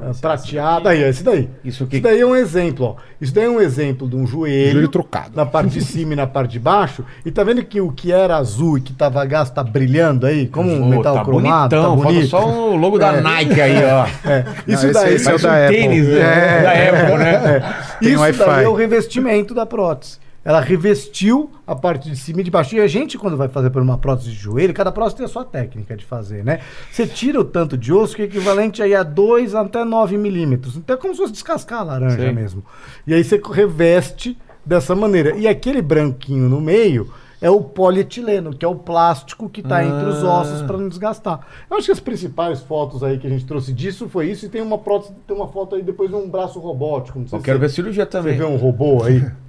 ah, 0.00 0.12
prateado. 0.20 0.88
Aí, 0.88 1.02
esse 1.02 1.24
daí. 1.24 1.50
Isso 1.64 1.82
aqui. 1.82 1.96
Isso 1.96 2.02
daí 2.04 2.20
é 2.20 2.24
um 2.24 2.36
exemplo, 2.36 2.86
ó. 2.86 2.94
Isso 3.20 3.34
daí 3.34 3.46
é 3.46 3.50
um 3.50 3.60
exemplo 3.60 4.08
de 4.08 4.14
um 4.14 4.24
joelho, 4.24 4.70
Joelho 4.74 4.88
trocado. 4.88 5.32
na 5.34 5.44
parte 5.44 5.70
de 5.70 5.80
cima 5.84 6.12
e 6.12 6.16
na 6.16 6.28
parte 6.28 6.52
de 6.52 6.60
baixo. 6.60 7.04
E 7.24 7.30
tá 7.32 7.42
vendo 7.42 7.64
que 7.64 7.80
o 7.80 7.90
que 7.90 8.12
era 8.12 8.36
azul 8.36 8.78
e 8.78 8.80
que 8.80 8.92
tava 8.92 9.24
gasto 9.24 9.52
tá 9.52 9.64
brilhando 9.64 10.26
aí? 10.26 10.46
Como 10.46 10.70
um 10.72 10.78
Pô, 10.78 10.86
metal 10.90 11.14
tá 11.16 11.24
cromado, 11.24 11.74
bonitão, 11.74 11.96
tá 11.96 12.02
falta 12.04 12.12
bonito. 12.12 12.28
só 12.30 12.70
o 12.70 12.76
logo 12.76 12.98
da 13.00 13.20
Nike 13.20 13.60
aí, 13.60 13.78
ó. 13.84 14.06
É, 14.30 14.44
Isso 14.64 14.84
esse- 14.86 14.92
daí, 14.92 15.14
esse 15.14 15.28
é 15.28 15.34
o 15.34 15.40
Parece 15.40 15.44
um 15.44 15.50
da 15.50 15.64
Apple. 15.66 15.76
tênis 15.76 16.06
né? 16.06 16.18
É. 16.20 16.62
da 16.62 16.70
Apple, 17.00 17.18
né? 17.18 17.74
Tem 18.00 18.12
Isso 18.12 18.44
daí 18.46 18.64
é 18.64 18.68
o 18.68 18.74
revestimento 18.74 19.52
da 19.52 19.66
prótese. 19.66 20.24
Ela 20.46 20.60
revestiu 20.60 21.50
a 21.66 21.74
parte 21.74 22.08
de 22.08 22.14
cima 22.16 22.40
e 22.40 22.44
de 22.44 22.52
baixo. 22.52 22.76
E 22.76 22.80
a 22.80 22.86
gente, 22.86 23.18
quando 23.18 23.36
vai 23.36 23.48
fazer 23.48 23.68
por 23.70 23.82
uma 23.82 23.98
prótese 23.98 24.30
de 24.30 24.36
joelho, 24.36 24.72
cada 24.72 24.92
prótese 24.92 25.16
tem 25.16 25.26
a 25.26 25.28
sua 25.28 25.44
técnica 25.44 25.96
de 25.96 26.04
fazer, 26.04 26.44
né? 26.44 26.60
Você 26.88 27.04
tira 27.04 27.40
o 27.40 27.44
tanto 27.44 27.76
de 27.76 27.92
osso 27.92 28.14
que 28.14 28.22
é 28.22 28.26
equivalente 28.26 28.80
aí 28.80 28.94
a 28.94 29.02
2 29.02 29.56
até 29.56 29.84
9 29.84 30.16
milímetros. 30.16 30.76
Então 30.76 30.94
é 30.94 30.98
como 30.98 31.12
se 31.12 31.20
fosse 31.20 31.32
descascar 31.32 31.80
a 31.80 31.82
laranja 31.82 32.28
Sim. 32.28 32.32
mesmo. 32.32 32.64
E 33.04 33.12
aí 33.12 33.24
você 33.24 33.40
reveste 33.52 34.38
dessa 34.64 34.94
maneira. 34.94 35.36
E 35.36 35.48
aquele 35.48 35.82
branquinho 35.82 36.48
no 36.48 36.60
meio 36.60 37.12
é 37.42 37.50
o 37.50 37.60
polietileno, 37.60 38.54
que 38.56 38.64
é 38.64 38.68
o 38.68 38.76
plástico 38.76 39.48
que 39.50 39.62
está 39.62 39.84
entre 39.84 40.06
os 40.06 40.22
ossos 40.22 40.62
para 40.62 40.78
não 40.78 40.88
desgastar. 40.88 41.40
Eu 41.68 41.76
acho 41.76 41.86
que 41.86 41.92
as 41.92 41.98
principais 42.00 42.60
fotos 42.60 43.02
aí 43.02 43.18
que 43.18 43.26
a 43.26 43.30
gente 43.30 43.44
trouxe 43.44 43.72
disso 43.72 44.08
foi 44.08 44.30
isso. 44.30 44.46
E 44.46 44.48
tem 44.48 44.62
uma 44.62 44.78
prótese, 44.78 45.12
tem 45.26 45.36
uma 45.36 45.48
foto 45.48 45.74
aí 45.74 45.82
depois 45.82 46.08
de 46.08 46.14
um 46.14 46.30
braço 46.30 46.60
robótico. 46.60 47.18
Não 47.18 47.26
sei 47.26 47.36
Eu 47.36 47.40
se 47.40 47.44
quero 47.44 47.58
você- 47.58 47.66
ver 47.66 47.68
cirurgia 47.72 48.04
você 48.04 48.10
também. 48.10 48.38
vê 48.38 48.44
um 48.44 48.56
robô 48.56 49.02
aí? 49.02 49.24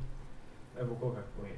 Eu 0.80 0.86
vou 0.88 0.95
colocar 0.98 1.22
com 1.38 1.45
ele. 1.45 1.56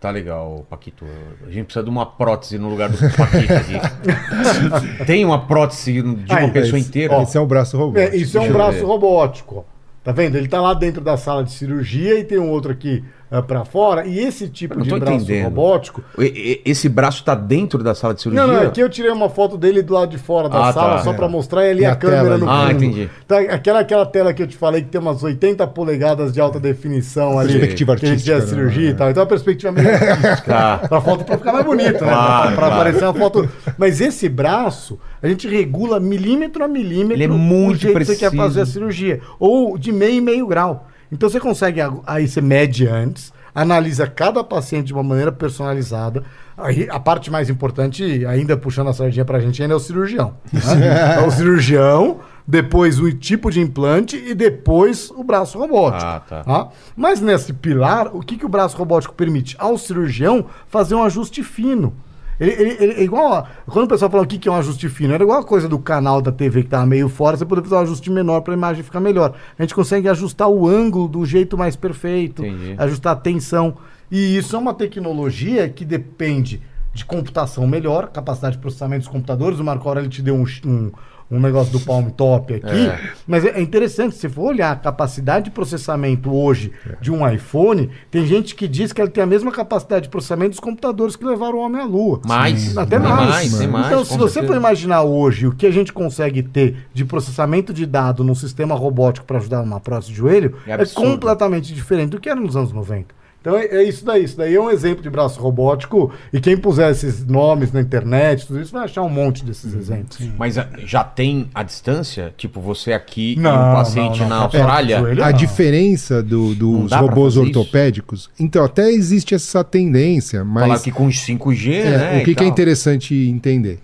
Tá 0.00 0.10
legal, 0.10 0.66
Paquito. 0.68 1.06
A 1.46 1.50
gente 1.50 1.64
precisa 1.64 1.82
de 1.82 1.90
uma 1.90 2.04
prótese 2.04 2.58
no 2.58 2.68
lugar 2.68 2.90
do 2.90 2.98
Paquito 2.98 3.52
aqui. 3.52 5.04
Tem 5.06 5.24
uma 5.24 5.46
prótese 5.46 5.94
de 5.94 6.00
uma 6.02 6.16
Aí, 6.28 6.50
pessoa 6.50 6.72
mas, 6.78 6.86
inteira? 6.88 7.14
ó, 7.14 7.22
Esse 7.22 7.36
é 7.38 7.40
um 7.40 7.46
braço 7.46 7.78
robô. 7.78 7.98
É, 7.98 8.14
isso 8.14 8.36
é 8.36 8.40
um 8.40 8.52
braço 8.52 8.78
ver. 8.78 8.84
robótico, 8.84 9.58
ó. 9.68 9.74
Tá 10.04 10.12
vendo? 10.12 10.36
Ele 10.36 10.46
tá 10.48 10.60
lá 10.60 10.74
dentro 10.74 11.00
da 11.00 11.16
sala 11.16 11.42
de 11.42 11.52
cirurgia 11.52 12.18
e 12.18 12.24
tem 12.24 12.38
um 12.38 12.50
outro 12.50 12.70
aqui 12.70 13.02
ah, 13.30 13.42
pra 13.42 13.64
fora. 13.64 14.06
E 14.06 14.18
esse 14.20 14.48
tipo 14.48 14.80
de 14.80 14.90
braço 14.90 15.14
entendendo. 15.22 15.44
robótico. 15.44 16.02
E- 16.18 16.60
e- 16.64 16.70
Esse 16.70 16.88
braço 16.88 17.24
tá 17.24 17.34
dentro 17.34 17.82
da 17.82 17.94
sala 17.94 18.14
de 18.14 18.22
cirurgia? 18.22 18.46
Não, 18.46 18.54
não, 18.54 18.62
aqui 18.68 18.80
eu 18.80 18.88
tirei 18.88 19.10
uma 19.10 19.28
foto 19.28 19.56
dele 19.58 19.82
do 19.82 19.92
lado 19.94 20.10
de 20.10 20.18
fora 20.18 20.48
da 20.48 20.68
Ah, 20.68 20.72
sala, 20.72 20.96
tá. 20.96 21.02
só 21.04 21.10
É. 21.12 21.14
pra 21.14 21.28
mostrar 21.28 21.66
e 21.66 21.70
ali 21.70 21.84
a, 21.84 21.92
a 21.92 21.96
câmera 21.96 22.22
tela 22.22 22.38
no. 22.38 22.48
Ah, 22.50 22.60
fundo. 22.68 22.84
entendi. 22.84 23.10
Tá, 23.26 23.38
aquela, 23.40 23.80
aquela 23.80 24.06
tela 24.06 24.32
que 24.32 24.42
eu 24.42 24.46
te 24.46 24.56
falei 24.56 24.82
que 24.82 24.88
tem 24.88 25.00
umas 25.00 25.22
80 25.22 25.66
polegadas 25.66 26.32
de 26.32 26.40
alta 26.40 26.60
definição 26.60 27.38
ali. 27.38 27.52
Perspectiva 27.54 27.96
que 27.96 28.06
a 28.06 28.08
a 28.08 28.12
artística, 28.12 28.38
né? 28.38 28.46
cirurgia 28.46 28.90
e 28.90 28.94
tal. 28.94 29.10
Então 29.10 29.22
a 29.22 29.26
perspectiva 29.26 29.72
meio 29.72 29.88
artística. 29.94 30.42
Tá. 30.42 30.78
Pra 30.88 31.00
foto 31.00 31.24
pra 31.24 31.36
ficar 31.38 31.52
mais 31.52 31.64
bonito, 31.64 32.04
né? 32.04 32.10
Claro. 32.12 32.64
aparecer 32.64 33.04
uma 33.04 33.14
foto. 33.14 33.48
Mas 33.76 34.00
esse 34.00 34.28
braço, 34.28 34.98
a 35.22 35.26
gente 35.28 35.48
regula 35.48 35.98
milímetro 35.98 36.62
a 36.64 36.68
milímetro 36.68 37.14
Ele 37.14 37.24
é 37.24 37.28
muito 37.28 37.76
o 37.76 37.80
jeito 37.80 37.98
que 37.98 38.04
você 38.04 38.16
quer 38.16 38.30
preciso. 38.30 38.36
fazer 38.42 38.60
a 38.60 38.66
cirurgia. 38.66 39.20
Ou 39.40 39.76
de 39.78 39.90
meio 39.92 40.14
e 40.14 40.20
meio 40.20 40.46
grau. 40.46 40.86
Então 41.10 41.28
você 41.28 41.38
consegue, 41.40 41.80
aí 42.06 42.26
você 42.26 42.40
mede 42.40 42.86
antes, 42.86 43.32
analisa 43.54 44.06
cada 44.06 44.42
paciente 44.42 44.86
de 44.86 44.92
uma 44.92 45.02
maneira 45.02 45.30
personalizada. 45.30 46.24
Aí 46.56 46.88
a 46.90 46.98
parte 46.98 47.30
mais 47.30 47.48
importante, 47.48 48.24
ainda 48.26 48.56
puxando 48.56 48.88
a 48.88 48.92
sardinha 48.92 49.24
pra 49.24 49.40
gente, 49.40 49.62
ainda 49.62 49.74
é 49.74 49.76
o 49.76 49.80
cirurgião. 49.80 50.34
né? 50.52 51.16
é 51.16 51.26
o 51.26 51.30
cirurgião, 51.30 52.20
depois 52.46 52.98
o 52.98 53.10
tipo 53.12 53.50
de 53.50 53.60
implante 53.60 54.16
e 54.16 54.34
depois 54.34 55.10
o 55.10 55.22
braço 55.22 55.58
robótico. 55.58 56.04
Ah, 56.04 56.20
tá. 56.20 56.44
Tá? 56.44 56.68
Mas 56.96 57.20
nesse 57.20 57.52
pilar, 57.52 58.14
o 58.14 58.20
que, 58.20 58.36
que 58.36 58.46
o 58.46 58.48
braço 58.48 58.76
robótico 58.76 59.14
permite? 59.14 59.56
Ao 59.58 59.78
cirurgião 59.78 60.46
fazer 60.68 60.94
um 60.94 61.02
ajuste 61.02 61.42
fino. 61.42 61.94
Ele, 62.40 62.50
ele- 62.52 62.76
ele- 62.80 62.92
é 62.94 63.02
igual. 63.02 63.32
a- 63.34 63.46
quando 63.66 63.84
o 63.86 63.88
pessoal 63.88 64.10
fala 64.10 64.22
o 64.22 64.26
que, 64.26 64.38
que 64.38 64.48
é 64.48 64.52
um 64.52 64.56
ajuste 64.56 64.88
fino, 64.88 65.12
era 65.14 65.22
igual 65.22 65.40
a 65.40 65.44
coisa 65.44 65.68
do 65.68 65.78
canal 65.78 66.20
da 66.20 66.32
TV 66.32 66.62
que 66.64 66.68
tava 66.68 66.84
meio 66.86 67.08
fora, 67.08 67.36
você 67.36 67.44
poder 67.44 67.62
fazer 67.62 67.74
um 67.76 67.78
ajuste 67.80 68.10
menor 68.10 68.40
para 68.40 68.54
a 68.54 68.56
imagem 68.56 68.82
ficar 68.82 69.00
melhor. 69.00 69.34
A 69.58 69.62
gente 69.62 69.74
consegue 69.74 70.08
ajustar 70.08 70.48
o 70.48 70.68
ângulo 70.68 71.06
do 71.08 71.24
jeito 71.24 71.56
mais 71.56 71.76
perfeito, 71.76 72.44
Entendi. 72.44 72.74
ajustar 72.78 73.12
a 73.12 73.16
tensão. 73.16 73.76
E 74.10 74.36
isso 74.36 74.54
é 74.56 74.58
uma 74.58 74.74
tecnologia 74.74 75.68
que 75.68 75.84
depende 75.84 76.60
de 76.92 77.04
computação 77.04 77.66
melhor, 77.66 78.08
capacidade 78.08 78.56
de 78.56 78.62
processamento 78.62 79.00
dos 79.00 79.08
computadores. 79.08 79.58
O 79.58 79.64
Marco 79.64 79.88
Aurélio 79.88 80.08
te 80.08 80.22
deu 80.22 80.34
um, 80.36 80.44
um, 80.64 80.92
um 81.30 81.40
negócio 81.40 81.72
do 81.72 81.80
Palm 81.80 82.08
Top 82.10 82.54
aqui. 82.54 82.86
É. 82.86 83.00
Mas 83.26 83.44
é 83.44 83.54
é 83.54 83.60
interessante, 83.62 84.16
se 84.16 84.28
for 84.28 84.50
olhar 84.50 84.72
a 84.72 84.76
capacidade 84.76 85.46
de 85.46 85.50
processamento 85.52 86.34
hoje 86.34 86.72
de 87.00 87.10
um 87.10 87.28
iPhone, 87.28 87.88
tem 88.10 88.26
gente 88.26 88.54
que 88.54 88.66
diz 88.66 88.92
que 88.92 89.00
ele 89.00 89.10
tem 89.10 89.22
a 89.22 89.26
mesma 89.26 89.52
capacidade 89.52 90.04
de 90.04 90.08
processamento 90.08 90.50
dos 90.50 90.60
computadores 90.60 91.14
que 91.14 91.24
levaram 91.24 91.58
o 91.58 91.60
homem 91.60 91.80
à 91.80 91.84
Lua. 91.84 92.20
Mais. 92.26 92.76
Até 92.76 92.98
mais. 92.98 93.28
mais, 93.28 93.66
mais, 93.66 93.86
então, 93.86 94.04
se 94.04 94.18
você 94.18 94.42
for 94.42 94.56
imaginar 94.56 95.02
hoje 95.02 95.46
o 95.46 95.54
que 95.54 95.66
a 95.66 95.70
gente 95.70 95.92
consegue 95.92 96.42
ter 96.42 96.76
de 96.92 97.04
processamento 97.04 97.72
de 97.72 97.86
dado 97.86 98.24
num 98.24 98.34
sistema 98.34 98.74
robótico 98.74 99.26
para 99.26 99.38
ajudar 99.38 99.60
numa 99.60 99.80
prótese 99.80 100.10
de 100.10 100.18
joelho, 100.18 100.56
É 100.66 100.74
é, 100.74 100.86
completamente 100.86 101.72
diferente 101.72 102.10
do 102.10 102.20
que 102.20 102.28
era 102.28 102.40
nos 102.40 102.56
anos 102.56 102.72
90. 102.72 103.14
Então 103.44 103.58
é, 103.58 103.66
é 103.66 103.82
isso 103.82 104.06
daí. 104.06 104.24
Isso 104.24 104.38
daí 104.38 104.54
é 104.54 104.58
um 104.60 104.70
exemplo 104.70 105.02
de 105.02 105.10
braço 105.10 105.38
robótico. 105.38 106.10
E 106.32 106.40
quem 106.40 106.56
puser 106.56 106.90
esses 106.90 107.22
nomes 107.26 107.70
na 107.72 107.80
internet, 107.82 108.46
tudo 108.46 108.58
isso, 108.58 108.72
vai 108.72 108.84
achar 108.84 109.02
um 109.02 109.08
monte 109.10 109.44
desses 109.44 109.74
exemplos. 109.74 110.18
Mas 110.38 110.56
ah, 110.56 110.66
já 110.86 111.04
tem 111.04 111.50
a 111.54 111.62
distância? 111.62 112.32
Tipo, 112.38 112.58
você 112.58 112.94
aqui 112.94 113.34
e 113.34 113.36
Não, 113.36 113.50
um 113.50 113.74
paciente 113.74 114.20
não, 114.20 114.28
não, 114.30 114.36
na 114.38 114.42
Austrália? 114.44 114.98
joelho. 114.98 115.22
A 115.22 115.30
diferença 115.30 116.22
do- 116.22 116.54
dos 116.54 116.90
robôs 116.90 117.34
fazer 117.34 117.46
isso? 117.50 117.58
ortopédicos. 117.60 118.30
Então, 118.40 118.64
até 118.64 118.90
existe 118.90 119.34
essa 119.34 119.62
tendência, 119.62 120.42
mas. 120.42 120.62
Falar 120.66 120.80
que 120.80 120.90
com 120.90 121.08
5G, 121.10 121.72
É, 121.74 121.98
né? 121.98 122.20
o 122.22 122.24
que, 122.24 122.30
e 122.30 122.34
que 122.34 122.44
é 122.44 122.46
interessante 122.46 123.14
entender? 123.28 123.78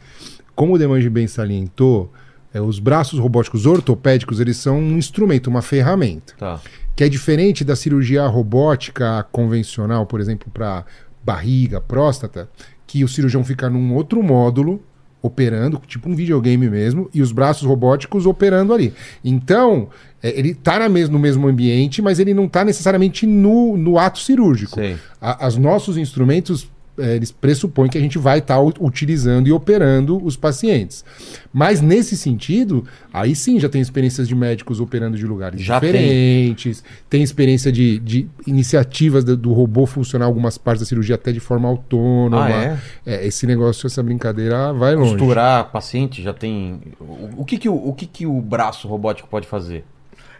Como 0.55 0.73
o 0.74 0.78
Demange 0.78 1.11
bem 1.11 1.27
salientou, 1.27 2.11
é, 2.55 2.61
os 2.61 2.78
braços 2.78 3.19
robóticos 3.19 3.66
ortopédicos 3.66 4.41
eles 4.41 4.57
são 4.57 4.78
um 4.78 4.97
instrumento, 4.97 5.49
uma 5.49 5.62
ferramenta, 5.62 6.32
Tá. 6.39 6.61
Que 6.97 7.05
é 7.05 7.09
diferente 7.09 7.65
da 7.65 7.75
cirurgia 7.77 8.27
robótica 8.27 9.25
convencional, 9.33 10.05
por 10.07 10.21
exemplo, 10.21 10.49
para 10.53 10.85
barriga, 11.25 11.81
próstata, 11.81 12.49
que 12.87 13.05
o 13.05 13.09
cirurgião 13.09 13.45
fica 13.45 13.69
num 13.71 13.95
outro 13.95 14.23
módulo 14.23 14.83
operando, 15.23 15.81
tipo 15.87 16.09
um 16.09 16.15
videogame 16.15 16.69
mesmo, 16.71 17.11
e 17.12 17.21
os 17.21 17.31
braços 17.31 17.67
robóticos 17.67 18.25
operando 18.25 18.73
ali. 18.73 18.95
Então, 19.23 19.89
é, 20.23 20.31
ele 20.39 20.53
está 20.53 20.79
no 20.89 21.19
mesmo 21.19 21.47
ambiente, 21.47 22.01
mas 22.01 22.19
ele 22.19 22.33
não 22.33 22.47
está 22.47 22.65
necessariamente 22.65 23.27
no, 23.27 23.77
no 23.77 23.99
ato 23.99 24.19
cirúrgico. 24.19 24.81
A- 25.21 25.47
as 25.47 25.57
nossos 25.59 25.99
instrumentos 25.99 26.71
eles 26.99 27.31
pressupõem 27.31 27.89
que 27.89 27.97
a 27.97 28.01
gente 28.01 28.19
vai 28.19 28.39
estar 28.39 28.61
utilizando 28.61 29.49
e 29.49 29.53
operando 29.53 30.23
os 30.25 30.37
pacientes. 30.37 31.05
Mas 31.53 31.81
nesse 31.81 32.17
sentido, 32.17 32.85
aí 33.12 33.35
sim 33.35 33.59
já 33.59 33.69
tem 33.69 33.81
experiências 33.81 34.29
de 34.29 34.35
médicos 34.35 34.81
operando 34.81 35.17
de 35.17 35.27
lugares 35.27 35.61
Já 35.61 35.79
diferentes, 35.79 36.85
tem, 37.09 37.23
experiência 37.23 37.73
de, 37.73 37.99
de 37.99 38.29
iniciativas 38.47 39.25
do, 39.25 39.37
do 39.37 39.53
robô 39.53 39.87
funcionar 39.87 40.27
algumas 40.27 40.59
partes 40.59 40.81
da 40.81 40.87
cirurgia 40.87 41.15
até 41.15 41.33
de 41.33 41.41
forma 41.41 41.69
autônoma. 41.69 42.47
Ah, 42.47 42.62
é? 42.62 42.79
É, 43.07 43.27
esse 43.27 43.47
negócio, 43.47 43.87
essa 43.87 44.03
brincadeira 44.03 44.73
vai 44.73 44.95
longe. 44.95 45.12
Costurar 45.12 45.71
paciente 45.71 46.23
já 46.23 46.33
tem. 46.33 46.81
O, 47.01 47.43
o 47.43 47.45
que, 47.45 47.59
que, 47.59 47.69
o, 47.69 47.75
o 47.75 47.95
que, 47.95 48.07
que 48.07 48.27
o 48.27 48.41
braço 48.41 48.87
robótico 48.87 49.29
pode 49.29 49.47
fazer? 49.47 49.85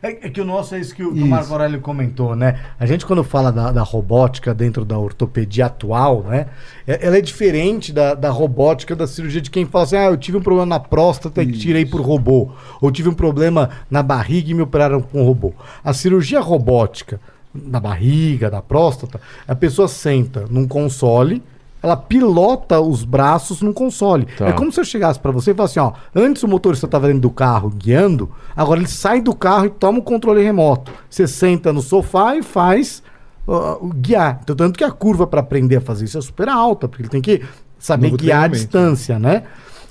É, 0.03 0.27
é 0.27 0.31
que 0.31 0.41
o 0.41 0.45
nosso 0.45 0.75
é 0.75 0.81
isso 0.81 0.95
que 0.95 1.03
o, 1.03 1.15
Isso. 1.15 1.27
Marco 1.27 1.53
Aurélio 1.53 1.81
comentou, 1.81 2.35
né? 2.35 2.59
A 2.79 2.87
gente, 2.87 3.05
quando 3.05 3.23
fala 3.23 3.53
da, 3.53 3.71
da 3.71 3.83
robótica 3.83 4.55
dentro 4.55 4.85
da 4.85 4.99
ortopedia 4.99 5.67
atual, 5.67 6.23
né? 6.23 6.47
é- 6.87 7.07
ela 7.07 7.19
é 7.19 7.21
diferente 7.21 7.93
da, 7.93 8.15
da 8.15 8.31
robótica 8.31 8.97
da 8.97 9.07
cirurgia 9.07 9.41
de 9.41 9.51
quem 9.51 9.67
fala 9.67 9.85
assim: 9.85 9.97
ah, 9.97 10.07
eu 10.07 10.17
tive 10.17 10.39
um 10.39 10.43
problema 10.43 10.67
na 10.67 10.81
próstata 10.81 11.43
e 11.43 11.53
tirei 11.53 11.85
por 11.85 12.01
robô. 12.01 12.51
Ou 12.81 12.91
tive 12.91 13.09
um 13.09 13.15
problema 13.15 13.71
na 13.91 14.03
barriga 14.03 14.51
e 14.51 14.55
me 14.55 14.63
operaram 14.63 15.03
com 15.03 15.23
robô. 15.23 15.53
A 15.85 15.93
cirurgia 15.93 16.41
robótica 16.41 17.21
na 17.53 17.81
barriga, 17.81 18.51
da 18.51 18.63
próstata, 18.63 19.21
a 19.47 19.55
pessoa 19.55 19.87
senta 19.89 20.47
num 20.49 20.67
console. 20.67 21.43
Ela 21.83 21.97
pilota 21.97 22.81
os 22.81 23.05
braços 23.05 23.63
num 23.63 23.73
console. 23.73 24.27
Tá. 24.37 24.49
É 24.49 24.53
como 24.53 24.71
se 24.71 24.79
eu 24.81 24.85
chegasse 24.85 25.19
pra 25.19 25.31
você 25.33 25.53
e 25.53 25.55
falasse 25.55 25.79
assim, 25.79 25.89
ó, 25.89 25.99
antes 26.15 26.43
o 26.43 26.49
motorista 26.49 26.87
estava 26.87 27.07
dentro 27.07 27.23
do 27.23 27.31
carro 27.31 27.71
guiando, 27.71 28.31
agora 28.55 28.81
ele 28.81 28.89
sai 28.89 29.21
do 29.21 29.35
carro 29.35 29.67
e 29.67 29.71
toma 29.71 29.99
o 29.99 30.03
controle 30.03 30.43
remoto. 30.43 30.93
Você 31.09 31.27
senta 31.27 31.73
no 31.73 31.81
sofá 31.81 32.37
e 32.37 32.43
faz 32.43 33.03
o 33.47 33.89
guiar. 33.95 34.41
Então, 34.45 34.55
tanto 34.55 34.77
que 34.79 34.85
a 34.85 34.91
curva 34.91 35.27
para 35.27 35.41
aprender 35.41 35.77
a 35.77 35.81
fazer 35.81 36.05
isso 36.05 36.19
é 36.19 36.21
super 36.21 36.49
alta, 36.49 36.87
porque 36.87 37.03
ele 37.03 37.09
tem 37.09 37.21
que 37.23 37.43
saber 37.79 38.09
Novo 38.09 38.19
guiar 38.19 38.45
à 38.45 38.49
treinamento. 38.49 38.57
distância, 38.63 39.19
né? 39.19 39.45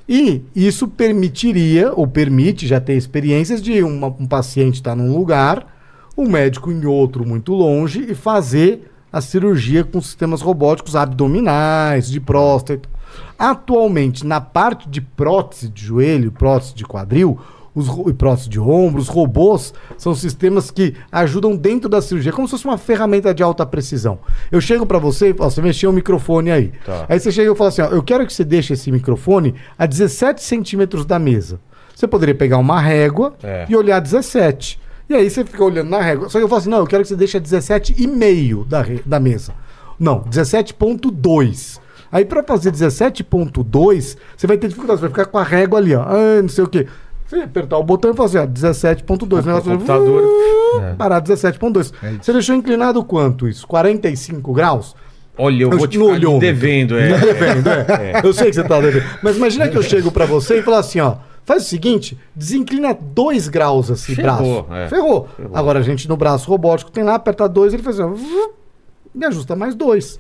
E 0.07 0.43
isso 0.55 0.87
permitiria, 0.87 1.91
ou 1.93 2.07
permite 2.07 2.65
já 2.67 2.79
ter 2.79 2.93
experiências 2.93 3.61
de 3.61 3.83
uma- 3.83 4.07
um 4.07 4.25
paciente 4.25 4.75
estar 4.75 4.95
num 4.95 5.15
lugar, 5.17 5.67
o 6.15 6.23
médico 6.27 6.71
em 6.71 6.85
outro 6.85 7.25
muito 7.27 7.53
longe 7.53 8.05
e 8.09 8.15
fazer 8.15 8.89
a 9.11 9.21
cirurgia 9.21 9.83
com 9.83 10.01
sistemas 10.01 10.41
robóticos 10.41 10.95
abdominais, 10.95 12.09
de 12.09 12.19
próstata. 12.19 12.87
Atualmente, 13.37 14.25
na 14.25 14.41
parte 14.41 14.89
de 14.89 15.01
prótese 15.01 15.69
de 15.69 15.85
joelho, 15.85 16.31
prótese 16.31 16.75
de 16.75 16.83
quadril, 16.83 17.39
os, 17.73 17.87
e 18.09 18.13
prótese 18.13 18.49
de 18.49 18.59
ombro, 18.59 18.99
os 18.99 19.07
robôs 19.07 19.73
são 19.97 20.13
sistemas 20.13 20.69
que 20.69 20.95
ajudam 21.11 21.55
dentro 21.55 21.87
da 21.87 22.01
cirurgia, 22.01 22.33
como 22.33 22.47
se 22.47 22.51
fosse 22.51 22.65
uma 22.65 22.77
ferramenta 22.77 23.33
de 23.33 23.41
alta 23.41 23.65
precisão. 23.65 24.19
Eu 24.51 24.59
chego 24.59 24.85
pra 24.85 24.97
você 24.99 25.29
e 25.29 25.33
falo, 25.33 25.49
você 25.51 25.61
mexeu 25.61 25.89
o 25.89 25.93
microfone 25.93 26.51
aí. 26.51 26.71
Tá. 26.85 27.05
Aí 27.07 27.19
você 27.19 27.31
chega 27.31 27.51
e 27.51 27.55
fala 27.55 27.69
assim, 27.69 27.81
ó, 27.81 27.85
eu 27.87 28.03
quero 28.03 28.25
que 28.27 28.33
você 28.33 28.43
deixe 28.43 28.73
esse 28.73 28.91
microfone 28.91 29.55
a 29.77 29.85
17 29.85 30.43
centímetros 30.43 31.05
da 31.05 31.17
mesa. 31.17 31.59
Você 31.95 32.07
poderia 32.07 32.35
pegar 32.35 32.57
uma 32.57 32.79
régua 32.81 33.35
É. 33.43 33.65
e 33.69 33.75
olhar 33.75 33.99
17. 33.99 34.79
E 35.09 35.15
aí 35.15 35.29
você 35.29 35.43
fica 35.43 35.63
olhando 35.63 35.89
na 35.89 35.99
régua. 36.01 36.29
Só 36.29 36.37
que 36.37 36.43
eu 36.45 36.47
falo 36.49 36.59
assim, 36.61 36.69
não, 36.69 36.77
eu 36.79 36.87
quero 36.87 37.01
que 37.03 37.09
você 37.09 37.15
deixe 37.15 37.37
a 37.37 37.41
17,5 37.41 38.67
da, 38.67 38.81
re- 38.81 39.01
da 39.05 39.19
mesa. 39.19 39.53
Não, 39.99 40.21
17,2. 40.25 41.79
Aí 42.11 42.25
pra 42.25 42.43
fazer 42.43 42.71
17,2, 42.71 44.17
você 44.35 44.47
vai 44.47 44.57
ter 44.57 44.67
dificuldade. 44.67 44.99
Você 44.99 45.07
vai 45.07 45.09
ficar 45.09 45.25
com 45.25 45.37
a 45.37 45.43
régua 45.43 45.79
ali, 45.79 45.93
ó. 45.95 46.03
Ah, 46.03 46.41
não 46.41 46.49
sei 46.49 46.63
o 46.63 46.67
quê. 46.67 46.87
Você 47.27 47.37
apertar 47.37 47.77
o 47.77 47.83
botão 47.83 48.11
e 48.11 48.15
falar 48.15 48.27
assim, 48.27 48.37
ó, 48.39 48.45
17,2. 48.47 49.21
O 49.21 49.35
negócio 49.45 49.63
vai- 49.65 49.75
computador. 49.77 50.23
Uh, 50.23 50.95
Parar 50.97 51.21
17,2. 51.21 51.91
Você 52.21 52.33
deixou 52.33 52.55
inclinado 52.55 53.03
quanto 53.03 53.47
isso? 53.47 53.67
45 53.67 54.51
graus? 54.53 54.95
Olha, 55.37 55.63
eu 55.63 55.71
Eu 55.71 55.77
vou 55.77 55.87
te 55.87 55.97
olhômetro. 55.97 56.39
devendo, 56.39 56.97
é. 56.97 57.09
Devendo, 57.17 57.69
é. 57.69 58.21
Eu 58.23 58.33
sei 58.33 58.47
que 58.49 58.53
você 58.55 58.63
tá 58.63 58.81
devendo. 58.81 59.05
Mas 59.23 59.37
imagina 59.37 59.67
que 59.69 59.77
eu 59.77 59.83
chego 59.83 60.11
pra 60.11 60.25
você 60.25 60.59
e 60.59 60.63
falo 60.63 60.77
assim, 60.77 60.99
ó. 60.99 61.15
Faz 61.49 61.63
o 61.63 61.65
seguinte, 61.65 62.15
desinclina 62.35 62.93
2 62.93 63.47
graus 63.47 63.89
esse 63.89 64.13
Ferrou, 64.13 64.61
braço. 64.65 64.83
é. 64.83 64.87
Ferrou. 64.87 65.27
Agora 65.51 65.79
a 65.79 65.81
gente 65.81 66.07
no 66.07 66.15
braço 66.15 66.47
robótico 66.47 66.91
tem 66.91 67.03
lá, 67.03 67.15
aperta 67.15 67.49
2, 67.49 67.73
ele 67.73 67.81
faz 67.81 67.99
assim, 67.99 68.51
e 69.15 69.25
ajusta 69.25 69.55
mais 69.55 69.73
2. 69.73 70.19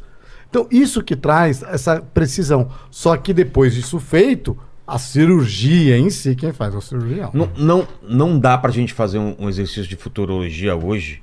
Então, 0.49 0.67
isso 0.71 1.03
que 1.03 1.15
traz 1.15 1.61
essa 1.61 2.01
precisão. 2.01 2.71
Só 2.89 3.15
que 3.15 3.31
depois 3.31 3.75
disso 3.75 3.99
feito, 3.99 4.57
a 4.87 4.97
cirurgia 4.97 5.99
em 5.99 6.09
si, 6.09 6.33
quem 6.35 6.51
faz 6.51 6.73
é 6.73 6.77
o 6.79 6.81
cirurgião. 6.81 7.29
Não, 7.31 7.51
não, 7.55 7.87
não 8.01 8.39
dá 8.39 8.57
pra 8.57 8.71
gente 8.71 8.91
fazer 8.91 9.19
um, 9.19 9.35
um 9.37 9.47
exercício 9.47 9.85
de 9.85 9.95
futurologia 9.95 10.75
hoje, 10.75 11.21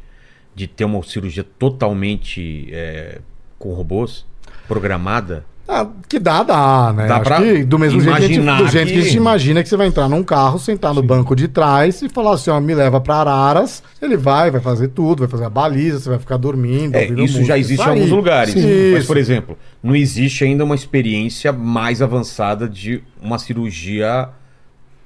de 0.55 0.69
ter 0.69 0.85
uma 0.85 1.03
cirurgia 1.03 1.43
totalmente 1.43 2.69
é, 2.71 3.21
com 3.59 3.73
robôs, 3.75 4.25
programada. 4.69 5.45
Ah, 5.69 5.85
que 6.09 6.21
dá, 6.21 6.45
dá, 6.45 6.93
né? 6.97 7.07
Dá 7.09 7.17
Acho 7.17 7.25
pra 7.25 7.43
que 7.43 7.65
do 7.65 7.77
mesmo 7.77 8.01
jeito, 8.01 8.17
que 8.17 8.25
a 8.25 8.29
gente, 8.29 8.35
imaginar 8.39 8.63
do 8.63 8.69
jeito 8.69 8.87
que... 8.87 8.93
que- 8.93 8.99
a 9.01 9.03
gente 9.03 9.17
imagina 9.17 9.63
que 9.65 9.69
você 9.69 9.77
vai 9.77 9.89
entrar 9.89 10.09
num 10.09 10.23
carro, 10.23 10.59
sentar 10.61 10.95
no 10.95 11.03
banco 11.03 11.35
de 11.35 11.49
trás 11.49 12.01
e 12.03 12.09
falar 12.09 12.35
assim, 12.35 12.51
ó, 12.51 12.61
me 12.61 12.73
leva 12.73 13.01
pra 13.01 13.17
Araras, 13.17 13.83
ele 14.01 14.17
vai, 14.17 14.49
vai 14.51 14.61
fazer 14.61 14.89
tudo, 14.89 15.21
vai 15.21 15.29
fazer 15.29 15.45
a 15.47 15.51
baliza, 15.51 15.99
você 15.99 16.09
vai 16.09 16.19
ficar 16.21 16.37
dormindo. 16.37 16.95
É, 16.95 17.03
ouvindo 17.03 17.25
isso 17.25 17.35
música, 17.39 17.47
já 17.49 17.59
existe 17.59 17.85
em 17.85 17.89
alguns 17.91 18.11
lugares. 18.11 18.55
Sim. 18.55 18.93
Mas, 18.93 19.07
por 19.07 19.17
exemplo, 19.17 19.59
não 19.83 19.97
existe 19.97 20.45
ainda 20.45 20.63
uma 20.65 20.77
experiência 20.77 21.53
mais 21.53 22.01
avançada 22.01 22.69
de 22.69 23.03
uma 23.21 23.39
cirurgia. 23.39 24.29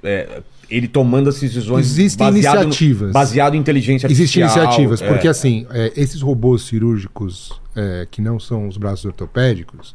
é, 0.03 0.41
ele 0.69 0.87
tomando 0.87 1.27
as 1.27 1.37
decisões. 1.39 1.85
Existem 1.85 2.25
baseado 2.25 2.55
no- 2.55 2.63
iniciativas. 2.63 3.11
baseado 3.11 3.55
em 3.55 3.57
inteligência 3.57 4.07
Existem 4.07 4.41
artificial. 4.43 4.65
iniciativas, 4.67 5.01
é. 5.01 5.07
porque 5.07 5.27
assim, 5.27 5.65
é, 5.71 5.91
esses 5.97 6.21
robôs 6.21 6.61
cirúrgicos 6.61 7.59
é, 7.75 8.07
que 8.09 8.21
não 8.21 8.39
são 8.39 8.67
os 8.69 8.77
braços 8.77 9.03
ortopédicos, 9.03 9.93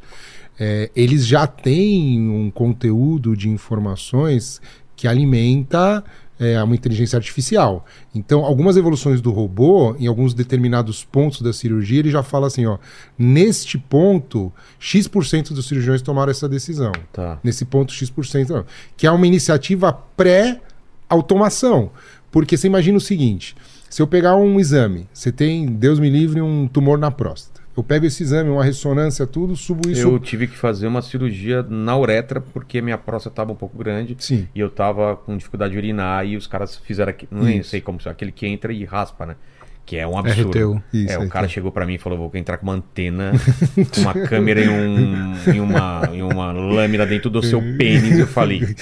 é, 0.59 0.91
eles 0.97 1.27
já 1.27 1.47
têm 1.47 2.29
um 2.31 2.51
conteúdo 2.51 3.37
de 3.37 3.49
informações 3.49 4.61
que 4.95 5.07
alimenta 5.07 6.03
é, 6.39 6.63
uma 6.63 6.75
inteligência 6.75 7.17
artificial. 7.17 7.85
Então, 8.15 8.45
algumas 8.45 8.77
evoluções 8.77 9.21
do 9.21 9.31
robô, 9.31 9.95
em 9.99 10.07
alguns 10.07 10.35
determinados 10.35 11.05
pontos 11.05 11.41
da 11.41 11.53
cirurgia, 11.53 11.99
ele 12.01 12.11
já 12.11 12.23
fala 12.23 12.47
assim, 12.47 12.67
ó, 12.67 12.79
neste 13.19 13.79
ponto, 13.79 14.53
X% 14.79 15.53
dos 15.55 15.67
cirurgiões 15.67 16.03
tomaram 16.03 16.31
essa 16.31 16.49
decisão 16.49 16.93
Tá. 17.13 17.39
nesse 17.43 17.65
ponto 17.65 17.93
X%, 17.93 18.51
não. 18.51 18.65
que 18.97 19.07
é 19.07 19.11
uma 19.11 19.27
iniciativa 19.27 19.93
pré-automação. 20.17 21.91
Porque 22.31 22.57
você 22.57 22.67
imagina 22.67 22.99
o 22.99 23.01
seguinte: 23.01 23.57
se 23.89 24.03
eu 24.03 24.07
pegar 24.07 24.37
um 24.37 24.61
exame, 24.61 25.09
você 25.13 25.33
tem, 25.33 25.67
Deus 25.67 25.99
me 25.99 26.11
livre, 26.11 26.41
um 26.41 26.69
tumor 26.69 26.99
na 26.99 27.11
próstata. 27.11 27.56
Eu 27.77 27.85
pego 27.85 28.07
esse 28.07 28.23
exame, 28.23 28.49
uma 28.49 28.65
ressonância, 28.65 29.27
tudo, 29.27 29.55
subo 29.55 29.91
isso. 29.91 30.01
Eu 30.01 30.19
tive 30.19 30.47
que 30.47 30.57
fazer 30.57 30.87
uma 30.87 31.03
cirurgia 31.03 31.63
na 31.63 31.97
uretra 31.97 32.41
porque 32.41 32.81
minha 32.81 32.97
próstata 32.97 33.35
estava 33.35 33.53
um 33.53 33.57
pouco 33.57 33.77
grande 33.77 34.17
Sim. 34.19 34.49
e 34.55 34.61
eu 34.61 34.71
tava 34.71 35.15
com 35.15 35.37
dificuldade 35.37 35.73
de 35.73 35.79
urinar 35.79 36.25
e 36.27 36.37
os 36.37 36.47
caras 36.47 36.77
fizeram 36.77 37.11
aqui, 37.11 37.29
não 37.31 37.43
nem 37.43 37.59
Isso. 37.59 37.71
sei 37.71 37.83
como, 37.83 37.99
aquele 38.07 38.33
que 38.33 38.47
entra 38.47 38.73
e 38.73 38.85
raspa, 38.85 39.27
né? 39.27 39.37
Que 39.85 39.97
é 39.97 40.07
um 40.07 40.19
absurdo. 40.19 40.51
RTU. 40.51 40.83
Isso, 40.93 41.13
é, 41.13 41.19
o 41.19 41.29
cara 41.29 41.47
chegou 41.47 41.71
pra 41.71 41.87
mim 41.87 41.95
e 41.95 41.99
falou: 41.99 42.19
vou 42.19 42.31
entrar 42.35 42.57
com 42.57 42.65
uma 42.65 42.73
antena, 42.73 43.31
uma 43.99 44.13
câmera 44.13 44.61
e, 44.61 44.69
um, 44.69 45.35
e, 45.55 45.61
uma, 45.61 46.11
e 46.13 46.23
uma 46.23 46.51
lâmina 46.51 47.07
dentro 47.07 47.31
do 47.31 47.41
seu 47.41 47.63
pênis. 47.79 48.19
Eu 48.19 48.27
falei. 48.27 48.75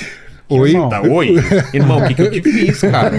Oi? 0.46 0.74
Tá, 0.90 1.00
oi? 1.00 1.36
Irmão, 1.72 1.98
o 1.98 2.06
que, 2.06 2.14
que 2.14 2.22
eu 2.22 2.30
te 2.30 2.42
fiz, 2.42 2.80
cara? 2.82 3.12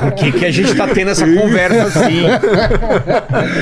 Por 0.00 0.12
que, 0.12 0.30
que 0.32 0.46
a 0.46 0.50
gente 0.52 0.72
tá 0.74 0.86
tendo 0.86 1.10
essa 1.10 1.26
conversa 1.26 1.82
assim? 1.84 2.22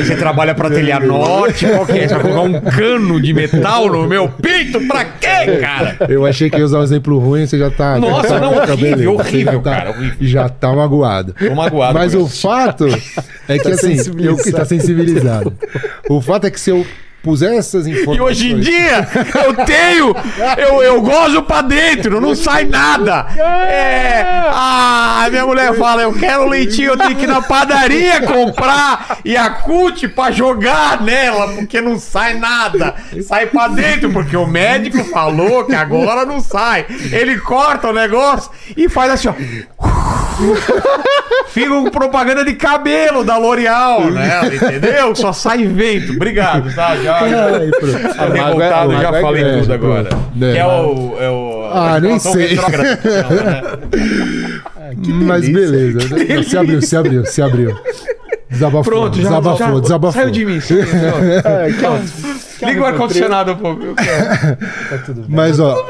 Você 0.04 0.14
trabalha 0.16 0.54
pra 0.54 0.68
telhar 0.68 1.00
norte? 1.00 1.66
Qual 1.66 1.86
que 1.86 1.92
é? 2.00 2.06
Você 2.08 2.14
vai 2.14 2.22
colocar 2.24 2.42
um 2.42 2.60
cano 2.60 3.20
de 3.20 3.32
metal 3.32 3.86
no 3.90 4.06
meu 4.06 4.28
peito? 4.28 4.78
Pra 4.86 5.04
quê, 5.04 5.56
cara? 5.58 5.96
Eu 6.08 6.26
achei 6.26 6.50
que 6.50 6.58
ia 6.58 6.64
usar 6.66 6.80
um 6.80 6.82
exemplo 6.82 7.18
ruim, 7.18 7.46
você 7.46 7.58
já 7.58 7.70
tá. 7.70 7.98
Nossa, 7.98 8.28
já 8.28 8.34
tá- 8.34 8.40
não, 8.40 8.52
tá 8.54 8.72
horrível, 8.74 8.76
beleza. 8.76 9.10
horrível, 9.10 9.52
Já 9.54 9.58
tá- 9.60 9.70
cara, 9.76 9.90
horrível. 9.90 10.16
Já 10.20 10.48
tá 10.50 10.72
magoado. 10.74 11.34
Tô 11.34 11.54
magoado 11.54 11.94
Mas 11.98 12.14
o 12.14 12.26
isso. 12.26 12.42
fato 12.42 12.86
é 13.48 13.58
que 13.58 13.68
assim, 13.68 13.96
eu 14.20 14.36
que 14.36 14.52
tá 14.52 14.64
sensibilizado. 14.66 15.52
O 16.10 16.20
fato 16.20 16.46
é 16.46 16.50
que 16.50 16.60
se 16.60 16.70
eu 16.70 16.86
puser 17.26 17.54
essas 17.58 17.88
E 17.88 17.90
informações. 17.90 18.20
hoje 18.20 18.52
em 18.52 18.60
dia, 18.60 19.08
eu 19.44 19.52
tenho, 19.66 20.14
eu, 20.56 20.80
eu 20.80 21.02
gozo 21.02 21.42
pra 21.42 21.60
dentro, 21.60 22.20
não 22.20 22.36
sai 22.36 22.64
nada. 22.64 23.26
É, 23.36 24.24
ah, 24.48 25.26
minha 25.28 25.44
mulher 25.44 25.74
fala, 25.74 26.02
eu 26.02 26.12
quero 26.12 26.48
leitinho, 26.48 26.90
eu 26.92 26.96
tenho 26.96 27.16
que 27.16 27.24
ir 27.24 27.26
na 27.26 27.42
padaria 27.42 28.22
comprar 28.22 29.18
Yakult 29.26 30.06
pra 30.10 30.30
jogar 30.30 31.02
nela, 31.02 31.48
porque 31.48 31.80
não 31.80 31.98
sai 31.98 32.34
nada. 32.34 32.94
Sai 33.26 33.46
pra 33.46 33.66
dentro, 33.66 34.12
porque 34.12 34.36
o 34.36 34.46
médico 34.46 35.02
falou 35.06 35.64
que 35.64 35.74
agora 35.74 36.24
não 36.24 36.38
sai. 36.40 36.86
Ele 37.10 37.36
corta 37.38 37.88
o 37.88 37.92
negócio 37.92 38.50
e 38.76 38.88
faz 38.88 39.10
assim, 39.10 39.28
ó. 39.28 39.34
Fica 41.48 41.68
com 41.70 41.90
propaganda 41.90 42.44
de 42.44 42.52
cabelo 42.54 43.24
da 43.24 43.38
L'Oreal, 43.38 44.10
né? 44.10 44.40
Entendeu? 44.52 45.14
Só 45.14 45.32
sai 45.32 45.66
vento. 45.66 46.12
Obrigado, 46.12 46.74
tá? 46.74 46.94
Já, 46.96 47.15
Ai. 47.18 47.70
Tá 48.16 48.26
revoltado, 48.26 48.90
O 48.90 49.00
já 49.00 49.08
é 49.08 49.20
falei 49.22 49.42
grande, 49.44 49.60
tudo 49.62 49.72
agora. 49.74 50.04
pronto. 50.04 50.26
Que 50.38 50.44
É, 50.44 50.58
é 50.58 50.66
o. 50.66 51.16
É 51.20 51.30
o 51.30 51.70
Ah, 51.72 52.00
nem 52.00 52.18
sei. 52.18 52.56
né? 52.56 53.62
Mas 55.24 55.48
beleza. 55.48 55.98
Se 56.44 56.56
abriu, 56.56 56.82
se 56.82 56.96
abriu, 56.96 57.26
se 57.26 57.42
abriu. 57.42 57.76
Desabafou. 58.50 58.84
Pronto, 58.84 59.16
já, 59.16 59.22
desabafou, 59.24 59.74
já 59.76 59.80
desabafou. 59.80 60.22
saiu 60.22 60.30
de 60.30 60.44
mim. 60.44 60.60
saiu, 60.60 60.84
não. 61.82 62.45
Liga 62.64 62.80
o 62.80 62.84
ar-condicionado 62.84 63.56
pouco. 63.56 63.82
eu 63.82 63.94
quero. 63.94 64.56
Mas 65.28 65.58
ó, 65.60 65.84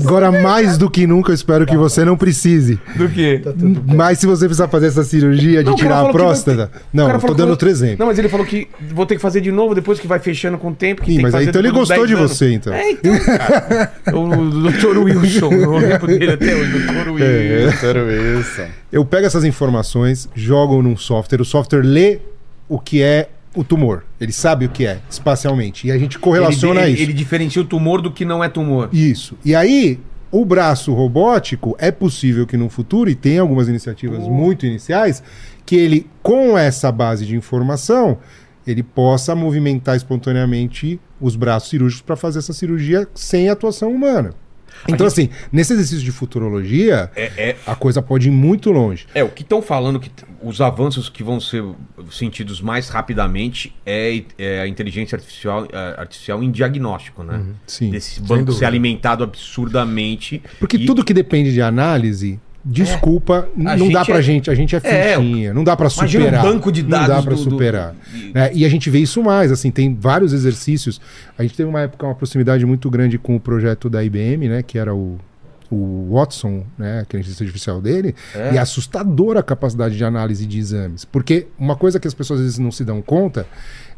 agora 0.00 0.30
mais 0.30 0.76
do 0.76 0.90
que 0.90 1.06
nunca 1.06 1.30
eu 1.30 1.34
espero 1.34 1.64
que 1.66 1.76
você 1.76 2.04
não 2.04 2.16
precise. 2.16 2.78
Do 2.96 3.08
quê? 3.08 3.40
Mas 3.86 4.18
se 4.18 4.26
você 4.26 4.44
precisar 4.46 4.68
fazer 4.68 4.86
essa 4.88 5.04
cirurgia 5.04 5.62
de 5.62 5.70
Não, 5.70 5.74
o 5.74 5.76
cara 5.76 5.88
tirar 5.88 5.94
a 5.94 5.98
falou 5.98 6.12
que 6.12 6.18
vai 6.18 6.26
próstata. 6.26 6.70
o 6.74 6.96
Não, 6.96 7.04
cara 7.06 7.16
eu 7.16 7.20
tô 7.20 7.26
falou 7.26 7.34
que 7.34 7.38
dando 7.38 7.46
vai- 7.46 7.50
outro 7.52 7.68
exemplo. 7.68 7.96
Não, 8.00 8.06
mas 8.06 8.18
ele 8.18 8.28
falou 8.28 8.46
que 8.46 8.68
vou 8.92 9.06
ter 9.06 9.14
que 9.16 9.20
fazer 9.22 9.40
de 9.40 9.50
novo 9.52 9.74
depois 9.74 9.98
que 10.00 10.06
vai 10.06 10.18
fechando 10.18 10.58
com 10.58 10.68
o 10.70 10.74
tempo. 10.74 11.02
Que 11.02 11.12
Ih, 11.12 11.14
tem 11.16 11.22
mas 11.22 11.32
que 11.32 11.36
aí 11.38 11.46
fazer 11.46 11.50
então 11.50 11.60
ele 11.60 11.68
depois 11.68 11.88
dos 11.88 11.96
gostou 11.96 12.06
de 12.06 12.14
10 12.14 12.20
anos. 12.24 12.36
você, 12.38 12.52
então. 12.52 12.72
É, 12.74 12.90
então, 12.90 13.18
cara. 13.24 13.92
o, 14.12 14.68
Dr. 14.70 14.98
Wilson, 14.98 15.52
eu 15.52 15.76
lembro 15.78 16.06
dele 16.06 16.32
até 16.32 16.54
hoje, 16.54 16.78
Dr. 16.80 17.08
Wilson. 17.10 18.62
É. 18.62 18.68
Eu 18.92 19.04
pego 19.04 19.26
essas 19.26 19.44
informações, 19.44 20.28
jogo 20.34 20.80
num 20.82 20.96
software, 20.96 21.40
o 21.40 21.44
software 21.44 21.82
lê 21.82 22.18
o 22.68 22.78
que 22.78 23.02
é 23.02 23.28
o 23.54 23.64
tumor. 23.64 24.04
Ele 24.20 24.32
sabe 24.32 24.66
o 24.66 24.68
que 24.68 24.86
é, 24.86 25.00
espacialmente. 25.10 25.86
E 25.86 25.92
a 25.92 25.98
gente 25.98 26.18
correlaciona 26.18 26.82
ele, 26.82 26.92
isso. 26.92 27.02
Ele 27.02 27.12
diferencia 27.12 27.62
o 27.62 27.64
tumor 27.64 28.00
do 28.00 28.10
que 28.10 28.24
não 28.24 28.42
é 28.42 28.48
tumor. 28.48 28.88
Isso. 28.92 29.36
E 29.44 29.54
aí, 29.54 30.00
o 30.30 30.44
braço 30.44 30.92
robótico 30.92 31.76
é 31.78 31.90
possível 31.90 32.46
que 32.46 32.56
no 32.56 32.68
futuro, 32.68 33.08
e 33.08 33.14
tem 33.14 33.38
algumas 33.38 33.68
iniciativas 33.68 34.26
muito 34.28 34.66
iniciais, 34.66 35.22
que 35.64 35.76
ele, 35.76 36.06
com 36.22 36.56
essa 36.56 36.92
base 36.92 37.26
de 37.26 37.36
informação, 37.36 38.18
ele 38.66 38.82
possa 38.82 39.34
movimentar 39.34 39.96
espontaneamente 39.96 41.00
os 41.20 41.34
braços 41.34 41.70
cirúrgicos 41.70 42.02
para 42.02 42.16
fazer 42.16 42.38
essa 42.40 42.52
cirurgia 42.52 43.08
sem 43.14 43.48
atuação 43.48 43.90
humana. 43.90 44.34
Então, 44.86 45.06
assim, 45.06 45.28
nesse 45.50 45.72
exercício 45.72 46.04
de 46.04 46.12
futurologia, 46.12 47.10
É, 47.16 47.30
é, 47.36 47.56
a 47.66 47.74
coisa 47.74 48.02
pode 48.02 48.28
ir 48.28 48.30
muito 48.30 48.70
longe. 48.70 49.06
É, 49.14 49.24
o 49.24 49.28
que 49.28 49.42
estão 49.42 49.60
falando 49.62 49.98
que 49.98 50.10
os 50.42 50.60
avanços 50.60 51.08
que 51.08 51.22
vão 51.22 51.40
ser 51.40 51.64
sentidos 52.10 52.60
mais 52.60 52.88
rapidamente 52.88 53.74
é, 53.84 54.22
é 54.38 54.60
a 54.60 54.68
inteligência 54.68 55.16
artificial, 55.16 55.66
é, 55.72 56.00
artificial 56.00 56.42
em 56.42 56.50
diagnóstico, 56.50 57.22
né? 57.22 57.42
Sim. 57.66 57.90
Desse 57.90 58.20
banco 58.20 58.52
ser 58.52 58.64
alimentado 58.66 59.24
absurdamente. 59.24 60.42
Porque 60.58 60.76
E- 60.76 60.86
tudo 60.86 61.04
que 61.04 61.12
depende 61.14 61.52
de 61.52 61.60
análise 61.62 62.38
Desculpa, 62.64 63.48
A 63.64 63.76
não 63.76 63.88
dá 63.90 64.04
pra 64.04 64.18
é- 64.18 64.22
gente, 64.22 64.50
a 64.50 64.54
gente 64.54 64.74
é 64.76 64.80
É, 64.82 65.16
fichinha, 65.16 65.54
não 65.54 65.64
dá 65.64 65.76
pra 65.76 65.88
superar. 65.88 66.44
um 66.44 66.52
banco 66.52 66.70
de 66.70 66.82
não 66.82 66.90
dados 66.90 67.08
dá 67.08 67.22
pra 67.22 67.34
do- 67.34 67.44
do- 67.44 67.50
superar. 67.50 67.94
de- 68.12 68.32
né? 68.32 68.50
E 68.52 68.64
a 68.64 68.68
gente 68.68 68.90
vê 68.90 68.98
isso 68.98 69.22
mais, 69.22 69.50
assim, 69.50 69.70
tem 69.70 69.94
vários 69.94 70.32
exercícios. 70.32 71.00
A 71.38 71.42
gente 71.42 71.54
teve 71.56 71.68
uma 71.68 71.80
época 71.82 72.04
uma 72.06 72.14
proximidade 72.14 72.66
muito 72.66 72.90
grande 72.90 73.16
com 73.18 73.36
o 73.36 73.40
projeto 73.40 73.88
da 73.88 74.02
IBM, 74.04 74.48
né, 74.48 74.62
que 74.62 74.76
era 74.78 74.94
o, 74.94 75.18
o 75.70 76.08
Watson, 76.14 76.64
né, 76.78 76.98
a 76.98 77.02
inteligência 77.02 77.42
artificial 77.44 77.80
dele, 77.80 78.14
É. 78.34 78.54
e 78.54 78.56
é 78.56 78.58
assustadora 78.58 79.40
a 79.40 79.42
capacidade 79.42 79.96
de 79.96 80.04
análise 80.04 80.44
de 80.46 80.58
exames. 80.58 81.04
Porque 81.04 81.46
uma 81.58 81.76
coisa 81.76 82.00
que 82.00 82.08
as 82.08 82.14
pessoas 82.14 82.40
às 82.40 82.44
vezes 82.46 82.58
não 82.58 82.72
se 82.72 82.84
dão 82.84 83.00
conta 83.02 83.46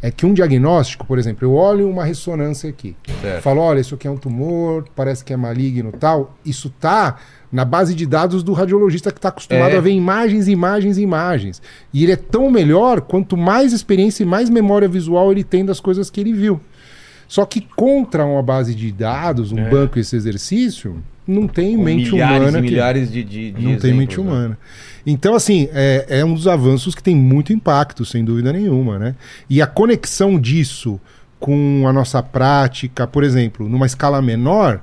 é 0.03 0.11
que 0.11 0.25
um 0.27 0.33
diagnóstico, 0.35 1.07
por 1.07 1.19
exemplo, 1.19 1.47
eu 1.47 1.55
olho 1.55 1.89
uma 1.89 2.05
ressonância 2.05 2.69
aqui, 2.71 2.97
Certo. 3.21 3.43
falo, 3.43 3.61
olha, 3.61 3.81
isso 3.81 3.95
aqui 3.95 4.07
é 4.07 4.11
um 4.11 4.17
tumor, 4.17 4.85
parece 4.97 5.25
que 5.25 5.33
é 5.33 5.37
maligno 5.37 5.93
tal, 5.93 6.37
isso 6.45 6.71
tá 6.81 7.17
na 7.53 7.65
base 7.65 7.95
de 7.95 8.07
dados 8.07 8.43
do 8.43 8.53
radiologista 8.53 9.11
que 9.11 9.19
está 9.19 9.29
acostumado 9.31 9.73
É. 9.73 9.77
a 9.79 9.81
ver 9.81 9.91
imagens, 9.91 10.47
imagens, 10.49 10.99
imagens. 10.99 11.61
E 11.93 12.03
ele 12.05 12.13
é 12.13 12.17
tão 12.17 12.51
melhor 12.51 13.01
quanto 13.01 13.37
mais 13.37 13.73
experiência 13.73 14.23
e 14.23 14.27
mais 14.27 14.49
memória 14.49 14.87
visual 14.89 15.33
ele 15.33 15.43
tem 15.45 15.65
das 15.65 15.81
coisas 15.81 16.09
que 16.11 16.21
ele 16.21 16.33
viu. 16.33 16.61
Só 17.27 17.45
que 17.45 17.61
contra 17.77 18.25
uma 18.25 18.43
base 18.43 18.75
de 18.75 18.91
dados, 18.91 19.53
um 19.53 19.59
É. 19.59 19.69
banco, 19.71 19.99
esse 19.99 20.17
exercício, 20.17 20.97
não 21.27 21.47
tem 21.47 21.77
Com 21.77 21.83
mente 21.85 22.11
milhares 22.13 22.41
humana. 22.49 22.59
e 22.59 22.63
que- 22.63 22.71
milhares 22.71 23.13
de, 23.13 23.23
de, 23.23 23.51
de 23.53 23.63
não 23.65 23.77
tem 23.77 23.95
mente 23.95 24.17
né? 24.21 24.23
humana. 24.23 24.59
Então, 25.07 25.35
assim, 25.35 25.69
é, 25.73 26.07
é 26.09 26.25
um 26.25 26.35
dos 26.35 26.49
avanços 26.49 26.95
que 26.95 27.03
tem 27.03 27.15
muito 27.15 27.53
impacto, 27.53 28.05
sem 28.05 28.25
dúvida 28.25 28.53
nenhuma, 28.53 28.99
né? 28.99 29.15
E 29.49 29.63
a 29.63 29.67
conexão 29.67 30.39
disso 30.41 31.01
com 31.39 31.85
a 31.87 31.93
nossa 31.93 32.23
prática, 32.23 33.07
por 33.07 33.23
exemplo, 33.25 33.69
numa 33.69 33.87
escala 33.87 34.21
menor, 34.21 34.81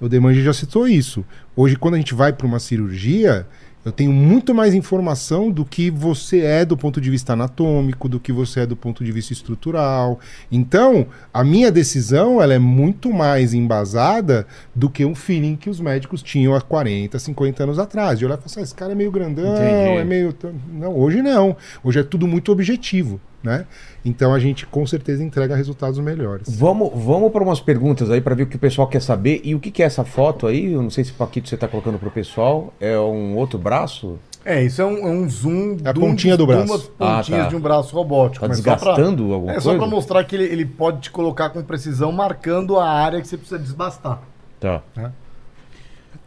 o 0.00 0.08
Demange 0.08 0.42
já 0.42 0.52
citou 0.54 0.88
isso. 0.88 1.22
Hoje, 1.60 1.76
quando 1.76 1.92
a 1.92 1.98
gente 1.98 2.14
vai 2.14 2.32
para 2.32 2.46
uma 2.46 2.58
cirurgia, 2.58 3.46
eu 3.84 3.92
tenho 3.92 4.10
muito 4.10 4.54
mais 4.54 4.72
informação 4.72 5.50
do 5.50 5.62
que 5.62 5.90
você 5.90 6.40
é 6.40 6.64
do 6.64 6.74
ponto 6.74 7.02
de 7.02 7.10
vista 7.10 7.34
anatômico, 7.34 8.08
do 8.08 8.18
que 8.18 8.32
você 8.32 8.60
é 8.60 8.66
do 8.66 8.74
ponto 8.74 9.04
de 9.04 9.12
vista 9.12 9.34
estrutural. 9.34 10.18
Então, 10.50 11.06
a 11.34 11.44
minha 11.44 11.70
decisão 11.70 12.40
ela 12.40 12.54
é 12.54 12.58
muito 12.58 13.12
mais 13.12 13.52
embasada 13.52 14.46
do 14.74 14.88
que 14.88 15.04
um 15.04 15.14
feeling 15.14 15.54
que 15.54 15.68
os 15.68 15.80
médicos 15.80 16.22
tinham 16.22 16.54
há 16.54 16.62
40, 16.62 17.18
50 17.18 17.62
anos 17.62 17.78
atrás. 17.78 18.18
De 18.18 18.24
olhar 18.24 18.36
e 18.36 18.38
falar 18.38 18.46
assim, 18.46 18.60
"Ah, 18.60 18.62
esse 18.62 18.74
cara 18.74 18.92
é 18.92 18.94
meio 18.94 19.10
grandão, 19.10 19.52
Entendi. 19.54 19.98
é 19.98 20.04
meio... 20.04 20.32
t-". 20.32 20.48
Não, 20.72 20.96
hoje 20.96 21.20
não. 21.20 21.54
Hoje 21.84 21.98
é 22.00 22.02
tudo 22.02 22.26
muito 22.26 22.50
objetivo, 22.50 23.20
né? 23.42 23.66
Então 24.04 24.34
a 24.34 24.38
gente 24.38 24.66
com 24.66 24.86
certeza 24.86 25.22
entrega 25.24 25.54
resultados 25.56 25.98
melhores. 25.98 26.54
Vamos, 26.56 26.90
vamos 26.94 27.32
para 27.32 27.42
umas 27.42 27.60
perguntas 27.60 28.10
aí 28.10 28.20
para 28.20 28.34
ver 28.34 28.42
o 28.42 28.46
que 28.46 28.56
o 28.56 28.58
pessoal 28.58 28.86
quer 28.88 29.00
saber. 29.00 29.40
E 29.44 29.54
o 29.54 29.60
que, 29.60 29.70
que 29.70 29.82
é 29.82 29.86
essa 29.86 30.04
foto 30.04 30.46
aí? 30.46 30.72
Eu 30.72 30.82
não 30.82 30.90
sei 30.90 31.04
se 31.04 31.12
Paquito 31.12 31.48
você 31.48 31.54
está 31.54 31.66
colocando 31.68 31.98
pro 31.98 32.10
pessoal. 32.10 32.72
É 32.80 32.98
um 32.98 33.36
outro 33.36 33.58
braço? 33.58 34.18
É, 34.44 34.62
isso 34.62 34.80
é 34.80 34.86
um, 34.86 35.06
é 35.06 35.10
um 35.10 35.28
zoom 35.28 35.76
É 35.84 35.88
a 35.90 35.92
de 35.92 35.98
um- 35.98 36.02
pontinha 36.02 36.34
do 36.36 36.46
braço. 36.46 36.64
umas 36.72 36.82
pontinhas 36.84 37.40
Ah, 37.40 37.44
tá. 37.44 37.48
de 37.50 37.56
um 37.56 37.60
braço 37.60 37.94
robótico. 37.94 38.40
Tá 38.40 38.48
mas 38.48 38.56
só 38.58 38.62
pra- 38.62 38.74
desgastando 38.74 39.32
alguma 39.34 39.52
É 39.52 39.54
coisa? 39.56 39.70
só 39.70 39.76
pra 39.76 39.86
mostrar 39.86 40.24
que 40.24 40.34
ele, 40.34 40.44
ele 40.44 40.64
pode 40.64 41.00
te 41.00 41.10
colocar 41.10 41.50
com 41.50 41.62
precisão, 41.62 42.10
marcando 42.10 42.78
a 42.78 42.88
área 42.88 43.20
que 43.20 43.28
você 43.28 43.36
precisa 43.36 43.58
desbastar. 43.58 44.20
Tá. 44.58 44.82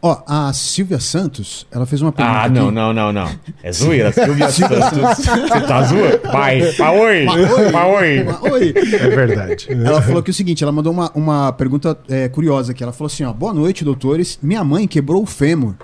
Ó, 0.06 0.22
a 0.26 0.52
Silvia 0.52 1.00
Santos, 1.00 1.66
ela 1.70 1.86
fez 1.86 2.02
uma 2.02 2.12
pergunta. 2.12 2.36
Ah, 2.38 2.44
aqui. 2.44 2.52
não, 2.52 2.70
não, 2.70 2.92
não, 2.92 3.10
não. 3.10 3.26
É 3.62 3.72
zoeira. 3.72 4.12
Silvia 4.12 4.50
Santos. 4.52 5.24
Você 5.24 5.60
tá 5.62 5.82
zoando? 5.82 6.20
Vai, 6.30 6.60
vai, 6.72 6.98
oi. 6.98 7.24
Vai, 7.24 7.90
oi. 7.90 8.26
Ah, 8.28 8.52
Oi. 8.52 8.74
É 8.76 9.08
verdade. 9.08 9.66
Ela 9.70 10.02
falou 10.02 10.22
que 10.22 10.28
é 10.30 10.32
o 10.32 10.34
seguinte, 10.34 10.62
ela 10.62 10.70
mandou 10.70 10.92
uma, 10.92 11.10
uma 11.14 11.52
pergunta 11.54 11.98
é, 12.06 12.28
curiosa 12.28 12.72
aqui. 12.72 12.82
Ela 12.82 12.92
falou 12.92 13.06
assim, 13.06 13.24
ó, 13.24 13.32
boa 13.32 13.54
noite, 13.54 13.82
doutores. 13.82 14.38
Minha 14.42 14.62
mãe 14.62 14.86
quebrou 14.86 15.22
o 15.22 15.26
fêmur 15.26 15.74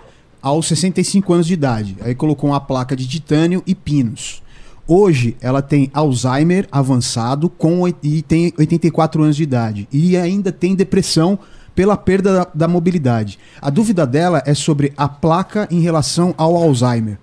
aos 0.42 0.66
65 0.68 1.32
anos 1.32 1.46
de 1.46 1.54
idade. 1.54 1.96
Aí 2.02 2.14
colocou 2.14 2.50
uma 2.50 2.60
placa 2.60 2.94
de 2.94 3.08
titânio 3.08 3.62
e 3.66 3.74
pinos. 3.74 4.42
Hoje 4.86 5.34
ela 5.40 5.62
tem 5.62 5.90
Alzheimer 5.94 6.68
avançado 6.70 7.48
com, 7.48 7.88
e 8.02 8.20
tem 8.20 8.52
84 8.58 9.22
anos 9.22 9.36
de 9.36 9.44
idade. 9.44 9.88
E 9.90 10.14
ainda 10.14 10.52
tem 10.52 10.74
depressão 10.74 11.38
pela 11.74 11.96
perda 11.96 12.32
da, 12.34 12.46
da 12.54 12.68
mobilidade. 12.68 13.38
A 13.60 13.70
dúvida 13.70 14.06
dela 14.06 14.42
é 14.46 14.54
sobre 14.54 14.92
a 14.96 15.08
placa 15.08 15.66
em 15.70 15.80
relação 15.80 16.34
ao 16.36 16.56
Alzheimer. 16.56 17.18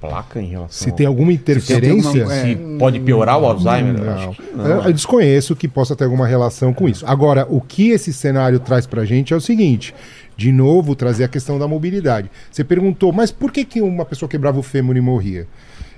Placa 0.00 0.40
em 0.40 0.46
relação. 0.48 0.68
Se 0.70 0.90
tem 0.90 1.06
alguma 1.06 1.28
tem 1.28 1.36
interferência... 1.36 2.22
alguma- 2.22 2.34
é, 2.34 2.42
Se 2.42 2.56
pode 2.78 2.98
piorar 2.98 3.38
o 3.38 3.46
Alzheimer? 3.46 3.96
Eu 3.98 4.04
Não. 4.04 4.12
acho 4.30 4.42
que 4.42 4.56
não. 4.56 4.66
Eu, 4.66 4.82
eu 4.82 4.92
desconheço 4.92 5.54
que 5.54 5.68
possa 5.68 5.94
ter 5.94 6.04
alguma 6.04 6.26
relação 6.26 6.72
com 6.74 6.88
isso. 6.88 7.04
Agora, 7.06 7.46
o 7.48 7.60
que 7.60 7.90
esse 7.90 8.12
cenário 8.12 8.58
traz 8.58 8.84
pra 8.84 9.04
gente 9.04 9.32
é 9.32 9.36
o 9.36 9.40
seguinte: 9.40 9.94
de 10.36 10.50
novo, 10.50 10.96
trazer 10.96 11.22
a 11.22 11.28
questão 11.28 11.56
da 11.56 11.68
mobilidade. 11.68 12.28
Você 12.50 12.64
perguntou, 12.64 13.12
mas 13.12 13.30
por 13.30 13.52
que, 13.52 13.64
que 13.64 13.80
uma 13.80 14.04
pessoa 14.04 14.28
quebrava 14.28 14.58
o 14.58 14.62
fêmur 14.62 14.96
e 14.96 15.00
morria? 15.00 15.46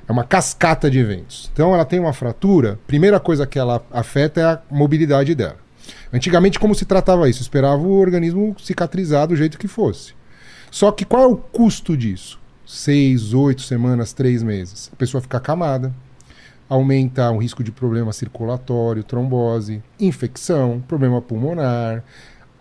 É 0.06 0.12
uma 0.12 0.22
cascata 0.24 0.90
de 0.90 0.98
eventos. 0.98 1.48
Então, 1.54 1.72
ela 1.72 1.86
tem 1.86 1.98
uma 1.98 2.12
fratura, 2.12 2.78
primeira 2.86 3.18
coisa 3.18 3.46
que 3.46 3.58
ela 3.58 3.82
afeta 3.90 4.38
é 4.38 4.44
a 4.44 4.60
mobilidade 4.70 5.34
dela. 5.34 5.56
Antigamente, 6.12 6.59
como 6.59 6.74
se 6.74 6.85
tratava 6.85 7.28
isso? 7.28 7.43
Esperava 7.43 7.82
o 7.82 7.98
organismo 7.98 8.56
cicatrizar 8.59 9.27
do 9.27 9.36
jeito 9.36 9.59
que 9.59 9.69
fosse. 9.69 10.15
Só 10.70 10.90
que 10.90 11.05
qual 11.05 11.23
é 11.23 11.27
o 11.27 11.36
custo 11.36 11.97
disso? 11.97 12.40
Seis, 12.66 13.35
oito 13.35 13.62
semanas, 13.62 14.12
três 14.12 14.43
meses. 14.43 14.90
A 14.93 14.97
pessoa 14.97 15.20
fica 15.20 15.36
acamada, 15.36 15.94
aumenta 16.69 17.31
o 17.31 17.39
risco 17.39 17.62
de 17.62 17.70
problema 17.70 18.12
circulatório, 18.12 19.05
trombose, 19.05 19.82
infecção, 20.01 20.82
problema 20.86 21.20
pulmonar, 21.20 22.02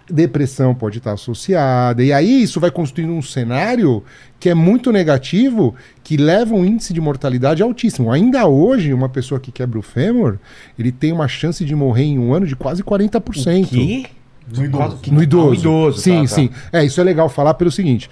depressão 0.09 0.75
pode 0.75 0.97
estar 0.97 1.13
associada. 1.13 2.03
E 2.03 2.11
aí 2.11 2.43
isso 2.43 2.59
vai 2.59 2.71
construindo 2.71 3.11
um 3.11 3.21
cenário 3.21 4.03
que 4.39 4.49
é 4.49 4.53
muito 4.53 4.91
negativo, 4.91 5.73
que 6.03 6.17
leva 6.17 6.53
um 6.53 6.65
índice 6.65 6.93
de 6.93 6.99
mortalidade 6.99 7.63
altíssimo. 7.63 8.11
Ainda 8.11 8.45
hoje, 8.45 8.93
uma 8.93 9.07
pessoa 9.07 9.39
que 9.39 9.51
quebra 9.51 9.79
o 9.79 9.81
fêmur, 9.81 10.37
ele 10.77 10.91
tem 10.91 11.11
uma 11.11 11.27
chance 11.27 11.63
de 11.63 11.75
morrer 11.75 12.03
em 12.03 12.19
um 12.19 12.33
ano 12.33 12.45
de 12.45 12.55
quase 12.55 12.83
40%. 12.83 13.67
Que? 13.67 14.05
No 14.53 14.65
idoso. 14.65 14.99
No 15.09 15.23
idoso. 15.23 15.47
Ah, 15.47 15.49
o 15.49 15.53
idoso, 15.55 16.01
sim, 16.01 16.15
tá, 16.15 16.21
tá. 16.21 16.27
sim. 16.27 16.49
É, 16.71 16.83
isso 16.83 16.99
é 16.99 17.03
legal 17.03 17.29
falar 17.29 17.53
pelo 17.53 17.71
seguinte. 17.71 18.09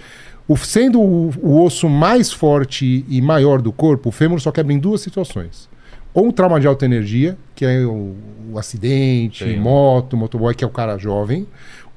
O, 0.48 0.56
sendo 0.58 1.00
o, 1.02 1.34
o 1.42 1.64
osso 1.64 1.90
mais 1.90 2.32
forte 2.32 3.06
e 3.08 3.22
maior 3.22 3.62
do 3.62 3.72
corpo, 3.72 4.10
o 4.10 4.12
fêmur 4.12 4.40
só 4.40 4.52
quebra 4.52 4.74
em 4.74 4.80
duas 4.80 5.02
situações. 5.02 5.70
Ou 6.14 6.28
um 6.28 6.32
trauma 6.32 6.60
de 6.60 6.68
alta 6.68 6.86
energia, 6.86 7.38
que 7.56 7.64
é 7.64 7.86
o, 7.86 8.16
o 8.52 8.60
acidente, 8.60 9.46
Sim. 9.46 9.58
moto, 9.58 10.18
motoboy, 10.18 10.54
que 10.54 10.64
é 10.64 10.68
o 10.68 10.70
cara 10.70 10.98
jovem. 10.98 11.48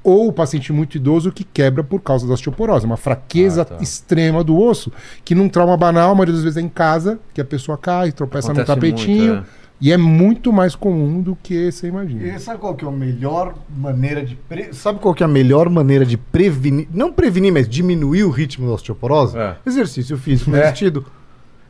Ou 0.04 0.28
o 0.28 0.32
paciente 0.32 0.70
muito 0.72 0.96
idoso 0.98 1.32
que 1.32 1.42
quebra 1.42 1.82
por 1.82 1.98
causa 2.00 2.26
da 2.26 2.34
osteoporose, 2.34 2.84
uma 2.84 2.98
fraqueza 2.98 3.62
Ah, 3.62 3.64
tá. 3.64 3.76
extrema 3.80 4.44
do 4.44 4.56
osso, 4.56 4.92
que 5.24 5.34
num 5.34 5.48
trauma 5.48 5.76
banal, 5.78 6.10
a 6.12 6.14
maioria 6.14 6.34
das 6.34 6.42
vezes 6.44 6.58
é 6.58 6.60
em 6.60 6.68
casa, 6.68 7.18
que 7.32 7.40
a 7.40 7.44
pessoa 7.44 7.78
cai, 7.78 8.12
tropeça 8.12 8.48
no 8.52 8.60
Acontece 8.60 8.74
tapetinho. 8.74 9.32
muito, 9.36 9.46
é. 9.60 9.64
E 9.80 9.92
é 9.92 9.96
muito 9.96 10.52
mais 10.52 10.74
comum 10.76 11.20
do 11.20 11.36
que 11.42 11.70
você 11.72 11.88
imagina. 11.88 12.22
E 12.36 12.38
sabe 12.38 12.58
qual 12.60 12.74
que 12.74 12.84
é 12.84 12.88
a 12.88 12.92
melhor 12.92 13.54
maneira 13.76 14.24
de 14.24 14.34
pre... 14.36 14.72
sabe 14.72 14.98
qual 15.00 15.12
que 15.14 15.22
é 15.22 15.26
a 15.26 15.28
melhor 15.28 15.68
maneira 15.68 16.06
de 16.06 16.16
prevenir, 16.16 16.86
não 16.94 17.12
prevenir, 17.12 17.52
mas 17.52 17.68
diminuir 17.68 18.22
o 18.24 18.30
ritmo 18.30 18.66
da 18.68 18.74
osteoporose? 18.74 19.36
É. 19.36 19.56
Exercício 19.66 20.16
físico 20.16 20.54
É. 20.54 20.60
resistido. 20.64 21.04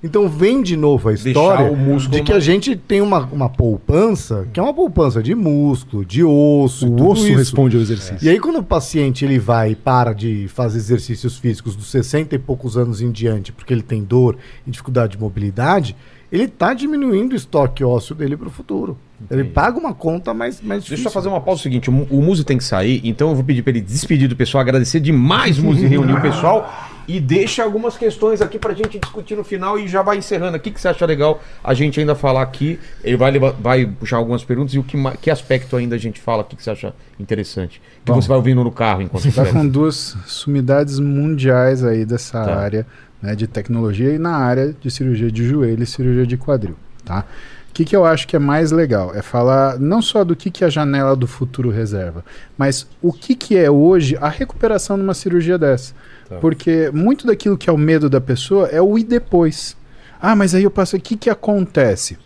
Então 0.04 0.28
vem 0.28 0.62
de 0.62 0.76
novo 0.76 1.08
a 1.08 1.14
história 1.14 1.72
o 1.72 1.74
músculo 1.74 2.18
de 2.18 2.22
que 2.22 2.32
a 2.32 2.38
gente 2.38 2.76
tem 2.76 3.00
uma, 3.00 3.20
uma 3.32 3.48
poupança, 3.48 4.46
que 4.52 4.60
é 4.60 4.62
uma 4.62 4.74
poupança 4.74 5.22
de 5.22 5.34
músculo, 5.34 6.04
de 6.04 6.22
osso, 6.22 6.84
e 6.84 6.88
O 6.88 6.90
tudo 6.90 7.08
osso 7.08 7.26
isso. 7.26 7.38
responde 7.38 7.74
ao 7.74 7.80
exercício. 7.80 8.18
E 8.20 8.28
aí 8.28 8.38
quando 8.38 8.58
o 8.58 8.62
paciente 8.62 9.24
ele 9.24 9.38
vai 9.38 9.70
e 9.70 9.74
para 9.74 10.12
de 10.12 10.46
fazer 10.48 10.76
exercícios 10.76 11.38
físicos 11.38 11.74
dos 11.74 11.86
60 11.86 12.34
e 12.34 12.38
poucos 12.38 12.76
anos 12.76 13.00
em 13.00 13.10
diante, 13.10 13.50
porque 13.50 13.72
ele 13.72 13.80
tem 13.82 14.04
dor 14.04 14.36
e 14.66 14.70
dificuldade 14.70 15.12
de 15.12 15.18
mobilidade, 15.18 15.96
ele 16.30 16.44
está 16.44 16.74
diminuindo 16.74 17.32
o 17.32 17.36
estoque 17.36 17.82
ósseo 17.82 18.14
dele 18.14 18.36
para 18.36 18.48
o 18.48 18.50
futuro. 18.50 18.98
Ele 19.30 19.44
paga 19.44 19.78
uma 19.78 19.94
conta 19.94 20.34
mais, 20.34 20.60
mais 20.60 20.80
Deixa 20.82 20.94
eu 20.94 20.96
difícil. 20.96 21.04
só 21.04 21.10
fazer 21.10 21.28
uma 21.28 21.40
pausa 21.40 21.62
seguinte. 21.62 21.90
O, 21.90 21.94
o 21.94 22.44
tem 22.44 22.58
que 22.58 22.64
sair, 22.64 23.00
então 23.04 23.30
eu 23.30 23.34
vou 23.34 23.44
pedir 23.44 23.62
para 23.62 23.70
ele 23.70 23.80
despedir 23.80 24.28
do 24.28 24.36
pessoal, 24.36 24.60
agradecer 24.60 25.00
demais, 25.00 25.58
Muzi, 25.58 25.86
reunir 25.86 26.12
o 26.12 26.20
pessoal 26.20 26.92
e 27.06 27.20
deixa 27.20 27.62
algumas 27.62 27.96
questões 27.96 28.40
aqui 28.40 28.58
pra 28.58 28.72
gente 28.74 28.98
discutir 28.98 29.36
no 29.36 29.44
final 29.44 29.78
e 29.78 29.86
já 29.88 30.02
vai 30.02 30.16
encerrando. 30.18 30.56
O 30.56 30.60
que, 30.60 30.70
que 30.70 30.80
você 30.80 30.88
acha 30.88 31.04
legal 31.06 31.42
a 31.62 31.74
gente 31.74 32.00
ainda 32.00 32.14
falar 32.14 32.42
aqui? 32.42 32.78
Ele 33.02 33.16
vai, 33.16 33.38
vai 33.38 33.86
puxar 33.86 34.16
algumas 34.16 34.42
perguntas 34.44 34.74
e 34.74 34.78
o 34.78 34.82
que, 34.82 34.96
que 35.20 35.30
aspecto 35.30 35.76
ainda 35.76 35.96
a 35.96 35.98
gente 35.98 36.20
fala, 36.20 36.42
o 36.42 36.44
que, 36.44 36.56
que 36.56 36.62
você 36.62 36.70
acha 36.70 36.94
interessante? 37.20 37.80
Que 38.04 38.12
Bom. 38.12 38.20
você 38.20 38.28
vai 38.28 38.36
ouvindo 38.36 38.62
no 38.64 38.70
carro 38.72 39.02
enquanto 39.02 39.22
Tá 39.24 39.28
espera. 39.28 39.50
com 39.52 39.66
duas 39.66 40.16
sumidades 40.26 40.98
mundiais 40.98 41.84
aí 41.84 42.04
dessa 42.04 42.44
Tá. 42.44 42.54
área 42.56 42.86
né, 43.22 43.34
de 43.34 43.46
tecnologia 43.46 44.10
e 44.12 44.18
na 44.18 44.36
área 44.36 44.74
de 44.78 44.90
cirurgia 44.90 45.30
de 45.30 45.44
joelho 45.46 45.82
e 45.82 45.86
cirurgia 45.86 46.26
de 46.26 46.36
quadril, 46.36 46.76
tá? 47.04 47.24
O 47.70 47.74
que, 47.74 47.84
que 47.84 47.96
eu 47.96 48.04
acho 48.04 48.28
que 48.28 48.36
é 48.36 48.38
mais 48.38 48.70
legal? 48.70 49.12
É 49.14 49.20
falar 49.22 49.80
não 49.80 50.00
só 50.00 50.22
do 50.22 50.36
que, 50.36 50.48
que 50.50 50.64
a 50.64 50.68
janela 50.68 51.16
do 51.16 51.26
futuro 51.26 51.70
reserva, 51.70 52.24
mas 52.56 52.86
o 53.02 53.12
que, 53.12 53.34
que 53.34 53.56
é 53.56 53.68
hoje 53.68 54.16
a 54.20 54.28
recuperação 54.28 54.96
numa 54.96 55.12
cirurgia 55.14 55.58
dessa. 55.58 55.92
Tá. 56.28 56.36
Porque 56.36 56.90
muito 56.92 57.26
daquilo 57.26 57.56
que 57.58 57.68
é 57.68 57.72
o 57.72 57.78
medo 57.78 58.08
da 58.08 58.20
pessoa 58.20 58.68
é 58.68 58.80
o 58.80 58.98
e 58.98 59.04
depois. 59.04 59.76
Ah, 60.20 60.34
mas 60.34 60.54
aí 60.54 60.62
eu 60.64 60.70
passo. 60.70 60.96
O 60.96 61.00
que, 61.00 61.16
que 61.16 61.28
acontece? 61.30 62.16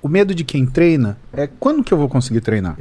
O 0.00 0.08
medo 0.08 0.34
de 0.34 0.44
quem 0.44 0.64
treina 0.64 1.18
é 1.32 1.48
quando 1.58 1.82
que 1.84 1.92
eu 1.92 1.98
vou 1.98 2.08
conseguir 2.08 2.40
treinar? 2.40 2.76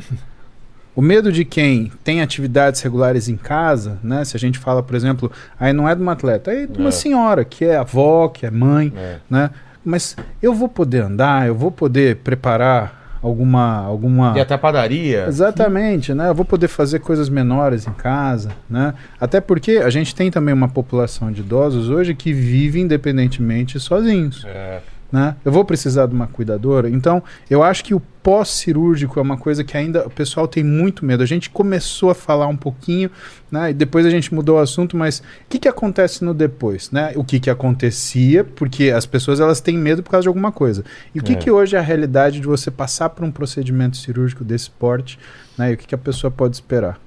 O 0.95 1.01
medo 1.01 1.31
de 1.31 1.43
quem 1.45 1.91
tem 2.03 2.21
atividades 2.21 2.81
regulares 2.81 3.27
em 3.27 3.35
casa, 3.37 3.99
né? 4.03 4.23
Se 4.25 4.35
a 4.35 4.39
gente 4.39 4.57
fala, 4.57 4.81
por 4.81 4.95
exemplo, 4.95 5.31
aí 5.59 5.71
não 5.73 5.87
é 5.87 5.93
de 5.93 6.01
uma 6.01 6.13
atleta, 6.13 6.51
é 6.51 6.65
de 6.65 6.77
uma 6.79 6.89
É. 6.89 6.91
senhora, 6.91 7.43
que 7.45 7.65
é 7.65 7.77
avó, 7.77 8.27
que 8.29 8.45
é 8.45 8.51
mãe, 8.51 8.91
É. 8.95 9.17
né? 9.29 9.51
Mas 9.85 10.15
eu 10.41 10.53
vou 10.53 10.67
poder 10.67 11.03
andar, 11.03 11.47
eu 11.47 11.55
vou 11.55 11.71
poder 11.71 12.17
preparar 12.17 13.06
alguma 13.22 13.77
alguma 13.84 14.38
E 14.38 14.39
até 14.39 14.53
a 14.53 14.57
padaria. 14.57 15.26
Exatamente, 15.27 16.14
né? 16.14 16.30
Eu 16.30 16.35
vou 16.35 16.45
poder 16.45 16.68
fazer 16.68 16.99
coisas 16.99 17.30
menores 17.30 17.88
em 17.88 17.94
casa, 17.94 18.49
né? 18.69 18.94
Até 19.19 19.39
porque 19.41 19.72
a 19.84 19.89
gente 19.89 20.14
tem 20.15 20.30
também 20.31 20.53
uma 20.53 20.68
população 20.68 21.31
de 21.31 21.41
idosos 21.41 21.89
hoje 21.89 22.14
que 22.14 22.34
vive 22.34 22.80
independentemente 22.80 23.80
sozinhos, 23.80 24.45
É. 24.45 24.80
né? 25.11 25.35
Eu 25.45 25.51
vou 25.51 25.63
precisar 25.63 26.05
de 26.05 26.13
uma 26.13 26.27
cuidadora. 26.27 26.89
Então, 26.89 27.23
eu 27.49 27.63
acho 27.63 27.84
que 27.84 27.93
o 27.95 27.99
pós-cirúrgico 28.21 29.17
é 29.19 29.21
uma 29.21 29.38
coisa 29.38 29.63
que 29.63 29.77
ainda 29.77 30.05
o 30.05 30.09
pessoal 30.09 30.47
tem 30.47 30.63
muito 30.63 31.05
medo. 31.05 31.23
A 31.23 31.25
gente 31.25 31.49
começou 31.49 32.09
a 32.09 32.15
falar 32.15 32.47
um 32.47 32.57
pouquinho, 32.57 33.09
né? 33.49 33.69
E 33.71 33.73
depois 33.73 34.05
a 34.05 34.09
gente 34.09 34.34
mudou 34.34 34.57
o 34.57 34.59
assunto, 34.59 34.97
mas 34.97 35.19
o 35.19 35.23
que, 35.49 35.59
que 35.59 35.67
acontece 35.67 36.25
no 36.25 36.34
depois, 36.34 36.91
né? 36.91 37.13
O 37.15 37.23
que, 37.23 37.39
que 37.39 37.49
acontecia, 37.49 38.43
porque 38.43 38.91
as 38.91 39.05
pessoas 39.05 39.39
elas 39.39 39.61
têm 39.61 39.77
medo 39.77 40.03
por 40.03 40.11
causa 40.11 40.23
de 40.23 40.27
alguma 40.27 40.51
coisa. 40.51 40.84
E 41.15 41.19
o 41.19 41.23
que, 41.23 41.34
É. 41.34 41.35
que 41.35 41.49
hoje 41.49 41.75
é 41.75 41.79
a 41.79 41.81
realidade 41.81 42.41
de 42.41 42.45
você 42.47 42.69
passar 42.69 43.09
por 43.11 43.23
um 43.23 43.31
procedimento 43.31 43.95
cirúrgico 43.95 44.43
desse 44.43 44.69
porte, 44.69 45.17
né? 45.57 45.71
E 45.71 45.73
o 45.75 45.77
que, 45.77 45.88
que 45.88 45.95
a 45.95 45.97
pessoa 45.97 46.29
pode 46.29 46.55
esperar? 46.57 46.99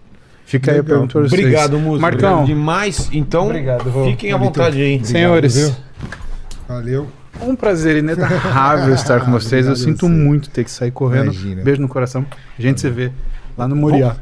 Fica 0.47 0.71
aí 0.73 0.79
a 0.79 0.81
Legal. 0.83 1.07
pergunta. 1.07 1.19
Obrigado, 1.19 1.79
músico. 1.79 2.01
Marcão. 2.01 2.45
Demais. 2.45 3.09
Então, 3.13 3.47
Obrigado, 3.47 3.91
vou- 3.91 4.07
fiquem 4.07 4.33
à 4.33 4.37
vontade 4.39 4.81
aí. 4.81 5.05
Senhores, 5.05 5.55
viu? 5.55 5.77
Valeu. 6.67 7.20
Um 7.43 7.55
prazer 7.55 7.97
inenarrável 7.97 8.95
estar 8.95 9.21
com 9.25 9.31
vocês. 9.33 9.67
Eu 9.67 9.73
Obrigado 9.73 9.77
sinto 9.77 10.07
você. 10.07 10.13
muito 10.13 10.51
ter 10.51 10.65
que 10.65 10.71
sair 10.71 10.91
correndo. 10.91 11.33
Imagina. 11.33 11.63
Beijo 11.63 11.81
no 11.81 11.89
coração. 11.89 12.25
A 12.59 12.63
gente 12.63 12.81
se 12.81 12.91
vê 12.91 13.11
lá 13.57 13.67
no 13.69 13.77
Moriá. 13.77 14.17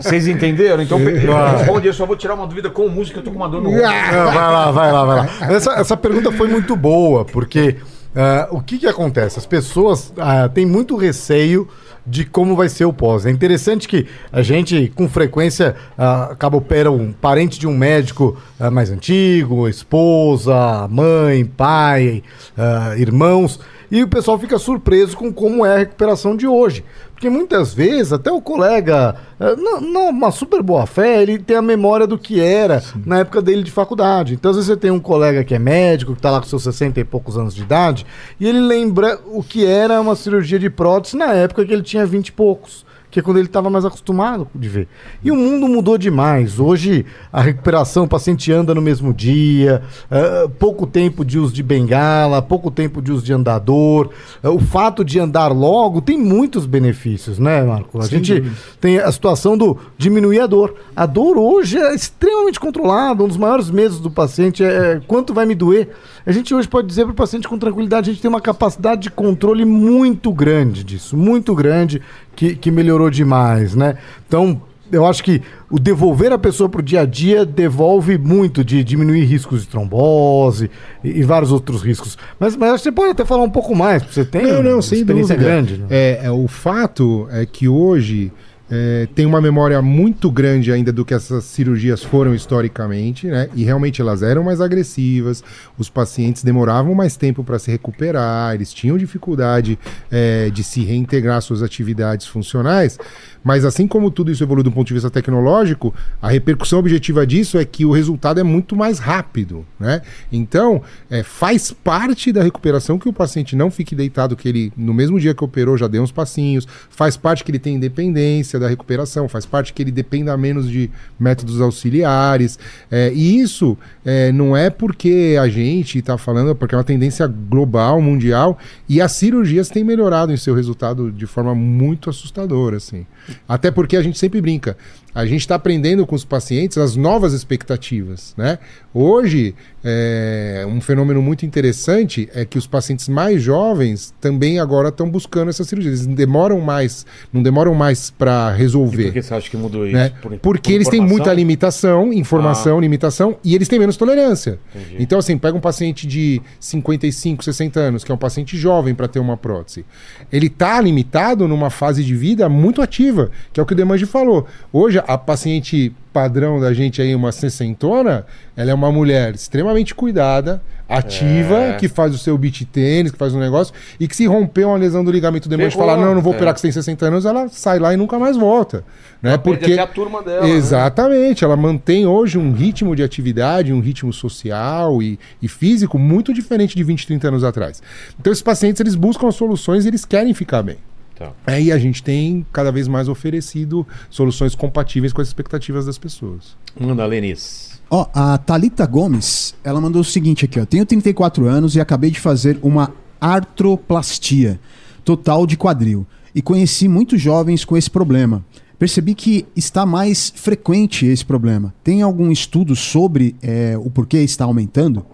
Vocês 0.00 0.26
entenderam? 0.26 0.82
Então, 0.82 0.98
responde. 1.04 1.86
Eu 1.86 1.92
só 1.92 2.06
vou 2.06 2.16
tirar 2.16 2.34
uma 2.34 2.46
dúvida 2.46 2.70
com 2.70 2.86
o 2.86 2.90
músico, 2.90 3.14
que 3.14 3.18
eu 3.20 3.24
tô 3.24 3.30
com 3.30 3.36
uma 3.36 3.48
dor 3.48 3.62
no. 3.62 3.70
Não, 3.70 3.78
vai 3.78 4.34
lá, 4.34 4.70
vai 4.70 4.92
lá, 4.92 5.04
vai 5.04 5.16
lá. 5.16 5.28
Essa, 5.52 5.72
essa 5.72 5.96
pergunta 5.96 6.30
foi 6.32 6.48
muito 6.48 6.76
boa, 6.76 7.24
porque 7.24 7.76
ah, 8.16 8.48
o 8.50 8.62
que, 8.62 8.78
que 8.78 8.86
acontece? 8.86 9.38
As 9.38 9.44
pessoas 9.44 10.10
ah, 10.16 10.48
têm 10.48 10.64
muito 10.64 10.96
receio 10.96 11.68
de 12.06 12.24
como 12.24 12.54
vai 12.54 12.68
ser 12.68 12.84
o 12.84 12.92
pós. 12.92 13.26
É 13.26 13.30
interessante 13.30 13.88
que 13.88 14.06
a 14.30 14.42
gente, 14.42 14.92
com 14.94 15.08
frequência, 15.08 15.74
ah, 15.98 16.30
acaba 16.32 16.56
opera 16.56 16.90
um 16.90 17.12
parente 17.12 17.58
de 17.58 17.66
um 17.66 17.76
médico 17.76 18.36
ah, 18.60 18.70
mais 18.70 18.90
antigo, 18.90 19.68
esposa, 19.68 20.86
mãe, 20.88 21.44
pai, 21.44 22.22
ah, 22.56 22.94
irmãos, 22.96 23.58
e 23.90 24.02
o 24.02 24.08
pessoal 24.08 24.38
fica 24.38 24.58
surpreso 24.58 25.16
com 25.16 25.32
como 25.32 25.64
é 25.64 25.74
a 25.74 25.78
recuperação 25.78 26.36
de 26.36 26.46
hoje. 26.46 26.84
Porque 27.16 27.30
muitas 27.30 27.72
vezes, 27.72 28.12
até 28.12 28.30
o 28.30 28.42
colega, 28.42 29.16
eh, 29.40 29.56
não, 29.56 29.80
não 29.80 30.10
uma 30.10 30.30
super 30.30 30.62
boa 30.62 30.84
fé, 30.84 31.22
ele 31.22 31.38
tem 31.38 31.56
a 31.56 31.62
memória 31.62 32.06
do 32.06 32.18
que 32.18 32.42
era 32.42 32.82
na 33.06 33.20
época 33.20 33.40
dele 33.40 33.62
de 33.62 33.70
faculdade. 33.70 34.34
Então, 34.34 34.50
às 34.50 34.58
vezes, 34.58 34.68
você 34.68 34.76
tem 34.76 34.90
um 34.90 35.00
colega 35.00 35.42
que 35.42 35.54
é 35.54 35.58
médico, 35.58 36.12
que 36.12 36.18
está 36.18 36.30
lá 36.30 36.40
com 36.40 36.46
seus 36.46 36.62
60 36.62 37.00
e 37.00 37.04
poucos 37.04 37.38
anos 37.38 37.54
de 37.54 37.62
idade, 37.62 38.04
e 38.38 38.46
ele 38.46 38.60
lembra 38.60 39.18
o 39.28 39.42
que 39.42 39.64
era 39.64 39.98
uma 39.98 40.14
cirurgia 40.14 40.58
de 40.58 40.68
prótese 40.68 41.16
na 41.16 41.32
época 41.32 41.64
que 41.64 41.72
ele 41.72 41.82
tinha 41.82 42.04
20 42.04 42.28
e 42.28 42.32
poucos. 42.32 42.84
Que 43.16 43.20
é 43.20 43.22
quando 43.22 43.38
ele 43.38 43.46
estava 43.46 43.70
mais 43.70 43.82
acostumado 43.82 44.46
de 44.54 44.68
ver. 44.68 44.88
E 45.24 45.30
o 45.30 45.34
mundo 45.34 45.66
mudou 45.66 45.96
demais. 45.96 46.60
Hoje, 46.60 47.06
a 47.32 47.40
recuperação, 47.40 48.04
o 48.04 48.06
paciente 48.06 48.52
anda 48.52 48.74
no 48.74 48.82
mesmo 48.82 49.14
dia, 49.14 49.82
eh, 50.10 50.46
pouco 50.58 50.86
tempo 50.86 51.24
de 51.24 51.38
uso 51.38 51.50
de 51.50 51.62
bengala, 51.62 52.42
pouco 52.42 52.70
tempo 52.70 53.00
de 53.00 53.10
uso 53.10 53.24
de 53.24 53.32
andador. 53.32 54.10
Eh, 54.42 54.50
o 54.50 54.58
fato 54.58 55.02
de 55.02 55.18
andar 55.18 55.48
logo 55.48 56.02
tem 56.02 56.18
muitos 56.18 56.66
benefícios, 56.66 57.38
né, 57.38 57.62
Marco? 57.62 57.98
A 57.98 58.02
Sem 58.02 58.22
gente 58.22 58.52
tem 58.82 58.98
a 58.98 59.10
situação 59.10 59.56
do 59.56 59.78
diminuir 59.96 60.40
a 60.40 60.46
dor. 60.46 60.74
A 60.94 61.06
dor 61.06 61.38
hoje 61.38 61.78
é 61.78 61.94
extremamente 61.94 62.60
controlada. 62.60 63.24
Um 63.24 63.28
dos 63.28 63.38
maiores 63.38 63.70
medos 63.70 63.98
do 63.98 64.10
paciente 64.10 64.62
é 64.62 65.00
quanto 65.06 65.32
vai 65.32 65.46
me 65.46 65.54
doer. 65.54 65.88
A 66.26 66.32
gente 66.32 66.52
hoje 66.54 66.68
pode 66.68 66.86
dizer 66.86 67.04
para 67.04 67.12
o 67.12 67.14
paciente 67.14 67.48
com 67.48 67.56
tranquilidade, 67.56 68.10
a 68.10 68.12
gente 68.12 68.20
tem 68.20 68.28
uma 68.28 68.40
capacidade 68.40 69.02
de 69.02 69.10
controle 69.10 69.64
muito 69.64 70.32
grande 70.32 70.82
disso, 70.82 71.16
muito 71.16 71.54
grande, 71.54 72.02
que, 72.36 72.54
que 72.54 72.70
melhorou 72.70 73.10
demais, 73.10 73.74
né? 73.74 73.96
Então, 74.28 74.60
eu 74.92 75.04
acho 75.04 75.24
que 75.24 75.42
o 75.68 75.78
devolver 75.80 76.32
a 76.32 76.38
pessoa 76.38 76.68
para 76.68 76.80
o 76.80 76.82
dia 76.82 77.00
a 77.00 77.04
dia 77.04 77.44
devolve 77.44 78.16
muito 78.16 78.62
de 78.64 78.84
diminuir 78.84 79.24
riscos 79.24 79.62
de 79.62 79.68
trombose 79.68 80.70
e, 81.02 81.18
e 81.18 81.22
vários 81.24 81.50
outros 81.50 81.82
riscos. 81.82 82.16
Mas, 82.38 82.56
mas 82.56 82.70
acho 82.74 82.82
que 82.84 82.90
você 82.90 82.92
pode 82.92 83.10
até 83.10 83.24
falar 83.24 83.42
um 83.42 83.50
pouco 83.50 83.74
mais, 83.74 84.02
porque 84.02 84.14
você 84.14 84.24
tem 84.24 84.42
Não, 84.44 84.62
não, 84.62 84.72
uma 84.72 84.78
experiência 84.80 85.34
dúvida. 85.34 85.36
grande. 85.36 85.78
Né? 85.78 85.86
É, 85.90 86.20
é, 86.24 86.30
o 86.30 86.46
fato 86.46 87.26
é 87.32 87.44
que 87.44 87.66
hoje 87.66 88.30
é, 88.68 89.06
tem 89.14 89.24
uma 89.24 89.40
memória 89.40 89.80
muito 89.80 90.30
grande 90.30 90.72
ainda 90.72 90.92
do 90.92 91.04
que 91.04 91.14
essas 91.14 91.44
cirurgias 91.44 92.02
foram 92.02 92.34
historicamente, 92.34 93.28
né? 93.28 93.48
E 93.54 93.62
realmente 93.62 94.00
elas 94.00 94.22
eram 94.22 94.42
mais 94.42 94.60
agressivas, 94.60 95.42
os 95.78 95.88
pacientes 95.88 96.42
demoravam 96.42 96.94
mais 96.94 97.16
tempo 97.16 97.44
para 97.44 97.58
se 97.58 97.70
recuperar, 97.70 98.54
eles 98.54 98.72
tinham 98.72 98.98
dificuldade 98.98 99.78
é, 100.10 100.50
de 100.50 100.64
se 100.64 100.82
reintegrar 100.82 101.36
às 101.36 101.44
suas 101.44 101.62
atividades 101.62 102.26
funcionais. 102.26 102.98
Mas 103.44 103.64
assim 103.64 103.86
como 103.86 104.10
tudo 104.10 104.32
isso 104.32 104.42
evolui 104.42 104.64
do 104.64 104.72
ponto 104.72 104.88
de 104.88 104.94
vista 104.94 105.08
tecnológico, 105.08 105.94
a 106.20 106.28
repercussão 106.28 106.80
objetiva 106.80 107.24
disso 107.24 107.58
é 107.58 107.64
que 107.64 107.84
o 107.84 107.92
resultado 107.92 108.40
é 108.40 108.42
muito 108.42 108.74
mais 108.74 108.98
rápido, 108.98 109.64
né? 109.78 110.02
Então, 110.32 110.82
é, 111.08 111.22
faz 111.22 111.70
parte 111.70 112.32
da 112.32 112.42
recuperação 112.42 112.98
que 112.98 113.08
o 113.08 113.12
paciente 113.12 113.54
não 113.54 113.70
fique 113.70 113.94
deitado, 113.94 114.34
que 114.34 114.48
ele, 114.48 114.72
no 114.76 114.92
mesmo 114.92 115.20
dia 115.20 115.32
que 115.32 115.44
operou, 115.44 115.78
já 115.78 115.86
deu 115.86 116.02
uns 116.02 116.10
passinhos, 116.10 116.66
faz 116.90 117.16
parte 117.16 117.44
que 117.44 117.52
ele 117.52 117.60
tenha 117.60 117.76
independência 117.76 118.55
da 118.58 118.68
recuperação, 118.68 119.28
faz 119.28 119.46
parte 119.46 119.72
que 119.72 119.82
ele 119.82 119.90
dependa 119.90 120.36
menos 120.36 120.68
de 120.68 120.90
métodos 121.18 121.60
auxiliares. 121.60 122.58
é, 122.90 123.12
e 123.12 123.40
isso 123.40 123.76
é, 124.04 124.32
não 124.32 124.56
é 124.56 124.70
porque 124.70 125.36
a 125.40 125.48
gente 125.48 125.98
está 125.98 126.16
falando, 126.16 126.54
porque 126.54 126.74
é 126.74 126.78
uma 126.78 126.84
tendência 126.84 127.26
global, 127.26 128.00
mundial, 128.00 128.58
e 128.88 129.00
as 129.00 129.12
cirurgias 129.12 129.68
têm 129.68 129.84
melhorado 129.84 130.32
em 130.32 130.36
seu 130.36 130.54
resultado 130.54 131.10
de 131.10 131.26
forma 131.26 131.54
muito 131.54 132.10
assustadora, 132.10 132.76
assim. 132.76 133.06
Até 133.48 133.70
porque 133.70 133.96
a 133.96 134.02
gente 134.02 134.18
sempre 134.18 134.40
brinca. 134.40 134.76
A 135.16 135.24
gente 135.24 135.40
está 135.40 135.54
aprendendo 135.54 136.06
com 136.06 136.14
os 136.14 136.26
pacientes 136.26 136.76
as 136.76 136.94
novas 136.94 137.32
expectativas, 137.32 138.34
né? 138.36 138.58
Hoje, 138.92 139.54
é, 139.82 140.66
um 140.68 140.78
fenômeno 140.80 141.22
muito 141.22 141.46
interessante 141.46 142.28
é 142.34 142.44
que 142.44 142.58
os 142.58 142.66
pacientes 142.66 143.08
mais 143.08 143.42
jovens 143.42 144.12
também 144.20 144.58
agora 144.58 144.88
estão 144.90 145.08
buscando 145.08 145.48
essa 145.48 145.64
cirurgia. 145.64 145.90
Eles 145.90 146.06
demoram 146.06 146.60
mais, 146.60 147.06
não 147.32 147.42
demoram 147.42 147.74
mais 147.74 148.10
para 148.10 148.52
resolver. 148.52 149.04
Por 149.04 149.12
que 149.14 149.22
você 149.22 149.34
acha 149.34 149.50
que 149.50 149.56
mudou 149.56 149.86
isso? 149.86 149.96
Né? 149.96 150.12
Por- 150.20 150.36
Porque 150.38 150.70
por 150.70 150.74
eles 150.74 150.88
têm 150.88 150.98
informação? 150.98 151.16
muita 151.16 151.32
limitação, 151.32 152.12
informação, 152.12 152.78
limitação, 152.80 153.36
e 153.42 153.54
eles 153.54 153.68
têm 153.68 153.78
menos 153.78 153.96
tolerância. 153.96 154.58
Entendi. 154.74 154.96
Então, 155.02 155.18
assim, 155.18 155.38
pega 155.38 155.56
um 155.56 155.60
paciente 155.60 156.06
de 156.06 156.42
55, 156.60 157.42
60 157.42 157.80
anos, 157.80 158.04
que 158.04 158.12
é 158.12 158.14
um 158.14 158.18
paciente 158.18 158.56
jovem 158.56 158.94
para 158.94 159.08
ter 159.08 159.18
uma 159.18 159.36
prótese. 159.36 159.84
Ele 160.30 160.48
está 160.48 160.78
limitado 160.80 161.48
numa 161.48 161.70
fase 161.70 162.04
de 162.04 162.14
vida 162.14 162.48
muito 162.48 162.82
ativa, 162.82 163.30
que 163.52 163.60
é 163.60 163.62
o 163.62 163.66
que 163.66 163.72
o 163.72 163.76
Demange 163.76 164.04
falou. 164.04 164.46
Hoje, 164.72 165.00
a 165.06 165.16
paciente 165.16 165.94
padrão 166.12 166.58
da 166.58 166.72
gente 166.72 167.00
aí, 167.00 167.14
uma 167.14 167.30
sessentona, 167.30 168.24
ela 168.56 168.70
é 168.70 168.74
uma 168.74 168.90
mulher 168.90 169.34
extremamente 169.34 169.94
cuidada, 169.94 170.62
ativa, 170.88 171.58
É. 171.58 171.72
que 171.74 171.88
faz 171.88 172.14
o 172.14 172.18
seu 172.18 172.38
beat 172.38 172.64
tênis, 172.64 173.12
que 173.12 173.18
faz 173.18 173.34
um 173.34 173.38
negócio, 173.38 173.74
e 174.00 174.08
que 174.08 174.16
se 174.16 174.24
rompeu 174.26 174.68
uma 174.68 174.78
lesão 174.78 175.04
do 175.04 175.10
ligamento 175.10 175.48
Demange 175.48 175.76
e 175.76 175.78
falar, 175.78 175.96
não, 175.96 176.14
não 176.14 176.22
vou 176.22 176.32
é. 176.32 176.36
operar 176.36 176.54
que 176.54 176.60
você 176.60 176.68
tem 176.68 176.72
60 176.72 177.06
anos, 177.06 177.26
ela 177.26 177.48
sai 177.48 177.78
lá 177.78 177.92
e 177.92 177.96
nunca 177.96 178.18
mais 178.18 178.36
volta. 178.36 178.82
Né? 179.20 179.30
Ela 179.30 179.38
Porque 179.38 179.72
até 179.74 179.82
a 179.82 179.86
turma 179.86 180.22
dela, 180.22 180.46
né? 180.46 180.50
Exatamente, 180.50 181.44
ela 181.44 181.56
mantém 181.56 182.06
hoje 182.06 182.38
um 182.38 182.52
ritmo 182.52 182.96
de 182.96 183.02
atividade, 183.02 183.72
um 183.72 183.80
ritmo 183.80 184.12
social 184.12 185.02
e, 185.02 185.18
e 185.42 185.48
físico 185.48 185.98
muito 185.98 186.32
diferente 186.32 186.74
de 186.74 186.82
20, 186.82 187.06
30 187.06 187.28
anos 187.28 187.44
atrás. 187.44 187.82
Então 188.18 188.32
esses 188.32 188.42
pacientes 188.42 188.80
eles 188.80 188.94
buscam 188.94 189.30
soluções 189.30 189.84
e 189.84 189.88
eles 189.88 190.04
querem 190.04 190.32
ficar 190.32 190.62
bem. 190.62 190.78
Tá. 191.16 191.32
É, 191.46 191.60
e 191.62 191.72
a 191.72 191.78
gente 191.78 192.02
tem 192.02 192.44
cada 192.52 192.70
vez 192.70 192.86
mais 192.86 193.08
oferecido 193.08 193.86
soluções 194.10 194.54
compatíveis 194.54 195.12
com 195.12 195.22
as 195.22 195.28
expectativas 195.28 195.86
das 195.86 195.96
pessoas. 195.98 196.56
Manda, 196.78 197.06
Lenis. 197.06 197.80
Ó, 197.90 198.06
a 198.12 198.36
Talita 198.36 198.84
Gomes, 198.84 199.54
ela 199.64 199.80
mandou 199.80 200.02
o 200.02 200.04
seguinte 200.04 200.44
aqui, 200.44 200.60
ó. 200.60 200.66
Tenho 200.66 200.84
34 200.84 201.46
anos 201.46 201.74
e 201.74 201.80
acabei 201.80 202.10
de 202.10 202.20
fazer 202.20 202.58
uma 202.62 202.92
artroplastia 203.20 204.60
total 205.04 205.46
de 205.46 205.56
quadril 205.56 206.06
e 206.34 206.42
conheci 206.42 206.86
muitos 206.88 207.20
jovens 207.20 207.64
com 207.64 207.76
esse 207.76 207.90
problema. 207.90 208.44
Percebi 208.78 209.14
que 209.14 209.46
está 209.56 209.86
mais 209.86 210.30
frequente 210.36 211.06
esse 211.06 211.24
problema. 211.24 211.72
Tem 211.82 212.02
algum 212.02 212.30
estudo 212.30 212.76
sobre 212.76 213.34
é, 213.42 213.74
o 213.78 213.88
porquê 213.88 214.18
está 214.18 214.44
aumentando? 214.44 215.06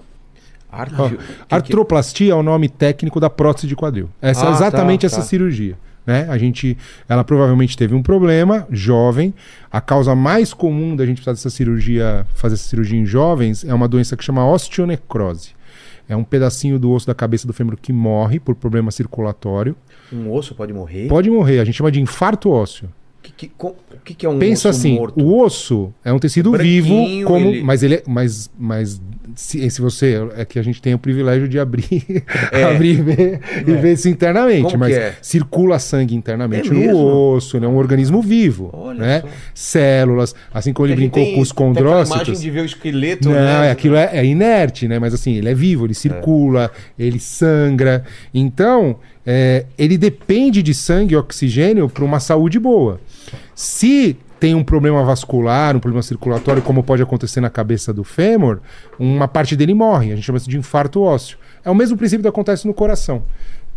Que 0.72 1.16
que- 1.16 1.18
artroplastia 1.50 2.32
é 2.32 2.34
o 2.34 2.42
nome 2.42 2.68
técnico 2.68 3.20
da 3.20 3.28
prótese 3.30 3.66
de 3.68 3.76
quadril. 3.76 4.08
Essa 4.20 4.46
Ah, 4.46 4.50
é 4.50 4.52
exatamente 4.54 5.02
tá, 5.02 5.06
essa 5.06 5.16
tá. 5.16 5.22
cirurgia. 5.22 5.76
Né? 6.06 6.26
A 6.28 6.36
gente, 6.36 6.76
ela 7.08 7.22
provavelmente 7.22 7.76
teve 7.76 7.94
um 7.94 8.02
problema, 8.02 8.66
jovem. 8.70 9.32
A 9.70 9.80
causa 9.80 10.14
mais 10.14 10.52
comum 10.52 10.96
da 10.96 11.06
gente 11.06 11.16
precisar 11.16 11.32
dessa 11.32 11.50
cirurgia, 11.50 12.26
fazer 12.34 12.54
essa 12.54 12.64
cirurgia 12.68 12.98
em 12.98 13.06
jovens, 13.06 13.64
é 13.64 13.72
uma 13.72 13.86
doença 13.86 14.16
que 14.16 14.24
chama 14.24 14.44
osteonecrose. 14.46 15.50
É 16.08 16.16
um 16.16 16.24
pedacinho 16.24 16.78
do 16.78 16.90
osso 16.90 17.06
da 17.06 17.14
cabeça 17.14 17.46
do 17.46 17.52
fêmur 17.52 17.76
que 17.80 17.92
morre 17.92 18.40
por 18.40 18.54
problema 18.56 18.90
circulatório. 18.90 19.76
Um 20.12 20.30
osso 20.32 20.54
pode 20.54 20.72
morrer? 20.72 21.06
Pode 21.08 21.30
morrer, 21.30 21.60
a 21.60 21.64
gente 21.64 21.76
chama 21.76 21.92
de 21.92 22.00
infarto 22.00 22.50
ósseo. 22.50 22.88
Que, 23.22 23.30
que, 23.48 23.52
o 23.64 23.74
que, 24.04 24.14
que 24.14 24.26
é 24.26 24.28
um 24.28 24.36
Pensa 24.36 24.70
osso 24.70 24.78
assim, 24.80 24.94
morto? 24.96 25.22
o 25.22 25.40
osso 25.40 25.94
é 26.04 26.12
um 26.12 26.18
tecido 26.18 26.50
Branquinho, 26.50 26.82
vivo, 26.82 27.26
como, 27.28 27.46
ele- 27.50 27.62
mas 27.62 27.82
ele 27.84 27.94
é, 27.94 28.02
mas, 28.04 28.50
mas 28.58 29.00
se, 29.36 29.70
se 29.70 29.80
você 29.80 30.18
é 30.36 30.44
que 30.44 30.58
a 30.58 30.62
gente 30.62 30.82
tem 30.82 30.94
o 30.94 30.98
privilégio 30.98 31.48
de 31.48 31.58
abrir, 31.58 32.04
É. 32.52 32.64
abrir 32.74 32.98
e 32.98 33.02
ver, 33.02 33.40
e 33.66 33.72
ver 33.74 33.92
isso 33.94 34.08
internamente, 34.08 34.62
Como 34.64 34.78
mas 34.78 34.94
é? 34.94 35.16
circula 35.22 35.78
sangue 35.78 36.14
internamente 36.14 36.68
É 36.68 36.72
no 36.72 36.78
mesmo? 36.80 36.96
osso, 37.34 37.56
ele 37.56 37.64
é 37.64 37.68
um 37.68 37.76
organismo 37.76 38.20
vivo, 38.20 38.70
Olha 38.72 38.98
né? 38.98 39.20
só. 39.20 39.28
Células, 39.54 40.34
assim 40.52 40.72
como 40.72 40.86
ele 40.86 40.96
brincou 40.96 41.22
tem- 41.22 41.34
com 41.34 41.40
os 41.40 41.50
tem 41.50 41.66
aquela 41.68 41.80
imagem 41.90 42.04
condrócitos. 42.06 42.40
de 42.40 42.50
ver 42.50 42.60
o 42.60 42.64
esqueleto, 42.66 43.28
Não, 43.28 43.34
né? 43.36 43.68
é, 43.68 43.70
aquilo 43.70 43.96
é, 43.96 44.10
é 44.12 44.24
inerte, 44.24 44.86
né? 44.88 44.98
Mas 44.98 45.14
assim, 45.14 45.34
ele 45.36 45.48
é 45.48 45.54
vivo, 45.54 45.86
ele 45.86 45.94
circula, 45.94 46.70
ele 46.98 47.18
sangra. 47.18 48.04
Então, 48.34 48.96
é, 49.24 49.66
ele 49.78 49.96
depende 49.96 50.62
de 50.62 50.74
sangue 50.74 51.14
e 51.14 51.16
oxigênio 51.16 51.88
para 51.88 52.04
uma 52.04 52.20
saúde 52.20 52.58
boa. 52.58 53.00
Se 53.54 54.16
tem 54.42 54.56
um 54.56 54.64
problema 54.64 55.04
vascular, 55.04 55.76
um 55.76 55.78
problema 55.78 56.02
circulatório, 56.02 56.60
como 56.62 56.82
pode 56.82 57.00
acontecer 57.00 57.40
na 57.40 57.48
cabeça 57.48 57.92
do 57.92 58.02
fêmur, 58.02 58.58
uma 58.98 59.28
parte 59.28 59.54
dele 59.54 59.72
morre. 59.72 60.10
A 60.10 60.16
gente 60.16 60.24
chama 60.24 60.36
isso 60.36 60.50
de 60.50 60.58
infarto 60.58 61.00
ósseo. 61.00 61.38
É 61.64 61.70
o 61.70 61.74
mesmo 61.76 61.96
princípio 61.96 62.22
que 62.24 62.28
acontece 62.28 62.66
no 62.66 62.74
coração. 62.74 63.22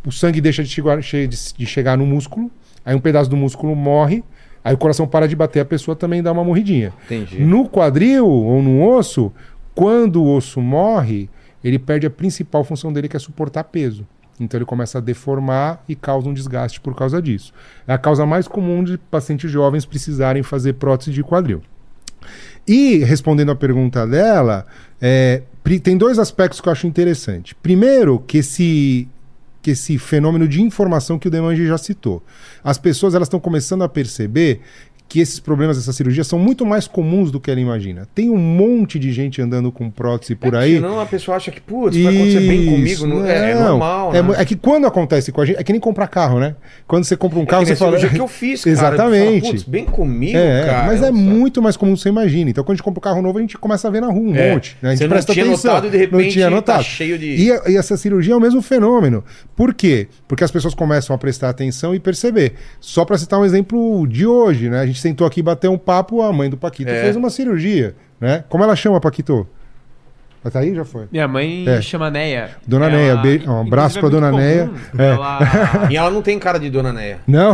O 0.03 0.11
sangue 0.11 0.41
deixa 0.41 0.63
de 0.63 0.69
chegar, 0.69 0.99
che- 1.03 1.27
de- 1.27 1.53
de 1.55 1.65
chegar 1.67 1.95
no 1.95 2.03
músculo, 2.03 2.49
aí 2.83 2.95
um 2.95 2.99
pedaço 2.99 3.29
do 3.29 3.37
músculo 3.37 3.75
morre, 3.75 4.23
aí 4.63 4.73
o 4.73 4.77
coração 4.79 5.05
para 5.07 5.27
de 5.27 5.35
bater, 5.35 5.59
a 5.59 5.65
pessoa 5.65 5.95
também 5.95 6.23
dá 6.23 6.31
uma 6.31 6.43
morridinha. 6.43 6.91
Entendi. 7.05 7.41
No 7.43 7.69
quadril 7.69 8.27
ou 8.27 8.59
no 8.63 8.83
osso, 8.89 9.31
quando 9.75 10.23
o 10.23 10.35
osso 10.35 10.59
morre, 10.59 11.29
ele 11.63 11.77
perde 11.77 12.07
a 12.07 12.09
principal 12.09 12.63
função 12.63 12.91
dele, 12.91 13.07
que 13.07 13.15
é 13.15 13.19
suportar 13.19 13.65
peso. 13.65 14.03
Então 14.39 14.57
ele 14.57 14.65
começa 14.65 14.97
a 14.97 15.01
deformar 15.01 15.83
e 15.87 15.95
causa 15.95 16.27
um 16.27 16.33
desgaste 16.33 16.79
por 16.81 16.95
causa 16.95 17.21
disso. 17.21 17.53
É 17.87 17.93
a 17.93 17.97
causa 17.97 18.25
mais 18.25 18.47
comum 18.47 18.83
de 18.83 18.97
pacientes 18.97 19.49
jovens 19.49 19.85
precisarem 19.85 20.43
fazer 20.43 20.73
prótese 20.73 21.11
de 21.11 21.23
quadril. 21.23 21.61
E, 22.67 22.97
respondendo 22.97 23.51
à 23.51 23.55
pergunta 23.55 24.05
dela, 24.07 24.65
é, 24.99 25.43
tem 25.83 25.97
dois 25.97 26.17
aspectos 26.17 26.59
que 26.59 26.67
eu 26.67 26.71
acho 26.71 26.87
interessante. 26.87 27.53
Primeiro, 27.55 28.19
que 28.19 28.39
esse, 28.39 29.07
que 29.61 29.71
esse 29.71 29.97
fenômeno 29.97 30.47
de 30.47 30.61
informação 30.61 31.19
que 31.19 31.27
o 31.27 31.31
Demange 31.31 31.65
já 31.67 31.77
citou. 31.77 32.23
As 32.63 32.77
pessoas 32.77 33.13
elas 33.13 33.27
estão 33.27 33.39
começando 33.39 33.83
a 33.83 33.89
perceber 33.89 34.61
que 35.07 35.19
esses 35.19 35.39
problemas 35.39 35.77
dessa 35.77 35.93
cirurgia 35.93 36.23
são 36.23 36.39
muito 36.39 36.65
mais 36.65 36.87
comuns 36.87 37.31
do 37.31 37.39
que 37.39 37.51
ela 37.51 37.59
imagina. 37.59 38.07
Tem 38.15 38.29
um 38.29 38.37
monte 38.37 38.97
de 38.97 39.13
gente 39.13 39.39
andando 39.41 39.71
com 39.71 39.89
prótese 39.89 40.35
por 40.35 40.55
aí. 40.55 40.75
Senão 40.75 40.99
a 40.99 41.05
pessoa 41.05 41.37
acha 41.37 41.51
que, 41.51 41.61
putz, 41.61 41.95
vai 41.95 42.13
acontecer 42.15 42.39
bem 42.41 42.65
comigo. 42.65 43.05
Não, 43.07 43.25
é, 43.25 43.51
é 43.51 43.55
não. 43.55 43.69
normal, 43.69 44.15
É, 44.15 44.21
né? 44.23 44.33
é 44.37 44.43
que 44.45 44.55
quando 44.55 44.87
acontece 44.87 45.31
com 45.31 45.41
a 45.41 45.45
gente, 45.45 45.59
é 45.59 45.63
que 45.63 45.71
nem 45.71 45.79
comprar 45.79 46.07
carro, 46.07 46.39
né? 46.39 46.55
Quando 46.87 47.03
você 47.03 47.15
compra 47.15 47.39
um 47.39 47.45
carro, 47.45 47.61
É 47.61 47.65
que 47.65 47.71
você 47.71 47.75
fala. 47.75 47.97
que 47.99 48.19
eu 48.19 48.27
fiz, 48.27 48.63
cara. 48.63 48.71
Exatamente. 48.73 49.41
Fala, 49.41 49.51
Putz, 49.53 49.63
bem 49.63 49.85
comigo, 49.85 50.37
É, 50.37 50.65
cara. 50.65 50.87
mas 50.87 51.01
é 51.03 51.11
muito 51.11 51.61
mais 51.61 51.77
comum 51.77 51.93
do 51.93 51.97
que 51.97 52.03
você 52.03 52.09
imagina. 52.09 52.49
Então, 52.49 52.63
quando 52.63 52.71
a 52.71 52.75
gente 52.75 52.83
compra 52.83 52.99
um 52.99 53.03
carro 53.03 53.21
novo, 53.21 53.37
a 53.37 53.41
gente 53.41 53.57
começa 53.57 53.87
a 53.87 53.91
ver 53.91 54.01
na 54.01 54.07
rua 54.07 54.21
um 54.31 54.35
É. 54.35 54.53
monte. 54.53 54.75
Né? 54.81 54.89
A 54.89 54.91
gente 54.91 54.97
Você 54.99 55.03
não 55.05 55.09
presta 55.11 55.33
tinha 55.33 55.45
atenção. 55.45 55.69
notado 55.75 55.87
e 55.87 55.91
de 55.91 55.97
repente 55.97 56.23
não 56.23 56.29
tinha 56.31 56.45
tá 56.49 56.55
notado. 56.55 56.83
cheio 56.83 57.17
de- 57.19 57.25
E, 57.27 57.71
e 57.71 57.77
essa 57.77 57.95
cirurgia 57.95 58.33
é 58.33 58.37
o 58.37 58.41
mesmo 58.41 58.61
fenômeno. 58.61 59.23
Por 59.55 59.73
quê? 59.73 60.07
Porque 60.27 60.43
as 60.43 60.51
pessoas 60.51 60.73
começam 60.73 61.15
a 61.15 61.19
prestar 61.19 61.49
atenção 61.49 61.93
e 61.93 61.99
perceber. 61.99 62.53
Só 62.81 63.05
para 63.05 63.17
citar 63.17 63.39
um 63.39 63.45
exemplo 63.45 64.07
de 64.07 64.25
hoje, 64.25 64.69
né? 64.69 64.79
A 64.79 64.85
gente 64.85 64.94
sentou 64.99 65.25
aqui 65.27 65.41
bater 65.41 65.69
um 65.69 65.77
papo, 65.77 66.21
a 66.21 66.31
mãe 66.33 66.49
do 66.49 66.57
Paquito 66.57 66.89
É. 66.91 67.01
fez 67.01 67.15
uma 67.15 67.29
cirurgia, 67.29 67.95
né? 68.19 68.43
Como 68.49 68.63
ela 68.63 68.75
chama, 68.75 68.99
Paquito? 68.99 69.47
Ela 70.45 70.51
tá 70.51 70.59
aí? 70.59 70.75
Já 70.75 70.85
foi. 70.85 71.07
Minha 71.11 71.27
mãe 71.27 71.65
É. 71.67 71.81
chama 71.81 72.11
Neia. 72.11 72.51
Dona 72.67 72.85
Ela- 72.85 72.95
Neia, 72.95 73.15
be- 73.17 73.43
um 73.49 73.61
abraço 73.61 73.97
inclusive, 73.97 74.19
pra 74.21 74.27
é 74.27 74.31
Dona 74.31 74.43
Neia. 74.43 74.69
É. 74.95 75.09
Ela... 75.09 75.39
E 75.89 75.97
ela 75.97 76.11
não 76.11 76.21
tem 76.21 76.37
cara 76.37 76.59
de 76.59 76.69
Dona 76.69 76.93
Neia. 76.93 77.17
Não? 77.25 77.53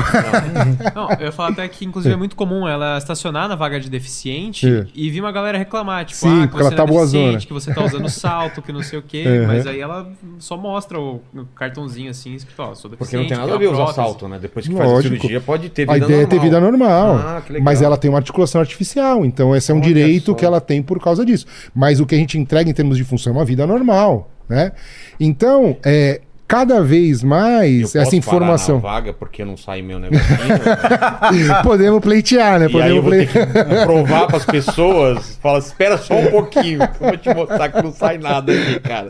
Não, 0.94 1.10
eu 1.18 1.28
ia 1.28 1.32
falar 1.32 1.50
até 1.52 1.66
que, 1.70 1.86
inclusive, 1.86 2.14
é 2.14 2.18
muito 2.18 2.36
comum 2.36 2.68
ela 2.68 2.98
estacionar 2.98 3.48
na 3.48 3.56
vaga 3.56 3.80
de 3.80 3.90
deficiente 3.90 4.68
É. 4.68 4.86
e 4.94 5.10
vir 5.10 5.22
uma 5.22 5.32
galera 5.32 5.58
reclamar, 5.58 6.04
tipo, 6.04 6.20
Sim, 6.20 6.44
ah, 6.44 6.48
que 6.48 6.54
você 6.54 6.76
tá 6.76 6.86
não 6.86 7.34
é 7.34 7.38
que 7.38 7.54
você 7.54 7.74
tá 7.74 7.84
usando 7.86 8.10
salto, 8.10 8.62
que 8.62 8.74
não 8.74 8.84
sei 8.84 9.00
o 9.00 9.02
quê, 9.02 9.24
Uhum. 9.26 9.48
mas 9.48 9.66
aí 9.68 9.80
ela 9.80 10.10
só 10.38 10.58
mostra 10.58 11.00
o, 11.00 11.22
cartãozinho 11.56 12.10
assim, 12.12 12.34
escrito, 12.34 12.60
ó, 12.62 12.76
sou 12.76 12.92
deficiente. 12.92 12.98
Porque 12.98 13.16
não 13.18 13.28
tem 13.28 13.38
nada 13.38 13.54
a 13.56 13.58
ver 13.58 13.68
usar 13.74 13.94
salto, 13.94 14.28
né? 14.28 14.38
Depois 14.42 14.68
que 14.68 14.76
faz 14.76 14.90
a 14.90 14.94
Lógico. 14.94 15.16
cirurgia, 15.16 15.40
pode 15.40 15.70
ter 15.70 15.84
vida 15.84 15.94
A 15.94 15.98
ideia 15.98 16.24
é 16.24 16.26
ter 16.26 16.40
vida 16.42 16.60
normal. 16.60 17.16
Ah, 17.16 17.42
que 17.46 17.54
legal. 17.54 17.64
mas 17.66 17.82
ela 17.82 17.96
tem 17.98 18.10
uma 18.10 18.18
articulação 18.18 18.60
artificial. 18.60 19.26
Então, 19.26 19.56
esse 19.56 19.72
é 19.72 19.74
um 19.74 19.78
Olha 19.78 19.88
direito 19.88 20.32
só. 20.32 20.34
que 20.34 20.44
ela 20.46 20.60
tem 20.60 20.82
por 20.82 21.00
causa 21.00 21.26
disso. 21.26 21.46
Mas 21.74 22.00
o 22.02 22.06
que 22.06 22.16
a 22.16 22.18
gente 22.18 22.38
entrega 22.38 22.70
em 22.70 22.74
termos 22.82 22.98
de 22.98 23.04
função 23.04 23.34
é 23.34 23.36
uma 23.38 23.46
vida 23.46 23.66
normal. 23.68 24.30
Né? 24.50 24.72
Então, 25.20 25.78
é, 25.86 26.20
cada 26.48 26.82
vez 26.84 27.22
Eu 27.24 27.30
mais 27.30 27.82
posso 27.84 27.98
essa 28.00 28.16
informação. 28.18 28.82
parar 28.82 28.94
na 28.96 29.00
vaga 29.00 29.14
porque 29.14 29.46
não 29.46 29.56
sai 29.56 29.82
meu 29.82 29.98
negocinho. 30.00 30.28
né? 30.38 31.62
Podemos 31.64 32.02
pleitear, 32.02 32.60
né? 32.60 32.66
e 32.66 32.68
aí 32.68 32.72
Podemos 32.74 32.96
eu 32.98 33.02
vou 33.02 33.12
ter 33.12 33.28
plei- 33.30 33.46
que 33.46 33.86
provar 33.86 34.28
pras 34.28 34.44
pessoas. 34.50 35.38
Fala, 35.42 35.60
espera 35.60 35.98
só 35.98 36.16
um 36.20 36.28
pouquinho. 36.32 36.80
que 36.80 37.02
eu 37.04 37.08
vou 37.08 37.18
te 37.18 37.34
mostrar 37.34 37.70
que 37.70 37.82
não 37.82 37.94
sai 37.94 38.18
nada 38.18 38.52
aqui, 38.52 38.80
cara. 38.82 39.10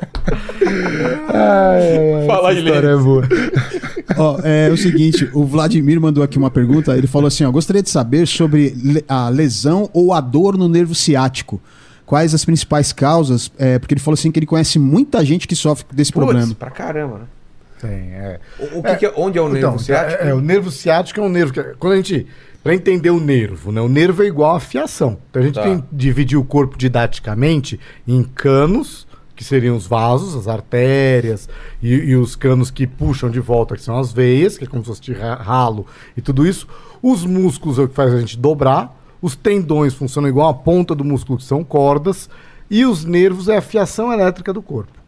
Ai, 1.33 2.13
ai, 2.19 2.27
Fala 2.27 2.49
aí, 2.49 2.57
história 2.63 2.87
é 2.89 2.97
boa. 2.97 3.23
Ó, 4.17 4.39
é 4.43 4.69
o 4.69 4.77
seguinte, 4.77 5.29
o 5.33 5.45
Vladimir 5.45 5.99
mandou 5.99 6.23
aqui 6.23 6.37
uma 6.37 6.51
pergunta. 6.51 6.95
Ele 6.97 7.07
falou 7.07 7.27
assim: 7.27 7.45
ó, 7.45 7.51
gostaria 7.51 7.81
de 7.81 7.89
saber 7.89 8.27
sobre 8.27 9.03
a 9.07 9.29
lesão 9.29 9.89
ou 9.93 10.13
a 10.13 10.19
dor 10.21 10.57
no 10.57 10.67
nervo 10.67 10.93
ciático. 10.93 11.61
Quais 12.11 12.33
as 12.33 12.43
principais 12.43 12.91
causas? 12.91 13.49
É, 13.57 13.79
porque 13.79 13.93
ele 13.93 14.01
falou 14.01 14.15
assim 14.15 14.29
que 14.33 14.37
ele 14.37 14.45
conhece 14.45 14.77
muita 14.77 15.23
gente 15.23 15.47
que 15.47 15.55
sofre 15.55 15.85
desse 15.93 16.11
Putz, 16.11 16.25
problema. 16.27 16.53
pra 16.55 16.69
caramba, 16.69 17.19
né? 17.19 17.25
Tem, 17.79 17.89
é. 18.11 18.39
O, 18.59 18.79
o 18.79 18.83
que 18.83 18.95
que 18.97 19.05
é- 19.05 19.13
onde 19.15 19.37
é 19.37 19.41
o 19.41 19.45
nervo 19.47 19.67
Então, 19.69 19.79
ciático? 19.79 20.21
é, 20.21 20.27
é, 20.29 20.33
o 20.33 20.41
nervo 20.41 20.69
ciático 20.69 21.21
é 21.21 21.23
um 21.23 21.29
nervo 21.29 21.53
que 21.53 21.63
quando 21.79 21.93
a 21.93 21.95
gente 21.95 22.27
para 22.61 22.75
entender 22.75 23.11
o 23.11 23.19
nervo, 23.21 23.71
né? 23.71 23.79
O 23.79 23.87
nervo 23.87 24.23
é 24.23 24.25
igual 24.25 24.57
a 24.57 24.59
fiação. 24.59 25.19
Então 25.29 25.41
a 25.41 25.45
gente 25.45 25.55
Tá. 25.55 25.63
tem 25.63 25.79
que 25.79 25.85
dividir 25.89 26.37
o 26.37 26.43
corpo 26.43 26.77
didaticamente 26.77 27.79
em 28.05 28.21
canos, 28.23 29.07
que 29.33 29.43
seriam 29.45 29.77
os 29.77 29.87
vasos, 29.87 30.35
as 30.35 30.49
artérias 30.49 31.47
e, 31.81 31.93
e 31.93 32.15
os 32.17 32.35
canos 32.35 32.69
que 32.69 32.85
puxam 32.85 33.29
de 33.29 33.39
volta, 33.39 33.73
que 33.77 33.81
são 33.81 33.97
as 33.97 34.11
veias, 34.11 34.57
que 34.57 34.65
é 34.65 34.67
como 34.67 34.83
se 34.83 34.89
fosse 34.89 35.13
ralo 35.13 35.87
e 36.17 36.21
tudo 36.21 36.45
isso. 36.45 36.67
Os 37.01 37.25
músculos 37.25 37.79
é 37.79 37.83
o 37.83 37.87
que 37.87 37.95
faz 37.95 38.13
a 38.13 38.19
gente 38.19 38.37
dobrar. 38.37 38.97
Os 39.21 39.35
tendões 39.35 39.93
funcionam 39.93 40.29
igual 40.29 40.49
a 40.49 40.53
ponta 40.53 40.95
do 40.95 41.03
músculo, 41.03 41.37
que 41.37 41.43
são 41.43 41.63
cordas. 41.63 42.29
E 42.69 42.85
os 42.85 43.05
nervos 43.05 43.49
é 43.49 43.57
a 43.57 43.61
fiação 43.61 44.11
elétrica 44.11 44.53
do 44.53 44.61
corpo 44.61 45.01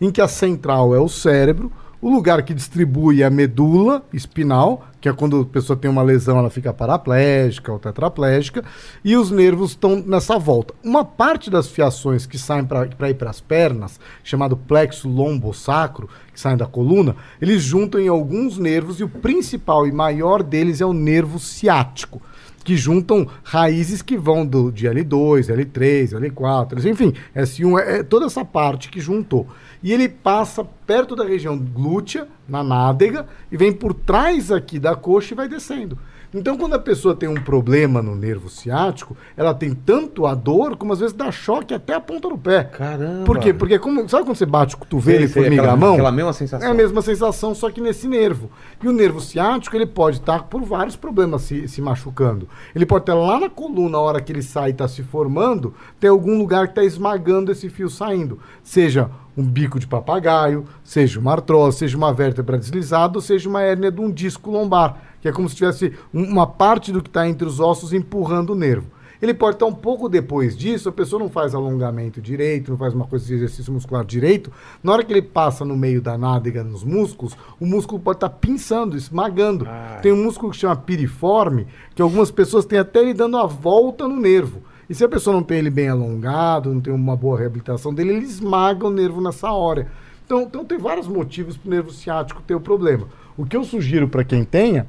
em 0.00 0.10
que 0.10 0.20
a 0.20 0.28
central 0.28 0.94
é 0.94 1.00
o 1.00 1.08
cérebro, 1.08 1.72
o 2.00 2.08
lugar 2.08 2.44
que 2.44 2.54
distribui 2.54 3.22
é 3.22 3.26
a 3.26 3.30
medula 3.30 4.04
espinal, 4.12 4.86
que 5.00 5.08
é 5.08 5.12
quando 5.12 5.40
a 5.40 5.44
pessoa 5.44 5.76
tem 5.76 5.90
uma 5.90 6.02
lesão, 6.02 6.38
ela 6.38 6.48
fica 6.48 6.72
paraplégica 6.72 7.72
ou 7.72 7.78
tetraplégica, 7.80 8.62
e 9.04 9.16
os 9.16 9.32
nervos 9.32 9.70
estão 9.70 9.96
nessa 10.06 10.38
volta. 10.38 10.74
Uma 10.84 11.04
parte 11.04 11.50
das 11.50 11.66
fiações 11.66 12.24
que 12.24 12.38
saem 12.38 12.64
para 12.64 13.10
ir 13.10 13.14
para 13.14 13.30
as 13.30 13.40
pernas, 13.40 13.98
chamado 14.22 14.56
plexo 14.56 15.08
lombosacro, 15.08 16.08
que 16.32 16.38
saem 16.38 16.56
da 16.56 16.66
coluna, 16.66 17.16
eles 17.42 17.62
juntam 17.62 18.00
em 18.00 18.06
alguns 18.06 18.58
nervos 18.58 19.00
e 19.00 19.04
o 19.04 19.08
principal 19.08 19.84
e 19.84 19.90
maior 19.90 20.44
deles 20.44 20.80
é 20.80 20.86
o 20.86 20.92
nervo 20.92 21.40
ciático 21.40 22.22
que 22.68 22.76
juntam 22.76 23.26
raízes 23.42 24.02
que 24.02 24.14
vão 24.14 24.44
do, 24.44 24.70
de 24.70 24.86
L2, 24.86 25.46
L3, 25.46 26.10
L4, 26.10 26.84
enfim, 26.84 27.14
S1 27.34 27.78
é, 27.78 27.96
é 28.00 28.02
toda 28.02 28.26
essa 28.26 28.44
parte 28.44 28.90
que 28.90 29.00
juntou. 29.00 29.46
E 29.82 29.90
ele 29.90 30.06
passa 30.06 30.62
perto 30.86 31.16
da 31.16 31.24
região 31.24 31.58
glútea, 31.58 32.28
na 32.46 32.62
nádega, 32.62 33.26
e 33.50 33.56
vem 33.56 33.72
por 33.72 33.94
trás 33.94 34.52
aqui 34.52 34.78
da 34.78 34.94
coxa 34.94 35.32
e 35.32 35.34
vai 35.34 35.48
descendo. 35.48 35.98
Então, 36.34 36.58
quando 36.58 36.74
a 36.74 36.78
pessoa 36.78 37.14
tem 37.14 37.28
um 37.28 37.34
problema 37.40 38.02
no 38.02 38.14
nervo 38.14 38.50
ciático, 38.50 39.16
ela 39.36 39.54
tem 39.54 39.72
tanto 39.74 40.26
a 40.26 40.34
dor, 40.34 40.76
como 40.76 40.92
às 40.92 41.00
vezes 41.00 41.14
dá 41.14 41.32
choque 41.32 41.72
até 41.72 41.94
a 41.94 42.00
ponta 42.00 42.28
do 42.28 42.36
pé. 42.36 42.64
Caramba. 42.64 43.24
Por 43.24 43.38
quê? 43.38 43.54
Porque 43.54 43.78
como, 43.78 44.06
sabe 44.08 44.24
quando 44.24 44.36
você 44.36 44.44
bate 44.44 44.74
o 44.74 44.78
cotovelo 44.78 45.18
Sei, 45.20 45.24
e 45.26 45.28
formiga 45.28 45.62
aquela- 45.62 45.72
a 45.72 45.76
mão? 45.76 45.92
aquela 45.94 46.12
mesma 46.12 46.32
sensação. 46.34 46.68
É 46.68 46.70
a 46.70 46.74
mesma 46.74 47.00
sensação, 47.00 47.54
só 47.54 47.70
que 47.70 47.80
nesse 47.80 48.06
nervo. 48.06 48.50
E 48.82 48.86
o 48.88 48.92
nervo 48.92 49.20
ciático, 49.20 49.74
ele 49.74 49.86
pode 49.86 50.18
estar 50.18 50.44
por 50.44 50.62
vários 50.62 50.96
problemas 50.96 51.42
se, 51.42 51.66
se 51.66 51.80
machucando. 51.80 52.46
Ele 52.74 52.84
pode 52.84 53.02
estar 53.04 53.14
lá 53.14 53.40
na 53.40 53.48
coluna, 53.48 53.96
a 53.96 54.00
hora 54.00 54.20
que 54.20 54.30
ele 54.30 54.42
sai 54.42 54.68
e 54.68 54.72
está 54.72 54.86
se 54.86 55.02
formando, 55.02 55.72
tem 55.98 56.10
algum 56.10 56.36
lugar 56.36 56.66
que 56.66 56.72
está 56.72 56.84
esmagando 56.84 57.50
esse 57.50 57.70
fio 57.70 57.88
saindo. 57.88 58.38
Seja 58.62 59.10
um 59.38 59.44
bico 59.44 59.78
de 59.78 59.86
papagaio, 59.86 60.64
seja 60.82 61.20
uma 61.20 61.30
artrose, 61.32 61.78
seja 61.78 61.96
uma 61.96 62.12
vértebra 62.12 62.58
deslizada, 62.58 63.16
ou 63.18 63.22
seja 63.22 63.48
uma 63.48 63.62
hérnia 63.62 63.90
de 63.92 64.00
um 64.00 64.10
disco 64.10 64.50
lombar, 64.50 65.00
que 65.22 65.28
é 65.28 65.32
como 65.32 65.48
se 65.48 65.54
tivesse 65.54 65.92
um- 66.12 66.24
uma 66.24 66.46
parte 66.46 66.90
do 66.92 67.00
que 67.00 67.08
está 67.08 67.28
entre 67.28 67.46
os 67.46 67.60
ossos 67.60 67.92
empurrando 67.92 68.50
o 68.50 68.56
nervo. 68.56 68.88
Ele 69.20 69.34
pode 69.34 69.56
estar 69.56 69.66
um 69.66 69.74
pouco 69.74 70.08
depois 70.08 70.56
disso, 70.56 70.88
a 70.88 70.92
pessoa 70.92 71.20
não 71.20 71.28
faz 71.28 71.52
alongamento 71.52 72.20
direito, 72.20 72.70
não 72.70 72.78
faz 72.78 72.94
uma 72.94 73.04
coisa 73.04 73.26
de 73.26 73.34
exercício 73.34 73.72
muscular 73.72 74.04
direito. 74.04 74.52
Na 74.80 74.92
hora 74.92 75.02
que 75.04 75.12
ele 75.12 75.22
passa 75.22 75.64
no 75.64 75.76
meio 75.76 76.00
da 76.00 76.16
nádega 76.16 76.62
nos 76.62 76.84
músculos, 76.84 77.36
o 77.58 77.66
músculo 77.66 78.00
pode 78.00 78.18
estar 78.18 78.28
pinçando, 78.30 78.96
esmagando. 78.96 79.66
Ai. 79.68 80.00
Tem 80.02 80.12
um 80.12 80.22
músculo 80.22 80.52
que 80.52 80.58
chama 80.58 80.76
piriforme, 80.76 81.66
que 81.96 82.02
algumas 82.02 82.30
pessoas 82.30 82.64
têm 82.64 82.78
até 82.78 83.00
ele 83.00 83.12
dando 83.14 83.36
a 83.38 83.46
volta 83.46 84.06
no 84.06 84.16
nervo. 84.20 84.62
E 84.88 84.94
se 84.94 85.04
a 85.04 85.08
pessoa 85.08 85.34
não 85.34 85.42
tem 85.42 85.58
ele 85.58 85.70
bem 85.70 85.88
alongado, 85.88 86.72
não 86.72 86.80
tem 86.80 86.92
uma 86.92 87.14
boa 87.16 87.38
reabilitação 87.38 87.92
dele, 87.92 88.10
ele 88.14 88.24
esmaga 88.24 88.86
o 88.86 88.90
nervo 88.90 89.20
nessa 89.20 89.50
hora. 89.52 89.86
Então, 90.24 90.42
então 90.42 90.64
tem 90.64 90.78
vários 90.78 91.06
motivos 91.06 91.56
para 91.56 91.68
o 91.68 91.70
nervo 91.70 91.90
ciático 91.90 92.42
ter 92.42 92.54
o 92.54 92.60
problema. 92.60 93.06
O 93.36 93.44
que 93.44 93.56
eu 93.56 93.64
sugiro 93.64 94.08
para 94.08 94.24
quem 94.24 94.44
tenha 94.44 94.86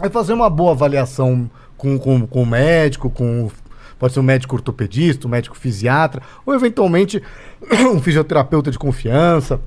é 0.00 0.08
fazer 0.08 0.32
uma 0.32 0.48
boa 0.50 0.72
avaliação 0.72 1.50
com, 1.76 1.98
com, 1.98 2.26
com 2.26 2.42
o 2.42 2.46
médico, 2.46 3.08
com. 3.10 3.50
Pode 3.98 4.14
ser 4.14 4.20
um 4.20 4.24
médico 4.24 4.54
ortopedista, 4.56 5.26
um 5.26 5.30
médico 5.30 5.56
fisiatra, 5.56 6.22
ou 6.46 6.54
eventualmente 6.54 7.22
um 7.94 8.00
fisioterapeuta 8.00 8.70
de 8.70 8.78
confiança, 8.78 9.60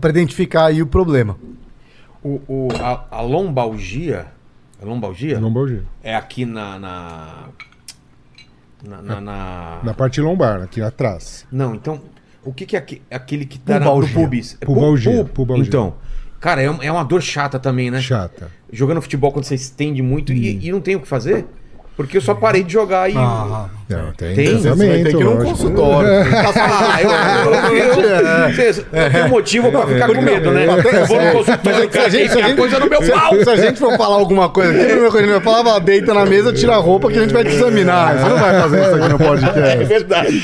para 0.00 0.08
identificar 0.10 0.66
aí 0.66 0.80
o 0.82 0.86
problema. 0.86 1.36
O, 2.22 2.40
o- 2.48 2.68
a, 2.80 3.04
a 3.10 3.20
lombalgia. 3.20 4.26
A 4.82 4.86
lombalgia? 4.86 5.38
Lombalgia. 5.38 5.82
É 6.02 6.14
aqui 6.14 6.44
na. 6.46 6.78
Na. 6.78 7.44
Na. 8.82 9.02
na- 9.02 9.20
na- 9.20 9.80
Na 9.82 9.94
parte 9.94 10.20
lombar, 10.20 10.62
aqui 10.62 10.80
atrás. 10.80 11.46
Não, 11.50 11.74
então. 11.74 12.00
O 12.44 12.52
que, 12.52 12.64
que 12.64 12.76
é 12.76 12.84
aquele 13.10 13.44
que 13.44 13.58
tá 13.58 13.74
na, 13.80 13.86
no 13.86 13.92
Pubalgia. 13.92 14.14
pubis? 14.14 14.56
É 14.60 14.64
pu- 14.64 14.74
Pubalgia, 14.74 15.24
pu- 15.24 15.30
pubalgia. 15.32 15.66
Então. 15.68 15.94
Cara, 16.40 16.62
é, 16.62 16.66
é 16.66 16.92
uma 16.92 17.02
dor 17.04 17.20
chata 17.20 17.58
também, 17.58 17.90
né? 17.90 18.00
Chata. 18.00 18.48
Jogando 18.72 19.02
futebol 19.02 19.32
quando 19.32 19.44
você 19.44 19.56
estende 19.56 20.00
muito 20.00 20.32
e, 20.32 20.66
e 20.66 20.70
não 20.70 20.80
tem 20.80 20.94
o 20.94 21.00
que 21.00 21.08
fazer? 21.08 21.44
Porque 21.98 22.16
eu 22.16 22.20
só 22.20 22.32
parei 22.32 22.62
de 22.62 22.72
jogar 22.72 23.10
e. 23.10 23.16
Ah, 23.16 23.66
Não, 23.88 24.12
tem, 24.12 24.32
Tem? 24.36 24.62
ter 25.02 25.16
que 25.16 25.20
ir 25.20 25.24
num 25.24 25.36
consultório. 25.38 26.08
Ah, 26.08 27.02
eu, 27.02 27.10
eu, 27.76 28.00
eu, 28.04 28.52
Você 28.54 28.82
tem 28.84 29.24
um 29.24 29.28
motivo 29.28 29.68
pra 29.72 29.84
ficar 29.84 30.06
com 30.06 30.22
medo, 30.22 30.52
né? 30.52 30.66
Eu 30.66 31.06
vou 31.06 31.20
no 31.20 31.32
consultório, 31.32 31.88
cara 31.90 32.08
tem 32.08 32.42
a 32.44 32.54
coisa 32.56 32.78
no 32.78 32.88
meu 32.88 33.02
pau. 33.02 33.34
Se 33.42 33.50
a 33.50 33.56
gente 33.56 33.80
for 33.80 33.96
falar 33.96 34.14
alguma 34.14 34.48
coisa 34.48 34.70
aqui, 34.70 34.80
a 34.80 34.84
primeira 34.84 35.10
coisa 35.10 35.26
que 35.26 35.32
gente 35.32 35.44
vai 35.44 35.54
falar, 35.54 35.74
"Ah, 35.74 35.78
deita 35.80 36.14
na 36.14 36.24
mesa, 36.24 36.52
tira 36.52 36.74
a 36.74 36.78
roupa 36.78 37.10
que 37.10 37.18
a 37.18 37.22
gente 37.22 37.34
vai 37.34 37.42
te 37.42 37.50
examinar. 37.50 38.16
Você 38.16 38.28
não 38.28 38.38
vai 38.38 38.60
fazer 38.60 38.80
isso 38.80 38.94
aqui 38.94 39.08
no 39.08 39.14
É 39.16 39.18
podcast. 39.28 39.84
verdade. 39.84 40.42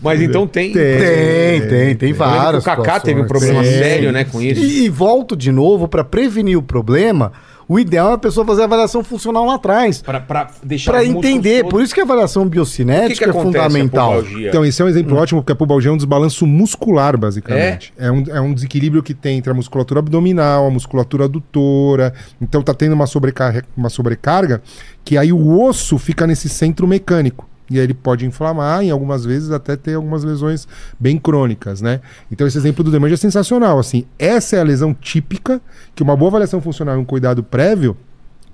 Mas 0.00 0.20
então 0.22 0.46
tem. 0.46 0.72
Tem, 0.72 1.62
tem, 1.68 1.96
tem 1.96 2.08
Eu 2.10 2.14
que 2.14 2.18
várias. 2.18 2.62
O 2.62 2.64
Kaká 2.64 3.00
teve 3.00 3.20
um 3.20 3.26
problema 3.26 3.60
Tem. 3.60 3.72
sério, 3.72 4.12
né, 4.12 4.22
com 4.22 4.40
isso. 4.40 4.60
E, 4.62 4.84
e 4.84 4.88
volto 4.88 5.36
de 5.36 5.50
novo, 5.50 5.88
para 5.88 6.04
prevenir 6.04 6.56
o 6.56 6.62
problema, 6.62 7.32
o 7.68 7.78
ideal 7.78 8.10
é 8.10 8.14
a 8.14 8.18
pessoa 8.18 8.46
fazer 8.46 8.62
a 8.62 8.64
avaliação 8.64 9.02
funcional 9.02 9.44
lá 9.44 9.54
atrás. 9.56 10.00
Pra, 10.02 10.20
pra 10.20 10.50
deixar 10.62 10.92
Para 10.92 11.04
entender, 11.04 11.58
todos- 11.58 11.70
por 11.70 11.82
isso 11.82 11.94
que 11.94 12.00
a 12.00 12.04
avaliação 12.04 12.42
O 12.42 12.44
que, 12.46 12.50
que 12.50 12.54
biocinética 12.56 13.30
é 13.30 13.32
fundamental. 13.32 14.22
Então, 14.22 14.64
esse 14.64 14.80
é 14.80 14.84
um 14.84 14.88
exemplo 14.88 15.16
ótimo, 15.16 15.40
porque 15.42 15.52
a 15.52 15.56
pubalgia 15.56 15.90
é 15.90 15.92
um 15.92 15.96
desbalanço 15.96 16.46
muscular, 16.46 17.16
basicamente. 17.16 17.92
É, 17.98 18.10
um, 18.10 18.24
é 18.28 18.40
um 18.40 18.54
desequilíbrio 18.54 19.02
que 19.02 19.14
tem 19.14 19.38
entre 19.38 19.50
a 19.50 19.54
musculatura 19.54 20.00
abdominal, 20.00 20.66
a 20.66 20.70
musculatura 20.70 21.24
adutora. 21.24 22.14
Então, 22.40 22.62
tá 22.62 22.72
tendo 22.72 22.92
uma 22.92 23.06
sobrecarga, 23.06 23.64
uma 23.76 23.88
sobrecarga 23.88 24.62
que 25.04 25.16
aí 25.18 25.32
o 25.32 25.60
osso 25.62 25.98
fica 25.98 26.26
nesse 26.26 26.48
centro 26.48 26.86
mecânico. 26.86 27.48
E 27.70 27.78
aí 27.78 27.84
ele 27.84 27.94
pode 27.94 28.24
inflamar, 28.24 28.84
e 28.84 28.90
algumas 28.90 29.24
vezes 29.24 29.50
até 29.50 29.76
ter 29.76 29.94
algumas 29.94 30.22
lesões 30.22 30.68
bem 30.98 31.18
crônicas, 31.18 31.80
né? 31.80 32.00
Então 32.30 32.46
esse 32.46 32.56
exemplo 32.56 32.84
do 32.84 32.90
Demange 32.90 33.14
é 33.14 33.16
sensacional, 33.16 33.78
assim. 33.78 34.04
Essa 34.18 34.56
é 34.56 34.60
a 34.60 34.64
lesão 34.64 34.94
típica 34.94 35.60
que 35.94 36.02
uma 36.02 36.16
boa 36.16 36.28
avaliação 36.28 36.60
funcional 36.60 36.96
e 36.96 37.00
um 37.00 37.04
cuidado 37.04 37.42
prévio 37.42 37.96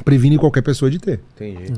previne 0.05 0.39
qualquer 0.39 0.63
pessoa 0.63 0.91
de 0.91 0.99
ter. 0.99 1.21
Entendi. 1.35 1.75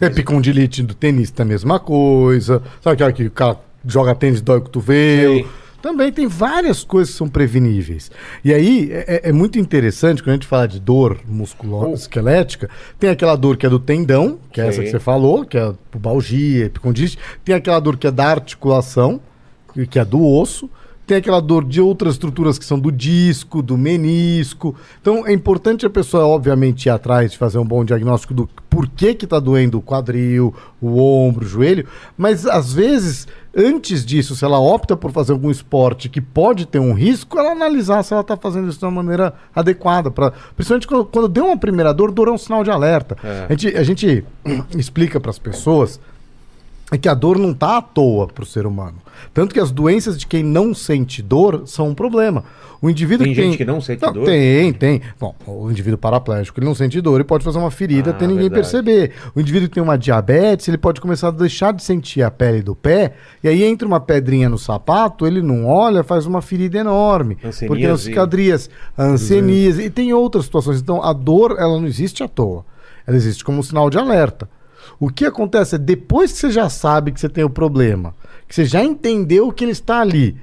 Epicondilite 0.00 0.82
do 0.82 0.94
tenista, 0.94 1.42
a 1.42 1.46
mesma 1.46 1.78
coisa. 1.78 2.62
Sabe 2.82 2.94
aquela 2.94 3.12
que 3.12 3.26
o 3.26 3.30
cara 3.30 3.56
joga 3.86 4.14
tênis 4.14 4.40
e 4.40 4.42
dói 4.42 4.58
o 4.58 4.62
cotovelo? 4.62 5.34
Sei. 5.34 5.61
Também 5.82 6.12
tem 6.12 6.26
várias 6.28 6.84
coisas 6.84 7.12
que 7.12 7.18
são 7.18 7.28
preveníveis. 7.28 8.10
E 8.44 8.54
aí 8.54 8.88
é, 8.92 9.20
é- 9.24 9.28
é 9.30 9.32
muito 9.32 9.58
interessante 9.58 10.22
quando 10.22 10.30
a 10.30 10.34
gente 10.34 10.46
fala 10.46 10.68
de 10.68 10.78
dor 10.78 11.18
musculoesquelética, 11.28 12.70
tem 12.98 13.10
aquela 13.10 13.36
dor 13.36 13.56
que 13.56 13.66
é 13.66 13.68
do 13.68 13.78
tendão, 13.78 14.38
que 14.52 14.60
é 14.60 14.68
essa 14.68 14.80
que 14.82 14.90
você 14.90 15.00
falou, 15.00 15.44
que 15.44 15.58
é 15.58 15.62
a 15.62 15.74
pubalgia, 15.90 16.66
epicondilite. 16.66 17.18
Tem 17.44 17.54
aquela 17.54 17.80
dor 17.80 17.96
que 17.96 18.06
é 18.06 18.10
da 18.10 18.26
articulação, 18.26 19.20
que- 19.74 19.86
que 19.86 19.98
é 19.98 20.04
do 20.04 20.24
osso. 20.24 20.68
Tem 21.04 21.16
aquela 21.16 21.40
dor 21.42 21.64
de 21.64 21.80
outras 21.80 22.14
estruturas 22.14 22.58
que 22.60 22.64
são 22.64 22.78
do 22.78 22.90
disco, 22.92 23.60
do 23.60 23.76
menisco. 23.76 24.74
Então 25.00 25.26
é 25.26 25.32
importante 25.32 25.84
a 25.84 25.90
pessoa, 25.90 26.24
obviamente, 26.26 26.86
ir 26.86 26.90
atrás 26.90 27.32
de 27.32 27.38
fazer 27.38 27.58
um 27.58 27.64
bom 27.66 27.84
diagnóstico 27.84 28.32
do 28.32 28.48
porquê 28.70 29.12
que 29.12 29.24
está 29.24 29.40
doendo 29.40 29.78
o 29.78 29.82
quadril, 29.82 30.54
o 30.80 30.96
ombro, 30.98 31.44
o 31.44 31.48
joelho. 31.48 31.86
Mas 32.16 32.46
às 32.46 32.72
vezes, 32.72 33.26
antes 33.56 34.04
disso, 34.04 34.34
se 34.34 34.44
ela 34.44 34.58
opta 34.58 34.96
por 34.96 35.12
fazer 35.12 35.32
algum 35.32 35.50
esporte 35.50 36.08
que 36.08 36.20
pode 36.20 36.66
ter 36.66 36.78
um 36.78 36.92
risco, 36.92 37.38
ela 37.38 37.52
analisar 37.52 38.02
se 38.02 38.12
ela 38.12 38.22
está 38.22 38.36
fazendo 38.36 38.68
isso 38.68 38.78
de 38.78 38.84
uma 38.84 39.02
maneira 39.02 39.34
adequada. 39.54 40.10
Pra, 40.10 40.32
principalmente 40.56 40.86
quando, 40.86 41.04
quando 41.04 41.28
deu 41.28 41.46
uma 41.46 41.56
primeira 41.56 41.92
dor, 41.92 42.10
dor 42.10 42.28
é 42.28 42.30
um 42.30 42.38
sinal 42.38 42.64
de 42.64 42.70
alerta. 42.70 43.16
É. 43.22 43.46
A 43.48 43.52
gente, 43.52 43.76
a 43.76 43.82
gente 43.82 44.24
explica 44.76 45.20
para 45.20 45.30
as 45.30 45.38
pessoas 45.38 46.00
é 46.92 46.98
que 46.98 47.08
a 47.08 47.14
dor 47.14 47.38
não 47.38 47.52
está 47.52 47.78
à 47.78 47.82
toa 47.82 48.28
para 48.28 48.44
o 48.44 48.46
ser 48.46 48.66
humano. 48.66 48.98
Tanto 49.32 49.54
que 49.54 49.60
as 49.60 49.70
doenças 49.70 50.18
de 50.18 50.26
quem 50.26 50.42
não 50.42 50.74
sente 50.74 51.22
dor 51.22 51.62
são 51.64 51.88
um 51.88 51.94
problema. 51.94 52.44
O 52.82 52.90
indivíduo 52.90 53.24
Tem 53.24 53.34
que 53.34 53.42
gente 53.42 53.56
que 53.56 53.64
não 53.64 53.80
sente 53.80 54.00
dor? 54.00 54.26
Tem, 54.26 54.72
tem. 54.72 55.00
Bom, 55.18 55.34
o 55.46 55.70
indivíduo 55.70 55.96
paraplégico, 55.96 56.58
ele 56.58 56.66
não 56.66 56.74
sente 56.74 57.00
dor, 57.00 57.14
ele 57.14 57.24
pode 57.24 57.44
fazer 57.44 57.58
uma 57.58 57.70
ferida 57.70 58.10
Ah, 58.10 58.12
até 58.12 58.26
ninguém 58.26 58.50
verdade. 58.50 58.60
perceber. 58.70 59.12
O 59.34 59.40
indivíduo 59.40 59.68
que 59.68 59.74
tem 59.74 59.82
uma 59.82 59.96
diabetes, 59.96 60.68
ele 60.68 60.76
pode 60.76 61.00
começar 61.00 61.28
a 61.28 61.30
deixar 61.30 61.72
de 61.72 61.82
sentir 61.82 62.22
a 62.22 62.30
pele 62.30 62.60
do 62.60 62.74
pé, 62.74 63.14
e 63.42 63.48
aí 63.48 63.62
entra 63.62 63.86
uma 63.86 64.00
pedrinha 64.00 64.48
no 64.48 64.58
sapato, 64.58 65.26
ele 65.26 65.40
não 65.40 65.64
olha, 65.66 66.02
faz 66.02 66.26
uma 66.26 66.42
ferida 66.42 66.76
enorme. 66.78 67.38
Hanseníase. 67.38 67.66
Porque 67.68 67.86
não 67.86 67.96
cicadrias, 67.96 68.68
anseníase, 68.98 69.82
e 69.82 69.88
tem 69.90 70.12
outras 70.12 70.44
situações. 70.44 70.80
Então, 70.80 71.02
a 71.02 71.12
dor, 71.12 71.56
ela 71.58 71.80
não 71.80 71.86
existe 71.86 72.22
à 72.22 72.28
toa. 72.28 72.64
Ela 73.06 73.16
existe 73.16 73.44
como 73.44 73.60
um 73.60 73.62
sinal 73.62 73.88
de 73.88 73.96
alerta. 73.96 74.48
O 75.00 75.08
que 75.08 75.24
acontece 75.24 75.74
é 75.76 75.78
depois 75.78 76.32
que 76.32 76.38
você 76.38 76.50
já 76.50 76.68
sabe 76.68 77.12
que 77.12 77.20
você 77.20 77.28
tem 77.28 77.44
o 77.44 77.50
problema, 77.50 78.14
que 78.48 78.54
você 78.54 78.64
já 78.64 78.82
entendeu 78.82 79.50
que 79.52 79.64
ele 79.64 79.72
está 79.72 80.00
ali, 80.00 80.36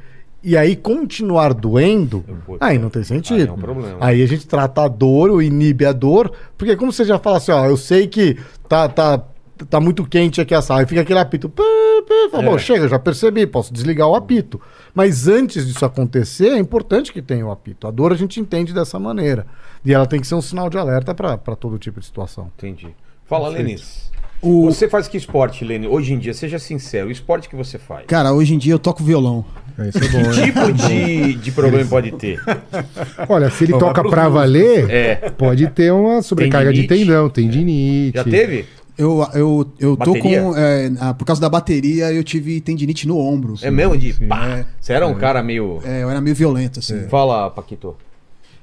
e 0.43 0.55
aí 0.55 0.75
continuar 0.75 1.53
doendo, 1.53 2.23
vou- 2.47 2.57
aí 2.59 2.77
não 2.79 2.89
tem 2.89 3.03
sentido. 3.03 3.41
Aí 3.41 3.47
é 3.47 3.51
um 3.51 3.57
problema. 3.57 3.97
Aí 3.99 4.23
a 4.23 4.25
gente 4.27 4.47
trata 4.47 4.83
a 4.83 4.87
dor, 4.87 5.29
ou 5.29 5.41
inibe 5.41 5.85
a 5.85 5.91
dor, 5.91 6.31
porque 6.57 6.75
como 6.75 6.91
você 6.93 7.03
já 7.05 7.19
fala 7.19 7.37
assim, 7.37 7.51
ó, 7.51 7.65
eu 7.65 7.75
sei 7.77 8.07
que 8.07 8.37
tá, 8.67 8.87
tá, 8.87 9.21
tá 9.69 9.79
muito 9.81 10.05
quente 10.05 10.39
aqui 10.39 10.55
a 10.55 10.61
sala, 10.61 10.79
aí 10.81 10.85
fica 10.85 11.01
aquele 11.01 11.19
apito, 11.19 11.49
pá, 11.49 11.63
pá, 12.07 12.29
fala, 12.31 12.43
É. 12.43 12.45
bom, 12.45 12.57
chega, 12.57 12.87
já 12.87 12.97
percebi, 12.97 13.45
posso 13.45 13.73
desligar 13.73 14.07
o 14.07 14.15
apito. 14.15 14.61
Mas 14.95 15.27
antes 15.27 15.67
disso 15.67 15.83
acontecer, 15.85 16.49
é 16.53 16.57
importante 16.57 17.11
que 17.13 17.21
tenha 17.21 17.45
o 17.45 17.51
apito. 17.51 17.85
A 17.85 17.91
dor 17.91 18.11
a 18.13 18.15
gente 18.15 18.39
entende 18.39 18.73
dessa 18.73 18.97
maneira. 18.97 19.45
E 19.85 19.93
ela 19.93 20.05
tem 20.05 20.19
que 20.19 20.27
ser 20.27 20.35
um 20.35 20.41
sinal 20.41 20.69
de 20.69 20.77
alerta 20.77 21.13
para 21.13 21.37
todo 21.55 21.77
tipo 21.77 21.99
de 21.99 22.05
situação. 22.05 22.49
Entendi. 22.57 22.87
Fala, 23.25 23.47
Lenis. 23.49 24.09
O- 24.41 24.65
Você 24.65 24.87
faz 24.87 25.07
que 25.07 25.17
esporte, 25.17 25.65
Leni? 25.65 25.87
Hoje 25.87 26.13
em 26.13 26.19
dia, 26.19 26.33
seja 26.33 26.57
sincero, 26.59 27.09
o 27.09 27.11
esporte 27.11 27.49
que 27.49 27.55
você 27.55 27.77
faz. 27.77 28.05
Cara, 28.07 28.31
hoje 28.33 28.53
em 28.53 28.57
dia 28.57 28.73
eu 28.73 28.79
toco 28.79 29.03
violão. 29.03 29.43
É, 29.77 29.89
Isso 29.89 29.97
é 29.97 30.07
bom, 30.07 30.29
Que 30.31 30.39
né? 30.39 30.45
tipo 30.45 30.73
de, 30.73 31.33
de 31.35 31.51
problema 31.51 31.89
pode 31.89 32.11
ter? 32.13 32.41
Olha, 33.27 33.49
se 33.49 33.63
ele 33.65 33.73
Vamos 33.73 33.87
toca 33.87 34.01
pra 34.09 34.23
músicos. 34.29 34.33
valer, 34.41 34.89
É. 34.89 35.15
pode 35.31 35.67
ter 35.69 35.91
uma 35.91 36.21
sobrecarga 36.21 36.71
de 36.73 36.83
Tendinite? 36.83 37.05
tendão, 37.07 37.29
tendinite. 37.29 38.17
Já 38.17 38.23
teve? 38.23 38.65
Eu, 38.97 39.25
eu, 39.33 39.65
eu 39.79 39.95
tô 39.95 40.13
com. 40.19 40.57
é, 40.57 40.89
por 41.17 41.23
causa 41.23 41.39
da 41.41 41.47
bateria, 41.47 42.11
eu 42.11 42.21
tive 42.21 42.59
tendinite 42.59 43.07
no 43.07 43.17
ombro. 43.17 43.53
É 43.61 43.71
mesmo 43.71 43.97
de 43.97 44.11
pá. 44.27 44.57
É. 44.59 44.65
Você 44.79 44.91
era 44.91 45.07
um 45.07 45.15
cara 45.15 45.41
meio. 45.41 45.79
É, 45.85 46.03
eu 46.03 46.09
era 46.09 46.19
meio 46.19 46.35
violento, 46.35 46.79
assim. 46.79 47.07
Fala, 47.07 47.49
Paquito. 47.49 47.95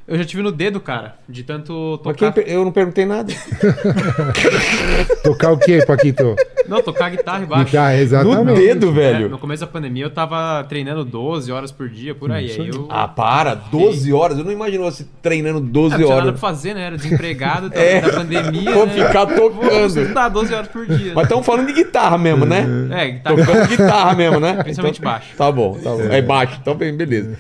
Eu 0.09 0.17
já 0.17 0.25
tive 0.25 0.41
no 0.41 0.53
dedo, 0.53 0.79
cara, 0.81 1.17
de 1.29 1.43
tanto 1.43 1.99
quem 2.05 2.13
tocar. 2.13 2.33
per- 2.33 2.45
eu 2.47 2.65
não 2.65 2.71
perguntei 2.71 3.05
nada. 3.05 3.33
Tocar 5.23 5.51
o 5.53 5.59
quê, 5.59 5.85
Paquito? 5.85 6.37
Não, 6.69 6.83
tocar 6.83 7.11
guitarra 7.11 7.43
e 7.43 7.47
baixo. 7.47 7.65
Guitarra, 7.67 7.95
No 7.97 8.01
exatamente. 8.03 8.61
dedo, 8.61 8.89
É, 8.89 8.93
velho. 8.93 9.29
no 9.29 9.39
começo 9.39 9.61
da 9.63 9.67
pandemia 9.67 10.05
eu 10.05 10.11
tava 10.11 10.63
treinando 10.69 11.05
12 11.05 11.51
horas 11.51 11.73
por 11.73 11.89
dia, 11.89 12.15
por 12.15 12.31
aí. 12.31 12.51
aí 12.51 12.69
eu... 12.69 12.87
Ah, 12.91 13.07
para. 13.09 13.55
12 13.55 14.13
horas. 14.13 14.39
Eu 14.39 14.45
não 14.45 14.53
imagino 14.53 14.85
você 14.85 15.05
treinando 15.23 15.61
12 15.61 15.95
É, 15.95 15.99
não 15.99 16.05
tinha 16.05 16.17
nada 16.17 16.21
pra 16.21 16.29
horas. 16.31 16.41
fazer, 16.41 16.75
né? 16.75 16.83
Era 16.87 16.97
desempregado, 16.97 17.71
tava 17.71 17.83
É. 17.85 18.01
da 18.01 18.11
pandemia. 18.13 18.71
Vou 18.73 18.87
né? 18.87 18.93
ficar 19.07 19.25
Vou 19.25 19.51
tocando. 19.51 19.87
estudar 20.01 20.29
12 20.29 20.55
horas 20.55 20.69
por 20.69 20.87
dia. 20.87 21.13
Mas 21.15 21.25
estamos 21.25 21.45
falando 21.47 21.67
de 21.67 21.73
guitarra 21.73 22.17
mesmo, 22.19 22.45
né? 22.45 22.65
É, 22.93 23.11
guitarra 23.11 23.37
Tocando 23.37 23.69
guitarra 23.69 24.15
mesmo, 24.15 24.41
né? 24.41 24.63
Principalmente 24.63 24.99
Então- 25.01 25.11
baixo. 25.13 25.37
Tá 25.37 25.51
bom, 25.53 25.75
tá 25.83 25.91
bom. 25.91 26.03
É 26.11 26.23
baixo, 26.23 26.59
então 26.61 26.75
bem, 26.75 26.97
beleza. 26.97 27.37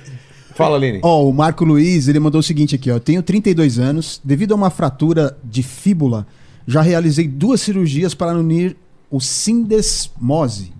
Fala, 0.57 0.76
Lene. 0.78 1.01
Ó, 1.02 1.28
o 1.28 1.33
Marco 1.33 1.65
Luiz, 1.65 2.09
ele 2.09 2.18
mandou 2.18 2.41
o 2.41 2.43
seguinte 2.43 2.75
aqui, 2.75 2.91
ó. 2.91 2.94
Eu 2.94 3.01
tenho 3.01 3.23
32 3.23 3.78
anos, 3.78 4.20
devido 4.25 4.52
a 4.52 4.55
uma 4.55 4.70
fratura 4.70 5.36
de 5.44 5.62
fíbula, 5.62 6.26
já 6.67 6.81
realizei 6.83 7.28
duas 7.28 7.60
cirurgias 7.60 8.15
para 8.15 8.36
unir 8.36 8.76
o 9.10 9.20
sindesmose. 9.20 10.73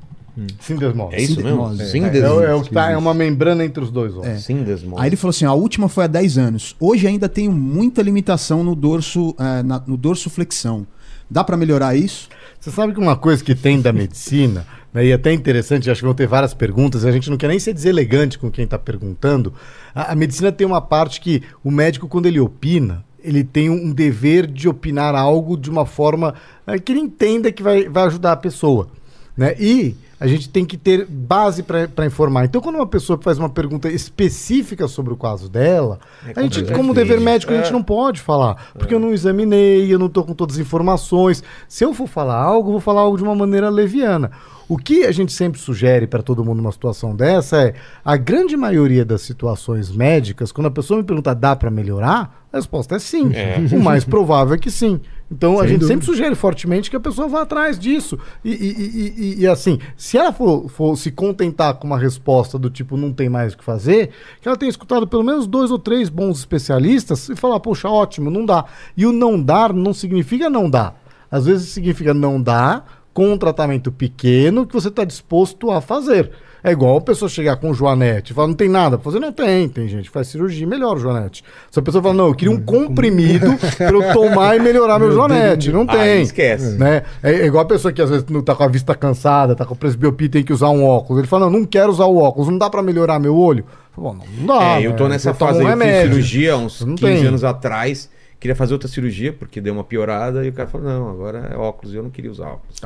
Sindesmose. 0.61 1.15
É 1.17 1.23
isso 1.23 1.41
mesmo? 1.43 1.71
Sindesmose. 1.77 1.91
Sim, 1.91 2.05
É, 2.05 2.51
é 2.51 2.55
o 2.55 2.63
que 2.63 2.71
tá, 2.71 2.91
é 2.91 2.97
uma 2.97 3.15
membrana 3.15 3.65
entre 3.65 3.83
os 3.83 3.91
dois 3.91 4.13
ossos. 4.15 4.27
É. 4.27 4.37
Sim, 4.37 4.63
desmose. 4.63 5.01
Aí 5.03 5.09
ele 5.09 5.17
falou 5.17 5.31
assim: 5.31 5.47
ó, 5.47 5.51
a 5.51 5.55
última 5.55 5.89
foi 5.89 6.05
há 6.05 6.07
10 6.07 6.37
anos. 6.39 6.77
Hoje 6.79 7.07
ainda 7.07 7.29
tenho 7.29 7.51
muita 7.53 8.03
limitação 8.03 8.63
no 8.63 8.75
dorso, 8.75 9.35
eh, 9.39 9.63
na- 9.63 9.83
no 9.87 9.97
dorso 9.97 10.29
flexão. 10.29 10.87
Dá 11.31 11.43
para 11.43 11.57
melhorar 11.57 11.97
isso? 11.97 12.29
Você 12.61 12.71
sabe 12.71 12.93
que 12.93 13.01
uma 13.01 13.17
coisa 13.17 13.43
que 13.43 13.55
tem 13.55 13.81
da 13.81 13.93
medicina, 13.93 14.67
e 15.05 15.11
é 15.11 15.15
até 15.15 15.33
interessante, 15.33 15.91
acho 15.91 16.01
que 16.01 16.07
vão 16.07 16.15
ter 16.15 16.27
várias 16.27 16.55
perguntas, 16.55 17.05
a 17.05 17.13
gente 17.13 17.29
não 17.29 17.37
quer 17.37 17.49
nem 17.49 17.59
ser 17.59 17.73
deselegante 17.73 18.39
com 18.39 18.51
quem 18.51 18.65
está 18.65 18.79
perguntando. 18.79 19.53
A, 19.95 20.13
a 20.13 20.15
medicina 20.15 20.53
tem 20.53 20.67
uma 20.67 20.81
parte 20.81 21.21
que 21.21 21.43
o 21.63 21.71
médico, 21.71 22.09
quando 22.09 22.27
ele 22.27 22.41
opina, 22.41 23.05
ele 23.23 23.43
tem 23.43 23.69
um 23.69 23.93
dever 23.93 24.47
de 24.47 24.69
opinar 24.69 25.15
algo 25.15 25.57
de 25.57 25.69
uma 25.69 25.85
forma 25.85 26.35
eh, 26.67 26.79
que 26.79 26.93
ele 26.93 27.01
entenda 27.01 27.51
que 27.51 27.63
vai, 27.63 27.89
vai 27.89 28.05
ajudar 28.05 28.33
a 28.33 28.37
pessoa. 28.37 28.89
Né? 29.37 29.55
E 29.59 29.97
a 30.19 30.27
gente 30.27 30.49
tem 30.49 30.65
que 30.65 30.79
ter 30.79 31.05
base 31.07 31.63
para 31.63 32.07
informar. 32.07 32.47
Então, 32.47 32.61
quando 32.61 32.77
uma 32.77 32.87
pessoa 32.87 33.19
faz 33.21 33.39
uma 33.39 33.51
pergunta 33.51 33.89
específica 33.89 34.89
sobre 34.89 35.13
o 35.13 35.17
caso 35.17 35.49
dela, 35.49 35.99
a 36.35 36.43
gente, 36.43 36.65
como 36.73 36.95
dever 36.95 37.19
difícil. 37.19 37.25
médico, 37.25 37.53
a 37.53 37.57
gente 37.57 37.73
não 37.73 37.83
pode 37.83 38.21
falar. 38.21 38.73
Porque 38.79 38.95
eu 38.95 38.99
não 38.99 39.13
examinei, 39.13 39.93
eu 39.93 39.99
não 39.99 40.09
tô 40.09 40.25
com 40.25 40.33
todas 40.33 40.57
as 40.57 40.61
informações. 40.61 41.43
Se 41.69 41.85
eu 41.85 41.93
for 41.93 42.07
falar 42.07 42.37
algo, 42.37 42.69
eu 42.69 42.73
vou 42.73 42.81
falar 42.81 43.03
algo 43.03 43.19
de 43.19 43.25
uma 43.25 43.35
maneira 43.35 43.69
leviana. 43.69 44.31
O 44.69 44.77
que 44.77 45.05
a 45.05 45.13
gente 45.13 45.33
sempre 45.33 45.61
sugere 45.61 46.09
para 46.09 46.23
todo 46.25 46.45
mundo 46.45 46.57
numa 46.57 46.73
situação 46.73 47.15
dessa 47.15 47.57
é 47.63 47.75
a 48.05 48.17
grande 48.17 48.57
maioria 48.57 49.05
das 49.05 49.23
situações 49.23 49.91
médicas, 49.93 50.51
quando 50.51 50.67
a 50.67 50.71
pessoa 50.73 50.99
me 50.99 51.05
pergunta 51.05 51.33
dá 51.37 51.55
para 51.55 51.71
melhorar, 51.71 52.45
a 52.53 52.57
resposta 52.57 52.97
é 52.97 52.99
sim. 52.99 53.31
O 53.73 53.81
mais 53.81 54.05
provável 54.05 54.55
é 54.55 54.59
que 54.59 54.71
sim. 54.71 55.01
Então 55.31 55.55
a 55.55 55.61
Sem 55.61 55.69
gente 55.69 55.79
dúvida. 55.81 55.95
sempre 55.95 56.07
sugere 56.07 56.35
fortemente 56.35 56.91
que 56.91 56.97
a 56.97 57.01
pessoa 57.01 57.29
vá 57.29 57.43
atrás 57.43 57.79
disso. 57.79 58.19
E, 58.45 58.51
e- 58.51 58.55
e- 58.55 59.15
e- 59.17 59.41
e, 59.43 59.47
assim, 59.47 59.79
se 59.97 60.19
ela 60.19 60.33
for, 60.33 60.69
for 60.69 60.97
se 60.97 61.13
contentar 61.13 61.75
com 61.75 61.87
uma 61.87 61.99
resposta 61.99 62.59
do 62.59 62.69
tipo 62.69 62.97
não 62.97 63.13
tem 63.13 63.29
mais 63.29 63.53
o 63.55 63.59
que 63.59 63.65
fazer, 63.65 64.11
que 64.41 64.49
ela 64.49 64.57
tenha 64.57 64.71
escutado 64.71 65.07
pelo 65.07 65.23
menos 65.23 65.47
dois 65.47 65.71
ou 65.71 65.79
três 65.79 66.09
bons 66.09 66.39
especialistas 66.41 67.29
e 67.29 67.37
falar, 67.37 67.61
poxa, 67.61 67.89
ótimo, 67.89 68.31
não 68.33 68.45
dá. 68.45 68.65
E 68.97 69.07
o 69.07 69.13
não 69.13 69.41
dar 69.41 69.73
não 69.73 69.95
significa 69.95 70.51
não 70.51 70.69
dar. 70.69 71.01
Às 71.31 71.45
vezes 71.47 71.69
significa 71.71 72.15
não 72.15 72.41
dar 72.41 72.96
com 73.17 73.33
um 73.33 73.39
tratamento 73.39 73.91
pequeno 73.91 74.67
que 74.67 74.75
você 74.75 74.89
está 74.89 75.03
disposto 75.03 75.71
a 75.71 75.81
fazer. 75.81 76.31
É 76.63 76.71
igual 76.71 76.99
a 76.99 77.01
pessoa 77.01 77.31
chegar 77.31 77.57
com 77.57 77.71
o 77.71 77.75
Joanete 77.75 78.33
e 78.33 78.35
falar, 78.35 78.49
não 78.49 78.55
tem 78.55 78.69
nada 78.69 78.99
pra 78.99 79.05
fazer. 79.05 79.19
Não 79.19 79.33
tem, 79.33 79.67
tem 79.71 79.89
gente 79.89 80.09
que 80.09 80.11
faz 80.11 80.29
cirurgia 80.29 80.65
e 80.65 80.67
melhora 80.67 80.99
o 80.99 81.01
Joanete. 81.01 81.43
Se 81.71 81.79
a 81.79 81.83
pessoa 81.83 82.03
fala, 82.03 82.13
não, 82.13 82.27
eu 82.27 82.35
queria 82.35 82.53
um 82.53 82.61
comprimido 82.61 83.57
pra 83.79 83.89
eu 83.89 84.13
tomar 84.13 84.55
e 84.55 84.61
melhorar 84.61 84.99
meu 84.99 85.11
Joanete. 85.11 85.73
Não 85.73 85.87
tem. 85.87 86.21
esquece. 86.21 86.77
Né? 86.77 87.05
É, 87.23 87.33
é 87.37 87.47
igual 87.47 87.65
a 87.65 87.67
pessoa 87.67 87.91
que 87.91 88.03
às 88.03 88.11
vezes 88.11 88.27
não 88.29 88.43
tá 88.43 88.55
com 88.55 88.65
a 88.65 88.69
vista 88.69 88.95
cansada, 88.95 89.57
tá 89.57 89.65
com 89.65 89.75
presbiopia 89.75 90.27
e 90.27 90.29
tem 90.29 90.45
que 90.45 90.53
usar 90.53 90.69
um 90.69 90.85
óculos. 90.85 91.21
Ele 91.21 91.29
fala, 91.29 91.47
não, 91.47 91.61
não 91.61 91.65
quero 91.65 91.91
usar 91.91 92.05
o 92.05 92.19
óculos, 92.19 92.51
não 92.51 92.59
dá 92.59 92.69
pra 92.69 92.83
melhorar 92.83 93.19
meu 93.19 93.35
olho? 93.35 93.65
Falo, 93.93 94.13
não, 94.13 94.47
dá. 94.47 94.79
É, 94.79 94.87
eu 94.87 94.95
tô 94.95 95.09
nessa 95.09 95.33
fase 95.33 95.63
um 95.63 95.67
aí, 95.67 95.73
eu 95.73 95.79
fiz 95.79 95.87
remédio. 95.87 96.11
cirurgia 96.11 96.57
uns 96.59 96.83
Não 96.83 96.97
15 96.97 97.01
tem. 97.15 97.27
anos 97.27 97.45
atrás. 97.45 98.11
Queria 98.39 98.55
fazer 98.55 98.75
outra 98.75 98.87
cirurgia, 98.87 99.33
porque 99.33 99.61
deu 99.63 99.73
uma 99.73 99.83
piorada, 99.83 100.45
e 100.45 100.51
o 100.51 100.53
cara 100.53 100.69
falou, 100.69 100.87
não, 100.87 101.09
agora 101.09 101.49
é 101.53 101.57
óculos, 101.57 101.95
e 101.95 101.97
eu 101.97 102.03
não 102.03 102.11
queria 102.11 102.31
usar 102.31 102.49
óculos. 102.49 102.77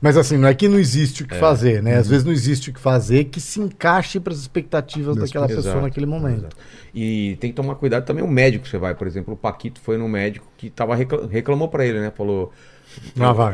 Mas 0.00 0.16
assim, 0.16 0.38
não 0.38 0.48
é 0.48 0.54
que 0.54 0.66
não 0.66 0.78
existe 0.78 1.22
É. 1.22 1.26
o 1.26 1.28
que 1.28 1.36
fazer, 1.36 1.82
né? 1.82 1.92
Uhum. 1.94 2.00
Às 2.00 2.08
vezes 2.08 2.24
não 2.24 2.32
existe 2.32 2.70
o 2.70 2.72
que 2.72 2.80
fazer 2.80 3.24
que 3.24 3.38
se 3.38 3.60
encaixe 3.60 4.18
para 4.18 4.32
as 4.32 4.38
expectativas 4.38 5.14
daquela 5.16 5.46
pessoas. 5.46 5.66
pessoa 5.66 5.72
Exato, 5.80 5.86
naquele 5.86 6.06
momento. 6.06 6.38
Exato. 6.38 6.56
E 6.94 7.36
tem 7.38 7.50
que 7.50 7.56
tomar 7.56 7.74
cuidado 7.74 8.04
também 8.06 8.24
o 8.24 8.28
médico 8.28 8.64
que 8.64 8.70
você 8.70 8.78
vai. 8.78 8.94
Por 8.94 9.06
exemplo, 9.06 9.34
o 9.34 9.36
Paquito 9.36 9.78
foi 9.80 9.98
no 9.98 10.08
médico 10.08 10.46
que 10.56 10.70
tava 10.70 10.94
recla- 10.96 11.28
reclamou 11.30 11.68
pra 11.68 11.84
ele, 11.84 12.00
né? 12.00 12.10
Falou. 12.16 12.50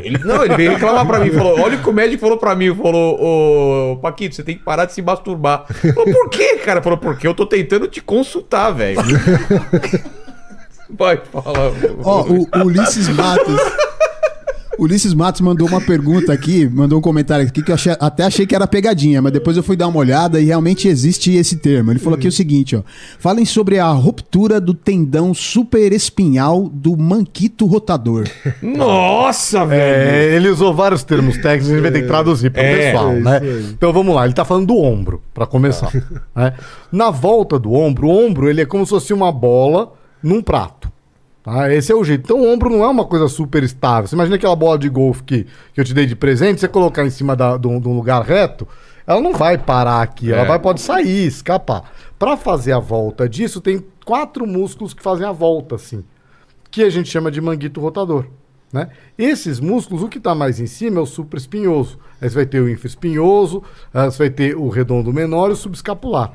Ele, 0.03 0.19
não, 0.19 0.45
ele 0.45 0.55
veio 0.55 0.73
reclamar 0.73 1.07
pra 1.07 1.19
mim. 1.19 1.31
Falou: 1.31 1.59
Olha 1.61 1.79
o 1.79 1.83
que 1.83 1.89
o 1.89 1.93
médico 1.93 2.21
falou 2.21 2.37
pra 2.37 2.55
mim. 2.55 2.75
Falou: 2.75 3.93
Ô 3.93 3.97
Paquito, 3.97 4.35
você 4.35 4.43
tem 4.43 4.57
que 4.59 4.63
parar 4.63 4.85
de 4.85 4.93
se 4.93 5.01
masturbar. 5.01 5.65
Falou: 5.67 6.13
Por 6.13 6.29
quê, 6.29 6.57
cara? 6.59 6.83
Falou: 6.83 6.99
Porque 6.99 7.27
eu 7.27 7.33
tô 7.35 7.47
tentando 7.47 7.89
te 7.89 8.03
consultar, 8.03 8.71
velho. 8.73 9.01
Vai, 10.99 11.21
fala. 11.33 11.73
Ó, 12.03 12.23
o, 12.25 12.43
o 12.43 12.65
Ulisses 12.67 13.09
Matos. 13.09 13.57
Ulisses 14.79 15.13
Matos 15.13 15.43
mandou 15.43 15.69
uma 15.69 15.81
pergunta 15.81 16.33
aqui, 16.33 16.67
mandou 16.67 16.99
um 16.99 17.03
comentário 17.03 17.47
aqui 17.47 17.63
que 17.63 17.71
eu 17.71 17.75
achei- 17.75 17.95
até 18.01 18.25
achei 18.25 18.47
que 18.47 18.55
era 18.55 18.67
pegadinha, 18.67 19.21
mas 19.21 19.31
depois 19.31 19.55
eu 19.55 19.63
fui 19.63 19.77
dar 19.77 19.89
uma 19.89 19.99
olhada 19.99 20.41
e 20.41 20.47
realmente 20.47 20.89
existe 20.89 21.35
esse 21.35 21.57
termo. 21.57 21.93
Ele 21.93 21.99
falou 21.99 22.17
aqui 22.17 22.27
o 22.27 22.33
seguinte, 22.33 22.75
ó. 22.75 22.83
Falem 23.19 23.45
sobre 23.45 23.79
a 23.79 23.91
ruptura 23.91 24.59
do 24.59 24.73
tendão 24.73 25.35
superespinhal 25.35 26.67
do 26.73 26.97
manquito 26.97 27.67
rotador. 27.67 28.27
Nossa, 28.63 29.67
velho. 29.67 30.11
É, 30.33 30.35
ele 30.37 30.49
usou 30.49 30.73
vários 30.75 31.05
termos 31.05 31.37
técnicos, 31.37 31.69
a 31.69 31.73
gente 31.75 31.83
vai 31.83 31.91
ter 31.91 32.01
que 32.01 32.09
traduzir 32.09 32.51
para 32.51 32.63
o 32.63 32.65
É, 32.65 32.77
pessoal, 32.93 33.13
é 33.13 33.21
né? 33.21 33.41
Então 33.77 33.93
vamos 33.93 34.15
lá, 34.15 34.25
ele 34.25 34.33
tá 34.33 34.47
falando 34.47 34.69
do 34.69 34.79
ombro, 34.79 35.21
para 35.35 35.45
começar. 35.47 35.93
né? 36.35 36.55
Na 36.91 37.11
volta 37.11 37.59
do 37.59 37.75
ombro, 37.75 38.07
o 38.09 38.11
ombro 38.27 38.49
ele 38.49 38.63
é 38.63 38.65
como 38.65 38.87
se 38.87 38.91
fosse 38.91 39.13
uma 39.13 39.31
bola 39.31 39.93
num 40.23 40.43
prato. 40.43 40.91
Tá? 41.43 41.73
Esse 41.73 41.91
é 41.91 41.95
o 41.95 42.05
jeito. 42.05 42.23
Então 42.25 42.41
o 42.41 42.53
ombro 42.53 42.69
não 42.71 42.85
é 42.85 42.89
uma 42.89 43.05
coisa 43.07 43.27
super 43.29 43.63
estável. 43.63 44.07
Você 44.07 44.15
imagina 44.15 44.37
aquela 44.37 44.55
bola 44.57 44.79
de 44.79 44.89
golfe 44.89 45.23
que, 45.23 45.47
que 45.73 45.81
eu 45.81 45.85
te 45.85 45.95
dei 45.95 46.07
de 46.07 46.15
presente, 46.15 46.61
você 46.61 46.69
colocar 46.69 47.05
em 47.05 47.11
cima 47.11 47.35
da- 47.35 47.57
de 47.57 47.67
um 47.67 47.81
de 47.81 47.89
um 47.89 47.95
lugar 47.95 48.23
reto, 48.23 48.69
ela 49.07 49.21
não 49.21 49.33
vai 49.33 49.57
parar 49.57 50.03
aqui, 50.03 50.31
ela 50.33 50.43
É. 50.43 50.47
vai, 50.47 50.59
pode 50.59 50.81
sair, 50.81 51.27
escapar. 51.27 51.91
Para 52.19 52.37
fazer 52.37 52.73
a 52.73 52.79
volta 52.79 53.29
disso, 53.29 53.61
tem 53.61 53.83
quatro 54.05 54.47
músculos 54.47 54.93
que 54.93 55.03
fazem 55.03 55.27
a 55.27 55.33
volta, 55.33 55.75
assim 55.77 56.05
que 56.71 56.85
a 56.85 56.91
gente 56.91 57.09
chama 57.11 57.33
de 57.33 57.41
manguito 57.41 57.81
rotador. 57.81 58.27
Né? 58.73 58.89
Esses 59.19 59.59
músculos, 59.59 60.05
o 60.05 60.09
que 60.09 60.19
está 60.19 60.37
mais 60.37 60.61
em 60.61 60.67
cima 60.69 61.01
é 61.01 61.03
o 61.03 61.07
supraespinhoso. 61.07 61.99
Aí 62.21 62.29
você 62.31 62.37
vai 62.37 62.47
ter 62.47 62.61
o 62.61 62.69
infraespinhoso, 62.69 63.61
ah, 63.93 64.05
você 64.09 64.19
vai 64.19 64.31
ter 64.31 64.57
o 64.57 64.69
redondo 64.69 65.13
menor 65.13 65.51
e 65.51 65.55
o 65.55 65.57
subescapular. 65.57 66.31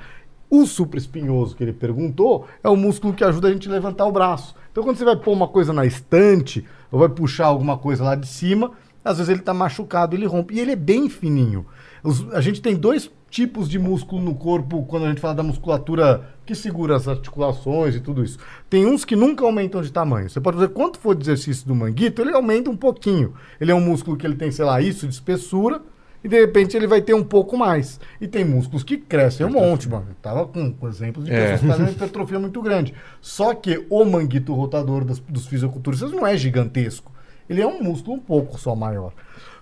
O 0.49 0.65
supraespinhoso 0.65 1.55
que 1.55 1.63
ele 1.63 1.73
perguntou 1.73 2.47
é 2.63 2.69
o 2.69 2.75
músculo 2.75 3.13
que 3.13 3.23
ajuda 3.23 3.47
a 3.47 3.51
gente 3.51 3.67
a 3.67 3.71
levantar 3.71 4.05
o 4.05 4.11
braço. 4.11 4.55
Então, 4.71 4.83
quando 4.83 4.97
você 4.97 5.05
vai 5.05 5.15
pôr 5.15 5.31
uma 5.31 5.47
coisa 5.47 5.73
na 5.73 5.85
estante, 5.85 6.65
ou 6.91 6.99
vai 6.99 7.09
puxar 7.09 7.47
alguma 7.47 7.77
coisa 7.77 8.03
lá 8.03 8.15
de 8.15 8.27
cima, 8.27 8.71
às 9.03 9.17
vezes 9.17 9.29
ele 9.29 9.39
está 9.39 9.53
machucado, 9.53 10.15
ele 10.15 10.25
rompe. 10.25 10.55
E 10.55 10.59
ele 10.59 10.71
é 10.71 10.75
bem 10.75 11.09
fininho. 11.09 11.65
Os- 12.03 12.31
a 12.33 12.41
gente 12.41 12.61
tem 12.61 12.75
dois 12.75 13.09
tipos 13.29 13.67
de 13.67 13.77
músculo 13.77 14.21
no 14.21 14.35
corpo 14.35 14.83
quando 14.85 15.05
a 15.05 15.09
gente 15.09 15.19
fala 15.19 15.33
da 15.35 15.43
musculatura 15.43 16.29
que 16.45 16.55
segura 16.55 16.95
as 16.95 17.07
articulações 17.07 17.95
e 17.95 17.99
tudo 17.99 18.23
isso. 18.23 18.37
Tem 18.69 18.85
uns 18.85 19.03
que 19.03 19.15
nunca 19.15 19.43
aumentam 19.43 19.81
de 19.81 19.91
tamanho. 19.91 20.29
Você 20.29 20.39
pode 20.39 20.57
fazer 20.57 20.69
quanto 20.69 20.99
for 20.99 21.15
de 21.15 21.23
exercício 21.23 21.67
do 21.67 21.75
manguito, 21.75 22.21
ele 22.21 22.31
aumenta 22.31 22.69
um 22.69 22.77
pouquinho. 22.77 23.33
Ele 23.59 23.71
é 23.71 23.75
um 23.75 23.81
músculo 23.81 24.15
que 24.15 24.25
ele 24.25 24.35
tem, 24.35 24.51
sei 24.51 24.63
lá, 24.63 24.79
isso 24.79 25.07
de 25.07 25.13
espessura, 25.13 25.81
e 26.25 26.27
de 26.27 26.39
repente 26.39 26.75
ele 26.75 26.87
vai 26.87 27.01
ter 27.01 27.13
um 27.13 27.23
pouco 27.23 27.55
mais. 27.55 27.99
E 28.19 28.27
tem 28.27 28.43
músculos 28.43 28.83
que 28.83 28.97
crescem 28.97 29.45
um 29.45 29.51
monte, 29.51 29.87
mano. 29.87 30.07
Eu 30.09 30.15
tava 30.21 30.45
com, 30.47 30.73
com 30.73 30.87
exemplos 30.89 31.23
de 31.25 31.31
É. 31.31 31.39
pessoas 31.53 31.61
que 31.61 31.67
fazem 31.67 31.85
uma 31.85 31.91
hipertrofia 31.93 32.39
muito 32.39 32.61
grande. 32.61 32.93
Só 33.21 33.53
que 33.53 33.85
o 33.89 34.03
manguito 34.03 34.51
rotador 34.53 35.05
das- 35.05 35.19
dos 35.19 35.45
fisiculturistas 35.45 36.11
não 36.11 36.25
é 36.25 36.35
gigantesco. 36.35 37.11
Ele 37.47 37.61
é 37.61 37.67
um 37.67 37.81
músculo 37.83 38.17
um 38.17 38.19
pouco 38.19 38.59
só 38.59 38.75
maior. 38.75 39.13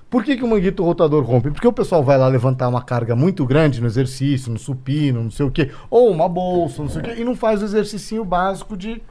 Por 0.10 0.24
que, 0.24 0.38
que 0.38 0.44
o 0.44 0.48
manguito 0.48 0.84
rotador 0.84 1.24
rompe? 1.24 1.50
Porque 1.52 1.68
o 1.68 1.74
pessoal 1.74 2.04
vai 2.04 2.18
lá 2.18 2.28
levantar 2.28 2.68
uma 2.70 2.82
carga 2.84 3.16
muito 3.16 3.46
grande 3.46 3.82
no 3.82 3.88
exercício, 3.88 4.52
no 4.52 4.60
supino, 4.60 5.24
não 5.24 5.32
sei 5.32 5.46
o 5.46 5.52
quê, 5.52 5.72
ou 5.90 6.10
uma 6.12 6.30
bolsa, 6.30 6.82
não 6.84 6.90
sei 6.90 7.02
o 7.02 7.04
quê, 7.04 7.16
e 7.18 7.24
não 7.26 7.36
faz 7.36 7.62
o 7.62 7.66
exercício 7.66 8.24
básico 8.24 8.78
de, 8.78 9.02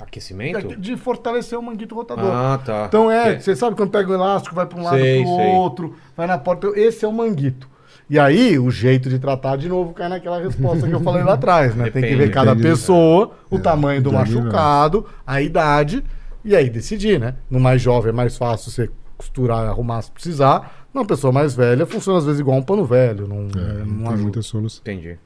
Aquecimento? 0.00 0.76
de 0.76 0.96
fortalecer 0.96 1.58
o 1.58 1.62
manguito 1.62 1.94
rotador. 1.94 2.30
Ah, 2.30 2.60
tá. 2.64 2.84
Então 2.88 3.10
é, 3.10 3.36
Que- 3.36 3.42
você 3.42 3.56
sabe 3.56 3.76
quando 3.76 3.90
pega 3.90 4.10
o 4.10 4.14
elástico, 4.14 4.54
vai 4.54 4.66
para 4.66 4.78
um 4.78 4.82
lado 4.82 4.98
para 4.98 5.22
o 5.26 5.28
outro, 5.56 5.94
vai 6.16 6.26
na 6.26 6.36
porta. 6.38 6.68
Esse 6.78 7.04
é 7.04 7.08
o 7.08 7.12
manguito. 7.12 7.68
E 8.08 8.18
aí, 8.20 8.56
o 8.58 8.70
jeito 8.70 9.08
de 9.08 9.18
tratar 9.18 9.56
de 9.56 9.68
novo 9.68 9.92
cai 9.92 10.08
naquela 10.08 10.38
resposta 10.40 10.86
que 10.86 10.92
eu 10.94 11.00
falei 11.00 11.24
lá 11.24 11.32
atrás, 11.32 11.74
né? 11.74 11.90
Tem 11.90 12.02
que 12.02 12.08
ver 12.10 12.16
Depende. 12.16 12.30
cada 12.32 12.54
Depende, 12.54 12.68
pessoa, 12.74 13.32
o 13.50 13.56
É, 13.56 13.58
tamanho 13.60 14.00
do 14.00 14.12
machucado, 14.12 15.06
a 15.26 15.42
idade, 15.42 16.04
e 16.44 16.54
aí 16.54 16.70
decidir, 16.70 17.18
né? 17.18 17.34
No 17.50 17.58
mais 17.58 17.82
jovem 17.82 18.10
é 18.10 18.12
mais 18.12 18.36
fácil 18.36 18.70
você 18.70 18.88
costurar 19.18 19.64
e 19.64 19.68
arrumar 19.68 20.02
se 20.02 20.12
precisar. 20.12 20.86
Numa 20.94 21.04
pessoa 21.04 21.32
mais 21.32 21.54
velha, 21.56 21.84
funciona 21.84 22.18
às 22.18 22.24
vezes 22.24 22.38
igual 22.40 22.56
um 22.58 22.62
pano 22.62 22.84
velho, 22.84 23.26
não, 23.26 23.48
É, 23.60 23.78
não 23.80 23.86
não 23.86 23.96
tem 23.96 24.06
ajuda. 24.06 24.22
muita 24.22 24.42
solução. 24.42 24.80
Entendi. 24.82 25.18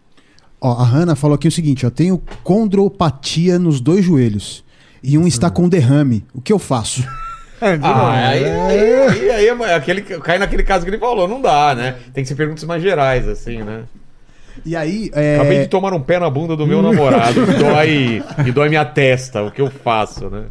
Ó, 0.61 0.73
a 0.73 0.85
Hanna 0.85 1.17
falou 1.17 1.35
aqui 1.35 1.49
o 1.49 1.53
seguinte, 1.53 1.87
ó. 1.87 1.91
Tenho 1.91 2.21
condropatia 2.45 3.59
nos 3.59 3.81
dois 3.81 4.05
joelhos. 4.05 4.65
E 5.03 5.17
um 5.17 5.27
está 5.27 5.49
com 5.49 5.69
derrame. 5.69 6.25
O 6.35 6.41
que 6.41 6.53
eu 6.53 6.59
faço? 6.59 7.05
Ah, 7.63 8.29
aí, 8.31 8.43
aí, 8.43 9.01
aí, 9.03 9.31
aí 9.31 9.47
é 9.49 9.75
aquele, 9.75 10.01
cai 10.01 10.39
naquele 10.39 10.63
caso 10.63 10.83
que 10.83 10.91
ele 10.91 10.97
falou, 10.97 11.29
não 11.29 11.43
dá, 11.43 11.75
né? 11.75 11.97
Tem 12.15 12.25
que 12.25 12.29
ser 12.29 12.35
perguntas 12.35 12.65
mais 12.65 12.83
gerais, 12.83 13.29
assim, 13.29 13.59
né? 13.59 13.83
E 14.65 14.77
aí, 14.77 15.11
é... 15.13 15.37
Acabei 15.37 15.61
de 15.61 15.69
tomar 15.69 15.93
um 15.93 16.01
pé 16.01 16.19
na 16.19 16.29
bunda 16.29 16.57
do 16.57 16.67
meu 16.67 16.83
namorado, 16.83 17.47
que 17.47 17.53
dói, 17.55 18.23
que 18.45 18.53
dói 18.53 18.69
minha 18.69 18.85
testa, 18.85 19.43
o 19.43 19.51
que 19.51 19.61
eu 19.61 19.71
faço, 19.71 20.29
né? 20.29 20.45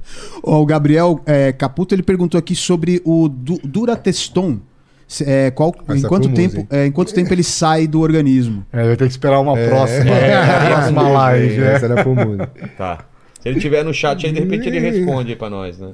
Ó, 0.44 0.62
o 0.62 0.66
Gabriel 0.66 1.20
é, 1.26 1.52
Caputo 1.52 1.94
ele 1.94 2.04
perguntou 2.04 2.38
aqui 2.38 2.56
sobre 2.56 3.02
o 3.04 3.28
du 3.28 3.60
Durateston. 3.64 4.60
Se- 5.10 5.24
É, 5.28 5.50
qual, 5.50 5.74
em, 5.90 6.02
quanto 6.04 6.30
tempo, 6.30 6.68
é, 6.70 6.86
em 6.86 6.92
quanto 6.92 7.12
tempo 7.14 7.34
ele 7.34 7.42
sai 7.44 7.88
do 7.88 8.00
organismo? 8.00 8.64
É, 8.72 8.86
vai 8.86 8.96
ter 8.96 9.06
que 9.06 9.12
esperar 9.12 9.40
uma 9.42 9.58
É. 9.60 9.68
próxima, 9.68 10.10
É, 10.16 10.40
uma 10.40 10.70
próxima 10.70 11.10
é, 11.10 11.12
live. 11.12 11.62
é. 11.64 11.74
Essa 11.74 11.86
era 11.88 12.04
comum. 12.04 12.38
Tá. 12.78 13.00
Se 13.42 13.50
ele 13.50 13.60
tiver 13.60 13.84
no 13.84 13.94
chat 13.94 14.26
aí, 14.26 14.32
de 14.32 14.40
repente 14.40 14.68
ele 14.70 14.80
responde 14.80 15.32
aí 15.32 15.36
pra 15.36 15.50
nós, 15.50 15.80
né? 15.80 15.90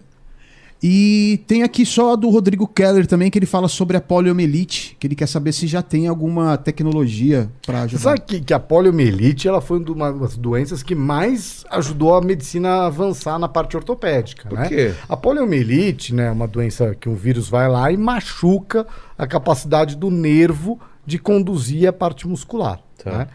E 0.88 1.39
tem 1.47 1.64
aqui 1.64 1.83
só 1.83 2.14
a 2.14 2.15
do 2.15 2.30
Rodrigo 2.30 2.67
Keller 2.67 3.07
também, 3.07 3.31
que 3.31 3.39
ele 3.39 3.47
fala 3.47 3.67
sobre 3.67 3.97
a 3.97 4.01
poliomielite, 4.01 4.95
que 4.99 5.07
ele 5.07 5.15
quer 5.15 5.25
saber 5.27 5.51
se 5.51 5.65
já 5.65 5.81
tem 5.81 6.07
alguma 6.07 6.57
tecnologia 6.57 7.49
para 7.65 7.80
Você 7.80 7.85
ajudar. 7.95 8.01
sabe 8.03 8.22
que, 8.22 8.39
que 8.41 8.53
a 8.53 8.59
poliomielite 8.59 9.47
ela 9.47 9.61
foi 9.61 9.80
uma 9.80 10.14
das 10.14 10.38
doenças 10.38 10.83
que 10.83 10.93
mais 10.93 11.65
ajudou 11.72 12.14
a 12.14 12.22
medicina 12.22 12.69
a 12.69 12.85
avançar 12.85 13.39
na 13.39 13.47
parte 13.47 13.75
ortopédica, 13.75 14.47
Por 14.47 14.59
né? 14.59 14.67
quê? 14.67 14.93
A 15.09 15.17
poliomielite, 15.17 16.14
né, 16.14 16.27
é 16.27 16.31
uma 16.31 16.47
doença 16.47 16.93
que 16.93 17.09
um 17.09 17.15
vírus 17.15 17.49
vai 17.49 17.67
lá 17.67 17.91
e 17.91 17.97
machuca 17.97 18.85
a 19.17 19.25
capacidade 19.25 19.95
do 19.95 20.11
nervo 20.11 20.80
de 21.03 21.17
conduzir 21.17 21.89
a 21.89 21.93
parte 21.93 22.27
muscular. 22.27 22.80
Tá. 23.03 23.11
né? 23.19 23.27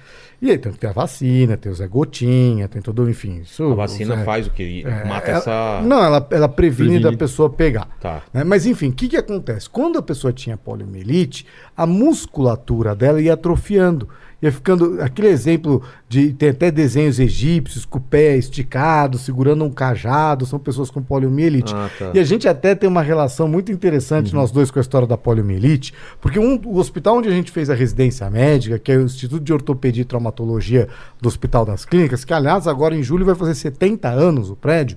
E 0.42 0.50
aí 0.50 0.56
tem 0.56 0.72
que 0.72 0.78
ter 0.78 0.86
a 0.86 0.92
vacina, 0.92 1.56
tem 1.56 1.70
o 1.70 1.74
Zé 1.74 1.86
Gotinha, 1.86 2.66
tem 2.66 2.80
todo, 2.80 3.08
enfim. 3.10 3.40
Isso, 3.42 3.72
A 3.72 3.74
vacina 3.74 4.16
Zé- 4.16 4.24
faz 4.24 4.46
o 4.46 4.50
que? 4.50 4.82
é, 4.86 5.04
Mata 5.04 5.28
ela- 5.28 5.38
essa. 5.38 5.82
Não, 5.82 6.02
ela, 6.02 6.26
ela 6.30 6.48
previne, 6.48 6.88
Previne. 6.92 7.10
da 7.10 7.16
pessoa 7.16 7.50
pegar. 7.50 7.88
Tá. 8.00 8.22
né? 8.32 8.42
Mas 8.42 8.64
enfim, 8.64 8.88
o 8.88 8.92
que, 8.92 9.08
que 9.08 9.16
acontece? 9.18 9.68
Quando 9.68 9.98
a 9.98 10.02
pessoa 10.02 10.32
tinha 10.32 10.56
poliomielite, 10.56 11.44
a 11.76 11.84
musculatura 11.86 12.94
dela 12.94 13.20
ia 13.20 13.34
atrofiando. 13.34 14.08
Ia 14.42 14.50
ficando. 14.50 15.00
Aquele 15.02 15.28
exemplo 15.28 15.82
de. 16.08 16.32
Tem 16.32 16.48
até 16.50 16.70
desenhos 16.70 17.18
egípcios 17.18 17.84
com 17.84 17.98
o 17.98 18.00
pé 18.00 18.36
esticado, 18.36 19.18
segurando 19.18 19.64
um 19.64 19.70
cajado, 19.70 20.46
são 20.46 20.58
pessoas 20.58 20.90
com 20.90 21.02
poliomielite. 21.02 21.74
Ah, 21.74 21.90
tá. 21.98 22.10
E 22.14 22.18
a 22.18 22.24
gente 22.24 22.48
até 22.48 22.74
tem 22.74 22.88
uma 22.88 23.02
relação 23.02 23.46
muito 23.46 23.70
interessante, 23.70 24.34
nós 24.34 24.50
dois, 24.50 24.70
com 24.70 24.78
a 24.78 24.82
história 24.82 25.06
da 25.06 25.18
poliomielite, 25.18 25.92
porque 26.20 26.38
um, 26.38 26.60
o 26.64 26.78
hospital 26.78 27.18
onde 27.18 27.28
a 27.28 27.32
gente 27.32 27.50
fez 27.50 27.68
a 27.68 27.74
residência 27.74 28.28
médica, 28.30 28.78
que 28.78 28.90
é 28.90 28.96
o 28.96 29.02
Instituto 29.02 29.42
de 29.42 29.52
Ortopedia 29.52 30.02
e 30.02 30.04
Traumatologia 30.04 30.88
do 31.20 31.28
Hospital 31.28 31.66
das 31.66 31.84
Clínicas, 31.84 32.24
que 32.24 32.32
aliás 32.32 32.66
agora 32.66 32.96
em 32.96 33.02
julho 33.02 33.26
vai 33.26 33.34
fazer 33.34 33.54
70 33.54 34.08
anos 34.08 34.50
o 34.50 34.56
prédio. 34.56 34.96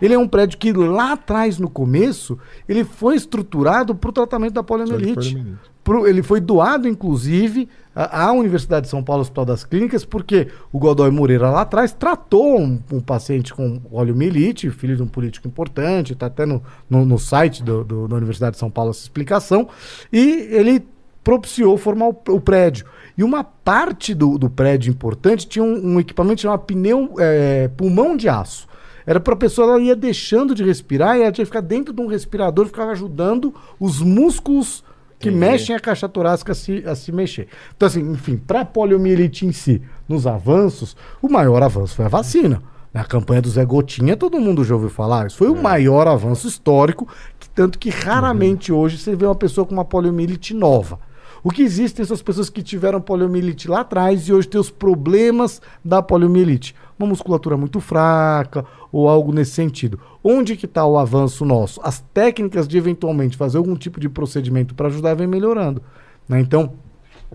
Ele 0.00 0.14
é 0.14 0.18
um 0.18 0.26
prédio 0.26 0.58
que 0.58 0.72
lá 0.72 1.12
atrás, 1.12 1.60
no 1.60 1.70
começo, 1.70 2.36
ele 2.68 2.82
foi 2.82 3.14
estruturado 3.14 3.94
para 3.94 4.10
o 4.10 4.12
tratamento 4.12 4.54
da 4.54 4.62
poliomielite. 4.62 5.38
Pro- 5.84 6.06
ele 6.06 6.22
foi 6.22 6.40
doado, 6.40 6.86
inclusive, 6.86 7.68
à, 7.94 8.30
Universidade 8.32 8.84
de 8.86 8.90
São 8.90 9.02
Paulo, 9.02 9.22
Hospital 9.22 9.44
das 9.44 9.64
Clínicas, 9.64 10.04
porque 10.04 10.48
o 10.72 10.78
Godoy 10.78 11.10
Moreira 11.10 11.50
lá 11.50 11.62
atrás 11.62 11.92
tratou 11.92 12.60
um, 12.60 12.78
um 12.92 13.00
paciente 13.00 13.52
com 13.52 13.78
poliomielite, 13.80 14.70
filho 14.70 14.96
de 14.96 15.02
um 15.02 15.08
político 15.08 15.48
importante, 15.48 16.12
está 16.12 16.26
até 16.26 16.46
no, 16.46 16.62
no, 16.88 17.04
no 17.04 17.18
site 17.18 17.62
do- 17.62 17.82
do- 17.82 18.06
da 18.08 18.16
Universidade 18.16 18.52
de 18.52 18.58
São 18.60 18.70
Paulo 18.70 18.90
essa 18.90 19.02
explicação, 19.02 19.68
e 20.12 20.48
ele 20.50 20.84
propiciou 21.24 21.76
formar 21.76 22.08
o, 22.08 22.16
o 22.28 22.40
prédio. 22.40 22.86
E 23.18 23.22
uma 23.24 23.44
parte 23.44 24.14
do, 24.14 24.38
do 24.38 24.48
prédio 24.48 24.90
importante 24.90 25.46
tinha 25.46 25.64
um, 25.64 25.94
um 25.94 26.00
equipamento 26.00 26.40
chamado 26.40 26.60
pneu, 26.60 27.14
eh, 27.18 27.68
pulmão 27.76 28.16
de 28.16 28.28
aço. 28.28 28.66
Era 29.04 29.18
para 29.20 29.34
a 29.34 29.36
pessoa, 29.36 29.66
ela 29.74 29.80
ia 29.82 29.96
deixando 29.96 30.54
de 30.54 30.62
respirar 30.64 31.16
e 31.16 31.22
ela 31.22 31.32
tinha 31.32 31.44
que 31.44 31.50
ficar 31.50 31.60
dentro 31.60 31.92
de 31.92 32.00
um 32.00 32.06
respirador, 32.06 32.66
ficava 32.66 32.92
ajudando 32.92 33.52
os 33.78 34.00
músculos 34.00 34.82
que 35.22 35.30
mexem 35.30 35.76
a 35.76 35.80
caixa 35.80 36.08
torácica 36.08 36.50
a 36.50 36.54
se, 36.54 36.82
a 36.84 36.94
se 36.96 37.12
mexer. 37.12 37.46
Então, 37.76 37.86
assim, 37.86 38.00
enfim, 38.00 38.36
para 38.36 38.62
a 38.62 38.64
poliomielite 38.64 39.46
em 39.46 39.52
si, 39.52 39.80
nos 40.08 40.26
avanços, 40.26 40.96
o 41.22 41.28
maior 41.28 41.62
avanço 41.62 41.94
foi 41.94 42.06
a 42.06 42.08
vacina. 42.08 42.60
Na 42.92 43.04
campanha 43.04 43.40
do 43.40 43.48
Zé 43.48 43.64
Gotinha, 43.64 44.16
todo 44.16 44.40
mundo 44.40 44.64
já 44.64 44.74
ouviu 44.74 44.90
falar. 44.90 45.28
Isso 45.28 45.38
foi 45.38 45.48
o 45.48 45.62
maior 45.62 46.08
avanço 46.08 46.46
histórico, 46.48 47.08
que, 47.38 47.48
tanto 47.48 47.78
que 47.78 47.88
raramente 47.88 48.72
hoje 48.72 48.98
você 48.98 49.14
vê 49.14 49.24
uma 49.24 49.34
pessoa 49.34 49.64
com 49.64 49.72
uma 49.72 49.84
poliomielite 49.84 50.52
nova. 50.52 50.98
O 51.44 51.50
que 51.50 51.62
existem 51.62 52.04
são 52.04 52.14
as 52.14 52.22
pessoas 52.22 52.50
que 52.50 52.62
tiveram 52.62 53.00
poliomielite 53.00 53.68
lá 53.68 53.80
atrás 53.80 54.28
e 54.28 54.32
hoje 54.32 54.48
têm 54.48 54.60
os 54.60 54.70
problemas 54.70 55.62
da 55.84 56.02
poliomielite. 56.02 56.74
Uma 57.02 57.08
musculatura 57.08 57.56
muito 57.56 57.80
fraca 57.80 58.64
ou 58.92 59.08
algo 59.08 59.32
nesse 59.32 59.50
sentido. 59.50 59.98
Onde 60.22 60.56
que 60.56 60.66
está 60.66 60.86
o 60.86 60.96
avanço 60.96 61.44
nosso? 61.44 61.80
As 61.82 61.98
técnicas 62.14 62.68
de 62.68 62.78
eventualmente 62.78 63.36
fazer 63.36 63.58
algum 63.58 63.74
tipo 63.74 63.98
de 63.98 64.08
procedimento 64.08 64.72
para 64.74 64.86
ajudar 64.86 65.14
vem 65.14 65.26
melhorando. 65.26 65.82
né? 66.28 66.40
Então, 66.40 66.74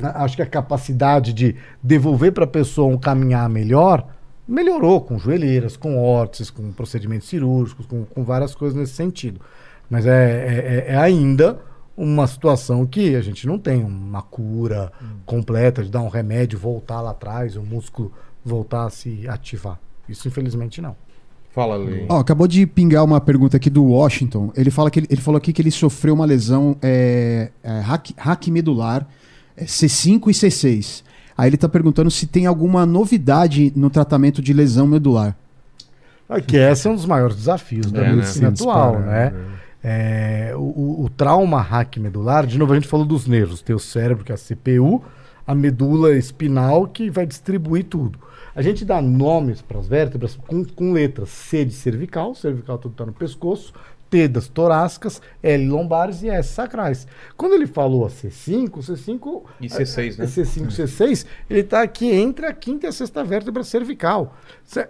a- 0.01 0.23
acho 0.23 0.37
que 0.37 0.41
a 0.41 0.45
capacidade 0.45 1.33
de 1.33 1.55
devolver 1.83 2.31
para 2.31 2.45
a 2.45 2.47
pessoa 2.47 2.87
um 2.87 2.97
caminhar 2.97 3.49
melhor 3.49 4.07
melhorou 4.47 5.01
com 5.01 5.19
joelheiras, 5.19 5.75
com 5.75 6.01
órteses, 6.01 6.49
com 6.49 6.71
procedimentos 6.71 7.27
cirúrgicos, 7.27 7.85
com, 7.85 8.05
com 8.05 8.23
várias 8.23 8.55
coisas 8.55 8.77
nesse 8.79 8.93
sentido. 8.93 9.41
Mas 9.89 10.05
é, 10.05 10.11
é- 10.11 10.91
é- 10.91 10.93
é 10.93 10.97
ainda 10.97 11.59
uma 11.97 12.25
situação 12.27 12.85
que 12.85 13.15
a 13.15 13.21
gente 13.21 13.45
não 13.45 13.57
tem 13.59 13.83
uma 13.83 14.21
cura 14.21 14.91
completa 15.25 15.83
de 15.83 15.89
dar 15.91 16.01
um 16.01 16.07
remédio, 16.09 16.57
voltar 16.57 17.01
lá 17.01 17.11
atrás, 17.11 17.57
o 17.57 17.63
músculo 17.63 18.13
voltar 18.47 18.85
a 18.85 18.89
se 18.89 19.27
ativar. 19.27 19.79
Isso, 20.07 20.27
infelizmente, 20.27 20.81
não. 20.81 20.95
Fala, 21.51 21.75
Lê. 21.75 22.05
Ó, 22.07 22.19
acabou 22.19 22.47
de 22.47 22.65
pingar 22.67 23.03
uma 23.03 23.19
pergunta 23.19 23.57
aqui 23.57 23.69
do 23.69 23.83
Washington. 23.83 24.51
Ele, 24.55 24.69
fala 24.69 24.91
que 24.91 24.99
ele, 24.99 25.07
ele 25.09 25.21
falou 25.21 25.37
aqui 25.37 25.51
que 25.51 25.61
ele 25.61 25.71
sofreu 25.71 26.13
uma 26.13 26.25
lesão 26.25 26.77
é, 26.81 27.49
é, 27.63 27.79
hack, 27.79 28.11
hack 28.17 28.47
medular 28.49 29.07
é, 29.55 29.65
C5 29.65 30.27
e 30.27 30.31
C6. 30.31 31.03
Aí 31.37 31.49
ele 31.49 31.57
tá 31.57 31.67
perguntando 31.67 32.09
se 32.11 32.25
tem 32.27 32.45
alguma 32.45 32.85
novidade 32.85 33.71
no 33.75 33.89
tratamento 33.89 34.41
de 34.41 34.53
lesão 34.53 34.87
medular. 34.87 35.35
Que 36.45 36.57
esse 36.57 36.87
é 36.87 36.91
um 36.91 36.95
dos 36.95 37.05
maiores 37.05 37.37
desafios 37.37 37.91
da 37.91 38.01
É, 38.01 38.09
né? 38.09 38.15
medicina 38.15 38.53
Sim, 38.55 38.63
atual, 38.63 38.99
né? 38.99 39.29
né? 39.31 39.33
É, 39.83 40.51
o, 40.55 40.59
o- 40.59 41.05
o 41.05 41.09
trauma 41.09 41.61
hack 41.61 41.97
medular, 41.97 42.45
de 42.45 42.57
novo 42.57 42.73
a 42.73 42.75
gente 42.75 42.87
falou 42.87 43.05
dos 43.05 43.25
nervos, 43.27 43.61
tem 43.61 43.75
o 43.75 43.79
cérebro, 43.79 44.25
que 44.25 44.31
é 44.31 44.35
a 44.35 44.37
CPU, 44.37 45.01
a 45.45 45.55
medula 45.55 46.15
espinal, 46.17 46.85
que 46.87 47.09
vai 47.09 47.25
distribuir 47.25 47.85
tudo. 47.85 48.19
A 48.57 48.61
gente 48.63 48.83
dá 48.83 48.99
nomes 48.99 49.61
para 49.61 49.77
as 49.77 49.87
vértebras 49.87 50.35
com, 50.35 50.65
com 50.65 50.91
letras 50.91 51.29
C 51.29 51.63
de 51.63 51.71
cervical, 51.71 52.33
cervical 52.33 52.79
tudo 52.79 52.93
está 52.93 53.05
no 53.05 53.13
pescoço, 53.13 53.71
T 54.09 54.27
das 54.27 54.47
torácicas, 54.47 55.21
L 55.43 55.67
lombares 55.67 56.23
e 56.23 56.29
S 56.29 56.53
sacrais. 56.53 57.05
Quando 57.35 57.53
ele 57.53 57.67
falou 57.67 58.03
a 58.03 58.09
C5, 58.09 58.71
C5 58.79 59.43
E 59.61 59.67
C6, 59.67 60.17
né? 60.17 60.25
C5, 60.25 60.67
C6, 60.69 61.27
ele 61.47 61.59
está 61.59 61.83
aqui 61.83 62.09
entre 62.09 62.47
a 62.47 62.53
quinta 62.53 62.87
e 62.87 62.89
a 62.89 62.91
sexta 62.91 63.23
vértebra 63.23 63.63
cervical. 63.63 64.35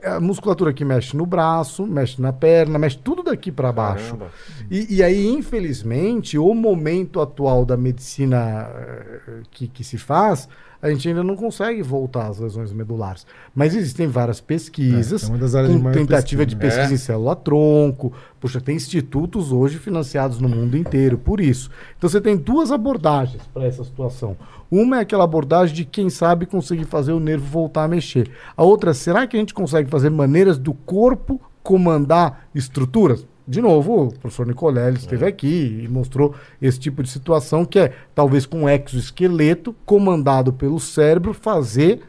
A 0.01 0.17
musculatura 0.21 0.71
que 0.71 0.85
mexe 0.85 1.17
no 1.17 1.25
braço, 1.25 1.85
mexe 1.85 2.21
na 2.21 2.31
perna, 2.31 2.79
mexe 2.79 2.97
tudo 2.97 3.21
daqui 3.21 3.51
para 3.51 3.73
baixo. 3.73 4.17
E, 4.71 4.95
e 4.95 5.03
aí, 5.03 5.27
infelizmente, 5.27 6.37
o 6.37 6.53
momento 6.53 7.19
atual 7.19 7.65
da 7.65 7.75
medicina 7.75 8.69
eh, 8.71 9.41
que, 9.51 9.67
que 9.67 9.83
se 9.83 9.97
faz, 9.97 10.47
a 10.81 10.89
gente 10.89 11.07
ainda 11.07 11.23
não 11.23 11.35
consegue 11.35 11.81
voltar 11.81 12.27
às 12.27 12.39
lesões 12.39 12.72
medulares. 12.72 13.25
Mas 13.56 13.75
existem 13.75 14.07
várias 14.07 14.39
pesquisas, 14.39 15.23
É, 15.23 15.25
é 15.25 15.30
uma 15.30 15.38
das 15.38 15.56
áreas 15.56 15.73
de 15.73 15.80
com 15.81 15.91
tentativa 15.91 16.45
de 16.45 16.56
pesquisa. 16.56 16.81
pesquisa 16.81 16.93
É. 16.93 16.95
em 16.95 16.97
célula-tronco. 16.97 18.14
Puxa, 18.39 18.61
tem 18.61 18.75
institutos 18.75 19.51
hoje 19.51 19.77
financiados 19.80 20.39
no 20.39 20.47
mundo 20.47 20.77
inteiro 20.77 21.17
por 21.17 21.41
isso. 21.41 21.69
Então 21.97 22.09
você 22.09 22.22
tem 22.22 22.38
duas 22.38 22.72
abordagens 22.72 23.41
para 23.53 23.65
essa 23.65 23.83
situação. 23.83 24.38
Uma 24.69 24.97
é 24.97 25.01
aquela 25.01 25.23
abordagem 25.23 25.73
de 25.75 25.85
quem 25.85 26.09
sabe 26.09 26.45
conseguir 26.45 26.85
fazer 26.85 27.14
o 27.14 27.19
nervo 27.19 27.45
voltar 27.45 27.85
a 27.85 27.88
mexer. 27.88 28.30
A 28.56 28.64
outra, 28.64 28.93
será 28.93 29.25
que 29.25 29.35
a 29.35 29.39
gente 29.39 29.53
consegue 29.53 29.89
fazer 29.89 30.09
maneiras 30.09 30.57
do 30.57 30.73
corpo 30.73 31.39
comandar 31.64 32.47
estruturas? 32.53 33.25
De 33.48 33.61
novo, 33.61 34.08
o 34.08 34.14
professor 34.19 34.45
Nicolelli 34.45 34.98
esteve 34.98 35.26
aqui 35.26 35.82
e 35.84 35.88
mostrou 35.88 36.35
esse 36.61 36.77
tipo 36.80 37.01
de 37.01 37.09
situação 37.09 37.64
que 37.64 37.80
é, 37.80 37.93
talvez 38.14 38.45
com 38.45 38.64
um 38.64 38.69
exoesqueleto 38.69 39.74
comandado 39.85 40.51
pelo 40.51 40.80
cérebro, 40.80 41.34
fazer 41.34 42.01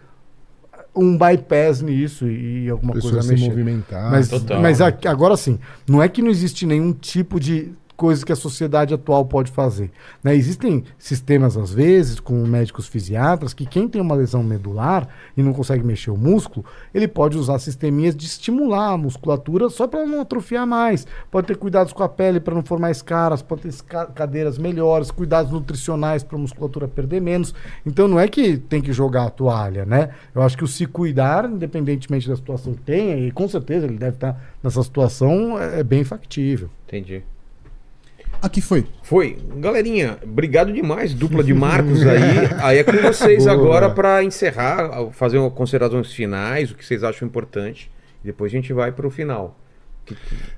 um 0.97 1.17
bypass 1.17 1.81
nisso 1.81 2.27
e, 2.27 2.65
e 2.65 2.71
alguma 2.71 2.95
Pessoa 2.95 3.13
coisa 3.13 3.29
se 3.29 3.35
mexer. 3.35 3.49
movimentar. 3.51 4.11
Mas, 4.11 4.29
Total. 4.29 4.61
mas 4.61 4.81
a- 4.81 4.93
agora 5.07 5.37
sim, 5.37 5.61
não 5.89 6.03
é 6.03 6.09
que 6.09 6.21
não 6.21 6.29
existe 6.31 6.67
nenhum 6.67 6.93
tipo 6.93 7.39
de 7.39 7.73
coisa 7.99 8.25
que 8.25 8.33
a 8.33 8.37
sociedade 8.37 8.95
atual 8.95 9.25
pode 9.25 9.51
fazer. 9.51 9.91
né? 10.23 10.35
Existem 10.35 10.85
sistemas, 10.99 11.57
às 11.57 11.73
vezes, 11.73 12.21
com 12.21 12.35
médicos 12.47 12.87
fisiatras, 12.87 13.55
que 13.55 13.67
quem 13.67 13.89
tem 13.89 14.01
uma 14.01 14.15
lesão 14.15 14.43
medular 14.43 15.09
e 15.37 15.43
não 15.43 15.53
consegue 15.53 15.85
mexer 15.85 16.11
o 16.11 16.17
músculo, 16.17 16.65
ele 16.93 17.09
pode 17.09 17.39
usar 17.39 17.59
sisteminhas 17.59 18.15
de 18.15 18.27
estimular 18.27 18.93
a 18.93 18.97
musculatura 18.99 19.69
só 19.71 19.87
para 19.87 20.05
não 20.05 20.21
atrofiar 20.21 20.67
mais. 20.67 21.07
Pode 21.31 21.47
ter 21.47 21.57
cuidados 21.57 21.93
com 21.93 22.03
a 22.03 22.09
pele 22.09 22.39
para 22.39 22.55
não 22.55 22.63
formar 22.63 22.91
escaras, 22.91 23.41
pode 23.41 23.63
ter 23.63 23.75
cadeiras 24.15 24.59
melhores, 24.59 25.11
cuidados 25.11 25.51
nutricionais 25.51 26.23
para 26.23 26.37
a 26.37 26.41
musculatura 26.41 26.87
perder 26.87 27.21
menos. 27.21 27.55
Então 27.87 28.07
não 28.07 28.21
é 28.21 28.29
que 28.29 28.59
tem 28.59 28.83
que 28.83 28.93
jogar 28.93 29.25
a 29.27 29.31
toalha, 29.31 29.85
né? 29.85 30.11
Eu 30.35 30.43
acho 30.43 30.57
que 30.57 30.65
o 30.65 30.69
se 30.69 30.87
cuidar, 30.87 31.47
independentemente 31.47 32.29
da 32.29 32.37
situação 32.37 32.75
que 32.75 32.83
tenha, 32.83 33.17
e 33.17 33.31
com 33.31 33.49
certeza 33.49 33.87
ele 33.87 33.97
deve 33.97 34.17
estar 34.17 34.41
nessa 34.63 34.83
situação, 34.83 35.59
é 35.59 35.79
é 35.79 35.83
bem 35.83 36.05
factível. 36.05 36.69
Entendi. 36.87 37.23
Aqui 38.41 38.61
foi. 38.61 38.87
Foi. 39.03 39.37
Galerinha, 39.57 40.17
obrigado 40.23 40.73
demais, 40.73 41.13
dupla 41.13 41.43
de 41.43 41.53
Marcos 41.53 42.03
aí. 42.03 42.49
Aí 42.63 42.79
é 42.79 42.85
com 42.85 42.93
vocês 42.93 43.45
Boa. 43.45 43.53
agora 43.53 43.91
para 43.91 44.23
encerrar, 44.23 45.11
fazer 45.13 45.39
uma 45.39 45.51
considerações 45.51 46.13
finais, 46.13 46.71
o 46.71 46.75
que 46.75 46.85
vocês 46.85 47.03
acham 47.03 47.27
importante. 47.27 47.91
E 48.23 48.27
depois 48.27 48.53
a 48.53 48.55
gente 48.55 48.73
vai 48.73 48.93
para 48.93 49.07
o 49.07 49.11
final. 49.11 49.59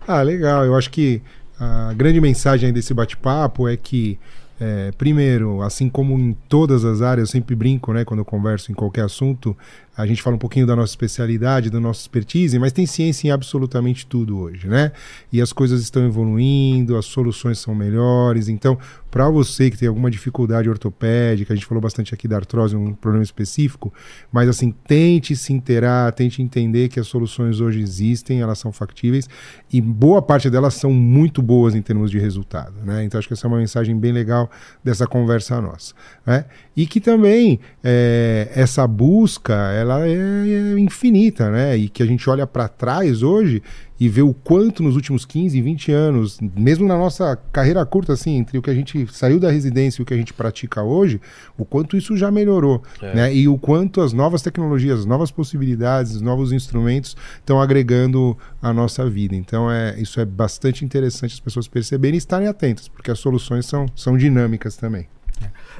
Ah, 0.07 0.23
legal. 0.23 0.65
Eu 0.65 0.77
acho 0.77 0.91
que 0.91 1.23
a 1.59 1.93
grande 1.95 2.21
mensagem 2.21 2.73
desse 2.73 2.93
bate-papo 2.93 3.69
é 3.69 3.77
que, 3.77 4.19
é, 4.61 4.93
primeiro, 4.97 5.63
assim 5.63 5.89
como 5.89 6.19
em 6.19 6.37
todas 6.49 6.85
as 6.85 7.03
áreas, 7.03 7.29
eu 7.29 7.33
sempre 7.33 7.55
brinco, 7.55 7.93
né, 7.93 8.05
quando 8.05 8.21
eu 8.21 8.25
converso 8.25 8.71
em 8.71 8.75
qualquer 8.75 9.05
assunto, 9.05 9.57
a 10.01 10.07
gente 10.07 10.23
fala 10.23 10.37
um 10.37 10.39
pouquinho 10.39 10.67
da 10.67 10.75
nossa 10.75 10.93
especialidade, 10.93 11.71
da 11.71 11.79
nossa 11.79 12.01
expertise, 12.01 12.59
mas 12.59 12.73
tem 12.73 12.87
ciência 12.87 13.29
em 13.29 13.31
absolutamente 13.31 14.07
tudo 14.07 14.39
hoje, 14.39 14.67
né? 14.67 14.93
E 15.33 15.41
as 15.41 15.53
coisas 15.53 15.83
estão 15.83 16.05
evoluindo, 16.07 16.97
as 16.97 17.07
soluções 17.07 17.59
são 17.59 17.75
melhores. 17.75 18.49
Então, 18.49 18.79
para 19.11 19.29
você 19.29 19.71
que 19.71 19.77
tem 19.77 19.89
alguma 19.89 20.11
dificuldade 20.11 20.69
ortopédica, 20.69 21.53
a 21.53 21.57
gente 21.57 21.67
falou 21.67 21.83
bastante 21.83 22.15
aqui 22.15 22.29
da 22.29 22.37
artrose, 22.37 22.77
um 22.77 22.95
problema 22.95 23.25
específico, 23.25 23.93
mas 24.33 24.49
assim, 24.49 24.73
tente 24.87 25.35
se 25.37 25.53
inteirar, 25.53 26.13
tente 26.13 26.41
entender 26.41 26.89
que 26.89 27.01
as 27.01 27.07
soluções 27.07 27.61
hoje 27.61 27.81
existem, 27.81 28.41
elas 28.41 28.59
são 28.59 28.73
factíveis 28.73 29.29
e 29.73 29.81
boa 29.81 30.23
parte 30.23 30.49
delas 30.49 30.75
são 30.75 30.93
muito 30.93 31.43
boas 31.43 31.75
em 31.75 31.83
termos 31.83 32.11
de 32.11 32.19
resultado, 32.19 32.75
né? 32.85 33.05
Então 33.05 33.19
acho 33.19 33.29
que 33.29 33.35
essa 33.35 33.47
é 33.47 33.49
uma 33.49 33.59
mensagem 33.59 33.99
bem 33.99 34.13
legal 34.13 34.51
dessa 34.83 35.07
conversa 35.07 35.61
nossa. 35.61 35.95
Né? 36.25 36.45
E 36.77 36.87
que 36.87 37.01
também 37.01 37.59
é, 37.83 38.51
essa 38.55 38.87
busca 38.87 39.55
ela 39.73 39.90
é, 39.99 40.13
é 40.13 40.79
infinita, 40.79 41.51
né? 41.51 41.77
E 41.77 41.89
que 41.89 42.03
a 42.03 42.07
gente 42.07 42.29
olha 42.29 42.47
para 42.47 42.69
trás 42.69 43.23
hoje 43.23 43.63
e 43.99 44.09
vê 44.09 44.23
o 44.23 44.33
quanto 44.33 44.83
nos 44.83 44.97
últimos 44.97 45.27
15, 45.27 45.61
20 45.61 45.93
anos, 45.93 46.39
mesmo 46.57 46.89
na 46.89 46.97
nossa 46.97 47.37
carreira 47.53 47.85
curta, 47.85 48.15
assim, 48.15 48.37
entre 48.37 48.57
o 48.57 48.63
que 48.63 48.71
a 48.71 48.75
gente 48.75 49.07
saiu 49.13 49.39
da 49.39 49.51
residência 49.51 50.01
e 50.01 50.03
o 50.03 50.07
que 50.07 50.15
a 50.15 50.17
gente 50.17 50.33
pratica 50.33 50.83
hoje, 50.83 51.21
o 51.59 51.67
quanto 51.67 51.97
isso 51.97 52.17
já 52.17 52.31
melhorou, 52.31 52.83
né? 53.03 53.35
E 53.35 53.47
o 53.47 53.59
quanto 53.59 54.01
as 54.01 54.13
novas 54.13 54.41
tecnologias, 54.41 55.01
as 55.01 55.05
novas 55.05 55.31
possibilidades, 55.31 56.15
os 56.15 56.23
novos 56.23 56.51
instrumentos 56.51 57.17
estão 57.39 57.61
agregando 57.61 58.37
a 58.63 58.73
nossa 58.73 59.09
vida. 59.09 59.37
Então, 59.37 59.71
é, 59.71 60.01
isso 60.01 60.19
é 60.21 60.25
bastante 60.25 60.85
interessante 60.85 61.35
as 61.35 61.41
pessoas 61.41 61.69
perceberem 61.69 62.15
e 62.15 62.19
estarem 62.19 62.49
atentas, 62.49 62.89
porque 62.89 63.11
as 63.11 63.19
soluções 63.19 63.67
são, 63.67 63.87
são 63.95 64.17
dinâmicas 64.17 64.77
também. 64.77 65.09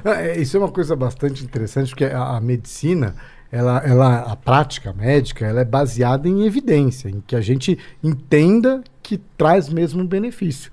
É, 0.03 0.39
isso 0.39 0.57
é 0.57 0.59
uma 0.59 0.71
coisa 0.71 0.95
bastante 0.95 1.43
interessante, 1.43 1.89
porque 1.89 2.05
a, 2.05 2.37
a 2.37 2.41
medicina, 2.41 3.15
ela, 3.51 3.79
ela, 3.85 4.19
a 4.21 4.35
prática 4.35 4.93
médica, 4.93 5.45
ela 5.45 5.61
é 5.61 5.65
baseada 5.65 6.27
em 6.27 6.45
evidência, 6.45 7.09
em 7.09 7.21
que 7.25 7.35
a 7.35 7.41
gente 7.41 7.77
entenda 8.01 8.81
que 9.03 9.17
traz 9.17 9.67
mesmo 9.67 10.05
benefício. 10.05 10.71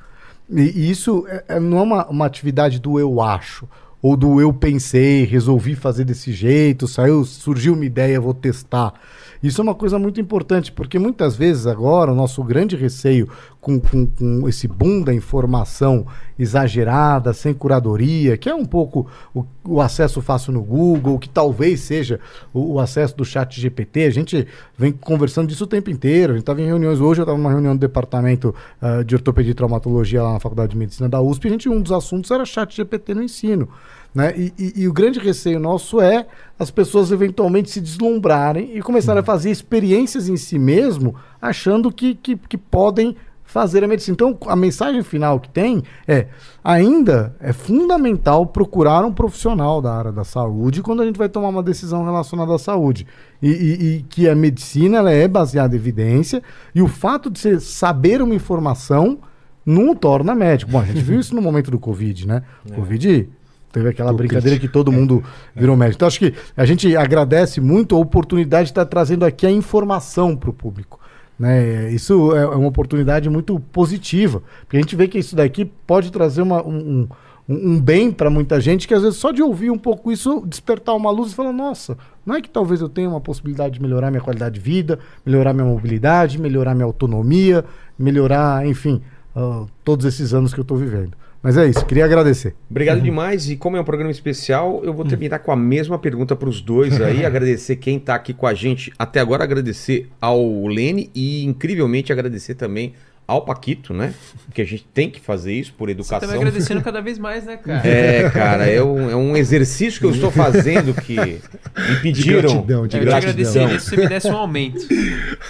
E, 0.48 0.60
e 0.62 0.90
isso 0.90 1.26
é, 1.28 1.44
é- 1.48 1.60
não 1.60 1.78
é 1.78 1.82
uma, 1.82 2.06
uma 2.06 2.26
atividade 2.26 2.78
do 2.78 2.98
eu 2.98 3.20
acho, 3.20 3.68
ou 4.00 4.16
do 4.16 4.40
eu 4.40 4.52
pensei, 4.52 5.24
resolvi 5.24 5.74
fazer 5.74 6.04
desse 6.04 6.32
jeito, 6.32 6.86
saiu, 6.86 7.24
surgiu 7.24 7.74
uma 7.74 7.84
ideia, 7.84 8.20
vou 8.20 8.32
testar. 8.32 8.94
Isso 9.42 9.60
é 9.60 9.64
uma 9.64 9.74
coisa 9.74 9.98
muito 9.98 10.20
importante, 10.20 10.70
porque 10.70 10.98
muitas 10.98 11.36
vezes 11.36 11.66
agora 11.66 12.12
o 12.12 12.14
nosso 12.14 12.42
grande 12.44 12.76
receio 12.76 13.28
com, 13.60 13.78
com, 13.80 14.06
com 14.06 14.48
esse 14.48 14.68
boom 14.68 15.02
da 15.02 15.12
informação 15.12 16.06
exagerada, 16.38 17.32
sem 17.32 17.52
curadoria, 17.52 18.36
que 18.36 18.48
é 18.48 18.54
um 18.54 18.64
pouco 18.64 19.06
o, 19.34 19.44
o 19.64 19.80
acesso 19.80 20.22
fácil 20.22 20.52
no 20.52 20.62
Google, 20.62 21.18
que 21.18 21.28
talvez 21.28 21.80
seja 21.80 22.20
o, 22.54 22.74
o 22.74 22.80
acesso 22.80 23.16
do 23.16 23.24
chat 23.24 23.60
GPT. 23.60 24.04
A 24.04 24.10
gente 24.10 24.46
vem 24.76 24.92
conversando 24.92 25.48
disso 25.48 25.64
o 25.64 25.66
tempo 25.66 25.90
inteiro. 25.90 26.32
A 26.32 26.36
gente 26.36 26.42
estava 26.42 26.62
em 26.62 26.66
reuniões 26.66 27.00
hoje, 27.00 27.20
eu 27.20 27.24
estava 27.24 27.36
numa 27.36 27.50
reunião 27.50 27.74
do 27.76 27.80
departamento 27.80 28.54
ah, 28.80 29.02
de 29.02 29.14
ortopedia 29.14 29.50
e 29.50 29.54
traumatologia 29.54 30.22
lá 30.22 30.34
na 30.34 30.40
Faculdade 30.40 30.72
de 30.72 30.78
Medicina 30.78 31.08
da 31.08 31.20
USP, 31.20 31.44
e 31.44 31.48
a 31.48 31.50
gente, 31.50 31.68
um 31.68 31.80
dos 31.80 31.92
assuntos 31.92 32.30
era 32.30 32.44
chat 32.44 32.74
GPT 32.74 33.14
no 33.14 33.22
ensino. 33.22 33.68
Né? 34.14 34.32
E, 34.36 34.52
e- 34.58 34.72
e 34.82 34.88
o 34.88 34.92
grande 34.92 35.18
receio 35.18 35.60
nosso 35.60 36.00
é 36.00 36.26
as 36.58 36.70
pessoas 36.70 37.12
eventualmente 37.12 37.70
se 37.70 37.80
deslumbrarem 37.80 38.76
e 38.76 38.80
começarem 38.80 39.20
a 39.20 39.24
fazer 39.24 39.50
experiências 39.50 40.28
em 40.28 40.36
si 40.36 40.58
mesmo, 40.58 41.14
achando 41.42 41.92
que, 41.92 42.14
que, 42.14 42.36
que 42.36 42.56
podem 42.56 43.14
fazer 43.48 43.82
a 43.82 43.88
medicina. 43.88 44.12
Então, 44.14 44.36
a 44.46 44.54
mensagem 44.54 45.02
final 45.02 45.40
que 45.40 45.48
tem 45.48 45.82
é: 46.06 46.26
ainda 46.62 47.34
é 47.40 47.50
fundamental 47.52 48.44
procurar 48.46 49.04
um 49.06 49.12
profissional 49.12 49.80
da 49.80 49.92
área 49.94 50.12
da 50.12 50.22
saúde 50.22 50.82
quando 50.82 51.02
a 51.02 51.06
gente 51.06 51.16
vai 51.16 51.30
tomar 51.30 51.48
uma 51.48 51.62
decisão 51.62 52.04
relacionada 52.04 52.54
à 52.54 52.58
saúde. 52.58 53.06
E, 53.42 53.48
e- 53.50 53.96
e 53.96 54.02
que 54.02 54.28
a 54.28 54.34
medicina 54.34 54.98
ela 54.98 55.10
é 55.10 55.26
baseada 55.26 55.74
em 55.74 55.78
evidência, 55.78 56.42
e 56.74 56.82
o 56.82 56.86
fato 56.88 57.30
de 57.30 57.38
você 57.38 57.58
saber 57.58 58.20
uma 58.20 58.34
informação 58.34 59.18
não 59.64 59.90
o 59.90 59.94
torna 59.94 60.34
médico. 60.34 60.70
Bom, 60.70 60.80
a 60.80 60.84
gente 60.84 61.00
viu 61.00 61.18
isso 61.18 61.34
no 61.34 61.40
momento 61.42 61.70
do 61.70 61.78
Covid, 61.78 62.26
né? 62.26 62.42
O 62.66 62.72
Covid 62.74 63.28
teve 63.72 63.88
aquela 63.88 64.12
brincadeira 64.12 64.58
que 64.58 64.68
todo 64.68 64.92
mundo 64.92 65.22
virou 65.56 65.76
médico. 65.76 65.96
Então, 65.98 66.08
acho 66.08 66.18
que 66.18 66.34
a 66.56 66.64
gente 66.66 66.94
agradece 66.96 67.60
muito 67.60 67.94
a 67.96 67.98
oportunidade 67.98 68.64
de 68.64 68.70
estar 68.72 68.84
trazendo 68.86 69.24
aqui 69.24 69.46
a 69.46 69.50
informação 69.50 70.36
para 70.36 70.50
o 70.50 70.52
público. 70.52 70.98
Né? 71.38 71.90
Isso 71.92 72.34
é 72.34 72.42
é 72.42 72.46
uma 72.46 72.68
oportunidade 72.68 73.28
muito 73.30 73.60
positiva, 73.72 74.42
porque 74.60 74.76
a 74.76 74.80
gente 74.80 74.96
vê 74.96 75.06
que 75.06 75.18
isso 75.18 75.36
daqui 75.36 75.64
pode 75.64 76.10
trazer 76.10 76.42
uma- 76.42 76.62
um, 76.66 77.06
um- 77.48 77.66
um 77.76 77.80
bem 77.80 78.10
para 78.10 78.28
muita 78.28 78.60
gente, 78.60 78.86
que 78.88 78.92
às 78.92 79.02
vezes 79.02 79.18
só 79.18 79.30
de 79.30 79.42
ouvir 79.42 79.70
um 79.70 79.78
pouco 79.78 80.10
isso, 80.12 80.42
despertar 80.46 80.94
uma 80.96 81.10
luz 81.10 81.30
e 81.32 81.34
falar, 81.34 81.52
nossa, 81.52 81.96
não 82.26 82.34
é 82.34 82.42
que 82.42 82.50
talvez 82.50 82.80
eu 82.80 82.88
tenha 82.88 83.08
uma 83.08 83.20
possibilidade 83.20 83.74
de 83.74 83.82
melhorar 83.82 84.10
minha 84.10 84.20
qualidade 84.20 84.56
de 84.56 84.60
vida, 84.60 84.98
melhorar 85.24 85.52
minha 85.54 85.66
mobilidade, 85.66 86.40
melhorar 86.40 86.74
minha 86.74 86.84
autonomia, 86.86 87.64
melhorar, 87.98 88.66
enfim, 88.66 89.00
ah, 89.34 89.64
todos 89.84 90.04
esses 90.06 90.34
anos 90.34 90.52
que 90.52 90.60
eu 90.60 90.62
estou 90.62 90.76
vivendo. 90.76 91.12
Mas 91.42 91.56
é 91.56 91.66
isso, 91.66 91.84
queria 91.86 92.04
agradecer. 92.04 92.54
Obrigado 92.68 93.00
demais. 93.00 93.48
E 93.48 93.56
como 93.56 93.76
é 93.76 93.80
um 93.80 93.84
programa 93.84 94.10
especial, 94.10 94.80
eu 94.84 94.92
vou 94.92 95.04
terminar 95.04 95.38
com 95.38 95.52
a 95.52 95.56
mesma 95.56 95.98
pergunta 95.98 96.34
para 96.34 96.48
os 96.48 96.60
dois 96.60 97.00
aí. 97.00 97.24
agradecer 97.26 97.76
quem 97.76 97.96
está 97.96 98.14
aqui 98.14 98.34
com 98.34 98.46
a 98.46 98.54
gente 98.54 98.92
até 98.98 99.20
agora, 99.20 99.44
agradecer 99.44 100.08
ao 100.20 100.66
Lene 100.66 101.10
e, 101.14 101.44
incrivelmente, 101.44 102.12
agradecer 102.12 102.54
também 102.54 102.92
ao 103.28 103.42
Paquito, 103.42 103.92
né? 103.92 104.14
Porque 104.46 104.62
a 104.62 104.64
gente 104.64 104.86
tem 104.92 105.10
que 105.10 105.20
fazer 105.20 105.52
isso 105.52 105.74
por 105.74 105.88
Você 105.88 105.92
educação. 105.92 106.20
tá 106.20 106.26
me 106.28 106.34
agradecendo 106.34 106.80
cada 106.80 107.02
vez 107.02 107.18
mais, 107.18 107.44
né, 107.44 107.58
cara? 107.58 107.86
É, 107.86 108.30
cara, 108.30 108.66
é 108.66 108.82
um, 108.82 109.10
é 109.10 109.14
um 109.14 109.36
exercício 109.36 110.00
que 110.00 110.06
eu 110.06 110.12
estou 110.12 110.30
fazendo 110.30 110.94
que 110.94 111.14
me 111.76 111.96
pediram. 112.02 112.40
gratidão, 112.40 112.86
de 112.86 112.96
Eu 112.96 113.00
te 113.02 113.04
gratidão. 113.04 113.16
agradeceria 113.18 113.78
se 113.78 113.90
você 113.90 113.96
me 113.98 114.08
desse 114.08 114.28
um 114.28 114.36
aumento. 114.36 114.80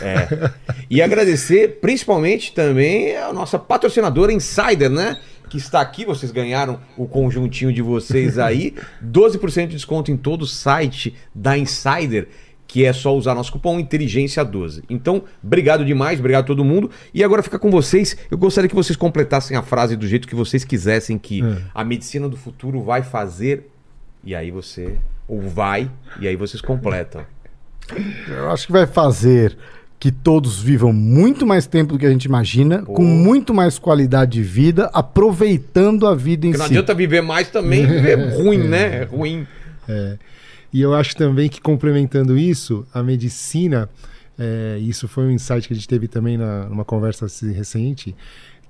É. 0.03 0.51
E 0.91 1.01
agradecer 1.01 1.79
principalmente 1.81 2.53
também 2.53 3.17
a 3.17 3.33
nossa 3.33 3.61
patrocinadora 3.61 4.33
Insider, 4.33 4.91
né? 4.91 5.17
Que 5.49 5.57
está 5.57 5.81
aqui, 5.81 6.05
vocês 6.05 6.31
ganharam 6.31 6.81
o 6.97 7.07
conjuntinho 7.07 7.73
de 7.73 7.83
vocês 7.83 8.39
aí. 8.39 8.75
12% 9.05 9.69
de 9.69 9.77
desconto 9.77 10.11
em 10.11 10.17
todo 10.17 10.43
o 10.43 10.47
site 10.47 11.15
da 11.35 11.57
Insider, 11.57 12.29
que 12.67 12.85
é 12.85 12.93
só 12.93 13.17
usar 13.17 13.35
nosso 13.35 13.51
cupom 13.53 13.79
Inteligência12. 13.79 14.85
Então, 14.91 15.25
obrigado 15.43 15.85
demais, 15.85 16.19
obrigado 16.19 16.45
a 16.45 16.47
todo 16.47 16.65
mundo. 16.65 16.91
E 17.15 17.25
agora 17.25 17.43
fica 17.43 17.59
com 17.59 17.71
vocês. 17.71 18.17
Eu 18.31 18.37
gostaria 18.37 18.69
que 18.69 18.75
vocês 18.75 18.97
completassem 18.97 19.57
a 19.57 19.63
frase 19.63 19.97
do 19.97 20.07
jeito 20.07 20.29
que 20.29 20.35
vocês 20.35 20.65
quisessem, 20.65 21.19
que 21.19 21.43
a 21.75 21.83
medicina 21.83 22.29
do 22.29 22.37
futuro 22.37 22.83
vai 22.83 23.03
fazer. 23.03 23.71
E 24.23 24.35
aí 24.35 24.51
você. 24.51 24.99
Ou 25.27 25.41
vai, 25.43 25.91
e 26.21 26.29
aí 26.29 26.37
vocês 26.37 26.61
completam. 26.61 27.25
Eu 28.29 28.51
acho 28.51 28.67
que 28.67 28.73
vai 28.73 28.87
fazer 28.87 29.57
que 30.01 30.13
todos 30.13 30.61
vivam 30.61 30.93
muito 30.93 31.45
mais 31.47 31.67
tempo 31.67 31.95
do 31.95 31.99
que 31.99 32.07
a 32.07 32.11
gente 32.11 32.25
imagina, 32.25 32.83
com 32.83 33.03
muito 33.03 33.53
mais 33.53 33.79
qualidade 33.79 34.33
de 34.33 34.43
vida, 34.43 34.89
aproveitando 34.93 36.07
a 36.07 36.15
vida 36.15 36.47
em 36.47 36.51
Porque 36.51 36.59
não 36.59 36.67
si. 36.69 36.73
adianta 36.75 36.95
viver 36.95 37.21
mais 37.21 37.49
também, 37.51 37.85
viver 37.85 38.15
ruim, 38.37 38.59
né? 38.59 39.03
É 39.03 39.05
ruim. 39.05 39.47
E 40.73 40.81
eu 40.81 40.95
acho 40.95 41.17
também 41.17 41.49
que 41.49 41.61
complementando 41.61 42.37
isso, 42.37 42.87
a 42.93 43.03
medicina, 43.03 43.89
é, 44.39 44.79
isso 44.81 45.09
foi 45.09 45.25
um 45.25 45.31
insight 45.31 45.67
que 45.67 45.73
a 45.73 45.77
gente 45.77 45.89
teve 45.89 46.07
também 46.07 46.37
na, 46.37 46.67
numa 46.67 46.85
conversa 46.85 47.25
assim 47.25 47.53
recente, 47.53 48.15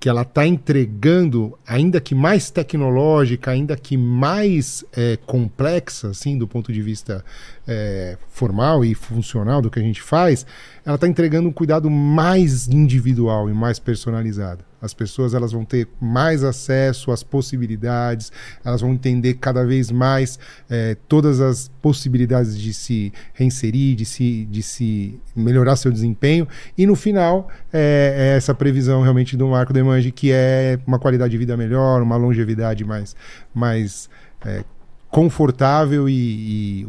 que 0.01 0.09
ela 0.09 0.23
está 0.23 0.47
entregando, 0.47 1.59
ainda 1.67 2.01
que 2.01 2.15
mais 2.15 2.51
tecnológica, 2.51 3.51
ainda 3.51 3.77
que 3.77 3.97
mais 3.97 4.85
é, 4.93 5.19
complexa, 5.27 6.11
assim, 6.11 6.39
do 6.39 6.47
ponto 6.47 6.73
de 6.73 6.81
vista 6.81 7.25
é, 7.67 8.17
formal 8.29 8.85
e 8.85 8.95
funcional 8.95 9.61
do 9.61 9.71
que 9.71 9.81
a 9.81 9.83
gente 9.83 10.01
faz, 10.01 10.47
ela 10.85 10.95
está 10.95 11.09
entregando 11.09 11.49
um 11.49 11.53
cuidado 11.53 11.91
mais 11.91 12.69
individual 12.69 13.51
e 13.51 13.53
mais 13.53 13.79
personalizado. 13.79 14.68
As 14.81 14.95
pessoas 14.95 15.35
elas 15.35 15.53
vão 15.53 15.65
ter 15.65 15.89
mais 16.01 16.45
acesso 16.45 17.11
às 17.11 17.23
possibilidades, 17.23 18.31
elas 18.65 18.81
vão 18.81 18.93
entender 18.93 19.35
cada 19.35 19.65
vez 19.65 19.91
mais 19.91 20.39
eh, 20.71 20.97
todas 21.09 21.41
as 21.41 21.71
possibilidades 21.83 22.59
de 22.59 22.73
se 22.73 23.13
reinserir, 23.35 23.97
de 23.97 24.05
se, 24.05 24.45
de 24.47 24.63
se 24.63 25.21
melhorar 25.35 25.77
seu 25.77 25.91
desempenho. 25.91 26.47
E 26.77 26.87
no 26.87 26.95
final, 26.95 27.49
é, 27.73 28.15
é 28.17 28.37
essa 28.37 28.55
previsão 28.55 29.03
realmente 29.03 29.37
do 29.37 29.49
Marco 29.49 29.73
Demange, 29.73 30.11
que 30.13 30.31
é 30.33 30.79
uma 30.87 30.99
qualidade 30.99 31.31
de 31.31 31.39
vida 31.39 31.57
melhor, 31.57 32.03
uma 32.03 32.17
longevidade 32.17 32.85
mais, 32.85 33.17
mais 33.55 34.09
eh, 34.45 34.65
confortável 35.11 36.09
e, 36.09 36.83
e 36.83 36.87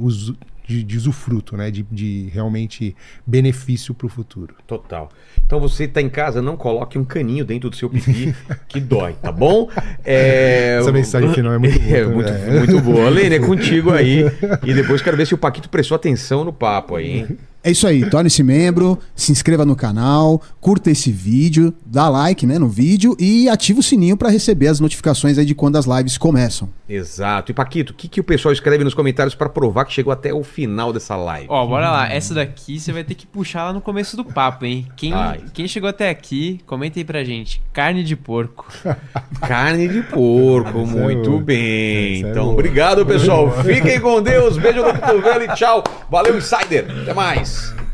de, 0.70 0.84
de 0.84 0.98
usufruto, 0.98 1.58
né? 1.58 1.72
de, 1.72 1.82
de 1.92 2.30
realmente 2.32 2.96
benefício 3.26 3.92
para 3.96 4.06
o 4.06 4.10
futuro. 4.10 4.54
Total. 4.68 5.10
Então 5.44 5.60
você 5.60 5.88
tá 5.88 6.00
em 6.00 6.10
casa, 6.10 6.44
não 6.44 6.56
coloque 6.56 7.00
um 7.00 7.04
caninho 7.04 7.44
dentro 7.44 7.72
do 7.72 7.76
seu 7.76 7.90
pipi, 7.90 8.36
que 8.70 8.80
dói, 8.80 9.14
tá 9.14 9.32
bom? 9.32 9.68
É... 10.06 10.78
Essa 10.80 10.92
mensagem 10.92 11.34
final 11.34 11.54
é 11.54 11.58
muito 11.58 11.80
boa. 11.80 11.90
É, 11.90 12.06
muito, 12.06 12.32
muito 12.54 12.82
boa. 12.82 13.10
Lene, 13.10 13.36
é 13.36 13.40
contigo 13.40 13.92
aí. 13.92 14.26
E 14.64 14.74
depois 14.74 15.02
quero 15.02 15.18
ver 15.18 15.26
se 15.26 15.34
o 15.34 15.38
Paquito 15.38 15.70
prestou 15.70 15.96
atenção 15.96 16.44
no 16.44 16.54
papo 16.54 16.96
aí, 16.96 17.20
hein? 17.20 17.38
É 17.62 17.72
isso 17.72 17.86
aí, 17.86 18.10
torne-se 18.10 18.42
membro, 18.42 18.98
se 19.14 19.34
inscreva 19.34 19.66
no 19.66 19.76
canal, 19.76 20.42
curta 20.62 20.90
esse 20.90 21.12
vídeo, 21.12 21.74
dá 21.86 22.08
like 22.08 22.46
né, 22.46 22.58
no 22.58 22.70
vídeo 22.70 23.18
e 23.20 23.50
ativa 23.50 23.82
o 23.82 23.84
sininho 23.84 24.16
para 24.16 24.30
receber 24.30 24.68
as 24.68 24.80
notificações 24.80 25.38
aí 25.38 25.44
de 25.44 25.54
quando 25.54 25.76
as 25.76 25.86
lives 25.86 26.18
começam. 26.18 26.70
Exato. 26.88 27.52
E 27.52 27.54
Paquito, 27.54 27.92
o 27.92 27.96
que, 27.96 28.08
que 28.08 28.22
o 28.22 28.24
pessoal 28.24 28.54
escreve 28.54 28.84
nos 28.86 28.94
comentários 28.94 29.36
para 29.36 29.50
provar 29.50 29.84
que 29.84 29.92
chegou 29.92 30.14
até 30.14 30.34
o 30.34 30.42
final 30.42 30.94
dessa 30.94 31.18
live? 31.18 31.48
Ó, 31.50 31.66
bora 31.68 31.92
lá. 31.92 32.12
Essa 32.12 32.34
daqui 32.34 32.80
você 32.80 32.94
vai 32.94 33.04
ter 33.04 33.14
que 33.14 33.28
puxar 33.28 33.66
lá 33.66 33.74
no 33.74 33.82
começo 33.82 34.16
do 34.16 34.24
papo, 34.24 34.66
hein? 34.66 34.88
Quem, 34.96 35.14
Ai. 35.14 35.42
quem 35.54 35.68
chegou 35.68 35.90
até 35.90 36.10
aqui, 36.10 36.62
comenta 36.66 36.98
aí 36.98 37.04
pra 37.04 37.26
gente. 37.26 37.62
Carne 37.74 38.04
de 38.06 38.16
porco. 38.16 38.68
Carne 39.46 39.88
de 39.88 40.02
porco, 40.02 40.80
é 40.80 40.86
muito 40.86 41.30
boa. 41.32 41.42
bem. 41.42 42.24
É 42.24 42.30
então, 42.30 42.52
obrigado, 42.54 43.06
pessoal. 43.06 43.52
Fiquem 43.64 44.00
com 44.00 44.22
Deus. 44.22 44.58
Beijo 44.58 44.82
no 44.82 44.94
cotovelo 44.94 45.44
e 45.44 45.48
tchau. 45.56 45.84
Valeu, 46.10 46.38
Insider. 46.38 46.88
Até 47.04 47.14
mais. 47.14 47.49
Yes. 47.50 47.89